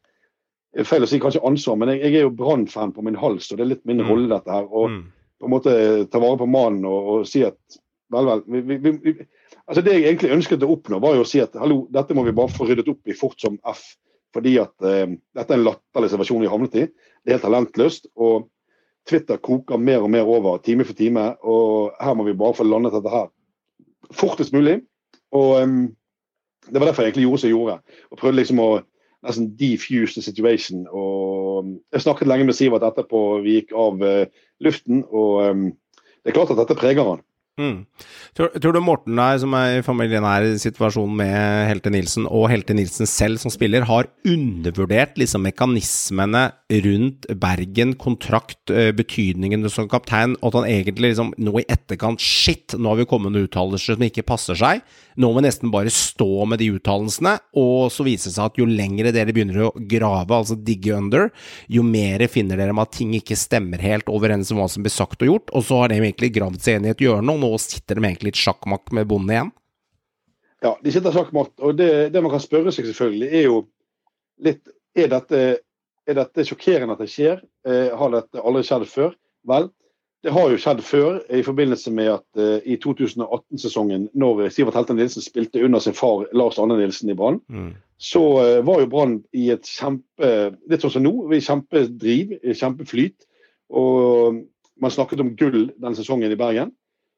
feil 0.87 1.05
å 1.05 1.09
si 1.09 1.19
kanskje 1.21 1.43
ansvar, 1.45 1.77
men 1.79 1.93
jeg, 1.93 2.01
jeg 2.05 2.19
er 2.19 2.25
jo 2.25 2.35
Brann-fan 2.37 2.93
på 2.95 3.03
min 3.05 3.17
hals, 3.19 3.51
og 3.51 3.59
det 3.59 3.65
er 3.65 3.71
litt 3.75 3.85
min 3.89 4.01
mm. 4.01 4.07
rolle, 4.09 4.29
dette 4.31 4.53
her. 4.53 4.67
Og 4.69 4.89
mm. 4.89 5.01
på 5.41 5.49
en 5.49 5.53
måte 5.53 5.73
ta 6.09 6.21
vare 6.23 6.39
på 6.41 6.49
mannen 6.49 6.87
og, 6.89 7.09
og, 7.13 7.27
si 7.29 7.43
at 7.45 7.77
vel, 8.13 8.29
vel 8.29 8.45
vi, 8.47 8.77
vi, 8.81 8.93
vi, 9.03 9.13
altså 9.65 9.83
Det 9.85 9.97
jeg 9.97 10.07
egentlig 10.07 10.33
ønsket 10.37 10.65
å 10.65 10.71
oppnå, 10.73 11.01
var 11.03 11.17
jo 11.17 11.25
å 11.25 11.29
si 11.29 11.43
at 11.43 11.53
hallo, 11.61 11.83
dette 11.93 12.17
må 12.17 12.25
vi 12.25 12.35
bare 12.35 12.53
få 12.53 12.69
ryddet 12.69 12.89
opp 12.89 13.11
i 13.11 13.17
fort 13.17 13.37
som 13.41 13.59
F. 13.69 13.83
Fordi 14.33 14.55
at 14.57 14.87
eh, 14.89 15.13
dette 15.37 15.53
er 15.53 15.59
en 15.59 15.67
latterlig 15.67 16.09
situasjon 16.09 16.41
vi 16.41 16.49
havnet 16.49 16.79
i. 16.81 16.87
Det 17.21 17.31
er 17.31 17.37
helt 17.37 17.45
talentløst. 17.45 18.09
og 18.17 18.49
Twitter 19.09 19.37
koker 19.43 19.77
mer 19.77 20.01
og 20.01 20.09
mer 20.09 20.29
over 20.29 20.57
time 20.63 20.85
for 20.87 20.97
time. 20.97 21.27
og 21.43 21.93
Her 22.01 22.17
må 22.17 22.25
vi 22.25 22.37
bare 22.39 22.57
få 22.57 22.65
landet 22.65 22.95
dette 22.95 23.13
her 23.13 23.29
fortest 24.13 24.53
mulig. 24.53 24.81
og 25.31 25.61
um, 25.61 25.95
Det 26.65 26.79
var 26.79 26.87
derfor 26.87 27.03
jeg 27.03 27.11
egentlig 27.11 27.27
gjorde 27.27 27.41
som 27.41 27.47
jeg 27.49 27.55
gjorde. 27.57 27.77
og 28.11 28.17
Prøvde 28.17 28.39
liksom 28.39 28.59
å 28.63 28.69
nesten 29.23 29.51
defuse 29.59 30.17
the 30.17 30.23
situation. 30.25 30.85
Og 30.91 31.69
jeg 31.93 32.03
snakket 32.03 32.29
lenge 32.29 32.47
med 32.47 32.57
Sivert 32.57 32.85
etterpå, 32.87 33.21
vi 33.43 33.59
gikk 33.59 33.73
av 33.77 34.03
uh, 34.03 34.25
luften. 34.63 35.03
Og 35.11 35.43
um, 35.49 35.69
det 36.23 36.31
er 36.31 36.37
klart 36.37 36.53
at 36.53 36.59
dette 36.61 36.77
preger 36.79 37.07
han. 37.07 37.23
Mm. 37.53 37.83
Tror, 38.33 38.49
tror, 38.57 38.73
du 38.73 38.79
Morten 38.81 39.19
der, 39.19 39.37
som 39.37 39.53
er 39.53 39.75
i 39.77 39.83
familienær 39.85 40.45
situasjon 40.57 41.11
med 41.19 41.67
Helte 41.69 41.91
Nilsen, 41.93 42.25
og 42.25 42.47
Helte 42.49 42.73
Nilsen 42.73 43.05
selv 43.05 43.37
som 43.43 43.53
spiller, 43.53 43.85
har 43.85 44.09
undervurdert 44.25 45.19
liksom 45.21 45.45
mekanismene 45.45 46.47
rundt 46.81 47.27
Bergen, 47.37 47.93
kontrakt, 48.01 48.73
eh, 48.73 48.89
betydningen 48.97 49.69
som 49.69 49.85
kaptein, 49.91 50.33
og 50.41 50.49
at 50.49 50.57
han 50.63 50.69
egentlig 50.71 51.11
liksom 51.11 51.29
nå 51.37 51.59
i 51.61 51.67
etterkant 51.69 52.21
Shit, 52.23 52.73
nå 52.73 52.89
har 52.89 53.03
vi 53.03 53.05
kommet 53.09 53.35
med 53.35 53.45
uttalelser 53.45 53.99
som 53.99 54.07
ikke 54.07 54.25
passer 54.25 54.57
seg. 54.57 54.81
Nå 55.13 55.29
må 55.29 55.37
vi 55.37 55.45
nesten 55.45 55.69
bare 55.69 55.93
stå 55.93 56.47
med 56.49 56.57
de 56.57 56.71
uttalelsene, 56.73 57.35
og 57.61 57.93
så 57.93 58.05
viser 58.07 58.31
det 58.31 58.37
seg 58.39 58.49
at 58.49 58.57
jo 58.57 58.65
lengre 58.65 59.13
dere 59.13 59.35
begynner 59.35 59.67
å 59.67 59.71
grave, 59.77 60.33
altså 60.33 60.57
digge 60.57 60.97
under, 60.97 61.29
jo 61.69 61.85
mer 61.85 62.25
finner 62.33 62.57
dere 62.57 62.73
med 62.73 62.87
at 62.87 62.97
ting 62.97 63.13
ikke 63.13 63.37
stemmer 63.37 63.83
helt 63.83 64.09
overens 64.09 64.49
med 64.49 64.63
hva 64.63 64.69
som 64.71 64.81
blir 64.81 64.95
sagt 64.95 65.21
og 65.21 65.29
gjort, 65.29 65.53
og 65.53 65.67
så 65.67 65.83
har 65.83 65.93
de 65.93 66.01
egentlig 66.01 66.33
gravd 66.33 66.61
seg 66.63 66.79
inn 66.79 66.89
i 66.89 66.93
et 66.95 67.05
hjørne, 67.05 67.37
nå 67.43 67.51
sitter 67.61 67.99
de 67.99 68.07
egentlig 68.07 68.31
litt 68.31 68.41
sjakkmakk 68.41 68.93
med 68.95 69.09
bonden 69.11 69.35
igjen? 69.35 69.51
Ja, 70.63 70.77
de 70.79 70.95
sitter 70.95 71.11
sjakkmatt, 71.11 71.53
og 71.59 71.75
det, 71.75 71.91
det, 72.13 72.23
man 72.23 72.31
kan 72.31 72.41
spørre 72.43 72.71
seg 72.71 72.87
selvfølgelig, 72.87 73.29
er 73.29 73.47
jo 73.49 73.61
litt 74.43 74.63
Er 74.93 75.07
dette, 75.09 75.37
er 76.05 76.17
dette 76.19 76.43
sjokkerende 76.45 76.93
at 76.93 76.99
det 77.01 77.07
skjer? 77.09 77.39
Eh, 77.65 77.95
har 77.97 78.11
dette 78.13 78.41
aldri 78.45 78.61
skjedd 78.67 78.83
før? 78.85 79.15
Vel, 79.49 79.71
det 80.23 80.31
har 80.31 80.51
jo 80.51 80.59
skjedd 80.61 80.83
før, 80.85 81.15
i 81.33 81.41
forbindelse 81.43 81.91
med 81.91 82.11
at 82.13 82.39
eh, 82.39 82.67
i 82.69 82.77
2018-sesongen, 82.79 84.05
når 84.13 84.43
Sivert 84.53 84.77
Helten 84.77 84.99
Nilsen 85.01 85.25
spilte 85.25 85.63
under 85.65 85.81
sin 85.83 85.97
far 85.97 86.27
Lars 86.37 86.59
Anne 86.61 86.77
Nilsen 86.77 87.09
i 87.09 87.15
Brann, 87.17 87.41
mm. 87.49 87.73
så 87.97 88.21
eh, 88.43 88.59
var 88.69 88.83
jo 88.83 88.91
Brann 88.93 89.17
i 89.33 89.49
et 89.55 89.65
kjempe 89.67 90.29
Litt 90.69 90.85
sånn 90.85 90.93
som 90.93 91.03
nå, 91.03 91.15
i 91.33 91.41
kjempedriv, 91.43 92.37
i 92.39 92.55
kjempeflyt. 92.55 93.25
Og 93.73 94.39
man 94.79 94.93
snakket 94.93 95.25
om 95.25 95.33
gull 95.39 95.65
den 95.81 95.97
sesongen 95.97 96.31
i 96.31 96.39
Bergen. 96.39 96.71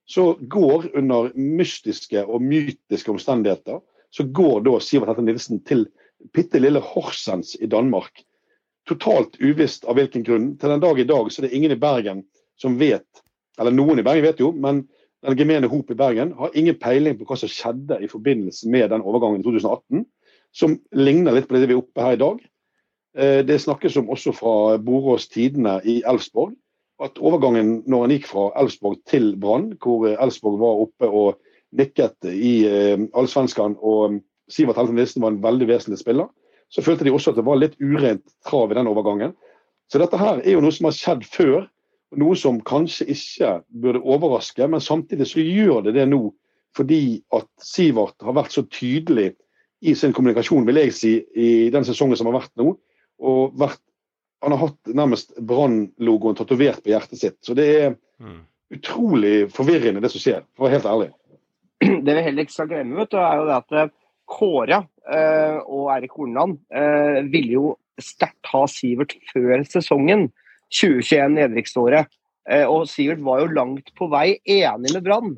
Så 0.05 0.35
går, 0.39 0.91
under 0.97 1.31
mystiske 1.33 2.21
og 2.25 2.43
mytiske 2.45 3.11
omstendigheter, 3.11 3.81
så 4.13 4.23
går 4.23 4.61
da 4.67 4.77
Sivert 4.79 5.11
Hette 5.11 5.25
Nilsen 5.25 5.61
til 5.65 5.87
bitte 6.33 6.61
lille 6.61 6.79
Horsens 6.79 7.55
i 7.59 7.67
Danmark. 7.69 8.21
Totalt 8.87 9.39
uvisst 9.41 9.87
av 9.89 9.97
hvilken 9.97 10.23
grunn. 10.25 10.51
Til 10.61 10.71
den 10.71 10.83
dag 10.83 10.99
i 11.01 11.07
dag 11.09 11.31
så 11.31 11.41
er 11.41 11.47
det 11.47 11.57
ingen 11.57 11.73
i 11.73 11.79
Bergen 11.81 12.21
som 12.61 12.77
vet, 12.79 13.07
eller 13.59 13.73
noen 13.73 13.99
i 13.99 14.05
Bergen 14.05 14.27
vet 14.27 14.39
jo, 14.39 14.51
men 14.53 14.85
den 15.25 15.37
gemene 15.39 15.69
hop 15.71 15.89
i 15.89 15.97
Bergen 15.97 16.35
har 16.37 16.53
ingen 16.53 16.77
peiling 16.77 17.17
på 17.17 17.25
hva 17.27 17.37
som 17.39 17.49
skjedde 17.49 17.97
i 18.03 18.09
forbindelse 18.11 18.69
med 18.69 18.91
den 18.93 19.03
overgangen 19.03 19.41
i 19.41 19.47
2018, 19.47 20.05
som 20.55 20.77
ligner 20.95 21.35
litt 21.35 21.49
på 21.49 21.57
det 21.57 21.65
vi 21.65 21.75
er 21.75 21.81
oppe 21.81 22.05
her 22.05 22.15
i 22.15 22.21
dag. 22.21 22.43
Eh, 23.17 23.41
det 23.47 23.57
snakkes 23.63 23.97
om 23.99 24.11
også 24.13 24.35
fra 24.37 24.77
Borås 24.77 25.27
Tidende 25.33 25.79
i 25.83 26.01
Elfsborg 26.07 26.53
at 27.03 27.19
overgangen 27.19 27.81
når 27.89 28.05
han 28.05 28.13
gikk 28.15 28.29
fra 28.29 28.45
Elfsborg 28.61 29.01
til 29.09 29.33
Brann, 29.39 29.73
hvor 29.81 30.07
Elfsborg 30.13 30.61
var 30.61 30.81
oppe 30.85 31.09
og 31.09 31.41
nikket 31.75 32.27
i 32.31 32.55
eh, 32.69 33.05
Allsvenskan 33.17 33.75
og 33.83 34.21
Sivert 34.51 34.77
Helten 34.79 34.99
Listen 34.99 35.23
var 35.25 35.33
en 35.33 35.43
veldig 35.43 35.67
vesentlig 35.67 35.99
spiller, 35.99 36.29
så 36.71 36.83
følte 36.85 37.05
de 37.05 37.13
også 37.13 37.33
at 37.33 37.39
det 37.39 37.45
var 37.47 37.59
litt 37.59 37.75
urent 37.81 38.23
trav 38.47 38.71
i 38.71 38.77
den 38.77 38.89
overgangen. 38.89 39.35
Så 39.91 40.01
dette 40.01 40.19
her 40.19 40.41
er 40.41 40.55
jo 40.55 40.63
noe 40.63 40.73
som 40.73 40.89
har 40.89 40.97
skjedd 40.97 41.25
før. 41.29 41.65
Noe 42.15 42.37
som 42.39 42.61
kanskje 42.63 43.07
ikke 43.11 43.51
burde 43.81 44.01
overraske, 44.05 44.67
men 44.71 44.83
samtidig 44.83 45.27
så 45.29 45.43
gjør 45.43 45.85
det 45.87 45.95
det 45.97 46.07
nå 46.09 46.29
fordi 46.75 47.21
at 47.31 47.47
Sivert 47.63 48.19
har 48.23 48.35
vært 48.35 48.51
så 48.51 48.65
tydelig 48.67 49.29
i 49.85 49.93
sin 49.95 50.13
kommunikasjon, 50.15 50.65
vil 50.67 50.81
jeg 50.81 50.93
si, 50.95 51.13
i 51.35 51.69
den 51.71 51.85
sesongen 51.87 52.19
som 52.19 52.27
har 52.27 52.41
vært 52.41 52.51
nå. 52.59 52.73
og 53.23 53.53
vært, 53.55 53.79
Han 54.43 54.53
har 54.53 54.61
hatt 54.67 54.95
nærmest 54.97 55.35
Brann-logoen 55.39 56.37
tatovert 56.37 56.83
på 56.83 56.91
hjertet 56.91 57.21
sitt. 57.21 57.37
Så 57.45 57.55
det 57.57 57.67
er 57.73 57.93
mm. 58.21 58.41
utrolig 58.77 59.35
forvirrende, 59.53 60.03
det 60.03 60.11
som 60.13 60.21
skjer, 60.21 60.43
for 60.53 60.65
å 60.65 60.67
være 60.67 60.77
helt 60.79 60.89
ærlig. 60.91 61.11
Det 62.05 62.17
vi 62.17 62.25
heller 62.25 62.45
ikke 62.45 62.55
skal 62.55 62.69
glemme, 62.71 62.97
vet 63.01 63.13
du, 63.13 63.17
er 63.19 63.39
jo 63.39 63.47
det 63.49 63.55
at 63.57 63.75
eh, 63.75 63.93
Kåre 64.25 64.77
uh, 64.81 65.57
og 65.69 65.89
Erik 65.93 66.15
Horneland 66.17 66.55
eh, 66.73 67.19
ville 67.29 67.51
jo 67.59 67.73
sterkt 68.01 68.49
ha 68.49 68.63
Sivert 68.69 69.13
før 69.29 69.61
sesongen. 69.69 70.29
2021, 70.73 71.35
nedrykksåret. 71.37 72.09
Eh, 72.49 72.65
og 72.65 72.87
Sivert 72.89 73.21
var 73.25 73.43
jo 73.43 73.53
langt 73.53 73.91
på 73.97 74.09
vei 74.11 74.37
enig 74.43 74.93
med 74.93 75.03
Brann. 75.05 75.35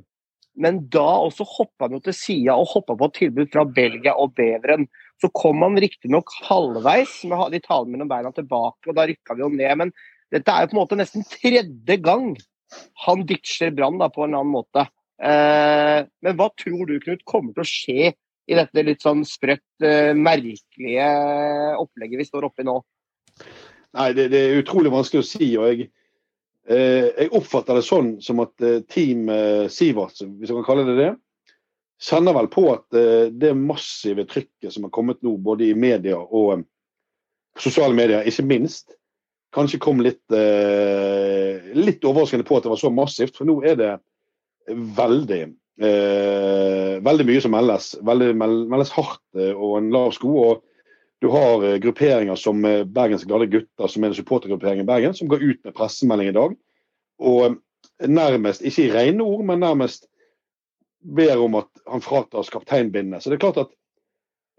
Men 0.57 0.81
da 0.93 1.05
også 1.27 1.45
hoppa 1.45 1.85
han 1.85 1.97
jo 1.97 2.01
til 2.07 2.15
sida 2.17 2.55
og 2.57 2.71
hoppa 2.71 2.95
på 2.97 3.09
et 3.09 3.17
tilbud 3.19 3.51
fra 3.53 3.63
Belgia 3.69 4.15
og 4.17 4.33
Beveren. 4.37 4.87
Så 5.21 5.29
kom 5.33 5.61
han 5.65 5.77
riktignok 5.81 6.33
halvveis 6.47 7.19
med 7.29 7.53
de 7.53 7.61
talene 7.63 7.93
mellom 7.93 8.09
beina 8.09 8.33
tilbake, 8.33 8.89
og 8.89 8.97
da 8.97 9.05
rykka 9.09 9.37
vi 9.37 9.45
jo 9.45 9.51
ned. 9.53 9.73
Men 9.83 9.93
dette 10.33 10.53
er 10.53 10.65
jo 10.65 10.71
på 10.71 10.77
en 10.77 10.81
måte 10.81 10.99
nesten 10.99 11.25
tredje 11.29 11.97
gang 12.03 12.31
han 13.05 13.25
ditcher 13.27 13.71
Brann 13.75 14.01
på 14.01 14.25
en 14.25 14.35
annen 14.35 14.53
måte. 14.53 14.87
Eh, 15.17 15.99
men 16.25 16.37
hva 16.37 16.49
tror 16.59 16.89
du, 16.89 16.97
Knut, 17.01 17.23
kommer 17.25 17.55
til 17.55 17.63
å 17.63 17.69
skje 17.69 18.11
i 18.47 18.57
dette 18.57 18.83
litt 18.85 19.03
sånn 19.03 19.23
sprøtt, 19.27 19.65
eh, 19.83 20.13
merkelige 20.15 21.07
opplegget 21.81 22.21
vi 22.21 22.27
står 22.27 22.47
oppi 22.49 22.65
nå? 22.67 22.79
Nei, 23.97 24.11
det, 24.15 24.27
det, 24.33 24.41
er 24.41 24.61
utrolig 24.61 24.91
vanskelig 24.93 25.23
å 25.23 25.27
si. 25.27 25.49
og 25.57 25.71
jeg, 25.71 25.89
jeg 26.67 27.29
oppfatter 27.37 27.77
det 27.77 27.85
sånn 27.87 28.09
som 28.23 28.41
at 28.43 28.65
eh, 28.65 28.81
Team 28.91 29.29
eh, 29.31 29.67
Sivert, 29.71 30.19
hvis 30.19 30.51
jeg 30.51 30.57
kan 30.57 30.67
kalle 30.67 30.87
det 30.89 30.97
det, 30.99 31.11
kjenner 32.03 32.35
vel 32.37 32.49
på 32.51 32.65
at 32.73 32.97
eh, 32.97 33.29
det 33.31 33.53
massive 33.57 34.27
trykket 34.29 34.73
som 34.73 34.85
har 34.87 34.93
kommet 34.93 35.21
nå, 35.25 35.37
både 35.41 35.69
i 35.69 35.77
media 35.77 36.19
og 36.19 36.57
eh, 36.57 36.65
sosiale 37.57 37.95
medier, 37.97 38.27
ikke 38.27 38.45
minst, 38.45 38.97
kanskje 39.55 39.79
kom 39.81 40.03
litt, 40.03 40.23
eh, 40.35 41.71
litt 41.77 42.05
overraskende 42.05 42.45
på 42.47 42.57
at 42.57 42.67
det 42.67 42.73
var 42.73 42.81
så 42.81 42.91
massivt. 42.93 43.37
For 43.37 43.47
nå 43.47 43.57
er 43.65 43.79
det 43.79 43.93
veldig 44.67 45.41
eh, 45.81 46.97
veldig 47.03 47.27
mye 47.29 47.43
som 47.43 47.55
meldes. 47.55 47.93
Veldig 48.05 48.33
meldes 48.37 48.93
hardt 48.95 49.23
eh, 49.39 49.53
og 49.53 49.79
en 49.79 49.91
lav 49.93 50.13
sko. 50.17 50.33
og 50.43 50.63
du 51.19 51.27
har 51.27 51.63
eh, 51.63 51.77
grupperinger 51.77 52.35
som 52.35 52.65
eh, 52.65 52.83
Bergens 52.83 53.23
Glade 53.23 53.45
Gutter, 53.45 53.87
som 53.87 54.03
er 54.03 54.11
en 54.11 54.17
supportergruppering 54.17 54.83
i 54.83 54.87
Bergen, 54.87 55.13
som 55.13 55.27
går 55.27 55.43
ut 55.43 55.63
med 55.63 55.75
pressemelding 55.75 56.29
i 56.29 56.35
dag. 56.37 56.55
Og 57.17 57.57
nærmest, 58.05 58.61
ikke 58.61 58.85
i 58.85 58.91
rene 58.93 59.25
ord, 59.25 59.45
men 59.45 59.59
nærmest 59.59 60.05
ber 61.01 61.39
om 61.41 61.55
at 61.55 61.69
han 61.87 62.03
fratas 62.05 62.51
kapteinbindet. 62.53 63.23
Så 63.23 63.29
det 63.29 63.37
er 63.37 63.45
klart 63.45 63.63
at 63.63 63.73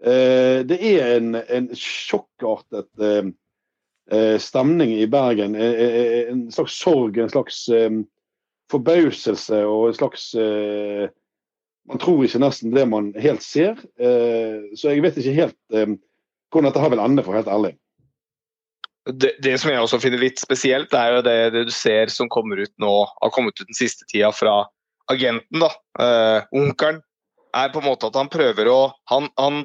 eh, 0.03 0.59
det 0.67 0.79
er 0.83 1.15
en, 1.17 1.35
en 1.35 1.69
sjokkartet 1.77 2.89
eh, 3.05 4.35
stemning 4.41 4.95
i 4.97 5.07
Bergen. 5.07 5.55
En 5.55 6.47
slags 6.51 6.79
sorg, 6.81 7.17
en 7.17 7.31
slags 7.31 7.67
eh, 7.69 8.01
forbauselse 8.71 9.63
og 9.65 9.89
en 9.89 9.99
slags 10.01 10.33
Man 11.89 11.97
tror 11.97 12.19
ikke 12.21 12.39
nesten 12.43 12.73
det 12.75 12.83
man 12.85 13.07
helt 13.17 13.41
ser. 13.41 13.79
Så 14.77 14.91
jeg 14.91 15.01
vet 15.01 15.15
ikke 15.17 15.31
helt 15.39 16.01
hvordan 16.51 16.69
dette 16.69 16.81
har 16.83 16.91
vil 16.93 17.03
ende, 17.03 17.25
for 17.25 17.37
helt 17.37 17.51
ærlig. 17.51 17.75
Det, 19.09 19.31
det, 19.41 19.55
som 19.61 19.71
jeg 19.71 19.81
også 19.81 19.99
finner 20.03 20.21
litt 20.21 20.41
spesielt, 20.41 20.93
er 20.93 21.15
jo 21.15 21.21
det, 21.25 21.37
det, 21.55 21.65
du 21.69 21.73
ser 21.73 22.11
som 22.13 22.29
kommer 22.29 22.61
ut 22.61 22.73
nå, 22.81 22.93
har 23.21 23.33
kommet 23.33 23.57
ut 23.57 23.69
den 23.69 23.77
siste 23.77 24.05
tida 24.09 24.31
fra 24.35 24.61
agenten. 25.09 25.63
da, 25.63 25.71
uh, 26.01 26.45
Onkelen. 26.55 27.01
er 27.57 27.71
på 27.73 27.81
en 27.81 27.87
måte 27.89 28.05
at 28.05 28.17
han 28.19 28.29
prøver 28.29 28.67
å 28.69 28.91
han, 29.09 29.25
han 29.39 29.63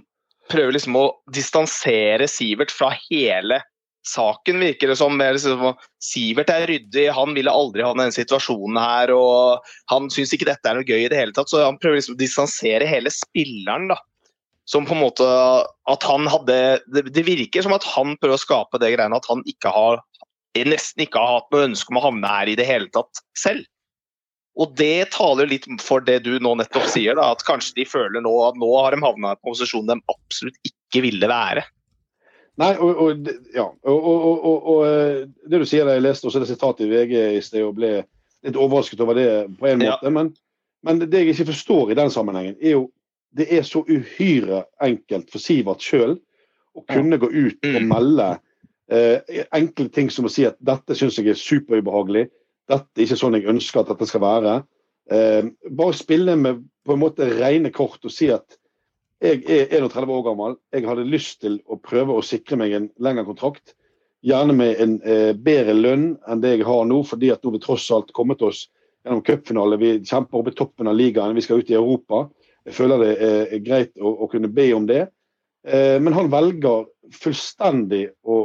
prøver 0.49 0.73
liksom 0.73 0.97
å 0.97 1.07
distansere 1.33 2.25
Sivert 2.31 2.73
fra 2.73 2.95
hele 3.11 3.61
saken, 4.09 4.61
virker 4.61 4.89
det 4.89 4.97
som. 5.01 5.21
Liksom, 5.21 5.75
Sivert 6.01 6.53
er 6.53 6.67
ryddig, 6.69 7.11
han 7.17 7.37
ville 7.37 7.53
aldri 7.53 7.85
ha 7.85 7.93
denne 7.93 8.15
situasjonen 8.15 8.81
her. 8.81 9.13
og 9.13 9.65
Han 9.93 10.09
syns 10.13 10.33
ikke 10.33 10.49
dette 10.49 10.71
er 10.71 10.79
noe 10.79 10.89
gøy 10.89 11.05
i 11.05 11.13
det 11.13 11.21
hele 11.21 11.37
tatt, 11.37 11.53
så 11.53 11.65
han 11.65 11.81
prøver 11.81 12.01
liksom 12.01 12.17
å 12.17 12.23
distansere 12.23 12.89
hele 12.89 13.13
spilleren. 13.13 13.91
da 13.93 14.01
som 14.65 14.87
på 14.89 14.97
en 14.97 15.03
måte 15.05 15.27
at 15.93 16.07
han 16.09 16.29
hadde 16.31 16.57
det, 16.89 17.25
virker 17.27 17.65
som 17.65 17.75
at 17.77 17.85
han 17.95 18.17
prøver 18.21 18.39
å 18.39 18.41
skape 18.41 18.81
det 18.81 18.95
greiene 18.95 19.19
at 19.19 19.29
han 19.29 19.45
ikke 19.51 19.73
har 19.75 20.03
nesten 20.63 21.03
ikke 21.03 21.19
har 21.19 21.41
hatt 21.41 21.49
noe 21.51 21.67
ønske 21.67 21.91
om 21.91 21.99
å 21.99 22.05
havne 22.05 22.31
her 22.31 22.51
i 22.53 22.59
det 22.59 22.67
hele 22.69 22.87
tatt 22.95 23.23
selv. 23.39 23.67
Og 24.55 24.71
det 24.79 25.11
taler 25.11 25.51
litt 25.51 25.67
for 25.83 26.05
det 26.07 26.21
du 26.23 26.37
nå 26.39 26.53
nettopp 26.61 26.87
sier, 26.93 27.17
da, 27.19 27.33
at 27.35 27.43
kanskje 27.47 27.81
de 27.81 27.87
føler 27.91 28.23
nå 28.23 28.33
at 28.47 28.59
nå 28.61 28.69
har 28.79 28.95
de 28.95 29.03
havna 29.03 29.33
i 29.33 29.35
en 29.35 29.43
posisjon 29.43 29.89
de 29.89 29.97
absolutt 30.13 30.71
ikke 30.71 31.03
ville 31.03 31.31
være. 31.31 31.65
Nei, 32.63 32.71
og, 32.79 33.01
og 33.03 33.31
ja, 33.51 33.67
og, 33.67 34.05
og, 34.07 34.45
og, 34.47 34.81
eh, 34.87 35.25
det 35.51 35.59
du 35.59 35.67
sier, 35.67 35.91
jeg 35.91 36.05
leste 36.05 36.29
også 36.31 36.45
det 36.45 36.53
sitatet 36.53 36.87
i 36.87 36.91
VG 36.93 37.15
i 37.35 37.43
sted 37.43 37.65
og 37.67 37.75
ble 37.81 37.97
litt 38.47 38.55
overrasket 38.61 39.03
over 39.03 39.19
det 39.19 39.27
på 39.59 39.73
en 39.73 39.83
måte. 39.83 40.07
Ja. 40.07 40.13
Men, 40.15 40.31
men 40.87 41.03
det 41.03 41.25
jeg 41.25 41.35
ikke 41.35 41.51
forstår 41.51 41.91
i 41.91 41.99
den 41.99 42.15
sammenhengen, 42.15 42.55
er 42.63 42.77
jo 42.77 42.85
det 43.35 43.49
er 43.51 43.67
så 43.67 43.83
uhyre 43.89 44.65
enkelt 44.85 45.31
for 45.33 45.43
Sivert 45.43 45.83
sjøl 45.85 46.17
å 46.75 46.83
kunne 46.91 47.19
gå 47.23 47.31
ut 47.31 47.67
og 47.67 47.81
mm. 47.83 47.89
melde 47.91 48.29
eh, 48.93 49.45
enkle 49.55 49.91
ting 49.95 50.11
som 50.11 50.29
å 50.29 50.33
si 50.33 50.47
at 50.47 50.59
dette 50.65 50.97
syns 50.99 51.19
jeg 51.19 51.33
er 51.33 51.39
superubehagelig, 51.39 52.29
dette 52.71 53.01
er 53.01 53.07
ikke 53.07 53.21
sånn 53.21 53.37
jeg 53.39 53.51
ønsker 53.51 53.83
at 53.83 53.93
dette 53.93 54.09
skal 54.09 54.23
være. 54.25 54.59
Eh, 55.13 55.43
bare 55.71 55.97
spille 55.97 56.37
med 56.41 56.63
på 56.85 56.95
en 56.95 57.03
måte 57.03 57.29
rene 57.35 57.73
kort 57.75 58.05
og 58.05 58.13
si 58.13 58.31
at 58.33 58.59
jeg 59.25 59.45
er 59.49 59.71
31 59.73 60.11
år 60.13 60.25
gammel, 60.27 60.57
jeg 60.75 60.85
hadde 60.85 61.07
lyst 61.09 61.41
til 61.45 61.59
å 61.71 61.79
prøve 61.81 62.17
å 62.17 62.25
sikre 62.25 62.59
meg 62.61 62.75
en 62.77 62.91
lengre 63.01 63.25
kontrakt. 63.29 63.75
Gjerne 64.25 64.57
med 64.57 64.81
en 64.81 64.97
eh, 65.05 65.33
bedre 65.37 65.75
lønn 65.77 66.07
enn 66.29 66.43
det 66.43 66.57
jeg 66.57 66.67
har 66.69 66.85
nå, 66.89 67.03
fordi 67.09 67.31
at 67.33 67.43
nå 67.45 67.53
har 67.53 67.59
vi 67.59 67.65
tross 67.65 67.87
alt 67.95 68.13
kommet 68.17 68.43
oss 68.45 68.67
gjennom 69.05 69.23
cupfinale. 69.25 69.79
Vi 69.81 69.93
kjemper 70.05 70.41
opp 70.41 70.51
i 70.51 70.57
toppen 70.57 70.91
av 70.91 70.97
ligaen, 70.99 71.37
vi 71.37 71.45
skal 71.45 71.63
ut 71.63 71.73
i 71.73 71.79
Europa. 71.79 72.25
Jeg 72.65 72.77
føler 72.79 73.03
det 73.03 73.15
er 73.25 73.65
greit 73.65 73.93
å, 74.01 74.11
å 74.25 74.29
kunne 74.33 74.51
be 74.53 74.71
om 74.77 74.87
det. 74.89 75.07
Eh, 75.67 75.97
men 76.01 76.17
han 76.17 76.31
velger 76.33 76.87
fullstendig 77.23 78.09
å 78.23 78.45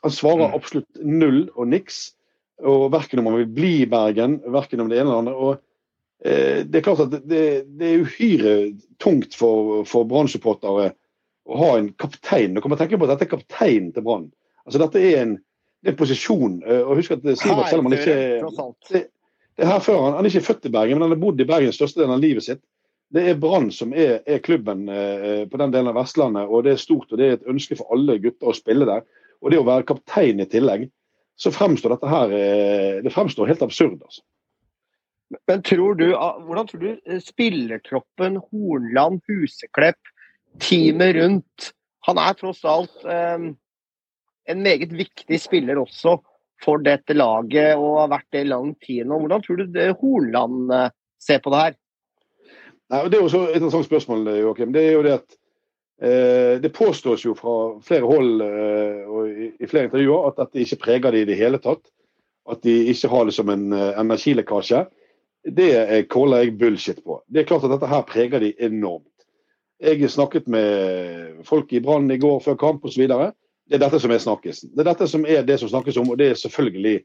Han 0.00 0.12
svarer 0.14 0.48
mm. 0.48 0.52
absolutt 0.56 1.00
null 1.04 1.42
og 1.52 1.66
niks. 1.68 2.14
Og 2.64 2.86
Verken 2.94 3.20
om 3.20 3.26
han 3.28 3.42
vil 3.42 3.50
bli 3.58 3.72
i 3.82 3.88
Bergen, 3.92 4.38
verken 4.48 4.80
om 4.80 4.88
det 4.88 4.96
ene 4.96 5.10
eller 5.10 5.18
andre. 5.20 5.34
og 5.36 6.24
eh, 6.24 6.62
Det 6.64 6.78
er 6.78 6.84
klart 6.86 7.02
at 7.04 7.16
det, 7.28 7.42
det 7.76 7.90
er 7.90 8.06
uhyre 8.06 8.54
tungt 9.02 9.36
for, 9.36 9.82
for 9.84 10.08
Brann-supportere 10.08 10.94
å 11.44 11.58
ha 11.60 11.68
en 11.76 11.90
kaptein. 12.00 12.54
Nå 12.54 12.62
kan 12.64 12.72
man 12.72 12.80
tenke 12.80 12.96
på 12.96 13.04
at 13.04 13.12
dette 13.12 13.28
er 13.28 13.34
kapteinen 13.34 13.92
til 13.92 14.06
Brann. 14.06 14.30
Altså, 14.64 14.80
dette 14.80 15.02
er 15.02 15.20
en, 15.26 15.36
det 15.84 15.92
er 15.92 15.94
en 15.94 16.00
posisjon. 16.00 16.56
Eh, 16.64 16.80
og 16.80 17.02
husk 17.02 17.18
at 17.18 17.28
Sivert, 17.28 17.68
selv 17.68 17.84
om 17.84 17.90
han 17.90 17.98
ikke 17.98 18.16
det, 18.94 19.04
det 19.56 19.64
er 19.66 19.74
her 19.74 19.84
før 19.84 20.00
han, 20.06 20.16
han 20.16 20.24
er 20.24 20.32
ikke 20.32 20.48
født 20.48 20.70
i 20.70 20.72
Bergen, 20.72 20.96
men 20.96 21.10
han 21.10 21.18
har 21.18 21.20
bodd 21.20 21.44
i 21.44 21.48
Bergen 21.52 21.76
størstedelen 21.76 22.16
av 22.16 22.24
livet 22.24 22.48
sitt. 22.48 22.64
Det 23.14 23.22
er 23.30 23.38
Brann 23.38 23.68
som 23.70 23.92
er, 23.94 24.18
er 24.26 24.42
klubben 24.42 24.88
eh, 24.90 25.44
på 25.46 25.58
den 25.60 25.72
delen 25.74 25.92
av 25.92 26.00
Vestlandet, 26.00 26.48
og 26.50 26.64
det 26.66 26.74
er 26.74 26.82
stort. 26.82 27.12
og 27.12 27.20
Det 27.20 27.26
er 27.26 27.36
et 27.38 27.50
ønske 27.52 27.78
for 27.78 27.94
alle 27.94 28.18
gutter 28.22 28.50
å 28.50 28.56
spille 28.56 28.88
der. 28.88 29.04
Og 29.44 29.52
det 29.52 29.60
å 29.60 29.66
være 29.66 29.86
kaptein 29.86 30.42
i 30.42 30.48
tillegg, 30.50 30.88
så 31.38 31.52
fremstår 31.52 31.94
dette 31.94 32.10
her 32.10 32.32
eh, 32.34 33.02
det 33.04 33.12
fremstår 33.14 33.52
helt 33.52 33.62
absurd. 33.62 34.00
altså. 34.00 34.24
Men 35.50 35.62
tror 35.66 35.98
du, 35.98 36.08
ah, 36.16 36.40
hvordan 36.42 36.68
tror 36.70 36.82
du 36.82 36.90
eh, 36.94 37.22
spillertroppen, 37.22 38.40
Hornland, 38.50 39.22
Huseklepp, 39.28 40.00
teamet 40.62 41.12
rundt 41.18 41.72
Han 42.06 42.20
er 42.22 42.36
tross 42.38 42.62
alt 42.64 43.02
eh, 43.04 43.48
en 44.46 44.62
meget 44.62 44.92
viktig 44.94 45.40
spiller 45.42 45.78
også 45.82 46.16
for 46.62 46.80
dette 46.80 47.12
laget 47.12 47.74
og 47.76 47.98
har 48.00 48.12
vært 48.14 48.28
det 48.32 48.44
i 48.46 48.48
lang 48.48 48.70
tid 48.80 49.08
nå. 49.10 49.18
Hvordan 49.20 49.42
tror 49.44 49.58
du 49.60 49.66
det, 49.74 49.90
Hornland 50.00 50.70
ser 51.20 51.42
på 51.44 51.52
det 51.52 51.64
her? 51.64 51.74
Nei, 52.92 53.02
og 53.02 53.10
Det 53.10 53.18
er 53.18 53.24
jo 53.24 53.42
et 53.46 53.58
interessant 53.58 53.86
spørsmål, 53.88 54.28
Joakim. 54.40 54.72
Det 54.74 54.82
er 54.84 54.92
jo 54.94 55.02
det 55.02 55.14
at 55.16 55.36
eh, 56.02 56.54
det 56.62 56.74
påstås 56.74 57.24
jo 57.24 57.34
fra 57.34 57.56
flere 57.82 58.06
hold 58.06 58.44
eh, 58.44 59.00
og 59.10 59.30
i, 59.30 59.50
i, 59.58 59.66
flere 59.66 59.88
intervjuer 59.88 60.28
at 60.30 60.38
dette 60.42 60.62
ikke 60.62 60.82
preger 60.84 61.16
de 61.16 61.24
i 61.24 61.28
det 61.28 61.38
hele 61.40 61.58
tatt. 61.62 61.82
At 62.46 62.62
de 62.62 62.76
ikke 62.92 63.10
har 63.10 63.26
det 63.26 63.34
som 63.34 63.50
en 63.50 63.72
eh, 63.74 63.98
energilekkasje. 63.98 64.84
Det 65.56 65.70
caller 66.10 66.42
jeg 66.42 66.58
bullshit 66.58 67.02
på. 67.04 67.20
Det 67.30 67.42
er 67.42 67.48
klart 67.50 67.66
at 67.66 67.74
dette 67.74 67.90
her 67.90 68.06
preger 68.06 68.42
de 68.42 68.52
enormt. 68.66 69.10
Jeg 69.82 70.10
snakket 70.10 70.46
med 70.48 71.42
folk 71.44 71.72
i 71.72 71.82
Brann 71.84 72.10
i 72.10 72.18
går 72.18 72.40
før 72.42 72.56
kamp 72.58 72.86
osv. 72.88 73.02
Det 73.06 73.76
er 73.76 73.82
dette 73.82 74.00
som 74.00 74.14
er 74.14 74.22
snakkisen. 74.22 74.72
Det 74.72 74.82
er 74.82 74.88
dette 74.92 75.08
som 75.10 75.26
er 75.28 75.44
det 75.46 75.58
som 75.60 75.70
snakkes 75.70 75.98
om, 76.00 76.10
og 76.10 76.18
det 76.18 76.30
er 76.30 76.40
selvfølgelig 76.40 76.96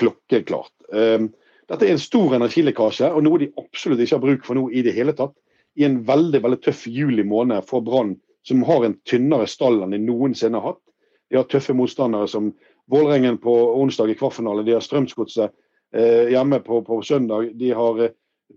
klokkeklart. 0.00 0.72
Um, 0.92 1.28
dette 1.70 1.86
er 1.86 1.96
en 1.96 2.02
stor 2.02 2.36
energilekkasje, 2.36 3.10
og 3.10 3.24
noe 3.26 3.40
de 3.42 3.50
absolutt 3.58 4.02
ikke 4.02 4.16
har 4.16 4.22
bruk 4.22 4.46
for 4.46 4.58
nå 4.58 4.68
i 4.70 4.84
det 4.86 4.94
hele 4.94 5.14
tatt. 5.18 5.34
I 5.76 5.84
en 5.88 5.98
veldig 6.08 6.40
veldig 6.44 6.60
tøff 6.64 6.86
juli 6.88 7.24
måned 7.26 7.66
for 7.68 7.84
Brann, 7.84 8.14
som 8.46 8.62
har 8.68 8.86
en 8.86 8.94
tynnere 9.08 9.48
stall 9.50 9.82
enn 9.82 9.94
de 9.96 10.00
noensinne 10.00 10.60
har 10.60 10.74
hatt. 10.74 10.82
De 11.30 11.40
har 11.40 11.48
tøffe 11.50 11.74
motstandere 11.74 12.30
som 12.30 12.54
Vålerengen 12.86 13.40
på 13.42 13.50
onsdag 13.80 14.12
i 14.12 14.14
kvartfinale. 14.14 14.62
De 14.62 14.76
har 14.76 14.82
Strømsgodset 14.84 15.50
eh, 15.50 16.28
hjemme 16.30 16.60
på, 16.62 16.84
på, 16.86 17.00
søndag. 17.02 17.48
De 17.58 17.72
har 17.74 17.98
eh, 18.04 18.12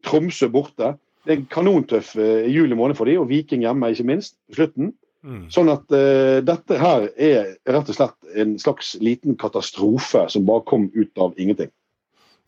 Tromsø 0.06 0.52
borte. 0.54 0.92
Det 1.26 1.34
er 1.34 1.40
en 1.40 1.48
kanontøff 1.50 2.12
eh, 2.22 2.46
juli 2.46 2.78
måned 2.78 3.00
for 3.00 3.10
dem, 3.10 3.24
og 3.24 3.32
Viking 3.32 3.66
hjemme, 3.66 3.90
ikke 3.90 4.06
minst, 4.06 4.38
på 4.52 4.60
slutten. 4.60 4.92
Mm. 5.26 5.48
Sånn 5.50 5.74
at 5.74 5.90
eh, 5.98 6.44
dette 6.46 6.78
her 6.78 7.10
er 7.18 7.50
rett 7.74 7.90
og 7.90 7.98
slett 7.98 8.38
en 8.40 8.54
slags 8.62 8.94
liten 9.02 9.34
katastrofe 9.42 10.28
som 10.30 10.46
bare 10.46 10.68
kom 10.70 10.92
ut 10.94 11.26
av 11.26 11.34
ingenting. 11.42 11.74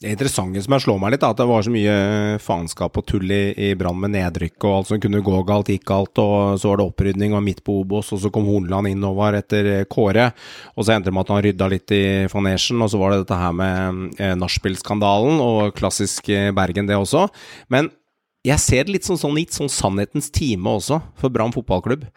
Det 0.02 0.16
interessante 0.16 0.62
som 0.66 0.74
jeg 0.74 0.82
slår 0.82 0.98
meg 0.98 1.12
litt, 1.14 1.22
er 1.22 1.30
at 1.36 1.38
det 1.38 1.46
var 1.46 1.62
så 1.62 1.70
mye 1.70 1.96
faenskap 2.42 2.96
og 2.98 3.04
tull 3.06 3.30
i, 3.30 3.54
i 3.54 3.68
Brann 3.78 4.00
med 4.02 4.16
nedrykk 4.16 4.66
og 4.66 4.72
alt 4.80 4.90
som 4.90 5.02
kunne 5.04 5.20
gå 5.22 5.42
galt, 5.46 5.70
gikk 5.70 5.84
galt, 5.92 6.18
og 6.18 6.58
så 6.58 6.72
var 6.72 6.80
det 6.82 6.88
opprydning 6.90 7.36
og 7.38 7.44
midt 7.46 7.62
på 7.62 7.76
Obos, 7.84 8.10
og 8.16 8.24
så 8.24 8.32
kom 8.34 8.48
Hornland 8.50 8.90
innover 8.90 9.38
etter 9.38 9.70
Kåre, 9.94 10.32
og 10.74 10.88
så 10.88 10.96
endte 10.96 11.12
det 11.12 11.14
med 11.14 11.28
at 11.28 11.34
han 11.36 11.44
rydda 11.46 11.68
litt 11.70 11.94
i 11.94 12.02
fanesjen, 12.34 12.82
og 12.82 12.90
så 12.90 13.02
var 13.02 13.14
det 13.14 13.20
dette 13.22 13.38
her 13.44 13.54
med 13.60 14.02
eh, 14.18 14.34
nachspiel-skandalen 14.42 15.44
og 15.46 15.78
klassisk 15.78 16.34
eh, 16.34 16.50
Bergen, 16.58 16.90
det 16.90 16.98
også. 16.98 17.28
Men 17.70 17.94
jeg 18.42 18.58
ser 18.66 18.90
det 18.90 18.98
litt 18.98 19.06
sånn, 19.06 19.22
sånn, 19.22 19.38
litt 19.38 19.54
sånn 19.54 19.70
sannhetens 19.70 20.32
time 20.34 20.80
også, 20.82 20.98
for 21.22 21.30
Brann 21.30 21.54
fotballklubb. 21.54 22.10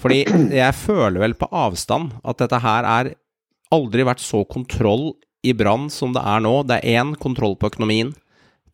Fordi 0.00 0.22
jeg 0.56 0.80
føler 0.80 1.20
vel 1.20 1.36
på 1.36 1.52
avstand 1.52 2.16
at 2.24 2.40
dette 2.40 2.64
her 2.64 2.88
er 2.96 3.14
aldri 3.76 4.08
vært 4.08 4.24
så 4.24 4.40
kontroll 4.48 5.10
i 5.46 5.54
Brann 5.56 5.88
som 5.92 6.14
det 6.16 6.22
er 6.22 6.42
nå. 6.44 6.54
Det 6.66 6.80
er 6.80 7.00
én 7.00 7.14
kontroll 7.20 7.56
på 7.58 7.70
økonomien, 7.72 8.12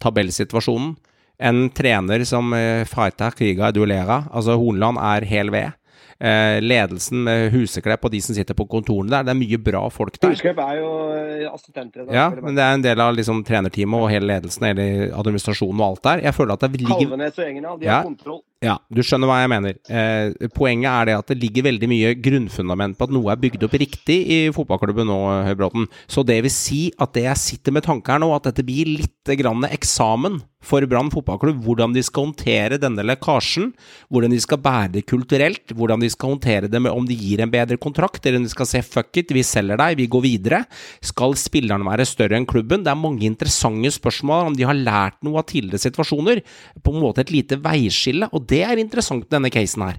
tabellsituasjonen. 0.02 0.96
En 1.42 1.68
trener 1.74 2.22
som 2.28 2.52
uh, 2.54 2.84
fighter 2.86 3.34
kriga 3.34 3.72
duellera. 3.74 4.24
Altså, 4.30 4.56
Hornland 4.60 5.00
er 5.02 5.26
hel 5.26 5.50
ved. 5.54 5.78
Uh, 6.22 6.60
ledelsen 6.62 7.24
med 7.26 7.48
Huseklepp 7.50 8.04
og 8.06 8.12
de 8.14 8.20
som 8.22 8.36
sitter 8.36 8.54
på 8.54 8.68
kontorene 8.70 9.10
der. 9.10 9.26
Det 9.26 9.32
er 9.32 9.40
mye 9.40 9.58
bra 9.58 9.82
folk 9.90 10.20
der. 10.20 10.36
Huseklepp 10.36 10.60
er 10.62 10.78
jo 10.78 10.92
eh, 11.16 11.48
assistenter. 11.50 12.06
Ja, 12.14 12.28
men 12.36 12.54
det 12.54 12.62
er 12.62 12.78
en 12.78 12.84
del 12.84 13.02
av 13.02 13.16
liksom, 13.16 13.42
trenerteamet 13.48 14.06
og 14.06 14.12
hele 14.12 14.30
ledelsen, 14.30 14.68
hele 14.70 15.10
administrasjonen 15.18 15.82
og 15.82 15.88
alt 15.88 16.06
der. 16.06 16.24
Jeg 16.28 16.38
føler 16.38 16.54
at 16.54 16.66
det 16.68 16.78
ligger 16.78 17.00
Kalvenes 17.00 17.38
og 17.40 17.48
gjengen, 17.48 17.68
de 17.80 17.90
har 17.90 18.06
kontroll. 18.06 18.42
Ja, 18.62 18.76
du 18.94 19.00
skjønner 19.02 19.26
hva 19.26 19.40
jeg 19.42 19.50
mener. 19.50 19.78
Eh, 19.90 20.48
poenget 20.54 20.86
er 20.86 21.08
det 21.08 21.16
at 21.18 21.32
det 21.32 21.40
ligger 21.42 21.66
veldig 21.66 21.88
mye 21.90 22.12
grunnfundament 22.22 22.94
på 22.98 23.08
at 23.08 23.14
noe 23.14 23.32
er 23.32 23.40
bygd 23.42 23.66
opp 23.66 23.74
riktig 23.74 24.18
i 24.22 24.38
fotballklubben 24.54 25.10
nå, 25.10 25.18
Høybråten. 25.48 25.88
Så 26.06 26.22
det 26.26 26.38
vil 26.46 26.54
si 26.54 26.82
at 27.02 27.10
det 27.16 27.26
jeg 27.26 27.42
sitter 27.42 27.74
med 27.74 27.88
tanke 27.88 28.14
her 28.14 28.22
nå, 28.22 28.30
at 28.36 28.46
dette 28.46 28.62
blir 28.66 28.86
litt 29.00 29.34
grann 29.38 29.66
eksamen 29.66 30.38
for 30.62 30.86
Brann 30.86 31.10
fotballklubb. 31.10 31.58
Hvordan 31.64 31.94
de 31.94 32.02
skal 32.06 32.28
håndtere 32.28 32.78
denne 32.80 33.02
lekkasjen, 33.06 33.72
hvordan 34.14 34.30
de 34.34 34.38
skal 34.42 34.60
bære 34.62 34.92
det 34.96 35.04
kulturelt, 35.10 35.74
hvordan 35.74 36.02
de 36.02 36.10
skal 36.12 36.36
håndtere 36.36 36.70
det 36.70 36.80
med 36.82 36.94
om 36.94 37.06
de 37.08 37.16
gir 37.18 37.42
en 37.42 37.50
bedre 37.50 37.78
kontrakt, 37.82 38.22
eller 38.24 38.38
om 38.38 38.46
de 38.46 38.52
skal 38.52 38.68
se 38.70 38.82
fuck 38.86 39.18
it, 39.18 39.34
vi 39.34 39.42
selger 39.46 39.80
deg, 39.80 39.98
vi 39.98 40.08
går 40.10 40.24
videre. 40.24 40.62
Skal 41.02 41.34
spillerne 41.40 41.86
være 41.88 42.06
større 42.08 42.38
enn 42.38 42.46
klubben? 42.48 42.86
Det 42.86 42.94
er 42.94 43.00
mange 43.00 43.26
interessante 43.26 43.90
spørsmål 43.98 44.52
om 44.52 44.58
de 44.58 44.66
har 44.68 44.78
lært 44.78 45.18
noe 45.26 45.42
av 45.42 45.48
tidligere 45.50 45.82
situasjoner. 45.82 46.42
På 46.82 46.94
en 46.94 47.02
måte 47.02 47.26
et 47.26 47.34
lite 47.34 47.58
veiskille. 47.62 48.30
og 48.32 48.46
det 48.52 48.62
er 48.68 48.80
interessant 48.82 49.26
denne 49.32 49.50
casen 49.52 49.86
her. 49.86 49.98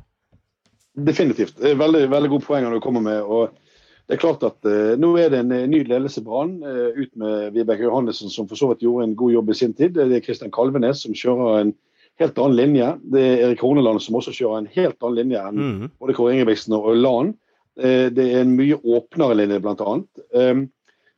Definitivt. 0.93 1.57
Veldig, 1.57 2.05
veldig 2.11 2.29
gode 2.35 2.45
poenger 2.45 2.73
du 2.73 2.81
kommer 2.83 3.01
med. 3.01 3.21
og 3.21 3.55
det 4.07 4.17
er 4.17 4.19
klart 4.19 4.43
at 4.43 4.67
uh, 4.67 4.93
Nå 4.99 5.13
er 5.17 5.31
det 5.31 5.39
en 5.41 5.53
uh, 5.55 5.63
ny 5.69 5.79
ledelse 5.87 6.19
i 6.21 6.25
Brann, 6.25 6.57
uh, 6.61 6.91
ut 6.97 7.11
med 7.19 7.55
Vibeke 7.55 7.85
Johannessen, 7.87 8.29
som 8.29 8.49
for 8.49 8.59
så 8.59 8.69
vidt 8.71 8.83
gjorde 8.83 9.07
en 9.07 9.15
god 9.17 9.31
jobb 9.31 9.49
i 9.53 9.57
sin 9.57 9.73
tid. 9.73 9.95
Det 9.95 10.05
er 10.05 10.23
Kristian 10.25 10.51
Kalvenes 10.53 11.05
som 11.05 11.15
kjører 11.15 11.61
en 11.61 11.73
helt 12.21 12.37
annen 12.37 12.57
linje. 12.59 12.89
Det 13.15 13.23
er 13.23 13.45
Erik 13.47 13.63
Horneland 13.63 14.03
som 14.03 14.19
også 14.19 14.35
kjører 14.35 14.59
en 14.59 14.71
helt 14.75 14.99
annen 15.01 15.19
linje 15.21 15.45
enn 15.47 15.63
Mm. 15.63 15.91
både 16.03 16.13
Kåre 16.13 16.35
Ingebrigtsen 16.35 16.75
og 16.77 16.91
Lan. 16.99 17.33
det 17.75 18.21
er 18.21 18.43
en 18.43 18.53
mye 18.53 18.75
åpnere 18.77 19.33
linje, 19.33 19.57
bl.a. 19.59 19.93
Um, 20.37 20.59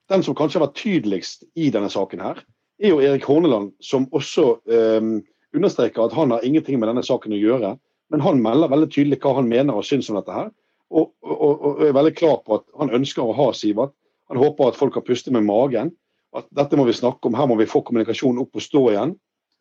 den 0.08 0.24
som 0.24 0.36
kanskje 0.40 0.62
har 0.62 0.70
vært 0.70 0.78
tydeligst 0.80 1.44
i 1.60 1.68
denne 1.70 1.90
saken, 1.92 2.22
her, 2.24 2.40
er 2.80 2.94
jo 2.94 3.02
Erik 3.04 3.26
Horneland, 3.28 3.74
som 3.84 4.06
også 4.16 4.62
um, 4.64 5.18
understreker 5.56 6.06
at 6.06 6.16
han 6.16 6.34
har 6.34 6.46
ingenting 6.46 6.80
med 6.80 6.90
denne 6.92 7.04
saken 7.06 7.36
å 7.36 7.40
gjøre. 7.40 7.76
Men 8.14 8.22
han 8.22 8.42
melder 8.44 8.72
veldig 8.72 8.92
tydelig 8.94 9.20
hva 9.24 9.36
han 9.40 9.50
mener 9.50 9.78
og 9.78 9.86
syns 9.88 10.10
om 10.12 10.20
dette 10.20 10.34
her. 10.34 10.52
Og, 10.94 11.10
og, 11.26 11.54
og 11.56 11.84
er 11.84 11.96
veldig 11.98 12.14
klar 12.18 12.42
på 12.46 12.60
at 12.60 12.68
han 12.80 12.94
ønsker 12.94 13.26
å 13.26 13.36
ha 13.38 13.50
Sivert. 13.58 13.96
Han 14.30 14.42
håper 14.42 14.72
at 14.72 14.78
folk 14.80 14.98
har 14.98 15.06
pustet 15.06 15.34
med 15.34 15.46
magen. 15.48 15.92
At 16.36 16.48
dette 16.56 16.78
må 16.78 16.86
vi 16.88 16.96
snakke 16.96 17.30
om, 17.30 17.38
her 17.38 17.50
må 17.50 17.58
vi 17.60 17.70
få 17.70 17.82
kommunikasjonen 17.86 18.44
opp 18.44 18.58
og 18.58 18.64
stå 18.64 18.84
igjen. 18.92 19.16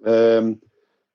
Um, 0.05 0.55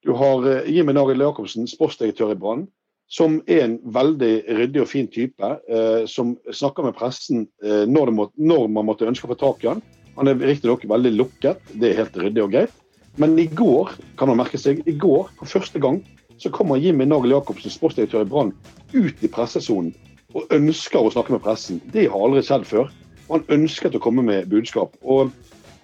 du 0.06 0.14
har 0.16 0.46
uh, 0.48 0.68
Jimmy 0.70 0.96
Narild 0.96 1.22
Jacobsen, 1.26 1.68
sportsdirektør 1.70 2.34
i 2.34 2.38
Brann, 2.40 2.68
som 3.12 3.40
er 3.50 3.66
en 3.66 3.78
veldig 3.94 4.34
ryddig 4.60 4.84
og 4.84 4.90
fin 4.92 5.10
type. 5.12 5.54
Uh, 5.70 6.06
som 6.10 6.38
snakker 6.56 6.88
med 6.88 6.98
pressen 6.98 7.48
uh, 7.66 7.84
når, 7.90 8.14
må, 8.16 8.30
når 8.40 8.70
man 8.72 8.88
måtte 8.90 9.10
ønske 9.10 9.28
å 9.28 9.34
få 9.34 9.40
tak 9.42 9.66
i 9.66 9.74
han. 9.74 9.84
Han 10.20 10.32
er 10.32 10.40
riktignok 10.42 10.86
veldig 10.90 11.14
lukket, 11.16 11.74
det 11.80 11.92
er 11.92 12.02
helt 12.02 12.18
ryddig 12.20 12.46
og 12.46 12.56
greit. 12.56 12.74
Men 13.18 13.40
i 13.40 13.48
går 13.48 13.96
kan 14.20 14.30
man 14.30 14.40
merke 14.42 14.60
seg, 14.62 14.84
i 14.88 14.96
går 14.96 15.32
for 15.40 15.50
første 15.50 15.82
gang 15.82 16.02
så 16.40 16.52
kommer 16.56 16.80
Jimmy 16.80 17.06
Nagel 17.08 17.34
Jacobsen, 17.34 17.72
sportsdirektør 17.74 18.24
i 18.24 18.30
Brann, 18.30 18.54
ut 18.94 19.24
i 19.26 19.32
pressesonen 19.32 19.92
og 20.38 20.52
ønsker 20.54 21.02
å 21.02 21.12
snakke 21.12 21.34
med 21.34 21.44
pressen. 21.44 21.82
Det 21.92 22.08
har 22.08 22.22
aldri 22.22 22.44
skjedd 22.46 22.68
før. 22.70 22.92
Og 23.28 23.34
han 23.36 23.60
ønsket 23.60 23.98
å 23.98 24.02
komme 24.04 24.24
med 24.26 24.50
budskap. 24.52 24.96
Og 25.02 25.34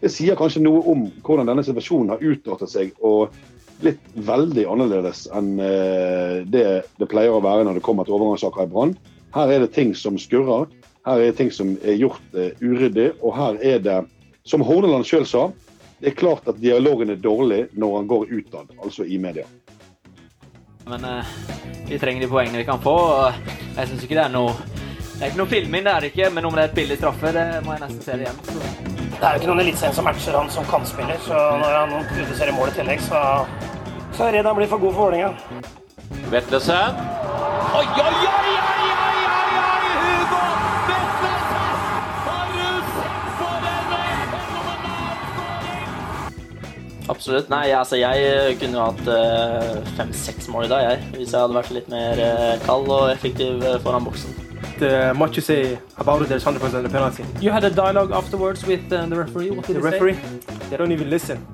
Det 0.04 0.12
sier 0.12 0.36
kanskje 0.38 0.62
noe 0.62 0.82
om 0.92 1.06
hvordan 1.24 1.48
denne 1.48 1.64
situasjonen 1.66 2.12
har 2.12 2.22
utartet 2.22 2.70
seg 2.70 2.92
og 3.00 3.34
blitt 3.80 4.02
veldig 4.28 4.66
annerledes 4.70 5.24
enn 5.34 5.56
eh, 5.64 6.44
det 6.52 6.66
det 7.00 7.08
pleier 7.10 7.34
å 7.34 7.42
være 7.44 7.64
når 7.66 7.80
det 7.80 7.84
kommer 7.88 8.06
til 8.06 8.18
overgangssaker 8.18 8.68
i 8.68 8.72
Brann. 8.74 8.92
Her 9.34 9.52
er 9.56 9.64
det 9.64 9.72
ting 9.74 9.96
som 9.98 10.20
skurrer, 10.20 10.68
her 11.08 11.22
er 11.22 11.32
det 11.32 11.38
ting 11.40 11.50
som 11.52 11.74
er 11.84 11.98
gjort 11.98 12.38
eh, 12.38 12.52
uryddig, 12.62 13.14
og 13.24 13.34
her 13.40 13.58
er 13.64 13.82
det, 13.84 13.98
som 14.46 14.64
Horneland 14.68 15.08
sjøl 15.08 15.26
sa, 15.26 15.48
det 16.00 16.12
er 16.12 16.18
klart 16.20 16.48
at 16.52 16.58
dialogen 16.62 17.10
er 17.10 17.22
dårlig 17.22 17.62
når 17.74 17.96
han 17.98 18.08
går 18.08 18.34
utad, 18.36 18.74
altså 18.84 19.06
i 19.06 19.18
media. 19.18 19.46
Men 20.86 21.06
eh, 21.06 21.36
vi 21.90 22.00
trenger 22.00 22.22
de 22.22 22.28
poengene 22.30 22.58
vi 22.62 22.66
kan 22.68 22.82
få. 22.82 22.94
og 22.94 23.34
Jeg 23.78 23.88
syns 23.88 24.04
ikke 24.04 24.18
det 24.20 24.26
er 24.28 24.34
noe 24.34 24.52
Det 25.16 25.24
er 25.24 25.32
ikke 25.32 25.40
noe 25.40 25.50
filming, 25.50 25.86
det 25.86 25.94
er 25.94 26.04
det 26.04 26.12
ikke. 26.12 26.30
Men 26.36 26.46
om 26.46 26.58
det 26.58 26.66
er 26.66 26.70
et 26.70 26.78
billig 26.78 26.98
straffe, 27.00 27.32
det 27.34 27.46
må 27.66 27.74
jeg 27.74 27.86
nesten 27.86 28.04
se 28.04 28.20
det 28.20 28.28
igjen. 28.28 28.44
Så. 28.52 28.96
Det 29.16 29.24
er 29.24 29.32
jo 29.32 29.40
ikke 29.40 29.50
noen 29.54 29.64
eliteserien 29.64 29.96
som 29.96 30.06
matcher 30.10 30.36
han 30.36 30.52
som 30.52 30.68
kantspiller, 30.68 31.20
så 31.24 31.40
når 31.62 31.78
han 31.80 31.94
produserer 32.12 32.52
mål 32.58 32.74
i 32.74 32.76
tillegg, 32.76 33.04
så, 33.06 33.22
så 34.12 34.26
er 34.26 34.28
jeg 34.28 34.38
redd 34.42 34.50
han 34.52 34.60
blir 34.60 34.72
for 34.74 34.84
god 34.84 34.98
for 34.98 35.08
Vålerenga. 35.08 35.32
Vetlesen. 36.34 37.00
Oi, 37.80 37.86
oi, 37.86 38.04
oi, 38.04 38.12
oi, 38.12 38.36
oi, 38.36 38.58
oi, 38.60 38.75
Absolutt. 47.10 47.50
Nei, 47.54 47.70
altså 47.78 48.00
jeg 48.00 48.24
eh, 48.26 48.56
kunne 48.60 48.80
jo 48.80 48.86
hatt 48.88 49.10
eh, 49.14 49.92
fem-seks 49.98 50.50
mål 50.50 50.66
i 50.66 50.72
dag, 50.72 50.88
jeg. 50.90 51.04
Hvis 51.20 51.36
jeg 51.36 51.40
hadde 51.44 51.58
vært 51.60 51.76
litt 51.76 51.92
mer 51.94 52.22
eh, 52.22 52.56
kald 52.66 52.90
og 52.90 53.12
effektiv 53.14 53.62
foran 53.86 54.08
boksen. 54.08 54.42
Uh, 54.76 55.14
much 55.16 55.38
you 55.38 55.42
say 55.42 55.78
about 55.98 56.22
it, 56.22 56.28
there's 56.28 56.44
100% 56.44 56.84
the 56.84 56.90
penalty. 56.90 57.24
You 57.40 57.52
had 57.52 57.64
a 57.64 57.70
dialogue 57.70 58.12
afterwards 58.12 58.66
with 58.66 58.92
uh, 58.92 59.06
the 59.06 59.16
referee. 59.16 59.52
What 59.52 59.68
did 59.68 59.78
the 59.78 59.82
referee? 59.82 60.16
Say? 60.16 60.40
They 60.70 60.78
don't 60.78 60.92
even 60.92 61.10
listen. 61.10 61.46